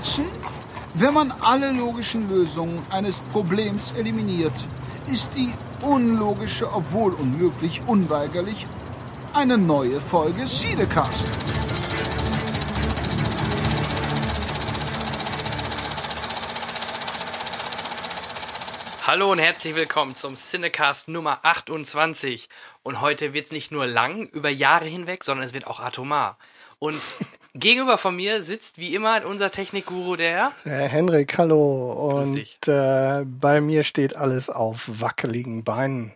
Watson, 0.00 0.30
wenn 0.94 1.12
man 1.12 1.30
alle 1.30 1.72
logischen 1.72 2.26
Lösungen 2.30 2.80
eines 2.90 3.20
Problems 3.20 3.92
eliminiert, 3.92 4.54
ist 5.12 5.30
die 5.36 5.52
unlogische, 5.82 6.72
obwohl 6.72 7.12
unmöglich, 7.12 7.82
unweigerlich 7.86 8.66
eine 9.34 9.58
neue 9.58 10.00
Folge 10.00 10.46
Siedecast. 10.46 11.26
Hallo 19.06 19.32
und 19.32 19.38
herzlich 19.38 19.74
willkommen 19.74 20.16
zum 20.16 20.34
Cinecast 20.34 21.08
Nummer 21.08 21.40
28. 21.42 22.48
Und 22.82 23.02
heute 23.02 23.34
wird 23.34 23.44
es 23.44 23.52
nicht 23.52 23.70
nur 23.70 23.86
lang, 23.86 24.28
über 24.28 24.48
Jahre 24.48 24.86
hinweg, 24.86 25.24
sondern 25.24 25.44
es 25.44 25.52
wird 25.52 25.66
auch 25.66 25.80
atomar. 25.80 26.38
Und 26.78 27.02
gegenüber 27.54 27.98
von 27.98 28.16
mir 28.16 28.42
sitzt 28.42 28.78
wie 28.78 28.94
immer 28.94 29.24
unser 29.26 29.50
Technikguru, 29.50 30.16
der 30.16 30.52
Herr 30.62 30.88
Henrik, 30.88 31.36
hallo. 31.38 32.20
Und 32.20 32.68
äh, 32.68 33.24
bei 33.24 33.60
mir 33.60 33.84
steht 33.84 34.16
alles 34.16 34.48
auf 34.48 34.84
wackeligen 34.86 35.64
Beinen. 35.64 36.14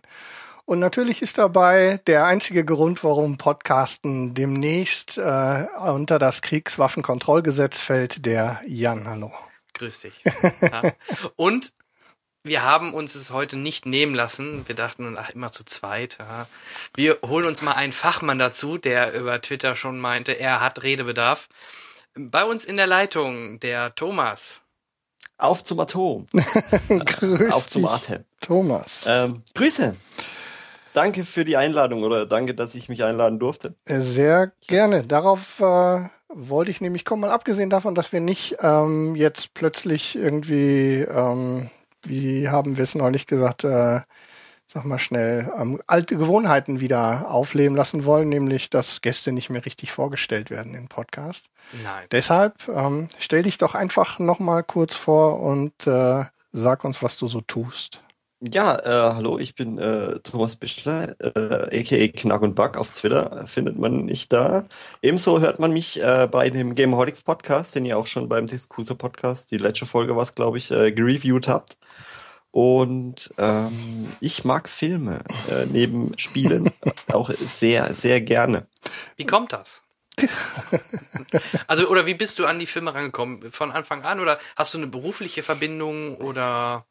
Und 0.65 0.79
natürlich 0.79 1.21
ist 1.21 1.37
dabei 1.37 2.01
der 2.07 2.25
einzige 2.25 2.65
Grund, 2.65 3.03
warum 3.03 3.37
Podcasten 3.37 4.33
demnächst 4.33 5.17
äh, 5.17 5.65
unter 5.85 6.17
das 6.17 6.41
Kriegswaffenkontrollgesetz 6.41 7.79
fällt, 7.79 8.25
der 8.25 8.61
Jan. 8.65 9.07
Hallo. 9.07 9.31
Grüß 9.75 10.01
dich. 10.01 10.23
Ja. 10.61 10.81
Und 11.35 11.71
wir 12.45 12.63
haben 12.63 12.93
uns 12.93 13.15
es 13.15 13.31
heute 13.31 13.57
nicht 13.57 13.85
nehmen 13.85 14.15
lassen. 14.15 14.67
Wir 14.67 14.75
dachten, 14.75 15.17
ach, 15.17 15.31
immer 15.31 15.51
zu 15.51 15.65
zweit. 15.65 16.17
Ja. 16.19 16.47
Wir 16.95 17.17
holen 17.25 17.47
uns 17.47 17.61
mal 17.61 17.73
einen 17.73 17.91
Fachmann 17.91 18.39
dazu, 18.39 18.77
der 18.77 19.13
über 19.13 19.41
Twitter 19.41 19.75
schon 19.75 19.99
meinte, 19.99 20.31
er 20.33 20.61
hat 20.61 20.83
Redebedarf. 20.83 21.49
Bei 22.15 22.45
uns 22.45 22.63
in 22.63 22.77
der 22.77 22.87
Leitung 22.87 23.59
der 23.59 23.93
Thomas. 23.95 24.61
Auf 25.37 25.63
zum 25.63 25.79
Atom. 25.79 26.27
Grüß 26.87 27.53
Auf 27.53 27.69
zum 27.69 27.85
Atem. 27.85 28.23
Thomas. 28.39 29.03
Ähm, 29.05 29.41
Grüße. 29.53 29.93
Danke 30.93 31.25
für 31.25 31.43
die 31.43 31.57
Einladung 31.57 32.03
oder 32.03 32.25
danke, 32.25 32.55
dass 32.55 32.73
ich 32.73 32.87
mich 32.87 33.03
einladen 33.03 33.37
durfte. 33.37 33.75
Äh, 33.83 33.99
Sehr 33.99 34.53
gerne. 34.67 35.03
Darauf 35.03 35.59
äh, 35.59 36.07
wollte 36.29 36.71
ich 36.71 36.79
nämlich 36.79 37.03
kommen, 37.03 37.21
mal 37.21 37.31
abgesehen 37.31 37.69
davon, 37.69 37.95
dass 37.95 38.13
wir 38.13 38.21
nicht 38.21 38.57
ähm, 38.61 39.15
jetzt 39.15 39.53
plötzlich 39.53 40.15
irgendwie, 40.15 41.01
ähm, 41.01 41.69
wie 42.09 42.49
haben 42.49 42.77
wir 42.77 42.83
es 42.83 42.95
neulich 42.95 43.27
gesagt, 43.27 43.63
äh, 43.63 44.01
sag 44.67 44.85
mal 44.85 44.99
schnell, 44.99 45.51
ähm, 45.57 45.81
alte 45.87 46.17
Gewohnheiten 46.17 46.79
wieder 46.79 47.29
aufleben 47.29 47.75
lassen 47.75 48.05
wollen, 48.05 48.29
nämlich 48.29 48.69
dass 48.69 49.01
Gäste 49.01 49.31
nicht 49.31 49.49
mehr 49.49 49.65
richtig 49.65 49.91
vorgestellt 49.91 50.49
werden 50.49 50.75
im 50.75 50.87
Podcast. 50.87 51.45
Nein. 51.83 52.05
Deshalb 52.11 52.55
ähm, 52.67 53.07
stell 53.19 53.43
dich 53.43 53.57
doch 53.57 53.75
einfach 53.75 54.19
nochmal 54.19 54.63
kurz 54.63 54.95
vor 54.95 55.41
und 55.41 55.87
äh, 55.87 56.25
sag 56.51 56.83
uns, 56.83 57.01
was 57.01 57.17
du 57.17 57.27
so 57.27 57.41
tust. 57.41 58.01
Ja, 58.41 58.77
äh, 58.79 59.13
hallo, 59.15 59.39
ich 59.39 59.55
bin 59.55 59.77
äh, 59.77 60.19
Thomas 60.19 60.57
Bischler, 60.57 61.15
äh, 61.21 61.79
aka 61.79 62.07
Knack 62.09 62.41
und 62.41 62.53
Bug 62.53 62.75
auf 62.75 62.91
Twitter, 62.91 63.47
findet 63.47 63.77
man 63.77 64.05
nicht 64.05 64.33
da. 64.33 64.65
Ebenso 65.01 65.39
hört 65.39 65.59
man 65.59 65.71
mich 65.71 66.01
äh, 66.01 66.27
bei 66.29 66.49
dem 66.49 66.75
Gameholics 66.75 67.23
Podcast, 67.23 67.75
den 67.75 67.85
ihr 67.85 67.97
auch 67.97 68.07
schon 68.07 68.27
beim 68.27 68.45
Discuso 68.45 68.95
Podcast, 68.95 69.51
die 69.51 69.57
letzte 69.57 69.85
Folge 69.85 70.17
was, 70.17 70.35
glaube 70.35 70.57
ich, 70.57 70.69
äh, 70.69 70.91
gereviewt 70.91 71.47
habt. 71.47 71.77
Und 72.51 73.33
ähm, 73.37 74.11
ich 74.19 74.43
mag 74.43 74.67
Filme 74.67 75.23
äh, 75.49 75.65
neben 75.65 76.17
Spielen 76.19 76.71
auch 77.13 77.29
sehr, 77.29 77.93
sehr 77.93 78.19
gerne. 78.19 78.67
Wie 79.15 79.25
kommt 79.25 79.53
das? 79.53 79.81
also, 81.67 81.87
oder 81.87 82.05
wie 82.05 82.15
bist 82.15 82.39
du 82.39 82.45
an 82.45 82.59
die 82.59 82.67
Filme 82.67 82.93
rangekommen? 82.93 83.49
Von 83.51 83.71
Anfang 83.71 84.03
an? 84.03 84.19
Oder 84.19 84.39
hast 84.57 84.73
du 84.73 84.77
eine 84.77 84.87
berufliche 84.87 85.41
Verbindung 85.41 86.17
oder? 86.17 86.85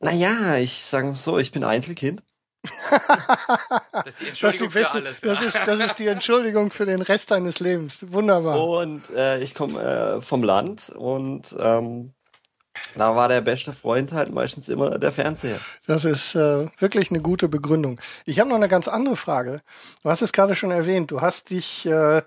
Naja, 0.00 0.56
ich 0.56 0.82
sage 0.82 1.14
so, 1.14 1.38
ich 1.38 1.52
bin 1.52 1.64
Einzelkind. 1.64 2.22
Das 3.92 4.06
ist 4.06 4.20
die 4.20 4.28
Entschuldigung 4.28 4.68
das, 4.68 4.76
ist 4.76 4.88
für 4.88 5.00
die 5.00 5.06
alles. 5.06 5.20
das, 5.20 5.42
ist, 5.42 5.66
das 5.66 5.80
ist 5.80 5.98
die 5.98 6.06
Entschuldigung 6.06 6.70
für 6.70 6.86
den 6.86 7.02
Rest 7.02 7.30
deines 7.30 7.60
Lebens. 7.60 7.98
Wunderbar. 8.00 8.62
Und 8.62 9.10
äh, 9.10 9.40
ich 9.40 9.54
komme 9.54 9.80
äh, 9.80 10.20
vom 10.22 10.42
Land 10.42 10.90
und 10.90 11.54
ähm, 11.58 12.12
da 12.96 13.14
war 13.14 13.28
der 13.28 13.40
beste 13.40 13.72
Freund 13.72 14.12
halt 14.12 14.32
meistens 14.32 14.68
immer 14.68 14.98
der 14.98 15.12
Fernseher. 15.12 15.58
Das 15.86 16.04
ist 16.04 16.34
äh, 16.34 16.68
wirklich 16.78 17.10
eine 17.10 17.20
gute 17.20 17.48
Begründung. 17.48 18.00
Ich 18.24 18.40
habe 18.40 18.48
noch 18.48 18.56
eine 18.56 18.68
ganz 18.68 18.88
andere 18.88 19.16
Frage. 19.16 19.62
Du 20.02 20.10
hast 20.10 20.22
es 20.22 20.32
gerade 20.32 20.54
schon 20.54 20.70
erwähnt. 20.70 21.10
Du 21.10 21.20
hast 21.20 21.50
dich 21.50 21.86
äh, 21.86 22.22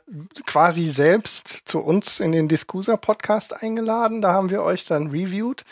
quasi 0.45 0.89
selbst 0.89 1.63
zu 1.66 1.79
uns 1.79 2.19
in 2.19 2.31
den 2.31 2.47
Discusa 2.47 2.97
Podcast 2.97 3.53
eingeladen. 3.53 4.22
Da 4.22 4.33
haben 4.33 4.50
wir 4.50 4.63
euch 4.63 4.85
dann 4.85 5.07
reviewed. 5.07 5.63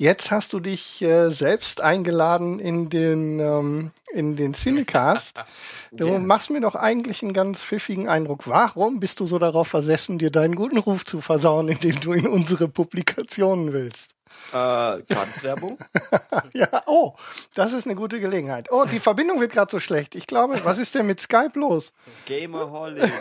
Jetzt 0.00 0.30
hast 0.30 0.54
du 0.54 0.60
dich 0.60 1.02
äh, 1.02 1.28
selbst 1.28 1.82
eingeladen 1.82 2.58
in 2.58 2.88
den 2.88 3.38
ähm, 3.38 3.90
in 4.14 4.34
den 4.34 4.54
Cinecast. 4.54 5.34
Du 5.92 6.06
Ja. 6.06 6.18
machst 6.20 6.50
mir 6.50 6.60
doch 6.60 6.76
eigentlich 6.76 7.22
einen 7.22 7.32
ganz 7.34 7.62
pfiffigen 7.62 8.08
Eindruck. 8.08 8.46
Warum 8.46 9.00
bist 9.00 9.18
du 9.20 9.26
so 9.26 9.38
darauf 9.40 9.66
versessen, 9.68 10.18
dir 10.18 10.30
deinen 10.30 10.54
guten 10.54 10.78
Ruf 10.78 11.04
zu 11.04 11.20
versauen, 11.20 11.68
indem 11.68 11.98
du 12.00 12.12
in 12.12 12.28
unsere 12.28 12.68
Publikationen 12.68 13.72
willst? 13.74 14.12
Äh, 14.52 15.02
Gratiswerbung. 15.02 15.78
Ja, 16.54 16.82
oh, 16.86 17.14
das 17.54 17.72
ist 17.72 17.86
eine 17.86 17.94
gute 17.96 18.20
Gelegenheit. 18.20 18.68
Oh, 18.70 18.84
die 18.90 19.00
Verbindung 19.00 19.38
wird 19.40 19.52
gerade 19.52 19.70
so 19.70 19.80
schlecht. 19.80 20.14
Ich 20.14 20.26
glaube, 20.26 20.60
was 20.64 20.78
ist 20.78 20.94
denn 20.94 21.06
mit 21.06 21.20
Skype 21.20 21.52
los? 21.58 21.92
Gamerholic. 22.26 23.02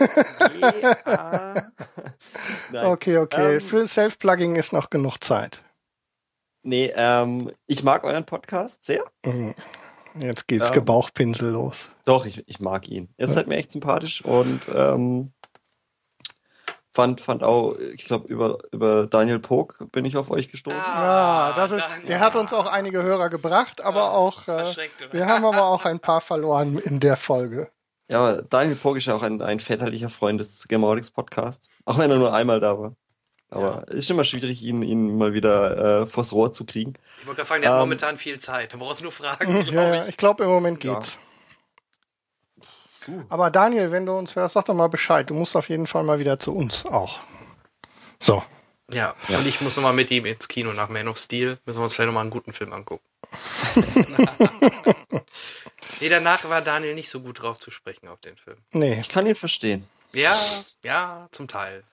Okay, 2.74 3.18
okay. 3.18 3.56
Ähm, 3.56 3.62
Für 3.62 3.88
Self-Plugging 3.88 4.56
ist 4.56 4.72
noch 4.74 4.90
genug 4.90 5.24
Zeit. 5.24 5.62
Nee, 6.64 6.92
ähm, 6.96 7.52
ich 7.68 7.84
mag 7.84 8.04
euren 8.04 8.26
Podcast 8.26 8.84
sehr. 8.86 9.04
Jetzt 10.20 10.48
geht's 10.48 10.68
Ähm. 10.70 10.74
Gebauchpinsel 10.74 11.50
los. 11.52 11.88
Doch, 12.06 12.26
ich, 12.26 12.48
ich 12.48 12.60
mag 12.60 12.88
ihn. 12.90 13.14
Ihr 13.18 13.28
seid 13.28 13.48
mir 13.48 13.56
echt 13.58 13.72
sympathisch 13.72 14.24
und 14.26 14.68
ähm, 14.74 15.32
fand, 16.92 17.22
fand 17.22 17.44
auch, 17.44 17.76
ich 17.94 18.06
glaube, 18.06 18.28
über, 18.28 18.58
über 18.72 19.08
Daniel 19.08 19.40
Pog 19.40 19.78
bin 19.92 20.06
ich 20.06 20.18
auf 20.18 20.32
euch 20.32 20.50
gestoßen. 20.50 20.80
Ah, 20.80 21.54
das 21.56 21.72
ist, 21.72 21.80
dann- 21.82 22.08
der 22.08 22.20
hat 22.20 22.36
uns 22.36 22.52
auch 22.52 22.66
einige 22.66 23.04
Hörer 23.04 23.30
gebracht, 23.30 23.82
aber 23.82 24.00
Ja, 24.02 24.10
auch, 24.10 24.48
äh, 24.48 24.74
wir 25.12 25.28
haben 25.28 25.46
aber 25.46 25.66
auch 25.68 25.86
ein 25.86 26.00
paar 26.00 26.22
verloren 26.22 26.78
in 26.80 27.00
der 27.00 27.16
Folge. 27.16 27.70
Ja, 28.12 28.20
aber 28.26 28.42
Daniel 28.42 28.76
Pog 28.76 28.98
ist 28.98 29.06
ja 29.06 29.14
auch 29.16 29.22
ein, 29.22 29.42
ein 29.42 29.60
väterlicher 29.60 30.10
Freund 30.10 30.42
des 30.42 30.68
Gamerholics 30.68 31.12
Podcasts. 31.12 31.70
Auch 31.86 32.00
wenn 32.00 32.10
er 32.10 32.18
nur 32.18 32.34
einmal 32.34 32.60
da 32.60 32.78
war. 32.78 32.94
Aber 33.52 33.84
es 33.90 33.96
ist 33.96 34.10
immer 34.12 34.24
schwierig, 34.24 34.62
ihn, 34.62 34.84
ihn 34.84 35.18
mal 35.18 35.34
wieder 35.34 36.02
äh, 36.02 36.08
vors 36.08 36.32
Rohr 36.34 36.54
zu 36.54 36.66
kriegen. 36.66 36.94
Ich 37.20 37.26
wollte 37.26 37.38
gerade 37.38 37.48
fragen, 37.48 37.62
der 37.64 37.72
hat 37.72 37.78
Ähm. 37.78 37.82
momentan 37.82 38.18
viel 38.18 38.40
Zeit. 38.40 38.74
Du 38.74 38.78
brauchst 38.78 39.02
nur 39.02 39.12
fragen, 39.12 39.58
Ja, 39.66 39.72
glaube 39.72 39.96
ja, 39.96 40.04
ich. 40.04 40.10
ich 40.10 40.18
glaube, 40.18 40.44
im 40.44 40.50
Moment 40.52 40.84
Ja. 40.84 40.94
geht's. 40.96 41.18
Aber 43.30 43.50
Daniel, 43.50 43.92
wenn 43.92 44.06
du 44.06 44.16
uns 44.16 44.36
hörst, 44.36 44.54
sag 44.54 44.66
doch 44.66 44.76
mal 44.76 44.88
Bescheid. 44.88 45.28
Du 45.30 45.34
musst 45.34 45.56
auf 45.56 45.68
jeden 45.70 45.88
Fall 45.88 46.04
mal 46.04 46.20
wieder 46.20 46.38
zu 46.38 46.56
uns 46.56 46.86
auch. 46.86 47.20
So. 48.20 48.44
Ja, 48.92 49.16
und 49.30 49.48
ich 49.48 49.62
muss 49.62 49.76
nochmal 49.78 49.94
mit 49.94 50.12
ihm 50.12 50.26
ins 50.26 50.48
Kino 50.48 50.74
nach 50.74 50.90
Man 50.90 51.08
of 51.08 51.18
Steel. 51.18 51.58
Müssen 51.66 51.80
wir 51.80 51.84
uns 51.86 51.96
vielleicht 51.96 52.08
nochmal 52.08 52.22
einen 52.22 52.30
guten 52.32 52.54
Film 52.54 52.72
angucken. 52.74 53.04
nee, 56.02 56.10
danach 56.10 56.48
war 56.50 56.62
Daniel 56.62 56.96
nicht 56.96 57.10
so 57.10 57.20
gut 57.22 57.42
drauf 57.42 57.60
zu 57.60 57.72
sprechen 57.72 58.08
auf 58.08 58.20
den 58.20 58.36
Film. 58.38 58.58
Nee. 58.72 59.00
Ich 59.00 59.10
kann 59.10 59.26
ihn 59.26 59.36
verstehen. 59.36 59.88
Ja, 60.14 60.36
ja, 60.84 61.28
zum 61.32 61.48
Teil. 61.48 61.84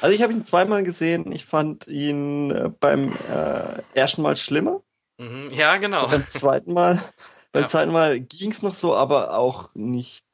Also 0.00 0.14
ich 0.14 0.22
habe 0.22 0.32
ihn 0.32 0.44
zweimal 0.44 0.84
gesehen. 0.84 1.32
Ich 1.32 1.44
fand 1.44 1.86
ihn 1.88 2.50
äh, 2.50 2.70
beim 2.80 3.16
äh, 3.30 3.82
ersten 3.94 4.22
Mal 4.22 4.36
schlimmer. 4.36 4.82
Mhm. 5.18 5.50
Ja, 5.52 5.76
genau. 5.78 6.06
Beim 6.06 6.26
zweiten 6.26 6.72
Mal, 6.72 7.00
beim 7.52 7.62
Ja. 7.62 7.68
zweiten 7.68 7.92
Mal 7.92 8.20
ging's 8.20 8.62
noch 8.62 8.74
so, 8.74 8.94
aber 8.94 9.36
auch 9.36 9.70
nicht 9.74 10.24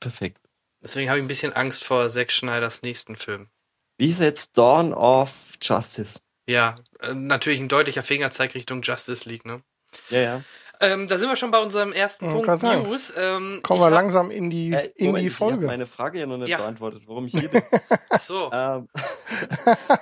perfekt. 0.00 0.38
Deswegen 0.82 1.10
habe 1.10 1.18
ich 1.18 1.24
ein 1.24 1.28
bisschen 1.28 1.52
Angst 1.52 1.84
vor 1.84 2.08
Zack 2.08 2.32
Schneiders 2.32 2.82
nächsten 2.82 3.16
Film. 3.16 3.50
Wie 3.98 4.08
ist 4.08 4.20
jetzt 4.20 4.56
Dawn 4.56 4.94
of 4.94 5.52
Justice? 5.60 6.20
Ja, 6.48 6.74
äh, 7.00 7.12
natürlich 7.12 7.60
ein 7.60 7.68
deutlicher 7.68 8.02
Fingerzeig 8.02 8.54
Richtung 8.54 8.80
Justice 8.80 9.28
League, 9.28 9.44
ne? 9.44 9.62
Ja, 10.08 10.18
ja. 10.20 10.44
Ähm, 10.82 11.08
da 11.08 11.18
sind 11.18 11.28
wir 11.28 11.36
schon 11.36 11.50
bei 11.50 11.58
unserem 11.58 11.92
ersten 11.92 12.26
Ja, 12.26 12.32
Punkt. 12.32 12.62
News. 12.62 13.12
Ähm, 13.16 13.60
Kommen 13.62 13.80
wir 13.80 13.86
hab- 13.86 13.92
langsam 13.92 14.30
in 14.30 14.48
die, 14.48 14.72
Äh, 14.72 14.90
in 14.96 15.08
Moment, 15.08 15.24
die 15.24 15.28
ich 15.28 15.34
habe 15.40 15.50
Folge. 15.52 15.66
meine 15.66 15.86
Frage 15.86 16.20
ja 16.20 16.26
noch 16.26 16.38
nicht 16.38 16.48
Ja. 16.48 16.56
beantwortet, 16.58 17.02
warum 17.06 17.26
ich 17.26 17.32
hier 17.38 17.48
bin. 17.50 17.62
Ach 18.08 18.20
so. 18.20 18.50
ähm, 18.52 18.88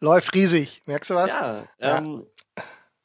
Läuft 0.00 0.34
riesig. 0.34 0.82
Merkst 0.86 1.10
du 1.10 1.14
was? 1.14 1.30
ja, 1.30 1.64
ähm, 1.80 2.24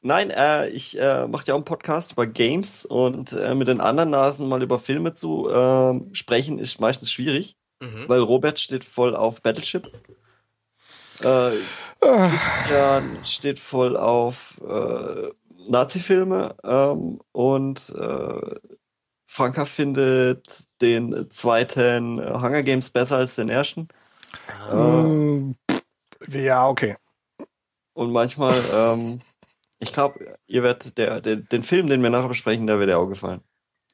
nein, 0.01 0.29
äh, 0.31 0.67
ich 0.69 0.99
äh, 0.99 1.27
mache 1.27 1.45
ja 1.47 1.53
auch 1.53 1.57
einen 1.57 1.65
Podcast 1.65 2.13
über 2.13 2.25
Games 2.27 2.85
und 2.85 3.33
äh, 3.33 3.55
mit 3.55 3.67
den 3.67 3.81
anderen 3.81 4.09
Nasen 4.09 4.47
mal 4.49 4.61
über 4.63 4.79
Filme 4.79 5.13
zu 5.13 5.49
ähm, 5.53 6.09
sprechen 6.13 6.59
ist 6.59 6.79
meistens 6.81 7.11
schwierig, 7.11 7.55
Mhm. 7.81 8.05
weil 8.07 8.19
Robert 8.19 8.59
steht 8.59 8.85
voll 8.85 9.15
auf 9.15 9.41
Battleship. 9.41 9.91
Äh, 11.23 11.51
Christian 11.99 13.19
steht 13.23 13.59
voll 13.59 13.95
auf 13.97 14.59
äh, 14.67 15.29
Nazi-Filme 15.69 16.55
ähm, 16.63 17.19
und 17.31 17.93
äh, 17.97 18.55
Franka 19.27 19.65
findet 19.65 20.65
den 20.81 21.29
zweiten 21.29 22.19
Hunger 22.19 22.63
Games 22.63 22.89
besser 22.89 23.17
als 23.17 23.35
den 23.35 23.49
ersten. 23.49 23.87
Äh, 24.69 24.75
Mm, 24.75 25.55
pff, 25.69 25.81
Ja, 26.33 26.67
okay. 26.67 26.95
Und 27.93 28.11
manchmal, 28.11 28.61
ähm, 28.73 29.21
ich 29.79 29.91
glaube, 29.93 30.37
ihr 30.47 30.63
werdet 30.63 30.97
der, 30.97 31.21
der, 31.21 31.37
den 31.37 31.63
Film, 31.63 31.87
den 31.87 32.03
wir 32.03 32.09
nachher 32.09 32.27
besprechen, 32.29 32.67
da 32.67 32.79
wird 32.79 32.89
er 32.89 32.99
auch 32.99 33.07
gefallen. 33.07 33.41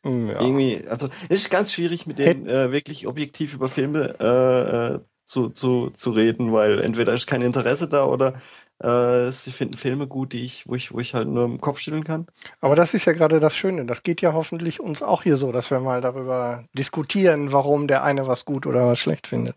Hm, 0.04 0.30
Ja. 0.30 0.42
Irgendwie, 0.42 0.88
also 0.88 1.08
es 1.30 1.44
ist 1.44 1.50
ganz 1.50 1.74
schwierig 1.74 2.06
mit 2.08 2.20
denen 2.20 2.48
äh, 2.48 2.72
wirklich 2.72 3.08
objektiv 3.08 3.54
über 3.54 3.70
Filme 3.70 4.16
äh, 4.20 4.96
äh, 4.96 5.00
zu, 5.24 5.50
zu, 5.50 5.90
zu 5.90 6.12
reden, 6.12 6.54
weil 6.54 6.80
entweder 6.80 7.14
ist 7.14 7.28
kein 7.28 7.42
Interesse 7.42 7.88
da 7.88 8.06
oder 8.06 8.40
äh, 8.80 9.32
sie 9.32 9.52
finden 9.52 9.76
Filme 9.78 10.08
gut, 10.08 10.34
die 10.34 10.44
ich, 10.44 10.68
wo 10.68 10.76
ich, 10.76 10.94
wo 10.94 11.00
ich 11.00 11.14
halt 11.14 11.28
nur 11.28 11.46
im 11.46 11.60
Kopf 11.62 11.80
schütteln 11.80 12.04
kann. 12.04 12.28
Aber 12.62 12.76
das 12.76 12.94
ist 12.94 13.06
ja 13.06 13.14
gerade 13.14 13.40
das 13.40 13.56
Schöne. 13.56 13.86
Das 13.86 14.04
geht 14.04 14.22
ja 14.22 14.34
hoffentlich 14.34 14.80
uns 14.80 15.02
auch 15.02 15.24
hier 15.24 15.38
so, 15.38 15.52
dass 15.52 15.72
wir 15.72 15.80
mal 15.80 16.02
darüber 16.02 16.66
diskutieren, 16.74 17.52
warum 17.52 17.88
der 17.88 18.04
eine 18.04 18.28
was 18.28 18.46
gut 18.46 18.66
oder 18.68 18.86
was 18.88 19.00
schlecht 19.00 19.28
findet. 19.28 19.56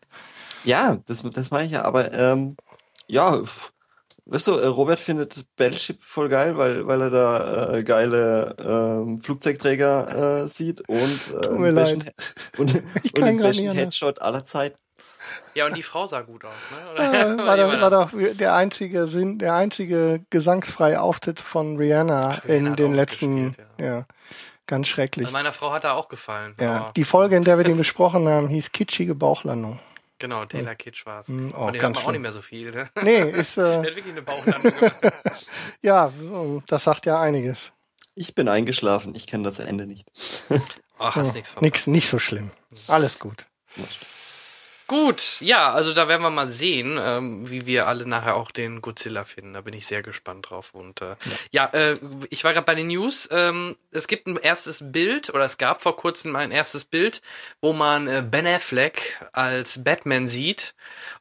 Ja, 0.62 0.99
das, 1.06 1.22
das 1.22 1.50
meine 1.50 1.67
ich 1.67 1.72
ja, 1.72 1.84
aber 1.84 2.12
ähm, 2.12 2.56
ja, 3.06 3.40
weißt 4.26 4.46
du, 4.46 4.52
äh, 4.52 4.67
Robert 4.67 5.00
findet 5.00 5.44
Battleship 5.56 6.02
voll 6.02 6.28
geil, 6.28 6.56
weil, 6.56 6.87
weil 6.87 7.02
er 7.02 7.11
da 7.11 7.75
äh, 7.75 7.82
geile 7.84 8.56
ähm, 8.64 9.20
Flugzeugträger 9.20 10.43
äh, 10.44 10.49
sieht 10.49 10.81
und 10.88 11.20
äh, 11.28 11.40
Tut 11.40 11.58
mir 11.58 11.70
leid. 11.73 12.14
und, 12.58 12.82
Ich 13.02 13.14
und 13.16 13.25
den 13.25 13.37
besten. 13.38 13.73
Headshot 13.73 14.20
aller 14.20 14.44
Zeiten. 14.44 14.78
Ja, 15.55 15.67
und 15.67 15.77
die 15.77 15.82
Frau 15.82 16.06
sah 16.06 16.21
gut 16.23 16.44
aus, 16.44 16.53
ne? 16.71 17.03
Ja, 17.05 17.32
Oder? 17.35 17.44
war, 17.44 17.56
doch, 17.56 17.81
war 17.81 17.91
doch 17.91 18.37
der 18.37 18.55
einzige 18.55 19.06
Sinn, 19.06 19.38
der 19.38 19.55
einzige 19.55 20.25
gesangsfreie 20.31 21.00
Auftritt 21.00 21.41
von 21.41 21.77
Rihanna 21.77 22.31
Ach, 22.38 22.44
Rihanna 22.44 22.69
in 22.71 22.77
den 22.77 22.93
auch 22.93 22.97
letzten, 22.97 23.47
gespielt, 23.49 23.69
ja. 23.81 24.06
ganz 24.67 24.88
schrecklich. 24.88 25.27
Also 25.27 25.32
meiner 25.37 25.53
Frau 25.53 25.73
hat 25.73 25.85
er 25.85 25.94
auch 25.97 26.09
gefallen. 26.09 26.55
Ja, 26.61 26.77
aber- 26.77 26.93
die 26.94 27.05
Folge, 27.05 27.37
in 27.37 27.43
der 27.44 27.56
wir 27.59 27.65
den 27.65 27.73
Es- 27.75 27.79
besprochen 27.81 28.29
haben, 28.29 28.49
hieß 28.49 28.73
Kitschige 28.73 29.15
Bauchlandung. 29.15 29.79
Genau, 30.19 30.44
Taylor 30.44 30.75
Kitsch 30.75 31.06
war 31.06 31.21
es. 31.21 31.29
Hm, 31.29 31.50
oh, 31.56 31.65
Von 31.65 31.73
dem 31.73 31.81
hört 31.81 31.94
man 31.94 31.97
auch 31.97 32.00
schlimm. 32.03 32.12
nicht 32.12 32.21
mehr 32.23 32.33
so 32.33 32.43
viel, 32.43 32.71
ne? 32.73 32.91
Nee, 33.03 33.21
ist, 33.23 33.56
Der 33.56 33.65
äh, 33.65 33.76
hat 33.79 33.97
wirklich 33.97 34.05
eine 34.12 34.21
Bauchlandung 34.23 34.71
gemacht. 34.71 34.97
ja, 35.83 36.12
das 36.67 36.85
sagt 36.85 37.06
ja 37.06 37.19
einiges. 37.21 37.73
Ich 38.15 38.35
bin 38.35 38.47
eingeschlafen, 38.49 39.15
ich 39.15 39.26
kenne 39.26 39.44
das 39.44 39.59
Ende 39.61 39.87
nicht. 39.87 40.11
Ach, 40.99 41.17
hast 41.17 41.33
nichts 41.35 41.49
verpasst. 41.50 41.62
Nix, 41.62 41.87
nicht 41.87 42.11
so 42.11 42.19
schlimm. 42.19 42.50
Alles 42.88 43.19
gut. 43.19 43.47
Gut, 44.90 45.40
ja, 45.40 45.72
also 45.72 45.94
da 45.94 46.08
werden 46.08 46.22
wir 46.22 46.31
mal 46.31 46.48
sehen, 46.48 46.98
ähm, 47.00 47.48
wie 47.48 47.64
wir 47.64 47.87
alle 47.87 48.08
nachher 48.08 48.34
auch 48.34 48.50
den 48.50 48.82
Godzilla 48.82 49.22
finden. 49.22 49.52
Da 49.52 49.60
bin 49.60 49.72
ich 49.72 49.87
sehr 49.87 50.02
gespannt 50.02 50.50
drauf. 50.50 50.70
Und 50.72 51.00
äh, 51.00 51.14
ja, 51.52 51.66
äh, 51.66 51.96
ich 52.28 52.42
war 52.42 52.52
gerade 52.54 52.64
bei 52.64 52.75
den 52.75 52.88
News. 52.88 53.28
Ähm, 53.31 53.76
es 53.92 54.08
gibt 54.08 54.26
ein 54.26 54.34
erstes 54.34 54.90
Bild 54.90 55.31
oder 55.31 55.44
es 55.44 55.58
gab 55.58 55.81
vor 55.81 55.94
kurzem 55.94 56.34
ein 56.34 56.50
erstes 56.50 56.84
Bild, 56.84 57.22
wo 57.60 57.72
man 57.72 58.08
äh, 58.08 58.25
Ben 58.28 58.48
Affleck 58.48 59.25
als 59.32 59.84
Batman 59.84 60.26
sieht 60.26 60.75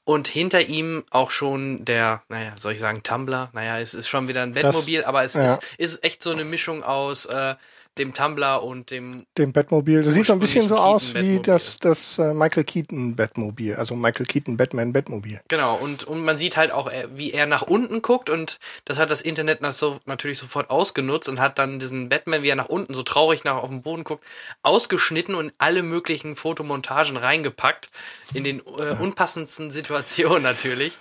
und 0.03 0.27
hinter 0.27 0.61
ihm 0.61 1.03
auch 1.11 1.29
schon 1.29 1.85
der, 1.85 2.23
naja, 2.27 2.55
soll 2.59 2.73
ich 2.73 2.79
sagen 2.79 3.03
Tumblr? 3.03 3.51
Naja, 3.53 3.77
es 3.77 3.93
ist 3.93 4.07
schon 4.07 4.27
wieder 4.27 4.41
ein 4.41 4.53
Batmobil, 4.53 5.03
aber 5.03 5.23
es 5.23 5.35
ja. 5.35 5.45
ist, 5.45 5.63
ist 5.77 6.03
echt 6.03 6.23
so 6.23 6.31
eine 6.31 6.43
Mischung 6.43 6.81
aus 6.81 7.27
äh, 7.27 7.53
dem 7.97 8.13
Tumblr 8.13 8.63
und 8.63 8.91
dem 8.91 9.25
Dem 9.37 9.51
Batmobil. 9.51 10.03
Das 10.03 10.13
sieht 10.13 10.25
so 10.25 10.33
ein 10.33 10.39
bisschen 10.39 10.67
so 10.67 10.75
aus 10.75 11.03
Ursprünglichen 11.03 11.39
wie 11.39 11.43
das, 11.43 11.79
das 11.79 12.17
äh, 12.17 12.33
Michael 12.33 12.63
Keaton 12.63 13.15
Batmobil. 13.15 13.75
Also 13.75 13.95
Michael 13.95 14.25
Keaton 14.25 14.57
Batman 14.57 14.93
Batmobil. 14.93 15.41
Genau, 15.47 15.75
und, 15.75 16.05
und 16.05 16.23
man 16.23 16.37
sieht 16.37 16.55
halt 16.55 16.71
auch, 16.71 16.89
äh, 16.89 17.07
wie 17.13 17.31
er 17.31 17.45
nach 17.45 17.63
unten 17.63 18.01
guckt 18.01 18.29
und 18.29 18.59
das 18.85 18.99
hat 18.99 19.11
das 19.11 19.21
Internet 19.21 19.61
natürlich 19.61 20.37
sofort 20.37 20.69
ausgenutzt 20.69 21.27
und 21.27 21.39
hat 21.39 21.59
dann 21.59 21.79
diesen 21.79 22.09
Batman, 22.09 22.43
wie 22.43 22.49
er 22.49 22.55
nach 22.55 22.69
unten 22.69 22.93
so 22.93 23.03
traurig 23.03 23.43
nach 23.43 23.55
auf 23.55 23.69
den 23.69 23.81
Boden 23.81 24.03
guckt, 24.03 24.23
ausgeschnitten 24.63 25.35
und 25.35 25.53
alle 25.57 25.83
möglichen 25.83 26.35
Fotomontagen 26.35 27.17
reingepackt, 27.17 27.89
in 28.33 28.43
den 28.43 28.59
äh, 28.59 28.95
unpassendsten 28.99 29.71
Situationen 29.71 30.43
natürlich. 30.43 30.97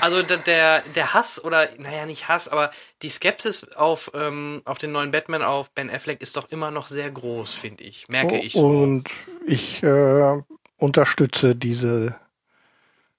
Also 0.00 0.22
der, 0.22 0.38
der, 0.38 0.82
der 0.94 1.14
Hass 1.14 1.42
oder, 1.42 1.68
naja, 1.78 2.06
nicht 2.06 2.28
Hass, 2.28 2.48
aber 2.48 2.70
die 3.02 3.08
Skepsis 3.08 3.64
auf, 3.74 4.10
ähm, 4.14 4.62
auf 4.64 4.78
den 4.78 4.92
neuen 4.92 5.10
Batman, 5.10 5.42
auf 5.42 5.70
Ben 5.70 5.88
Affleck 5.90 6.20
ist 6.20 6.36
doch 6.36 6.50
immer 6.50 6.70
noch 6.70 6.86
sehr 6.86 7.10
groß, 7.10 7.54
finde 7.54 7.84
ich. 7.84 8.08
Merke 8.08 8.36
ich 8.38 8.54
so. 8.54 8.66
Und 8.66 9.04
ich 9.46 9.82
äh, 9.82 10.42
unterstütze 10.76 11.54
diese, 11.54 12.16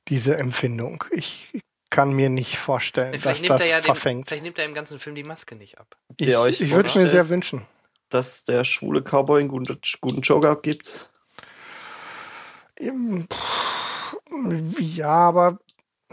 diese 0.09 0.37
Empfindung. 0.37 1.03
Ich 1.11 1.51
kann 1.89 2.11
mir 2.11 2.29
nicht 2.29 2.57
vorstellen, 2.57 3.13
dass 3.13 3.21
Vielleicht 3.21 3.41
nimmt, 3.41 3.51
das 3.51 3.61
er 3.61 3.67
ja 3.67 3.77
den, 3.79 3.85
verfängt. 3.85 4.27
vielleicht 4.27 4.43
nimmt 4.43 4.59
er 4.59 4.65
im 4.65 4.73
ganzen 4.73 4.99
Film 4.99 5.15
die 5.15 5.23
Maske 5.23 5.55
nicht 5.55 5.79
ab. 5.79 5.95
Ihr 6.19 6.39
euch 6.39 6.61
ich 6.61 6.71
würde 6.71 6.89
es 6.89 6.95
mir 6.95 7.07
sehr 7.07 7.29
wünschen. 7.29 7.65
dass 8.09 8.43
der 8.43 8.63
schwule 8.65 9.01
Cowboy 9.01 9.39
einen 9.39 9.49
guten, 9.49 9.79
guten 10.01 10.21
Joker 10.21 10.49
abgibt? 10.51 11.09
Im- 12.75 13.27
Ja, 14.79 15.09
aber 15.09 15.59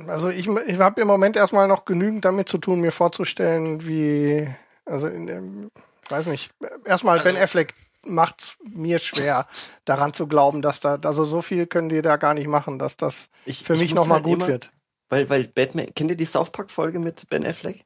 also 0.07 0.29
ich, 0.29 0.47
ich 0.49 0.79
habe 0.79 1.01
im 1.01 1.07
Moment 1.07 1.37
erstmal 1.37 1.69
noch 1.69 1.85
genügend 1.85 2.25
damit 2.25 2.49
zu 2.49 2.59
tun, 2.59 2.81
mir 2.81 2.93
vorzustellen, 2.93 3.87
wie, 3.87 4.49
also 4.85 5.07
in 5.07 5.27
dem, 5.27 5.71
ich 6.05 6.11
weiß 6.11 6.27
nicht, 6.27 6.51
erstmal 6.85 7.19
Also- 7.19 7.25
Ben 7.31 7.37
Affleck 7.43 7.75
macht 8.05 8.57
mir 8.63 8.99
schwer, 9.01 9.47
daran 9.85 10.13
zu 10.15 10.29
glauben, 10.29 10.63
dass 10.63 10.79
da, 10.81 10.97
also 11.03 11.25
so 11.25 11.43
viel 11.43 11.67
können 11.67 11.89
die 11.89 12.03
da 12.03 12.17
gar 12.17 12.35
nicht 12.35 12.47
machen, 12.47 12.79
dass 12.79 12.97
das 12.97 13.29
Ich, 13.47 13.65
für 13.65 13.75
ich 13.75 13.81
mich 13.81 13.95
nochmal 13.95 14.17
halt 14.19 14.25
gut 14.25 14.35
immer- 14.39 14.47
wird. 14.49 14.71
Weil, 15.09 15.29
weil 15.31 15.47
Batman, 15.49 15.87
kennt 15.95 16.11
ihr 16.11 16.17
die 16.17 16.25
South 16.25 16.51
Park 16.51 16.71
Folge 16.71 16.99
mit 16.99 17.29
Ben 17.31 17.47
Affleck? 17.47 17.85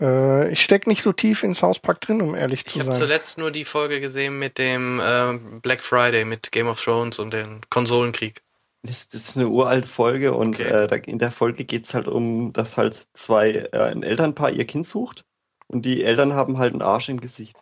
Äh, 0.00 0.50
ich 0.50 0.62
steck 0.62 0.86
nicht 0.86 1.02
so 1.02 1.12
tief 1.12 1.42
in 1.42 1.54
South 1.54 1.78
Park 1.78 2.00
drin, 2.00 2.20
um 2.20 2.34
ehrlich 2.34 2.60
Ich 2.66 2.72
zu 2.72 2.78
habe 2.80 2.90
sein. 2.92 2.98
zuletzt 3.00 3.38
nur 3.38 3.50
die 3.50 3.64
Folge 3.64 4.00
gesehen 4.00 4.38
mit 4.38 4.58
dem 4.58 5.00
äh, 5.00 5.38
Black 5.60 5.82
Friday, 5.82 6.24
mit 6.24 6.50
Game 6.50 6.66
of 6.66 6.82
Thrones 6.82 7.18
und 7.18 7.32
dem 7.32 7.60
Konsolenkrieg. 7.70 8.42
Das, 8.86 9.08
das 9.08 9.28
ist 9.30 9.36
eine 9.38 9.48
uralte 9.48 9.88
Folge 9.88 10.34
und 10.34 10.60
Okay. 10.60 10.68
äh, 10.68 10.86
da, 10.86 10.96
in 10.96 11.18
der 11.18 11.30
Folge 11.30 11.64
geht's 11.64 11.94
halt 11.94 12.06
um, 12.06 12.52
dass 12.52 12.76
halt 12.76 13.02
zwei, 13.14 13.50
äh, 13.72 13.78
ein 13.78 14.02
Elternpaar 14.02 14.50
ihr 14.50 14.66
Kind 14.66 14.86
sucht 14.86 15.24
und 15.68 15.84
die 15.86 16.04
Eltern 16.04 16.34
haben 16.34 16.58
halt 16.58 16.72
einen 16.72 16.82
Arsch 16.82 17.08
im 17.08 17.18
Gesicht. 17.20 17.56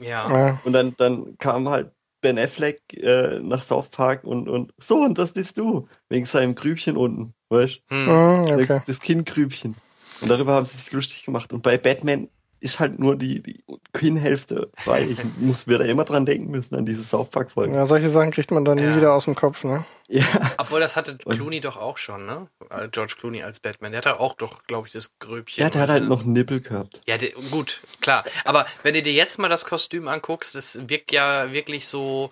Ja. 0.00 0.30
Ja. 0.32 0.60
Und 0.64 0.72
dann, 0.72 0.94
dann 0.96 1.36
kam 1.38 1.68
halt 1.68 1.90
Ben 2.22 2.38
Affleck 2.38 2.80
äh, 2.94 3.40
nach 3.40 3.62
South 3.62 3.88
Park 3.88 4.24
und, 4.24 4.48
und 4.48 4.72
so, 4.78 5.02
und 5.02 5.18
das 5.18 5.32
bist 5.32 5.58
du. 5.58 5.88
Wegen 6.08 6.26
seinem 6.26 6.54
Grübchen 6.54 6.96
unten, 6.96 7.34
weißt 7.48 7.80
Hm. 7.88 8.06
Hm, 8.06 8.46
du? 8.46 8.54
okay. 8.54 8.66
Das, 8.68 8.84
das 8.84 9.00
Kindgrübchen. 9.00 9.74
Und 10.20 10.28
darüber 10.28 10.52
haben 10.54 10.66
sie 10.66 10.76
sich 10.76 10.92
lustig 10.92 11.24
gemacht. 11.24 11.52
Und 11.52 11.62
bei 11.62 11.78
Batman 11.78 12.28
ist 12.60 12.78
halt 12.78 12.98
nur 12.98 13.16
die, 13.16 13.42
die 13.42 13.64
Kinnhälfte 13.94 14.70
frei. 14.76 15.08
Ich 15.10 15.18
muss 15.40 15.66
wieder 15.66 15.84
immer 15.86 16.04
dran 16.04 16.26
denken 16.26 16.50
müssen, 16.50 16.74
an 16.76 16.84
diese 16.84 17.02
South 17.02 17.30
Park-Folge. 17.30 17.74
Ja, 17.74 17.86
solche 17.86 18.10
Sachen 18.10 18.30
kriegt 18.30 18.50
man 18.50 18.64
dann 18.66 18.76
Ja. 18.78 18.90
nie 18.90 18.96
wieder 18.98 19.14
aus 19.14 19.24
dem 19.24 19.34
Kopf, 19.34 19.64
ne? 19.64 19.84
Ja. 20.12 20.24
Obwohl, 20.58 20.80
das 20.80 20.96
hatte 20.96 21.16
Und- 21.24 21.36
Clooney 21.36 21.60
doch 21.60 21.76
auch 21.76 21.96
schon, 21.96 22.26
ne? 22.26 22.48
Äh, 22.68 22.88
George 22.88 23.14
Clooney 23.18 23.44
als 23.44 23.60
Batman. 23.60 23.92
Der 23.92 23.98
hatte 23.98 24.18
auch 24.18 24.34
doch, 24.34 24.64
glaube 24.64 24.88
ich, 24.88 24.92
das 24.92 25.12
Gröbchen. 25.20 25.62
Ja, 25.62 25.70
der 25.70 25.82
hat 25.82 25.88
halt 25.88 26.08
noch 26.08 26.22
einen 26.24 26.32
Nippel 26.32 26.60
gehabt. 26.60 27.00
Ja, 27.08 27.16
der, 27.16 27.30
gut, 27.52 27.80
klar. 28.00 28.24
Aber 28.44 28.66
wenn 28.82 28.94
du 28.94 29.02
dir 29.02 29.12
jetzt 29.12 29.38
mal 29.38 29.48
das 29.48 29.64
Kostüm 29.64 30.08
anguckst, 30.08 30.56
das 30.56 30.80
wirkt 30.88 31.12
ja 31.12 31.52
wirklich 31.52 31.86
so 31.86 32.30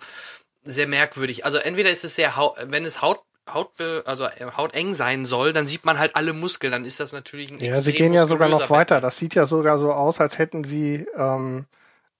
sehr 0.61 0.87
merkwürdig. 0.87 1.45
Also 1.45 1.57
entweder 1.57 1.89
ist 1.89 2.03
es 2.03 2.15
sehr, 2.15 2.35
hau 2.35 2.53
wenn 2.65 2.83
es 2.83 3.01
Haut, 3.01 3.21
Haut, 3.51 3.71
also 4.05 4.25
äh, 4.25 4.45
hauteng 4.57 4.93
sein 4.93 5.25
soll, 5.25 5.53
dann 5.53 5.65
sieht 5.65 5.85
man 5.85 5.97
halt 5.97 6.15
alle 6.17 6.33
Muskeln. 6.33 6.71
Dann 6.73 6.83
ist 6.85 6.99
das 6.99 7.13
natürlich 7.13 7.49
ein 7.49 7.59
Ja, 7.59 7.81
sie 7.81 7.93
gehen 7.93 8.13
ja 8.13 8.27
sogar 8.27 8.49
noch 8.49 8.69
weiter. 8.69 8.95
Batman. 8.95 9.01
Das 9.03 9.17
sieht 9.17 9.35
ja 9.35 9.45
sogar 9.45 9.79
so 9.79 9.93
aus, 9.93 10.19
als 10.19 10.37
hätten 10.37 10.65
sie 10.65 11.07
ähm, 11.15 11.65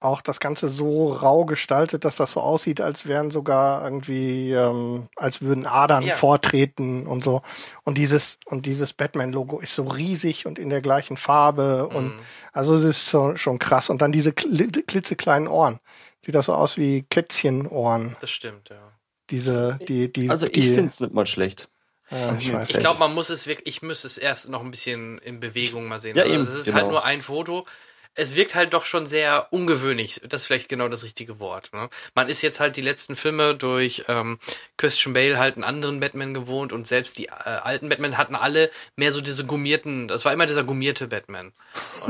auch 0.01 0.22
das 0.22 0.39
Ganze 0.39 0.70
so 0.70 1.12
rau 1.12 1.46
gestaltet, 1.46 2.06
dass 2.06 2.15
das 2.15 2.32
so 2.34 2.39
aussieht, 2.39 2.79
als 2.79 3.06
wären 3.06 3.32
sogar 3.32 3.84
irgendwie, 3.84 4.53
ähm, 4.53 5.08
als 5.18 5.41
würden 5.41 5.65
Adern 5.65 6.03
Ja. 6.03 6.15
vortreten 6.15 7.06
und 7.06 7.24
so. 7.24 7.41
Und 7.84 7.98
dieses 7.98 8.38
und 8.46 8.65
dieses 8.65 8.94
Batman-Logo 8.94 9.60
ist 9.60 9.75
so 9.75 9.84
riesig 9.84 10.46
und 10.46 10.58
in 10.58 10.70
der 10.70 10.79
gleichen 10.82 11.18
Farbe 11.18 11.88
und 11.88 12.15
Mhm. 12.15 12.20
also 12.53 12.75
es 12.75 12.84
ist 12.84 13.10
so, 13.10 13.36
schon 13.36 13.60
krass. 13.60 13.89
Und 13.89 14.01
dann 14.01 14.12
diese 14.13 14.29
kli- 14.32 14.86
klitzekleinen 14.86 15.48
Ohren. 15.50 15.79
Sieht 16.25 16.36
das 16.36 16.46
so 16.46 16.53
aus 16.53 16.77
wie 16.77 17.03
Kätzchenohren. 17.10 18.15
Das 18.22 18.29
stimmt, 18.32 18.70
ja. 18.70 18.77
Diese, 19.29 19.79
die, 19.88 20.12
die, 20.12 20.29
Also 20.29 20.46
ich 20.48 20.53
die, 20.53 20.74
find's 20.75 21.00
nicht 21.00 21.13
mal 21.13 21.25
schlecht. 21.25 21.68
ja, 22.39 22.62
ich 22.63 22.74
glaube, 22.74 23.00
man 23.00 23.13
muss 23.13 23.29
es 23.29 23.46
wirklich, 23.48 23.68
ich 23.75 23.82
müsste 23.84 24.08
es 24.08 24.18
erst 24.18 24.50
noch 24.50 24.62
ein 24.63 24.72
bisschen 24.72 25.20
in 25.20 25.39
Bewegung 25.39 25.88
mal 25.88 26.00
sehen. 26.00 26.15
Ja, 26.18 26.24
also 26.24 26.34
eben, 26.34 26.44
es 26.44 26.50
ist 26.50 26.65
genau. 26.65 26.77
halt 26.77 26.88
nur 26.88 27.03
ein 27.06 27.22
Foto. 27.22 27.65
Es 28.20 28.36
wirkt 28.36 28.56
halt 28.56 28.74
doch 28.74 28.84
schon 28.84 29.06
sehr 29.06 29.48
ungewöhnlich. 29.52 30.22
Das 30.28 30.42
ist 30.42 30.48
vielleicht 30.48 30.70
genau 30.70 30.88
das 30.90 31.04
richtige 31.04 31.40
Wort. 31.40 31.72
Ne? 31.74 31.90
Man 32.16 32.28
ist 32.28 32.42
jetzt 32.42 32.60
halt 32.60 32.76
die 32.76 32.82
letzten 32.82 33.16
Filme 33.16 33.56
durch 33.56 34.04
ähm, 34.08 34.40
Christian 34.78 35.14
Bale 35.14 35.40
halt 35.40 35.56
einen 35.56 35.64
anderen 35.64 36.00
Batman 36.00 36.34
gewohnt 36.34 36.74
und 36.74 36.86
selbst 36.86 37.18
die 37.18 37.28
äh, 37.28 37.50
alten 37.64 37.90
Batman 37.90 38.18
hatten 38.18 38.36
alle 38.36 38.70
mehr 38.96 39.12
so 39.12 39.22
diese 39.22 39.46
gummierten, 39.46 40.08
das 40.08 40.26
war 40.26 40.34
immer 40.34 40.46
dieser 40.46 40.64
gummierte 40.64 41.08
Batman. 41.08 41.54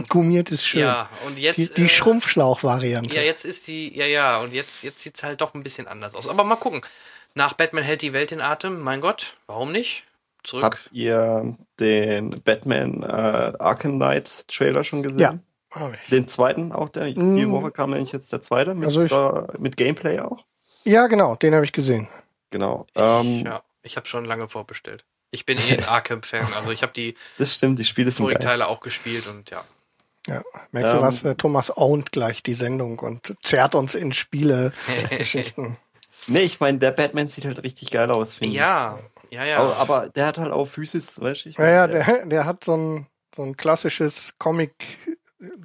Gummiert 0.10 0.50
ist 0.50 0.66
schön. 0.66 0.82
Ja, 0.82 1.10
und 1.26 1.38
jetzt. 1.38 1.58
die 1.58 1.74
die 1.74 1.86
äh, 1.86 1.90
Schrumpfschlauch-Variante. 1.90 3.16
Ja, 3.16 3.22
jetzt 3.22 3.46
ist 3.46 3.68
die, 3.68 3.96
ja, 3.96 4.06
ja, 4.06 4.40
und 4.40 4.54
jetzt, 4.54 4.84
jetzt 4.84 5.04
sieht's 5.04 5.24
halt 5.24 5.42
doch 5.42 5.54
ein 5.54 5.64
bisschen 5.64 5.88
anders 5.88 6.16
aus. 6.16 6.28
Aber 6.28 6.44
mal 6.44 6.56
gucken. 6.56 6.82
Nach 7.36 7.54
Batman 7.54 7.84
hält 7.84 8.02
die 8.02 8.14
Welt 8.14 8.32
in 8.32 8.42
Atem. 8.42 8.80
Mein 8.82 9.02
Gott, 9.02 9.38
warum 9.48 9.72
nicht? 9.72 10.06
Zurück. 10.44 10.64
Habt 10.64 10.90
ihr 10.92 11.58
den 11.80 12.42
Batman 12.42 13.04
äh, 13.04 13.54
Arkham 13.60 13.98
Knight 13.98 14.48
Trailer 14.48 14.84
schon 14.84 15.04
gesehen? 15.04 15.20
Ja. 15.20 15.40
Ich. 15.94 16.10
Den 16.10 16.28
zweiten 16.28 16.72
auch, 16.72 16.90
der 16.90 17.06
die 17.12 17.20
Mm. 17.20 17.52
Woche 17.52 17.72
kam 17.72 17.92
nämlich 17.92 18.12
jetzt 18.12 18.32
der 18.32 18.42
zweite 18.42 18.74
mit, 18.74 18.88
Also 18.88 19.02
ich- 19.04 19.08
Star- 19.08 19.54
mit 19.60 19.78
Gameplay 19.78 20.20
auch. 20.20 20.46
Ja, 20.84 21.08
genau, 21.08 21.36
den 21.36 21.54
habe 21.54 21.64
ich 21.66 21.72
gesehen. 21.72 22.08
Genau. 22.50 22.88
Ich, 22.96 23.02
Ähm, 23.02 23.46
ja, 23.46 23.62
ich 23.84 23.96
habe 23.98 24.08
schon 24.08 24.26
lange 24.26 24.48
vorbestellt. 24.48 25.06
Ich 25.32 25.46
bin 25.46 25.58
eh 25.60 25.74
ein 25.78 25.84
Arkham-Fan, 25.88 26.54
also 26.56 26.72
ich 26.72 26.82
habe 26.82 26.94
die 26.94 27.16
Das 27.38 27.54
stimmt, 27.54 27.78
die 27.78 27.84
Spiele 27.84 28.10
sind 28.10 28.24
vorigen 28.24 28.40
geil. 28.40 28.48
Teile 28.52 28.68
auch 28.68 28.80
gespielt 28.80 29.28
und 29.28 29.52
ja. 29.52 29.64
Ja, 30.28 30.42
merkst 30.72 30.94
du 30.94 30.98
Ähm, 30.98 31.04
was? 31.04 31.22
Der 31.22 31.38
Thomas 31.38 31.76
ownt 31.78 32.12
gleich 32.12 32.42
die 32.44 32.54
Sendung 32.56 33.00
und 33.00 33.36
zerrt 33.44 33.76
uns 33.76 33.94
in 33.96 34.12
Spiele-Geschichten. 34.14 35.78
Nee, 36.28 36.42
ich 36.42 36.60
meine, 36.60 36.78
der 36.78 36.92
Batman 36.92 37.30
sieht 37.30 37.46
halt 37.46 37.64
richtig 37.64 37.90
geil 37.92 38.12
aus, 38.12 38.34
finde 38.36 38.50
ich. 38.50 38.56
Ja, 38.60 39.00
ja, 39.32 39.46
ja. 39.46 39.58
Aber, 39.58 39.78
aber 39.78 40.10
der 40.10 40.28
hat 40.28 40.38
halt 40.38 40.52
auch 40.52 40.66
Physis, 40.68 41.20
weißt 41.20 41.46
du? 41.46 41.50
Ich 41.50 41.58
ja, 41.58 41.68
ja, 41.70 41.88
der- 41.88 42.04
der, 42.04 42.26
der 42.28 42.46
hat 42.46 42.64
so 42.64 42.76
ein, 42.76 43.08
so 43.36 43.42
ein 43.42 43.56
klassisches 43.58 44.34
Comic 44.38 44.74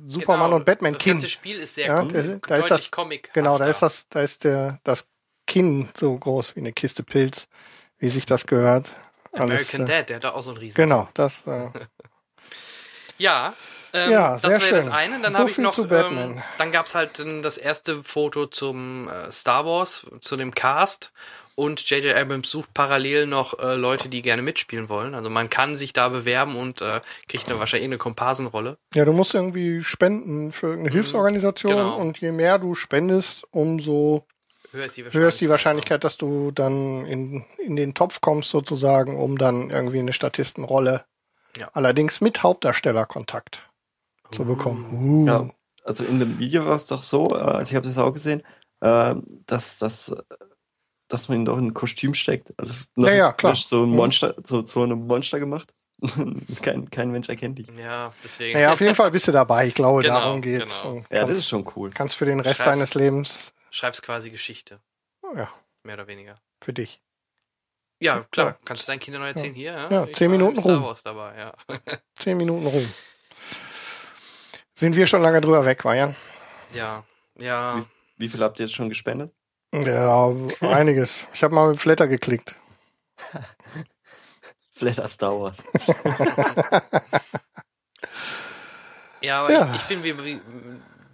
Superman 0.06 0.46
Genau, 0.46 0.56
und 0.56 0.64
Batman 0.64 0.92
Das 0.94 1.02
Kinn. 1.02 1.12
ganze 1.14 1.28
Spiel 1.28 1.58
ist 1.58 1.74
sehr 1.74 1.86
Ja, 1.86 1.96
com 1.96 2.08
da 2.08 2.18
ist- 2.20 2.40
da 2.46 2.56
ist 2.56 2.70
das- 2.70 2.90
Comic. 2.90 3.30
Genau, 3.34 3.58
da 3.58 3.66
ist 3.66 3.82
das, 3.82 4.06
da 4.08 4.22
ist 4.22 4.44
der, 4.44 4.78
das 4.84 5.08
Kinn 5.46 5.88
so 5.96 6.16
groß 6.16 6.54
wie 6.56 6.60
eine 6.60 6.72
Kiste 6.72 7.02
Pilz, 7.02 7.48
wie 7.98 8.08
sich 8.08 8.24
das 8.26 8.46
gehört. 8.46 8.88
American 9.32 9.82
äh, 9.82 9.84
Dad, 9.86 10.08
der 10.10 10.16
hat 10.16 10.24
da 10.24 10.30
auch 10.30 10.42
so 10.42 10.52
ein 10.52 10.56
riesen. 10.58 10.76
Genau, 10.76 11.08
das, 11.14 11.46
äh, 11.46 11.70
Ja, 13.18 13.54
ähm, 13.92 14.10
Ja, 14.10 14.38
das 14.38 14.60
wäre 14.60 14.74
das 14.76 14.88
eine. 14.88 15.20
Dann 15.20 15.32
So 15.32 15.38
habe 15.40 15.50
ich 15.50 15.58
noch, 15.58 15.78
ähm, 15.78 16.42
dann 16.58 16.72
gab's 16.72 16.94
halt 16.94 17.20
ähm, 17.20 17.42
das 17.42 17.58
erste 17.58 18.02
Foto 18.02 18.46
zum 18.46 19.08
äh, 19.08 19.30
Star 19.30 19.64
Wars, 19.66 20.06
zu 20.20 20.36
dem 20.36 20.54
Cast. 20.54 21.12
Und 21.56 21.88
J.J. 21.88 22.16
Abrams 22.16 22.50
sucht 22.50 22.74
parallel 22.74 23.26
noch 23.26 23.58
äh, 23.60 23.76
Leute, 23.76 24.08
die 24.08 24.22
gerne 24.22 24.42
mitspielen 24.42 24.88
wollen. 24.88 25.14
Also 25.14 25.30
man 25.30 25.50
kann 25.50 25.76
sich 25.76 25.92
da 25.92 26.08
bewerben 26.08 26.56
und 26.56 26.80
äh, 26.82 27.00
kriegt 27.28 27.48
eine, 27.48 27.58
wahrscheinlich 27.60 27.88
eine 27.88 27.98
Komparsenrolle. 27.98 28.76
ja, 28.94 29.04
du 29.04 29.12
musst 29.12 29.34
irgendwie 29.34 29.82
spenden 29.82 30.50
für 30.50 30.68
irgendeine 30.68 30.94
Hilfsorganisation 30.94 31.72
genau. 31.72 31.96
und 31.96 32.18
je 32.18 32.32
mehr 32.32 32.58
du 32.58 32.74
spendest, 32.74 33.44
umso 33.52 34.26
Höher 34.72 34.86
ist 34.86 34.96
die 34.96 35.04
Wahrscheinlichkeit. 35.04 35.34
ist 35.34 35.40
die 35.40 35.48
Wahrscheinlichkeit, 35.48 36.04
dass 36.04 36.16
du 36.16 36.50
dann 36.50 37.06
in, 37.06 37.44
in 37.58 37.76
den 37.76 37.94
Topf 37.94 38.20
kommst 38.20 38.50
sozusagen, 38.50 39.16
um 39.16 39.38
dann 39.38 39.70
irgendwie 39.70 40.00
eine 40.00 40.12
Statistenrolle, 40.12 41.04
Ja. 41.56 41.70
allerdings 41.72 42.20
mit 42.20 42.42
Hauptdarstellerkontakt 42.42 43.62
zu 44.32 44.44
bekommen. 44.44 44.86
Uh. 44.92 45.26
Ja, 45.26 45.48
also 45.84 46.02
in 46.04 46.18
dem 46.18 46.40
Video 46.40 46.66
war 46.66 46.74
es 46.74 46.88
doch 46.88 47.04
so, 47.04 47.36
äh, 47.36 47.38
also 47.38 47.70
ich 47.70 47.76
habe 47.76 47.86
das 47.86 47.98
auch 47.98 48.12
gesehen, 48.12 48.42
äh, 48.80 49.14
dass, 49.46 49.78
äh, 50.08 50.16
dass 51.08 51.28
man 51.28 51.38
ihn 51.38 51.44
doch 51.44 51.58
in 51.58 51.66
ein 51.66 51.74
Kostüm 51.74 52.14
steckt. 52.14 52.52
Also 52.56 52.74
Ja, 52.96 53.12
ja, 53.12 53.32
klar. 53.32 53.56
so 53.56 53.82
ein 53.84 53.90
Mhm. 53.90 53.96
Monster, 53.96 54.34
so, 54.42 54.64
so 54.64 54.82
einem 54.82 55.06
Monster 55.06 55.38
gemacht. 55.40 55.74
kein, 56.62 56.90
kein 56.90 57.10
Mensch 57.12 57.28
erkennt 57.28 57.58
dich. 57.58 57.66
Ja, 57.78 58.12
deswegen. 58.22 58.54
Naja, 58.54 58.72
auf 58.72 58.80
jeden 58.80 58.94
Fall 58.94 59.10
bist 59.10 59.28
du 59.28 59.32
dabei. 59.32 59.66
Ich 59.68 59.74
glaube, 59.74 60.02
Genau, 60.02 60.14
darum 60.18 60.42
geht's. 60.42 60.82
genau. 60.82 61.02
Ja, 61.10 61.26
das 61.26 61.38
ist 61.38 61.48
schon 61.48 61.64
cool. 61.76 61.90
kannst 61.90 62.16
für 62.16 62.26
den 62.26 62.40
Rest 62.40 62.60
Schreib's. 62.62 62.78
deines 62.78 62.94
Lebens, 62.94 63.52
Schreibst 63.70 64.02
quasi 64.02 64.30
Geschichte. 64.30 64.80
ja, 65.36 65.48
Mehr 65.84 65.94
oder 65.94 66.06
weniger. 66.06 66.34
für 66.62 66.72
dich. 66.72 67.00
Ja, 68.00 68.26
klar. 68.32 68.46
Ja. 68.48 68.58
Kannst 68.64 68.82
du 68.88 68.92
deinen 68.92 68.98
Kindern 69.00 69.22
noch 69.22 69.28
erzählen? 69.28 69.54
Hier, 69.54 69.72
ja. 69.72 69.90
Ja, 69.90 70.12
zehn 70.12 70.30
Minuten 70.30 70.56
in 70.56 70.60
Star 70.60 70.74
rum. 70.76 70.84
Wars 70.84 71.02
dabei, 71.04 71.38
ja. 71.38 71.52
Zehn 72.18 72.36
Minuten 72.36 72.66
rum. 72.66 72.92
Sind 74.74 74.96
wir 74.96 75.06
schon 75.06 75.22
lange 75.22 75.40
drüber 75.40 75.64
weg, 75.64 75.84
Marian? 75.84 76.16
Ja, 76.72 77.04
ja. 77.38 77.78
Wie, 77.78 77.84
wie 78.24 78.28
viel 78.28 78.40
habt 78.42 78.58
ihr 78.58 78.66
jetzt 78.66 78.74
schon 78.74 78.88
gespendet? 78.88 79.32
Ja, 79.82 80.32
einiges. 80.60 81.26
Ich 81.34 81.42
habe 81.42 81.54
mal 81.54 81.68
mit 81.68 81.80
Flatter 81.80 82.06
geklickt. 82.06 82.56
Flatter 84.72 85.08
Star 85.08 85.40
Wars. 85.40 85.56
Ja, 89.20 89.40
aber 89.40 89.52
Ja. 89.52 89.70
Ich, 89.74 89.80
ich 89.80 89.88
bin 89.88 90.04
wie, 90.04 90.22
wie 90.22 90.40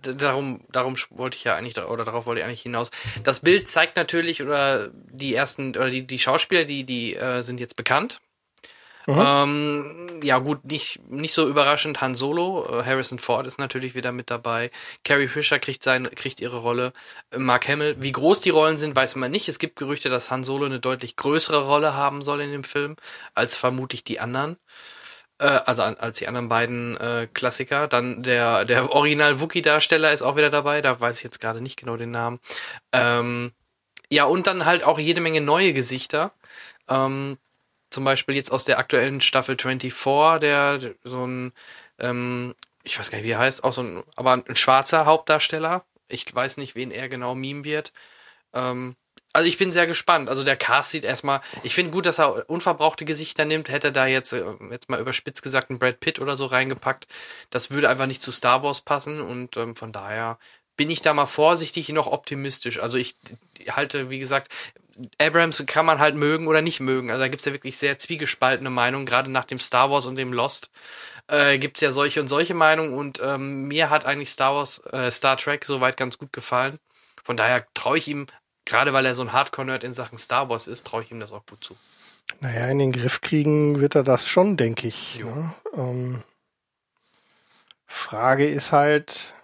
darum, 0.03 0.65
darum 0.71 0.97
wollte 1.11 1.37
ich 1.37 1.45
ja 1.45 1.55
eigentlich, 1.55 1.79
oder 1.79 2.05
darauf 2.05 2.27
wollte 2.27 2.41
ich 2.41 2.47
eigentlich 2.47 2.63
hinaus. 2.63 2.91
Das 3.23 3.41
Bild 3.41 3.69
zeigt 3.69 3.97
natürlich, 3.97 4.43
oder 4.43 4.89
die 4.93 5.35
ersten, 5.35 5.71
oder 5.71 5.91
die, 5.91 6.07
die 6.07 6.19
Schauspieler, 6.19 6.65
die, 6.65 6.85
die 6.85 7.15
äh, 7.15 7.43
sind 7.43 7.61
jetzt 7.61 7.77
bekannt. 7.77 8.21
Ähm, 9.17 10.21
ja, 10.23 10.39
gut, 10.39 10.65
nicht, 10.65 11.01
nicht 11.09 11.33
so 11.33 11.49
überraschend 11.49 12.01
Han 12.01 12.15
Solo. 12.15 12.67
Äh, 12.67 12.85
Harrison 12.85 13.19
Ford 13.19 13.47
ist 13.47 13.59
natürlich 13.59 13.95
wieder 13.95 14.13
mit 14.13 14.31
dabei. 14.31 14.71
Carrie 15.05 15.29
Fisher 15.29 15.59
kriegt 15.59 15.83
seine, 15.83 16.11
kriegt 16.11 16.41
ihre 16.41 16.59
Rolle. 16.59 16.93
Äh, 17.31 17.39
Mark 17.39 17.69
Hamill. 17.69 17.97
Wie 17.99 18.13
groß 18.13 18.41
die 18.41 18.51
Rollen 18.51 18.77
sind, 18.77 18.95
weiß 18.97 19.17
man 19.17 19.31
nicht. 19.31 19.49
Es 19.49 19.59
gibt 19.59 19.77
Gerüchte, 19.77 20.11
dass 20.11 20.31
Han 20.31 20.45
Solo 20.45 20.67
eine 20.67 20.81
deutlich 20.81 21.17
größere 21.17 21.65
Rolle 21.65 21.95
haben 21.95 22.23
soll 22.23 22.41
in 22.41 22.53
dem 22.53 22.65
Film, 22.65 22.97
als 23.35 23.57
vermutlich 23.57 24.05
die 24.05 24.21
anderen 24.21 24.57
äh, 25.39 25.45
also 25.45 25.83
als 25.83 26.19
die 26.19 26.29
anderen 26.29 26.49
beiden 26.49 26.97
äh, 26.99 27.27
Klassiker. 27.33 27.89
Dann 27.89 28.23
der, 28.23 28.65
der 28.65 28.91
Original-Wookie-Darsteller 28.91 30.13
ist 30.13 30.23
auch 30.23 30.37
wieder 30.37 30.51
dabei, 30.51 30.83
da 30.83 31.01
weiß 31.01 31.19
ich 31.19 31.25
jetzt 31.25 31.41
gerade 31.41 31.61
nicht 31.61 31.79
genau 31.79 31.97
den 31.97 32.11
Namen. 32.11 32.41
Ähm, 32.93 33.53
ja, 34.11 34.25
und 34.25 34.47
dann 34.47 34.65
halt 34.67 34.85
auch 34.85 34.99
jede 34.99 35.21
Menge 35.21 35.41
neue 35.41 35.73
Gesichter. 35.73 36.33
Ähm, 36.89 37.39
zum 37.91 38.05
Beispiel 38.05 38.37
jetzt 38.37 38.53
aus 38.53 38.65
der 38.65 38.79
aktuellen 38.79 39.21
Staffel 39.21 39.57
24, 39.61 39.93
der 40.41 40.81
so 41.05 41.27
ein, 41.27 41.53
ähm, 41.99 42.55
ich 42.85 42.99
weiß 42.99 43.11
gar 43.11 43.19
nicht, 43.19 43.27
wie 43.27 43.33
er 43.33 43.39
heißt, 43.39 43.65
auch 43.65 43.73
so 43.73 43.83
ein, 43.83 44.03
aber 44.17 44.33
ein 44.33 44.57
schwarzer 44.57 45.07
Hauptdarsteller. 45.07 45.85
Ich 46.09 46.33
weiß 46.35 46.57
nicht, 46.57 46.75
wen 46.75 46.91
er 46.91 47.09
genau 47.09 47.35
meme 47.35 47.65
wird. 47.65 47.93
Ähm, 48.55 48.97
also 49.33 49.47
ich 49.47 49.59
bin 49.59 49.71
sehr 49.71 49.87
gespannt. 49.87 50.29
Also 50.29 50.43
der 50.43 50.57
Cast 50.57 50.91
sieht 50.91 51.05
erstmal, 51.05 51.41
ich 51.63 51.75
finde 51.75 51.93
gut, 51.93 52.07
dass 52.07 52.19
er 52.19 52.49
unverbrauchte 52.51 53.05
Gesichter 53.05 53.45
nimmt. 53.45 53.69
Hätte 53.69 53.89
er 53.89 53.93
da 53.93 54.07
jetzt, 54.07 54.33
äh, 54.33 54.45
jetzt 54.71 54.89
mal 54.89 55.01
überspitzt 55.01 55.43
gesagt, 55.43 55.71
einen 55.71 55.79
Brad 55.79 56.01
Pitt 56.01 56.19
oder 56.21 56.37
so 56.37 56.47
reingepackt. 56.47 57.07
Das 57.51 57.71
würde 57.71 57.89
einfach 57.89 58.07
nicht 58.07 58.23
zu 58.23 58.33
Star 58.33 58.63
Wars 58.63 58.81
passen 58.81 59.21
und 59.21 59.57
ähm, 59.57 59.77
von 59.77 59.93
daher 59.93 60.39
bin 60.77 60.91
ich 60.91 61.03
da 61.03 61.15
mal 61.15 61.27
vorsichtig 61.27 61.91
noch 61.91 62.07
optimistisch. 62.07 62.81
Also 62.81 62.97
ich 62.97 63.15
halte, 63.69 64.11
wie 64.11 64.19
gesagt, 64.19 64.53
Abrams 65.21 65.65
kann 65.67 65.87
man 65.87 65.99
halt 65.99 66.17
mögen 66.17 66.47
oder 66.47 66.63
nicht 66.63 66.81
mögen. 66.81 67.11
Also 67.11 67.21
da 67.21 67.29
gibt's 67.29 67.45
ja 67.45 67.53
wirklich 67.53 67.79
sehr 67.79 67.99
zwiegespaltene 67.99 68.71
Meinungen, 68.71 69.07
gerade 69.07 69.31
nach 69.31 69.45
dem 69.45 69.59
Star 69.59 69.91
Wars 69.91 70.07
und 70.07 70.17
dem 70.17 70.33
Lost 70.33 70.71
äh, 71.31 71.59
gibt's 71.59 71.81
ja 71.81 71.93
solche 71.93 72.21
und 72.21 72.29
solche 72.29 72.55
Meinungen 72.55 72.93
und 72.93 73.21
ähm, 73.25 73.69
mir 73.69 73.91
hat 73.91 74.05
eigentlich 74.05 74.31
Star 74.31 74.55
Wars, 74.55 74.79
äh, 74.93 75.11
Star 75.11 75.37
Trek 75.37 75.65
soweit 75.65 75.97
ganz 75.97 76.19
gut 76.19 76.33
gefallen. 76.33 76.79
Von 77.23 77.37
daher 77.37 77.67
traue 77.75 77.99
ich 77.99 78.09
ihm, 78.09 78.27
gerade 78.65 78.93
weil 78.93 79.07
er 79.07 79.15
so 79.15 79.23
ein 79.23 79.33
Hardcore-Nerd 79.33 79.85
in 79.85 79.93
Sachen 79.93 80.19
Star 80.19 80.49
Wars 80.49 80.67
ist, 80.67 80.87
traue 80.87 81.03
ich 81.03 81.11
ihm 81.11 81.21
das 81.21 81.33
auch 81.33 81.47
gut 81.47 81.63
zu. 81.63 81.77
Naja, 82.41 82.69
in 82.69 82.79
den 82.79 82.93
Griff 82.93 83.21
kriegen 83.21 83.81
wird 83.81 83.95
er 83.95 84.05
das 84.05 84.27
schon, 84.27 84.57
denke 84.57 84.89
ich. 84.89 85.21
Ne? 85.23 85.55
Ähm, 85.77 86.23
Frage 87.87 88.49
ist 88.49 88.73
halt, 88.73 89.35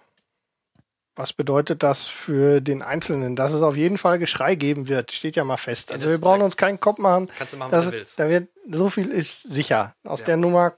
was 1.17 1.33
bedeutet 1.33 1.83
das 1.83 2.05
für 2.07 2.61
den 2.61 2.81
Einzelnen? 2.81 3.35
Dass 3.35 3.51
es 3.53 3.61
auf 3.61 3.75
jeden 3.75 3.97
Fall 3.97 4.19
Geschrei 4.19 4.55
geben 4.55 4.87
wird, 4.87 5.11
steht 5.11 5.35
ja 5.35 5.43
mal 5.43 5.57
fest. 5.57 5.89
Ja, 5.89 5.95
Also 5.95 6.05
das- 6.07 6.13
wir 6.15 6.21
brauchen 6.21 6.41
uns 6.41 6.55
keinen 6.57 6.79
Kopf 6.79 6.99
machen. 6.99 7.27
Kannst 7.37 7.53
du 7.53 7.57
machen, 7.57 7.71
was 7.71 7.85
du 7.85 7.91
willst. 7.91 8.19
da 8.19 8.29
wird 8.29 8.49
so 8.71 8.89
viel 8.89 9.09
ist 9.09 9.41
sicher. 9.41 9.95
Aus 10.03 10.21
Ja. 10.21 10.27
der 10.27 10.37
Nummer 10.37 10.73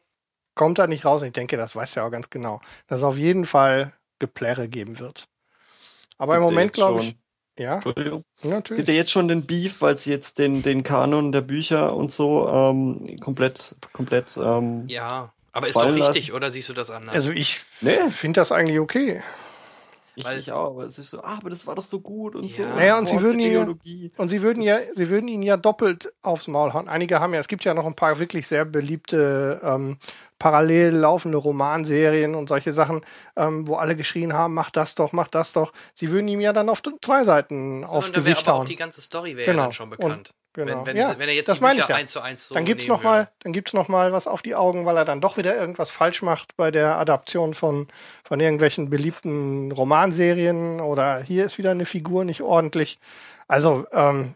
kommt 0.56 0.80
er 0.80 0.88
nicht 0.88 1.06
raus. 1.06 1.22
Und 1.22 1.28
ich 1.28 1.34
denke, 1.34 1.58
das 1.58 1.76
weiß 1.76 1.96
er 1.98 2.06
auch 2.06 2.12
ganz 2.12 2.30
genau, 2.30 2.62
dass 2.88 3.00
es 3.00 3.04
auf 3.04 3.16
jeden 3.18 3.46
Fall 3.46 3.94
Geplärre 4.20 4.68
geben 4.68 5.00
wird. 5.00 5.28
Aber 6.18 6.36
im 6.36 6.42
Gibt 6.42 6.50
ja 6.50 6.54
Moment 6.56 6.74
glaube 6.74 7.04
ich, 7.04 7.18
ja, 7.58 7.76
Entschuldigung. 7.76 8.24
natürlich. 8.44 8.78
Gibt 8.78 8.88
ja 8.90 8.94
jetzt 8.96 9.12
schon 9.12 9.28
den 9.28 9.46
Beef, 9.46 9.82
weil 9.82 9.98
sie 9.98 10.12
jetzt 10.12 10.40
den, 10.40 10.62
den 10.64 10.84
Kanon 10.84 11.32
der 11.32 11.42
Bücher 11.42 11.94
und 11.96 12.12
so 12.12 12.48
ähm, 12.50 13.18
komplett, 13.22 13.76
komplett, 13.94 14.36
ähm, 14.38 14.86
Ja, 14.88 15.32
aber 15.54 15.68
ist 15.68 15.76
doch 15.76 15.84
Fallen 15.84 15.98
lassen. 15.98 16.12
richtig, 16.14 16.34
oder 16.34 16.52
siehst 16.52 16.70
du 16.70 16.74
das 16.74 16.92
anders? 16.92 17.14
Also 17.16 17.32
ich 17.32 17.62
Nee. 17.82 17.98
finde 18.10 18.42
das 18.42 18.52
eigentlich 18.52 18.80
okay. 18.80 19.22
Ich, 20.20 20.26
Weil- 20.26 20.40
ich 20.40 20.52
auch, 20.52 20.72
aber 20.72 20.84
es 20.84 20.98
ist 21.00 21.10
so, 21.12 21.22
ah, 21.22 21.38
aber 21.38 21.50
das 21.50 21.66
war 21.66 21.76
doch 21.76 21.84
so 21.84 22.02
gut 22.02 22.36
und 22.36 22.52
so. 22.52 22.62
Ja. 22.62 22.76
Naja, 22.76 22.98
und 23.00 23.08
sie 23.10 23.20
würden 23.22 23.40
ihn-. 23.40 24.12
Und 24.18 24.30
sie 24.30 24.42
würden 24.42 24.62
ja, 24.62 24.78
sie 24.80 25.10
würden 25.10 25.28
ihn 25.28 25.42
ja 25.42 25.58
doppelt 25.58 26.12
aufs 26.22 26.48
Maul 26.48 26.74
hauen. 26.74 26.88
Einige 26.88 27.20
haben 27.20 27.34
ja, 27.34 27.40
es 27.40 27.48
gibt 27.48 27.64
ja 27.64 27.74
noch 27.74 27.86
ein 27.86 27.96
paar 27.96 28.20
wirklich 28.20 28.48
sehr 28.48 28.66
beliebte 28.66 29.60
ähm, 29.64 29.98
parallel 30.38 30.96
laufende 30.96 31.38
Romanserien 31.38 32.36
und 32.36 32.50
solche 32.50 32.74
Sachen, 32.74 33.02
ähm, 33.36 33.68
wo 33.68 33.76
alle 33.76 33.96
geschrien 33.96 34.34
haben, 34.34 34.54
mach 34.54 34.72
das 34.72 34.96
doch, 34.96 35.12
mach 35.12 35.28
das 35.28 35.54
doch. 35.54 35.74
Sie 35.94 36.12
würden 36.12 36.28
ihm 36.28 36.42
ja 36.42 36.54
dann 36.54 36.70
auf 36.70 36.82
zwei 37.02 37.24
Seiten 37.24 37.84
aufs 37.84 38.08
und 38.08 38.18
dann 38.18 38.26
wäre 38.26 38.34
Gesicht 38.36 38.48
aber 38.48 38.56
auch 38.56 38.60
hauen. 38.62 38.68
die 38.68 38.76
ganze 38.76 39.02
Story 39.02 39.36
wäre 39.36 39.46
Genau. 39.52 39.60
ja 39.60 39.66
dann 39.66 39.74
schon 39.74 39.90
bekannt. 39.90 40.32
Genau. 40.54 40.80
Wenn, 40.80 40.86
wenn, 40.88 40.98
Ja, 40.98 41.20
wenn 41.20 41.30
er 41.30 41.36
jetzt 41.36 41.48
das 41.48 41.60
die 41.60 41.66
Bücher 41.66 41.84
ich 41.84 41.90
ja. 41.90 41.96
eins 41.96 42.12
zu 42.12 42.22
eins 42.22 42.48
so 42.48 42.56
dann 42.56 42.66
gibt's 42.66 42.88
noch 42.88 43.04
mal, 43.04 43.20
würde. 43.20 43.32
dann 43.40 43.54
gibt's 43.54 43.74
noch 43.74 43.88
mal 43.88 44.12
was 44.12 44.28
auf 44.28 44.42
die 44.42 44.56
Augen, 44.56 44.86
weil 44.86 44.98
er 44.98 45.06
dann 45.06 45.22
doch 45.22 45.38
wieder 45.38 45.56
irgendwas 45.56 45.92
falsch 45.92 46.22
macht 46.24 46.58
bei 46.58 46.72
der 46.72 46.98
Adaption 46.98 47.54
von 47.54 47.88
von 48.24 48.40
irgendwelchen 48.40 48.90
beliebten 48.90 49.72
Romanserien 49.72 50.80
oder 50.80 51.22
hier 51.22 51.46
ist 51.46 51.58
wieder 51.58 51.72
eine 51.72 51.86
Figur 51.86 52.26
nicht 52.26 52.42
ordentlich. 52.42 53.00
Also 53.48 53.86
ähm, 53.92 54.36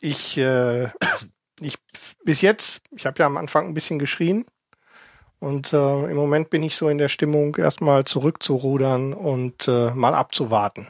ich 0.00 0.38
äh, 0.38 0.88
ich 1.60 1.76
bis 2.24 2.40
jetzt, 2.40 2.80
ich 2.90 3.04
habe 3.04 3.18
ja 3.18 3.26
am 3.26 3.36
Anfang 3.36 3.66
ein 3.66 3.74
bisschen 3.74 3.98
geschrien 3.98 4.46
und 5.40 5.74
äh, 5.74 6.10
im 6.10 6.16
Moment 6.16 6.48
bin 6.48 6.62
ich 6.62 6.74
so 6.74 6.88
in 6.88 6.96
der 6.96 7.08
Stimmung, 7.08 7.56
erstmal 7.56 8.04
zurückzurudern 8.04 9.12
und 9.12 9.68
äh, 9.68 9.90
mal 9.90 10.14
abzuwarten. 10.14 10.88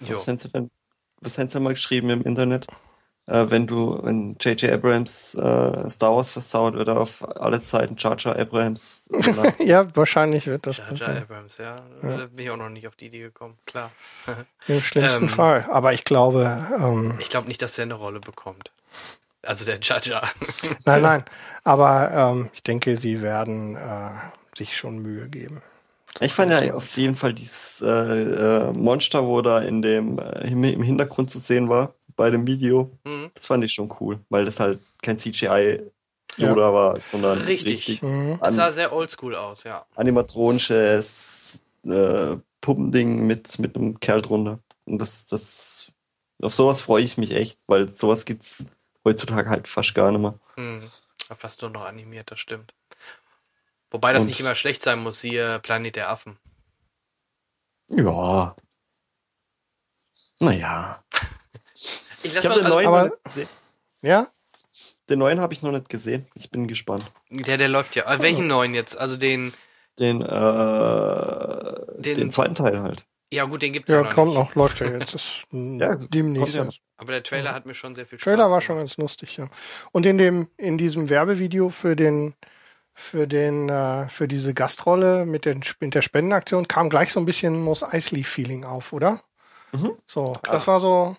Was 0.00 0.28
haben 0.28 0.38
sie 0.38 0.50
denn, 0.50 0.70
was 1.22 1.38
haben 1.38 1.48
sie 1.48 1.58
mal 1.58 1.72
geschrieben 1.72 2.10
im 2.10 2.20
Internet? 2.20 2.66
Äh, 3.28 3.50
wenn 3.50 3.66
du, 3.66 4.00
wenn 4.02 4.36
J.J. 4.40 4.72
Abrams 4.72 5.34
äh, 5.34 5.90
Star 5.90 6.16
Wars 6.16 6.32
versaut, 6.32 6.72
wird 6.72 6.88
er 6.88 6.98
auf 6.98 7.22
alle 7.38 7.60
Zeiten 7.60 7.94
Jar 7.98 8.16
Jar 8.18 8.38
Abrams. 8.38 9.10
ja, 9.58 9.86
wahrscheinlich 9.94 10.46
wird 10.46 10.66
das 10.66 10.78
Jar 10.78 10.94
Jar 10.94 11.16
Abrams, 11.18 11.58
ja. 11.58 11.76
Da 12.00 12.26
bin 12.32 12.46
ich 12.46 12.50
auch 12.50 12.56
noch 12.56 12.70
nicht 12.70 12.88
auf 12.88 12.96
die 12.96 13.06
Idee 13.06 13.20
gekommen, 13.20 13.56
klar. 13.66 13.90
im 14.66 14.80
schlimmsten 14.80 15.24
Ähm, 15.24 15.28
Fall. 15.28 15.66
Aber 15.70 15.92
ich 15.92 16.04
glaube, 16.04 16.66
ähm, 16.80 17.16
Ich 17.20 17.28
glaube 17.28 17.48
nicht, 17.48 17.60
dass 17.60 17.76
er 17.76 17.82
eine 17.82 17.94
Rolle 17.94 18.20
bekommt. 18.20 18.72
Also 19.42 19.66
der 19.66 19.78
Jaja. 19.80 20.22
Nein, 20.86 21.02
nein. 21.02 21.24
Aber 21.64 22.10
ähm, 22.10 22.50
ich 22.54 22.62
denke, 22.62 22.96
sie 22.96 23.22
werden 23.22 23.76
äh, 23.76 24.10
sich 24.56 24.76
schon 24.76 24.98
Mühe 24.98 25.28
geben. 25.28 25.62
Ich 26.20 26.32
fand 26.32 26.50
ja 26.50 26.74
auf 26.74 26.88
jeden 26.96 27.14
Fall 27.14 27.34
dieses 27.34 27.82
äh, 27.82 27.86
äh, 27.88 28.72
Monster, 28.72 29.24
wo 29.24 29.40
da 29.42 29.60
in 29.60 29.82
dem 29.82 30.18
äh, 30.18 30.48
im 30.48 30.82
Hintergrund 30.82 31.30
zu 31.30 31.38
sehen 31.38 31.68
war 31.68 31.94
bei 32.18 32.28
dem 32.28 32.46
Video. 32.46 32.90
Mhm. 33.04 33.30
Das 33.32 33.46
fand 33.46 33.64
ich 33.64 33.72
schon 33.72 33.90
cool, 34.00 34.20
weil 34.28 34.44
das 34.44 34.60
halt 34.60 34.80
kein 35.00 35.18
CGI 35.18 35.80
Ja. 36.36 36.48
Yoda 36.50 36.72
war, 36.74 37.00
sondern 37.00 37.38
Richtig. 37.40 37.74
richtig 37.88 38.02
Mhm. 38.02 38.38
Das 38.42 38.54
sah 38.56 38.66
an, 38.66 38.72
sehr 38.72 38.92
oldschool 38.92 39.34
aus, 39.34 39.64
ja. 39.64 39.86
animatronisches 39.94 41.62
äh, 41.86 42.36
Puppending 42.60 43.26
mit 43.26 43.58
mit 43.58 43.74
einem 43.76 43.98
Kerl 44.00 44.20
drunter. 44.20 44.58
Und 44.84 44.98
das 45.00 45.24
das 45.26 45.92
auf 46.42 46.52
sowas 46.54 46.80
freue 46.82 47.02
ich 47.02 47.16
mich 47.16 47.32
echt, 47.32 47.58
weil 47.66 47.88
sowas 47.88 48.24
gibt's 48.26 48.62
heutzutage 49.04 49.48
halt 49.48 49.66
fast 49.68 49.94
gar 49.94 50.10
nicht 50.12 50.20
mehr. 50.20 50.38
Hm. 50.56 50.82
Fast 51.34 51.62
nur 51.62 51.70
noch 51.70 51.84
animiert, 51.84 52.30
das 52.30 52.38
stimmt. 52.40 52.74
Wobei 53.90 54.12
das 54.12 54.22
Und- 54.24 54.28
nicht 54.28 54.40
immer 54.40 54.54
schlecht 54.54 54.82
sein 54.82 54.98
muss, 54.98 55.20
siehe 55.20 55.58
Planet 55.60 55.96
der 55.96 56.10
Affen. 56.10 56.36
Ja. 57.88 58.54
Naja. 60.40 61.02
Ich 62.22 62.34
Ich 62.36 62.44
habe 62.44 62.54
den 62.56 62.64
also, 62.64 62.76
neuen 62.76 62.86
aber- 62.88 62.98
noch 63.04 63.10
nicht 63.10 63.24
gesehen. 63.24 63.48
Ja? 64.02 64.26
Den 65.10 65.18
neuen 65.20 65.40
habe 65.40 65.54
ich 65.54 65.62
noch 65.62 65.72
nicht 65.72 65.88
gesehen. 65.88 66.26
Ich 66.34 66.50
bin 66.50 66.68
gespannt. 66.68 67.04
der, 67.30 67.56
der 67.56 67.68
läuft 67.68 67.96
ja. 67.96 68.04
Äh, 68.12 68.20
welchen 68.20 68.46
neuen 68.46 68.74
jetzt? 68.74 68.98
Also 68.98 69.16
den, 69.16 69.54
Den, 69.98 70.20
äh, 70.22 72.00
Den- 72.02 72.16
den, 72.18 72.30
zweiten 72.30 72.54
Teil 72.54 72.80
halt. 72.82 73.04
ja 73.32 73.44
gut, 73.44 73.62
den 73.62 73.72
gibt's 73.72 73.90
ja, 73.90 73.98
Ja, 73.98 74.02
noch 74.04 74.14
kommt 74.14 74.28
nicht. 74.34 74.38
noch, 74.38 74.54
läuft 74.54 74.80
ja 74.80 74.86
jetzt. 74.86 75.14
Das 75.14 75.22
ist 75.24 75.46
Ja, 75.52 75.96
demnächst. 75.96 76.54
ja. 76.54 76.68
Aber 77.00 77.12
der 77.12 77.22
Trailer 77.22 77.54
hat 77.54 77.64
mir 77.64 77.74
schon 77.74 77.94
sehr 77.94 78.06
viel 78.06 78.18
Spaß 78.18 78.24
Trailer 78.24 78.44
war 78.44 78.48
gemacht. 78.50 78.64
schon 78.64 78.76
ganz 78.78 78.96
lustig, 78.96 79.36
ja. 79.36 79.48
Und 79.92 80.04
in 80.04 80.18
dem, 80.18 80.48
in 80.56 80.78
diesem 80.78 81.08
Werbevideo 81.08 81.68
für 81.68 81.94
den, 81.96 82.34
für 82.92 83.26
den, 83.28 83.68
äh, 83.68 84.08
für 84.08 84.26
diese 84.26 84.52
Gastrolle 84.52 85.24
mit, 85.24 85.44
den, 85.44 85.62
mit 85.80 85.94
der 85.94 86.02
Spendenaktion 86.02 86.66
kam 86.66 86.90
gleich 86.90 87.12
so 87.12 87.20
ein 87.20 87.26
bisschen 87.26 87.60
Mos 87.62 87.82
Eisley 87.84 88.24
Feeling 88.24 88.64
auf, 88.64 88.92
oder? 88.92 89.20
Mhm. 89.72 89.92
So, 90.08 90.32
das 90.42 90.66
war 90.66 90.80
so, 90.80 91.16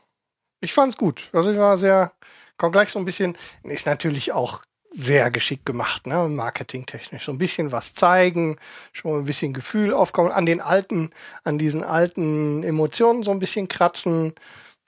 ich 0.62 0.74
fand's 0.74 0.98
gut. 0.98 1.30
Also 1.34 1.51
ich 1.51 1.58
war 1.58 1.78
sehr, 1.78 2.12
kam 2.58 2.72
gleich 2.72 2.89
so 2.89 3.00
ein 3.00 3.06
bisschen, 3.06 3.38
ist 3.63 3.86
natürlich 3.86 4.32
auch 4.32 4.63
sehr 4.92 5.30
geschickt 5.30 5.66
gemacht, 5.66 6.08
ne, 6.08 6.28
marketingtechnisch. 6.28 7.25
So 7.25 7.32
ein 7.32 7.38
bisschen 7.38 7.72
was 7.72 7.94
zeigen, 7.94 8.58
schon 8.92 9.20
ein 9.20 9.25
bisschen 9.25 9.54
Gefühl 9.54 9.94
aufkommen, 9.94 10.32
an 10.32 10.46
den 10.48 10.62
alten, 10.62 11.12
an 11.44 11.60
diesen 11.60 11.84
alten 11.84 12.63
Emotionen 12.63 13.22
so 13.24 13.30
ein 13.32 13.39
bisschen 13.39 13.68
kratzen. 13.68 14.34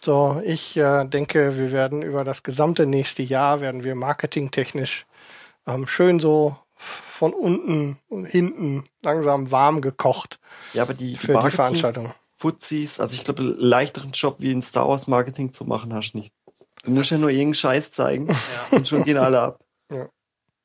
So, 0.03 0.41
ich 0.43 0.75
äh, 0.77 1.05
denke, 1.05 1.55
wir 1.57 1.71
werden 1.71 2.01
über 2.01 2.23
das 2.23 2.41
gesamte 2.41 2.87
nächste 2.87 3.21
Jahr 3.21 3.61
werden 3.61 3.83
wir 3.83 3.93
marketingtechnisch 3.93 5.05
ähm, 5.67 5.87
schön 5.87 6.19
so 6.19 6.57
von 6.75 7.33
unten 7.33 7.99
und 8.09 8.25
hinten 8.25 8.85
langsam 9.03 9.51
warm 9.51 9.81
gekocht 9.81 10.39
Ja, 10.73 10.81
aber 10.81 10.95
die, 10.95 11.15
für 11.17 11.27
die 11.27 11.33
Marketing- 11.33 11.55
Veranstaltung. 11.57 12.13
Fuzis, 12.41 12.99
also 12.99 13.15
ich 13.15 13.23
glaube, 13.23 13.43
einen 13.43 13.57
leichteren 13.59 14.11
Job 14.13 14.37
wie 14.39 14.51
ein 14.51 14.61
Star 14.63 14.89
Wars 14.89 15.05
Marketing 15.07 15.53
zu 15.53 15.63
machen 15.63 15.93
hast 15.93 16.13
du 16.13 16.17
nicht. 16.17 16.33
Du 16.83 16.89
musst 16.89 17.11
ja 17.11 17.17
nur 17.19 17.29
irgendeinen 17.29 17.53
Scheiß 17.53 17.91
zeigen 17.91 18.27
Ja. 18.29 18.37
und 18.77 18.87
schon 18.87 19.03
gehen 19.03 19.17
alle 19.17 19.39
ab. 19.41 19.59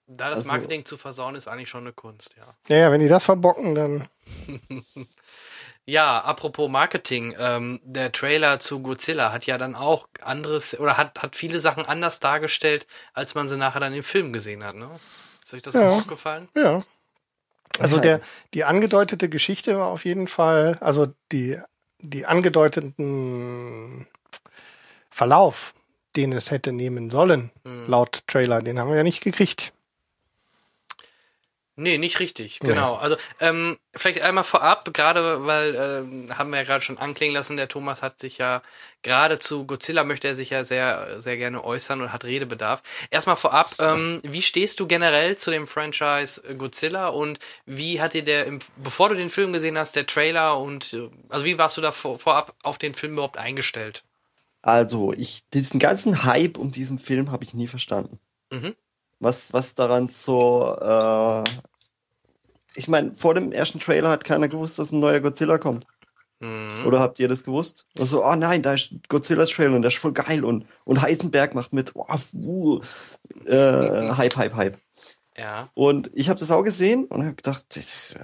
Da 0.09 0.31
das 0.31 0.39
Also- 0.41 0.53
Marketing 0.53 0.85
zu 0.85 0.97
versauen 0.97 1.35
ist 1.35 1.49
eigentlich 1.49 1.69
schon 1.69 1.83
eine 1.83 1.93
Kunst, 1.93 2.37
ja. 2.39 2.47
Naja, 2.69 2.91
wenn 2.93 3.01
die 3.01 3.09
das 3.09 3.25
verbocken, 3.25 3.75
dann 3.75 4.09
Ja, 5.85 6.19
apropos 6.21 6.69
Marketing, 6.69 7.35
ähm, 7.39 7.81
der 7.85 8.11
Trailer 8.11 8.59
zu 8.59 8.81
Godzilla 8.83 9.33
hat 9.33 9.47
ja 9.47 9.57
dann 9.59 9.75
auch 9.77 10.09
anderes 10.23 10.79
oder 10.81 10.97
hat, 10.97 11.21
hat 11.23 11.37
viele 11.37 11.61
Sachen 11.61 11.87
anders 11.87 12.19
dargestellt, 12.21 12.87
als 13.15 13.35
man 13.37 13.49
sie 13.49 13.57
nachher 13.57 13.79
dann 13.81 13.95
im 13.95 14.03
Film 14.03 14.33
gesehen 14.33 14.65
hat, 14.65 14.75
ne? 14.75 14.89
Ist 15.45 15.55
euch 15.55 15.63
das 15.63 15.75
Ja. 15.75 15.89
auch 15.89 15.99
aufgefallen? 15.99 16.49
Ja. 16.57 16.83
Also 17.79 17.99
der, 17.99 18.21
die 18.55 18.65
angedeutete 18.65 19.29
Geschichte 19.29 19.79
war 19.79 19.89
auf 19.89 20.05
jeden 20.05 20.29
Fall, 20.29 20.79
also 20.81 21.09
die, 21.33 21.59
die 22.01 22.27
angedeuteten 22.27 24.07
Verlauf, 25.11 25.75
den 26.15 26.33
es 26.33 26.51
hätte 26.51 26.73
nehmen 26.73 27.11
sollen, 27.11 27.51
Hm. 27.65 27.87
laut 27.89 28.23
Trailer, 28.27 28.63
den 28.63 28.79
haben 28.79 28.89
wir 28.91 28.97
ja 28.97 29.03
nicht 29.03 29.23
gekriegt. 29.23 29.73
Nee, 31.79 31.99
nicht 31.99 32.21
richtig, 32.21 32.61
Nee. 32.63 32.71
genau. 32.71 32.95
Also 32.95 33.17
ähm, 33.39 33.77
vielleicht 33.95 34.23
einmal 34.23 34.45
vorab, 34.45 34.95
gerade 34.95 35.45
weil, 35.45 35.75
ähm, 35.75 36.39
haben 36.39 36.51
wir 36.51 36.59
ja 36.61 36.65
gerade 36.65 36.83
schon 36.83 36.97
anklingen 36.97 37.35
lassen, 37.35 37.59
der 37.59 37.69
Thomas 37.69 38.01
hat 38.01 38.19
sich 38.19 38.39
ja 38.39 38.63
gerade 39.03 39.39
zu 39.39 39.67
Godzilla 39.67 40.03
möchte 40.03 40.27
er 40.27 40.35
sich 40.35 40.51
ja 40.51 40.65
sehr, 40.65 41.21
sehr 41.21 41.37
gerne 41.37 41.63
äußern 41.63 42.01
und 42.01 42.15
hat 42.15 42.25
Redebedarf. 42.25 42.83
Erstmal 43.11 43.37
vorab, 43.37 43.75
ähm, 43.79 44.21
wie 44.23 44.41
stehst 44.41 44.81
du 44.81 44.87
generell 44.87 45.37
zu 45.37 45.51
dem 45.51 45.67
Franchise 45.67 46.43
äh, 46.49 46.55
Godzilla 46.55 47.09
und 47.09 47.39
wie 47.67 48.01
hat 48.01 48.15
dir 48.15 48.25
der, 48.25 48.47
im, 48.47 48.61
bevor 48.77 49.11
du 49.11 49.15
den 49.15 49.29
Film 49.29 49.53
gesehen 49.53 49.77
hast, 49.77 49.97
der 49.97 50.07
Trailer 50.07 50.59
und 50.59 50.95
äh, 50.95 51.11
also 51.29 51.45
wie 51.45 51.59
warst 51.59 51.77
du 51.77 51.83
da 51.83 51.93
vor, 51.93 52.19
vorab 52.19 52.55
auf 52.63 52.79
den 52.79 52.95
Film 52.95 53.13
überhaupt 53.13 53.37
eingestellt? 53.37 54.03
Also, 54.63 55.13
ich, 55.13 55.45
diesen 55.55 55.79
ganzen 55.79 56.25
Hype 56.25 56.59
um 56.59 56.73
diesen 56.73 56.99
Film 56.99 57.31
habe 57.31 57.45
ich 57.45 57.55
nie 57.55 57.69
verstanden. 57.69 58.19
Mhm. 58.51 58.75
Was, 59.19 59.53
was 59.53 59.75
daran 59.75 60.09
so, 60.09 60.77
äh, 60.81 61.45
ich 62.75 62.89
meine, 62.89 63.15
vor 63.15 63.35
dem 63.35 63.53
ersten 63.53 63.81
Trailer 63.81 64.11
hat 64.11 64.25
keiner 64.25 64.49
gewusst, 64.49 64.79
dass 64.79 64.93
ein 64.93 65.01
neuer 65.01 65.21
Godzilla 65.21 65.59
kommt. 65.59 65.87
Mhm. 66.41 66.85
Oder 66.87 67.01
habt 67.01 67.19
ihr 67.19 67.29
das 67.29 67.45
gewusst? 67.45 67.87
Und 67.99 68.07
so, 68.07 68.25
oh 68.25 68.35
nein, 68.35 68.63
da 68.63 68.75
ist 68.75 69.09
Godzilla-Trailer 69.09 69.75
und 69.75 69.83
der 69.83 69.91
ist 69.91 69.99
voll 69.99 70.13
geil 70.13 70.45
und, 70.45 70.67
und 70.85 71.01
Heisenberg 71.01 71.55
macht 71.55 71.73
mit, 71.73 71.93
oh, 71.95 72.07
uh, 72.35 72.81
äh, 73.47 74.11
Hype, 74.11 74.37
Hype, 74.37 74.55
Hype. 74.55 74.79
Ja. 75.39 75.71
Und 75.75 76.11
ich 76.15 76.29
habe 76.29 76.39
das 76.39 76.51
auch 76.51 76.63
gesehen 76.63 77.07
und 77.07 77.25
habe 77.25 77.35
gedacht, 77.35 77.65
das, 77.75 78.15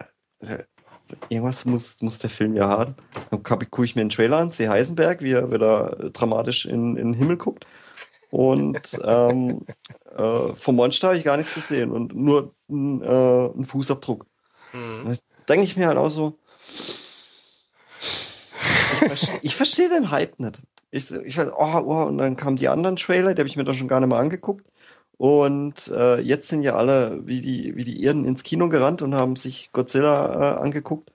irgendwas 1.29 1.65
muss, 1.65 2.01
muss 2.03 2.19
der 2.19 2.31
Film 2.31 2.55
ja 2.55 2.69
haben. 2.69 2.95
Dann 3.31 3.43
gucke 3.43 3.85
ich 3.85 3.95
mir 3.95 4.03
den 4.03 4.11
Trailer 4.11 4.39
an, 4.39 4.51
sehe 4.51 4.69
Heisenberg, 4.69 5.23
wie 5.23 5.33
er 5.33 5.51
wieder 5.51 5.97
dramatisch 6.13 6.67
in, 6.67 6.97
in 6.97 7.13
den 7.13 7.15
Himmel 7.15 7.37
guckt. 7.37 7.67
Und 8.31 8.99
ähm, 9.05 9.67
äh, 10.17 10.55
vom 10.55 10.77
Monster 10.77 11.09
habe 11.09 11.19
ich 11.19 11.25
gar 11.25 11.37
nichts 11.37 11.55
gesehen 11.55 11.91
und 11.91 12.15
nur 12.15 12.55
ein, 12.69 13.03
äh, 13.03 13.47
ein 13.47 13.65
Fußabdruck. 13.65 14.27
Mhm. 14.73 15.17
Denke 15.49 15.65
ich 15.65 15.77
mir 15.77 15.89
halt 15.89 15.99
auch 15.99 16.11
so, 16.11 16.39
ich, 18.93 19.03
verste- 19.09 19.39
ich 19.43 19.57
verstehe 19.57 19.89
den 19.89 20.11
Hype 20.11 20.39
nicht. 20.41 20.61
Ich, 20.91 21.11
ich 21.11 21.39
weiß, 21.39 21.53
oh, 21.57 21.81
oh, 21.85 22.05
und 22.05 22.19
dann 22.19 22.37
kamen 22.37 22.57
die 22.57 22.69
anderen 22.69 22.97
Trailer, 22.97 23.35
die 23.35 23.41
habe 23.41 23.49
ich 23.49 23.57
mir 23.57 23.65
dann 23.65 23.75
schon 23.75 23.89
gar 23.89 24.01
nicht 24.01 24.09
mehr 24.09 24.19
angeguckt. 24.19 24.67
Und 25.17 25.89
äh, 25.95 26.21
jetzt 26.21 26.49
sind 26.49 26.63
ja 26.63 26.75
alle 26.75 27.27
wie 27.27 27.41
die, 27.41 27.77
wie 27.77 27.85
die 27.85 28.03
Irren 28.03 28.25
ins 28.25 28.43
Kino 28.43 28.69
gerannt 28.69 29.03
und 29.03 29.15
haben 29.15 29.37
sich 29.37 29.71
Godzilla 29.73 30.57
äh, 30.57 30.61
angeguckt. 30.61 31.13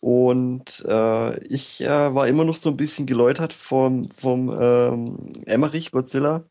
Und 0.00 0.84
äh, 0.88 1.38
ich 1.46 1.80
äh, 1.82 2.14
war 2.14 2.26
immer 2.28 2.44
noch 2.44 2.56
so 2.56 2.70
ein 2.70 2.76
bisschen 2.76 3.06
geläutert 3.06 3.52
vom, 3.52 4.10
vom 4.10 4.50
ähm, 4.60 5.42
Emmerich 5.46 5.92
Godzilla. 5.92 6.42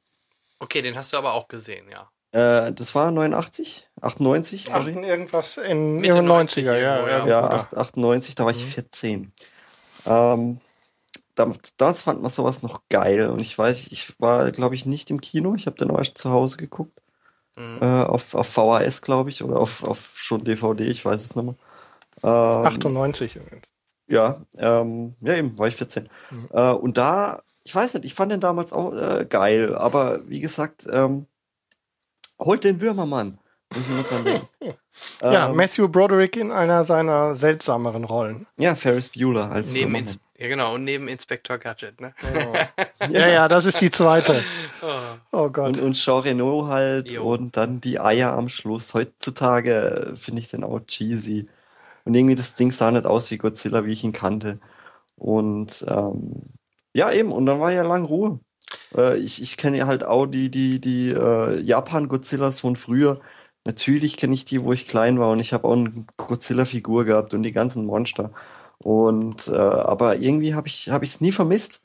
Okay, 0.62 0.84
den 0.84 0.96
hast 0.96 1.12
du 1.12 1.18
aber 1.18 1.34
auch 1.34 1.48
gesehen, 1.48 1.88
ja. 1.90 2.10
Äh, 2.34 2.72
das 2.74 2.94
war 2.94 3.10
89, 3.10 3.90
98, 4.00 4.66
sorry. 4.66 4.92
Achten 4.92 5.04
irgendwas 5.04 5.58
in 5.58 5.98
Mitte 5.98 6.18
ihren 6.18 6.26
90 6.26 6.66
90er, 6.66 6.78
ja. 6.78 6.96
irgendwo, 6.98 7.10
ja. 7.10 7.20
ja. 7.20 7.28
Ja, 7.28 7.50
8, 7.50 7.76
98, 7.76 8.36
da 8.36 8.46
war 8.46 8.52
ich 8.52 8.64
14. 8.64 9.34
Ähm, 10.06 10.62
dam- 11.34 11.58
damals 11.78 12.04
fand 12.04 12.22
man 12.22 12.30
sowas 12.30 12.62
noch 12.62 12.82
geil 12.90 13.28
und 13.28 13.42
ich 13.42 13.58
weiß, 13.58 13.88
ich 13.88 14.14
war, 14.20 14.52
glaube 14.52 14.76
ich, 14.76 14.86
nicht 14.86 15.10
im 15.10 15.20
Kino. 15.20 15.56
Ich 15.56 15.66
habe 15.66 15.78
den 15.78 15.90
erst 15.90 16.18
zu 16.20 16.30
Hause 16.30 16.58
geguckt. 16.58 16.94
Mhm. 17.58 17.80
Äh, 17.82 18.04
auf, 18.04 18.36
auf 18.36 18.48
VHS, 18.48 19.02
glaube 19.02 19.32
ich, 19.32 19.44
oder 19.44 19.60
auf, 19.60 19.84
auf 19.84 20.14
schon 20.16 20.44
DVD, 20.44 20.84
ich 20.86 21.04
weiß 21.04 21.20
es 21.26 21.36
nicht 21.36 21.44
mehr. 21.44 21.56
Ähm, 22.24 22.66
98. 22.66 23.40
ja, 24.08 24.42
ähm, 24.60 25.16
ja, 25.22 25.34
eben, 25.34 25.58
war 25.58 25.68
ich 25.68 25.76
14. 25.76 26.08
Mhm. 26.30 26.50
Äh, 26.54 26.72
und 26.74 26.98
da, 26.98 27.42
ich 27.64 27.74
weiß 27.76 27.94
nicht, 27.96 28.06
ich 28.06 28.14
fand 28.14 28.32
den 28.32 28.40
damals 28.40 28.74
auch 28.74 28.94
äh, 28.94 29.26
geil, 29.30 29.76
aber 29.76 30.28
wie 30.28 30.40
gesagt, 30.40 30.88
ähm, 30.92 31.28
holt 32.40 32.64
den 32.64 32.82
Würmermann. 32.82 33.38
Muss 33.74 33.86
ich 33.88 33.90
nur 33.94 34.04
dran 34.04 34.24
denken. 34.26 34.48
Ja, 35.22 35.50
Ähm, 35.50 35.56
Matthew 35.56 35.88
Broderick 35.88 36.36
in 36.36 36.52
einer 36.52 36.84
seiner 36.84 37.36
seltsameren 37.36 38.04
Rollen. 38.04 38.46
ja, 38.58 38.76
Ferris 38.76 39.10
Bueller 39.10 39.50
als 39.50 39.68
Neben 39.72 39.94
Würmermann. 39.94 40.02
Ins 40.02 40.20
ja, 40.38 40.48
genau, 40.48 40.74
und 40.76 40.84
neben 40.84 41.08
Inspektor 41.08 41.58
Gadget, 41.60 42.02
ne? 42.02 42.14
Ja, 43.10 43.28
ja, 43.28 43.48
das 43.48 43.66
ist 43.66 43.80
die 43.80 43.90
zweite. 43.92 44.44
Oh. 44.84 44.88
Oh 45.44 45.50
Gott. 45.50 45.68
Und, 45.78 45.80
und 45.82 45.94
Jean 45.94 46.22
Reno 46.24 46.66
halt 46.68 47.12
Jo. 47.12 47.24
und 47.34 47.56
dann 47.56 47.80
die 47.82 48.00
Eier 48.00 48.34
am 48.34 48.50
Schluss. 48.50 48.94
Heutzutage 48.96 50.14
finde 50.16 50.42
ich 50.42 50.50
den 50.50 50.64
auch 50.64 50.80
cheesy. 50.82 51.48
Und 52.04 52.16
irgendwie 52.16 52.34
das 52.36 52.56
Ding 52.56 52.72
sah 52.72 52.90
nicht 52.90 53.06
aus 53.06 53.30
wie 53.30 53.38
Godzilla, 53.38 53.86
wie 53.86 53.94
ich 53.94 54.04
ihn 54.04 54.12
kannte. 54.12 54.60
Und 55.16 55.86
ähm, 55.88 56.42
ja, 56.94 57.12
eben, 57.12 57.32
und 57.32 57.46
dann 57.46 57.60
war 57.60 57.72
ja 57.72 57.84
lang 57.84 58.06
Ruhe. 58.06 58.40
Äh, 58.96 59.18
ich 59.20 59.42
ich 59.42 59.58
kenne 59.58 59.78
ja 59.78 59.88
halt 59.88 60.04
auch 60.04 60.26
die, 60.26 60.50
die, 60.52 60.80
die 60.82 61.10
äh, 61.12 61.62
Japan-Godzillas 61.62 62.60
von 62.62 62.76
früher. 62.76 63.22
Natürlich 63.66 64.18
kenne 64.18 64.34
ich 64.34 64.46
die, 64.46 64.64
wo 64.64 64.74
ich 64.74 64.88
klein 64.88 65.20
war 65.20 65.32
und 65.32 65.40
ich 65.40 65.54
habe 65.54 65.68
auch 65.68 65.74
eine 65.74 66.06
Godzilla-Figur 66.18 67.06
gehabt 67.06 67.34
und 67.34 67.44
die 67.44 67.52
ganzen 67.52 67.86
Monster. 67.86 68.32
Und 68.80 69.48
äh, 69.48 69.52
aber 69.56 70.18
irgendwie 70.18 70.56
habe 70.56 70.68
ich 70.68 70.90
habe 70.90 71.06
ich 71.06 71.12
es 71.12 71.22
nie 71.22 71.32
vermisst 71.32 71.84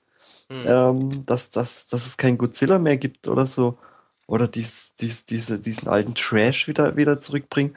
Hm. 0.51 0.65
ähm, 0.67 1.27
dass, 1.27 1.51
dass, 1.51 1.87
dass 1.89 2.07
es 2.07 2.17
kein 2.17 2.39
Godzilla 2.39 2.79
mehr 2.79 2.97
gibt 2.97 3.29
oder 3.29 3.47
so. 3.47 3.79
oder 4.27 4.49
dies, 4.49 4.95
dies, 5.01 5.25
diese, 5.27 5.61
diesen 5.61 5.89
alten 5.89 6.15
Trash 6.15 6.69
wieder, 6.69 6.97
wieder 6.97 7.21
zurückbringen. 7.21 7.77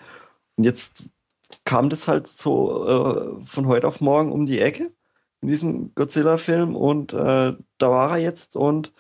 Und 0.58 0.66
jetzt 0.66 1.06
kam 1.66 1.90
das 1.90 2.08
halt 2.08 2.28
so 2.28 2.88
äh, 3.42 3.46
von 3.46 3.68
heute 3.68 3.88
auf 3.88 4.02
morgen 4.02 4.32
um 4.32 4.46
die 4.46 4.60
Ecke 4.62 4.92
in 5.42 5.50
diesem 5.50 5.94
Godzilla-Film 5.96 6.76
und 6.76 7.14
äh, 7.14 7.54
da 7.78 7.90
war 7.90 8.12
er 8.12 8.18
jetzt 8.18 8.56
und 8.56 8.94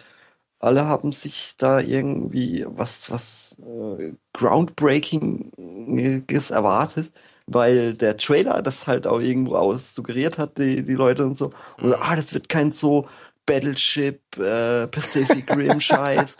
alle 0.59 0.85
haben 0.85 1.11
sich 1.13 1.55
da 1.57 1.79
irgendwie 1.79 2.65
was, 2.67 3.09
was 3.09 3.57
äh, 3.59 4.11
Groundbreakinges 4.33 6.51
erwartet, 6.51 7.13
weil 7.47 7.93
der 7.93 8.17
Trailer 8.17 8.61
das 8.61 8.85
halt 8.85 9.07
auch 9.07 9.21
irgendwo 9.21 9.55
aus 9.55 9.95
suggeriert 9.95 10.37
hat, 10.37 10.57
die, 10.57 10.83
die 10.83 10.95
Leute 10.95 11.25
und 11.25 11.35
so. 11.35 11.51
Und 11.81 11.93
ah, 11.93 12.13
das 12.15 12.33
wird 12.33 12.49
kein 12.49 12.71
so 12.71 13.07
Battleship, 13.45 14.21
äh, 14.37 14.87
Pacific 14.87 15.49
Rim 15.55 15.79
Scheiß. 15.81 16.35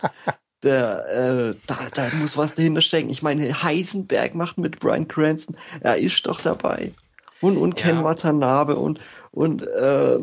Der, 0.62 1.02
äh, 1.08 1.54
da, 1.66 1.78
da 1.94 2.10
muss 2.20 2.36
was 2.36 2.54
dahinter 2.54 2.82
stecken. 2.82 3.08
Ich 3.08 3.22
meine, 3.22 3.62
Heisenberg 3.62 4.34
macht 4.34 4.58
mit 4.58 4.78
Brian 4.78 5.08
Cranston, 5.08 5.56
er 5.80 5.96
ist 5.96 6.26
doch 6.26 6.42
dabei. 6.42 6.92
Und, 7.40 7.56
und 7.56 7.74
Ken 7.76 7.96
Ja. 7.96 8.04
Watanabe 8.04 8.76
und, 8.76 9.00
und 9.30 9.66
äh, 9.66 10.18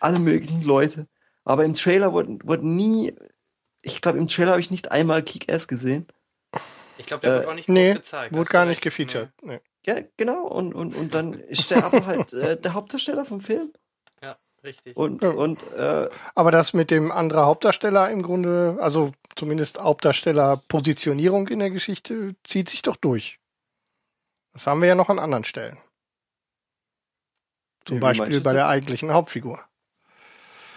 alle 0.00 0.18
möglichen 0.18 0.62
Leute. 0.62 1.06
Aber 1.44 1.64
im 1.64 1.74
Trailer 1.74 2.12
wurde, 2.12 2.38
wurde 2.44 2.68
nie, 2.68 3.14
ich 3.82 4.00
glaube, 4.02 4.18
im 4.18 4.26
Trailer 4.26 4.50
habe 4.52 4.60
ich 4.60 4.70
nicht 4.70 4.92
einmal 4.92 5.22
Kick-Ass 5.22 5.66
gesehen. 5.68 6.06
Ich 6.98 7.06
glaube, 7.06 7.22
der 7.22 7.30
Äh, 7.30 7.38
wird 7.38 7.48
auch 7.48 7.54
nicht 7.54 7.66
groß 7.66 7.74
Nee, 7.74 7.92
gezeigt. 7.94 8.34
wurde 8.34 8.50
gar 8.50 8.66
nicht 8.66 8.82
gefeatured. 8.82 9.30
Nee. 9.42 9.60
Ja, 9.86 9.96
genau. 10.18 10.46
Und, 10.46 10.74
und, 10.74 10.94
und 10.94 11.14
dann 11.14 11.32
ist 11.32 11.70
der 11.70 11.84
aber 11.84 12.04
halt 12.06 12.32
äh, 12.34 12.60
der 12.60 12.74
Hauptdarsteller 12.74 13.24
vom 13.24 13.40
Film. 13.40 13.72
Ja, 14.22 14.36
richtig. 14.62 14.94
Und, 14.96 15.22
Ja. 15.22 15.30
und 15.30 15.62
äh, 15.72 16.10
Aber 16.34 16.50
das 16.50 16.74
mit 16.74 16.90
dem 16.90 17.10
anderen 17.10 17.46
Hauptdarsteller 17.46 18.10
im 18.10 18.22
Grunde, 18.22 18.76
also 18.80 19.12
zumindest 19.36 19.78
Hauptdarsteller-Positionierung 19.78 21.48
in 21.48 21.60
der 21.60 21.70
Geschichte, 21.70 22.34
zieht 22.44 22.68
sich 22.68 22.82
doch 22.82 22.96
durch. 22.96 23.38
Das 24.52 24.66
haben 24.66 24.80
wir 24.82 24.88
ja 24.88 24.94
noch 24.94 25.08
an 25.08 25.18
anderen 25.18 25.44
Stellen. 25.44 25.78
Zum 27.88 28.00
Beispiel 28.00 28.40
bei 28.40 28.52
der 28.52 28.62
jetzt? 28.62 28.70
eigentlichen 28.70 29.12
Hauptfigur. 29.12 29.60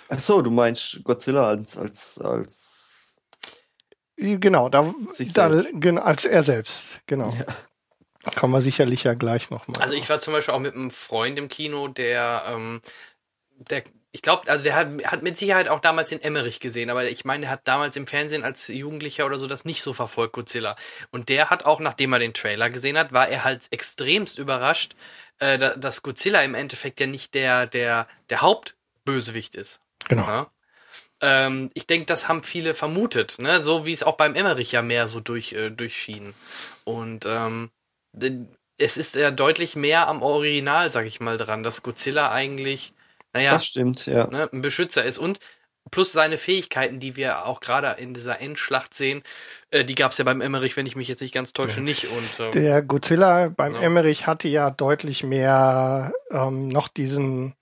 ach 0.09 0.19
so, 0.19 0.41
du 0.41 0.51
meinst 0.51 1.03
Godzilla 1.03 1.47
als, 1.47 1.77
als, 1.77 2.19
als 2.19 2.71
Genau, 4.17 4.69
da, 4.69 4.93
Sich 5.07 5.33
da 5.33 5.49
genau, 5.73 6.01
als 6.01 6.25
er 6.25 6.43
selbst, 6.43 7.01
genau. 7.07 7.35
Kommen 8.35 8.53
wir 8.53 8.61
sicherlich 8.61 9.03
ja 9.03 9.15
gleich 9.15 9.49
nochmal. 9.49 9.81
Also 9.81 9.95
ich 9.95 10.07
war 10.09 10.21
zum 10.21 10.33
Beispiel 10.33 10.53
auch 10.53 10.59
mit 10.59 10.75
einem 10.75 10.91
Freund 10.91 11.39
im 11.39 11.47
Kino, 11.47 11.87
der, 11.87 12.43
ähm, 12.47 12.81
der, 13.57 13.83
ich 14.11 14.21
glaube, 14.21 14.47
also 14.47 14.63
der 14.63 14.75
hat, 14.75 14.89
hat 15.05 15.23
mit 15.23 15.37
Sicherheit 15.37 15.67
auch 15.69 15.79
damals 15.79 16.09
den 16.09 16.21
Emmerich 16.21 16.59
gesehen, 16.59 16.91
aber 16.91 17.05
ich 17.05 17.25
meine, 17.25 17.41
der 17.41 17.49
hat 17.49 17.67
damals 17.67 17.95
im 17.95 18.05
Fernsehen 18.05 18.43
als 18.43 18.67
Jugendlicher 18.67 19.25
oder 19.25 19.37
so 19.37 19.47
das 19.47 19.65
nicht 19.65 19.81
so 19.81 19.91
verfolgt, 19.91 20.33
Godzilla. 20.33 20.75
Und 21.09 21.29
der 21.29 21.49
hat 21.49 21.65
auch, 21.65 21.79
nachdem 21.79 22.13
er 22.13 22.19
den 22.19 22.35
Trailer 22.35 22.69
gesehen 22.69 22.97
hat, 22.99 23.11
war 23.11 23.27
er 23.27 23.43
halt 23.43 23.65
extremst 23.71 24.37
überrascht, 24.37 24.93
äh, 25.41 25.57
da- 25.57 25.75
dass 25.75 26.01
Godzilla 26.03 26.41
im 26.43 26.55
Endeffekt 26.55 26.99
ja 26.99 27.07
nicht 27.07 27.33
der, 27.33 27.67
der, 27.67 28.07
der 28.29 28.41
Hauptbösewicht 28.41 29.55
ist. 29.55 29.81
genau. 30.07 30.25
Ja. 30.25 30.51
Ähm, 31.23 31.69
ich 31.75 31.85
denke, 31.85 32.05
das 32.07 32.27
haben 32.27 32.41
viele 32.43 32.73
vermutet, 32.73 33.37
ne? 33.37 33.59
So 33.59 33.85
wie 33.85 33.93
es 33.93 34.01
auch 34.03 34.17
beim 34.17 34.33
Emmerich 34.33 34.71
ja 34.71 34.81
mehr 34.81 35.07
so 35.07 35.19
durch, 35.19 35.53
äh, 35.53 35.69
durchschien. 35.69 36.33
Und 36.83 37.25
ähm, 37.27 37.69
es 38.77 38.97
ist 38.97 39.15
ja 39.15 39.29
deutlich 39.29 39.75
mehr 39.75 40.07
am 40.07 40.23
Original, 40.23 40.89
sag 40.89 41.05
ich 41.05 41.19
mal, 41.19 41.37
dran, 41.37 41.61
dass 41.61 41.83
Godzilla 41.83 42.31
eigentlich, 42.31 42.93
naja, 43.33 43.51
das 43.51 43.67
stimmt, 43.67 44.07
ja. 44.07 44.27
ne, 44.27 44.49
ein 44.51 44.61
Beschützer 44.61 45.03
ist 45.03 45.19
und 45.19 45.39
plus 45.91 46.11
seine 46.13 46.37
Fähigkeiten, 46.37 46.99
die 46.99 47.15
wir 47.15 47.45
auch 47.45 47.59
gerade 47.59 48.01
in 48.01 48.13
dieser 48.13 48.39
Endschlacht 48.41 48.93
sehen, 48.93 49.21
äh, 49.69 49.83
die 49.85 49.95
gab 49.95 50.11
es 50.11 50.17
ja 50.17 50.23
beim 50.23 50.41
Emmerich, 50.41 50.75
wenn 50.77 50.85
ich 50.85 50.95
mich 50.95 51.07
jetzt 51.07 51.21
nicht 51.21 51.33
ganz 51.33 51.53
täusche, 51.53 51.81
nicht. 51.81 52.07
Und 52.09 52.39
ähm, 52.39 52.51
Der 52.53 52.81
Godzilla 52.81 53.49
beim 53.49 53.75
Ja. 53.75 53.81
Emmerich 53.81 54.25
hatte 54.27 54.47
ja 54.47 54.71
deutlich 54.71 55.23
mehr 55.23 56.13
ähm, 56.31 56.69
noch 56.69 56.87
diesen 56.87 57.53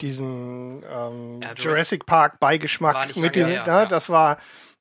diesen 0.00 0.82
ähm, 0.92 1.40
Ja, 1.42 1.52
Jurassic 1.56 2.06
Park 2.06 2.40
Beigeschmack 2.40 3.16
mit 3.16 3.34
diesem, 3.36 3.50
her, 3.52 3.62
ne, 3.62 3.66
ja. 3.68 3.86
das 3.86 4.08
war 4.08 4.38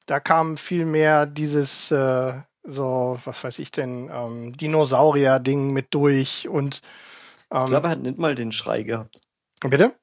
da 0.07 0.19
kam 0.19 0.57
viel 0.57 0.85
mehr 0.85 1.25
dieses 1.27 1.91
äh, 1.91 2.33
so 2.63 3.19
was 3.23 3.43
weiß 3.43 3.59
ich 3.59 3.71
denn 3.71 4.09
ähm, 4.13 4.57
Dinosaurier 4.57 5.39
Ding 5.39 5.71
mit 5.71 5.93
durch 5.93 6.47
und 6.49 6.81
ähm, 7.51 7.61
Ich 7.61 7.67
glaube, 7.67 7.87
er 7.87 7.91
hat 7.91 7.99
nicht 8.01 8.17
mal 8.17 8.33
den 8.35 8.51
Schrei 8.51 8.83
gehabt. 8.83 9.21
bitte 9.61 9.93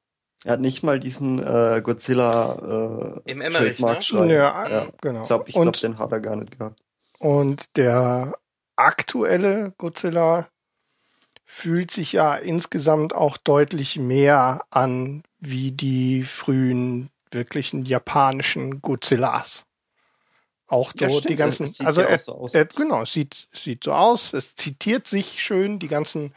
Er 0.45 0.53
hat 0.53 0.61
nicht 0.61 0.83
mal 0.83 1.01
diesen 1.01 1.41
äh, 1.41 1.81
Godzilla 1.83 3.15
äh, 3.25 3.31
Im 3.31 3.41
Emmerich, 3.41 3.81
ne? 3.81 3.87
Trademark-Schrei. 3.87 4.27
ja, 4.33 4.69
Ja. 4.69 4.87
genau 5.01 5.21
Ich 5.23 5.27
glaube, 5.27 5.45
ich 5.49 5.55
glaub, 5.55 5.67
und 5.67 5.83
den 5.83 5.99
hat 5.99 6.13
er 6.13 6.21
gar 6.21 6.37
nicht 6.37 6.59
gehabt. 6.59 6.81
Und 7.19 7.77
der 7.77 8.39
aktuelle 8.77 9.73
Godzilla 9.79 10.49
fühlt 11.45 11.91
sich 11.91 12.13
ja 12.13 12.37
insgesamt 12.37 13.15
auch 13.15 13.37
deutlich 13.37 13.97
mehr 13.99 14.65
an 14.71 15.23
wie 15.41 15.73
die 15.73 16.23
frühen 16.23 17.11
wirklichen 17.31 17.85
japanischen 17.85 18.81
Godzillas. 18.81 19.65
Auch 20.69 20.93
Ja, 20.97 21.09
so 21.09 21.19
stimmt, 21.19 21.31
die 21.31 21.37
ganzen, 21.37 21.63
das 21.65 21.75
sieht 21.75 21.87
also 21.87 22.01
ja 22.03 22.09
er, 22.09 22.19
so 22.19 22.49
er, 22.53 22.67
genau, 22.67 23.03
es 23.03 23.13
sieht, 23.13 23.49
sieht 23.53 23.85
so 23.85 23.93
aus, 23.93 24.35
es 24.35 24.55
zitiert 24.55 25.07
sich 25.07 25.43
schön, 25.43 25.79
die 25.79 25.89
ganzen, 25.89 26.35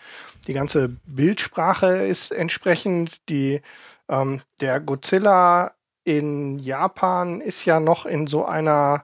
die 0.48 0.54
ganze 0.54 0.90
Bildsprache 1.06 2.06
ist 2.06 2.32
entsprechend, 2.32 3.28
die, 3.28 3.62
ähm, 4.08 4.42
der 4.62 4.80
Godzilla 4.80 5.74
in 6.06 6.60
Japan 6.60 7.42
ist 7.42 7.66
ja 7.66 7.80
noch 7.80 8.06
in 8.06 8.26
so 8.28 8.46
einer 8.46 9.04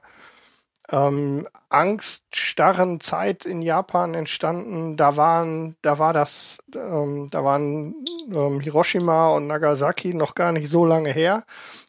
ähm, 0.90 1.46
angststarren 1.68 3.00
Zeit 3.00 3.44
in 3.44 3.60
Japan 3.60 4.14
entstanden. 4.14 4.96
Da 4.96 5.16
waren, 5.16 5.76
da 5.82 5.98
war 5.98 6.12
das, 6.12 6.58
ähm, 6.74 7.28
da 7.30 7.44
waren 7.44 7.94
ähm, 8.30 8.60
Hiroshima 8.60 9.28
und 9.30 9.46
Nagasaki 9.46 10.14
noch 10.14 10.34
gar 10.34 10.52
nicht 10.52 10.68
so 10.68 10.86
lange 10.86 11.12
her. 11.12 11.44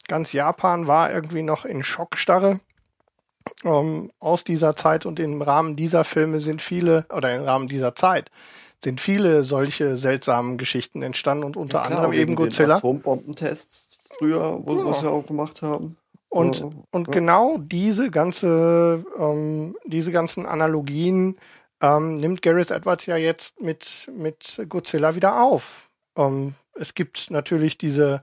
Ganz 0.06 0.32
Japan 0.32 0.86
war 0.86 1.12
irgendwie 1.12 1.42
noch 1.42 1.64
in 1.64 1.82
Schockstarre. 1.82 2.60
Ähm, 3.64 4.10
aus 4.18 4.44
dieser 4.44 4.76
Zeit 4.76 5.06
und 5.06 5.18
im 5.18 5.42
Rahmen 5.42 5.76
dieser 5.76 6.04
Filme 6.04 6.40
sind 6.40 6.62
viele, 6.62 7.06
oder 7.14 7.34
im 7.34 7.42
Rahmen 7.42 7.68
dieser 7.68 7.94
Zeit, 7.94 8.30
sind 8.82 9.00
viele 9.00 9.44
solche 9.44 9.96
seltsamen 9.96 10.56
Geschichten 10.58 11.02
entstanden 11.02 11.44
und 11.44 11.56
unter 11.56 11.78
Ja, 11.78 11.86
klar, 11.86 11.98
anderem 11.98 12.12
eben 12.18 12.34
Godzilla. 12.34 12.76
Atombombentests 12.76 13.98
früher, 14.18 14.60
wo, 14.64 14.76
Genau. 14.76 14.90
was 14.90 15.02
wir 15.02 15.10
auch 15.10 15.26
gemacht 15.26 15.62
haben. 15.62 15.96
Und, 16.28 16.60
Ja, 16.60 16.70
und 16.92 17.08
ja. 17.08 17.12
genau 17.12 17.58
diese 17.58 18.10
ganze, 18.10 19.04
ähm, 19.18 19.76
diese 19.84 20.12
ganzen 20.12 20.46
Analogien 20.46 21.36
ähm, 21.80 22.16
nimmt 22.16 22.40
Gareth 22.42 22.70
Edwards 22.70 23.06
ja 23.06 23.16
jetzt 23.16 23.60
mit, 23.60 24.10
mit 24.16 24.60
Godzilla 24.68 25.14
wieder 25.14 25.42
auf. 25.42 25.90
Ähm, 26.16 26.54
es 26.74 26.94
gibt 26.94 27.30
natürlich 27.30 27.78
diese 27.78 28.22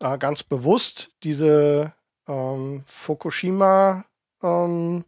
äh, 0.00 0.18
ganz 0.18 0.42
bewusst 0.42 1.10
diese 1.22 1.92
ähm, 2.26 2.82
Fukushima 2.86 4.04
ähm, 4.44 5.04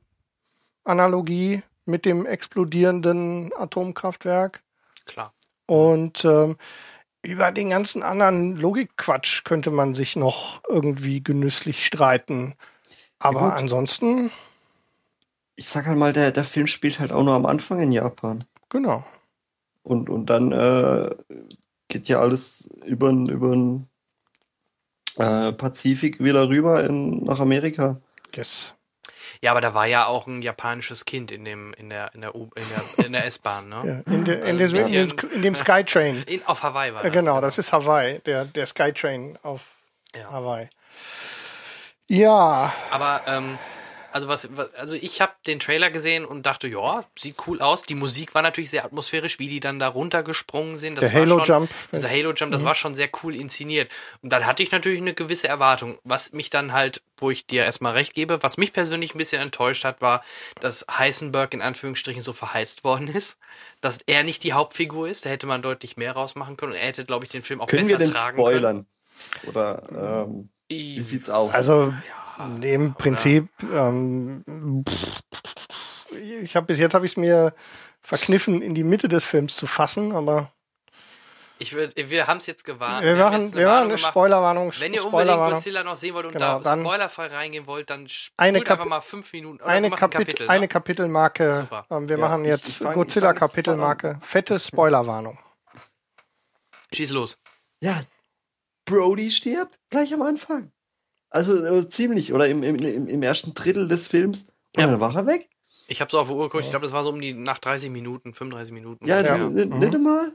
Analogie 0.85 1.63
mit 1.85 2.05
dem 2.05 2.27
explodierenden 2.27 3.53
Atomkraftwerk. 3.57 4.63
klar. 5.05 5.33
Und 5.67 6.25
ähm, 6.25 6.57
über 7.23 7.51
den 7.51 7.71
ganzen 7.71 8.03
anderen 8.03 8.57
Logikquatsch 8.57 9.45
könnte 9.45 9.71
man 9.71 9.95
sich 9.95 10.15
noch 10.17 10.63
irgendwie 10.69 11.23
genüsslich 11.23 11.85
streiten. 11.85 12.55
Aber 13.19 13.51
gut. 13.51 13.53
ansonsten, 13.53 14.31
Ich 15.57 15.67
sag 15.67 15.87
halt 15.87 15.99
mal, 15.99 16.13
der, 16.13 16.31
der 16.31 16.45
Film 16.45 16.67
spielt 16.67 17.01
halt 17.01 17.13
auch 17.13 17.25
nur 17.25 17.35
am 17.35 17.47
Anfang 17.47 17.81
in 17.81 17.93
Japan. 17.93 18.45
genau. 18.69 19.05
Und, 19.83 20.11
und 20.11 20.31
dann 20.31 20.51
äh, 20.51 21.11
geht 21.89 22.09
ja 22.09 22.21
alles 22.21 22.69
über 22.85 23.11
über 23.11 23.81
äh, 25.17 25.53
Pazifik 25.53 26.23
wieder 26.23 26.49
rüber 26.49 26.85
in, 26.85 27.25
nach 27.25 27.41
Amerika. 27.41 28.01
Yes. 28.35 28.76
Ja, 29.43 29.51
aber 29.53 29.61
da 29.61 29.75
war 29.75 29.87
ja 29.87 30.07
auch 30.07 30.27
ein 30.27 30.43
japanisches 30.43 31.05
Kind 31.05 31.31
in 31.31 31.45
dem, 31.45 31.73
in 31.75 31.91
der, 31.91 32.11
in 32.15 32.21
der, 32.23 32.35
U 32.35 32.51
in 32.57 32.65
der, 32.69 33.07
in 33.07 33.13
der 33.13 33.25
S-Bahn, 33.27 33.69
ne? 33.69 34.03
Ja, 34.07 34.13
in, 34.15 34.25
de, 34.25 34.35
in, 34.51 34.61
Also 34.61 34.77
dem, 34.77 34.87
in, 34.87 35.09
dem, 35.09 35.31
in 35.31 35.43
dem 35.43 35.55
Skytrain. 35.55 36.23
In, 36.27 36.45
auf 36.47 36.63
Hawaii 36.63 36.93
war 36.95 37.05
Äh, 37.05 37.11
das. 37.11 37.19
genau, 37.25 37.41
das 37.41 37.59
ist 37.59 37.73
Hawaii, 37.73 38.21
der, 38.21 38.45
der 38.47 38.67
Skytrain 38.67 39.39
auf 39.43 39.63
Ja. 40.15 40.31
Hawaii. 40.31 40.69
Ja, 42.09 42.73
Aber 42.91 43.21
ähm, 43.27 43.59
also 44.17 44.29
was, 44.29 44.49
was 44.57 44.73
also 44.75 44.95
ich 44.95 45.21
habe 45.21 45.33
den 45.47 45.61
Trailer 45.61 45.91
gesehen 45.91 46.25
und 46.25 46.47
dachte, 46.47 46.69
ja, 46.69 47.05
sieht 47.19 47.37
cool 47.47 47.61
aus. 47.61 47.83
Die 47.83 47.95
Musik 47.95 48.35
war 48.35 48.41
natürlich 48.41 48.71
sehr 48.71 48.85
atmosphärisch, 48.85 49.39
wie 49.39 49.47
die 49.49 49.61
dann 49.61 49.79
da 49.79 49.89
runtergesprungen 49.89 50.77
sind. 50.79 50.97
Das 50.97 51.11
Der 51.11 51.21
war 51.21 51.27
schon, 51.27 51.39
Halo-Jump. 51.41 51.71
Dieser 51.93 52.09
Halo 52.09 52.33
Jump, 52.33 52.51
Mhm. 52.51 52.53
das 52.53 52.65
war 52.65 52.75
schon 52.75 52.95
sehr 52.95 53.11
cool 53.23 53.37
inszeniert. 53.37 53.93
Und 54.23 54.31
dann 54.31 54.47
hatte 54.47 54.63
ich 54.63 54.71
natürlich 54.73 55.01
eine 55.03 55.13
gewisse 55.13 55.49
Erwartung. 55.49 55.99
Was 56.05 56.33
mich 56.33 56.49
dann 56.49 56.73
halt, 56.73 57.03
wo 57.19 57.31
ich 57.31 57.47
dir 57.47 57.65
erstmal 57.65 57.93
recht 57.93 58.15
gebe, 58.15 58.43
was 58.43 58.57
mich 58.57 58.73
persönlich 58.73 59.15
ein 59.15 59.19
bisschen 59.19 59.43
enttäuscht 59.43 59.85
hat, 59.85 60.01
war, 60.01 60.25
dass 60.61 60.87
Heisenberg 60.91 61.53
in 61.53 61.61
Anführungsstrichen 61.63 62.23
so 62.23 62.33
verheizt 62.33 62.85
worden 62.85 63.09
ist. 63.09 63.39
Dass 63.83 63.99
er 64.07 64.25
nicht 64.25 64.43
die 64.45 64.55
Hauptfigur 64.55 65.09
ist. 65.09 65.27
Da 65.27 65.31
hätte 65.31 65.47
man 65.47 65.61
deutlich 65.63 65.97
mehr 65.99 66.13
rausmachen 66.13 66.57
können. 66.57 66.73
Und 66.73 66.79
er 66.79 66.87
hätte, 66.87 67.05
glaube 67.05 67.25
ich, 67.27 67.31
den 67.31 67.43
Film 67.43 67.61
auch 67.61 67.67
Können 67.67 67.83
besser 67.87 67.99
wir 67.99 68.07
den 68.07 68.13
tragen 68.15 68.37
können. 68.37 68.47
spoilern? 68.57 68.87
Oder 69.47 70.25
ähm, 70.27 70.49
Wie 70.69 71.01
sieht's 71.01 71.31
aus? 71.31 71.53
Also 71.55 71.93
im 72.63 72.95
Prinzip, 72.95 73.49
ähm, 73.73 74.45
ich 76.43 76.57
habe 76.57 76.67
bis 76.67 76.79
jetzt 76.79 76.95
habe 76.95 77.07
ich 77.07 77.13
es 77.13 77.17
mir 77.17 77.55
verkniffen, 78.03 78.63
in 78.63 78.75
die 78.75 78.85
Mitte 78.85 79.09
des 79.09 79.25
Films 79.25 79.57
zu 79.57 79.67
fassen, 79.67 80.13
aber 80.13 80.51
Ich 81.59 81.73
würd, 81.73 81.95
wir 81.97 82.27
haben 82.27 82.37
es 82.39 82.47
jetzt 82.47 82.65
gewarnt. 82.65 83.05
wir 83.05 83.13
haben 83.13 83.19
machen, 83.33 83.43
jetzt 83.45 83.55
wir 83.55 83.67
machen 83.67 83.85
eine. 83.89 83.99
Spoilerwarnung. 83.99 84.73
Wenn 84.79 84.93
ihr 84.93 85.05
unbedingt. 85.05 85.37
Godzilla 85.39 85.83
noch 85.83 85.95
sehen 85.97 86.15
wollt 86.15 86.27
und 86.27 86.33
Genau, 86.33 86.61
da 86.61 86.73
spoilerfrei 86.79 87.27
reingehen 87.29 87.67
wollt, 87.67 87.89
dann 87.91 88.07
spult 88.09 88.35
Eine 88.39 88.59
einfach 88.59 88.85
mal 88.85 89.01
fünf 89.01 89.33
Minuten. 89.33 89.57
Oder 89.63 89.67
eine, 89.67 89.89
machst 89.89 90.05
ein 90.05 90.11
Kapit 90.11 90.27
Kapitel. 90.29 90.49
eine 90.51 90.61
ne? 90.61 90.69
Kapitelmarke. 90.69 91.57
Super. 91.57 91.87
Ähm, 91.91 92.09
wir 92.09 92.19
Ja, 92.19 92.29
machen 92.29 92.45
jetzt 92.45 92.69
ich 92.69 92.79
fang- 92.79 92.89
ich 92.91 92.95
Godzilla 92.95 93.29
fang 93.29 93.37
Kapitelmarke. 93.39 94.19
Fette 94.23 94.61
Spoilerwarnung. 94.61 95.39
Schieß 96.93 97.11
los. 97.13 97.39
Ja, 97.83 98.01
Brody 98.87 99.31
stirbt 99.31 99.79
gleich 99.91 100.15
am 100.15 100.23
Anfang. 100.23 100.73
Also 101.31 101.55
äh, 101.65 101.89
ziemlich, 101.91 102.33
oder 102.33 102.49
im, 102.49 102.63
im, 102.63 102.77
im, 103.09 103.23
ersten 103.23 103.53
Drittel 103.53 103.89
des 103.89 104.07
Films. 104.07 104.47
Und 104.75 104.81
Ja. 104.83 104.87
dann 104.87 105.01
war 105.01 105.15
er 105.15 105.27
weg. 105.27 105.51
Ich 105.89 106.01
habe 106.01 106.11
so 106.11 106.19
auf 106.19 106.29
die 106.29 106.33
Uhr 106.35 106.45
geguckt, 106.45 106.65
ich 106.65 106.71
glaube, 106.71 106.85
das 106.87 106.93
war 106.93 107.03
so 107.05 107.11
um 107.11 107.21
die 107.21 107.35
nach 107.35 107.59
30 107.59 107.91
Minuten, 107.91 108.33
35 108.33 108.73
Minuten. 108.73 109.07
Ja, 109.07 109.21
Ja. 109.21 109.35
n- 109.37 109.57
n- 109.59 109.69
Mhm. 109.69 109.79
nicht 109.79 109.95
einmal. 109.95 110.33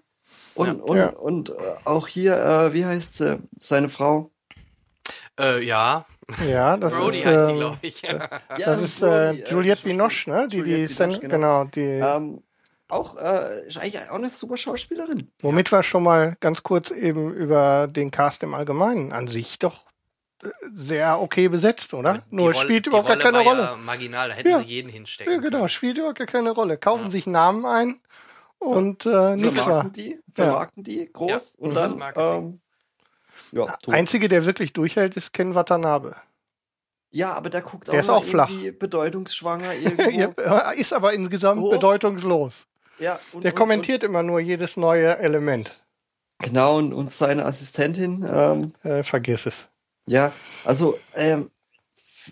Und, 0.54 0.68
Ja. 0.68 0.74
und, 0.84 0.98
Ja. 0.98 1.10
und 1.10 1.50
äh, 1.50 1.54
auch 1.86 2.08
hier, 2.08 2.38
äh, 2.38 2.74
wie 2.74 2.86
heißt 2.86 3.18
sie? 3.18 3.40
Seine 3.60 3.90
Frau? 3.90 4.32
Äh, 5.40 5.64
ja. 5.64 6.06
Ja, 6.48 6.78
das 6.78 6.94
Brody 6.94 7.20
ist, 7.20 7.26
heißt 7.26 7.48
die, 7.48 7.52
ähm, 7.54 7.58
glaube 7.58 7.78
ich. 7.82 8.02
Ja, 8.04 8.20
das 8.58 8.82
ist 8.82 9.00
Brody, 9.00 9.14
äh, 9.14 9.30
äh, 9.44 9.52
Juliette 9.52 9.82
die 9.84 9.88
Binoche, 9.90 10.30
ne? 10.30 10.48
Die, 10.48 10.62
die, 10.64 10.70
Juliette 10.72 10.94
Sen- 10.94 11.10
Binoche, 11.10 11.28
genau, 11.28 11.64
die, 11.66 11.80
Ähm, 11.82 12.44
auch, 12.92 13.18
äh, 13.18 13.68
ist 13.68 13.78
eigentlich 13.78 14.00
auch 14.10 14.16
eine 14.16 14.30
super 14.30 14.58
Schauspielerin. 14.58 15.32
womit 15.42 15.72
wir 15.72 15.84
schon 15.84 16.04
mal 16.04 16.38
ganz 16.40 16.64
kurz 16.64 16.92
eben 16.92 17.34
über 17.34 17.88
den 17.88 18.12
Cast 18.12 18.44
im 18.44 18.54
Allgemeinen 18.54 19.12
an 19.12 19.28
sich 19.28 19.60
doch 19.60 19.86
äh, 20.44 20.50
sehr 20.74 21.22
okay 21.22 21.48
besetzt, 21.48 21.94
oder? 21.94 22.24
Die 22.30 22.36
Nur 22.36 22.52
Rolle- 22.54 22.56
spielt 22.66 22.88
überhaupt 22.88 23.08
gar 23.08 23.18
keine 23.18 23.38
war 23.40 23.44
Rolle. 23.46 23.62
Ja 23.62 23.78
marginal, 23.78 24.30
da 24.30 24.36
hätten 24.36 24.50
Ja. 24.50 24.60
sie 24.60 24.66
jeden 24.66 24.90
hinstecken 24.90 25.34
Ja, 25.34 25.40
genau, 25.40 25.58
können. 25.58 25.70
spielt 25.70 25.98
überhaupt 25.98 26.18
gar 26.18 26.28
keine 26.28 26.52
Rolle. 26.52 26.78
Kaufen 26.78 27.06
Ja. 27.06 27.12
sich 27.12 27.28
Namen 27.28 27.66
ein 27.66 28.02
und 28.60 29.06
äh, 29.06 29.36
nichts. 29.36 29.62
Vermarkten 29.62 29.94
die, 29.94 30.20
vermarkten 30.32 30.84
die 30.84 31.10
groß 31.12 31.58
Ja, 31.60 31.66
und 31.68 31.74
das 31.76 31.90
dann, 31.92 32.00
Marketing. 32.00 32.44
ähm, 32.44 32.62
ja, 33.54 33.78
tot. 33.78 33.94
Einzige, 33.94 34.30
der 34.30 34.46
wirklich 34.46 34.74
durchhält, 34.74 35.16
ist 35.18 35.34
Ken 35.34 35.56
Watanabe. 35.56 36.16
ja, 37.12 37.34
aber 37.34 37.50
der 37.50 37.62
guckt 37.62 37.90
auch, 37.90 37.92
Der 37.92 38.00
ist 38.00 38.08
mal 38.08 38.14
auch 38.14 38.24
flach. 38.24 38.50
irgendwie 38.50 38.72
bedeutungsschwanger 38.72 39.74
irgendwo. 39.76 40.42
Er 40.42 40.74
ist 40.74 40.94
aber 40.94 41.14
insgesamt 41.14 41.62
Oh. 41.62 41.70
bedeutungslos. 41.70 42.66
Ja, 43.00 43.20
und, 43.34 43.44
Der 43.44 43.52
und, 43.54 43.58
kommentiert 43.58 44.04
immer 44.04 44.24
nur 44.24 44.40
jedes 44.40 44.78
neue 44.78 45.18
Element. 45.18 45.84
Und, 46.40 46.48
genau, 46.48 46.78
und, 46.78 46.94
und 46.94 47.12
seine 47.12 47.46
Assistentin, 47.46 48.26
ähm, 48.32 48.74
Äh, 48.84 49.04
vergiss 49.04 49.46
es. 49.46 49.68
ja, 50.08 50.34
also 50.66 50.98
ähm, 51.16 51.50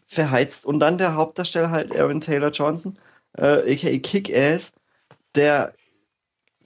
verheizt. 0.07 0.65
Und 0.65 0.79
dann 0.79 0.97
der 0.97 1.15
Hauptdarsteller 1.15 1.71
halt 1.71 1.97
Aaron 1.97 2.21
Taylor 2.21 2.51
Johnson, 2.51 2.97
äh, 3.37 3.73
aka 3.73 3.97
Kick-Ass, 3.97 4.71
der 5.35 5.73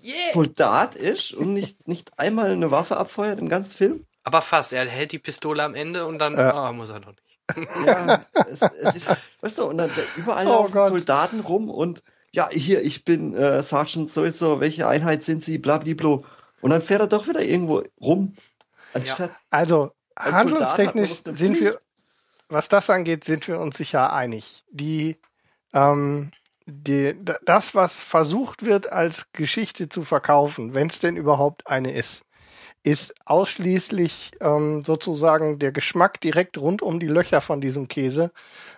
Yeah. 0.06 0.34
Soldat 0.34 0.96
ist 0.96 1.32
und 1.32 1.54
nicht, 1.54 1.88
nicht 1.88 2.20
einmal 2.20 2.52
eine 2.52 2.72
Waffe 2.72 2.98
abfeuert 2.98 3.40
im 3.40 3.48
ganzen 3.48 3.74
Film. 3.74 4.06
Aber 4.26 4.42
fast, 4.42 4.74
er 4.74 4.86
hält 4.86 5.14
die 5.14 5.20
Pistole 5.20 5.64
am 5.64 5.76
Ende 5.76 6.06
und 6.06 6.20
dann 6.20 6.34
Ja. 6.34 6.52
ah, 6.54 6.72
muss 6.74 6.90
er 6.90 7.00
noch 7.00 7.14
nicht. 7.14 7.86
Ja, 7.86 8.22
es, 8.36 8.62
es 8.62 8.96
ist, 8.96 9.10
weißt 9.40 9.60
du, 9.60 9.66
und 9.66 9.78
dann 9.78 9.90
überall 10.18 10.46
Oh 10.48 10.52
laufen 10.52 10.74
Gott. 10.74 10.90
Soldaten 10.90 11.40
rum 11.40 11.70
und 11.70 12.04
ja, 12.34 12.50
hier, 12.50 12.82
ich 12.82 13.06
bin 13.06 13.36
äh, 13.36 13.62
Sergeant 13.62 14.10
sowieso, 14.10 14.60
welche 14.60 14.88
Einheit 14.88 15.24
sind 15.24 15.44
Sie, 15.44 15.60
blablabla. 15.60 16.18
Und 16.62 16.70
dann 16.70 16.82
fährt 16.82 17.02
er 17.02 17.08
doch 17.08 17.28
wieder 17.28 17.44
irgendwo 17.44 17.84
rum. 18.02 18.34
Anstatt 18.94 19.32
Also, 19.50 19.92
als 20.16 20.30
Soldat 20.30 20.40
handlungstechnisch 20.40 21.22
sind 21.36 21.60
wir, 21.60 21.80
was 22.50 22.70
das 22.70 22.90
angeht, 22.90 23.24
sind 23.24 23.48
wir 23.48 23.60
uns 23.60 23.78
sicher 23.78 24.14
einig. 24.14 24.64
Die, 24.72 25.18
ähm, 25.74 26.32
die, 26.66 27.16
das, 27.46 27.76
was 27.76 28.00
versucht 28.00 28.64
wird, 28.64 28.92
als 28.92 29.32
Geschichte 29.34 29.90
zu 29.90 30.04
verkaufen, 30.04 30.74
wenn 30.74 30.88
es 30.88 31.00
denn 31.00 31.18
überhaupt 31.18 31.68
eine 31.68 31.92
ist, 31.92 32.24
ist 32.84 33.16
ausschließlich 33.26 34.34
ähm, 34.42 34.84
sozusagen 34.86 35.58
der 35.58 35.72
Geschmack 35.72 36.20
direkt 36.20 36.58
rund 36.58 36.82
um 36.82 37.00
die 37.00 37.08
Löcher 37.08 37.40
von 37.40 37.62
diesem 37.62 37.88
Käse, 37.88 38.32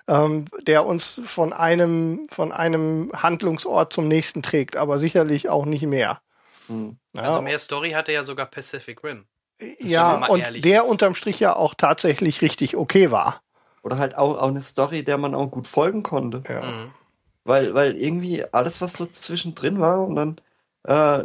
ähm, 0.07 0.45
der 0.67 0.85
uns 0.85 1.19
von 1.25 1.53
einem, 1.53 2.27
von 2.29 2.51
einem 2.51 3.11
Handlungsort 3.13 3.91
zum 3.91 4.07
nächsten 4.07 4.43
trägt, 4.43 4.75
aber 4.77 4.99
sicherlich 4.99 5.49
auch 5.49 5.65
nicht 5.65 5.83
mehr. 5.83 6.21
Hm. 6.67 6.97
Ja, 7.13 7.21
Also 7.23 7.41
mehr 7.41 7.59
Story 7.59 7.91
hatte 7.91 8.11
ja 8.11 8.23
sogar 8.23 8.45
Pacific 8.45 9.03
Rim. 9.03 9.25
ja 9.79 10.13
wenn 10.13 10.19
man 10.21 10.29
und 10.29 10.65
der 10.65 10.83
ist. 10.83 10.89
unterm 10.89 11.15
Strich 11.15 11.39
ja 11.39 11.55
auch 11.55 11.73
tatsächlich 11.73 12.41
richtig 12.41 12.77
okay 12.77 13.09
war. 13.09 13.41
Oder 13.81 13.97
halt 13.97 14.17
auch, 14.17 14.37
auch 14.37 14.49
eine 14.49 14.61
Story, 14.61 15.03
der 15.03 15.17
man 15.17 15.33
auch 15.35 15.47
gut 15.47 15.67
folgen 15.67 16.03
konnte. 16.03 16.43
Ja. 16.47 16.61
Mhm. 16.61 16.91
Weil, 17.43 17.73
weil 17.75 17.95
irgendwie 17.95 18.43
alles, 18.51 18.81
was 18.81 18.93
so 18.93 19.05
zwischendrin 19.05 19.79
war 19.79 20.07
und 20.07 20.15
dann 20.15 20.41
äh, 20.83 21.23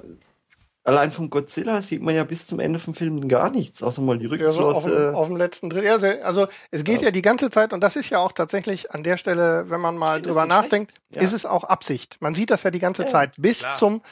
allein 0.85 1.13
vom 1.13 1.31
Godzilla 1.31 1.83
sieht 1.83 2.03
man 2.03 2.15
ja 2.15 2.25
bis 2.25 2.47
zum 2.47 2.61
Ende 2.61 2.79
vom 2.79 2.95
Film 2.95 3.29
gar 3.29 3.51
nichts, 3.51 3.83
außer 3.83 4.01
mal 4.03 4.19
die 4.19 4.27
Ja, 4.27 4.53
so 4.53 4.65
auf, 4.67 4.85
dem, 4.85 4.93
Rückenflosse. 4.93 5.15
auf 5.17 5.27
dem 5.29 5.37
letzten 5.37 5.71
Drittel. 5.71 5.87
Ja, 5.87 5.99
sehr, 5.99 6.25
also 6.25 6.49
es 6.71 6.85
geht 6.85 7.03
ja. 7.03 7.11
die 7.11 7.23
ganze 7.23 7.51
Zeit, 7.51 7.73
und 7.73 7.81
das 7.81 7.97
ist 7.97 8.11
ja 8.11 8.19
auch 8.19 8.33
tatsächlich 8.33 8.91
an 8.93 9.03
der 9.03 9.17
Stelle, 9.17 9.69
wenn 9.69 9.81
man 9.81 9.97
mal 9.97 10.23
drüber 10.23 10.47
nachdenkt. 10.47 10.95
Ja. 11.15 11.23
ist 11.23 11.33
es 11.33 11.45
auch 11.47 11.65
Absicht. 11.65 12.17
Man 12.21 12.35
sieht 12.35 12.51
das 12.51 12.63
ja 12.63 12.71
die 12.71 12.79
ganze 12.79 13.03
Ja, 13.03 13.09
Zeit 13.09 13.35
bis 13.39 13.61
klar. 13.61 13.75
zum 13.77 14.03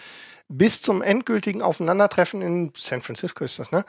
bis 0.51 0.81
zum 0.81 1.03
endgültigen 1.03 1.61
Aufeinandertreffen 1.61 2.41
in 2.41 2.73
San 2.75 3.03
Francisco 3.03 3.45
ist 3.45 3.59
das, 3.59 3.71
ne? 3.71 3.85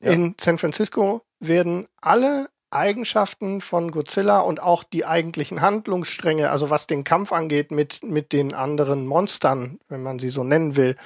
Ja. 0.00 0.12
In 0.12 0.36
San 0.40 0.58
Francisco 0.58 1.22
werden 1.40 1.88
alle 2.00 2.48
Eigenschaften 2.70 3.60
von 3.60 3.90
Godzilla 3.90 4.38
und 4.40 4.60
auch 4.62 4.84
die 4.84 5.04
eigentlichen 5.06 5.60
Handlungsstränge, 5.60 6.50
also 6.50 6.70
was 6.70 6.86
den 6.86 7.02
Kampf 7.04 7.32
angeht 7.32 7.70
mit, 7.72 8.02
mit 8.04 8.32
den 8.32 8.54
anderen 8.54 9.06
Monstern, 9.06 9.80
wenn 9.88 10.02
man 10.04 10.18
sie 10.20 10.28
so 10.28 10.44
nennen 10.44 10.76
will, 10.76 10.96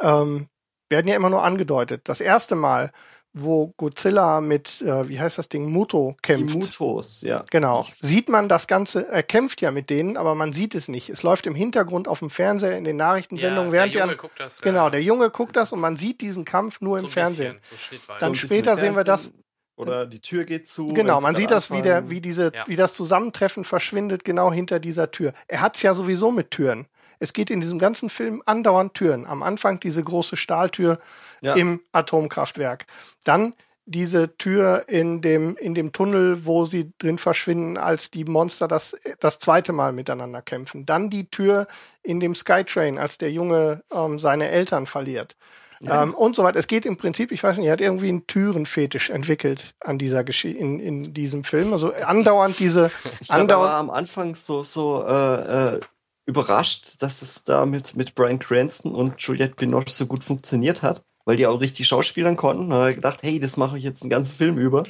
ähm, 0.00 0.48
werden 0.88 1.08
ja 1.08 1.16
immer 1.16 1.30
nur 1.30 1.42
angedeutet. 1.44 2.02
Das 2.04 2.20
erste 2.20 2.54
Mal, 2.54 2.92
wo 3.34 3.68
Godzilla 3.76 4.40
mit, 4.40 4.80
äh, 4.80 5.08
wie 5.08 5.20
heißt 5.20 5.38
das 5.38 5.48
Ding, 5.48 5.70
Muto 5.70 6.16
Die 6.18 6.22
kämpft. 6.22 6.54
Mutos, 6.54 7.20
ja. 7.20 7.44
Genau. 7.50 7.86
Sieht 8.00 8.28
man 8.28 8.48
das 8.48 8.66
Ganze, 8.66 9.06
er 9.08 9.22
kämpft 9.22 9.60
ja 9.60 9.70
mit 9.70 9.90
denen, 9.90 10.16
aber 10.16 10.34
man 10.34 10.52
sieht 10.52 10.74
es 10.74 10.88
nicht. 10.88 11.10
Es 11.10 11.22
läuft 11.22 11.46
im 11.46 11.54
Hintergrund 11.54 12.08
auf 12.08 12.20
dem 12.20 12.30
Fernseher 12.30 12.76
in 12.76 12.84
den 12.84 12.96
Nachrichtensendungen, 12.96 13.68
ja, 13.68 13.72
während 13.72 13.94
der 13.94 14.00
die 14.00 14.04
Junge 14.04 14.12
an, 14.12 14.18
guckt 14.18 14.40
das. 14.40 14.60
Genau, 14.62 14.84
ja, 14.84 14.90
der 14.90 15.02
Junge 15.02 15.30
guckt 15.30 15.56
das 15.56 15.72
und 15.72 15.80
man 15.80 15.96
sieht 15.96 16.20
diesen 16.20 16.44
Kampf 16.44 16.80
nur 16.80 16.98
so 16.98 17.06
im 17.06 17.12
Fernsehen. 17.12 17.58
Bisschen, 17.70 17.98
so. 18.06 18.14
Dann 18.18 18.30
So 18.30 18.34
später 18.34 18.76
sehen 18.76 18.96
wir 18.96 19.04
das-. 19.04 19.30
Oder 19.76 20.06
die 20.06 20.20
Tür 20.20 20.44
geht 20.44 20.68
zu. 20.68 20.88
Genau, 20.88 21.20
man 21.20 21.36
sieht 21.36 21.52
das, 21.52 21.70
wie, 21.70 21.82
der, 21.82 22.10
wie, 22.10 22.20
diese, 22.20 22.50
Ja. 22.52 22.64
wie 22.66 22.74
das 22.74 22.94
Zusammentreffen 22.94 23.62
verschwindet 23.62 24.24
genau 24.24 24.52
hinter 24.52 24.80
dieser 24.80 25.12
Tür. 25.12 25.32
Er 25.46 25.60
hat's 25.60 25.82
ja 25.82 25.94
sowieso 25.94 26.32
mit 26.32 26.50
Türen. 26.50 26.88
Es 27.18 27.32
geht 27.32 27.50
in 27.50 27.60
diesem 27.60 27.78
ganzen 27.78 28.10
Film 28.10 28.42
andauernd 28.46 28.94
Türen. 28.94 29.26
Am 29.26 29.42
Anfang 29.42 29.80
diese 29.80 30.02
große 30.02 30.36
Stahltür 30.36 30.98
Ja. 31.40 31.54
im 31.54 31.80
Atomkraftwerk. 31.92 32.86
Dann 33.24 33.54
diese 33.86 34.36
Tür 34.36 34.84
in 34.86 35.22
dem, 35.22 35.56
in 35.56 35.74
dem 35.74 35.92
Tunnel, 35.92 36.44
wo 36.44 36.66
sie 36.66 36.92
drin 36.98 37.16
verschwinden, 37.16 37.78
als 37.78 38.10
die 38.10 38.24
Monster 38.24 38.68
das, 38.68 38.94
das 39.18 39.38
zweite 39.38 39.72
Mal 39.72 39.92
miteinander 39.92 40.42
kämpfen. 40.42 40.84
Dann 40.84 41.08
die 41.08 41.30
Tür 41.30 41.66
in 42.02 42.20
dem 42.20 42.34
Skytrain, 42.34 42.98
als 42.98 43.16
der 43.16 43.32
Junge 43.32 43.82
ähm, 43.94 44.18
seine 44.18 44.48
Eltern 44.50 44.86
verliert. 44.86 45.36
Ähm, 45.80 46.12
und 46.12 46.34
so 46.34 46.42
weiter. 46.42 46.58
Es 46.58 46.66
geht 46.66 46.84
im 46.86 46.96
Prinzip, 46.96 47.30
ich 47.30 47.42
weiß 47.42 47.56
nicht, 47.56 47.66
er 47.66 47.72
hat 47.72 47.80
irgendwie 47.80 48.08
einen 48.08 48.26
Türenfetisch 48.26 49.10
entwickelt 49.10 49.74
an 49.80 49.96
dieser 49.96 50.24
Geschi 50.24 50.50
in, 50.50 50.80
in 50.80 51.14
diesem 51.14 51.44
Film. 51.44 51.72
Also 51.72 51.94
andauernd 51.94 52.58
diese, 52.58 52.90
Ich 53.20 53.28
glaube, 53.28 53.32
er 53.32 53.40
andauernd, 53.40 53.72
war 53.72 53.78
am 53.78 53.90
Anfang 53.90 54.34
so, 54.34 54.62
so 54.64 55.04
äh, 55.06 55.76
äh, 55.76 55.80
überrascht, 56.28 57.00
dass 57.02 57.22
es 57.22 57.42
da 57.44 57.64
mit, 57.64 57.96
mit 57.96 58.14
Brian 58.14 58.38
Cranston 58.38 58.94
und 58.94 59.20
Juliette 59.20 59.54
Binoche 59.56 59.88
so 59.88 60.06
gut 60.06 60.22
funktioniert 60.22 60.82
hat, 60.82 61.02
weil 61.24 61.38
die 61.38 61.46
auch 61.46 61.60
richtig 61.60 61.88
Schauspielern 61.88 62.36
konnten. 62.36 62.68
Da 62.68 62.76
hat 62.76 62.86
er 62.88 62.94
gedacht, 62.94 63.22
hey, 63.22 63.40
das 63.40 63.56
mache 63.56 63.78
ich 63.78 63.84
jetzt 63.84 64.02
einen 64.02 64.10
ganzen 64.10 64.36
Film 64.36 64.58
über. 64.58 64.84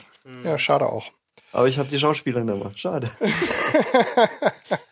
ja, 0.44 0.58
schade 0.58 0.86
auch. 0.86 1.12
Aber 1.52 1.68
ich 1.68 1.78
habe 1.78 1.88
die 1.88 1.98
Schauspieler 1.98 2.40
nicht 2.44 2.58
mehr. 2.58 2.72
Schade. 2.74 3.08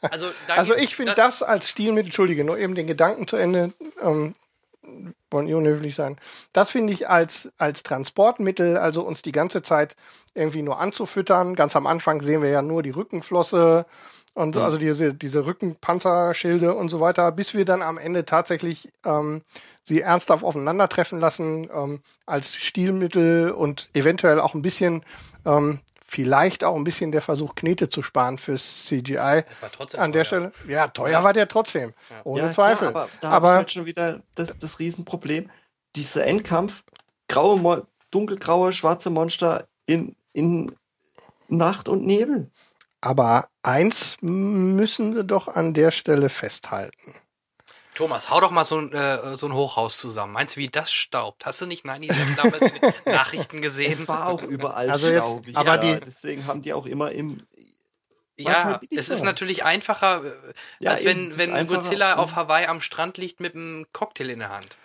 Also, 0.00 0.28
Also 0.48 0.74
ich 0.76 0.94
finde 0.94 1.14
das 1.14 1.42
als 1.42 1.68
Stilmittel, 1.68 2.06
entschuldige, 2.06 2.44
nur 2.44 2.58
eben 2.58 2.74
den 2.74 2.86
Gedanken 2.86 3.26
zu 3.26 3.36
Ende, 3.36 3.72
ähm, 4.00 4.34
wollen 5.30 5.52
unhöflich 5.52 5.94
sein. 5.96 6.16
Das 6.52 6.70
finde 6.70 6.92
ich 6.92 7.08
als, 7.08 7.48
als 7.58 7.82
Transportmittel, 7.82 8.78
also 8.78 9.02
uns 9.02 9.22
die 9.22 9.32
ganze 9.32 9.62
Zeit 9.62 9.96
irgendwie 10.34 10.62
nur 10.62 10.78
anzufüttern. 10.78 11.56
Ganz 11.56 11.74
am 11.74 11.86
Anfang 11.86 12.22
sehen 12.22 12.40
wir 12.40 12.50
ja 12.50 12.62
nur 12.62 12.82
die 12.82 12.90
Rückenflosse 12.90 13.86
und 14.36 14.54
Ja. 14.54 14.64
also 14.64 14.76
diese, 14.76 15.14
diese 15.14 15.46
Rückenpanzerschilde 15.46 16.74
und 16.74 16.88
so 16.90 17.00
weiter, 17.00 17.32
bis 17.32 17.54
wir 17.54 17.64
dann 17.64 17.82
am 17.82 17.98
Ende 17.98 18.24
tatsächlich 18.26 18.88
ähm, 19.04 19.42
sie 19.84 20.02
ernsthaft 20.02 20.44
aufeinandertreffen 20.44 21.18
lassen, 21.18 21.68
ähm, 21.72 22.00
als 22.26 22.54
Stilmittel 22.54 23.50
und 23.50 23.88
eventuell 23.94 24.38
auch 24.40 24.54
ein 24.54 24.62
bisschen, 24.62 25.02
ähm, 25.44 25.80
vielleicht 26.06 26.64
auch 26.64 26.76
ein 26.76 26.84
bisschen 26.84 27.12
der 27.12 27.22
Versuch, 27.22 27.54
Knete 27.54 27.88
zu 27.88 28.02
sparen 28.02 28.36
fürs 28.38 28.84
CGI. 28.86 29.16
war 29.60 29.72
trotzdem 29.72 30.00
An 30.00 30.12
der 30.12 30.24
teuer. 30.24 30.50
Stelle, 30.52 30.72
ja, 30.72 30.88
teuer 30.88 31.24
war 31.24 31.32
der 31.32 31.48
trotzdem. 31.48 31.94
Ohne 32.24 32.42
ja, 32.42 32.52
Zweifel. 32.52 32.90
Klar, 32.90 33.04
aber 33.04 33.08
da 33.20 33.30
habe 33.30 33.46
ich 33.46 33.52
halt 33.52 33.70
schon 33.72 33.86
wieder 33.86 34.20
das, 34.34 34.58
das 34.58 34.78
Riesenproblem. 34.78 35.50
Dieser 35.96 36.26
Endkampf, 36.26 36.84
graue, 37.28 37.86
dunkelgraue, 38.10 38.72
schwarze 38.74 39.08
Monster 39.08 39.66
in, 39.86 40.14
in 40.34 40.72
Nacht 41.48 41.88
und 41.88 42.04
Nebel. 42.04 42.50
Aber 43.06 43.48
eins 43.62 44.16
müssen 44.20 45.14
wir 45.14 45.22
doch 45.22 45.46
an 45.46 45.74
der 45.74 45.92
Stelle 45.92 46.28
festhalten. 46.28 47.14
Thomas, 47.94 48.30
hau 48.30 48.40
doch 48.40 48.50
mal 48.50 48.64
so 48.64 48.78
ein, 48.78 48.92
äh, 48.92 49.36
so 49.36 49.46
ein 49.46 49.54
Hochhaus 49.54 49.98
zusammen. 49.98 50.32
Meinst 50.32 50.56
du, 50.56 50.60
wie 50.60 50.66
das 50.68 50.90
staubt? 50.92 51.46
Hast 51.46 51.60
du 51.62 51.66
nicht 51.66 51.86
9-11 51.86 52.34
damals 52.36 52.62
in 52.62 52.80
den 52.80 52.92
Nachrichten 53.14 53.62
gesehen? 53.62 53.92
Es 53.92 54.08
war 54.08 54.26
auch 54.28 54.42
überall 54.42 54.90
Also 54.90 55.06
jetzt- 55.06 55.18
staubig. 55.18 55.56
aber 55.56 55.82
ja, 55.84 55.94
die- 55.94 56.04
deswegen 56.04 56.46
haben 56.46 56.60
die 56.60 56.72
auch 56.74 56.84
immer 56.86 57.12
im. 57.12 57.46
Ja, 58.38 58.64
halt 58.64 58.82
es 58.90 59.08
ist 59.08 59.22
natürlich 59.22 59.64
einfacher, 59.64 60.22
äh, 60.24 60.30
Ja, 60.80 60.90
als 60.90 61.02
eben, 61.04 61.30
wenn, 61.30 61.38
wenn 61.38 61.52
einfacher. 61.54 61.78
Godzilla 61.80 62.16
auf 62.16 62.34
Hawaii 62.36 62.66
am 62.66 62.80
Strand 62.82 63.16
liegt 63.18 63.38
mit 63.40 63.54
einem 63.54 63.86
Cocktail 63.94 64.28
in 64.30 64.40
der 64.40 64.50
Hand. 64.50 64.76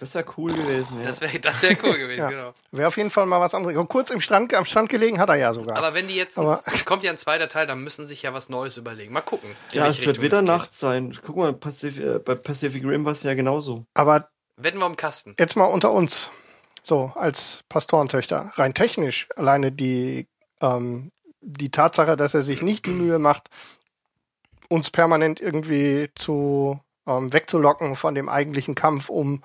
Das 0.00 0.14
wäre 0.14 0.24
cool 0.36 0.52
gewesen. 0.52 0.98
Ja. 1.00 1.06
Das 1.06 1.20
wäre 1.20 1.38
das 1.38 1.62
wär 1.62 1.76
cool 1.84 1.96
gewesen, 1.98 2.18
Ja. 2.20 2.28
genau. 2.30 2.54
Wäre 2.72 2.88
auf 2.88 2.96
jeden 2.96 3.10
Fall 3.10 3.26
mal 3.26 3.40
was 3.40 3.54
anderes. 3.54 3.76
Kurz 3.88 4.10
im 4.10 4.20
Strand, 4.20 4.52
am 4.54 4.64
Strand 4.64 4.88
gelegen 4.88 5.18
hat 5.18 5.28
er 5.28 5.36
ja 5.36 5.54
sogar. 5.54 5.76
Aber 5.76 5.94
wenn 5.94 6.08
die 6.08 6.16
jetzt, 6.16 6.38
Aber- 6.38 6.60
es 6.72 6.84
kommt 6.84 7.04
ja 7.04 7.10
ein 7.10 7.18
zweiter 7.18 7.48
Teil, 7.48 7.66
dann 7.66 7.84
müssen 7.84 8.06
sich 8.06 8.22
ja 8.22 8.32
was 8.34 8.48
Neues 8.48 8.76
überlegen. 8.76 9.12
Mal 9.12 9.20
gucken. 9.20 9.50
ja, 9.72 9.86
es 9.86 10.04
wird 10.04 10.20
wieder. 10.20 10.42
Nacht 10.42 10.72
sein. 10.74 11.16
Guck 11.24 11.36
mal, 11.36 11.52
Pacif 11.52 11.98
äh, 12.00 12.18
bei 12.18 12.34
Pacific 12.34 12.82
Rim 12.84 13.04
war 13.04 13.12
es 13.12 13.22
ja 13.22 13.34
genauso. 13.34 13.84
Aber 13.94 14.28
Wetten 14.56 14.78
wir 14.78 14.86
um 14.86 14.96
Kasten. 14.96 15.36
jetzt 15.38 15.56
mal 15.56 15.66
unter 15.66 15.92
uns. 15.92 16.30
So, 16.82 17.12
als 17.14 17.60
Pastorentöchter. 17.68 18.52
Rein 18.54 18.72
technisch, 18.74 19.28
alleine 19.36 19.70
die, 19.70 20.26
ähm, 20.62 21.12
die 21.42 21.70
Tatsache, 21.70 22.16
dass 22.16 22.32
er 22.34 22.40
sich 22.42 22.62
nicht 22.62 22.86
die 22.86 22.90
Mühe 22.90 23.18
macht, 23.18 23.50
uns 24.68 24.90
permanent 24.90 25.40
irgendwie 25.40 26.10
zu 26.14 26.80
ähm, 27.06 27.32
wegzulocken 27.32 27.96
von 27.96 28.14
dem 28.14 28.28
eigentlichen 28.28 28.74
Kampf, 28.74 29.08
um, 29.08 29.42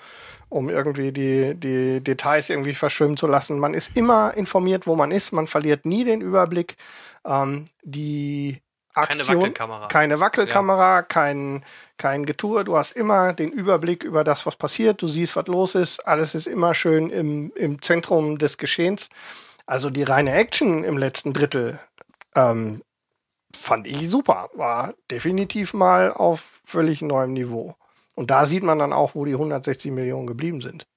um 0.50 0.70
irgendwie 0.70 1.12
die, 1.12 1.56
die 1.56 2.02
Details 2.02 2.50
irgendwie 2.50 2.74
verschwimmen 2.74 3.18
zu 3.18 3.28
lassen. 3.28 3.60
Man 3.60 3.74
ist 3.74 3.96
immer 3.98 4.34
informiert, 4.36 4.88
wo 4.88 4.96
man 4.96 5.12
ist, 5.12 5.32
man 5.32 5.48
verliert 5.48 5.86
nie 5.86 6.04
den 6.04 6.22
Überblick. 6.22 6.78
Ähm, 7.26 7.66
die 7.84 8.62
Keine 8.94 9.22
Aktion, 9.22 9.42
Wackelkamera. 9.42 9.88
keine 9.88 10.20
Wackelkamera, 10.20 11.02
kein, 11.02 11.66
kein 11.98 12.26
Getue. 12.26 12.64
Du 12.64 12.78
hast 12.78 12.92
immer 12.94 13.34
den 13.34 13.52
Überblick 13.52 14.04
über 14.04 14.24
das, 14.24 14.46
was 14.46 14.56
passiert. 14.56 15.02
Du 15.02 15.08
siehst, 15.08 15.36
was 15.36 15.48
los 15.48 15.76
ist. 15.76 16.08
Alles 16.08 16.36
ist 16.36 16.48
immer 16.48 16.74
schön 16.74 17.10
im, 17.10 17.52
im 17.56 17.82
Zentrum 17.82 18.38
des 18.38 18.58
Geschehens. 18.58 19.10
Also 19.66 19.90
die 19.90 20.04
reine 20.04 20.34
Action 20.34 20.84
im 20.84 20.98
letzten 20.98 21.34
Drittel 21.34 21.80
ähm, 22.36 22.84
fand 23.54 23.88
ich 23.88 24.10
super. 24.10 24.50
War 24.54 24.94
definitiv 25.10 25.74
mal 25.74 26.12
auf 26.12 26.62
völlig 26.66 27.02
neuem 27.02 27.34
Niveau. 27.34 27.76
Und 28.16 28.32
da 28.32 28.46
sieht 28.46 28.64
man 28.64 28.80
dann 28.80 28.94
auch, 28.94 29.14
wo 29.16 29.26
die 29.26 29.34
160 29.34 29.92
Millionen 29.92 30.26
geblieben 30.28 30.62
sind. 30.62 30.88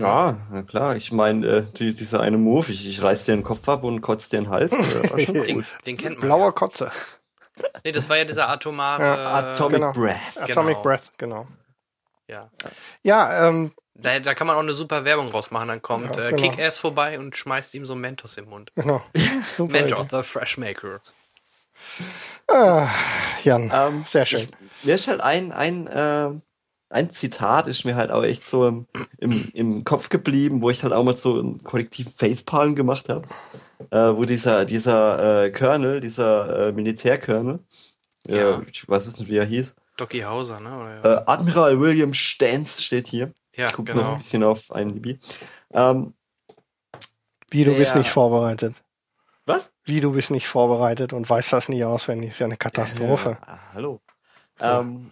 Ja, 0.00 0.46
na 0.50 0.62
klar. 0.62 0.96
Ich 0.96 1.12
meine, 1.12 1.46
äh, 1.46 1.62
die, 1.76 1.94
dieser 1.94 2.20
eine 2.20 2.38
Move, 2.38 2.70
ich, 2.70 2.86
ich 2.86 3.02
reiß 3.02 3.24
dir 3.24 3.34
den 3.34 3.42
Kopf 3.42 3.68
ab 3.68 3.82
und 3.84 4.00
kotz 4.00 4.28
dir 4.28 4.38
den 4.40 4.48
Hals. 4.50 4.72
Äh, 4.72 5.26
Den, 5.26 5.56
cool. 5.56 5.64
den 5.86 5.96
kennt 5.96 6.18
man. 6.18 6.28
Blauer 6.28 6.46
ja. 6.46 6.52
Kotze. 6.52 6.90
Nee, 7.84 7.92
das 7.92 8.08
war 8.08 8.16
ja 8.16 8.24
dieser 8.24 8.48
atomare. 8.48 9.18
Atomic 9.28 9.80
genau. 9.80 9.92
Breath. 9.92 10.36
Atomic 10.40 10.74
genau. 10.76 10.82
Breath, 10.82 11.12
genau. 11.18 11.46
ja. 12.28 12.48
Ja, 13.02 13.48
ähm, 13.48 13.72
Da, 13.94 14.18
da 14.20 14.34
kann 14.34 14.46
man 14.46 14.56
auch 14.56 14.60
eine 14.62 14.72
super 14.72 15.04
Werbung 15.04 15.28
rausmachen. 15.28 15.68
Dann 15.68 15.82
kommt 15.82 16.16
Ja, 16.16 16.28
äh, 16.28 16.32
genau. 16.32 16.42
Kick-Ass 16.42 16.78
vorbei 16.78 17.18
und 17.18 17.36
schmeißt 17.36 17.74
ihm 17.74 17.84
so 17.84 17.94
Mentos 17.94 18.36
im 18.38 18.48
Mund. 18.48 18.72
genau. 18.74 19.02
Mentos, 19.58 20.06
the 20.10 20.22
Fresh 20.22 20.56
Maker. 20.58 21.00
Ah, 22.48 22.88
Jan, 23.44 23.70
Ähm, 23.74 24.04
sehr 24.06 24.24
schön. 24.24 24.40
Ich, 24.40 24.48
mir 24.82 24.94
ist 24.94 25.08
halt 25.08 25.20
ein, 25.20 25.52
ein, 25.52 25.86
äh, 25.86 26.30
ein 26.90 27.10
Zitat 27.10 27.66
ist 27.68 27.84
mir 27.84 27.94
halt 27.96 28.10
auch 28.10 28.22
echt 28.22 28.46
so 28.46 28.66
im, 28.68 28.86
im, 29.18 29.48
im 29.54 29.84
Kopf 29.84 30.08
geblieben, 30.10 30.60
wo 30.62 30.70
ich 30.70 30.82
halt 30.82 30.92
auch 30.92 31.04
mal 31.04 31.16
so 31.16 31.38
einen 31.38 31.62
kollektiven 31.62 32.12
Facepalm 32.12 32.74
gemacht 32.74 33.08
habe. 33.08 33.26
Äh, 33.90 34.14
wo 34.16 34.24
dieser, 34.24 34.64
dieser 34.64 35.44
äh, 35.44 35.50
Colonel, 35.50 36.00
dieser 36.00 36.68
äh, 36.68 36.72
Militärcolonel, 36.72 37.60
Ja. 38.28 38.58
äh, 38.60 38.62
ich 38.70 38.88
weiß 38.88 39.06
es 39.06 39.18
nicht, 39.18 39.28
wie 39.30 39.36
er 39.38 39.44
hieß, 39.46 39.74
Docky 39.96 40.20
Hauser, 40.20 40.58
ne? 40.60 40.74
Oder, 41.02 41.04
äh, 41.04 41.22
Admiral 41.26 41.78
William 41.80 42.14
Stans 42.14 42.82
steht 42.82 43.06
hier. 43.06 43.32
ja, 43.56 43.66
ich 43.68 43.72
gucke 43.74 43.92
noch 43.92 43.98
genau. 44.00 44.12
ein 44.12 44.18
bisschen 44.18 44.42
auf 44.42 44.70
IMDb. 44.74 45.18
Ähm, 45.74 46.14
Wie, 47.50 47.64
du 47.64 47.74
bist 47.74 47.92
der- 47.92 47.98
nicht 47.98 48.10
vorbereitet. 48.10 48.74
was? 49.46 49.72
Wie, 49.84 50.00
du 50.00 50.12
bist 50.12 50.30
nicht 50.30 50.46
vorbereitet 50.48 51.12
und 51.12 51.28
weißt 51.28 51.52
das 51.52 51.68
nicht 51.68 51.84
auswendig. 51.84 52.30
Ist 52.30 52.38
ja 52.38 52.46
eine 52.46 52.56
Katastrophe. 52.56 53.36
Äh, 53.46 53.52
hallo. 53.74 54.00
Ähm, 54.60 55.10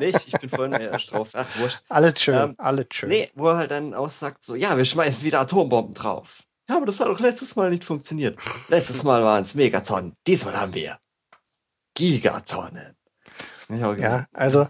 nee, 0.00 0.12
ich, 0.26 0.32
bin 0.32 0.50
voll 0.50 0.72
erst 0.72 1.12
drauf. 1.12 1.30
Ach, 1.34 1.46
wurscht. 1.58 1.80
Alles 1.88 2.20
schön, 2.20 2.34
Ähm, 2.34 2.54
alles 2.58 2.86
schön. 2.90 3.08
Nee, 3.08 3.30
wo 3.34 3.48
er 3.48 3.56
halt 3.56 3.70
dann 3.70 3.94
aussagt, 3.94 4.44
so, 4.44 4.54
ja, 4.54 4.76
wir 4.76 4.84
schmeißen 4.84 5.24
wieder 5.24 5.40
Atombomben 5.40 5.94
drauf. 5.94 6.42
Ja, 6.68 6.76
aber 6.76 6.86
das 6.86 7.00
hat 7.00 7.08
doch 7.08 7.20
letztes 7.20 7.56
Mal 7.56 7.70
nicht 7.70 7.84
funktioniert. 7.84 8.38
Letztes 8.68 9.02
Mal 9.02 9.22
waren 9.22 9.42
es 9.42 9.54
Megatonnen. 9.54 10.14
Diesmal 10.26 10.58
haben 10.60 10.74
wir 10.74 10.98
Gigatonnen. 11.94 12.96
Auch 13.68 13.96
Ja, 13.96 14.26
also 14.32 14.66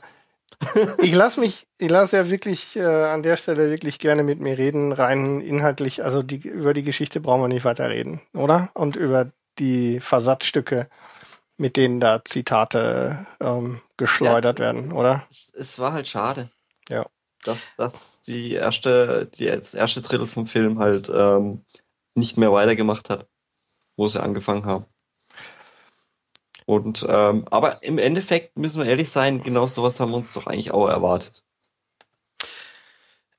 ich 1.03 1.15
lasse 1.15 1.41
mich, 1.41 1.67
ich 1.79 1.91
lasse 1.91 2.17
ja 2.17 2.31
wirklich 2.31 2.77
äh, 2.77 2.85
an 2.85 3.23
der 3.23 3.37
Stelle 3.37 3.71
wirklich 3.71 3.99
gerne 3.99 4.23
mit 4.23 4.41
mir 4.41 4.59
reden, 4.59 4.93
rein 4.93 5.41
inhaltlich. 5.41 6.05
Also 6.05 6.23
die, 6.23 6.37
über 6.37 6.75
die 6.75 6.83
Geschichte 6.83 7.21
brauchen 7.21 7.43
wir 7.43 7.49
nicht 7.49 7.65
weiter 7.65 7.89
reden, 7.89 8.21
oder? 8.35 8.71
Und 8.75 8.97
über 8.97 9.31
die 9.59 10.01
Versatzstücke, 10.01 10.89
mit 11.61 11.77
denen 11.77 12.01
da 12.01 12.25
Zitate 12.25 13.27
ähm, 13.39 13.83
geschleudert 13.99 14.59
Ja, 14.59 14.65
werden, 14.65 14.93
oder? 14.93 15.27
Es, 15.29 15.53
es 15.55 15.79
war 15.79 15.93
halt 15.93 16.09
schade. 16.09 16.51
Ja. 16.89 17.07
Dass, 17.45 17.75
dass 17.77 18.23
die 18.23 18.55
erste, 18.55 19.27
die, 19.27 19.47
das 19.47 19.75
erste 19.75 20.01
Drittel 20.01 20.27
vom 20.27 20.47
Film 20.47 20.79
halt 20.79 21.11
ähm, 21.15 21.65
nicht 22.15 22.39
mehr 22.39 22.51
weitergemacht 22.51 23.11
hat, 23.11 23.29
wo 23.97 24.09
sie 24.09 24.23
angefangen 24.23 24.65
haben. 24.65 24.87
Und 26.65 27.05
ähm, 27.09 27.47
aber 27.51 27.83
im 27.83 27.99
Endeffekt 27.99 28.59
müssen 28.59 28.81
wir 28.83 28.89
ehrlich 28.89 29.11
sein, 29.11 29.43
genau 29.43 29.67
sowas 29.67 30.01
haben 30.01 30.13
wir 30.13 30.17
uns 30.17 30.33
doch 30.33 30.47
eigentlich 30.47 30.73
auch 30.73 30.89
erwartet. 30.89 31.45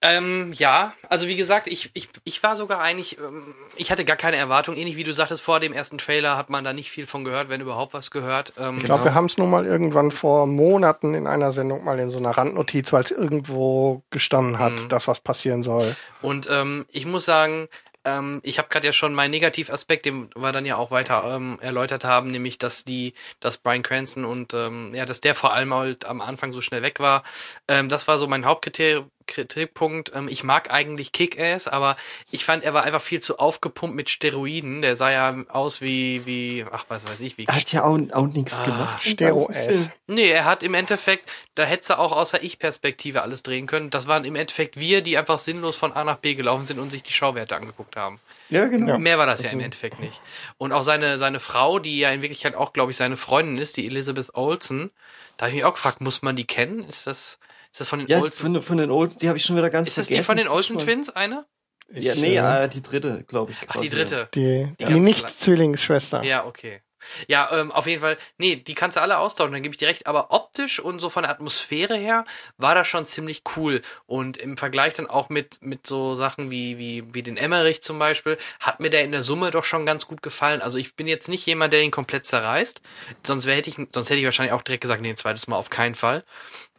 Ähm, 0.03 0.51
ja, 0.55 0.93
also 1.09 1.27
wie 1.27 1.35
gesagt, 1.35 1.67
ich, 1.67 1.91
ich, 1.93 2.09
ich 2.23 2.41
war 2.41 2.55
sogar 2.55 2.79
eigentlich, 2.81 3.19
ähm, 3.19 3.53
ich 3.75 3.91
hatte 3.91 4.03
gar 4.03 4.15
keine 4.17 4.37
Erwartung, 4.37 4.75
ähnlich 4.75 4.95
wie 4.97 5.03
du 5.03 5.13
sagtest, 5.13 5.41
vor 5.43 5.59
dem 5.59 5.73
ersten 5.73 5.99
Trailer 5.99 6.37
hat 6.37 6.49
man 6.49 6.63
da 6.63 6.73
nicht 6.73 6.89
viel 6.89 7.05
von 7.05 7.23
gehört, 7.23 7.49
wenn 7.49 7.61
überhaupt 7.61 7.93
was 7.93 8.09
gehört. 8.09 8.53
Ähm, 8.59 8.77
Ich 8.77 8.85
glaube, 8.85 9.03
wir 9.03 9.13
haben 9.13 9.25
es 9.25 9.37
nun 9.37 9.51
mal 9.51 9.65
irgendwann 9.65 10.09
vor 10.09 10.47
Monaten 10.47 11.13
in 11.13 11.27
einer 11.27 11.51
Sendung 11.51 11.83
mal 11.83 11.99
in 11.99 12.09
so 12.09 12.17
einer 12.17 12.31
Randnotiz, 12.31 12.91
weil 12.93 13.03
es 13.03 13.11
irgendwo 13.11 14.01
gestanden 14.09 14.57
hat, 14.57 14.73
Mhm. 14.73 14.89
dass 14.89 15.07
was 15.07 15.19
passieren 15.19 15.61
soll. 15.61 15.95
Und 16.23 16.49
ähm, 16.51 16.85
ich 16.91 17.05
muss 17.05 17.25
sagen, 17.25 17.67
ähm, 18.03 18.39
ich 18.43 18.57
habe 18.57 18.69
gerade 18.69 18.87
ja 18.87 18.93
schon 18.93 19.13
meinen 19.13 19.29
Negativaspekt, 19.29 20.05
den 20.07 20.29
wir 20.35 20.51
dann 20.51 20.65
ja 20.65 20.77
auch 20.77 20.89
weiter 20.89 21.23
ähm, 21.35 21.59
erläutert 21.61 22.03
haben, 22.05 22.31
nämlich 22.31 22.57
dass 22.57 22.83
die, 22.83 23.13
dass 23.39 23.59
Brian 23.59 23.83
Cranston 23.83 24.25
und 24.25 24.55
ähm, 24.55 24.91
ja, 24.95 25.05
dass 25.05 25.21
der 25.21 25.35
vor 25.35 25.53
allem 25.53 25.71
halt 25.75 26.05
am 26.05 26.21
Anfang 26.21 26.51
so 26.53 26.61
schnell 26.61 26.81
weg 26.81 26.99
war. 26.99 27.21
Ähm, 27.67 27.89
das 27.89 28.07
war 28.07 28.17
so 28.17 28.25
mein 28.27 28.45
Hauptkriterium. 28.45 29.11
Kritikpunkt. 29.31 30.11
Ähm, 30.13 30.27
ich 30.27 30.43
mag 30.43 30.71
eigentlich 30.71 31.11
Kick-Ass, 31.11 31.67
aber 31.67 31.95
ich 32.29 32.45
fand, 32.45 32.63
er 32.63 32.73
war 32.73 32.83
einfach 32.83 33.01
viel 33.01 33.19
zu 33.21 33.39
aufgepumpt 33.39 33.95
mit 33.95 34.09
Steroiden. 34.09 34.81
Der 34.81 34.95
sah 34.95 35.11
ja 35.11 35.35
aus 35.49 35.81
wie, 35.81 36.25
wie, 36.25 36.65
ach, 36.71 36.85
was 36.89 37.07
weiß 37.07 37.19
ich, 37.21 37.37
wie 37.37 37.45
Er 37.47 37.55
hat 37.55 37.71
ja 37.71 37.83
auch, 37.83 37.97
auch 38.11 38.27
nichts 38.27 38.53
Ah, 38.53 38.65
gemacht. 38.65 39.05
im 39.05 39.11
Stero 39.13 39.45
ganzen 39.47 39.53
S. 39.55 39.75
Film. 39.75 39.91
Nee, 40.07 40.29
er 40.29 40.45
hat 40.45 40.61
im 40.63 40.73
Endeffekt, 40.73 41.29
da 41.55 41.63
hätte 41.63 41.93
er 41.93 41.99
auch 41.99 42.11
außer 42.11 42.43
Ich-Perspektive 42.43 43.21
alles 43.23 43.43
drehen 43.43 43.65
können. 43.65 43.89
Das 43.89 44.07
waren 44.07 44.25
im 44.25 44.35
Endeffekt 44.35 44.79
wir, 44.79 45.01
die 45.01 45.17
einfach 45.17 45.39
sinnlos 45.39 45.75
von 45.77 45.93
A 45.93 46.03
nach 46.03 46.17
B 46.17 46.35
gelaufen 46.35 46.63
sind 46.63 46.79
und 46.79 46.91
sich 46.91 47.01
die 47.03 47.13
Schauwerte 47.13 47.55
angeguckt 47.55 47.95
haben. 47.95 48.19
Ja, 48.49 48.65
genau. 48.67 48.97
Mehr 48.99 49.17
war 49.17 49.25
das 49.25 49.41
ja 49.43 49.49
im 49.51 49.61
Endeffekt 49.61 49.99
nicht. 50.01 50.21
Und 50.57 50.73
auch 50.73 50.83
seine, 50.83 51.17
seine 51.17 51.39
Frau, 51.39 51.79
die 51.79 51.99
ja 51.99 52.11
in 52.11 52.21
Wirklichkeit 52.21 52.53
auch, 52.53 52.73
glaube 52.73 52.91
ich, 52.91 52.97
seine 52.97 53.15
Freundin 53.15 53.57
ist, 53.57 53.77
die 53.77 53.85
Elizabeth 53.87 54.35
Olsen, 54.35 54.91
da 55.37 55.45
habe 55.45 55.51
ich 55.51 55.55
mich 55.55 55.65
auch 55.65 55.73
gefragt, 55.75 56.01
muss 56.01 56.21
man 56.21 56.35
die 56.35 56.43
kennen? 56.45 56.83
Ist 56.87 57.07
das, 57.07 57.39
ist 57.71 57.79
das 57.81 57.87
von 57.87 57.99
den 57.99 58.07
Ja, 58.07 58.19
Olsen? 58.19 58.53
von, 58.53 58.63
von 58.63 58.77
den 58.77 58.91
Olsen, 58.91 59.17
die 59.19 59.27
habe 59.27 59.37
ich 59.37 59.45
schon 59.45 59.55
wieder 59.57 59.69
ganz 59.69 59.87
Ist 59.87 59.97
das 59.97 60.07
die 60.07 60.21
von 60.23 60.37
den 60.37 60.47
Olsen 60.47 60.77
Twins, 60.77 61.09
eine? 61.09 61.45
Ja, 61.93 62.13
Ich, 62.13 62.19
nee, 62.21 62.37
äh, 62.37 62.63
äh, 62.65 62.69
die 62.69 62.81
dritte, 62.81 63.23
glaube 63.27 63.51
ich. 63.51 63.57
Ach, 63.67 63.75
die 63.75 63.89
dritte. 63.89 64.29
Die, 64.33 64.73
die 64.79 64.85
die 64.85 64.99
Nicht-Zwillingsschwester. 64.99 66.23
Ja, 66.23 66.45
okay. 66.45 66.81
Ja, 67.27 67.49
ähm, 67.51 67.71
auf 67.71 67.87
jeden 67.87 68.01
Fall, 68.01 68.17
nee, 68.37 68.55
die 68.55 68.75
kannst 68.75 68.95
du 68.97 69.01
alle 69.01 69.17
austauschen, 69.17 69.53
dann 69.53 69.63
gebe 69.63 69.73
ich 69.73 69.79
dir 69.79 69.87
recht, 69.87 70.07
aber 70.07 70.31
optisch 70.31 70.79
und 70.79 70.99
so 70.99 71.09
von 71.09 71.23
der 71.23 71.31
Atmosphäre 71.31 71.95
her 71.95 72.25
war 72.57 72.75
das 72.75 72.87
schon 72.87 73.05
ziemlich 73.05 73.41
cool. 73.55 73.81
Und 74.05 74.37
im 74.37 74.55
Vergleich 74.57 74.93
dann 74.93 75.07
auch 75.09 75.29
mit, 75.29 75.61
mit 75.61 75.87
so 75.87 76.15
Sachen 76.15 76.51
wie, 76.51 76.77
wie, 76.77 77.03
wie 77.13 77.23
den 77.23 77.37
Emmerich 77.37 77.81
zum 77.81 77.97
Beispiel, 77.97 78.37
hat 78.59 78.79
mir 78.79 78.89
der 78.89 79.03
in 79.03 79.11
der 79.11 79.23
Summe 79.23 79.51
doch 79.51 79.63
schon 79.63 79.85
ganz 79.85 80.07
gut 80.07 80.21
gefallen. 80.21 80.61
Also 80.61 80.77
ich 80.77 80.95
bin 80.95 81.07
jetzt 81.07 81.27
nicht 81.27 81.45
jemand, 81.45 81.73
der 81.73 81.81
ihn 81.81 81.91
komplett 81.91 82.25
zerreißt, 82.25 82.81
sonst 83.25 83.45
wär, 83.47 83.55
hätte 83.55 83.69
ich, 83.69 83.75
sonst 83.75 84.09
hätte 84.09 84.19
ich 84.19 84.25
wahrscheinlich 84.25 84.53
auch 84.53 84.61
direkt 84.61 84.81
gesagt, 84.81 85.01
nee, 85.01 85.09
ein 85.09 85.17
zweites 85.17 85.47
Mal 85.47 85.55
auf 85.57 85.69
keinen 85.71 85.95
Fall. 85.95 86.23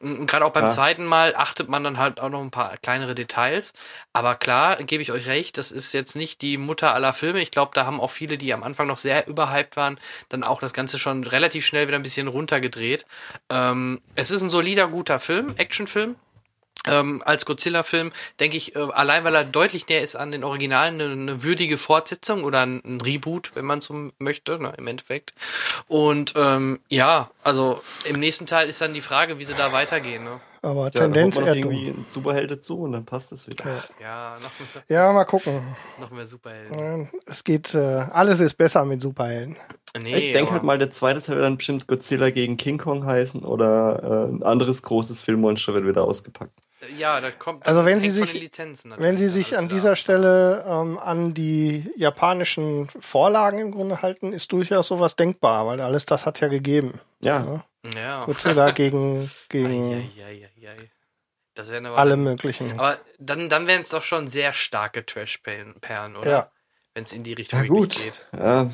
Gerade 0.02 0.44
auch 0.44 0.52
beim 0.52 0.64
Ja. 0.64 0.70
zweiten 0.70 1.04
Mal 1.04 1.34
achtet 1.36 1.68
man 1.68 1.84
dann 1.84 1.98
halt 1.98 2.18
auch 2.20 2.28
noch 2.28 2.40
ein 2.42 2.50
paar 2.50 2.76
kleinere 2.82 3.14
Details. 3.14 3.72
Aber 4.12 4.34
klar, 4.34 4.76
gebe 4.82 5.02
ich 5.02 5.12
euch 5.12 5.26
recht, 5.26 5.58
das 5.58 5.70
ist 5.70 5.92
jetzt 5.92 6.16
nicht 6.16 6.42
die 6.42 6.56
Mutter 6.56 6.92
aller 6.94 7.12
Filme. 7.12 7.40
Ich 7.40 7.50
glaube, 7.52 7.70
da 7.74 7.86
haben 7.86 8.00
auch 8.00 8.10
viele, 8.10 8.36
die 8.36 8.52
am 8.52 8.62
Anfang 8.62 8.86
noch 8.88 8.98
sehr 8.98 9.26
überhyped 9.28 9.76
waren, 9.76 9.98
dann 10.28 10.42
auch 10.42 10.60
das 10.60 10.72
Ganze 10.72 10.98
schon 10.98 11.24
relativ 11.24 11.64
schnell 11.64 11.86
wieder 11.86 11.98
ein 11.98 12.02
bisschen 12.02 12.28
runtergedreht. 12.28 13.06
Ähm, 13.48 14.00
es 14.14 14.30
ist 14.30 14.42
ein 14.42 14.50
solider, 14.50 14.88
guter 14.88 15.20
Film, 15.20 15.54
Actionfilm. 15.56 16.16
Ähm, 16.86 17.22
als 17.24 17.44
Godzilla-Film, 17.46 18.12
denke 18.40 18.56
ich, 18.56 18.74
äh, 18.74 18.80
allein 18.80 19.24
weil 19.24 19.34
er 19.34 19.44
deutlich 19.44 19.88
näher 19.88 20.02
ist 20.02 20.16
an 20.16 20.32
den 20.32 20.42
Originalen, 20.44 21.00
eine, 21.00 21.12
eine 21.12 21.42
würdige 21.42 21.78
Fortsetzung 21.78 22.44
oder 22.44 22.60
ein, 22.66 22.82
ein 22.84 23.00
Reboot, 23.00 23.52
wenn 23.54 23.64
man 23.64 23.80
so 23.80 24.10
möchte, 24.18 24.60
ne, 24.60 24.72
im 24.76 24.86
Endeffekt. 24.86 25.32
Und 25.88 26.34
ähm, 26.36 26.80
ja, 26.88 27.30
also 27.44 27.80
im 28.04 28.18
nächsten 28.20 28.46
Teil 28.46 28.68
ist 28.68 28.80
dann 28.80 28.94
die 28.94 29.00
Frage, 29.00 29.38
wie 29.38 29.44
sie 29.44 29.54
da 29.54 29.72
weitergehen. 29.72 30.24
Ne? 30.24 30.40
Aber 30.62 30.84
Ja, 30.84 30.90
Tendenz 30.90 31.34
dann 31.36 31.46
eher 31.46 31.54
noch 31.56 31.62
dumm. 31.62 31.72
irgendwie 31.72 31.90
einen 31.90 32.04
Superheld 32.04 32.50
dazu 32.50 32.80
und 32.82 32.92
dann 32.92 33.04
passt 33.04 33.32
das 33.32 33.48
wieder. 33.48 33.84
Ja, 34.00 34.38
noch, 34.42 34.50
Ja, 34.88 35.12
mal 35.12 35.24
gucken. 35.24 35.62
noch 36.00 36.10
mehr 36.10 36.26
Superhelden. 36.26 37.08
Es 37.26 37.42
geht, 37.44 37.74
äh, 37.74 37.78
alles 37.78 38.40
ist 38.40 38.54
besser 38.54 38.84
mit 38.84 39.02
Superhelden. 39.02 39.56
Nee, 40.00 40.16
ich 40.16 40.30
denke 40.32 40.52
halt 40.52 40.62
mal, 40.62 40.78
der 40.78 40.90
zweite 40.90 41.20
Teil 41.20 41.36
wird 41.36 41.44
dann 41.44 41.58
bestimmt 41.58 41.86
Godzilla 41.86 42.30
gegen 42.30 42.56
King 42.56 42.78
Kong 42.78 43.04
heißen 43.04 43.42
oder 43.44 44.26
äh, 44.28 44.32
ein 44.32 44.42
anderes 44.42 44.82
großes 44.82 45.20
Filmmonster 45.20 45.74
wird 45.74 45.86
wieder 45.86 46.04
ausgepackt. 46.04 46.58
Ja, 46.98 47.20
da 47.20 47.30
kommt. 47.30 47.66
Also 47.66 47.84
wenn 47.84 48.00
Sie 48.00 48.10
sich- 48.10 48.32
Wenn 48.96 49.16
Sie 49.16 49.28
sich 49.28 49.56
an 49.56 49.68
dieser. 49.68 49.94
Stelle 49.96 50.64
ähm, 50.66 50.98
an 50.98 51.32
die 51.34 51.88
japanischen 51.96 52.88
Vorlagen 53.00 53.58
im 53.60 53.70
Grunde 53.72 54.02
halten, 54.02 54.32
ist 54.32 54.50
durchaus 54.52 54.88
sowas 54.88 55.14
denkbar, 55.16 55.66
weil 55.66 55.80
alles 55.80 56.06
das 56.06 56.26
hat 56.26 56.40
ja 56.40 56.48
gegeben. 56.48 57.00
Ja, 57.22 57.64
Ja. 57.94 58.24
Godzilla 58.24 58.70
gegen, 58.72 59.30
gegen. 59.48 60.10
Das 61.54 61.70
wären 61.70 61.86
aber. 61.86 61.98
alle 61.98 62.16
möglichen. 62.16 62.78
Aber 62.78 62.96
dann, 63.18 63.48
dann 63.48 63.66
wären 63.66 63.82
es 63.82 63.90
doch 63.90 64.02
schon 64.02 64.26
sehr 64.26 64.52
starke 64.54 65.04
Trash-Perlen, 65.04 65.74
Perlen, 65.80 66.16
oder? 66.16 66.30
Ja. 66.30 66.50
Wenn 66.94 67.04
es 67.04 67.12
in 67.12 67.22
die 67.22 67.34
Richtung 67.34 67.58
Ja, 67.62 67.68
wirklich 67.68 68.04
gut. 68.04 68.22
geht. 68.32 68.40
äh, 68.40 68.66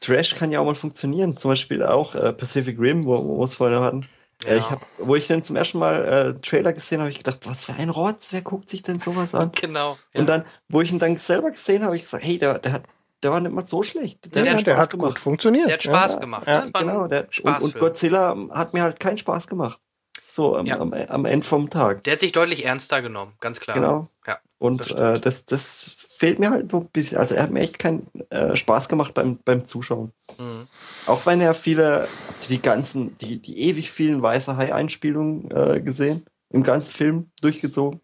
Trash 0.00 0.34
kann 0.34 0.50
ja 0.50 0.60
auch 0.60 0.64
mal 0.64 0.74
funktionieren. 0.74 1.36
Zum 1.36 1.52
Beispiel 1.52 1.82
auch 1.82 2.14
äh, 2.14 2.32
Pacific 2.32 2.78
Rim, 2.78 3.06
wo, 3.06 3.24
wo 3.24 3.38
wir 3.38 3.44
es 3.44 3.54
vorhin 3.54 3.78
hatten. 3.80 4.08
Äh, 4.44 4.54
Ja. 4.54 4.58
ich 4.60 4.70
hab, 4.70 4.86
wo 4.98 5.14
ich 5.16 5.26
dann 5.26 5.42
zum 5.42 5.56
ersten 5.56 5.78
Mal 5.78 6.04
äh, 6.36 6.40
Trailer 6.40 6.72
gesehen 6.72 6.98
habe, 6.98 7.04
habe 7.04 7.12
ich 7.12 7.18
gedacht, 7.18 7.40
was 7.46 7.64
für 7.64 7.74
ein 7.74 7.88
Rotz, 7.90 8.28
wer 8.32 8.42
guckt 8.42 8.68
sich 8.68 8.82
denn 8.82 8.98
sowas 8.98 9.34
an? 9.34 9.50
Genau. 9.60 9.98
Ja. 10.12 10.20
Und 10.20 10.26
dann, 10.28 10.44
wo 10.68 10.80
ich 10.80 10.92
ihn 10.92 10.98
dann 10.98 11.16
selber 11.16 11.50
gesehen 11.50 11.76
habe, 11.82 11.86
habe 11.86 11.96
ich 11.96 12.02
gesagt, 12.02 12.24
hey, 12.24 12.38
der, 12.38 12.58
der 12.58 12.72
hat, 12.72 12.82
der 13.22 13.30
war 13.30 13.40
nicht 13.40 13.52
mal 13.54 13.64
so 13.66 13.82
schlecht. 13.82 14.34
der 14.34 14.44
ja, 14.44 14.52
hat 14.52 14.66
der 14.66 14.72
Spaß 14.74 14.78
hat 14.80 14.98
gut 14.98 15.18
funktioniert. 15.18 15.68
der 15.68 15.74
hat 15.74 15.84
ja. 15.84 15.90
Spaß 15.92 16.20
gemacht. 16.20 16.46
Ja, 16.46 16.64
ne? 16.64 16.70
Genau, 16.72 17.06
der, 17.06 17.20
und, 17.20 17.26
und 17.26 17.34
Spaßfilm. 17.34 17.78
Godzilla 17.78 18.36
hat 18.50 18.74
mir 18.74 18.82
halt 18.82 19.00
keinen 19.00 19.18
Spaß 19.18 19.46
gemacht. 19.46 19.80
So 20.28 20.56
am, 20.56 20.66
Ja. 20.66 20.80
am, 20.80 20.92
am 20.92 21.24
Ende 21.26 21.46
vom 21.46 21.70
Tag. 21.70 22.02
Der 22.02 22.14
hat 22.14 22.20
sich 22.20 22.32
deutlich 22.32 22.64
ernster 22.64 23.00
genommen, 23.02 23.34
ganz 23.40 23.60
klar. 23.60 23.76
Genau. 23.76 24.08
Ja. 24.26 24.38
Und 24.58 24.80
das 24.80 24.90
äh, 24.90 25.20
das, 25.20 25.44
das 25.44 25.96
fehlt 26.16 26.38
mir 26.38 26.50
halt 26.50 26.70
so 26.70 26.78
ein 26.78 26.86
bisschen. 26.88 27.18
Also 27.18 27.34
er 27.34 27.42
hat 27.44 27.50
mir 27.50 27.60
echt 27.60 27.78
keinen 27.78 28.06
äh, 28.30 28.56
Spaß 28.56 28.88
gemacht 28.88 29.14
beim, 29.14 29.38
beim 29.44 29.64
Zuschauen. 29.64 30.12
Mhm. 30.38 30.66
Auch 31.06 31.24
wenn 31.26 31.40
er 31.40 31.54
viele, 31.54 32.08
habt 32.34 32.50
ihr 32.50 32.56
die 32.56 32.62
ganzen, 32.62 33.14
die, 33.18 33.38
die 33.40 33.60
ewig 33.68 33.90
vielen 33.90 34.22
Weiße 34.22 34.56
Hai-Einspielungen 34.56 35.50
äh, 35.50 35.80
gesehen, 35.80 36.24
im 36.50 36.62
ganzen 36.62 36.92
Film 36.92 37.30
durchgezogen. 37.40 38.00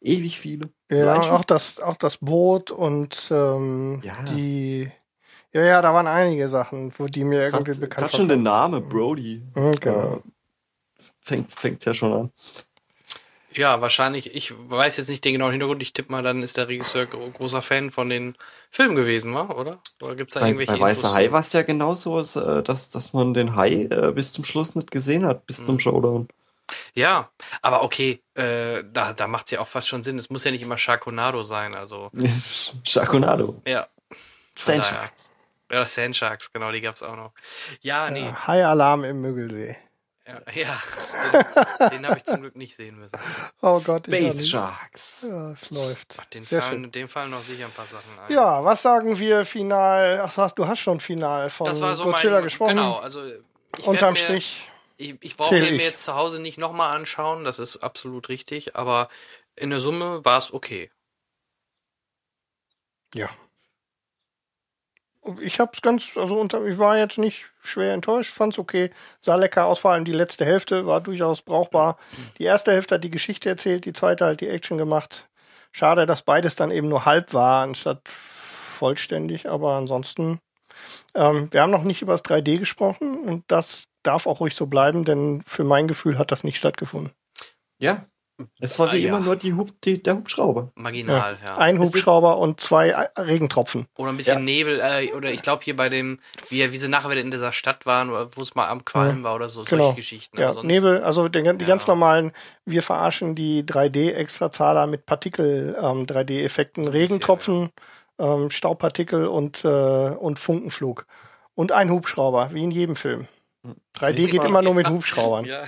Ewig 0.00 0.38
viele. 0.38 0.68
Ja, 0.90 1.22
schon- 1.22 1.32
auch 1.32 1.44
das, 1.44 1.80
auch 1.80 1.96
das 1.96 2.18
Boot 2.18 2.70
und 2.70 3.28
ähm, 3.30 4.00
Ja. 4.04 4.22
die. 4.24 4.90
Ja, 5.52 5.62
ja, 5.62 5.80
da 5.82 5.94
waren 5.94 6.08
einige 6.08 6.48
Sachen, 6.48 6.92
wo 6.98 7.06
die 7.06 7.22
mir 7.22 7.42
irgendwie 7.44 7.64
Gerade 7.70 7.80
bekannt 7.80 8.12
schon 8.12 8.26
der 8.28 8.36
waren. 8.38 8.42
Name, 8.42 8.80
Brody. 8.80 9.40
Mhm, 9.54 9.72
genau. 9.80 10.14
Äh, 10.16 10.20
fängt 11.20 11.50
fängt's 11.52 11.84
ja 11.84 11.94
schon 11.94 12.12
an. 12.12 12.32
Ja, 13.54 13.80
wahrscheinlich, 13.80 14.34
ich 14.34 14.52
weiß 14.56 14.96
jetzt 14.96 15.08
nicht 15.08 15.24
den 15.24 15.32
genauen 15.34 15.52
Hintergrund, 15.52 15.82
ich 15.82 15.92
tippe 15.92 16.10
mal, 16.10 16.22
dann 16.22 16.42
ist 16.42 16.56
der 16.56 16.68
Regisseur 16.68 17.06
gro 17.06 17.30
großer 17.30 17.62
Fan 17.62 17.90
von 17.90 18.08
den 18.10 18.36
Filmen 18.70 18.96
gewesen, 18.96 19.32
wa? 19.34 19.48
oder? 19.50 19.78
Oder 20.02 20.16
gibt's 20.16 20.34
da 20.34 20.40
Bei, 20.40 20.48
irgendwelche 20.48 20.72
bei 20.72 20.80
Weißer? 20.80 21.12
Hai 21.14 21.30
war 21.30 21.40
es 21.40 21.52
ja 21.52 21.62
genauso, 21.62 22.20
äh, 22.20 22.62
dass, 22.62 22.90
dass 22.90 23.12
man 23.12 23.32
den 23.32 23.54
Hai 23.54 23.88
äh, 23.90 24.12
bis 24.12 24.32
zum 24.32 24.44
Schluss 24.44 24.74
nicht 24.74 24.90
gesehen 24.90 25.24
hat, 25.24 25.46
bis 25.46 25.60
Mhm. 25.60 25.64
zum 25.64 25.78
Showdown. 25.78 26.28
Ja, 26.94 27.30
aber 27.62 27.82
okay, 27.82 28.20
äh, 28.34 28.82
da, 28.90 29.12
da 29.12 29.26
macht's 29.28 29.50
ja 29.50 29.60
auch 29.60 29.68
fast 29.68 29.86
schon 29.86 30.02
Sinn. 30.02 30.18
Es 30.18 30.30
muss 30.30 30.44
ja 30.44 30.50
nicht 30.50 30.62
immer 30.62 30.78
Sharknado 30.78 31.42
sein, 31.44 31.74
also. 31.74 32.08
Sharknado. 32.84 33.60
Ja. 33.66 33.86
Von 34.56 34.74
Sand 34.74 34.84
daher. 34.86 34.98
Sharks. 34.98 35.30
Ja, 35.72 35.86
Sandsharks, 35.86 36.52
genau, 36.52 36.70
die 36.72 36.80
gab's 36.82 37.02
auch 37.02 37.16
noch. 37.16 37.32
Ja, 37.80 38.10
nee. 38.10 38.20
Ja, 38.26 38.46
Hai-Alarm 38.46 39.02
im 39.04 39.20
Müggelsee. 39.22 39.76
Ja, 40.26 40.40
ja. 40.54 41.88
den 41.90 41.98
den 41.98 42.06
habe 42.06 42.18
ich 42.18 42.24
zum 42.24 42.40
Glück 42.40 42.56
nicht 42.56 42.74
sehen 42.74 42.98
müssen. 42.98 43.18
Oh 43.60 43.80
Gott, 43.80 44.06
Space. 44.06 44.48
Sharks. 44.48 45.26
Ja, 45.28 45.50
es 45.50 45.70
läuft. 45.70 46.16
Ach, 46.18 46.24
den 46.26 46.44
fallen, 46.44 46.90
dem 46.90 47.08
fallen 47.08 47.30
noch 47.30 47.42
sicher 47.42 47.66
ein 47.66 47.72
paar 47.72 47.86
Sachen 47.86 48.18
ein. 48.18 48.32
Ja, 48.32 48.64
was 48.64 48.82
sagen 48.82 49.18
wir 49.18 49.44
final? 49.44 50.20
Ach, 50.24 50.52
du 50.52 50.66
hast 50.66 50.80
schon 50.80 51.00
final 51.00 51.50
von 51.50 51.66
das 51.66 51.80
war 51.80 51.94
so 51.94 52.04
Godzilla 52.04 52.36
mein, 52.36 52.44
gesprochen. 52.44 52.76
Genau, 52.76 52.96
also 52.96 53.22
ich 53.76 53.86
Unterm 53.86 54.14
mir, 54.14 54.20
Strich. 54.20 54.70
Ich, 54.96 55.16
ich 55.20 55.36
brauche 55.36 55.54
mir 55.54 55.76
jetzt 55.76 56.04
zu 56.04 56.14
Hause 56.14 56.40
nicht 56.40 56.56
nochmal 56.56 56.96
anschauen, 56.96 57.44
das 57.44 57.58
ist 57.58 57.78
absolut 57.78 58.28
richtig, 58.28 58.76
aber 58.76 59.08
in 59.56 59.70
der 59.70 59.80
Summe 59.80 60.24
war 60.24 60.38
es 60.38 60.52
okay. 60.52 60.90
Ja. 63.14 63.28
Ich 65.40 65.60
hab's 65.60 65.80
ganz, 65.80 66.16
also 66.16 66.38
unter, 66.38 66.64
ich 66.66 66.78
war 66.78 66.98
jetzt 66.98 67.18
nicht 67.18 67.46
schwer 67.60 67.94
enttäuscht, 67.94 68.34
fand's 68.34 68.58
okay, 68.58 68.90
sah 69.20 69.36
lecker 69.36 69.66
aus, 69.66 69.78
vor 69.78 69.92
allem 69.92 70.04
die 70.04 70.12
letzte 70.12 70.44
Hälfte 70.44 70.86
war 70.86 71.00
durchaus 71.00 71.42
brauchbar. 71.42 71.96
Die 72.38 72.44
erste 72.44 72.72
Hälfte 72.72 72.96
hat 72.96 73.04
die 73.04 73.10
Geschichte 73.10 73.48
erzählt, 73.48 73.84
die 73.86 73.92
zweite 73.92 74.26
halt 74.26 74.40
die 74.40 74.48
Action 74.48 74.76
gemacht. 74.76 75.28
Schade, 75.72 76.06
dass 76.06 76.22
beides 76.22 76.56
dann 76.56 76.70
eben 76.70 76.88
nur 76.88 77.04
halb 77.04 77.32
war, 77.32 77.62
anstatt 77.62 78.08
vollständig, 78.08 79.48
aber 79.48 79.72
ansonsten, 79.72 80.40
ähm, 81.14 81.52
wir 81.52 81.62
haben 81.62 81.70
noch 81.70 81.84
nicht 81.84 82.02
über 82.02 82.12
das 82.12 82.24
3D 82.24 82.58
gesprochen 82.58 83.18
und 83.24 83.44
das 83.48 83.84
darf 84.02 84.26
auch 84.26 84.40
ruhig 84.40 84.54
so 84.54 84.66
bleiben, 84.66 85.04
denn 85.04 85.42
für 85.46 85.64
mein 85.64 85.88
Gefühl 85.88 86.18
hat 86.18 86.32
das 86.32 86.44
nicht 86.44 86.58
stattgefunden. 86.58 87.12
Ja. 87.78 88.04
Es 88.58 88.78
war 88.80 88.88
Ah, 88.88 88.92
wie 88.94 88.98
ja. 88.98 89.08
immer 89.16 89.24
nur 89.24 89.36
die 89.36 89.52
Hub, 89.54 89.68
die, 89.82 90.02
der 90.02 90.16
Hubschrauber. 90.16 90.72
Marginal, 90.74 91.36
ja. 91.44 91.56
Ein 91.56 91.76
Es 91.76 91.84
ist- 91.86 91.94
Hubschrauber 91.94 92.38
und 92.38 92.58
zwei 92.60 92.88
äh, 92.88 93.08
Regentropfen. 93.20 93.86
Oder 93.96 94.10
ein 94.10 94.16
bisschen 94.16 94.38
Ja. 94.38 94.44
Nebel, 94.44 94.80
äh, 94.80 95.12
oder 95.12 95.30
ich 95.30 95.40
glaube 95.42 95.62
hier 95.62 95.76
bei 95.76 95.88
dem, 95.88 96.18
wie, 96.48 96.72
wie 96.72 96.76
sie 96.76 96.88
nachher 96.88 97.10
wieder 97.10 97.20
in 97.20 97.30
dieser 97.30 97.52
Stadt 97.52 97.86
waren, 97.86 98.10
oder 98.10 98.28
wo 98.36 98.42
es 98.42 98.54
mal 98.56 98.66
am 98.68 98.84
Qualm 98.84 99.22
war 99.22 99.36
oder 99.36 99.48
so, 99.48 99.62
Genau. 99.62 99.84
solche 99.84 99.96
Geschichten. 99.96 100.38
Ja, 100.40 100.52
sonst, 100.52 100.66
Nebel, 100.66 101.02
also 101.04 101.28
die, 101.28 101.42
die 101.42 101.48
Ja. 101.48 101.52
ganz 101.66 101.86
normalen, 101.86 102.32
wir 102.64 102.82
verarschen 102.82 103.36
die 103.36 103.62
3D-Extrazahler 103.64 104.86
mit 104.88 105.06
Partikel-3D-Effekten, 105.06 106.88
Regentropfen, 106.88 107.70
ähm, 108.18 108.50
Staubpartikel 108.50 109.26
und, 109.26 109.64
äh, 109.64 109.68
und 109.68 110.38
Funkenflug. 110.38 111.06
Und 111.54 111.72
ein 111.72 111.90
Hubschrauber, 111.90 112.50
wie 112.52 112.64
in 112.64 112.70
jedem 112.72 112.96
Film. 112.96 113.28
3D 113.98 114.26
geht 114.30 114.44
immer 114.44 114.62
nur 114.62 114.74
mit 114.74 114.88
Hubschraubern. 114.88 115.44
Ja. 115.44 115.64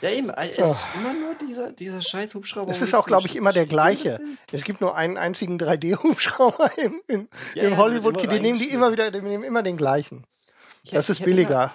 Ja, 0.00 0.10
eben. 0.10 0.30
Es 0.30 0.50
ist 0.50 0.86
immer 0.94 1.12
nur 1.12 1.34
dieser, 1.34 1.72
dieser 1.72 2.00
scheiß 2.00 2.34
Hubschrauber. 2.34 2.70
Es 2.70 2.80
ist 2.82 2.94
auch, 2.94 3.06
glaube 3.06 3.26
ich, 3.26 3.34
immer 3.36 3.52
der 3.52 3.66
gleiche. 3.66 4.20
Es 4.52 4.62
gibt 4.64 4.80
nur 4.80 4.94
einen 4.96 5.16
einzigen 5.16 5.58
3D-Hubschrauber 5.58 6.70
im, 6.78 7.00
im, 7.08 7.28
Ja, 7.54 7.64
im 7.64 7.70
ja, 7.72 7.76
hollywood 7.76 8.22
immer 8.22 8.32
Die 8.32 8.40
nehmen 8.40 8.58
die 8.58 8.68
immer 8.70 8.92
wieder, 8.92 9.10
die 9.10 9.20
nehmen 9.20 9.42
immer 9.44 9.62
den 9.62 9.76
gleichen. 9.76 10.24
Ich 10.84 10.90
Das 10.90 11.04
hätte- 11.08 11.12
ist 11.12 11.18
immer 11.20 11.26
billiger. 11.26 11.74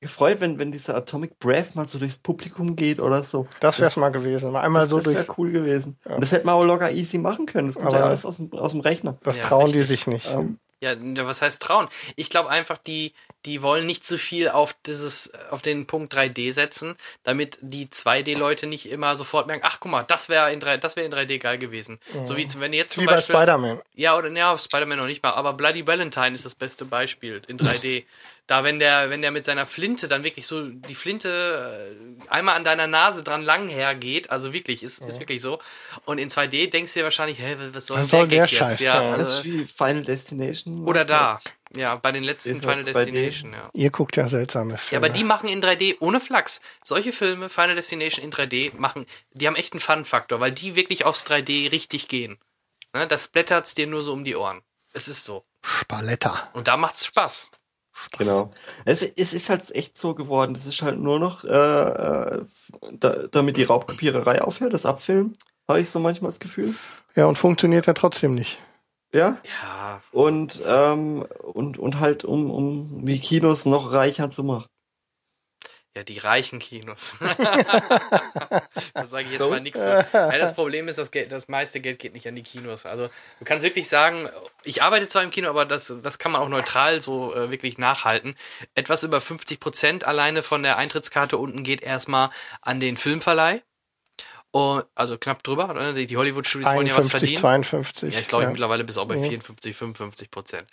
Gefreut, 0.00 0.40
wenn, 0.40 0.58
wenn 0.58 0.70
dieser 0.70 0.96
Atomic 0.96 1.38
Breath 1.38 1.74
mal 1.76 1.86
so 1.86 1.98
durchs 1.98 2.18
Publikum 2.18 2.76
geht 2.76 3.00
oder 3.00 3.22
so. 3.24 3.46
Das 3.60 3.80
wär's 3.80 3.96
mal 3.96 4.10
gewesen. 4.10 4.52
Mal 4.52 4.60
einmal 4.60 4.82
das, 4.82 4.90
so 4.90 4.96
das 4.96 5.04
durch. 5.04 5.16
wäre 5.16 5.26
cool 5.38 5.50
gewesen. 5.50 5.98
Ja. 6.04 6.16
Und 6.16 6.20
das 6.20 6.30
hätte 6.30 6.44
man 6.44 6.56
auch 6.56 6.62
locker 6.64 6.90
easy 6.92 7.16
machen 7.16 7.46
können. 7.46 7.68
Das 7.68 7.76
kommt 7.76 7.86
Aber- 7.88 7.98
ja 7.98 8.04
alles 8.04 8.26
aus 8.26 8.36
dem, 8.36 8.52
aus 8.52 8.72
dem 8.72 8.80
Rechner. 8.80 9.16
Das 9.22 9.38
Ja, 9.38 9.44
trauen 9.44 9.72
die 9.72 9.78
richtig. 9.78 10.00
sich 10.00 10.06
nicht. 10.06 10.30
Ähm, 10.30 10.58
Ja, 10.84 11.26
was 11.26 11.42
heißt 11.42 11.62
trauen? 11.62 11.88
Ich 12.16 12.30
glaube 12.30 12.50
einfach, 12.50 12.78
die, 12.78 13.12
die 13.44 13.62
wollen 13.62 13.86
nicht 13.86 14.04
zu 14.04 14.18
viel 14.18 14.48
auf 14.48 14.74
dieses, 14.86 15.32
auf 15.50 15.62
den 15.62 15.86
Punkt 15.86 16.14
3D 16.14 16.52
setzen, 16.52 16.96
damit 17.22 17.58
die 17.60 17.86
2D-Leute 17.86 18.66
nicht 18.66 18.90
immer 18.90 19.16
sofort 19.16 19.46
merken, 19.46 19.64
ach 19.66 19.80
guck 19.80 19.90
mal, 19.90 20.02
das 20.02 20.28
wäre 20.28 20.52
in 20.52 20.60
3, 20.60 20.76
das 20.76 20.96
wäre 20.96 21.06
in 21.06 21.12
3D 21.12 21.38
geil 21.38 21.58
gewesen. 21.58 21.98
So 22.24 22.36
wie 22.36 22.46
wenn 22.58 22.72
jetzt 22.72 22.94
zum 22.94 23.02
Wie 23.02 23.06
bei 23.06 23.14
Beispiel. 23.14 23.34
Spider-Man. 23.34 23.82
Ja, 23.94 24.16
oder 24.16 24.30
ja, 24.30 24.56
Spider-Man 24.56 24.98
noch 24.98 25.06
nicht 25.06 25.22
mal, 25.22 25.30
aber 25.30 25.54
Bloody 25.54 25.86
Valentine 25.86 26.32
ist 26.32 26.44
das 26.44 26.54
beste 26.54 26.84
Beispiel 26.84 27.42
in 27.48 27.58
3D. 27.58 28.04
da, 28.46 28.62
wenn 28.62 28.78
der, 28.78 29.08
wenn 29.08 29.22
der 29.22 29.30
mit 29.30 29.44
seiner 29.46 29.64
Flinte 29.64 30.06
dann 30.06 30.22
wirklich 30.22 30.46
so 30.46 30.68
die 30.68 30.94
Flinte 30.94 31.96
äh, 32.28 32.28
einmal 32.30 32.56
an 32.56 32.64
deiner 32.64 32.86
Nase 32.86 33.22
dran 33.22 33.42
lang 33.42 33.68
hergeht, 33.68 34.28
also 34.30 34.52
wirklich, 34.52 34.82
ist, 34.82 35.00
ist 35.00 35.18
wirklich 35.18 35.40
so. 35.40 35.58
Und 36.04 36.18
in 36.18 36.28
2D 36.28 36.68
denkst 36.68 36.92
du 36.92 37.00
dir 37.00 37.04
wahrscheinlich, 37.04 37.38
hä, 37.38 37.56
was 37.72 37.86
soll 37.86 37.98
Was 38.00 38.10
der 38.10 38.18
soll 38.20 38.28
der 38.28 38.38
jetzt? 38.44 38.52
Scheiß? 38.54 38.80
Ja, 38.80 39.02
Ja, 39.02 39.16
das 39.16 39.28
ist 39.30 39.36
also, 39.38 39.44
wie 39.44 39.64
Final 39.64 40.04
Destination. 40.04 40.86
oder 40.86 41.04
da. 41.06 41.38
Ja, 41.74 41.94
bei 41.96 42.12
den 42.12 42.22
letzten 42.22 42.56
Final 42.56 42.84
halt 42.84 42.88
2D. 42.88 42.92
Destination, 42.92 43.52
ja. 43.54 43.70
Ihr 43.72 43.90
guckt 43.90 44.16
ja 44.16 44.28
seltsame 44.28 44.72
Ja, 44.74 44.78
Filme. 44.78 45.06
aber 45.06 45.12
die 45.14 45.24
machen 45.24 45.48
in 45.48 45.62
3D 45.62 45.96
ohne 46.00 46.20
Flachs. 46.20 46.60
Solche 46.84 47.12
Filme, 47.12 47.48
Final 47.48 47.74
Destination 47.74 48.22
in 48.24 48.30
3D, 48.30 48.76
machen, 48.76 49.06
die 49.32 49.46
haben 49.46 49.56
echt 49.56 49.72
einen 49.72 49.80
Fun-Faktor, 49.80 50.38
weil 50.40 50.52
die 50.52 50.76
wirklich 50.76 51.04
aufs 51.04 51.24
3D 51.26 51.72
richtig 51.72 52.08
gehen. 52.08 52.38
Ne, 52.92 53.06
das 53.08 53.26
blättert's 53.28 53.74
dir 53.74 53.86
nur 53.88 54.02
so 54.04 54.12
um 54.12 54.22
die 54.22 54.36
Ohren. 54.36 54.60
Es 54.92 55.08
ist 55.08 55.24
so. 55.24 55.44
Spaletta. 55.62 56.48
Und 56.52 56.68
da 56.68 56.76
macht's 56.76 57.06
Spaß. 57.06 57.50
Genau. 58.18 58.50
Es, 58.84 59.02
es 59.02 59.32
ist 59.32 59.50
halt 59.50 59.74
echt 59.74 59.98
so 59.98 60.14
geworden. 60.14 60.54
Das 60.54 60.66
ist 60.66 60.82
halt 60.82 60.98
nur 60.98 61.18
noch, 61.18 61.44
äh, 61.44 61.48
äh, 61.48 62.44
da, 62.92 63.26
damit 63.30 63.56
die 63.56 63.64
Raubkopiererei 63.64 64.42
aufhört, 64.42 64.74
das 64.74 64.86
Abfilmen, 64.86 65.32
habe 65.68 65.80
ich 65.80 65.90
so 65.90 65.98
manchmal 66.00 66.28
das 66.30 66.40
Gefühl. 66.40 66.74
Ja, 67.14 67.26
und 67.26 67.38
funktioniert 67.38 67.86
ja 67.86 67.94
trotzdem 67.94 68.34
nicht. 68.34 68.60
Ja. 69.14 69.38
Ja, 69.44 70.02
Und, 70.10 70.60
ähm, 70.66 71.24
und, 71.40 71.78
und 71.78 72.00
halt, 72.00 72.24
um, 72.24 72.50
um 72.50 73.06
die 73.06 73.20
Kinos 73.20 73.64
noch 73.64 73.92
reicher 73.92 74.30
zu 74.30 74.42
machen. 74.42 74.66
Ja, 75.96 76.02
die 76.02 76.18
reichen 76.18 76.58
Kinos. 76.58 77.14
da 77.20 79.06
sage 79.06 79.26
ich 79.26 79.32
jetzt 79.32 79.40
mal 79.48 79.60
nichts. 79.60 79.78
Ja, 79.78 80.02
das 80.12 80.54
Problem 80.54 80.88
ist, 80.88 80.98
das, 80.98 81.12
Geld, 81.12 81.30
das 81.30 81.46
meiste 81.46 81.80
Geld 81.80 82.00
geht 82.00 82.14
nicht 82.14 82.26
an 82.26 82.34
die 82.34 82.42
Kinos. 82.42 82.84
Also 82.84 83.08
du 83.38 83.44
kannst 83.44 83.62
wirklich 83.62 83.88
sagen, 83.88 84.28
ich 84.64 84.82
arbeite 84.82 85.06
zwar 85.06 85.22
im 85.22 85.30
Kino, 85.30 85.48
aber 85.48 85.64
das, 85.66 85.92
das 86.02 86.18
kann 86.18 86.32
man 86.32 86.40
auch 86.40 86.48
neutral 86.48 87.00
so 87.00 87.32
äh, 87.34 87.52
wirklich 87.52 87.78
nachhalten. 87.78 88.34
Etwas 88.74 89.04
über 89.04 89.20
50 89.20 89.60
Prozent 89.60 90.04
alleine 90.04 90.42
von 90.42 90.64
der 90.64 90.78
Eintrittskarte 90.78 91.38
unten 91.38 91.62
geht 91.62 91.80
erstmal 91.80 92.30
an 92.60 92.80
den 92.80 92.96
Filmverleih. 92.96 93.62
Und, 94.50 94.84
also 94.94 95.18
knapp 95.18 95.42
drüber. 95.42 95.92
Die 95.94 96.16
Hollywood-Studios 96.16 96.72
wollen 96.74 96.86
ja 96.86 96.92
was 96.92 97.06
51, 97.06 97.10
verdienen. 97.10 97.40
52. 97.40 98.14
Ja, 98.14 98.20
ich 98.20 98.28
glaube 98.28 98.44
ja. 98.44 98.50
mittlerweile 98.50 98.84
bis 98.84 98.98
auch 98.98 99.06
bei 99.06 99.16
Mhm. 99.16 99.24
54, 99.24 99.74
55 99.74 100.30
Prozent. 100.30 100.68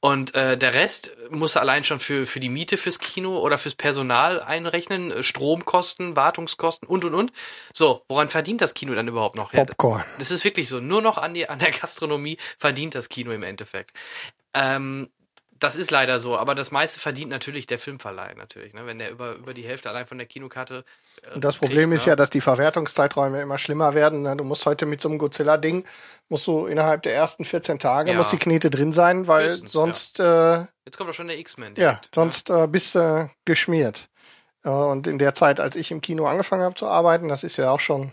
Und 0.00 0.34
äh, 0.34 0.56
der 0.56 0.74
Rest 0.74 1.16
muss 1.30 1.56
er 1.56 1.62
allein 1.62 1.82
schon 1.82 1.98
für, 2.00 2.26
für 2.26 2.38
die 2.38 2.50
Miete 2.50 2.76
fürs 2.76 2.98
Kino 2.98 3.38
oder 3.38 3.58
fürs 3.58 3.74
Personal 3.74 4.40
einrechnen, 4.40 5.10
äh, 5.10 5.22
Stromkosten, 5.22 6.16
Wartungskosten 6.16 6.86
und 6.86 7.04
und 7.04 7.14
und. 7.14 7.32
So, 7.72 8.04
woran 8.08 8.28
verdient 8.28 8.60
das 8.60 8.74
Kino 8.74 8.94
dann 8.94 9.08
überhaupt 9.08 9.36
noch? 9.36 9.52
Ja, 9.52 9.64
Popcorn. 9.64 10.04
das 10.18 10.30
ist 10.30 10.44
wirklich 10.44 10.68
so. 10.68 10.80
Nur 10.80 11.02
noch 11.02 11.18
an, 11.18 11.34
die, 11.34 11.48
an 11.48 11.58
der 11.58 11.70
Gastronomie 11.70 12.36
verdient 12.58 12.94
das 12.94 13.08
Kino 13.08 13.32
im 13.32 13.42
Endeffekt. 13.42 13.92
Ähm, 14.54 15.10
das 15.58 15.76
ist 15.76 15.90
leider 15.90 16.18
so, 16.20 16.36
aber 16.38 16.54
das 16.54 16.70
meiste 16.70 17.00
verdient 17.00 17.30
natürlich 17.30 17.66
der 17.66 17.78
Filmverleih 17.78 18.34
natürlich, 18.36 18.74
ne? 18.74 18.86
Wenn 18.86 18.98
der 18.98 19.10
über, 19.10 19.34
über 19.34 19.54
die 19.54 19.64
Hälfte 19.64 19.88
allein 19.90 20.06
von 20.06 20.18
der 20.18 20.26
Kinokarte. 20.26 20.84
Äh, 21.22 21.34
Und 21.34 21.44
das 21.44 21.56
Problem 21.56 21.90
kriegt, 21.90 22.00
ist 22.00 22.06
ne? 22.06 22.10
ja, 22.12 22.16
dass 22.16 22.30
die 22.30 22.40
Verwertungszeiträume 22.40 23.40
immer 23.40 23.58
schlimmer 23.58 23.94
werden. 23.94 24.22
ne? 24.22 24.36
Du 24.36 24.44
musst 24.44 24.66
heute 24.66 24.86
mit 24.86 25.00
so 25.00 25.08
einem 25.08 25.18
Godzilla-Ding, 25.18 25.84
musst 26.28 26.46
du 26.46 26.66
innerhalb 26.66 27.02
der 27.02 27.14
ersten 27.14 27.44
14 27.44 27.78
Tage, 27.78 28.10
Ja. 28.12 28.16
muss 28.18 28.30
die 28.30 28.38
Knete 28.38 28.70
drin 28.70 28.92
sein, 28.92 29.26
weil 29.26 29.48
Höchstens, 29.48 29.72
sonst, 29.72 30.20
äh, 30.20 30.64
Jetzt 30.84 30.96
kommt 30.98 31.10
doch 31.10 31.14
schon 31.14 31.28
der 31.28 31.38
X-Men. 31.38 31.74
ja, 31.76 31.92
ne? 31.92 32.00
sonst 32.14 32.50
äh, 32.50 32.66
bist 32.68 32.94
du 32.94 33.30
geschmiert. 33.44 34.08
Äh, 34.64 34.68
und 34.70 35.06
in 35.06 35.18
der 35.18 35.34
Zeit, 35.34 35.60
als 35.60 35.76
ich 35.76 35.90
im 35.90 36.00
Kino 36.00 36.26
angefangen 36.26 36.62
habe 36.62 36.74
zu 36.74 36.86
arbeiten, 36.86 37.28
das 37.28 37.44
ist 37.44 37.56
ja 37.56 37.70
auch 37.70 37.80
schon, 37.80 38.12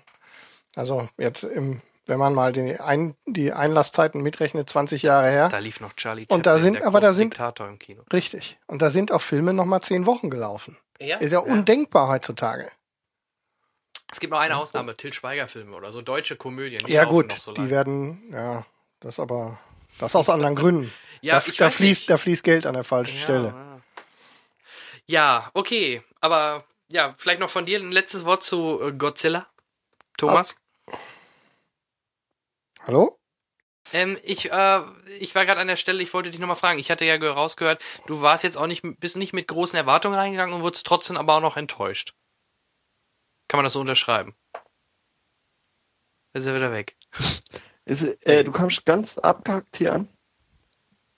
also 0.76 1.08
jetzt 1.18 1.44
im, 1.44 1.82
wenn 2.06 2.20
man 2.20 2.34
mal 2.34 2.52
die, 2.52 2.80
Ein 2.80 3.16
die 3.26 3.54
Einlasszeiten 3.54 4.22
mitrechnet, 4.22 4.70
20 4.70 5.04
Jahre 5.04 5.30
her. 5.30 5.48
Da 5.50 5.60
lief 5.60 5.80
noch 5.80 5.94
Charlie 5.94 6.26
Und 6.30 6.46
da 6.46 6.52
Chaplin, 6.52 6.64
sind- 6.64 6.80
der 6.80 6.88
aber 6.88 7.00
da 7.00 7.14
sind- 7.14 7.34
Diktator 7.34 7.68
im 7.68 7.80
Kino. 7.80 8.04
Richtig. 8.12 8.58
Und 8.68 8.82
da 8.82 8.90
sind 8.90 9.12
auch 9.12 9.22
Filme 9.22 9.54
nochmal 9.54 9.82
zehn 9.82 10.06
Wochen 10.06 10.30
gelaufen. 10.30 10.78
Ja, 11.00 11.18
Ist 11.18 11.32
ja, 11.32 11.40
undenkbar 11.40 12.08
heutzutage. 12.08 12.70
Es 14.12 14.20
gibt 14.20 14.32
noch 14.32 14.40
eine 14.40 14.58
Ausnahme, 14.58 14.96
Til 14.96 15.12
Schweiger 15.12 15.48
Filme 15.48 15.76
oder 15.76 15.92
so 15.92 16.02
deutsche 16.02 16.36
Komödien. 16.36 16.86
Die 16.86 16.94
ja 16.94 17.06
gut, 17.06 17.30
noch 17.30 17.40
so 17.40 17.52
die 17.54 17.70
werden, 17.72 18.22
ja, 18.32 18.64
das 19.00 19.20
aber, 19.20 19.60
das 20.00 20.16
aus 20.16 20.30
anderen 20.30 20.56
Gründen. 20.56 20.94
Ja, 21.22 21.40
da, 21.40 21.46
da 21.58 21.70
fließt, 21.70 22.02
nicht. 22.02 22.10
da 22.10 22.18
fließt 22.18 22.44
Geld 22.44 22.66
an 22.66 22.74
der 22.74 22.84
falschen 22.84 23.16
ja, 23.16 23.22
Stelle. 23.24 23.48
Ja. 23.48 23.82
ja, 25.06 25.50
okay, 25.54 26.04
aber 26.20 26.66
ja, 26.92 27.16
vielleicht 27.18 27.40
noch 27.40 27.50
von 27.50 27.66
dir 27.66 27.80
ein 27.80 27.94
letztes 27.94 28.26
Wort 28.26 28.44
zu 28.44 28.82
äh, 28.84 28.92
Godzilla, 28.92 29.48
Thomas. 30.18 30.54
Hallo? 32.84 33.20
Ähm, 33.92 34.18
ich, 34.24 34.52
äh, 34.52 34.80
ich 35.20 35.36
war 35.36 35.46
gerade 35.46 35.60
an 35.62 35.68
der 35.68 35.76
Stelle, 35.76 36.02
ich 36.02 36.14
wollte 36.14 36.32
dich 36.32 36.40
nochmal 36.40 36.56
fragen. 36.56 36.80
Ich 36.80 36.90
hatte 36.90 37.06
ja 37.06 37.18
ge- 37.18 37.30
rausgehört, 37.30 37.84
du 38.08 38.22
warst 38.22 38.44
jetzt 38.44 38.58
auch 38.58 38.68
nicht, 38.68 38.82
bist 39.00 39.18
nicht 39.18 39.34
mit 39.34 39.48
großen 39.48 39.78
Erwartungen 39.78 40.16
reingegangen 40.16 40.56
und 40.56 40.62
wurdest 40.64 40.86
trotzdem 40.88 41.18
aber 41.18 41.36
auch 41.36 41.42
noch 41.42 41.58
enttäuscht. 41.58 42.14
Kann 43.48 43.58
man 43.60 43.66
das 43.66 43.74
so 43.74 43.82
unterschreiben? 43.82 44.36
Jetzt 46.34 46.44
ist 46.44 46.48
er 46.48 46.56
wieder 46.56 46.72
weg. 46.72 46.96
Ist, 47.86 48.04
äh, 48.26 48.46
du 48.46 48.52
kommst 48.54 48.86
ganz 48.86 49.18
abgehackt 49.18 49.76
hier 49.76 49.94
an. 49.94 50.10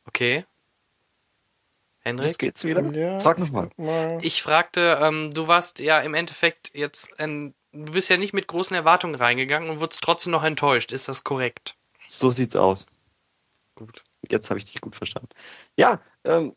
Okay. 0.08 0.38
Jetzt 0.38 0.46
Henrik? 2.04 2.38
geht's 2.40 2.64
wieder. 2.64 2.82
Ja. 2.92 3.20
Sag 3.20 3.38
nochmal. 3.38 3.70
Mal. 3.78 4.18
Ich 4.24 4.42
fragte, 4.42 4.98
ähm, 5.00 5.30
du 5.32 5.48
warst 5.48 5.78
ja 5.78 6.00
im 6.00 6.16
Endeffekt 6.16 6.72
jetzt, 6.74 7.20
ein, 7.20 7.54
du 7.76 7.92
bist 7.92 8.10
ja 8.10 8.18
nicht 8.18 8.34
mit 8.34 8.48
großen 8.48 8.76
Erwartungen 8.76 9.16
reingegangen 9.16 9.70
und 9.70 9.80
wurdest 9.80 10.02
trotzdem 10.02 10.32
noch 10.32 10.44
enttäuscht. 10.44 10.92
Ist 10.92 11.08
das 11.08 11.24
korrekt? 11.24 11.76
So 12.08 12.32
sieht's 12.32 12.56
aus. 12.56 12.88
Gut. 13.76 14.04
Jetzt 14.30 14.50
habe 14.50 14.60
ich 14.60 14.66
dich 14.66 14.82
gut 14.82 14.96
verstanden. 14.96 15.30
Ja, 15.76 16.02
ähm, 16.24 16.56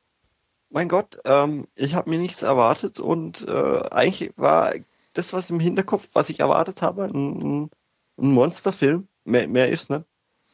mein 0.70 0.88
Gott, 0.88 1.18
ähm, 1.24 1.66
ich 1.74 1.94
habe 1.94 2.10
mir 2.10 2.18
nichts 2.18 2.42
erwartet 2.42 3.00
und 3.00 3.46
äh, 3.46 3.88
eigentlich 3.90 4.32
war 4.36 4.74
das, 5.14 5.32
was 5.32 5.50
im 5.50 5.60
Hinterkopf, 5.60 6.06
was 6.12 6.28
ich 6.28 6.40
erwartet 6.40 6.82
habe, 6.82 7.04
ein, 7.04 7.64
ein 7.64 8.30
Monsterfilm. 8.32 9.08
Mehr, 9.24 9.48
mehr 9.48 9.68
ist, 9.68 9.90
ne? 9.90 10.04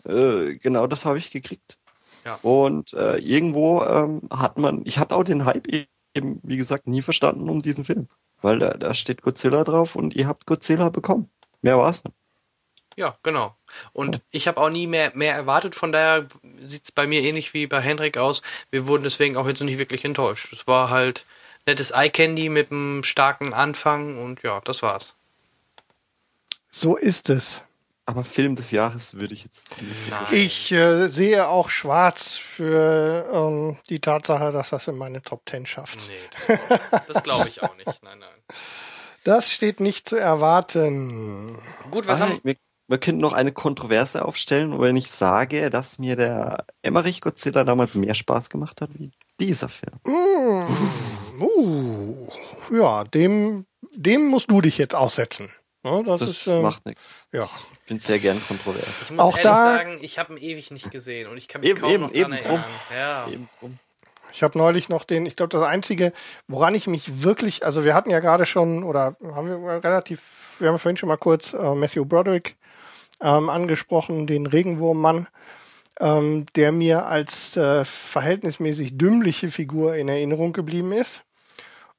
Äh, 0.04 0.56
genau 0.56 0.86
das 0.86 1.04
habe 1.04 1.18
ich 1.18 1.30
gekriegt. 1.30 1.78
Ja. 2.24 2.38
Und 2.42 2.92
äh, 2.94 3.18
irgendwo 3.18 3.82
ähm, 3.82 4.22
hat 4.30 4.58
man, 4.58 4.82
ich 4.84 4.98
hatte 4.98 5.14
auch 5.14 5.24
den 5.24 5.44
Hype 5.44 5.68
eben, 6.14 6.40
wie 6.42 6.56
gesagt, 6.56 6.86
nie 6.86 7.02
verstanden 7.02 7.48
um 7.48 7.62
diesen 7.62 7.84
Film. 7.84 8.08
Weil 8.44 8.58
da, 8.58 8.74
da 8.74 8.92
steht 8.92 9.22
Godzilla 9.22 9.64
drauf 9.64 9.96
und 9.96 10.14
ihr 10.14 10.28
habt 10.28 10.44
Godzilla 10.44 10.90
bekommen. 10.90 11.30
Mehr 11.62 11.78
war's 11.78 12.04
nicht. 12.04 12.14
Ja, 12.94 13.16
genau. 13.22 13.56
Und 13.94 14.20
ich 14.30 14.46
habe 14.46 14.60
auch 14.60 14.68
nie 14.68 14.86
mehr, 14.86 15.12
mehr 15.14 15.34
erwartet, 15.34 15.74
von 15.74 15.92
daher 15.92 16.28
sieht's 16.58 16.92
bei 16.92 17.06
mir 17.06 17.22
ähnlich 17.22 17.54
wie 17.54 17.66
bei 17.66 17.80
Henrik 17.80 18.18
aus. 18.18 18.42
Wir 18.70 18.86
wurden 18.86 19.02
deswegen 19.02 19.38
auch 19.38 19.48
jetzt 19.48 19.62
nicht 19.62 19.78
wirklich 19.78 20.04
enttäuscht. 20.04 20.52
Es 20.52 20.66
war 20.66 20.90
halt 20.90 21.24
nettes 21.64 21.90
Eye 21.92 22.10
Candy 22.10 22.50
mit 22.50 22.70
einem 22.70 23.02
starken 23.02 23.54
Anfang 23.54 24.18
und 24.22 24.42
ja, 24.42 24.60
das 24.60 24.82
war's. 24.82 25.14
So 26.70 26.96
ist 26.96 27.30
es. 27.30 27.62
Aber 28.06 28.22
Film 28.22 28.54
des 28.54 28.70
Jahres 28.70 29.14
würde 29.14 29.32
ich 29.32 29.44
jetzt 29.44 29.80
nicht. 29.80 30.10
Nein. 30.10 30.26
Ich 30.32 30.70
äh, 30.72 31.08
sehe 31.08 31.48
auch 31.48 31.70
schwarz 31.70 32.36
für 32.36 33.26
ähm, 33.32 33.78
die 33.88 34.00
Tatsache, 34.00 34.52
dass 34.52 34.70
das 34.70 34.86
in 34.88 34.96
meine 34.96 35.22
Top 35.22 35.46
Ten 35.46 35.64
schafft. 35.64 35.98
Nee, 36.06 36.58
das, 36.58 37.06
das 37.06 37.22
glaube 37.22 37.48
ich 37.48 37.62
auch 37.62 37.74
nicht. 37.76 37.86
Nein, 38.02 38.18
nein. 38.18 38.33
Das 39.24 39.50
steht 39.50 39.80
nicht 39.80 40.08
zu 40.08 40.16
erwarten. 40.16 41.58
Gut, 41.90 42.06
was 42.06 42.20
Ah, 42.20 42.28
haben 42.28 42.40
wir, 42.42 42.56
wir 42.88 42.98
könnten 42.98 43.20
noch 43.22 43.32
eine 43.32 43.52
Kontroverse 43.52 44.24
aufstellen, 44.24 44.78
wenn 44.80 44.96
ich 44.96 45.10
sage, 45.10 45.70
dass 45.70 45.98
mir 45.98 46.16
der 46.16 46.64
Emmerich 46.82 47.20
Godzilla 47.22 47.64
damals 47.64 47.94
mehr 47.94 48.14
Spaß 48.14 48.50
gemacht 48.50 48.80
hat 48.82 48.90
wie 48.98 49.10
dieser 49.40 49.70
Film. 49.70 49.98
Uh, 51.40 52.28
ja, 52.70 53.04
dem, 53.04 53.66
dem 53.94 54.26
musst 54.26 54.50
du 54.50 54.60
dich 54.60 54.78
jetzt 54.78 54.94
aussetzen. 54.94 55.50
Ja, 55.82 56.02
das, 56.02 56.20
Das 56.20 56.30
ist, 56.30 56.46
ähm, 56.46 56.62
macht 56.62 56.86
nichts. 56.86 57.28
ja. 57.32 57.42
Ich 57.42 57.86
bin 57.88 57.98
sehr 58.00 58.18
gern 58.18 58.40
kontrovers. 58.46 58.86
Ich 59.02 59.10
muss 59.10 59.20
Auch 59.20 59.36
ehrlich 59.36 59.42
da- 59.42 59.76
sagen, 59.76 59.98
ich 60.00 60.18
habe 60.18 60.32
ihn 60.34 60.42
ewig 60.42 60.70
nicht 60.70 60.90
gesehen 60.90 61.28
und 61.30 61.36
ich 61.36 61.48
kann 61.48 61.60
mich 61.60 61.70
Eben, 61.70 61.80
kaum 61.80 61.90
eben, 61.90 62.02
noch 62.02 62.10
dran 62.12 62.16
eben 62.22 62.32
erinnern. 62.32 62.62
drum. 62.62 62.96
Ja. 62.96 63.28
Eben 63.28 63.48
drum. 63.60 63.78
Ich 64.34 64.42
habe 64.42 64.58
neulich 64.58 64.88
noch 64.88 65.04
den, 65.04 65.26
ich 65.26 65.36
glaube, 65.36 65.56
das 65.56 65.62
Einzige, 65.62 66.12
woran 66.48 66.74
ich 66.74 66.88
mich 66.88 67.22
wirklich, 67.22 67.64
also 67.64 67.84
wir 67.84 67.94
hatten 67.94 68.10
ja 68.10 68.18
gerade 68.18 68.46
schon, 68.46 68.82
oder 68.82 69.16
haben 69.32 69.48
wir 69.48 69.84
relativ, 69.84 70.56
wir 70.58 70.68
haben 70.68 70.80
vorhin 70.80 70.96
schon 70.96 71.08
mal 71.08 71.16
kurz 71.16 71.52
äh, 71.52 71.74
Matthew 71.74 72.04
Broderick 72.04 72.56
ähm, 73.20 73.48
angesprochen, 73.48 74.26
den 74.26 74.46
Regenwurmmann, 74.46 75.28
ähm, 76.00 76.46
der 76.56 76.72
mir 76.72 77.06
als 77.06 77.56
äh, 77.56 77.84
verhältnismäßig 77.84 78.98
dümmliche 78.98 79.52
Figur 79.52 79.94
in 79.94 80.08
Erinnerung 80.08 80.52
geblieben 80.52 80.90
ist. 80.90 81.22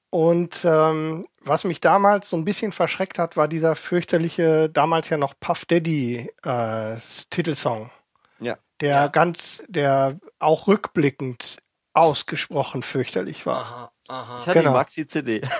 Und 0.10 0.60
ähm, 0.66 1.26
was 1.40 1.64
mich 1.64 1.80
damals 1.80 2.30
so 2.30 2.36
ein 2.36 2.44
bisschen 2.44 2.74
verschreckt 2.74 3.18
hat, 3.18 3.38
war 3.38 3.48
dieser 3.48 3.78
fürchterliche, 3.78 4.70
damals 4.70 5.08
ja 5.08 5.18
noch 5.18 5.36
Puff 5.40 5.64
Daddy 5.64 6.30
äh, 6.44 6.98
Titelsong 7.30 7.92
Ja. 8.40 8.58
der 8.82 8.96
Ja. 8.96 9.08
ganz, 9.08 9.64
der 9.70 10.20
auch 10.40 10.68
rückblickend 10.68 11.60
ausgesprochen 11.96 12.84
fürchterlich 12.84 13.46
war. 13.46 13.62
Aha, 13.62 13.91
aha. 14.10 14.39
Ich 14.39 14.48
hatte 14.48 14.60
Genau. 14.60 14.72
die 14.72 14.78
Maxi-CD. 14.78 15.41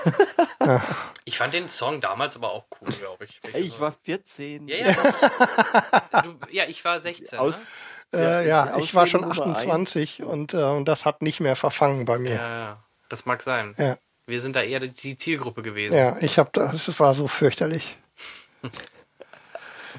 Ich 1.24 1.38
fand 1.38 1.54
den 1.54 1.68
Song 1.68 2.00
damals 2.00 2.34
aber 2.34 2.50
auch 2.50 2.66
cool, 2.80 2.92
glaube 2.92 3.24
ich. 3.26 3.40
Ey, 3.52 3.60
ich 3.62 3.78
war 3.78 3.92
14. 3.92 4.66
Ja, 4.66 4.76
ja. 4.76 4.90
Ich, 4.90 4.96
du, 6.22 6.38
ja, 6.50 6.64
ich 6.66 6.84
war 6.84 6.98
16. 6.98 7.38
Aus, 7.38 7.66
ne? 8.12 8.18
Äh, 8.18 8.22
Ja, 8.48 8.66
ja, 8.66 8.76
ich- 8.78 8.84
ich 8.84 8.94
war 8.94 9.06
schon 9.06 9.22
Ausrede 9.22 9.40
Nummer 9.42 9.56
28 9.56 10.22
und, 10.24 10.54
äh, 10.54 10.62
und 10.64 10.86
das 10.86 11.04
hat 11.04 11.22
nicht 11.22 11.38
mehr 11.38 11.54
verfangen 11.54 12.04
bei 12.04 12.18
mir. 12.18 12.34
Ja, 12.34 12.58
ja. 12.58 12.84
Das 13.08 13.26
mag 13.26 13.42
sein. 13.42 13.74
Ja, 13.78 13.96
Wir 14.26 14.40
sind 14.40 14.56
da 14.56 14.62
eher 14.62 14.80
die 14.80 15.16
Zielgruppe 15.16 15.62
gewesen. 15.62 15.96
ja, 15.96 16.16
ich 16.18 16.38
habe 16.38 16.50
das, 16.52 16.88
es 16.88 16.98
war 16.98 17.14
so 17.14 17.28
fürchterlich. 17.28 17.96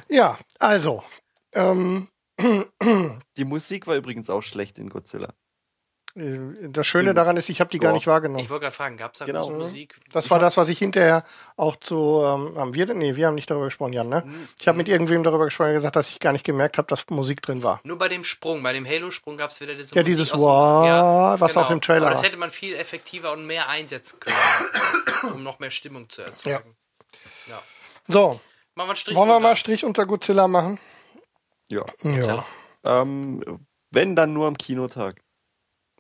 ja, 0.09 0.37
also, 0.59 1.03
ähm, 1.53 2.09
die 3.37 3.45
Musik 3.45 3.87
war 3.87 3.95
übrigens 3.95 4.29
auch 4.29 4.43
schlecht 4.43 4.79
in 4.79 4.89
Godzilla. 4.89 5.29
Äh, 6.17 6.69
das 6.69 6.87
Schöne 6.87 7.13
daran 7.13 7.37
ist, 7.37 7.49
ich 7.49 7.59
habe 7.59 7.69
die 7.69 7.79
gar 7.79 7.93
nicht 7.93 8.07
wahrgenommen. 8.07 8.43
Ich 8.43 8.49
wollte 8.49 8.63
gerade 8.63 8.75
fragen, 8.75 8.97
gab 8.97 9.13
es 9.13 9.19
da 9.19 9.25
Genau. 9.25 9.41
große 9.41 9.53
Musik? 9.53 9.95
Das 10.11 10.29
war 10.31 10.39
das, 10.39 10.57
was 10.57 10.67
ich 10.69 10.79
hinterher 10.79 11.23
auch 11.55 11.75
zu, 11.75 11.95
ähm, 12.23 12.57
haben 12.57 12.73
wir, 12.73 12.93
nee, 12.93 13.15
wir 13.15 13.27
haben 13.27 13.35
nicht 13.35 13.49
darüber 13.49 13.65
gesprochen, 13.65 13.93
Jan, 13.93 14.09
ne? 14.09 14.23
Mhm. 14.25 14.47
Ich 14.59 14.67
habe 14.67 14.77
mit 14.77 14.89
irgendwem 14.89 15.23
darüber 15.23 15.45
gesprochen, 15.45 15.73
gesagt, 15.73 15.95
dass 15.95 16.09
ich 16.09 16.19
gar 16.19 16.33
nicht 16.33 16.43
gemerkt 16.43 16.77
habe, 16.77 16.87
dass 16.87 17.05
Musik 17.09 17.41
drin 17.41 17.61
war. 17.63 17.79
Nur 17.83 17.97
bei 17.97 18.07
dem 18.07 18.23
Sprung, 18.23 18.63
bei 18.63 18.73
dem 18.73 18.85
Halo-Sprung 18.85 19.37
gab 19.37 19.51
es 19.51 19.61
wieder 19.61 19.75
diese 19.75 19.93
Ja, 19.95 20.01
Musik 20.01 20.05
dieses 20.17 20.31
aus 20.31 20.39
dem- 20.41 20.45
Wow, 20.47 21.39
was 21.39 21.55
auch 21.57 21.69
im 21.71 21.81
Trailer 21.81 22.07
Aber 22.07 22.11
das 22.11 22.23
hätte 22.23 22.37
man 22.37 22.49
viel 22.51 22.75
effektiver 22.75 23.31
und 23.33 23.45
mehr 23.45 23.69
einsetzen 23.69 24.19
können, 24.19 25.33
um 25.35 25.43
noch 25.43 25.59
mehr 25.59 25.71
Stimmung 25.71 26.09
zu 26.09 26.21
erzeugen. 26.23 26.75
Ja. 27.47 27.61
So, 28.07 28.39
Machen 28.75 28.87
wir 28.87 28.91
einen 28.91 28.95
Strich 28.95 29.15
wollen 29.15 29.27
wir 29.27 29.33
drunter. 29.33 29.49
mal 29.49 29.55
Strich 29.55 29.85
unter 29.85 30.05
Godzilla 30.05 30.47
machen? 30.47 30.79
Ja. 31.69 31.83
Ja. 32.03 32.45
Ähm, 32.85 33.43
wenn 33.91 34.15
dann 34.15 34.33
nur 34.33 34.47
am 34.47 34.57
Kinotag. 34.57 35.21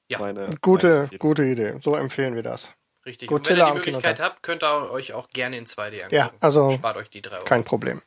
Ja. 0.09 0.19
Meine, 0.19 0.41
meine 0.41 0.55
Gute, 0.61 0.99
Empfehlung. 1.01 1.19
gute 1.19 1.43
Idee. 1.43 1.79
So 1.81 1.95
empfehlen 1.95 2.35
wir 2.35 2.43
das. 2.43 2.71
Richtig. 3.05 3.29
Godzilla 3.29 3.67
und 3.67 3.71
wenn 3.71 3.77
ihr 3.77 3.81
die 3.83 3.87
Möglichkeit 3.91 4.19
habt, 4.19 4.43
könnt 4.43 4.63
ihr 4.63 4.91
euch 4.91 5.13
auch 5.13 5.29
gerne 5.29 5.57
in 5.57 5.65
2D 5.65 5.95
angucken. 5.95 6.15
Ja, 6.15 6.31
also 6.39 6.71
Spart 6.71 6.97
euch 6.97 7.09
die 7.09 7.21
drei 7.21 7.37
Euro. 7.37 7.45
kein 7.45 7.63
Problem. 7.63 8.01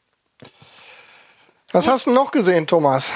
Was 1.72 1.86
hast 1.86 2.06
du 2.06 2.10
noch 2.10 2.32
gesehen, 2.32 2.66
Thomas? 2.66 3.12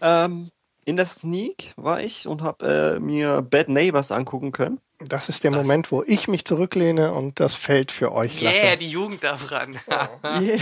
Ähm, 0.00 0.50
in 0.84 0.96
der 0.96 1.06
Sneak 1.06 1.72
war 1.76 2.00
ich 2.00 2.26
und 2.26 2.42
habe 2.42 2.96
äh, 2.96 3.00
mir 3.00 3.42
Bad 3.42 3.68
Neighbors 3.68 4.12
angucken 4.12 4.52
können. 4.52 4.80
Das 4.98 5.28
ist 5.28 5.42
der 5.42 5.50
Moment, 5.50 5.90
wo 5.90 6.04
ich 6.04 6.28
mich 6.28 6.44
zurücklehne 6.44 7.12
und 7.12 7.40
das 7.40 7.54
Feld 7.54 7.90
für 7.90 8.12
euch 8.12 8.40
lasse. 8.40 8.64
Yeah, 8.64 8.76
die 8.76 8.90
Jugend 8.90 9.24
darf 9.24 9.50
ran. 9.50 9.80
Yeah. 10.40 10.60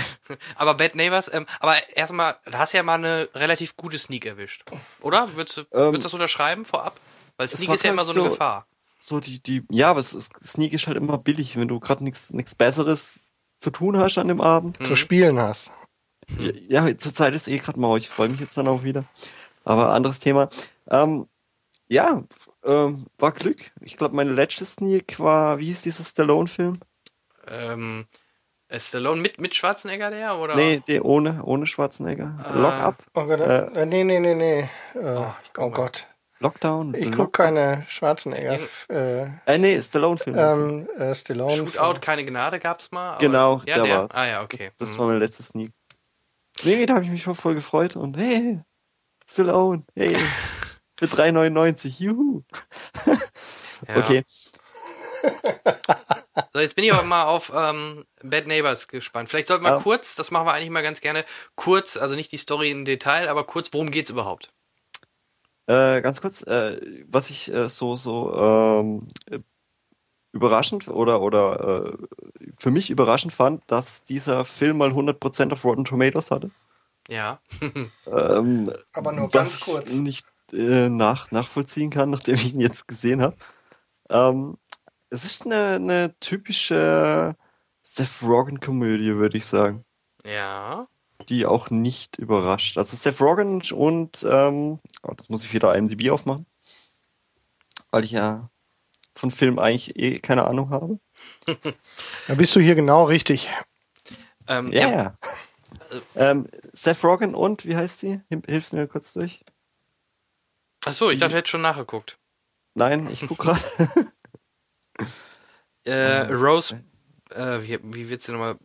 aber 0.57 0.75
Bad 0.75 0.95
Neighbors, 0.95 1.33
ähm, 1.33 1.47
aber 1.59 1.77
erstmal, 1.95 2.37
du 2.47 2.57
hast 2.57 2.73
ja 2.73 2.83
mal 2.83 2.95
eine 2.95 3.29
relativ 3.35 3.77
gute 3.77 3.99
Sneak 3.99 4.25
erwischt. 4.25 4.63
Oder? 5.01 5.35
Würdest 5.37 5.59
du, 5.59 5.63
würdest 5.71 5.95
du 5.97 6.03
das 6.03 6.15
unterschreiben 6.15 6.65
vorab? 6.65 6.99
Weil 7.41 7.49
Sneak 7.49 7.71
ist 7.71 7.85
ja 7.85 7.93
immer 7.93 8.05
so 8.05 8.13
eine 8.13 8.25
so- 8.25 8.29
Gefahr. 8.29 8.67
So 8.99 9.19
die, 9.19 9.43
die, 9.43 9.65
ja, 9.71 9.89
aber 9.89 10.01
es 10.01 10.13
ist, 10.13 10.31
Sneak 10.43 10.75
ist 10.75 10.87
halt 10.87 10.99
immer 10.99 11.17
billig, 11.17 11.57
wenn 11.57 11.69
du 11.69 11.81
gerade 11.81 12.05
nichts 12.05 12.35
nichts 12.35 12.55
Besseres 12.55 13.33
zu 13.59 13.71
tun 13.71 13.97
hast 13.97 14.19
an 14.19 14.29
dem 14.29 14.43
Abend. 14.43 14.77
zu 14.87 14.95
spielen 14.95 15.39
hast. 15.39 15.71
Ja, 16.69 16.87
zurzeit 16.99 17.35
ist 17.35 17.49
eh 17.49 17.57
gerade 17.57 17.81
mal, 17.81 17.97
ich 17.97 18.11
freue 18.11 18.29
mich 18.29 18.41
jetzt 18.41 18.59
dann 18.59 18.69
auch 18.69 18.83
wieder. 18.83 19.05
Aber 19.65 19.95
anderes 19.95 20.19
Thema. 20.19 20.51
Ähm, 20.91 21.27
ja, 21.89 22.23
ähm, 22.63 23.07
war 23.17 23.33
Glück. 23.33 23.73
Ich 23.81 23.97
glaube, 23.97 24.15
meine 24.15 24.33
letzte 24.33 24.67
Sneak 24.67 25.19
war, 25.19 25.59
wie 25.59 25.65
hieß 25.65 25.81
dieser 25.81 26.05
Stallone-Film? 26.05 26.79
Ähm, 27.49 28.07
ist 28.69 28.89
Stallone 28.89 29.23
mit, 29.23 29.41
mit 29.41 29.55
Schwarzenegger 29.55 30.11
der? 30.11 30.37
Oder? 30.37 30.57
Nee, 30.57 30.83
der 30.87 31.07
ohne, 31.07 31.43
ohne 31.43 31.67
Schwarzenegger. 31.67 32.37
Lock 32.55 32.75
Up, 32.75 33.03
Oh 33.15 33.25
Gott, 33.25 33.41
äh, 33.41 33.87
nee, 33.87 34.05
nee, 34.05 34.21
nee, 34.21 34.35
nee. 34.35 34.69
Äh, 34.95 35.25
oh 35.57 35.71
Gott. 35.71 36.07
Lockdown. 36.41 36.95
Ich 36.95 37.05
Lock- 37.07 37.17
guck 37.17 37.33
keine 37.35 37.85
Schwarzenegger. 37.89 38.59
Äh, 38.89 39.25
Äh, 39.47 39.59
nee, 39.59 39.81
Stallone-Film. 39.81 40.37
ist 40.37 40.43
es. 40.43 40.59
ähm, 40.59 40.89
äh, 40.99 41.15
Stallone. 41.15 41.57
Shootout, 41.57 42.01
keine 42.01 42.25
Gnade 42.25 42.59
gab's 42.59 42.91
mal. 42.91 43.11
aber- 43.11 43.19
Genau, 43.21 43.59
ja, 43.67 43.75
der 43.77 43.85
der. 43.85 43.99
war's. 43.99 44.11
Ah 44.15 44.27
ja, 44.27 44.43
okay. 44.43 44.71
Das, 44.79 44.89
das 44.89 44.97
Mhm. 44.97 44.99
war 45.01 45.07
meine 45.09 45.19
letzte 45.19 45.43
Sneak. 45.43 45.71
Nee, 46.63 46.87
da 46.87 46.95
habe 46.95 47.05
ich 47.05 47.11
mich 47.11 47.23
schon 47.23 47.35
voll 47.35 47.55
gefreut 47.55 47.97
und 47.97 48.17
hey, 48.17 48.61
Stallone, 49.27 49.85
hey, 49.95 50.17
für 50.99 51.07
3,99, 51.07 52.01
juhu. 52.01 52.43
Ja. 53.89 53.97
Okay, 53.97 54.25
So, 56.53 56.61
jetzt 56.61 56.75
bin 56.77 56.85
ich 56.85 56.93
aber 56.93 57.03
mal 57.05 57.25
auf 57.25 57.53
ähm, 57.55 58.05
Bad 58.23 58.47
Neighbors 58.47 58.89
gespannt. 58.89 59.29
Vielleicht 59.29 59.49
sollten 59.49 59.65
wir 59.65 59.73
Ja. 59.77 59.81
kurz, 59.81 60.15
das 60.15 60.31
machen 60.31 60.47
wir 60.47 60.53
eigentlich 60.55 60.71
mal 60.71 60.83
ganz 60.83 61.01
gerne, 61.01 61.25
kurz, 61.55 61.97
also 61.97 62.15
nicht 62.15 62.33
die 62.33 62.39
Story 62.39 62.71
im 62.71 62.85
Detail, 62.85 63.29
aber 63.29 63.45
kurz, 63.45 63.69
worum 63.73 63.91
geht's 63.91 64.11
überhaupt? 64.11 64.51
Äh, 65.71 66.03
ganz 66.03 66.21
kurz, 66.21 66.43
äh, 66.43 67.05
was 67.09 67.31
ich 67.31 67.53
äh, 67.55 67.69
so 67.69 67.95
so 67.97 68.35
ähm, 68.35 69.07
äh, 69.31 69.39
überraschend 70.33 70.89
oder 70.89 71.21
oder 71.23 71.87
äh, 71.87 71.97
für 72.59 72.71
mich 72.71 72.91
überraschend 72.91 73.33
fand, 73.33 73.63
dass 73.69 74.03
dieser 74.03 74.45
Film 74.45 74.79
mal 74.79 74.91
100% 74.91 75.53
auf 75.53 75.65
Rotten 75.65 75.85
Tomatoes 75.85 76.31
hatte. 76.31 76.51
Ja. 77.09 77.41
Hm. 77.61 77.91
Ähm, 78.07 78.73
Aber 78.93 79.13
nur 79.13 79.27
was 79.27 79.33
ganz 79.33 79.55
ich 79.57 79.65
kurz. 79.65 79.93
nicht 79.93 80.27
äh, 80.53 80.89
nach, 80.89 81.31
nachvollziehen 81.31 81.91
kann, 81.91 82.11
nachdem 82.11 82.35
ich 82.35 82.53
ihn 82.55 82.61
jetzt 82.61 82.89
gesehen 82.89 83.23
habe. 83.23 83.37
Ähm, 84.09 84.57
es 85.11 85.25
ist 85.25 85.47
eine, 85.47 85.77
eine 85.77 86.15
typische 86.21 87.37
Seth 87.83 88.23
Rogen-Komödie, 88.23 89.15
würde 89.17 89.39
ich 89.39 89.47
sagen, 89.47 89.85
Ja. 90.25 90.89
Die 91.31 91.47
auch 91.47 91.71
nicht 91.71 92.19
überrascht. 92.19 92.77
Also 92.77 92.97
Seth 92.97 93.21
Rogen 93.21 93.63
und 93.73 94.27
ähm, 94.29 94.81
oh, 95.03 95.13
das 95.17 95.29
muss 95.29 95.45
ich 95.45 95.53
wieder 95.55 95.75
IMDb 95.75 96.11
aufmachen, 96.11 96.45
weil 97.91 98.05
ich 98.05 98.11
ja 98.11 98.51
von 99.15 99.31
Film 99.31 99.59
eigentlich 99.59 99.97
eh 99.97 100.19
keine 100.19 100.47
Ahnung 100.47 100.71
habe. 100.71 100.99
Da 102.27 102.35
bist 102.35 102.55
du 102.55 102.61
hier 102.61 102.75
genau 102.75 103.05
richtig. 103.05 103.49
Ähm, 104.49 104.73
Ja. 104.73 104.81
ja. 104.81 104.89
Yeah. 104.91 105.17
Ähm, 106.15 106.47
Seth 106.73 107.03
Rogen 107.05 107.35
und, 107.35 107.65
wie 107.67 107.77
heißt 107.77 108.01
sie? 108.01 108.21
Hilf- 108.31 108.73
mir 108.73 108.87
kurz 108.89 109.13
durch. 109.13 109.43
Achso, 110.85 111.11
ich 111.11 111.19
dachte, 111.19 111.33
du 111.33 111.37
hättest 111.39 111.51
schon 111.51 111.61
nachgeguckt. 111.63 112.19
Nein, 112.75 113.09
ich 113.11 113.27
guck 113.27 113.39
gerade. 113.39 113.61
Äh, 115.85 116.33
Rose, 116.33 116.85
äh, 117.31 117.63
wie, 117.63 117.79
wie 117.83 118.09
wird's 118.11 118.27
denn 118.27 118.35
nochmal? 118.35 118.57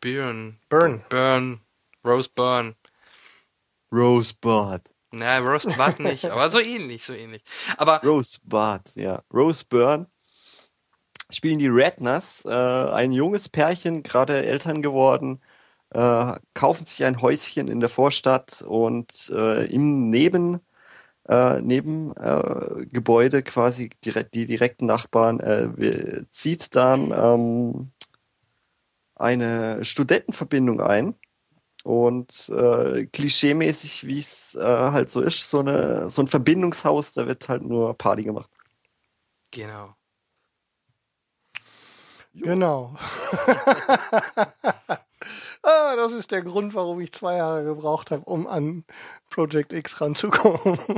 Burn. 0.00 0.58
Burn. 0.68 1.04
Burn. 1.08 1.60
Rose 2.04 2.28
Burn. 2.34 2.74
Rosebud. 3.92 4.82
Na, 5.12 5.38
Rose 5.38 5.68
Bud 5.68 5.98
nicht, 6.00 6.24
aber 6.26 6.48
so 6.48 6.60
ähnlich, 6.60 7.04
so 7.04 7.12
ähnlich. 7.12 7.42
Aber 7.76 8.00
Rosebud, 8.02 8.94
ja. 8.94 9.22
Rose 9.32 9.64
Byrne 9.68 10.06
spielen 11.30 11.58
die 11.58 11.68
Redners, 11.68 12.44
äh, 12.44 12.50
ein 12.50 13.12
junges 13.12 13.48
Pärchen, 13.48 14.02
gerade 14.02 14.44
Eltern 14.44 14.82
geworden, 14.82 15.40
äh, 15.90 16.34
kaufen 16.54 16.86
sich 16.86 17.04
ein 17.04 17.20
Häuschen 17.20 17.68
in 17.68 17.80
der 17.80 17.88
Vorstadt 17.88 18.62
und 18.62 19.30
äh, 19.34 19.66
im 19.66 20.10
Neben 20.10 20.60
äh, 21.28 21.60
Nebengebäude 21.60 23.38
äh, 23.38 23.42
quasi 23.42 23.90
direkt, 24.04 24.34
die 24.34 24.46
direkten 24.46 24.86
Nachbarn 24.86 25.40
äh, 25.40 26.24
zieht 26.30 26.74
dann 26.76 27.12
ähm, 27.12 27.90
eine 29.16 29.84
Studentenverbindung 29.84 30.80
ein 30.80 31.16
und 31.84 32.48
äh, 32.50 33.06
klischeemäßig, 33.06 34.06
wie 34.06 34.18
es 34.20 34.54
äh, 34.54 34.60
halt 34.62 35.08
so 35.10 35.20
ist, 35.20 35.48
so, 35.48 35.60
eine, 35.60 36.08
so 36.08 36.22
ein 36.22 36.28
Verbindungshaus, 36.28 37.12
da 37.14 37.26
wird 37.26 37.48
halt 37.48 37.62
nur 37.62 37.94
Party 37.94 38.22
gemacht. 38.22 38.50
genau. 39.50 39.94
Genau. 42.32 42.94
ah, 45.62 45.96
das 45.96 46.12
ist 46.12 46.30
der 46.30 46.42
Grund, 46.42 46.74
warum 46.74 47.00
ich 47.00 47.12
zwei 47.12 47.36
Jahre 47.36 47.64
gebraucht 47.64 48.10
habe, 48.12 48.22
um 48.24 48.46
an 48.46 48.84
Project 49.30 49.72
X 49.72 50.00
ranzukommen. 50.00 50.78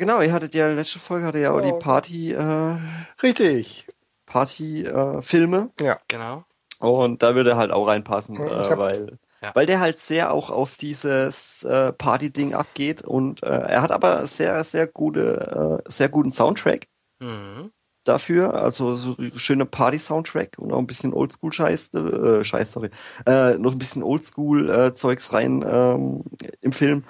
Genau, 0.00 0.20
ihr 0.20 0.32
hattet 0.32 0.54
ja, 0.54 0.68
letzte 0.68 1.00
Folge 1.00 1.26
hatte 1.26 1.40
ja 1.40 1.50
auch 1.52 1.60
die 1.60 1.72
Party, 1.72 2.32
äh, 2.32 2.76
richtig. 3.20 3.88
Party, 4.26 4.84
äh, 4.84 5.20
Filme 5.22 5.72
Ja. 5.80 5.98
Genau. 6.06 6.44
und 6.78 7.20
da 7.24 7.34
würde 7.34 7.50
er 7.50 7.56
halt 7.56 7.72
auch 7.72 7.88
reinpassen, 7.88 8.36
äh, 8.36 8.48
hab- 8.48 8.78
weil, 8.78 9.18
Ja. 9.40 9.52
weil 9.54 9.66
der 9.66 9.78
halt 9.78 10.00
sehr 10.00 10.32
auch 10.32 10.50
auf 10.50 10.74
dieses 10.74 11.62
äh, 11.62 11.92
Party-Ding 11.92 12.54
abgeht 12.54 13.02
und 13.02 13.42
äh, 13.44 13.46
er 13.46 13.82
hat 13.82 13.92
aber 13.92 14.26
sehr, 14.26 14.64
sehr 14.64 14.88
gute, 14.88 15.80
äh, 15.86 15.90
sehr 15.90 16.08
guten 16.08 16.32
Soundtrack. 16.32 16.86
Mhm. 17.20 17.70
dafür, 18.04 18.54
also 18.54 18.94
so 18.94 19.16
schöne 19.34 19.66
Party-Soundtrack 19.66 20.56
und 20.58 20.72
auch 20.72 20.78
ein 20.78 20.86
bisschen 20.86 21.12
Oldschool-Scheiß, 21.12 21.90
äh, 21.94 22.44
Scheiß, 22.44 22.72
sorry, 22.72 22.90
äh, 23.26 23.58
noch 23.58 23.72
ein 23.72 23.78
bisschen 23.78 24.02
Oldschool-Zeugs 24.02 25.32
rein 25.32 25.64
ähm, 25.68 26.24
im 26.60 26.72
Film 26.72 27.04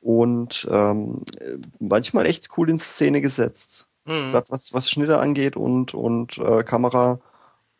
und 0.00 0.68
ähm, 0.70 1.24
manchmal 1.80 2.26
echt 2.26 2.48
cool 2.56 2.70
in 2.70 2.78
Szene 2.78 3.20
gesetzt. 3.20 3.88
Mhm. 4.06 4.34
Was, 4.48 4.72
was 4.72 4.90
Schnitte 4.90 5.18
angeht 5.18 5.56
und, 5.56 5.94
und 5.94 6.38
äh, 6.38 6.62
Kamera 6.62 7.20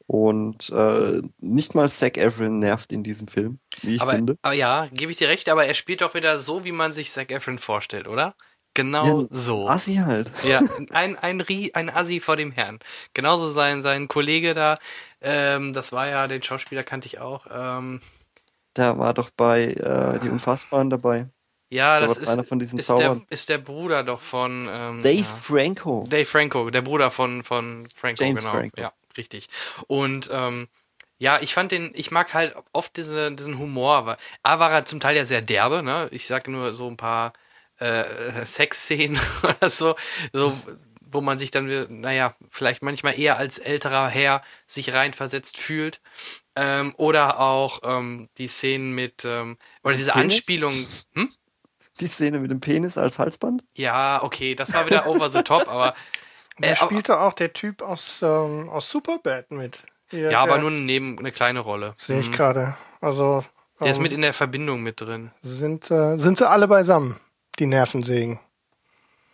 und 0.06 0.70
äh, 0.70 1.22
nicht 1.38 1.74
mal 1.74 1.88
Zac 1.90 2.18
Efron 2.18 2.58
nervt 2.58 2.92
in 2.92 3.02
diesem 3.02 3.28
Film, 3.28 3.58
wie 3.82 3.96
ich 3.96 4.02
aber, 4.02 4.12
finde. 4.12 4.38
aber 4.42 4.54
ja, 4.54 4.88
gebe 4.92 5.12
ich 5.12 5.18
dir 5.18 5.28
recht, 5.28 5.48
aber 5.48 5.66
er 5.66 5.74
spielt 5.74 6.00
doch 6.02 6.14
wieder 6.14 6.38
so, 6.38 6.64
wie 6.64 6.72
man 6.72 6.92
sich 6.92 7.10
Zac 7.10 7.30
Efron 7.32 7.58
vorstellt, 7.58 8.08
oder? 8.08 8.34
Genau 8.74 9.22
Ja, 9.22 9.28
so. 9.30 9.68
Assi 9.68 9.96
halt. 9.96 10.32
Ja, 10.42 10.64
ein, 10.90 11.16
ein, 11.16 11.40
Rie, 11.40 11.72
ein 11.74 11.90
Assi 11.90 12.20
vor 12.20 12.36
dem 12.36 12.50
Herrn. 12.52 12.80
Genauso 13.14 13.48
sein, 13.48 13.82
sein 13.82 14.08
Kollege 14.08 14.52
da, 14.54 14.76
ähm, 15.20 15.72
das 15.72 15.92
war 15.92 16.08
ja, 16.08 16.26
den 16.28 16.42
Schauspieler 16.42 16.82
kannte 16.82 17.06
ich 17.06 17.20
auch. 17.20 17.46
Ähm, 17.50 18.00
Der 18.76 18.98
war 18.98 19.14
doch 19.14 19.30
bei 19.30 19.64
äh, 19.72 20.18
Die 20.20 20.28
Unfassbaren 20.28 20.90
dabei. 20.90 21.28
ja, 21.70 21.98
Der 21.98 22.08
das 22.08 22.18
ist, 22.18 22.28
einer 22.28 22.44
von 22.44 22.58
diesen 22.58 22.78
ist, 22.78 22.88
der, 22.90 23.20
ist 23.30 23.48
der 23.48 23.58
Bruder 23.58 24.02
doch 24.04 24.20
von 24.20 24.68
ähm, 24.70 25.02
Dave 25.02 25.18
ja. 25.18 25.24
Franco. 25.24 26.06
Dave 26.08 26.26
Franco, 26.26 26.70
der 26.70 26.82
Bruder 26.82 27.10
von, 27.10 27.42
von 27.42 27.86
Franco, 27.94 28.22
James 28.22 28.40
genau. 28.40 28.50
Franco. 28.50 28.80
Ja, 28.80 28.92
richtig. 29.16 29.48
Und 29.86 30.28
ähm, 30.32 30.68
ja, 31.18 31.40
ich 31.40 31.54
fand 31.54 31.72
den, 31.72 31.92
ich 31.94 32.10
mag 32.10 32.34
halt 32.34 32.54
oft 32.72 32.96
diese, 32.96 33.32
diesen 33.32 33.58
Humor. 33.58 34.06
Weil, 34.06 34.16
A 34.42 34.58
war 34.58 34.72
er 34.72 34.84
zum 34.84 35.00
Teil 35.00 35.16
ja 35.16 35.24
sehr 35.24 35.40
derbe, 35.40 35.82
ne? 35.82 36.08
Ich 36.10 36.26
sag 36.26 36.48
nur 36.48 36.74
so 36.74 36.88
ein 36.88 36.96
paar 36.96 37.32
äh, 37.78 38.44
Sexszenen 38.44 39.20
oder 39.42 39.68
so, 39.68 39.96
so, 40.32 40.56
wo 41.00 41.20
man 41.20 41.38
sich 41.38 41.50
dann, 41.50 42.00
naja, 42.00 42.34
vielleicht 42.50 42.82
manchmal 42.82 43.18
eher 43.18 43.38
als 43.38 43.58
älterer 43.58 44.08
Herr 44.08 44.42
sich 44.66 44.92
reinversetzt 44.92 45.56
fühlt. 45.56 46.00
Ähm, 46.56 46.94
oder 46.96 47.40
auch 47.40 47.80
ähm, 47.84 48.28
die 48.38 48.48
Szenen 48.48 48.94
mit, 48.94 49.24
ähm, 49.24 49.56
oder 49.82 49.96
diese 49.96 50.12
Penis? 50.12 50.36
Anspielung, 50.36 50.74
hm? 51.14 51.28
Die 52.00 52.08
Szene 52.08 52.40
mit 52.40 52.50
dem 52.50 52.60
Penis 52.60 52.98
als 52.98 53.18
Halsband. 53.20 53.64
Ja, 53.76 54.22
okay, 54.22 54.56
das 54.56 54.74
war 54.74 54.86
wieder 54.86 55.06
over 55.06 55.30
the 55.30 55.42
top, 55.42 55.68
aber 55.68 55.94
Da 56.58 56.68
Äh, 56.68 56.70
aber- 56.72 56.76
spielte 56.86 57.20
auch 57.20 57.32
der 57.32 57.52
Typ 57.52 57.82
aus, 57.82 58.20
ähm, 58.22 58.68
aus 58.68 58.88
Superbad 58.90 59.50
mit. 59.50 59.80
Hier, 60.10 60.30
Ja, 60.30 60.40
aber 60.42 60.58
nur 60.58 60.70
neben 60.70 61.18
eine 61.18 61.32
kleine 61.32 61.60
Rolle. 61.60 61.94
Sehe 61.98 62.20
ich 62.20 62.28
Mhm. 62.30 62.32
gerade. 62.34 62.76
Also 63.00 63.44
Der 63.80 63.90
ist 63.90 63.96
ähm, 63.96 64.02
mit 64.04 64.12
in 64.12 64.20
der 64.22 64.32
Verbindung 64.34 64.82
mit 64.82 65.00
drin. 65.00 65.30
sind, 65.42 65.90
äh, 65.90 66.16
sind 66.18 66.38
sie 66.38 66.48
alle 66.48 66.68
beisammen, 66.68 67.18
die 67.58 67.66
Nervensägen. 67.66 68.38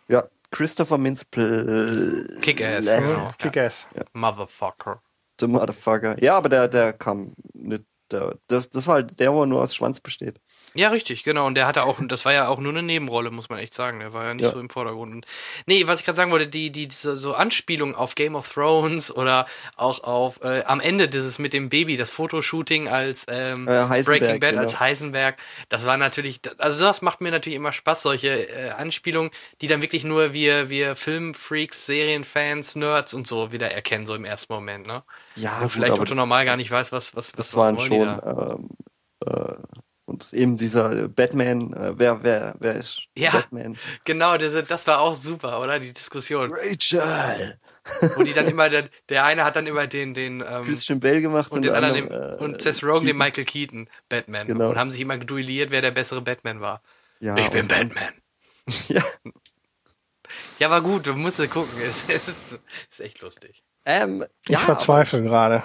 Ja, 0.07 0.23
Christopher 0.49 0.97
Mintz 0.97 1.25
Kick-Ass, 2.41 2.85
genau. 2.85 3.31
Kick-Ass. 3.37 3.87
Motherfucker. 4.13 4.99
The 5.39 5.47
Motherfucker. 5.47 6.21
Ja, 6.21 6.37
aber 6.37 6.49
der, 6.49 6.67
der 6.67 6.93
kam 6.93 7.33
nicht. 7.53 7.83
Der, 8.11 8.35
das, 8.47 8.69
das 8.69 8.87
war 8.87 8.95
halt 8.95 9.19
der, 9.19 9.31
wo 9.33 9.45
nur 9.45 9.61
aus 9.61 9.73
Schwanz 9.73 10.01
besteht. 10.01 10.41
Ja, 10.73 10.87
richtig, 10.87 11.23
genau. 11.23 11.47
Und 11.47 11.55
der 11.55 11.67
hatte 11.67 11.83
auch, 11.83 11.97
das 12.07 12.23
war 12.23 12.31
ja 12.31 12.47
auch 12.47 12.59
nur 12.59 12.71
eine 12.71 12.81
Nebenrolle, 12.81 13.29
muss 13.29 13.49
man 13.49 13.59
echt 13.59 13.73
sagen. 13.73 13.99
Der 13.99 14.13
war 14.13 14.25
ja 14.25 14.33
nicht 14.33 14.43
Ja. 14.45 14.51
so 14.51 14.59
im 14.59 14.69
Vordergrund. 14.69 15.13
Und, 15.13 15.25
nee, 15.65 15.85
was 15.85 15.99
ich 15.99 16.05
gerade 16.05 16.15
sagen 16.15 16.31
wollte, 16.31 16.47
die, 16.47 16.71
die, 16.71 16.87
diese 16.87 17.17
so 17.17 17.33
Anspielung 17.33 17.93
auf 17.93 18.15
Game 18.15 18.35
of 18.35 18.47
Thrones 18.47 19.13
oder 19.13 19.47
auch 19.75 20.03
auf 20.03 20.41
äh, 20.43 20.63
am 20.63 20.79
Ende 20.79 21.09
dieses 21.09 21.39
mit 21.39 21.51
dem 21.51 21.67
Baby, 21.69 21.97
das 21.97 22.09
Fotoshooting 22.09 22.87
als 22.87 23.25
ähm, 23.29 23.67
Äh, 23.67 24.03
Breaking 24.03 24.39
Bad, 24.39 24.51
genau. 24.51 24.61
als 24.61 24.79
Heisenberg, 24.79 25.37
das 25.67 25.85
war 25.85 25.97
natürlich, 25.97 26.39
also 26.57 26.85
das 26.85 27.01
macht 27.01 27.19
mir 27.19 27.31
natürlich 27.31 27.57
immer 27.57 27.73
Spaß, 27.73 28.03
solche 28.03 28.29
äh, 28.49 28.69
Anspielungen, 28.71 29.31
die 29.59 29.67
dann 29.67 29.81
wirklich 29.81 30.05
nur 30.05 30.31
wir, 30.31 30.69
wir 30.69 30.95
Filmfreaks, 30.95 31.85
Serienfans, 31.85 32.75
Nerds 32.77 33.13
und 33.13 33.27
so 33.27 33.51
wieder 33.51 33.71
erkennen, 33.71 34.05
so 34.05 34.15
im 34.15 34.23
ersten 34.23 34.53
Moment, 34.53 34.87
ne? 34.87 35.03
Ja, 35.35 35.55
Und 35.57 35.63
gut, 35.63 35.71
vielleicht 35.73 35.99
Otto 35.99 36.15
normal 36.15 36.45
gar 36.45 36.55
nicht 36.55 36.71
weiß, 36.71 36.91
was, 36.93 37.15
was, 37.15 37.33
Das 37.33 37.53
was, 37.55 37.55
waren 37.55 37.75
was 37.75 37.83
schon 37.83 38.21
ähm, 38.25 38.69
äh, 39.25 39.55
und 40.05 40.33
eben 40.33 40.57
dieser 40.57 41.03
äh, 41.03 41.07
Batman, 41.07 41.73
äh, 41.73 41.93
wer, 41.97 42.23
wer, 42.23 42.55
wer 42.59 42.75
ist 42.75 43.03
Ja. 43.17 43.31
Batman? 43.31 43.77
Genau, 44.03 44.37
das, 44.37 44.53
das 44.65 44.87
war 44.87 44.99
auch 45.01 45.15
super, 45.15 45.61
oder? 45.61 45.79
Die 45.79 45.93
Diskussion. 45.93 46.51
Rachel! 46.53 47.59
Wo 48.15 48.23
die 48.23 48.33
dann 48.33 48.47
immer, 48.47 48.69
der, 48.69 48.89
der 49.09 49.25
eine 49.25 49.43
hat 49.43 49.55
dann 49.55 49.65
immer 49.67 49.87
den, 49.87 50.13
den, 50.13 50.43
ähm, 50.47 50.65
Christian 50.65 50.99
Bale 50.99 51.21
gemacht 51.21 51.51
und 51.51 51.63
den 51.63 51.73
der 51.73 51.75
anderen, 51.75 51.95
den, 51.95 52.13
andere, 52.13 52.37
äh, 52.37 52.43
und 52.43 52.61
Seth 52.61 52.83
Rogen, 52.83 53.07
den. 53.07 53.17
Michael 53.17 53.45
Keaton, 53.45 53.89
Batman. 54.09 54.47
Genau. 54.47 54.69
Und 54.69 54.77
haben 54.77 54.91
sich 54.91 55.01
immer 55.01 55.17
duelliert, 55.17 55.71
wer 55.71 55.81
der 55.81 55.91
bessere 55.91 56.21
Batman 56.21 56.61
war. 56.61 56.81
Ja, 57.19 57.37
ich 57.37 57.49
bin 57.49 57.67
Batman. 57.67 58.13
Ja. 58.87 59.03
Ja, 60.59 60.69
war 60.69 60.81
gut, 60.81 61.07
du 61.07 61.15
musst 61.15 61.39
gucken. 61.49 61.81
Es, 61.81 62.05
es 62.07 62.27
ist, 62.27 62.59
ist 62.89 63.01
echt 63.01 63.21
lustig. 63.23 63.63
Ähm, 63.85 64.23
Ich 64.45 64.51
ja, 64.51 64.59
verzweifle 64.59 65.23
gerade. 65.23 65.63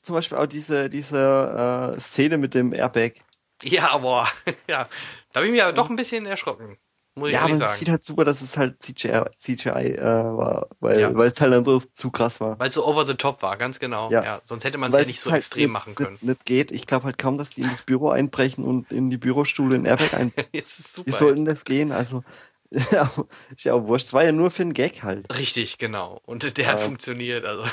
Zum 0.00 0.14
Beispiel 0.14 0.38
auch 0.38 0.46
diese, 0.46 0.88
diese 0.88 1.94
äh, 1.96 2.00
Szene 2.00 2.38
mit 2.38 2.54
dem 2.54 2.72
Airbag. 2.72 3.14
Ja, 3.62 3.90
aber, 3.90 4.28
ja, 4.68 4.88
da 5.32 5.40
bin 5.40 5.54
ich 5.54 5.60
mir 5.60 5.72
doch 5.72 5.88
ein 5.90 5.96
bisschen 5.96 6.26
erschrocken. 6.26 6.78
Muss 7.18 7.28
ich 7.28 7.34
Ja, 7.34 7.40
aber 7.40 7.52
ehrlich 7.52 7.64
es 7.64 7.70
sagen. 7.70 7.78
sieht 7.78 7.88
halt 7.88 8.04
super, 8.04 8.24
dass 8.26 8.42
es 8.42 8.58
halt 8.58 8.82
CGI, 8.82 9.22
CGI 9.38 9.94
äh, 9.96 10.02
war, 10.04 10.68
weil 10.80 11.00
Ja. 11.00 11.14
weil 11.14 11.30
es 11.30 11.40
halt 11.40 11.54
einfach 11.54 11.80
zu 11.94 12.10
krass 12.10 12.40
war. 12.40 12.58
Weil 12.58 12.68
es 12.68 12.74
so 12.74 12.84
over 12.86 13.06
the 13.06 13.14
top 13.14 13.40
war, 13.42 13.56
ganz 13.56 13.78
genau. 13.78 14.10
Ja, 14.10 14.22
Ja. 14.22 14.40
sonst 14.44 14.64
hätte 14.64 14.76
man 14.76 14.90
es 14.92 14.98
ja 14.98 15.04
nicht 15.06 15.20
so 15.20 15.30
halt 15.30 15.38
extrem 15.38 15.62
nicht, 15.64 15.72
machen 15.72 15.94
können. 15.94 16.12
Nicht, 16.20 16.24
nicht 16.24 16.44
geht. 16.44 16.72
Ich 16.72 16.86
glaube 16.86 17.04
halt 17.04 17.16
kaum, 17.16 17.38
dass 17.38 17.50
die 17.50 17.62
in 17.62 17.70
das 17.70 17.82
Büro 17.82 18.10
einbrechen 18.10 18.64
und 18.64 18.92
in 18.92 19.08
die 19.08 19.16
Bürostühle 19.16 19.76
in 19.76 19.86
Airbag 19.86 20.12
ein. 20.12 20.30
es 20.52 20.78
ist 20.78 20.98
Wie 20.98 21.10
super. 21.10 21.16
soll 21.16 21.34
denn 21.36 21.46
das 21.46 21.64
gehen? 21.64 21.90
Also, 21.90 22.22
ja, 22.70 23.10
ist 23.54 23.64
ja 23.64 23.72
auch 23.72 23.86
wurscht. 23.86 24.08
Es 24.08 24.12
war 24.12 24.22
ja 24.24 24.32
nur 24.32 24.50
für 24.50 24.62
einen 24.62 24.74
Gag 24.74 25.02
halt. 25.02 25.26
Richtig, 25.38 25.78
genau. 25.78 26.20
Und 26.26 26.58
der 26.58 26.66
hat 26.66 26.80
Ja. 26.80 26.84
funktioniert, 26.84 27.46
also. 27.46 27.64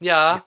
ja, 0.00 0.44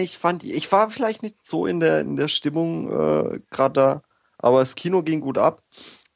Ich 0.00 0.18
fand, 0.18 0.42
ich 0.42 0.70
war 0.72 0.88
vielleicht 0.90 1.22
nicht 1.22 1.36
so 1.42 1.66
in 1.66 1.80
der, 1.80 2.00
in 2.00 2.16
der 2.16 2.28
Stimmung 2.28 2.88
äh, 2.90 3.40
gerade 3.50 3.72
da, 3.72 4.02
aber 4.38 4.60
das 4.60 4.74
Kino 4.74 5.02
ging 5.02 5.20
gut 5.20 5.38
ab. 5.38 5.62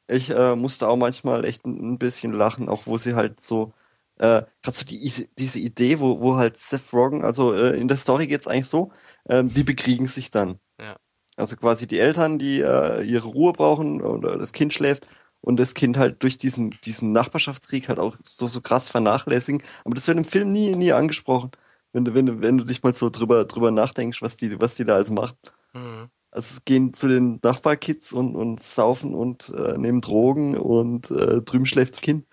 Ich 0.07 0.31
äh, 0.31 0.55
musste 0.55 0.87
auch 0.87 0.95
manchmal 0.95 1.45
echt 1.45 1.65
ein, 1.65 1.93
ein 1.93 1.99
bisschen 1.99 2.33
lachen, 2.33 2.67
auch 2.69 2.87
wo 2.87 2.97
sie 2.97 3.13
halt 3.13 3.39
so, 3.39 3.73
äh, 4.17 4.41
gerade 4.63 4.77
so 4.77 4.85
die, 4.85 5.27
diese 5.37 5.59
Idee, 5.59 5.99
wo, 5.99 6.19
wo 6.19 6.37
halt 6.37 6.57
Seth 6.57 6.91
Rogen, 6.91 7.23
also 7.23 7.53
äh, 7.53 7.79
in 7.79 7.87
der 7.87 7.97
Story 7.97 8.25
geht's 8.25 8.47
eigentlich 8.47 8.67
so, 8.67 8.91
ähm, 9.29 9.53
die 9.53 9.63
bekriegen 9.63 10.07
sich 10.07 10.31
dann. 10.31 10.59
Ja. 10.79 10.97
Also 11.37 11.55
quasi 11.55 11.85
die 11.85 11.99
Eltern, 11.99 12.39
die 12.39 12.61
äh, 12.61 13.03
ihre 13.03 13.27
Ruhe 13.27 13.53
brauchen 13.53 14.01
oder 14.01 14.37
das 14.37 14.51
Kind 14.53 14.73
schläft 14.73 15.07
und 15.41 15.57
das 15.57 15.75
Kind 15.75 15.97
halt 15.97 16.23
durch 16.23 16.37
diesen, 16.37 16.75
diesen 16.83 17.11
Nachbarschaftskrieg 17.11 17.87
halt 17.89 17.99
auch 17.99 18.17
so, 18.23 18.47
so 18.47 18.61
krass 18.61 18.89
vernachlässigen. 18.89 19.61
Aber 19.85 19.95
das 19.95 20.07
wird 20.07 20.17
im 20.17 20.25
Film 20.25 20.51
nie, 20.51 20.75
nie 20.75 20.91
angesprochen. 20.91 21.51
Wenn 21.93 22.05
du, 22.05 22.13
wenn 22.13 22.25
du, 22.25 22.41
wenn 22.41 22.57
du 22.57 22.63
dich 22.63 22.83
mal 22.83 22.93
so 22.93 23.09
drüber, 23.09 23.45
drüber 23.45 23.71
nachdenkst, 23.71 24.21
was 24.21 24.37
die, 24.37 24.59
was 24.61 24.75
die 24.75 24.85
da 24.85 24.95
alles 24.95 25.09
machen. 25.09 25.37
Mhm. 25.73 26.09
Also 26.31 26.59
gehen 26.65 26.93
zu 26.93 27.07
den 27.07 27.39
Nachbarkids 27.43 28.13
und, 28.13 28.35
und 28.35 28.59
saufen 28.61 29.15
und 29.15 29.49
äh, 29.49 29.77
nehmen 29.77 29.99
Drogen 30.01 30.55
und 30.55 31.09
äh, 31.09 31.41
drüben 31.41 31.65
schläft 31.65 31.95
das 31.95 32.01
Kind. 32.01 32.27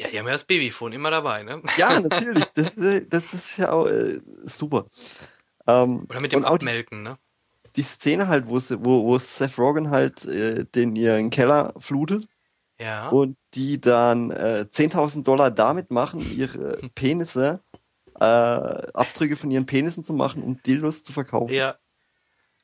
Ja, 0.00 0.08
die 0.08 0.18
haben 0.18 0.26
ja 0.26 0.32
das 0.32 0.44
Babyphone 0.46 0.92
immer 0.94 1.10
dabei, 1.10 1.42
ne? 1.42 1.62
Ja, 1.76 2.00
natürlich. 2.00 2.50
das, 2.54 2.78
äh, 2.78 3.06
das 3.06 3.34
ist 3.34 3.58
ja 3.58 3.72
auch 3.72 3.86
äh, 3.86 4.18
super. 4.44 4.86
Ähm, 5.66 6.06
Oder 6.08 6.20
mit 6.20 6.32
dem 6.32 6.44
auch 6.44 6.56
die- 6.58 6.66
Abmelken, 6.66 7.02
ne? 7.02 7.18
Die 7.76 7.82
Szene 7.82 8.28
halt, 8.28 8.46
wo, 8.48 8.58
sie, 8.60 8.78
wo, 8.84 9.04
wo 9.04 9.18
Seth 9.18 9.58
Rogen 9.58 9.90
halt 9.90 10.24
äh, 10.26 10.64
den 10.64 10.94
ihren 10.94 11.30
Keller 11.30 11.74
flutet 11.78 12.28
Ja. 12.80 13.08
und 13.08 13.36
die 13.54 13.80
dann 13.80 14.30
äh, 14.30 14.64
10.000 14.70 15.24
Dollar 15.26 15.50
damit 15.50 15.90
machen, 15.90 16.20
ihre 16.36 16.78
Penisse, 16.94 17.63
äh, 18.20 18.24
Abdrücke 18.24 19.36
von 19.36 19.50
ihren 19.50 19.66
Penissen 19.66 20.04
zu 20.04 20.12
machen, 20.12 20.42
um 20.42 20.62
Dildos 20.62 21.02
zu 21.02 21.12
verkaufen. 21.12 21.54
Ja. 21.54 21.76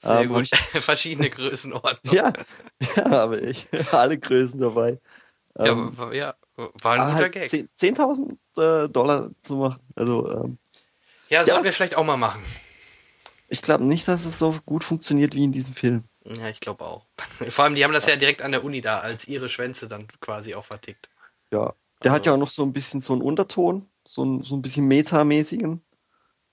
Sehr 0.01 0.21
Ähm, 0.21 0.29
gut. 0.31 0.49
Verschiedene 0.73 1.29
Größenordnungen. 1.31 2.17
Ja, 2.17 2.33
ja, 2.97 3.07
aber 3.07 3.43
ich, 3.43 3.69
alle 3.93 4.19
Größen 4.19 4.61
dabei. 4.61 4.99
Ja, 5.59 5.67
Ähm, 5.67 5.97
war, 5.99 6.15
ja, 6.15 6.35
war 6.57 6.93
ein 6.93 7.01
aber 7.01 7.11
guter 7.11 7.23
halt 7.25 7.33
Gag. 7.33 7.51
10 7.51 7.69
10.000 7.97 8.85
äh, 8.85 8.89
Dollar 8.89 9.31
zu 9.43 9.57
machen. 9.57 9.81
Also, 9.97 10.31
ähm, 10.31 10.59
Ja, 11.29 11.45
sollten 11.45 11.59
Ja. 11.61 11.65
wir 11.65 11.73
vielleicht 11.73 11.97
auch 11.97 12.05
mal 12.05 12.17
machen. 12.17 12.43
ich 13.49 13.61
glaube 13.63 13.85
nicht, 13.85 14.07
dass 14.09 14.25
es 14.25 14.39
so 14.39 14.55
gut 14.65 14.85
funktioniert 14.85 15.35
wie 15.35 15.45
in 15.45 15.53
diesem 15.53 15.75
Film. 15.75 16.05
Ja, 16.25 16.49
ich 16.49 16.61
glaube 16.61 16.85
auch. 16.85 17.07
Vor 17.49 17.65
allem, 17.65 17.75
die 17.75 17.85
haben 17.85 17.93
das 17.93 18.07
ja 18.07 18.15
direkt 18.17 18.43
an 18.43 18.53
der 18.53 18.63
Uni 18.63 18.81
da, 18.81 18.99
als 19.01 19.27
ihre 19.27 19.49
Schwänze 19.49 19.89
dann 19.89 20.07
quasi 20.21 20.55
auch 20.55 20.65
vertickt. 20.65 21.09
Ja. 21.53 21.75
Der 22.05 22.13
hat 22.13 22.25
ja 22.27 22.33
auch 22.33 22.39
noch 22.39 22.51
so 22.51 22.63
ein 22.63 22.73
bisschen 22.73 23.01
so 23.01 23.13
einen 23.13 23.21
Unterton, 23.23 23.90
so 24.07 24.25
ein, 24.25 24.43
so 24.43 24.55
ein 24.55 24.63
bisschen 24.63 24.87
metamäßigen, 24.87 25.83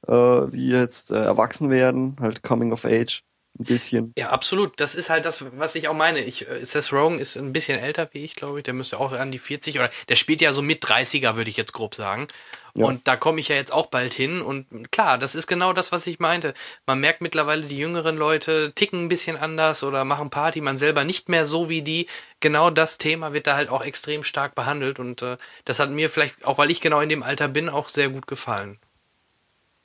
äh, 0.08 0.14
wie 0.14 0.70
jetzt 0.72 1.12
äh, 1.12 1.24
erwachsen 1.24 1.70
werden, 1.70 2.16
halt 2.20 2.44
Coming 2.44 2.72
of 2.74 2.86
Age, 2.86 3.24
ein 3.60 3.66
bisschen. 3.66 4.14
Ja, 4.18 4.30
absolut. 4.30 4.80
Das 4.80 4.96
ist 4.96 5.10
halt 5.10 5.26
das, 5.26 5.46
was 5.58 5.76
ich 5.76 5.88
auch 5.88 5.94
meine. 5.94 6.20
Ich, 6.20 6.48
äh, 6.48 6.66
Seth 6.66 6.92
Rogen 6.92 7.20
ist 7.20 7.38
ein 7.38 7.54
bisschen 7.54 7.80
älter 7.80 8.10
wie 8.12 8.24
ich, 8.24 8.36
glaube 8.36 8.60
ich. 8.60 8.64
Der 8.64 8.74
müsste 8.74 9.00
auch 9.00 9.12
an 9.12 9.32
die 9.32 9.40
40 9.40 9.78
oder 9.80 9.90
der 10.10 10.16
spielt 10.16 10.42
ja 10.42 10.54
so 10.54 10.62
mit 10.62 10.84
30er, 10.84 11.36
würde 11.36 11.50
ich 11.50 11.58
jetzt 11.58 11.74
grob 11.74 11.96
sagen. 11.96 12.28
Ja. 12.76 12.86
Und 12.86 13.08
da 13.08 13.16
komme 13.16 13.40
ich 13.40 13.48
ja 13.48 13.56
jetzt 13.56 13.74
auch 13.74 13.88
bald 13.88 14.14
hin. 14.14 14.42
Und 14.42 14.92
klar, 14.92 15.18
das 15.18 15.34
ist 15.34 15.48
genau 15.48 15.74
das, 15.74 15.92
was 15.92 16.06
ich 16.06 16.20
meinte. 16.20 16.54
Man 16.86 17.00
merkt 17.00 17.22
mittlerweile, 17.22 17.64
die 17.64 17.78
jüngeren 17.78 18.18
Leute 18.18 18.72
ticken 18.74 19.06
ein 19.06 19.10
bisschen 19.10 19.36
anders 19.36 19.84
oder 19.84 20.06
machen 20.06 20.30
Party, 20.30 20.62
man 20.62 20.78
selber 20.78 21.04
nicht 21.04 21.28
mehr 21.28 21.46
so 21.46 21.70
wie 21.70 21.82
die. 21.82 22.08
Genau 22.40 22.70
das 22.70 23.00
Thema 23.00 23.34
wird 23.34 23.48
da 23.48 23.56
halt 23.56 23.70
auch 23.70 23.84
extrem 23.84 24.24
stark 24.24 24.54
behandelt. 24.54 25.00
Und 25.00 25.24
äh, 25.24 25.38
das 25.66 25.80
hat 25.80 25.90
mir 25.90 26.10
vielleicht, 26.10 26.46
auch 26.46 26.60
weil 26.60 26.70
ich 26.70 26.82
genau 26.82 27.00
in 27.02 27.10
dem 27.10 27.24
Alter 27.24 27.48
bin, 27.48 27.70
auch 27.70 27.90
sehr 27.90 28.10
gut 28.10 28.28
gefallen. 28.28 28.78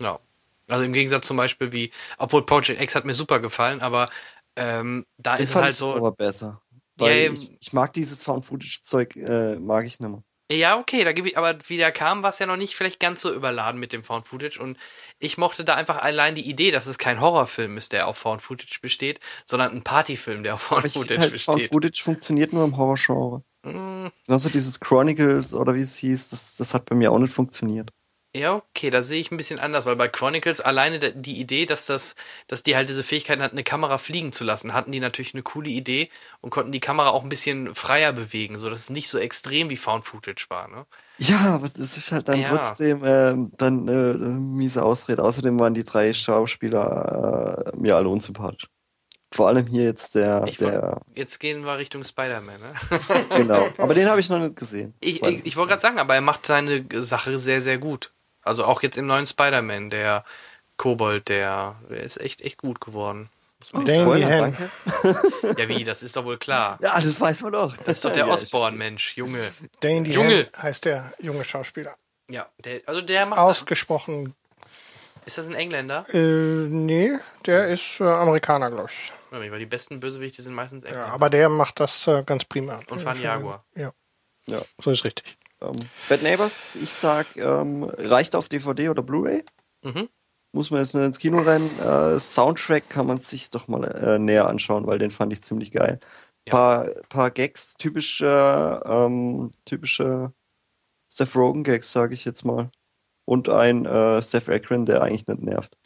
Ja. 0.03 0.19
Also 0.69 0.85
im 0.85 0.93
Gegensatz 0.93 1.27
zum 1.27 1.37
Beispiel 1.37 1.73
wie, 1.73 1.91
obwohl 2.19 2.47
Project 2.47 2.81
X 2.81 2.95
hat 2.95 3.05
mir 3.05 3.15
super 3.15 3.41
gefallen, 3.41 3.81
aber 3.81 4.09
ähm, 4.57 5.07
da 5.19 5.37
Den 5.37 5.45
ist 5.45 5.51
es 5.51 5.57
halt 5.57 5.77
so. 5.77 5.95
aber 5.95 6.13
besser. 6.13 6.63
Weil 6.97 7.27
Ja, 7.27 7.33
ich, 7.33 7.53
ich 7.61 7.73
mag 7.73 7.93
dieses 7.93 8.23
Found-Footage-Zeug, 8.23 9.17
äh, 9.17 9.57
mag 9.57 9.87
ich 9.87 9.99
nicht 9.99 10.09
mehr. 10.09 10.23
Ja, 10.51 10.79
okay, 10.79 11.03
da 11.05 11.13
gebe 11.13 11.29
ich, 11.29 11.39
aber 11.39 11.57
wie 11.69 11.79
der 11.79 11.93
kam, 11.93 12.23
war 12.23 12.29
es 12.31 12.39
ja 12.39 12.45
noch 12.47 12.59
nicht 12.59 12.77
vielleicht 12.77 13.01
ganz 13.01 13.23
so 13.23 13.33
überladen 13.33 13.81
mit 13.81 13.95
dem 13.95 14.03
Found 14.03 14.27
Footage 14.27 14.61
und 14.61 14.77
ich 15.19 15.39
mochte 15.39 15.65
da 15.65 15.77
einfach 15.77 16.03
allein 16.03 16.35
die 16.35 16.49
Idee, 16.49 16.71
dass 16.71 16.87
es 16.87 16.99
kein 16.99 17.21
Horrorfilm 17.23 17.79
ist, 17.79 17.93
der 17.93 18.07
auf 18.07 18.19
Found 18.19 18.43
Footage 18.43 18.79
besteht, 18.83 19.21
sondern 19.47 19.73
ein 19.73 19.83
Partyfilm, 19.83 20.43
der 20.43 20.55
auf 20.55 20.63
Found 20.63 20.85
ich 20.85 20.93
Footage 20.93 21.21
halt, 21.21 21.41
Found 21.41 21.57
besteht. 21.59 21.73
Footage 21.73 22.03
funktioniert 22.03 22.53
nur 22.53 22.65
im 22.65 22.77
Horrorgenre. 22.77 23.43
Mm, 23.63 24.09
Genauso 24.27 24.51
dieses 24.51 24.79
Chronicles 24.81 25.55
oder 25.55 25.75
wie 25.75 25.81
es 25.81 25.97
hieß, 25.97 26.31
das, 26.31 26.57
das 26.57 26.75
hat 26.75 26.85
bei 26.85 26.97
mir 26.97 27.13
auch 27.13 27.19
nicht 27.19 27.33
funktioniert. 27.33 27.91
Ja, 28.35 28.55
okay, 28.55 28.89
da 28.89 29.03
sehe 29.03 29.21
ich 29.21 29.31
ein 29.31 29.37
bisschen 29.37 29.59
anders, 29.59 29.85
weil 29.85 29.97
bei 29.97 30.09
Chronicles 30.09 30.63
alleine 30.63 30.99
die 31.13 31.39
Idee, 31.39 31.67
dass 31.67 31.85
das, 31.85 32.15
dass 32.47 32.63
die 32.63 32.75
halt 32.77 32.89
diese 32.89 33.03
Fähigkeiten 33.05 33.43
hatten, 33.43 33.57
eine 33.57 33.63
Kamera 33.65 33.99
fliegen 33.99 34.33
zu 34.33 34.43
lassen, 34.45 34.73
hatten 34.73 34.91
die 34.91 35.01
natürlich 35.01 35.35
eine 35.35 35.43
coole 35.43 35.69
Idee 35.69 36.09
und 36.41 36.49
konnten 36.49 36.73
die 36.73 36.81
Kamera 36.81 37.11
auch 37.11 37.25
ein 37.25 37.29
bisschen 37.29 37.75
freier 37.75 38.15
bewegen, 38.15 38.57
so 38.59 38.71
dass 38.71 38.81
es 38.81 38.91
nicht 38.91 39.09
so 39.11 39.19
extrem 39.19 39.69
wie 39.69 39.77
Found 39.77 40.07
Footage 40.07 40.47
war, 40.49 40.67
ne? 40.69 40.87
Ja, 41.19 41.41
aber 41.57 41.69
das 41.69 41.99
ist 41.99 42.11
halt 42.11 42.27
dann 42.29 42.41
Ja. 42.41 42.57
trotzdem 42.57 43.03
ähm, 43.05 43.53
dann 43.59 43.87
äh, 43.87 44.15
miese 44.15 44.83
Ausrede. 44.83 45.23
Außerdem 45.23 45.61
waren 45.61 45.75
die 45.75 45.85
drei 45.85 46.15
Schauspieler 46.15 47.73
äh, 47.75 47.77
mir 47.77 47.97
alle 47.97 48.09
unsympathisch. 48.09 48.67
Vor 49.31 49.49
allem 49.49 49.67
hier 49.67 49.85
jetzt 49.85 50.15
der, 50.15 50.45
Ich 50.47 50.59
wollt- 50.61 50.73
der, 50.73 51.01
Jetzt 51.15 51.39
gehen 51.39 51.65
wir 51.65 51.77
Richtung 51.77 52.03
Spider-Man, 52.03 52.61
ne? 52.61 52.73
genau. 53.37 53.69
Aber 53.79 53.93
den 53.95 54.09
habe 54.09 54.21
ich 54.21 54.31
noch 54.31 54.39
nicht 54.41 54.57
gesehen. 54.57 54.95
Ich, 55.01 55.23
ich, 55.23 55.45
ich 55.47 55.57
wollte 55.57 55.69
gerade 55.71 55.83
sagen, 55.83 55.99
aber 55.99 56.15
er 56.15 56.21
macht 56.23 56.47
seine 56.47 56.85
Sache 56.95 57.37
sehr, 57.39 57.61
sehr 57.61 57.79
gut. 57.79 58.13
Also 58.43 58.65
auch 58.65 58.83
jetzt 58.83 58.99
im 58.99 59.07
neuen 59.07 59.27
Spider-Man, 59.27 59.91
der 59.91 60.25
Kobold, 60.77 61.29
der, 61.29 61.77
der 61.89 62.03
ist 62.03 62.21
echt, 62.21 62.41
echt 62.41 62.59
gut 62.59 62.81
geworden. 62.81 63.31
Oh, 63.75 63.81
Spoiler, 63.83 64.29
danke. 64.29 64.71
Ja, 65.57 65.69
wie, 65.69 65.85
das 65.85 66.03
ist 66.03 66.17
doch 66.17 66.25
wohl 66.25 66.39
klar. 66.39 66.79
Ja, 66.83 66.99
das 66.99 67.21
weiß 67.21 67.43
man 67.43 67.53
doch. 67.53 67.77
Das 67.77 67.99
ist 67.99 68.05
doch 68.05 68.13
der 68.13 68.27
ja, 68.27 68.33
Osborn-Mensch, 68.33 69.17
Junge. 69.17 69.39
Dane 69.81 70.09
Junge! 70.09 70.39
Hand 70.39 70.63
heißt 70.63 70.85
der 70.87 71.13
junge 71.21 71.45
Schauspieler. 71.45 71.95
Ja, 72.29 72.49
der, 72.65 72.81
also 72.87 73.01
der 73.01 73.27
macht 73.27 73.37
Sachen. 73.39 73.51
Ausgesprochen. 73.51 74.35
Ist 75.25 75.39
das 75.39 75.47
ein 75.49 75.55
Engländer? 75.55 76.05
Äh, 76.13 76.19
nee, 76.19 77.13
der 77.47 77.69
ist 77.69 78.01
äh, 78.01 78.05
Amerikaner, 78.05 78.71
glaube 78.71 78.89
ich. 78.91 79.13
Weil 79.31 79.59
die 79.61 79.67
besten 79.67 80.01
Bösewichte 80.01 80.43
sind 80.43 80.55
meistens 80.55 80.83
Ja, 80.83 80.89
Engländer. 80.91 81.13
aber 81.13 81.31
der 81.31 81.49
macht 81.49 81.79
das 81.79 82.07
äh, 82.09 82.25
ganz 82.25 82.45
prima. 82.45 82.81
Und 82.89 83.01
fahren 83.01 83.21
Jaguar. 83.23 83.65
Ja, 83.77 83.93
Ja. 84.47 84.61
so 84.83 84.91
ist 84.91 85.05
richtig. 85.05 85.37
Ähm, 85.63 85.89
Bad 86.09 86.23
Neighbors, 86.23 86.77
ich 86.77 86.91
sag, 86.91 87.37
ähm, 87.37 87.85
reicht 87.85 88.35
auf 88.35 88.49
DVD 88.49 88.89
oder 88.89 89.03
Blu-ray. 89.03 89.45
Mhm. 89.83 90.09
Muss 90.53 90.71
man 90.71 90.81
jetzt 90.81 90.95
nicht 90.95 91.05
ins 91.05 91.19
Kino 91.19 91.39
rennen. 91.39 91.71
Äh, 91.81 92.19
Soundtrack 92.19 92.91
kann 92.91 93.07
man 93.07 93.19
sich 93.19 93.51
doch 93.51 93.69
mal 93.69 93.85
äh, 93.85 94.19
näher 94.19 94.47
anschauen, 94.49 94.87
weil 94.87 94.99
den 94.99 95.11
fand 95.11 95.33
ich 95.33 95.43
ziemlich 95.43 95.73
geil. 95.73 95.99
Ja. 96.47 96.53
Paar, 96.53 96.87
paar 97.09 97.31
Gags, 97.31 97.75
typische, 97.75 98.83
ähm, 98.85 99.51
typische 99.65 100.33
Seth 101.09 101.35
Rogen 101.37 101.65
Gags, 101.65 101.93
sage 101.93 102.15
ich 102.15 102.25
jetzt 102.25 102.45
mal. 102.45 102.71
Und 103.25 103.49
ein 103.49 103.87
äh, 103.87 104.21
Seth 104.21 104.49
Akron, 104.49 104.85
der 104.85 105.03
eigentlich 105.03 105.27
nicht 105.27 105.43
nervt. 105.43 105.77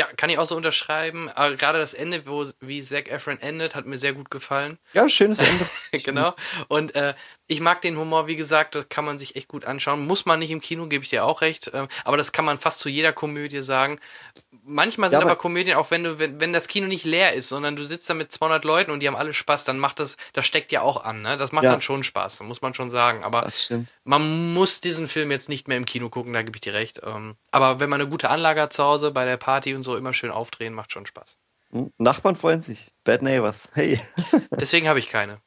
Ja, 0.00 0.06
kann 0.16 0.30
ich 0.30 0.38
auch 0.38 0.46
so 0.46 0.56
unterschreiben. 0.56 1.28
Aber 1.28 1.56
gerade 1.56 1.78
das 1.78 1.92
Ende, 1.92 2.26
wo 2.26 2.46
wie 2.60 2.82
Zac 2.82 3.10
Efron 3.10 3.38
endet, 3.38 3.74
hat 3.74 3.84
mir 3.84 3.98
sehr 3.98 4.14
gut 4.14 4.30
gefallen. 4.30 4.78
Ja, 4.94 5.08
schönes 5.10 5.40
Ende. 5.40 5.66
genau. 6.04 6.34
Und 6.68 6.94
äh, 6.94 7.12
ich 7.50 7.60
mag 7.60 7.80
den 7.80 7.96
Humor, 7.98 8.28
wie 8.28 8.36
gesagt, 8.36 8.76
das 8.76 8.88
kann 8.88 9.04
man 9.04 9.18
sich 9.18 9.34
echt 9.34 9.48
gut 9.48 9.64
anschauen. 9.64 10.06
Muss 10.06 10.24
man 10.24 10.38
nicht 10.38 10.52
im 10.52 10.60
Kino, 10.60 10.86
gebe 10.86 11.02
ich 11.02 11.10
dir 11.10 11.24
auch 11.24 11.40
recht. 11.40 11.70
Ähm, 11.74 11.88
aber 12.04 12.16
das 12.16 12.30
kann 12.30 12.44
man 12.44 12.58
fast 12.58 12.78
zu 12.78 12.88
jeder 12.88 13.12
Komödie 13.12 13.60
sagen. 13.60 13.98
Manchmal 14.62 15.10
sind 15.10 15.18
Ja, 15.18 15.22
aber, 15.22 15.32
aber- 15.32 15.40
Komödien, 15.40 15.76
auch 15.76 15.90
wenn 15.90 16.04
du, 16.04 16.18
wenn, 16.20 16.40
wenn 16.40 16.52
das 16.52 16.68
Kino 16.68 16.86
nicht 16.86 17.04
leer 17.04 17.32
ist, 17.34 17.48
sondern 17.48 17.74
du 17.74 17.84
sitzt 17.84 18.08
da 18.08 18.14
mit 18.14 18.30
200 18.30 18.62
Leuten 18.64 18.90
und 18.92 19.00
die 19.00 19.08
haben 19.08 19.16
alle 19.16 19.34
Spaß, 19.34 19.64
dann 19.64 19.78
macht 19.80 19.98
das, 19.98 20.16
das 20.32 20.46
steckt 20.46 20.70
ja 20.70 20.82
auch 20.82 21.04
an, 21.04 21.22
ne? 21.22 21.36
Das 21.36 21.50
macht 21.50 21.64
Ja. 21.64 21.72
dann 21.72 21.82
schon 21.82 22.04
Spaß, 22.04 22.40
muss 22.42 22.62
man 22.62 22.72
schon 22.74 22.90
sagen. 22.90 23.24
Aber 23.24 23.48
man 24.04 24.52
muss 24.54 24.80
diesen 24.80 25.08
Film 25.08 25.30
jetzt 25.32 25.48
nicht 25.48 25.66
mehr 25.66 25.76
im 25.76 25.86
Kino 25.86 26.08
gucken, 26.08 26.32
da 26.32 26.42
gebe 26.42 26.56
ich 26.56 26.60
dir 26.60 26.74
recht. 26.74 27.00
Ähm, 27.04 27.34
aber 27.50 27.80
wenn 27.80 27.90
man 27.90 28.00
eine 28.00 28.08
gute 28.08 28.30
Anlage 28.30 28.62
hat 28.62 28.72
zu 28.72 28.84
Hause, 28.84 29.10
bei 29.10 29.24
der 29.24 29.36
Party 29.38 29.74
und 29.74 29.82
so 29.82 29.96
immer 29.96 30.14
schön 30.14 30.30
aufdrehen, 30.30 30.72
macht 30.72 30.92
schon 30.92 31.04
Spaß. 31.04 31.36
Hm, 31.72 31.92
Nachbarn 31.98 32.36
freuen 32.36 32.60
sich. 32.62 32.92
Bad 33.04 33.22
Neighbors. 33.22 33.68
Hey. 33.74 34.00
Deswegen 34.52 34.88
habe 34.88 34.98
ich 35.00 35.08
keine. 35.08 35.40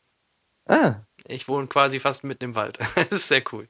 ah, 0.70 0.96
Ich 1.28 1.48
wohne 1.48 1.68
quasi 1.68 2.00
fast 2.00 2.24
mitten 2.24 2.46
im 2.46 2.56
Wald. 2.56 2.78
das 2.96 3.12
ist 3.12 3.28
sehr 3.28 3.44
cool. 3.52 3.68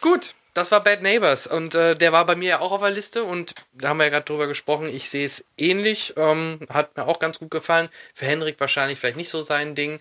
Gut, 0.00 0.34
das 0.54 0.70
war 0.70 0.82
Bad 0.82 1.02
Neighbors 1.02 1.46
und 1.46 1.74
äh, 1.74 1.96
der 1.96 2.12
war 2.12 2.24
bei 2.26 2.36
mir 2.36 2.48
ja 2.48 2.60
auch 2.60 2.70
auf 2.72 2.80
der 2.80 2.90
Liste 2.90 3.24
und 3.24 3.54
da 3.72 3.88
haben 3.88 3.98
wir 3.98 4.04
ja 4.04 4.10
gerade 4.10 4.24
drüber 4.24 4.46
gesprochen. 4.46 4.88
Ich 4.88 5.10
sehe 5.10 5.24
es 5.24 5.44
ähnlich, 5.56 6.14
ähm, 6.16 6.60
hat 6.68 6.96
mir 6.96 7.08
auch 7.08 7.18
ganz 7.18 7.40
gut 7.40 7.50
gefallen. 7.50 7.88
Für 8.14 8.26
Henrik 8.26 8.60
wahrscheinlich 8.60 8.98
vielleicht 8.98 9.16
nicht 9.16 9.30
so 9.30 9.42
sein 9.42 9.74
Ding, 9.74 9.98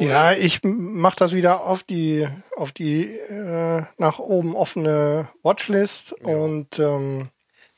Ja, 0.00 0.32
ich 0.32 0.60
mach 0.62 1.14
das 1.14 1.32
wieder 1.32 1.64
auf 1.64 1.82
die 1.82 2.26
auf 2.56 2.72
die 2.72 3.18
äh, 3.18 3.82
nach 3.98 4.18
oben 4.18 4.56
offene 4.56 5.28
Watchlist 5.42 6.12
und 6.12 6.78
ähm, 6.78 7.28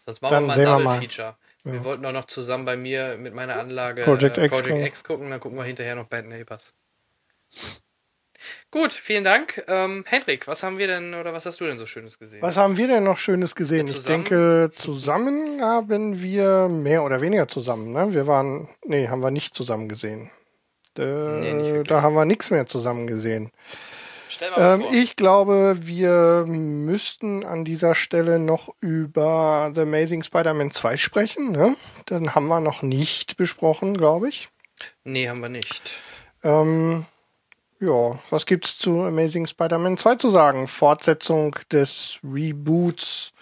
sonst 0.07 0.23
machen 0.23 0.33
dann 0.33 0.43
wir 0.45 0.47
mal 0.49 0.55
sehen 0.55 0.67
ein 0.67 0.69
wir 0.69 0.73
Double 0.73 0.85
mal. 0.85 1.01
Feature. 1.01 1.37
Wir 1.65 1.83
wollten 1.85 2.03
doch 2.03 2.13
noch 2.13 2.27
zusammen 2.27 2.67
bei 2.67 2.77
mir 2.77 3.17
mit 3.19 3.35
meiner 3.35 3.59
Anlage 3.59 4.03
Project 4.03 4.37
äh, 4.37 4.45
X 4.45 4.51
Project 4.53 4.69
gucken. 4.69 4.87
X 4.87 5.05
gucken, 5.05 5.31
dann 5.31 5.41
gucken 5.41 5.59
wir 5.59 5.65
hinterher 5.65 5.95
noch 5.95 6.05
Bad 6.05 6.27
Neighbors. 6.27 6.75
Gut, 8.71 8.93
vielen 8.93 9.23
Dank. 9.25 9.63
Ähm, 9.69 10.05
Henrik, 10.07 10.49
was 10.49 10.63
haben 10.65 10.79
wir 10.79 10.89
denn 10.89 11.15
oder 11.15 11.33
was 11.33 11.47
hast 11.47 11.61
du 11.61 11.67
denn 11.67 11.79
so 11.79 11.87
Schönes 11.87 12.19
gesehen? 12.19 12.43
was 12.43 12.57
haben 12.57 12.77
wir 12.77 12.89
denn 12.89 13.05
noch 13.05 13.19
Schönes 13.19 13.55
gesehen? 13.55 13.87
Ich 13.87 14.03
denke, 14.03 14.71
zusammen 14.77 15.61
haben 15.63 16.21
wir 16.21 16.69
mehr 16.69 17.05
oder 17.05 17.21
weniger 17.21 17.47
zusammen. 17.47 17.93
Ne? 17.93 18.13
Wir 18.13 18.27
waren, 18.27 18.69
nee, 18.85 19.07
haben 19.09 19.23
wir 19.23 19.31
nicht 19.31 19.55
zusammen 19.55 19.89
gesehen. 19.89 20.31
Äh, 20.99 21.03
Nee, 21.53 21.83
da 21.85 22.03
haben 22.03 22.15
wir 22.15 22.25
nichts 22.25 22.51
mehr 22.51 22.67
zusammen 22.67 23.07
gesehen. 23.07 23.51
Ähm, 24.57 24.85
ich 24.91 25.17
glaube, 25.17 25.77
wir 25.83 26.45
müssten 26.47 27.45
an 27.45 27.65
dieser 27.65 27.95
Stelle 27.95 28.39
noch 28.39 28.75
über 28.81 29.71
The 29.75 29.83
Amazing 29.83 30.23
Spider-Man 30.23 30.71
2 30.73 30.97
sprechen. 30.97 31.53
Ne? 31.53 31.77
Den 32.11 32.35
haben 32.35 32.49
wir 32.49 32.61
noch 32.61 32.83
nicht 32.83 33.37
besprochen, 33.37 33.97
glaube 33.97 34.29
ich. 34.29 34.49
Nee, 35.05 35.29
haben 35.29 35.41
wir 35.41 35.49
nicht. 35.49 35.93
Ähm, 36.43 37.07
ja, 37.85 38.19
was 38.31 38.47
gibt's 38.47 38.79
zu 38.79 39.03
Amazing 39.03 39.47
Spider-Man 39.47 39.97
2 39.97 40.17
zu 40.17 40.31
sagen? 40.31 40.69
Fortsetzung 40.69 41.57
des 41.71 42.19
Reboots 42.23 43.33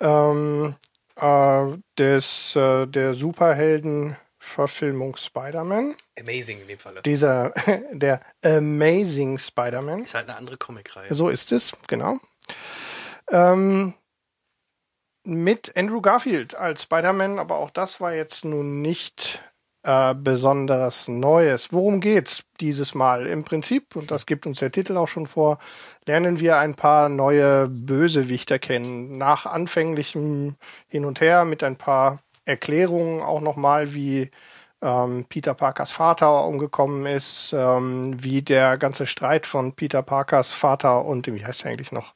ähm, 0.00 0.76
äh, 1.16 1.66
des 1.98 2.56
äh, 2.56 2.86
der 2.86 3.14
Superhelden-Verfilmung 3.14 5.16
Spider-Man. 5.16 5.94
Amazing 6.18 6.62
in 6.62 6.68
dem 6.68 6.78
Falle. 6.78 7.02
Dieser 7.02 7.50
der 7.92 8.20
Amazing 8.44 9.38
Spider-Man. 9.38 10.00
Ist 10.00 10.14
halt 10.14 10.28
eine 10.28 10.38
andere 10.38 10.56
Comicreihe. 10.56 11.12
So 11.12 11.28
ist 11.28 11.52
es, 11.52 11.72
genau. 11.86 12.18
Ähm, 13.30 13.94
mit 15.24 15.76
Andrew 15.76 16.00
Garfield 16.00 16.54
als 16.54 16.82
Spider-Man, 16.82 17.38
aber 17.38 17.56
auch 17.56 17.70
das 17.70 18.00
war 18.00 18.14
jetzt 18.14 18.44
nun 18.44 18.82
nicht 18.82 19.40
äh, 19.84 20.14
besonderes 20.14 21.08
Neues. 21.08 21.72
Worum 21.72 22.00
geht's 22.00 22.42
dieses 22.60 22.94
Mal? 22.94 23.26
Im 23.26 23.44
Prinzip, 23.44 23.96
und 23.96 24.10
das 24.10 24.26
gibt 24.26 24.46
uns 24.46 24.58
der 24.58 24.72
Titel 24.72 24.96
auch 24.96 25.08
schon 25.08 25.26
vor, 25.26 25.58
lernen 26.06 26.40
wir 26.40 26.58
ein 26.58 26.74
paar 26.74 27.08
neue 27.08 27.68
Bösewichter 27.68 28.58
kennen. 28.58 29.12
Nach 29.12 29.46
anfänglichem 29.46 30.56
Hin 30.88 31.04
und 31.04 31.20
Her 31.20 31.44
mit 31.44 31.62
ein 31.62 31.76
paar 31.76 32.20
Erklärungen 32.46 33.22
auch 33.22 33.40
nochmal, 33.40 33.94
wie 33.94 34.30
ähm, 34.82 35.26
Peter 35.28 35.54
Parkers 35.54 35.92
Vater 35.92 36.46
umgekommen 36.46 37.06
ist, 37.06 37.52
ähm, 37.56 38.22
wie 38.22 38.42
der 38.42 38.78
ganze 38.78 39.06
Streit 39.06 39.46
von 39.46 39.74
Peter 39.74 40.02
Parkers 40.02 40.52
Vater 40.52 41.04
und 41.04 41.26
wie 41.26 41.44
heißt 41.44 41.64
er 41.64 41.72
eigentlich 41.72 41.92
noch? 41.92 42.14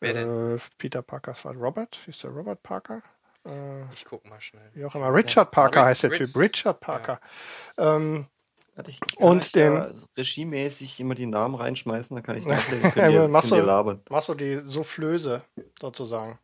Wer 0.00 0.14
denn? 0.14 0.56
Äh, 0.56 0.58
Peter 0.78 1.02
Parkers 1.02 1.40
Vater. 1.40 1.58
Robert? 1.58 1.98
Ist 2.06 2.22
der 2.24 2.30
Robert 2.30 2.62
Parker? 2.62 3.02
Äh, 3.46 3.82
Ich 3.94 4.04
guck 4.04 4.28
mal 4.28 4.40
schnell. 4.40 4.70
wie 4.74 4.84
auch 4.84 4.94
immer. 4.94 5.12
Richard 5.12 5.50
Parker 5.50 5.80
Rick- 5.80 5.86
heißt 5.86 6.02
der 6.04 6.10
Rich- 6.12 6.18
Typ. 6.18 6.36
Richard 6.36 6.80
Parker. 6.80 7.20
Ähm, 7.78 8.26
Warte, 8.74 8.90
ich, 8.90 9.00
ich 9.06 9.16
kann 9.18 9.28
Und 9.28 9.54
den- 9.54 9.74
ja 9.74 9.90
regiemäßig 10.16 10.98
immer 11.00 11.14
die 11.14 11.26
Namen 11.26 11.54
reinschmeißen, 11.56 12.14
dann 12.16 12.22
kann 12.22 12.36
ich 12.38 12.46
nachlesen. 12.46 12.92
Ja, 12.96 13.08
ihr, 13.08 13.28
machst 13.28 13.50
labern. 13.50 14.00
machst 14.08 14.28
du 14.30 14.34
die 14.34 14.62
Soufflöse 14.64 15.42
sozusagen. 15.78 16.38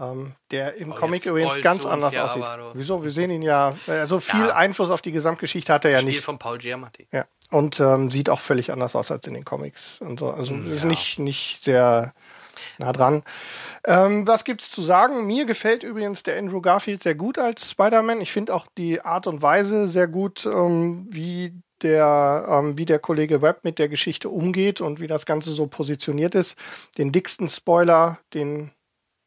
ähm, 0.00 0.32
der 0.50 0.74
im 0.76 0.92
Oh, 0.92 0.94
Comic 0.94 1.26
übrigens 1.26 1.60
ganz 1.62 1.84
anders 1.84 2.14
ja 2.14 2.24
aussieht. 2.24 2.42
aber. 2.42 2.70
Wieso? 2.74 3.04
Wir 3.04 3.10
sehen 3.10 3.30
ihn 3.30 3.42
ja, 3.42 3.74
also 3.86 4.20
viel 4.20 4.40
Ja. 4.46 4.54
Einfluss 4.56 4.90
auf 4.90 5.02
die 5.02 5.12
Gesamtgeschichte 5.12 5.72
hat 5.72 5.84
er 5.84 5.92
ja 5.92 5.98
Spiel 5.98 6.12
nicht. 6.12 6.24
von 6.24 6.38
Paul 6.38 6.58
Giamatti. 6.58 7.06
Ja. 7.12 7.26
Und 7.50 7.80
ähm, 7.80 8.10
sieht 8.10 8.30
auch 8.30 8.40
völlig 8.40 8.72
anders 8.72 8.94
aus 8.96 9.10
als 9.10 9.26
in 9.26 9.34
den 9.34 9.44
Comics. 9.44 10.00
Und 10.00 10.20
so. 10.20 10.30
Also 10.30 10.54
ist 10.54 10.82
ja. 10.84 10.88
nicht, 10.88 11.18
nicht 11.18 11.64
sehr 11.64 12.14
nah 12.78 12.92
dran. 12.92 13.22
Ähm, 13.84 14.26
was 14.26 14.44
gibt's 14.44 14.70
zu 14.70 14.82
sagen? 14.82 15.26
Mir 15.26 15.46
gefällt 15.46 15.82
übrigens 15.82 16.22
der 16.22 16.38
Andrew 16.38 16.60
Garfield 16.60 17.02
sehr 17.02 17.14
gut 17.14 17.38
als 17.38 17.70
Spider-Man. 17.70 18.20
Ich 18.20 18.30
finde 18.32 18.54
auch 18.54 18.66
die 18.76 19.00
Art 19.02 19.26
und 19.26 19.42
Weise 19.42 19.88
sehr 19.88 20.06
gut, 20.06 20.44
ähm, 20.46 21.06
wie 21.10 21.54
der, 21.82 22.46
ähm, 22.48 22.76
wie 22.76 22.84
der 22.84 22.98
Kollege 22.98 23.40
Webb 23.40 23.60
mit 23.64 23.78
der 23.78 23.88
Geschichte 23.88 24.28
umgeht 24.28 24.80
und 24.82 25.00
wie 25.00 25.06
das 25.06 25.24
Ganze 25.24 25.52
so 25.52 25.66
positioniert 25.66 26.34
ist. 26.34 26.58
Den 26.98 27.10
dicksten 27.10 27.48
Spoiler, 27.48 28.18
den, 28.34 28.70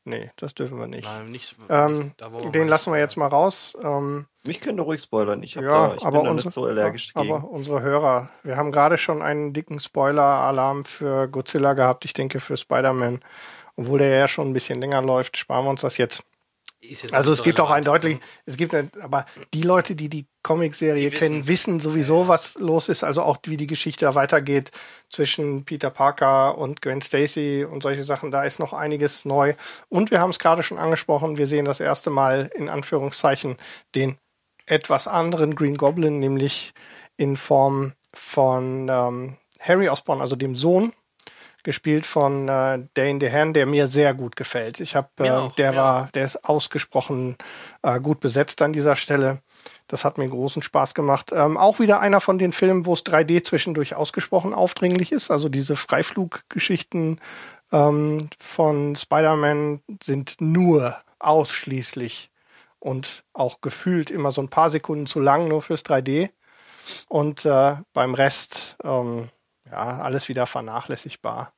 nee, 0.05 0.31
das 0.37 0.53
dürfen 0.53 0.79
wir 0.79 0.87
nicht. 0.87 1.05
Nein, 1.05 1.31
nicht, 1.31 1.55
Ähm, 1.69 2.11
da, 2.17 2.31
wo 2.31 2.49
den 2.49 2.67
lassen 2.67 2.91
wir 2.91 2.99
jetzt 2.99 3.17
mal 3.17 3.27
raus. 3.27 3.75
Ähm, 3.81 4.25
Mich 4.43 4.61
könnt 4.61 4.79
ihr 4.79 4.83
ruhig 4.83 5.01
spoilern. 5.01 5.41
Ich, 5.43 5.55
hab 5.57 5.63
ja, 5.63 5.87
da, 5.89 5.95
ich 5.95 6.03
aber, 6.03 6.17
bin 6.19 6.25
da 6.25 6.31
unsere, 6.31 6.47
nicht 6.47 6.53
so 6.53 6.65
allergisch 6.65 7.11
aber 7.15 7.27
dagegen. 7.27 7.47
unsere 7.47 7.81
Hörer, 7.81 8.29
wir 8.43 8.57
haben 8.57 8.71
gerade 8.71 8.97
schon 8.97 9.21
einen 9.21 9.53
dicken 9.53 9.79
Spoiler-Alarm 9.79 10.85
für 10.85 11.27
Godzilla 11.27 11.73
gehabt. 11.73 12.05
Ich 12.05 12.13
denke 12.13 12.39
für 12.39 12.57
Spider-Man. 12.57 13.21
Obwohl 13.75 13.99
der 13.99 14.09
ja 14.09 14.27
schon 14.27 14.49
ein 14.49 14.53
bisschen 14.53 14.79
länger 14.79 15.01
läuft, 15.01 15.37
sparen 15.37 15.65
wir 15.65 15.69
uns 15.71 15.81
das 15.81 15.97
jetzt. 15.97 16.23
Ist 16.81 17.03
jetzt 17.03 17.13
Also 17.15 17.31
nicht 17.31 17.39
es 17.39 17.43
gibt 17.43 17.59
auch 17.59 17.71
ein 17.71 17.83
deutlich, 17.83 18.19
es 18.45 18.57
gibt, 18.57 18.73
eine, 18.75 18.89
aber 19.01 19.25
die 19.53 19.63
Leute, 19.63 19.95
die 19.95 20.09
die 20.09 20.27
Comicserie 20.43 21.09
kennen, 21.09 21.47
wissen 21.47 21.79
sowieso, 21.79 22.27
was 22.27 22.55
los 22.55 22.89
ist. 22.89 23.03
Also 23.03 23.23
auch 23.23 23.37
wie 23.45 23.57
die 23.57 23.67
Geschichte 23.67 24.13
weitergeht 24.13 24.71
zwischen 25.09 25.63
Peter 25.65 25.89
Parker 25.89 26.57
und 26.57 26.81
Gwen 26.81 27.01
Stacy 27.01 27.65
und 27.65 27.81
solche 27.81 28.03
Sachen. 28.03 28.29
Da 28.29 28.43
ist 28.43 28.59
noch 28.59 28.73
einiges 28.73 29.25
neu. 29.25 29.53
Und 29.89 30.11
wir 30.11 30.19
haben 30.19 30.29
es 30.29 30.39
gerade 30.39 30.61
schon 30.61 30.77
angesprochen. 30.77 31.37
Wir 31.37 31.47
sehen 31.47 31.65
das 31.65 31.79
erste 31.79 32.09
Mal 32.09 32.51
in 32.53 32.69
Anführungszeichen 32.69 33.57
den 33.95 34.17
etwas 34.65 35.07
anderen 35.07 35.55
Green 35.55 35.77
Goblin, 35.77 36.19
nämlich 36.19 36.73
in 37.17 37.37
Form 37.37 37.93
von 38.13 38.89
ähm, 38.89 39.37
Harry 39.59 39.89
Osborn, 39.89 40.21
also 40.21 40.35
dem 40.35 40.55
Sohn 40.55 40.93
gespielt 41.63 42.05
von 42.05 42.49
äh, 42.49 42.79
Dane 42.93 43.19
DeHaan, 43.19 43.53
der 43.53 43.65
mir 43.65 43.87
sehr 43.87 44.13
gut 44.13 44.35
gefällt. 44.35 44.79
Ich 44.81 44.95
habe, 44.95 45.07
äh, 45.19 45.49
der 45.57 45.71
mir 45.71 45.77
war, 45.77 46.09
der 46.13 46.25
ist 46.25 46.43
ausgesprochen 46.43 47.37
äh, 47.81 47.99
gut 47.99 48.19
besetzt 48.19 48.61
an 48.61 48.73
dieser 48.73 48.95
Stelle. 48.95 49.41
Das 49.87 50.05
hat 50.05 50.17
mir 50.17 50.27
großen 50.27 50.61
Spaß 50.61 50.93
gemacht. 50.93 51.31
Ähm, 51.33 51.57
auch 51.57 51.79
wieder 51.79 51.99
einer 51.99 52.21
von 52.21 52.37
den 52.37 52.53
Filmen, 52.53 52.85
wo 52.85 52.93
es 52.93 53.05
3D 53.05 53.43
zwischendurch 53.43 53.95
ausgesprochen 53.95 54.53
aufdringlich 54.53 55.11
ist. 55.11 55.29
Also 55.29 55.49
diese 55.49 55.75
Freifluggeschichten 55.75 57.19
ähm, 57.71 58.29
von 58.39 58.95
Spider-Man 58.95 59.81
sind 60.01 60.35
nur 60.39 60.97
ausschließlich 61.19 62.31
und 62.79 63.23
auch 63.33 63.61
gefühlt 63.61 64.11
immer 64.11 64.31
so 64.31 64.41
ein 64.41 64.49
paar 64.49 64.69
Sekunden 64.69 65.05
zu 65.05 65.19
lang 65.19 65.47
nur 65.47 65.61
fürs 65.61 65.83
3D. 65.83 66.29
Und 67.07 67.45
äh, 67.45 67.75
beim 67.93 68.13
Rest 68.13 68.77
ähm, 68.83 69.29
ja 69.65 69.99
alles 69.99 70.27
wieder 70.29 70.47
vernachlässigbar. 70.47 71.53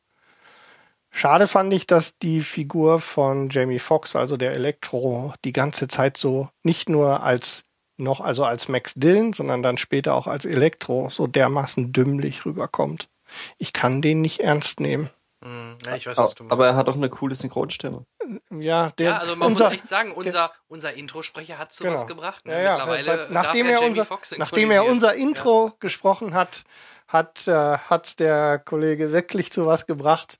Schade 1.09 1.47
fand 1.47 1.73
ich, 1.73 1.87
dass 1.87 2.17
die 2.17 2.41
Figur 2.41 2.99
von 2.99 3.49
Jamie 3.49 3.79
Foxx, 3.79 4.15
also 4.17 4.35
der 4.35 4.51
Elektro, 4.51 5.33
die 5.45 5.53
ganze 5.53 5.87
Zeit 5.87 6.17
so 6.17 6.49
nicht 6.61 6.89
nur 6.89 7.23
als 7.23 7.63
noch 7.97 8.19
also 8.21 8.43
als 8.43 8.67
Max 8.67 8.93
Dillon, 8.95 9.33
sondern 9.33 9.63
dann 9.63 9.77
später 9.77 10.15
auch 10.15 10.27
als 10.27 10.45
Elektro 10.45 11.09
so 11.09 11.27
dermaßen 11.27 11.93
dümmlich 11.93 12.45
rüberkommt. 12.45 13.09
Ich 13.57 13.73
kann 13.73 14.01
den 14.01 14.21
nicht 14.21 14.39
ernst 14.41 14.79
nehmen. 14.79 15.09
Hm, 15.43 15.77
ja, 15.85 15.95
ich 15.95 16.07
weiß, 16.07 16.17
was 16.17 16.33
du 16.35 16.43
meinst. 16.43 16.53
Aber 16.53 16.67
er 16.67 16.75
hat 16.75 16.89
auch 16.89 16.95
eine 16.95 17.09
coole 17.09 17.35
Synchronstimme. 17.35 18.05
Ja, 18.51 18.91
der 18.97 19.05
ja, 19.11 19.17
also 19.17 19.35
man 19.35 19.49
unser, 19.51 19.65
muss 19.65 19.73
echt 19.73 19.87
sagen, 19.87 20.11
unser, 20.11 20.51
unser 20.67 20.93
Introsprecher 20.93 21.57
hat 21.59 21.71
sowas 21.71 22.01
Genau. 22.07 22.15
gebracht. 22.15 22.45
Ne? 22.47 22.53
Ja, 22.53 22.59
ja, 22.61 22.71
Mittlerweile 22.77 23.03
seit- 23.03 23.19
darf 23.19 23.29
nachdem, 23.29 23.65
er 23.67 23.79
er 23.81 23.87
unser, 23.87 24.07
nachdem 24.37 24.71
er 24.71 24.85
unser 24.85 25.13
Intro 25.13 25.73
gesprochen 25.79 26.33
hat, 26.33 26.63
hat, 27.07 27.47
äh, 27.47 27.77
hat 27.77 28.19
der 28.19 28.59
Kollege 28.59 29.11
wirklich 29.11 29.51
zu 29.51 29.65
was 29.67 29.85
gebracht. 29.85 30.39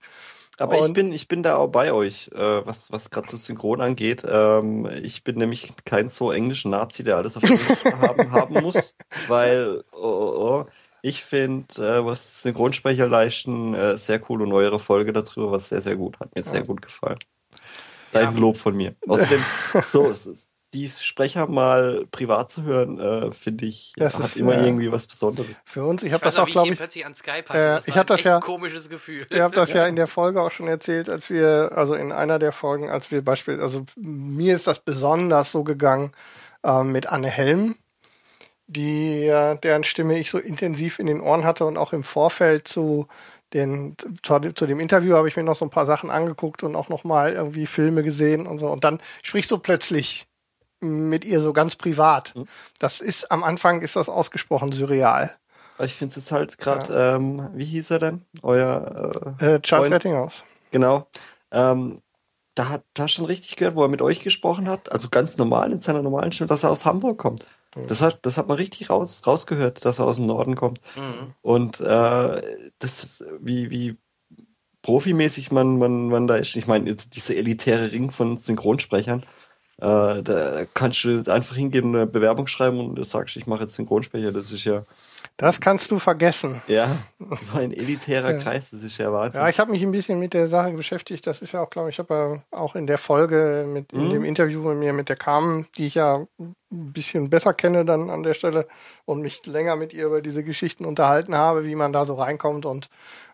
Aber 0.58 0.76
ich 0.88 0.94
bin, 0.94 1.12
ich 1.12 1.28
bin 1.28 1.44
da 1.44 1.58
auch 1.58 1.68
bei 1.68 1.92
euch, 1.92 2.30
äh, 2.34 2.66
was, 2.66 2.92
was 2.92 3.10
gerade 3.10 3.28
so 3.28 3.36
Synchron 3.38 3.82
angeht. 3.82 4.24
Ähm, 4.28 4.90
ich 5.04 5.24
bin 5.24 5.36
nämlich 5.38 5.74
kein 5.84 6.08
so 6.10 6.32
englischen 6.32 6.72
Nazi, 6.72 7.04
der 7.04 7.18
alles 7.18 7.36
auf 7.36 7.44
Englisch 7.44 7.60
haben, 7.86 8.32
haben 8.32 8.62
muss, 8.62 8.96
weil 9.28 9.84
oh, 9.92 9.98
oh, 9.98 10.34
oh, 10.38 10.66
ich 11.02 11.24
finde, 11.24 11.68
äh, 11.78 12.06
was 12.06 12.42
Synchronsprecher 12.44 13.08
leisten, 13.08 13.74
äh, 13.76 13.98
sehr 13.98 14.22
cool 14.30 14.42
und 14.42 14.50
neuere 14.50 14.80
Folge 14.80 15.12
darüber, 15.14 15.52
was 15.52 15.70
sehr, 15.70 15.82
sehr 15.82 15.98
gut. 15.98 16.20
Hat 16.20 16.34
mir 16.36 16.44
sehr 16.44 16.64
gut 16.64 16.82
gefallen. 16.82 17.20
Dein 18.12 18.34
Ja. 18.34 18.40
Lob 18.40 18.58
von 18.58 18.76
mir. 18.76 18.96
Außerdem, 19.08 19.44
so, 19.86 20.10
es 20.10 20.26
ist- 20.26 20.50
die 20.76 20.90
Sprecher 20.90 21.48
mal 21.48 22.06
privat 22.12 22.52
zu 22.52 22.64
hören, 22.64 23.00
äh, 23.00 23.32
finde 23.32 23.66
ich, 23.66 23.94
Das 23.98 24.16
hat 24.16 24.26
ist, 24.26 24.38
immer 24.38 24.54
äh, 24.56 24.66
irgendwie 24.66 24.92
was 24.92 25.08
Besonderes. 25.08 25.56
Für 25.64 25.86
uns, 25.86 26.04
ich 26.04 26.08
Ich 26.08 26.14
habe 26.14 26.24
das 26.24 26.38
auch, 26.38 26.48
ich 26.48 26.52
glaube 26.52 26.70
ich, 26.70 26.78
plötzlich 26.78 27.06
an 27.06 27.16
Skype 27.16 27.46
hatte. 27.48 27.60
Äh, 27.60 27.64
das 27.76 27.88
ich 27.88 27.98
hab 27.98 28.08
das 28.08 28.18
echt 28.18 28.26
ja- 28.26 28.36
ein 28.36 28.42
komisches 28.42 28.90
Gefühl. 28.90 29.26
Ihr 29.32 29.44
habt 29.44 29.56
das 29.56 29.72
ja 29.74 29.88
in 29.88 29.96
der 29.96 30.08
Folge 30.08 30.42
auch 30.42 30.52
schon 30.52 30.68
erzählt, 30.68 31.10
als 31.10 31.30
wir, 31.30 31.72
also 31.74 31.94
in 31.96 32.12
einer 32.12 32.40
der 32.40 32.52
Folgen, 32.52 32.90
als 32.90 33.10
wir 33.10 33.24
beispielsweise, 33.24 33.64
also 33.64 33.86
mir 33.96 34.54
ist 34.54 34.68
das 34.68 34.80
besonders 34.80 35.52
so 35.52 35.64
gegangen 35.64 36.12
ähm, 36.64 36.92
mit 36.92 37.08
Anne 37.08 37.30
Helm, 37.30 37.76
die, 38.68 39.28
äh, 39.28 39.58
deren 39.58 39.84
Stimme 39.84 40.18
ich 40.20 40.30
so 40.30 40.40
intensiv 40.40 41.00
in 41.00 41.08
den 41.08 41.22
Ohren 41.22 41.46
hatte 41.46 41.66
und 41.66 41.78
auch 41.78 41.94
im 41.94 42.04
Vorfeld 42.04 42.68
zu 42.68 43.08
den, 43.54 43.96
zu, 44.24 44.40
zu 44.54 44.66
dem 44.66 44.80
Interview 44.82 45.16
habe 45.16 45.28
ich 45.30 45.38
mir 45.38 45.44
noch 45.44 45.56
so 45.56 45.64
ein 45.66 45.70
paar 45.70 45.86
Sachen 45.86 46.10
angeguckt 46.10 46.64
und 46.64 46.76
auch 46.76 46.90
noch 46.90 47.04
mal 47.06 47.32
irgendwie 47.34 47.66
Filme 47.68 48.04
gesehen 48.04 48.48
und 48.48 48.60
so. 48.60 48.68
Und 48.68 48.84
dann 48.84 49.00
sprichst 49.24 49.52
du 49.52 49.60
plötzlich 49.60 50.26
mit 50.86 51.26
ihr 51.26 51.42
so 51.42 51.54
ganz 51.54 51.76
privat. 51.76 52.34
Mhm. 52.36 52.46
Das 52.80 53.02
ist, 53.02 53.32
am 53.32 53.44
Anfang 53.44 53.82
ist 53.82 53.96
das 53.96 54.10
ausgesprochen 54.10 54.72
surreal. 54.72 55.36
Ich 55.80 55.96
finde 55.96 56.12
es 56.12 56.16
jetzt 56.16 56.32
halt 56.32 56.58
gerade, 56.58 56.94
ähm, 56.94 57.50
wie 57.54 57.66
hieß 57.66 57.92
er 57.92 58.00
denn? 58.00 58.22
Euer 58.42 59.36
äh, 59.42 59.56
Äh, 59.56 59.60
Charles? 59.62 59.92
Rettinghaus. 59.92 60.44
Genau. 60.72 61.08
Ähm, 61.52 61.98
da 62.56 62.70
hat 62.70 62.84
da 62.94 63.10
schon 63.10 63.26
richtig 63.26 63.58
gehört, 63.58 63.76
wo 63.76 63.84
er 63.84 63.90
mit 63.90 64.02
euch 64.02 64.22
gesprochen 64.22 64.70
hat, 64.70 64.92
also 64.94 65.10
ganz 65.10 65.38
normal 65.38 65.74
in 65.74 65.82
seiner 65.82 66.02
normalen 66.02 66.32
Stimme, 66.32 66.48
dass 66.48 66.64
er 66.64 66.72
aus 66.72 66.86
Hamburg 66.86 67.18
kommt. 67.18 67.46
Das 67.90 68.02
hat, 68.02 68.20
das 68.26 68.38
hat 68.38 68.48
man 68.48 68.56
richtig 68.56 68.90
raus, 68.90 69.24
rausgehört, 69.28 69.84
dass 69.84 70.00
er 70.00 70.06
aus 70.06 70.16
dem 70.16 70.28
Norden 70.28 70.56
kommt. 70.56 70.80
Mhm. 70.96 71.34
Und 71.42 71.82
äh, 71.82 72.42
das 72.80 73.04
ist, 73.04 73.26
wie, 73.42 73.70
wie 73.70 73.98
profimäßig 74.82 75.52
man, 75.52 75.78
man, 75.78 76.08
man 76.08 76.26
da 76.26 76.36
ist. 76.36 76.56
Ich 76.56 76.68
meine, 76.68 76.90
jetzt 76.90 77.18
dieser 77.18 77.36
elitäre 77.36 77.92
Ring 77.92 78.12
von 78.12 78.38
Synchronsprechern, 78.38 79.24
äh, 79.82 80.22
da 80.24 80.66
kannst 80.74 81.04
du 81.04 81.24
einfach 81.32 81.56
hingehen, 81.56 81.96
eine 81.96 82.08
Bewerbung 82.08 82.48
schreiben 82.48 82.80
und 82.80 83.06
sagst, 83.06 83.36
ich 83.36 83.46
mache 83.48 83.62
jetzt 83.62 83.76
Synchronsprecher. 83.76 84.32
Das 84.32 84.52
ist 84.54 84.64
ja, 84.64 84.84
Das 85.38 85.60
kannst 85.60 85.92
du 85.92 86.00
vergessen. 86.00 86.62
ja, 86.68 86.88
ein 87.54 87.74
elitärer 87.74 88.32
Ja. 88.32 88.38
Kreis, 88.38 88.70
das 88.72 88.84
ist 88.84 88.98
ja 88.98 89.12
Wahnsinn. 89.12 89.42
Ja, 89.42 89.50
ich 89.50 89.60
habe 89.60 89.72
mich 89.72 89.82
ein 89.84 89.92
bisschen 89.92 90.18
mit 90.20 90.34
der 90.34 90.48
Sache 90.48 90.72
beschäftigt. 90.72 91.28
Das 91.28 91.42
ist 91.42 91.52
ja 91.52 91.62
auch, 91.62 91.70
glaube 91.70 91.90
ich, 91.90 92.00
habe 92.00 92.14
ja 92.52 92.58
auch 92.58 92.76
in 92.76 92.88
der 92.88 92.98
Folge 92.98 93.66
mit 93.68 93.92
in 93.92 94.08
Mhm. 94.08 94.14
dem 94.14 94.24
Interview 94.26 94.62
mit 94.62 94.78
mir 94.78 94.94
mit 94.94 95.10
der 95.10 95.18
Carmen, 95.18 95.68
die 95.78 95.88
ich 95.88 95.96
ja 95.96 96.26
ein 96.40 96.56
bisschen 96.70 97.30
besser 97.30 97.54
kenne 97.54 97.84
dann 97.84 98.10
an 98.10 98.24
der 98.24 98.34
Stelle 98.34 98.68
und 99.04 99.22
mich 99.22 99.46
länger 99.46 99.76
mit 99.76 99.94
ihr 99.94 100.06
über 100.06 100.22
diese 100.22 100.44
Geschichten 100.46 100.86
unterhalten 100.86 101.36
habe, 101.36 101.66
wie 101.66 101.76
man 101.76 101.92
da 101.92 102.06
so 102.06 102.14
reinkommt 102.16 102.66
und 102.66 102.90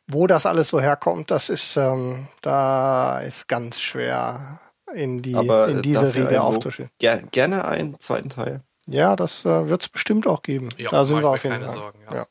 wo 0.07 0.25
das 0.25 0.47
alles 0.47 0.69
so 0.69 0.81
herkommt. 0.81 1.29
Das 1.29 1.49
ist 1.49 1.77
ähm, 1.77 2.27
da 2.41 3.19
ist 3.19 3.47
ganz 3.47 3.79
schwer 3.79 4.59
in 4.93 5.21
die 5.21 5.35
Aber 5.35 5.67
in 5.67 5.79
äh, 5.79 5.81
diese 5.81 6.13
Riege 6.13 6.41
aufzustehen. 6.41 6.89
Ger 6.99 7.21
gerne 7.31 7.65
einen 7.65 7.99
zweiten 7.99 8.29
Teil. 8.29 8.61
Ja, 8.87 9.15
das 9.15 9.45
äh, 9.45 9.67
wird 9.69 9.83
es 9.83 9.89
bestimmt 9.89 10.27
auch 10.27 10.41
geben. 10.41 10.69
Ja, 10.77 10.89
da 10.89 11.05
sind 11.05 11.21
wir 11.21 11.29
auf 11.29 11.43
jeden 11.43 11.53
keine 11.55 11.67
Fall. 11.67 11.75
Sorgen, 11.75 11.99
ja. 12.09 12.15
Ja. 12.17 12.27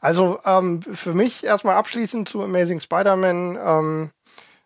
Also 0.00 0.38
ähm, 0.44 0.82
für 0.82 1.14
mich 1.14 1.44
erstmal 1.44 1.76
abschließend 1.76 2.28
zu 2.28 2.42
Amazing 2.42 2.80
Spider-Man. 2.80 3.58
Ähm, 3.62 4.10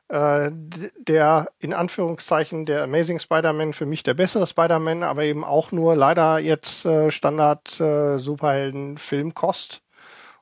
äh, 0.08 0.52
der 0.52 1.48
in 1.58 1.74
Anführungszeichen 1.74 2.64
der 2.64 2.84
Amazing 2.84 3.18
Spider-Man 3.18 3.72
für 3.72 3.86
mich 3.86 4.04
der 4.04 4.14
bessere 4.14 4.46
Spider-Man, 4.46 5.02
aber 5.02 5.24
eben 5.24 5.42
auch 5.42 5.72
nur 5.72 5.96
leider 5.96 6.38
jetzt 6.38 6.84
äh, 6.84 7.10
Standard 7.10 7.80
äh, 7.80 8.18
Superhelden 8.18 8.98
Filmkost 8.98 9.82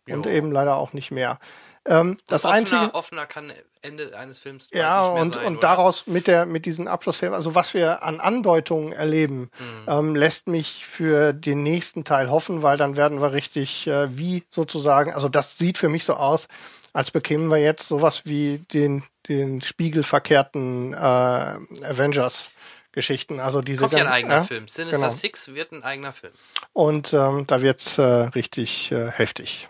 und 0.06 0.26
eben 0.26 0.52
leider 0.52 0.76
auch 0.76 0.92
nicht 0.92 1.10
mehr. 1.10 1.38
Ähm, 1.86 2.16
das 2.26 2.44
offener, 2.44 2.58
einzige 2.58 2.94
offener 2.94 3.26
kann 3.26 3.52
Ende 3.82 4.16
eines 4.18 4.38
Films 4.38 4.68
ja, 4.72 5.02
nicht 5.02 5.12
mehr 5.14 5.22
und, 5.22 5.34
sein, 5.34 5.44
und 5.46 5.52
oder? 5.58 5.60
daraus 5.68 6.06
mit 6.06 6.26
der 6.26 6.46
mit 6.46 6.64
diesen 6.64 6.88
Abschlussszenen, 6.88 7.34
also 7.34 7.54
was 7.54 7.74
wir 7.74 8.02
an 8.02 8.20
Andeutungen 8.20 8.92
erleben, 8.92 9.50
Mhm. 9.58 9.88
ähm, 9.88 10.14
lässt 10.14 10.46
mich 10.48 10.86
für 10.86 11.32
den 11.34 11.62
nächsten 11.62 12.04
Teil 12.04 12.30
hoffen, 12.30 12.62
weil 12.62 12.76
dann 12.78 12.96
werden 12.96 13.20
wir 13.20 13.32
richtig 13.32 13.86
äh, 13.86 14.16
wie 14.16 14.44
sozusagen, 14.50 15.12
also 15.12 15.28
das 15.28 15.58
sieht 15.58 15.76
für 15.76 15.88
mich 15.90 16.04
so 16.04 16.14
aus, 16.14 16.48
als 16.94 17.10
bekämen 17.10 17.48
wir 17.48 17.58
jetzt 17.58 17.88
sowas 17.88 18.22
wie 18.24 18.58
den 18.72 19.02
den 19.28 19.60
spiegelverkehrten 19.62 20.92
äh, 20.92 20.96
Avengers 20.96 22.50
Geschichten, 22.92 23.40
also 23.40 23.60
diese 23.60 23.80
Kommt 23.88 23.94
ja 23.94 23.98
ein 23.98 24.04
ganzen- 24.04 24.14
eigener 24.14 24.34
ja, 24.36 24.44
Film. 24.44 24.68
Sinister 24.68 24.98
genau. 24.98 25.10
Six 25.10 25.52
wird 25.54 25.72
ein 25.72 25.82
eigener 25.82 26.12
Film. 26.12 26.32
Und 26.72 27.12
ähm, 27.12 27.44
da 27.48 27.60
wird's 27.60 27.98
äh, 27.98 28.02
richtig 28.02 28.92
äh, 28.92 29.10
heftig. 29.10 29.68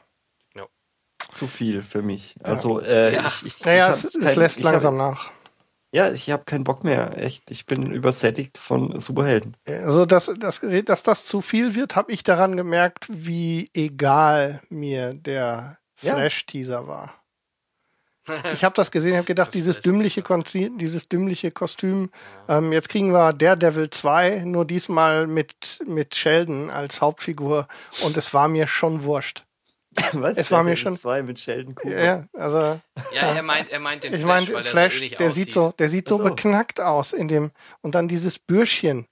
Zu 1.29 1.47
viel 1.47 1.83
für 1.83 2.03
mich. 2.03 2.35
Also 2.43 2.81
äh, 2.81 3.14
Ja. 3.14 3.27
ich, 3.27 3.47
ich, 3.47 3.64
Naja, 3.64 3.95
ich 3.95 4.05
es, 4.05 4.18
kein- 4.20 4.37
lässt 4.37 4.59
ich 4.59 4.64
langsam 4.64 5.01
Hab, 5.01 5.12
nach. 5.12 5.31
ja, 5.93 6.11
ich 6.12 6.31
habe 6.31 6.45
keinen 6.45 6.64
Bock 6.64 6.85
mehr. 6.85 7.16
Echt, 7.22 7.51
ich 7.51 7.66
bin 7.66 7.91
übersättigt 7.91 8.59
von 8.59 8.99
Superhelden. 9.01 9.57
Also, 9.66 10.07
dass, 10.07 10.31
dass, 10.39 10.61
dass 10.85 11.03
das 11.03 11.25
zu 11.27 11.41
viel 11.41 11.75
wird, 11.75 11.97
habe 11.97 12.12
ich 12.12 12.22
daran 12.25 12.57
gemerkt, 12.57 13.07
wie 13.11 13.70
egal 13.75 14.61
mir 14.68 15.14
der 15.14 15.79
Ja. 16.03 16.14
Flash-Teaser 16.14 16.87
war. 16.87 17.14
Ich 18.55 18.64
habe 18.64 18.75
das 18.75 18.91
gesehen, 18.91 19.11
ich 19.11 19.16
habe 19.18 19.27
gedacht, 19.27 19.53
dieses 19.53 19.83
dümmliche, 19.83 20.22
dieses 20.79 21.09
dümmliche 21.11 21.51
Kostüm. 21.51 22.11
Ähm, 22.49 22.72
jetzt 22.72 22.89
kriegen 22.89 23.12
wir 23.12 23.35
Daredevil 23.35 23.91
2, 23.91 24.45
nur 24.47 24.64
diesmal 24.64 25.27
mit, 25.27 25.79
mit 25.87 26.14
Sheldon 26.14 26.70
als 26.70 27.03
Hauptfigur. 27.03 27.68
Und 28.03 28.16
es 28.16 28.33
war 28.33 28.49
mir 28.49 28.66
schon 28.66 29.05
wurscht. 29.05 29.45
Was? 30.14 30.36
Es 30.36 30.51
war 30.51 30.62
mir 30.62 30.76
schon- 30.76 30.97
2 30.97 31.22
mit 31.22 31.38
Sheldon 31.38 31.74
Cooper. 31.74 32.03
Ja, 32.05 32.24
also 32.34 32.59
Ja, 33.12 33.20
er 33.34 33.42
meint, 33.42 33.70
er 33.70 33.80
meint 33.80 34.05
den 34.05 34.14
ich 34.14 34.20
Flash, 34.22 34.45
meine, 34.47 34.55
weil 34.57 34.62
der 34.62 34.72
Flash, 34.72 34.92
so 34.92 34.97
ähnlich 34.99 35.16
der 35.16 35.26
aussieht. 35.28 35.45
sieht 35.47 35.53
so, 35.55 35.72
der 35.78 35.88
sieht 35.88 36.09
so, 36.09 36.18
so. 36.18 36.24
beknackt 36.24 36.80
aus 36.80 37.12
in 37.12 37.28
dem 37.28 37.51
und 37.82 37.95
dann 37.95 38.09
dieses 38.09 38.38
Bürschchen. 38.38 39.07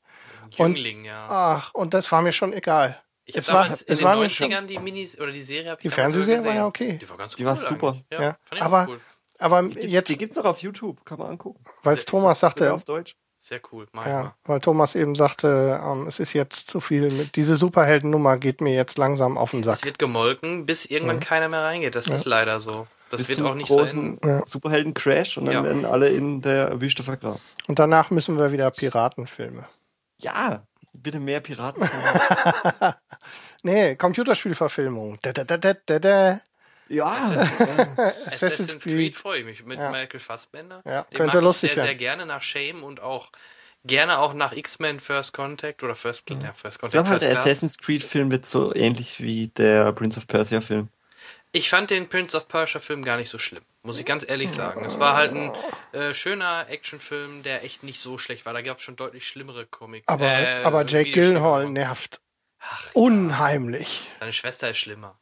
und- 0.58 0.74
Jüngling, 0.76 1.04
ja. 1.06 1.26
Ach, 1.30 1.74
und 1.74 1.94
das 1.94 2.10
war 2.12 2.20
mir 2.22 2.32
schon 2.32 2.52
egal. 2.52 3.00
Ich 3.24 3.34
habe 3.36 3.40
es 3.40 3.48
war- 3.48 3.66
in 3.96 4.02
war 4.04 4.14
den 4.16 4.22
mir 4.24 4.30
schon- 4.30 4.50
90ern 4.52 4.66
die 4.66 4.78
Minis 4.78 5.18
oder 5.18 5.30
die 5.32 5.40
Serie 5.40 5.70
habe 5.70 5.80
ich 5.80 5.84
Die 5.84 5.88
Fernsehserie 5.90 6.44
war 6.44 6.54
ja 6.54 6.66
okay. 6.66 6.98
Die 7.00 7.08
war 7.08 7.16
ganz 7.16 7.34
Die 7.36 7.42
cool 7.42 7.46
war 7.48 7.56
super. 7.56 7.96
Ja, 8.12 8.20
Ja, 8.22 8.36
fand 8.44 8.60
ich 8.60 8.62
aber- 8.62 8.86
cool. 8.88 9.00
Aber 9.38 9.62
Die 9.62 9.68
gibt's, 9.70 9.86
jetzt, 9.86 10.08
die 10.10 10.18
gibt's 10.18 10.36
noch 10.36 10.44
auf 10.44 10.58
YouTube, 10.58 11.04
kann 11.04 11.18
man 11.18 11.30
angucken. 11.30 11.64
weil 11.82 11.96
Thomas 11.96 12.38
sagte, 12.40 12.72
auf 12.72 12.84
Deutsch. 12.84 13.16
Sehr 13.44 13.60
cool, 13.72 13.88
mach 13.90 14.06
ich 14.06 14.12
ja, 14.12 14.22
mal. 14.22 14.34
weil 14.44 14.60
Thomas 14.60 14.94
eben 14.94 15.16
sagte, 15.16 15.80
ähm, 15.84 16.06
es 16.06 16.20
ist 16.20 16.32
jetzt 16.32 16.70
zu 16.70 16.80
viel. 16.80 17.10
Mit, 17.10 17.34
diese 17.34 17.56
Superheldennummer 17.56 18.36
geht 18.38 18.60
mir 18.60 18.72
jetzt 18.72 18.98
langsam 18.98 19.36
auf 19.36 19.50
den 19.50 19.60
Es 19.60 19.80
Sack. 19.80 19.84
wird 19.84 19.98
gemolken, 19.98 20.64
bis 20.64 20.86
irgendwann 20.86 21.18
keiner 21.18 21.48
mehr 21.48 21.62
reingeht. 21.64 21.96
Das 21.96 22.06
ist 22.06 22.24
leider 22.24 22.60
so. 22.60 22.86
Das 23.10 23.22
Bis 23.22 23.30
wird 23.30 23.38
zum 23.38 23.46
auch 23.48 23.54
nicht 23.56 23.66
so 23.66 23.78
großen 23.78 24.04
enden. 24.14 24.28
Ja. 24.28 24.46
Superhelden-Crash 24.46 25.38
und 25.38 25.46
dann 25.46 25.54
Ja. 25.54 25.64
werden 25.64 25.84
alle 25.84 26.08
in 26.10 26.40
der 26.40 26.80
Wüste 26.80 27.02
vergraben. 27.02 27.40
Und 27.66 27.80
danach 27.80 28.10
müssen 28.10 28.38
wir 28.38 28.52
wieder 28.52 28.70
Piratenfilme. 28.70 29.64
Ja, 30.18 30.62
bitte 30.92 31.18
mehr 31.18 31.40
Piraten. 31.40 31.82
Nee, 33.64 33.94
Computerspielverfilmung. 33.96 35.18
Da, 35.22 35.32
da, 35.32 35.44
da, 35.44 35.56
da, 35.56 35.74
da, 35.86 35.98
da. 36.00 36.40
Ja, 36.92 37.06
Assassin's 38.26 38.82
Creed. 38.84 38.94
Creed 38.96 39.14
freue 39.16 39.38
ich 39.40 39.44
mich 39.44 39.64
mit 39.64 39.78
Ja. 39.78 39.90
Michael 39.90 40.20
Fassbender. 40.20 40.82
Ja, 40.84 41.02
Den 41.02 41.16
könnte 41.16 41.36
mag 41.36 41.44
lustig 41.44 41.70
ich 41.70 41.74
sehr, 41.76 41.84
sehr 41.84 41.94
gerne 41.94 42.26
nach 42.26 42.42
Shame 42.42 42.82
und 42.84 43.00
auch 43.00 43.30
gerne 43.84 44.18
auch 44.18 44.34
nach 44.34 44.52
X-Men 44.52 45.00
First 45.00 45.32
Contact 45.32 45.82
oder 45.82 45.94
First, 45.94 46.30
ja. 46.30 46.36
First 46.52 46.76
ich 46.76 46.80
Contact. 46.80 46.92
glaube 46.92 47.08
halt, 47.08 47.20
First 47.20 47.24
der 47.24 47.32
Class. 47.32 47.46
Assassin's 47.46 47.78
Creed-Film 47.78 48.30
wird 48.30 48.46
so 48.46 48.74
ähnlich 48.74 49.20
wie 49.20 49.48
der 49.48 49.92
Prince 49.92 50.18
of 50.18 50.26
Persia-Film. 50.26 50.88
Ich 51.54 51.68
fand 51.68 51.90
den 51.90 52.08
Prince 52.08 52.34
of 52.36 52.48
Persia 52.48 52.80
Film 52.80 53.04
gar 53.04 53.18
nicht 53.18 53.28
so 53.28 53.36
schlimm, 53.38 53.62
muss 53.82 53.98
ich 53.98 54.06
ganz 54.06 54.26
ehrlich 54.26 54.50
sagen. 54.50 54.84
Es 54.86 54.98
war 54.98 55.16
halt 55.16 55.32
ein 55.34 55.52
äh, 55.92 56.14
schöner 56.14 56.66
Actionfilm, 56.70 57.42
der 57.42 57.62
echt 57.62 57.82
nicht 57.82 58.00
so 58.00 58.16
schlecht 58.16 58.46
war. 58.46 58.54
Da 58.54 58.62
gab 58.62 58.78
es 58.78 58.84
schon 58.84 58.96
deutlich 58.96 59.26
schlimmere 59.28 59.66
Comics. 59.66 60.08
Aber, 60.08 60.24
äh, 60.26 60.62
aber 60.62 60.86
Jake. 60.86 61.10
Gyllenhaal 61.10 61.68
nervt. 61.68 62.20
Unheimlich. 62.94 64.08
Seine 64.20 64.32
Schwester 64.32 64.70
ist 64.70 64.78
schlimmer. 64.78 65.18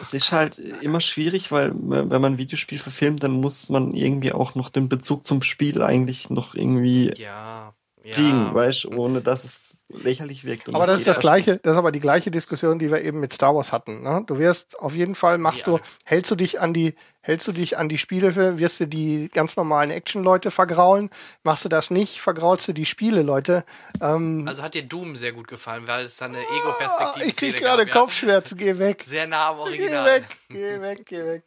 Es 0.00 0.12
ist 0.12 0.32
halt 0.32 0.58
immer 0.58 1.00
schwierig, 1.00 1.50
weil 1.50 1.72
wenn 1.74 2.08
man 2.08 2.34
ein 2.34 2.38
Videospiel 2.38 2.78
verfilmt, 2.78 3.22
dann 3.22 3.32
muss 3.32 3.70
man 3.70 3.94
irgendwie 3.94 4.32
auch 4.32 4.54
noch 4.54 4.68
den 4.68 4.88
Bezug 4.88 5.26
zum 5.26 5.42
Spiel 5.42 5.82
eigentlich 5.82 6.28
noch 6.28 6.54
irgendwie 6.54 7.12
Ja. 7.16 7.74
ja. 8.04 8.10
kriegen, 8.10 8.54
weißt 8.54 8.84
du, 8.84 8.90
ohne 8.92 9.22
dass 9.22 9.44
es 9.44 9.69
lächerlich 9.92 10.44
wirkt. 10.44 10.68
Und 10.68 10.74
Aber 10.76 10.86
das 10.86 10.98
ist 10.98 11.04
geht 11.04 11.16
das 11.16 11.20
gleiche, 11.20 11.58
das 11.58 11.72
ist 11.72 11.78
aber 11.78 11.92
die 11.92 11.98
gleiche 12.00 12.30
Diskussion, 12.30 12.78
die 12.78 12.90
wir 12.90 13.02
eben 13.02 13.20
mit 13.20 13.32
Star 13.32 13.54
Wars 13.54 13.72
hatten. 13.72 14.02
Ne? 14.02 14.22
Du 14.26 14.38
wirst 14.38 14.78
auf 14.78 14.94
jeden 14.94 15.14
Fall 15.14 15.38
machst 15.38 15.60
Ja. 15.60 15.64
du, 15.66 15.78
hältst 16.04 16.30
du 16.30 16.36
dich 16.36 16.60
an 16.60 16.72
die, 16.72 16.94
hältst 17.20 17.46
du 17.48 17.52
dich 17.52 17.76
an 17.78 17.88
die 17.88 17.98
Spiele, 17.98 18.58
wirst 18.58 18.80
du 18.80 18.86
die 18.86 19.28
ganz 19.32 19.56
normalen 19.56 19.90
Action-Leute 19.90 20.50
vergraulen. 20.50 21.10
Machst 21.42 21.64
du 21.64 21.68
das 21.68 21.90
nicht, 21.90 22.20
vergraulst 22.20 22.68
du 22.68 22.72
die 22.72 22.86
Spiele-Leute. 22.86 23.64
Ähm, 24.00 24.44
Also 24.46 24.62
hat 24.62 24.74
dir 24.74 24.82
Doom 24.84 25.16
sehr 25.16 25.32
gut 25.32 25.48
gefallen, 25.48 25.86
weil 25.86 26.04
es 26.04 26.16
da 26.18 26.26
eine 26.26 26.38
ah, 26.38 26.40
Ego-Perspektive 26.40 27.26
ich 27.26 27.36
krieg 27.36 27.56
gerade 27.56 27.86
Kopfschmerzen, 27.86 28.56
geh 28.56 28.78
weg. 28.78 29.02
Sehr 29.06 29.26
nah 29.26 29.48
am 29.50 29.56
Geh 29.56 29.62
Original. 29.62 30.06
weg, 30.06 30.24
geh 30.48 30.80
weg, 30.80 31.06
geh 31.06 31.24
weg. 31.24 31.42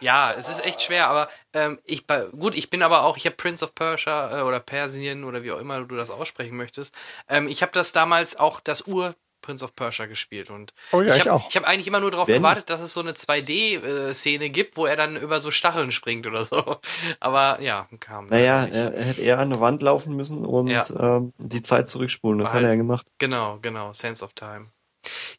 Ja, 0.00 0.32
es 0.32 0.48
ist 0.48 0.64
echt 0.64 0.82
schwer, 0.82 1.08
aber 1.08 1.28
ähm, 1.54 1.78
ich 1.84 2.06
bei- 2.06 2.24
gut, 2.26 2.54
ich 2.56 2.70
bin 2.70 2.82
aber 2.82 3.02
auch, 3.02 3.16
ich 3.16 3.26
habe 3.26 3.36
Prince 3.36 3.64
of 3.64 3.74
Persia 3.74 4.38
äh, 4.40 4.42
oder 4.42 4.60
Persien 4.60 5.24
oder 5.24 5.42
wie 5.42 5.52
auch 5.52 5.58
immer 5.58 5.80
du 5.84 5.96
das 5.96 6.10
aussprechen 6.10 6.56
möchtest. 6.56 6.94
Ähm, 7.28 7.48
ich 7.48 7.62
habe 7.62 7.72
das 7.72 7.92
damals 7.92 8.36
auch 8.36 8.60
das 8.60 8.86
Ur 8.86 9.14
Prince 9.40 9.64
of 9.64 9.74
Persia 9.74 10.06
gespielt 10.06 10.50
und 10.50 10.74
Oh 10.92 11.00
ja, 11.00 11.14
ich 11.14 11.26
habe 11.26 11.40
hab 11.42 11.64
eigentlich 11.64 11.86
immer 11.86 12.00
nur 12.00 12.10
darauf 12.10 12.26
gewartet, 12.26 12.68
dass 12.70 12.80
es 12.80 12.92
so 12.92 13.00
eine 13.00 13.12
2D-Szene 13.12 14.50
gibt, 14.50 14.76
wo 14.76 14.84
er 14.86 14.96
dann 14.96 15.16
über 15.16 15.40
so 15.40 15.50
Stacheln 15.50 15.92
springt 15.92 16.26
oder 16.26 16.42
so. 16.44 16.76
Aber 17.20 17.60
ja, 17.62 17.88
kam. 18.00 18.26
Naja, 18.28 18.64
er, 18.66 18.94
er 18.94 19.04
hätte 19.04 19.20
eher 19.22 19.38
an 19.38 19.50
eine 19.52 19.60
Wand 19.60 19.80
laufen 19.82 20.16
müssen 20.16 20.44
und 20.44 20.68
Ja. 20.68 20.84
ähm, 20.98 21.32
die 21.38 21.62
Zeit 21.62 21.88
zurückspulen. 21.88 22.38
Das 22.40 22.48
War 22.48 22.54
hat 22.54 22.62
er 22.62 22.68
halt- 22.68 22.76
ja 22.76 22.82
gemacht. 22.82 23.06
Genau, 23.18 23.58
genau, 23.62 23.92
Sense 23.92 24.24
of 24.24 24.32
Time. 24.34 24.66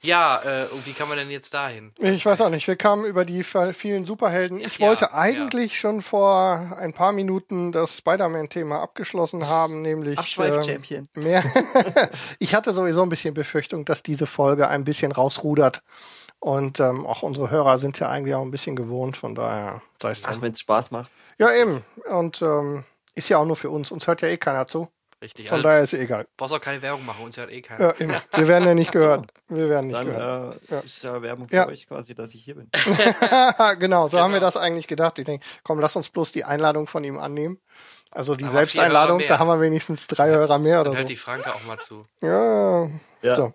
Ja, 0.01 0.41
äh, 0.43 0.65
und 0.67 0.85
wie 0.85 0.93
kann 0.93 1.09
man 1.09 1.17
denn 1.17 1.29
jetzt 1.29 1.53
dahin? 1.53 1.91
Ich 1.97 2.25
weiß 2.25 2.41
auch 2.41 2.49
nicht, 2.49 2.67
wir 2.67 2.75
kamen 2.75 3.05
über 3.05 3.25
die 3.25 3.43
vielen 3.43 4.05
Superhelden. 4.05 4.59
Ich 4.59 4.79
Ja, 4.79 4.87
wollte 4.87 5.05
ja. 5.05 5.13
eigentlich 5.13 5.79
schon 5.79 6.01
vor 6.01 6.75
ein 6.77 6.93
paar 6.93 7.11
Minuten 7.11 7.71
das 7.71 7.97
Spider-Man-Thema 7.97 8.81
abgeschlossen 8.81 9.47
haben, 9.47 9.81
nämlich 9.81 10.13
ähm, 10.13 10.19
Abschweif-Champion. 10.19 11.07
mehr. 11.15 11.43
ich 12.39 12.55
hatte 12.55 12.73
sowieso 12.73 13.03
ein 13.03 13.09
bisschen 13.09 13.33
Befürchtung, 13.33 13.85
dass 13.85 14.01
diese 14.03 14.27
Folge 14.27 14.67
ein 14.69 14.83
bisschen 14.83 15.11
rausrudert. 15.11 15.83
Und 16.39 16.79
ähm, 16.79 17.05
auch 17.05 17.21
unsere 17.21 17.51
Hörer 17.51 17.79
sind 17.79 17.99
ja 17.99 18.09
eigentlich 18.09 18.33
auch 18.35 18.43
ein 18.43 18.51
bisschen 18.51 18.77
gewohnt, 18.77 19.17
von 19.17 19.35
daher 19.35 19.81
sei 20.01 20.11
es 20.11 20.23
Ach, 20.23 20.41
wenn 20.41 20.53
es 20.53 20.61
Spaß 20.61 20.91
macht. 20.91 21.11
Ja, 21.37 21.51
eben. 21.51 21.83
Und 22.09 22.41
ähm, 22.41 22.85
ist 23.15 23.27
ja 23.27 23.37
auch 23.39 23.45
nur 23.45 23.57
für 23.57 23.69
uns. 23.69 23.91
Uns 23.91 24.07
hört 24.07 24.21
ja 24.21 24.29
eh 24.29 24.37
keiner 24.37 24.65
zu. 24.65 24.87
Richtig. 25.21 25.49
Von 25.49 25.57
Also, 25.57 25.67
daher 25.67 25.81
ist 25.83 25.93
es 25.93 25.99
egal. 25.99 26.25
brauchst 26.37 26.53
auch 26.53 26.61
keine 26.61 26.81
Werbung 26.81 27.05
machen, 27.05 27.25
uns 27.25 27.35
hört 27.35 27.51
eh 27.51 27.61
keiner. 27.61 27.93
Ja. 27.99 28.21
Wir 28.33 28.47
werden 28.47 28.65
ja 28.67 28.73
nicht 28.73 28.91
gehört. 28.93 29.31
Wir 29.49 29.67
werden 29.69 29.87
nicht 29.87 29.97
Dann 29.99 30.05
gehört. 30.07 30.61
äh, 30.69 30.73
Ja. 30.75 30.79
ist 30.79 31.03
ja 31.03 31.21
Werbung 31.21 31.49
für 31.49 31.55
Ja. 31.55 31.67
euch 31.67 31.87
quasi, 31.87 32.15
dass 32.15 32.33
ich 32.33 32.43
hier 32.43 32.55
bin. 32.55 32.69
genau, 33.79 34.07
so 34.07 34.19
haben 34.19 34.31
wir 34.31 34.39
Genau. 34.39 34.47
das 34.47 34.57
eigentlich 34.57 34.87
gedacht. 34.87 35.19
Ich 35.19 35.25
denke, 35.25 35.45
komm, 35.63 35.79
lass 35.79 35.95
uns 35.97 36.09
bloß 36.09 36.31
die 36.31 36.45
Einladung 36.45 36.87
von 36.87 37.03
ihm 37.03 37.17
annehmen. 37.19 37.59
Also 38.11 38.35
die 38.35 38.45
Aber 38.45 38.53
Selbsteinladung, 38.53 39.21
da 39.27 39.37
haben 39.39 39.47
wir 39.49 39.59
wenigstens 39.61 40.07
drei 40.07 40.29
Hörer 40.29 40.57
mehr 40.57 40.77
Dann 40.83 40.87
oder 40.93 40.97
hört 40.97 41.07
so. 41.07 41.11
die 41.13 41.15
Franke 41.15 41.53
auch 41.53 41.63
mal 41.65 41.77
zu. 41.79 42.05
Ja, 42.23 42.87
Ja. 43.21 43.35
so. 43.35 43.53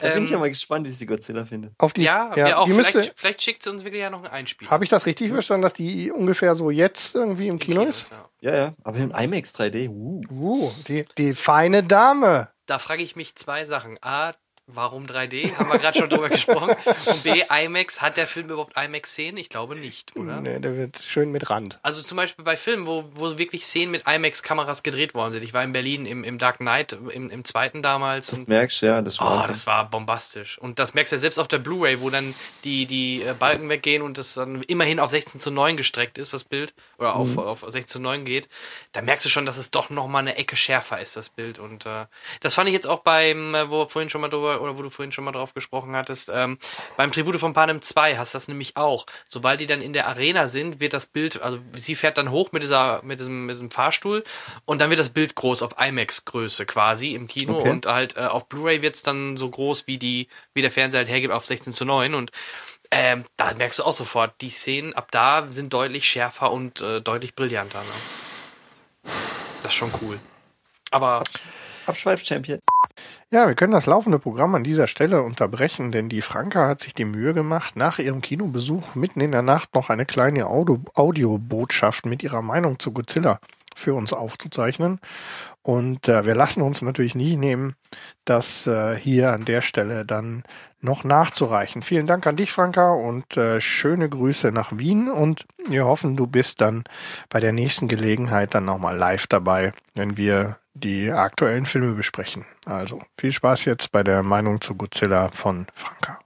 Da 0.00 0.08
bin 0.08 0.18
Ähm, 0.18 0.24
ich 0.24 0.30
ja 0.30 0.38
mal 0.38 0.48
gespannt, 0.48 0.86
wie 0.86 0.90
sie 0.90 1.06
Godzilla 1.06 1.44
findet. 1.44 1.72
Auf 1.78 1.92
die, 1.92 2.02
Ja, 2.02 2.34
wir 2.34 2.58
auch. 2.58 2.66
die 2.66 2.72
Vielleicht, 2.72 2.94
müsste, 2.94 3.12
vielleicht 3.16 3.42
schickt 3.42 3.62
sie 3.62 3.70
uns 3.70 3.84
wirklich 3.84 4.00
ja 4.02 4.10
noch 4.10 4.18
einen 4.24 4.32
Einspieler. 4.32 4.70
habe 4.70 4.84
ich 4.84 4.90
das 4.90 5.06
richtig 5.06 5.30
verstanden, 5.32 5.62
dass 5.62 5.74
die 5.74 6.10
ungefähr 6.10 6.54
so 6.54 6.70
jetzt 6.70 7.14
irgendwie 7.14 7.48
im 7.48 7.58
Kino 7.58 7.82
ist? 7.82 8.06
Ja. 8.10 8.50
Ja, 8.52 8.56
ja. 8.56 8.74
Aber 8.84 8.98
im 8.98 9.10
IMAX 9.10 9.54
3D. 9.54 9.88
Uh. 9.88 10.22
Uh, 10.30 10.72
die, 10.86 11.04
die 11.18 11.34
feine 11.34 11.82
Dame. 11.82 12.48
Da 12.66 12.78
frage 12.78 13.02
ich 13.02 13.16
mich 13.16 13.34
zwei 13.34 13.64
Sachen. 13.64 13.98
A, 14.02 14.32
warum 14.68 15.06
3D? 15.06 15.56
Haben 15.56 15.70
wir 15.72 15.78
gerade 15.78 15.98
schon 15.98 16.08
drüber 16.10 16.28
gesprochen. 16.28 16.70
Und 17.06 17.22
B, 17.24 17.42
IMAX. 17.50 18.00
Hat 18.00 18.16
der 18.16 18.26
Film 18.26 18.46
überhaupt 18.50 18.76
IMAX-Szenen? 18.76 19.36
Ich 19.38 19.48
glaube 19.48 19.74
nicht, 19.76 20.14
oder? 20.16 20.40
Nee, 20.40 20.58
der 20.60 20.76
wird 20.76 20.98
schön 21.02 21.32
mit 21.32 21.50
Rand. 21.50 21.78
Also 21.82 22.02
zum 22.02 22.16
Beispiel 22.16 22.44
bei 22.44 22.56
Filmen, 22.56 22.86
wo, 22.86 23.04
wo 23.14 23.38
wirklich 23.38 23.64
Szenen 23.64 23.90
mit 23.90 24.04
IMAX-Kameras 24.06 24.82
gedreht 24.82 25.14
worden 25.14 25.32
sind. 25.32 25.42
Ich 25.42 25.52
war 25.54 25.64
in 25.64 25.72
Berlin 25.72 26.06
im, 26.06 26.22
im 26.24 26.38
Dark 26.38 26.58
Knight, 26.58 26.92
im, 27.12 27.30
im 27.30 27.44
zweiten 27.44 27.82
damals. 27.82 28.28
Das 28.28 28.40
und 28.40 28.48
merkst 28.48 28.82
du, 28.82 28.86
ja. 28.86 29.02
Das 29.02 29.20
Oh, 29.20 29.24
war 29.24 29.48
das 29.48 29.66
war 29.66 29.88
bombastisch. 29.90 30.58
Und 30.58 30.78
das 30.78 30.94
merkst 30.94 31.12
du 31.12 31.16
ja 31.16 31.20
selbst 31.20 31.38
auf 31.38 31.48
der 31.48 31.58
Blu-ray, 31.58 32.00
wo 32.00 32.10
dann 32.10 32.34
die, 32.64 32.86
die 32.86 33.22
äh, 33.22 33.34
Balken 33.34 33.68
weggehen 33.68 34.02
und 34.02 34.18
das 34.18 34.34
dann 34.34 34.62
immerhin 34.62 35.00
auf 35.00 35.10
16 35.10 35.40
zu 35.40 35.50
9 35.50 35.76
gestreckt 35.76 36.18
ist, 36.18 36.32
das 36.34 36.44
Bild, 36.44 36.74
oder 36.98 37.16
auf, 37.16 37.28
Mhm. 37.28 37.38
auf 37.38 37.60
16 37.66 37.86
zu 37.88 38.00
9 38.00 38.24
geht. 38.24 38.48
Da 38.92 39.02
merkst 39.02 39.24
du 39.24 39.28
schon, 39.30 39.46
dass 39.46 39.56
es 39.56 39.70
doch 39.70 39.90
nochmal 39.90 40.22
eine 40.22 40.36
Ecke 40.36 40.56
schärfer 40.56 41.00
ist, 41.00 41.16
das 41.16 41.30
Bild. 41.30 41.58
Und 41.58 41.86
äh, 41.86 42.06
das 42.40 42.54
fand 42.54 42.68
ich 42.68 42.74
jetzt 42.74 42.86
auch 42.86 43.00
beim, 43.00 43.54
äh, 43.54 43.70
wo 43.70 43.86
vorhin 43.86 44.10
schon 44.10 44.20
mal 44.20 44.28
drüber, 44.28 44.57
oder 44.58 44.78
wo 44.78 44.82
du 44.82 44.90
vorhin 44.90 45.12
schon 45.12 45.24
mal 45.24 45.32
drauf 45.32 45.54
gesprochen 45.54 45.94
hattest, 45.94 46.30
ähm, 46.32 46.58
beim 46.96 47.12
Tribute 47.12 47.38
von 47.38 47.52
Panem 47.52 47.82
2 47.82 48.16
hast 48.16 48.34
du 48.34 48.36
das 48.36 48.48
nämlich 48.48 48.76
auch. 48.76 49.06
Sobald 49.28 49.60
die 49.60 49.66
dann 49.66 49.80
in 49.80 49.92
der 49.92 50.08
Arena 50.08 50.48
sind, 50.48 50.80
wird 50.80 50.92
das 50.92 51.06
Bild, 51.06 51.42
also 51.42 51.58
sie 51.74 51.94
fährt 51.94 52.18
dann 52.18 52.30
hoch 52.30 52.52
mit 52.52 52.62
dieser, 52.62 53.02
mit 53.02 53.18
diesem, 53.18 53.46
mit 53.46 53.54
diesem 53.54 53.70
Fahrstuhl 53.70 54.24
und 54.64 54.80
dann 54.80 54.90
wird 54.90 55.00
das 55.00 55.10
Bild 55.10 55.34
groß 55.34 55.62
auf 55.62 55.78
IMAX-Größe 55.78 56.66
quasi 56.66 57.14
im 57.14 57.28
Kino 57.28 57.58
Okay. 57.58 57.70
und 57.70 57.86
halt 57.86 58.16
äh, 58.16 58.20
auf 58.20 58.48
Blu-ray 58.48 58.82
wird's 58.82 59.02
dann 59.02 59.36
so 59.36 59.48
groß, 59.48 59.86
wie 59.86 59.98
die, 59.98 60.28
wie 60.54 60.62
der 60.62 60.70
Fernseher 60.70 60.98
halt 60.98 61.08
hergibt 61.08 61.32
auf 61.32 61.46
16 61.46 61.72
zu 61.72 61.84
9 61.84 62.14
und 62.14 62.30
ähm, 62.90 63.24
da 63.36 63.52
merkst 63.54 63.80
du 63.80 63.84
auch 63.84 63.92
sofort, 63.92 64.40
die 64.40 64.50
Szenen 64.50 64.94
ab 64.94 65.10
da 65.10 65.46
sind 65.50 65.72
deutlich 65.74 66.08
schärfer 66.08 66.50
und 66.52 66.80
äh, 66.80 67.00
deutlich 67.00 67.34
brillanter. 67.34 67.80
Ne? 67.82 69.12
Das 69.62 69.72
ist 69.72 69.74
schon 69.74 69.92
cool. 70.00 70.18
Aber 70.90 71.22
Abschweif-Champion. 71.86 72.60
Ja, 73.30 73.46
wir 73.46 73.54
können 73.54 73.74
das 73.74 73.84
laufende 73.84 74.18
Programm 74.18 74.54
an 74.54 74.64
dieser 74.64 74.86
Stelle 74.86 75.22
unterbrechen, 75.22 75.92
denn 75.92 76.08
die 76.08 76.22
Franka 76.22 76.66
hat 76.66 76.80
sich 76.80 76.94
die 76.94 77.04
Mühe 77.04 77.34
gemacht, 77.34 77.76
nach 77.76 77.98
ihrem 77.98 78.22
Kinobesuch 78.22 78.94
mitten 78.94 79.20
in 79.20 79.32
der 79.32 79.42
Nacht 79.42 79.74
noch 79.74 79.90
eine 79.90 80.06
kleine 80.06 80.46
Audio 80.46 80.80
Audiobotschaft 80.94 82.06
mit 82.06 82.22
ihrer 82.22 82.40
Meinung 82.40 82.78
zu 82.78 82.90
Godzilla 82.90 83.38
für 83.76 83.92
uns 83.92 84.14
aufzuzeichnen. 84.14 84.98
Und 85.60 86.08
äh, 86.08 86.24
wir 86.24 86.34
lassen 86.34 86.62
uns 86.62 86.80
natürlich 86.80 87.14
nie 87.14 87.36
nehmen, 87.36 87.74
das 88.24 88.66
äh, 88.66 88.96
hier 88.96 89.32
an 89.32 89.44
der 89.44 89.60
Stelle 89.60 90.06
dann 90.06 90.42
noch 90.80 91.04
nachzureichen. 91.04 91.82
Vielen 91.82 92.06
Dank 92.06 92.26
an 92.26 92.36
dich, 92.36 92.50
Franka, 92.50 92.92
und 92.92 93.36
äh, 93.36 93.60
schöne 93.60 94.08
Grüße 94.08 94.52
nach 94.52 94.72
Wien. 94.78 95.10
Und 95.10 95.46
wir 95.68 95.84
hoffen, 95.84 96.16
du 96.16 96.26
bist 96.26 96.62
dann 96.62 96.84
bei 97.28 97.40
der 97.40 97.52
nächsten 97.52 97.88
Gelegenheit 97.88 98.54
dann 98.54 98.64
nochmal 98.64 98.96
live 98.96 99.26
dabei, 99.26 99.72
wenn 99.94 100.16
wir 100.16 100.56
die 100.80 101.10
aktuellen 101.10 101.66
Filme 101.66 101.94
besprechen. 101.94 102.44
Also 102.66 103.00
viel 103.18 103.32
Spaß 103.32 103.64
jetzt 103.64 103.92
bei 103.92 104.02
der 104.02 104.22
Meinung 104.22 104.60
zu 104.60 104.74
Godzilla 104.74 105.28
von 105.28 105.66
Franka. 105.74 106.20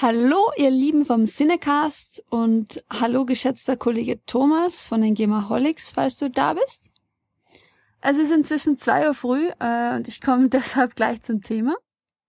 Hallo, 0.00 0.50
ihr 0.56 0.70
Lieben 0.70 1.04
vom 1.04 1.26
Cinecast 1.26 2.24
und 2.30 2.82
hallo, 2.90 3.26
geschätzter 3.26 3.76
Kollege 3.76 4.24
Thomas 4.24 4.88
von 4.88 5.02
den 5.02 5.14
Gamaholics, 5.14 5.92
falls 5.92 6.16
du 6.16 6.30
da 6.30 6.54
bist. 6.54 6.90
Es 8.00 8.16
ist 8.16 8.32
inzwischen 8.32 8.78
zwei 8.78 9.06
Uhr 9.06 9.14
früh 9.14 9.48
äh, 9.60 9.94
und 9.94 10.08
ich 10.08 10.20
komme 10.20 10.48
deshalb 10.50 10.96
gleich 10.96 11.22
zum 11.22 11.42
Thema. 11.42 11.74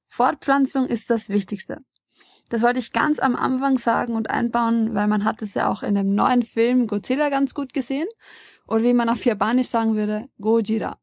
Fortpflanzung 0.10 0.88
ist 0.88 1.10
das 1.10 1.30
Wichtigste. 1.30 1.80
Das 2.50 2.62
wollte 2.62 2.80
ich 2.80 2.92
ganz 2.92 3.20
am 3.20 3.36
Anfang 3.36 3.80
sagen 3.80 4.14
und 4.16 4.30
einbauen, 4.30 4.94
weil 4.94 5.08
man 5.08 5.24
hat 5.24 5.42
es 5.42 5.56
ja 5.56 5.70
auch 5.70 5.82
in 5.82 5.96
dem 5.96 6.14
neuen 6.14 6.44
Film 6.44 6.86
Godzilla 6.86 7.30
ganz 7.30 7.56
gut 7.56 7.74
gesehen. 7.74 8.08
Oder 8.68 8.84
wie 8.84 8.94
man 8.94 9.10
auf 9.10 9.26
Japanisch 9.26 9.68
sagen 9.68 9.96
würde, 9.96 10.30
Gojira. 10.40 10.98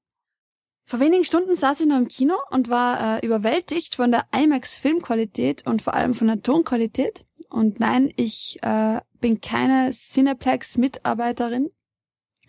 Vor 0.84 0.98
wenigen 0.98 1.24
Stunden 1.24 1.54
saß 1.54 1.80
ich 1.80 1.86
noch 1.86 1.98
im 1.98 2.08
Kino 2.08 2.34
und 2.50 2.68
war 2.68 3.18
äh, 3.18 3.26
überwältigt 3.26 3.94
von 3.94 4.10
der 4.10 4.26
IMAX-Filmqualität 4.32 5.64
und 5.66 5.82
vor 5.82 5.94
allem 5.94 6.14
von 6.14 6.26
der 6.26 6.42
Tonqualität. 6.42 7.24
Und 7.48 7.78
nein, 7.78 8.12
ich 8.16 8.58
äh, 8.62 9.00
bin 9.20 9.40
keine 9.40 9.90
Cineplex-Mitarbeiterin 9.92 11.70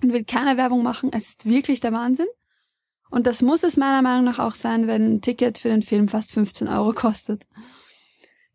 und 0.02 0.14
will 0.14 0.24
keine 0.24 0.58
Werbung 0.58 0.82
machen. 0.82 1.12
Es 1.14 1.30
ist 1.30 1.46
wirklich 1.46 1.82
der 1.82 1.94
Wahnsinn. 1.94 2.28
Und 3.12 3.28
das 3.28 3.42
muss 3.42 3.64
es 3.64 3.78
meiner 3.78 4.02
Meinung 4.02 4.24
nach 4.24 4.40
auch 4.40 4.56
sein, 4.56 4.88
wenn 4.88 5.16
ein 5.16 5.22
Ticket 5.22 5.58
für 5.58 5.70
den 5.70 5.84
Film 5.84 6.08
fast 6.08 6.32
15 6.32 6.68
Euro 6.68 6.94
kostet. 6.94 7.46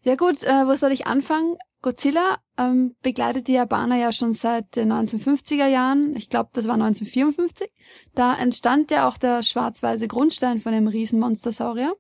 Ja 0.07 0.15
gut, 0.15 0.45
äh, 0.45 0.69
wo 0.69 0.77
soll 0.77 0.93
ich 0.93 1.09
anfangen? 1.09 1.57
Godzilla 1.83 2.39
ähm, 2.57 2.95
begleitet 3.03 3.49
die 3.49 3.55
Japaner 3.55 3.97
ja 3.97 4.13
schon 4.13 4.35
seit 4.35 4.77
den 4.77 4.93
1950er 4.93 5.67
Jahren. 5.67 6.15
Ich 6.15 6.29
glaube, 6.29 6.51
das 6.53 6.69
war 6.69 6.75
1954. 6.75 7.69
Da 8.15 8.39
entstand 8.39 8.93
ja 8.93 9.09
auch 9.09 9.17
der 9.17 9.43
schwarz-weiße 9.43 10.07
Grundstein 10.07 10.61
von 10.61 10.71
dem 10.71 10.87
Riesenmonstersaurier. 10.87 11.93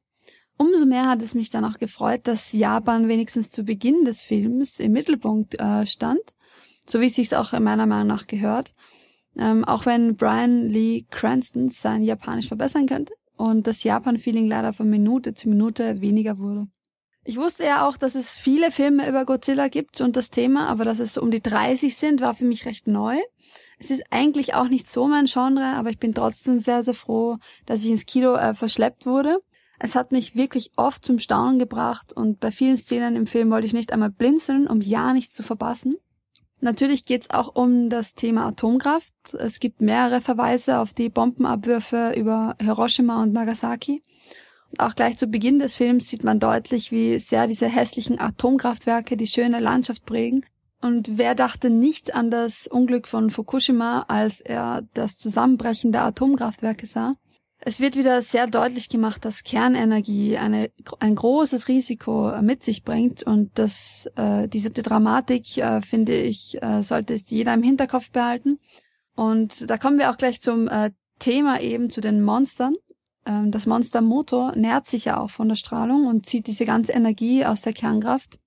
Umso 0.56 0.86
mehr 0.86 1.08
hat 1.08 1.20
es 1.20 1.34
mich 1.34 1.50
dann 1.50 1.64
auch 1.64 1.78
gefreut, 1.78 2.20
dass 2.28 2.52
Japan 2.52 3.08
wenigstens 3.08 3.50
zu 3.50 3.64
Beginn 3.64 4.04
des 4.04 4.22
Films 4.22 4.78
im 4.78 4.92
Mittelpunkt 4.92 5.58
äh, 5.58 5.84
stand, 5.84 6.36
so 6.88 7.00
wie 7.00 7.06
es 7.06 7.16
sich 7.16 7.34
auch 7.34 7.58
meiner 7.58 7.86
Meinung 7.86 8.06
nach 8.06 8.28
gehört. 8.28 8.70
Ähm, 9.36 9.64
auch 9.64 9.84
wenn 9.84 10.14
Brian 10.14 10.68
Lee 10.68 11.06
Cranston 11.10 11.70
sein 11.70 12.04
Japanisch 12.04 12.46
verbessern 12.46 12.86
könnte 12.86 13.14
und 13.36 13.66
das 13.66 13.82
Japan-Feeling 13.82 14.46
leider 14.46 14.72
von 14.72 14.88
Minute 14.88 15.34
zu 15.34 15.48
Minute 15.48 16.00
weniger 16.00 16.38
wurde. 16.38 16.68
Ich 17.28 17.36
wusste 17.36 17.64
ja 17.64 17.88
auch, 17.88 17.96
dass 17.96 18.14
es 18.14 18.36
viele 18.36 18.70
Filme 18.70 19.08
über 19.08 19.24
Godzilla 19.24 19.66
gibt 19.66 20.00
und 20.00 20.14
das 20.14 20.30
Thema, 20.30 20.68
aber 20.68 20.84
dass 20.84 21.00
es 21.00 21.14
so 21.14 21.22
um 21.22 21.32
die 21.32 21.42
30 21.42 21.96
sind, 21.96 22.20
war 22.20 22.36
für 22.36 22.44
mich 22.44 22.66
recht 22.66 22.86
neu. 22.86 23.16
Es 23.80 23.90
ist 23.90 24.04
eigentlich 24.10 24.54
auch 24.54 24.68
nicht 24.68 24.88
so 24.88 25.08
mein 25.08 25.26
Genre, 25.26 25.74
aber 25.74 25.90
ich 25.90 25.98
bin 25.98 26.14
trotzdem 26.14 26.60
sehr, 26.60 26.84
sehr 26.84 26.94
froh, 26.94 27.38
dass 27.66 27.82
ich 27.84 27.90
ins 27.90 28.06
Kino 28.06 28.34
äh, 28.36 28.54
verschleppt 28.54 29.06
wurde. 29.06 29.40
Es 29.80 29.96
hat 29.96 30.12
mich 30.12 30.36
wirklich 30.36 30.70
oft 30.76 31.04
zum 31.04 31.18
Staunen 31.18 31.58
gebracht 31.58 32.12
und 32.12 32.38
bei 32.38 32.52
vielen 32.52 32.76
Szenen 32.76 33.16
im 33.16 33.26
Film 33.26 33.50
wollte 33.50 33.66
ich 33.66 33.74
nicht 33.74 33.92
einmal 33.92 34.10
blinzeln, 34.10 34.68
um 34.68 34.80
ja 34.80 35.12
nichts 35.12 35.34
zu 35.34 35.42
verpassen. 35.42 35.96
Natürlich 36.60 37.06
geht's 37.06 37.30
auch 37.30 37.56
um 37.56 37.90
das 37.90 38.14
Thema 38.14 38.46
Atomkraft. 38.46 39.12
Es 39.34 39.58
gibt 39.58 39.80
mehrere 39.80 40.20
Verweise 40.20 40.78
auf 40.78 40.94
die 40.94 41.08
Bombenabwürfe 41.08 42.12
über 42.16 42.54
Hiroshima 42.62 43.20
und 43.20 43.32
Nagasaki. 43.32 44.00
Auch 44.78 44.94
gleich 44.94 45.16
zu 45.16 45.26
Beginn 45.26 45.58
des 45.58 45.74
Films 45.74 46.08
sieht 46.10 46.24
man 46.24 46.38
deutlich, 46.38 46.92
wie 46.92 47.18
sehr 47.18 47.46
diese 47.46 47.66
hässlichen 47.66 48.20
Atomkraftwerke 48.20 49.16
die 49.16 49.26
schöne 49.26 49.60
Landschaft 49.60 50.04
prägen. 50.04 50.44
Und 50.82 51.18
wer 51.18 51.34
dachte 51.34 51.70
nicht 51.70 52.14
an 52.14 52.30
das 52.30 52.66
Unglück 52.66 53.08
von 53.08 53.30
Fukushima, 53.30 54.04
als 54.08 54.40
er 54.40 54.82
das 54.94 55.18
Zusammenbrechen 55.18 55.92
der 55.92 56.04
Atomkraftwerke 56.04 56.86
sah? 56.86 57.14
Es 57.58 57.80
wird 57.80 57.96
wieder 57.96 58.20
sehr 58.20 58.46
deutlich 58.46 58.88
gemacht, 58.90 59.24
dass 59.24 59.42
Kernenergie 59.42 60.36
eine, 60.36 60.70
ein 61.00 61.14
großes 61.14 61.68
Risiko 61.68 62.30
mit 62.42 62.62
sich 62.62 62.84
bringt 62.84 63.22
und 63.22 63.58
dass 63.58 64.10
äh, 64.14 64.46
diese 64.46 64.70
Dramatik, 64.70 65.56
äh, 65.56 65.80
finde 65.80 66.16
ich, 66.16 66.62
äh, 66.62 66.82
sollte 66.82 67.14
es 67.14 67.30
jeder 67.30 67.54
im 67.54 67.62
Hinterkopf 67.62 68.10
behalten. 68.10 68.58
Und 69.16 69.70
da 69.70 69.78
kommen 69.78 69.98
wir 69.98 70.10
auch 70.10 70.18
gleich 70.18 70.40
zum 70.40 70.68
äh, 70.68 70.90
Thema 71.18 71.60
eben 71.60 71.88
zu 71.88 72.00
den 72.00 72.22
Monstern. 72.22 72.74
Ähm, 73.26 73.50
das 73.50 73.66
Monstermotor 73.66 74.54
nährt 74.56 74.86
sich 74.86 75.06
ja 75.06 75.18
auch 75.18 75.30
von 75.30 75.48
der 75.48 75.56
Strahlung 75.56 76.06
und 76.06 76.26
zieht 76.26 76.46
diese 76.46 76.64
ganze 76.64 76.92
Energie 76.92 77.44
aus 77.44 77.62
der 77.62 77.72
Kernkraft, 77.72 78.38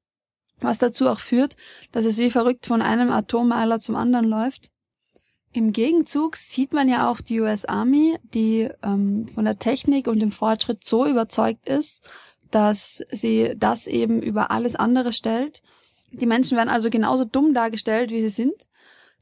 was 0.60 0.78
dazu 0.78 1.08
auch 1.08 1.20
führt, 1.20 1.56
dass 1.92 2.06
es 2.06 2.18
wie 2.18 2.32
verrückt 2.32 2.66
von 2.66 2.82
einem 2.82 3.12
Atommeiler 3.12 3.80
zum 3.80 3.96
anderen 3.96 4.26
läuft. 4.26 4.72
Im 5.52 5.74
Gegenzug 5.74 6.36
sieht 6.36 6.74
man 6.74 6.88
ja 6.90 7.10
auch 7.10 7.22
die 7.22 7.42
US 7.42 7.66
Army, 7.66 8.18
die 8.34 8.70
ähm, 8.84 9.28
von 9.28 9.46
der 9.46 9.58
Technik 9.58 10.08
und 10.08 10.20
dem 10.20 10.32
Fortschritt 10.32 10.86
so 10.86 11.08
überzeugt 11.08 11.68
ist, 11.68 12.08
dass 12.52 13.04
sie 13.12 13.54
das 13.58 13.88
eben 13.88 14.22
über 14.22 14.52
alles 14.52 14.76
andere 14.76 15.12
stellt. 15.12 15.64
Die 16.12 16.28
Menschen 16.28 16.56
werden 16.56 16.70
also 16.70 16.90
genauso 16.90 17.26
dumm 17.26 17.54
dargestellt, 17.54 18.12
wie 18.12 18.22
sie 18.22 18.30
sind. 18.30 18.68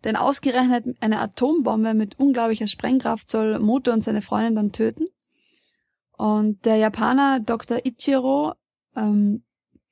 Denn 0.04 0.16
ausgerechnet 0.16 0.86
eine 1.00 1.20
Atombombe 1.20 1.94
mit 1.94 2.20
unglaublicher 2.20 2.68
Sprengkraft 2.68 3.30
soll 3.30 3.60
Moto 3.60 3.92
und 3.92 4.04
seine 4.04 4.22
Freundin 4.22 4.56
dann 4.56 4.72
töten. 4.72 5.08
Und 6.18 6.66
der 6.66 6.78
Japaner 6.78 7.40
Dr. 7.40 7.86
Ichiro 7.86 8.54
ähm, 8.96 9.44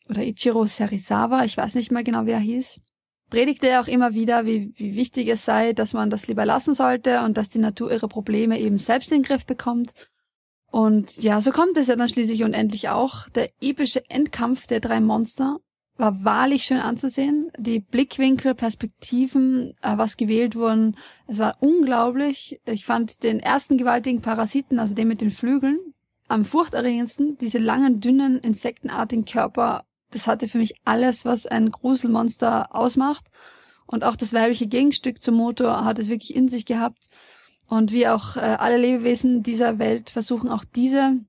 oder 0.09 0.23
Ichiro 0.23 0.65
Serizawa, 0.65 1.45
ich 1.45 1.55
weiß 1.55 1.75
nicht 1.75 1.91
mehr 1.91 2.03
genau, 2.03 2.25
wie 2.25 2.31
er 2.31 2.39
hieß, 2.39 2.81
predigte 3.29 3.69
er 3.69 3.81
auch 3.81 3.87
immer 3.87 4.13
wieder, 4.13 4.45
wie, 4.45 4.73
wie 4.75 4.95
wichtig 4.95 5.27
es 5.27 5.45
sei, 5.45 5.73
dass 5.73 5.93
man 5.93 6.09
das 6.09 6.27
lieber 6.27 6.45
lassen 6.45 6.73
sollte 6.73 7.21
und 7.21 7.37
dass 7.37 7.49
die 7.49 7.59
Natur 7.59 7.91
ihre 7.91 8.07
Probleme 8.07 8.59
eben 8.59 8.77
selbst 8.77 9.11
in 9.11 9.19
den 9.19 9.27
Griff 9.27 9.45
bekommt. 9.45 9.93
Und 10.71 11.21
ja, 11.23 11.41
so 11.41 11.51
kommt 11.51 11.77
es 11.77 11.87
ja 11.87 11.95
dann 11.95 12.09
schließlich 12.09 12.43
und 12.43 12.53
endlich 12.53 12.89
auch. 12.89 13.29
Der 13.29 13.47
epische 13.61 14.09
Endkampf 14.09 14.67
der 14.67 14.79
drei 14.79 14.99
Monster 14.99 15.59
war 15.97 16.23
wahrlich 16.25 16.63
schön 16.63 16.79
anzusehen. 16.79 17.51
Die 17.57 17.79
Blickwinkel, 17.79 18.55
Perspektiven, 18.55 19.71
äh, 19.81 19.97
was 19.97 20.17
gewählt 20.17 20.55
wurden, 20.55 20.97
es 21.27 21.37
war 21.37 21.55
unglaublich. 21.61 22.59
Ich 22.65 22.85
fand 22.85 23.23
den 23.23 23.39
ersten 23.39 23.77
gewaltigen 23.77 24.21
Parasiten, 24.21 24.79
also 24.79 24.95
den 24.95 25.07
mit 25.07 25.21
den 25.21 25.31
Flügeln, 25.31 25.79
am 26.27 26.45
furchterregendsten, 26.45 27.37
diese 27.37 27.57
langen, 27.57 27.99
dünnen, 27.99 28.39
insektenartigen 28.39 29.25
Körper, 29.25 29.85
das 30.11 30.27
hatte 30.27 30.47
für 30.47 30.57
mich 30.57 30.75
alles, 30.85 31.25
was 31.25 31.45
ein 31.47 31.71
Gruselmonster 31.71 32.75
ausmacht. 32.75 33.29
Und 33.85 34.03
auch 34.03 34.15
das 34.15 34.33
weibliche 34.33 34.67
Gegenstück 34.67 35.21
zum 35.21 35.35
Motor 35.35 35.85
hat 35.85 35.99
es 35.99 36.09
wirklich 36.09 36.35
in 36.35 36.47
sich 36.47 36.65
gehabt. 36.65 37.09
Und 37.69 37.91
wie 37.91 38.07
auch 38.07 38.37
äh, 38.37 38.39
alle 38.39 38.77
Lebewesen 38.77 39.43
dieser 39.43 39.79
Welt 39.79 40.09
versuchen 40.09 40.49
auch 40.49 40.63
diese 40.63 41.19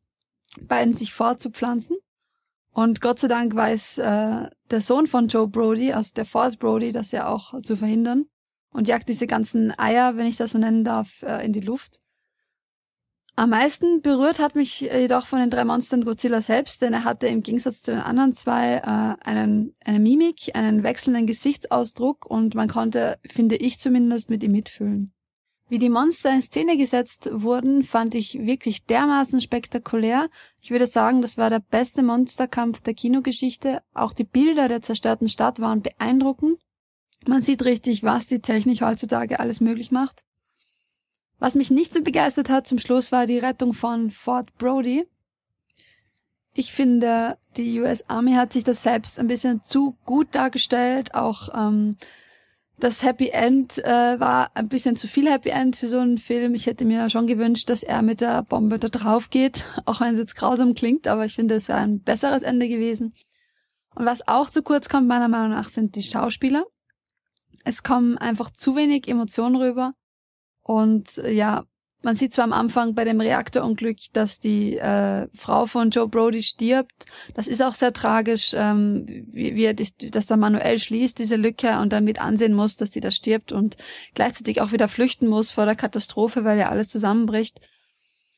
beiden 0.61 0.95
sich 0.95 1.13
fortzupflanzen. 1.13 1.97
Und 2.73 3.01
Gott 3.01 3.19
sei 3.19 3.29
Dank 3.29 3.55
weiß 3.55 3.99
äh, 3.99 4.51
der 4.71 4.81
Sohn 4.81 5.07
von 5.07 5.29
Joe 5.29 5.49
Brody, 5.49 5.93
also 5.93 6.13
der 6.15 6.27
Ford 6.27 6.59
Brody, 6.59 6.93
das 6.93 7.13
ja 7.13 7.29
auch 7.29 7.61
zu 7.63 7.77
verhindern 7.77 8.27
und 8.71 8.89
jagt 8.89 9.09
diese 9.09 9.27
ganzen 9.27 9.77
Eier, 9.79 10.17
wenn 10.17 10.27
ich 10.27 10.37
das 10.37 10.53
so 10.53 10.59
nennen 10.59 10.85
darf, 10.85 11.23
äh, 11.23 11.45
in 11.45 11.53
die 11.53 11.61
Luft. 11.61 12.03
Am 13.39 13.51
meisten 13.51 14.01
berührt 14.01 14.39
hat 14.39 14.55
mich 14.55 14.81
jedoch 14.81 15.27
von 15.27 15.41
den 15.41 15.51
drei 15.51 15.67
Monstern 15.67 16.07
Godzilla 16.07 16.41
selbst, 16.41 16.81
denn 16.81 16.95
er 16.95 17.05
hatte 17.05 17.27
im 17.27 17.43
Gegensatz 17.43 17.83
zu 17.83 17.91
den 17.91 18.01
anderen 18.01 18.33
zwei 18.33 18.77
äh, 18.77 19.29
einen, 19.29 19.75
eine 19.85 20.01
Mimik, 20.01 20.57
einen 20.57 20.83
wechselnden 20.83 21.27
Gesichtsausdruck 21.27 22.25
und 22.25 22.55
man 22.55 22.69
konnte, 22.69 23.19
finde 23.31 23.57
ich 23.57 23.79
zumindest, 23.79 24.31
mit 24.31 24.43
ihm 24.43 24.53
mitfühlen. 24.53 25.13
Wie 25.69 25.79
die 25.79 25.91
Monster 25.91 26.33
in 26.33 26.41
Szene 26.41 26.79
gesetzt 26.79 27.29
wurden, 27.31 27.83
fand 27.83 28.15
ich 28.15 28.39
wirklich 28.39 28.87
dermaßen 28.87 29.43
spektakulär. 29.43 30.31
Ich 30.63 30.71
würde 30.71 30.87
sagen, 30.87 31.21
das 31.21 31.37
war 31.37 31.51
der 31.51 31.61
beste 31.61 32.03
Monsterkampf 32.03 32.81
der 32.81 32.95
Kinogeschichte. 32.95 33.83
Auch 33.93 34.15
die 34.15 34.25
Bilder 34.25 34.69
der 34.69 34.81
zerstörten 34.81 35.29
Stadt 35.29 35.61
waren 35.61 35.83
beeindruckend. 35.83 36.59
Man 37.27 37.43
sieht 37.43 37.65
richtig, 37.67 38.03
was 38.03 38.29
die 38.29 38.41
Technik 38.41 38.81
heutzutage 38.81 39.41
alles 39.41 39.61
möglich 39.61 39.91
macht. 39.91 40.26
Was 41.39 41.55
mich 41.55 41.71
nicht 41.71 41.93
so 41.93 42.03
begeistert 42.03 42.49
hat 42.49 42.67
zum 42.67 42.79
Schluss 42.79 43.13
war 43.13 43.27
die 43.27 43.39
Rettung 43.39 43.73
von 43.73 44.11
Fort 44.11 44.57
Brody. 44.57 45.07
Ich 46.55 46.73
finde, 46.73 47.37
die 47.59 47.81
US 47.81 48.09
Army 48.09 48.33
hat 48.33 48.55
sich 48.55 48.65
das 48.65 48.83
selbst 48.83 49.19
ein 49.19 49.27
bisschen 49.27 49.63
zu 49.63 49.99
gut 50.07 50.35
dargestellt. 50.35 51.15
Auch 51.15 51.51
ähm, 51.55 51.97
das 52.79 53.03
Happy 53.03 53.29
End 53.29 53.79
äh, 53.85 54.19
war 54.19 54.51
ein 54.55 54.69
bisschen 54.69 54.97
zu 54.97 55.07
viel 55.09 55.31
Happy 55.31 55.51
End 55.51 55.77
für 55.77 55.89
so 55.89 55.99
einen 55.99 56.17
Film. 56.17 56.55
Ich 56.55 56.65
hätte 56.65 56.87
mir 56.87 57.11
schon 57.11 57.27
gewünscht, 57.27 57.69
dass 57.69 57.83
er 57.83 58.01
mit 58.01 58.23
der 58.23 58.43
Bombe 58.43 58.79
da 58.79 58.89
drauf 58.89 59.29
geht, 59.29 59.65
auch 59.85 60.01
wenn 60.01 60.15
es 60.15 60.21
jetzt 60.21 60.37
grausam 60.37 60.73
klingt, 60.73 61.07
aber 61.07 61.27
ich 61.27 61.35
finde, 61.35 61.55
es 61.55 61.69
wäre 61.69 61.81
ein 61.81 62.01
besseres 62.01 62.43
Ende 62.43 62.69
gewesen. 62.69 63.13
Und 63.95 64.07
was 64.07 64.27
auch 64.27 64.49
zu 64.49 64.63
kurz 64.63 64.89
kommt, 64.89 65.09
meiner 65.09 65.29
Meinung 65.29 65.51
nach, 65.51 65.69
sind 65.69 65.95
die 65.97 66.03
Schauspieler. 66.03 66.65
Es 67.65 67.83
kommen 67.83 68.17
einfach 68.17 68.51
zu 68.51 68.77
wenig 68.77 69.09
Emotionen 69.09 69.57
rüber. 69.57 69.95
Und 70.67 71.19
äh, 71.19 71.31
ja, 71.31 71.65
man 72.03 72.17
sieht 72.17 72.35
zwar 72.35 72.45
am 72.45 72.53
Anfang 72.53 72.97
bei 72.97 73.05
dem 73.05 73.21
Reaktorunglück, 73.21 73.99
dass 74.13 74.41
die 74.41 74.77
äh, 74.79 75.29
Frau 75.33 75.67
von 75.67 75.91
Joe 75.91 76.09
Brody 76.09 76.43
stirbt. 76.43 77.07
Das 77.35 77.47
ist 77.47 77.63
auch 77.63 77.75
sehr 77.75 77.93
tragisch, 77.93 78.53
ähm, 78.53 79.07
wie, 79.07 79.55
wie 79.55 79.65
er 79.65 79.75
das, 79.75 79.95
das 79.97 80.27
da 80.27 80.37
manuell 80.37 80.81
schließt, 80.81 81.21
diese 81.21 81.37
Lücke, 81.37 81.79
und 81.79 81.93
dann 81.93 82.03
mit 82.03 82.21
ansehen 82.21 82.53
muss, 82.53 82.77
dass 82.77 82.91
die 82.91 82.99
da 82.99 83.13
stirbt 83.13 83.53
und 83.53 83.77
gleichzeitig 84.15 84.61
auch 84.61 84.73
wieder 84.73 84.89
flüchten 84.89 85.29
muss 85.29 85.53
vor 85.53 85.67
der 85.67 85.77
Katastrophe, 85.77 86.43
weil 86.43 86.59
ja 86.59 86.69
alles 86.69 86.89
zusammenbricht. 86.89 87.61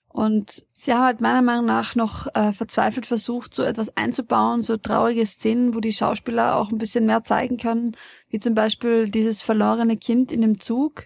Und 0.09 0.51
sie 0.75 0.93
haben 0.93 1.05
halt 1.05 1.21
meiner 1.23 1.43
Meinung 1.43 1.65
nach 1.65 1.95
noch 1.95 2.27
äh, 2.35 2.53
verzweifelt 2.53 3.07
versucht, 3.07 3.55
so 3.55 3.63
etwas 3.63 3.97
einzubauen, 3.97 4.61
so 4.61 4.77
traurige 4.77 5.25
Szenen, 5.25 5.75
wo 5.75 5.81
die 5.81 5.93
Schauspieler 5.95 6.57
auch 6.57 6.71
ein 6.71 6.79
bisschen 6.79 7.07
mehr 7.07 7.25
zeigen 7.25 7.57
können, 7.57 7.97
wie 8.29 8.39
zum 8.39 8.55
Beispiel 8.55 9.09
dieses 9.09 9.41
verlorene 9.41 9.97
Kind 9.97 10.31
in 10.31 10.43
dem 10.43 10.61
Zug, 10.61 11.05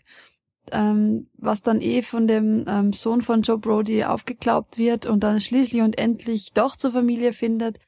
ähm, 0.71 1.29
was 1.37 1.63
dann 1.63 1.81
eh 1.81 2.03
von 2.03 2.27
dem 2.27 2.65
ähm, 2.69 2.93
Sohn 2.93 3.23
von 3.23 3.43
Joe 3.43 3.59
Brody 3.59 4.05
aufgeklaubt 4.05 4.79
wird 4.79 5.07
und 5.07 5.21
dann 5.21 5.41
schließlich 5.41 5.83
und 5.83 5.99
endlich 5.99 6.53
doch 6.53 6.77
zur 6.77 6.93
Familie 6.93 7.33
findet. 7.33 7.79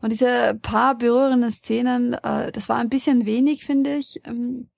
Und 0.00 0.10
diese 0.10 0.58
paar 0.60 0.96
berührende 0.96 1.50
Szenen, 1.50 2.14
äh, 2.14 2.52
das 2.52 2.68
war 2.68 2.76
ein 2.76 2.88
bisschen 2.88 3.26
wenig, 3.26 3.64
finde 3.64 3.96
ich. 3.96 4.20
Ähm, 4.24 4.68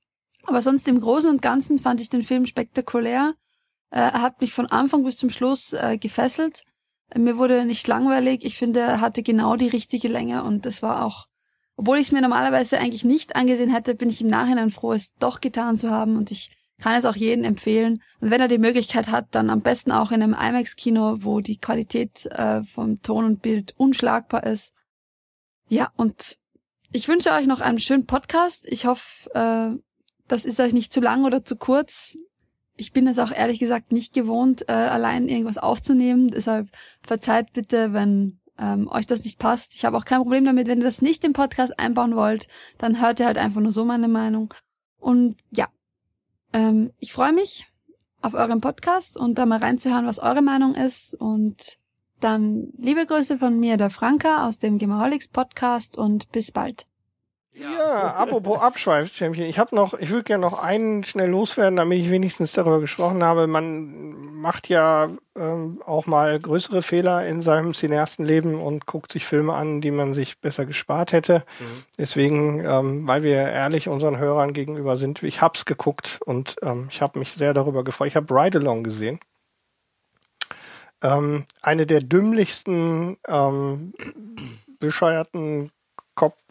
aber 0.44 0.62
sonst 0.62 0.86
im 0.88 0.98
Großen 0.98 1.28
und 1.28 1.42
Ganzen 1.42 1.78
fand 1.78 2.00
ich 2.00 2.08
den 2.08 2.22
Film 2.22 2.46
spektakulär. 2.46 3.34
Äh, 3.90 3.98
er 3.98 4.22
hat 4.22 4.40
mich 4.40 4.52
von 4.52 4.66
Anfang 4.66 5.04
bis 5.04 5.16
zum 5.16 5.30
Schluss 5.30 5.72
äh, 5.72 5.98
gefesselt. 5.98 6.64
Mir 7.16 7.36
wurde 7.36 7.64
nicht 7.64 7.86
langweilig. 7.86 8.44
Ich 8.44 8.56
finde, 8.56 8.80
er 8.80 9.00
hatte 9.00 9.22
genau 9.22 9.56
die 9.56 9.68
richtige 9.68 10.08
Länge 10.08 10.42
und 10.44 10.66
das 10.66 10.82
war 10.82 11.04
auch, 11.04 11.26
obwohl 11.76 11.98
ich 11.98 12.08
es 12.08 12.12
mir 12.12 12.22
normalerweise 12.22 12.78
eigentlich 12.78 13.04
nicht 13.04 13.36
angesehen 13.36 13.70
hätte, 13.70 13.94
bin 13.94 14.10
ich 14.10 14.20
im 14.20 14.26
Nachhinein 14.28 14.70
froh, 14.70 14.92
es 14.92 15.14
doch 15.16 15.40
getan 15.40 15.76
zu 15.76 15.90
haben 15.90 16.16
und 16.16 16.30
ich 16.30 16.55
kann 16.80 16.94
es 16.96 17.04
auch 17.04 17.16
jedem 17.16 17.44
empfehlen. 17.44 18.02
Und 18.20 18.30
wenn 18.30 18.40
er 18.40 18.48
die 18.48 18.58
Möglichkeit 18.58 19.10
hat, 19.10 19.28
dann 19.30 19.50
am 19.50 19.60
besten 19.60 19.92
auch 19.92 20.10
in 20.12 20.22
einem 20.22 20.34
IMAX-Kino, 20.34 21.18
wo 21.20 21.40
die 21.40 21.58
Qualität 21.58 22.26
äh, 22.26 22.62
vom 22.62 23.00
Ton 23.02 23.24
und 23.24 23.42
Bild 23.42 23.74
unschlagbar 23.76 24.44
ist. 24.44 24.74
Ja, 25.68 25.90
und 25.96 26.36
ich 26.92 27.08
wünsche 27.08 27.32
euch 27.32 27.46
noch 27.46 27.60
einen 27.60 27.78
schönen 27.78 28.06
Podcast. 28.06 28.66
Ich 28.68 28.86
hoffe, 28.86 29.30
äh, 29.34 29.78
das 30.28 30.44
ist 30.44 30.60
euch 30.60 30.72
nicht 30.72 30.92
zu 30.92 31.00
lang 31.00 31.24
oder 31.24 31.44
zu 31.44 31.56
kurz. 31.56 32.16
Ich 32.76 32.92
bin 32.92 33.06
es 33.06 33.18
auch 33.18 33.32
ehrlich 33.32 33.58
gesagt 33.58 33.90
nicht 33.90 34.12
gewohnt, 34.12 34.68
äh, 34.68 34.72
allein 34.72 35.28
irgendwas 35.28 35.58
aufzunehmen. 35.58 36.28
Deshalb 36.28 36.68
verzeiht 37.02 37.52
bitte, 37.52 37.92
wenn 37.92 38.38
ähm, 38.58 38.88
euch 38.88 39.06
das 39.06 39.24
nicht 39.24 39.38
passt. 39.38 39.74
Ich 39.74 39.84
habe 39.84 39.96
auch 39.96 40.04
kein 40.04 40.20
Problem 40.20 40.44
damit, 40.44 40.66
wenn 40.66 40.78
ihr 40.78 40.84
das 40.84 41.02
nicht 41.02 41.24
im 41.24 41.32
Podcast 41.32 41.78
einbauen 41.78 42.16
wollt, 42.16 42.48
dann 42.78 43.00
hört 43.00 43.20
ihr 43.20 43.26
halt 43.26 43.38
einfach 43.38 43.60
nur 43.60 43.72
so 43.72 43.84
meine 43.84 44.08
Meinung. 44.08 44.52
Und 44.98 45.36
ja, 45.50 45.68
ähm, 46.56 46.90
ich 46.98 47.12
freue 47.12 47.34
mich 47.34 47.66
auf 48.22 48.32
euren 48.32 48.62
Podcast 48.62 49.16
und 49.18 49.36
da 49.36 49.44
mal 49.44 49.58
reinzuhören, 49.58 50.06
was 50.06 50.18
eure 50.18 50.40
Meinung 50.40 50.74
ist. 50.74 51.14
Und 51.14 51.78
dann 52.18 52.72
liebe 52.78 53.04
Grüße 53.04 53.36
von 53.36 53.60
mir, 53.60 53.76
der 53.76 53.90
Franka 53.90 54.46
aus 54.46 54.58
dem 54.58 54.78
Gemaholics 54.78 55.28
Podcast 55.28 55.98
und 55.98 56.32
bis 56.32 56.50
bald. 56.50 56.86
Ja, 57.58 57.70
ja 57.70 58.14
apropos 58.14 58.60
Abschweif-Champion. 58.60 59.48
Ich 59.48 59.58
habe 59.58 59.74
noch, 59.74 59.94
ich 59.94 60.10
würde 60.10 60.24
gerne 60.24 60.42
noch 60.42 60.58
einen 60.58 61.04
schnell 61.04 61.30
loswerden, 61.30 61.76
damit 61.76 62.00
ich 62.00 62.10
wenigstens 62.10 62.52
darüber 62.52 62.80
gesprochen 62.80 63.24
habe. 63.24 63.46
Man 63.46 64.34
macht 64.34 64.68
ja 64.68 65.08
ähm, 65.34 65.80
auch 65.84 66.06
mal 66.06 66.38
größere 66.38 66.82
Fehler 66.82 67.26
in 67.26 67.40
seinem 67.40 67.72
Cineastenleben 67.72 68.60
und 68.60 68.86
guckt 68.86 69.12
sich 69.12 69.24
Filme 69.24 69.54
an, 69.54 69.80
die 69.80 69.90
man 69.90 70.12
sich 70.12 70.38
besser 70.40 70.66
gespart 70.66 71.12
hätte. 71.12 71.44
Mhm. 71.58 71.84
Deswegen, 71.98 72.64
ähm, 72.64 73.06
weil 73.06 73.22
wir 73.22 73.36
ehrlich 73.36 73.88
unseren 73.88 74.18
Hörern 74.18 74.52
gegenüber 74.52 74.96
sind, 74.96 75.22
ich 75.22 75.40
hab's 75.40 75.64
geguckt 75.64 76.20
und 76.26 76.56
ähm, 76.62 76.88
ich 76.90 77.00
habe 77.00 77.18
mich 77.18 77.32
sehr 77.32 77.54
darüber 77.54 77.84
gefreut. 77.84 78.08
Ich 78.08 78.16
habe 78.16 78.34
Ride 78.34 78.58
Along 78.58 78.84
gesehen. 78.84 79.18
Ähm, 81.02 81.44
eine 81.62 81.86
der 81.86 82.00
dümmlichsten, 82.00 83.16
ähm, 83.28 83.92
bescheuerten 84.78 85.70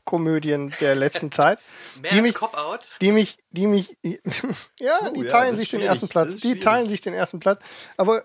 Komödien 0.06 0.74
der 0.80 0.96
letzten 0.96 1.32
Zeit. 1.32 1.60
Mehr 2.02 2.12
die 2.12 2.18
als 2.18 2.28
mich, 2.28 2.34
Cop-Out? 2.36 2.90
Die 3.02 3.12
mich, 3.12 3.38
die 3.50 3.68
mich, 3.68 3.98
ja, 4.80 4.98
oh, 5.02 5.10
die 5.14 5.26
teilen 5.26 5.54
ja, 5.54 5.56
sich 5.56 5.70
den 5.70 5.82
ersten 5.82 6.08
Platz. 6.08 6.38
Die 6.38 6.60
teilen 6.60 6.88
sich 6.88 7.02
den 7.02 7.14
ersten 7.14 7.40
Platz. 7.40 7.60
Aber 7.98 8.24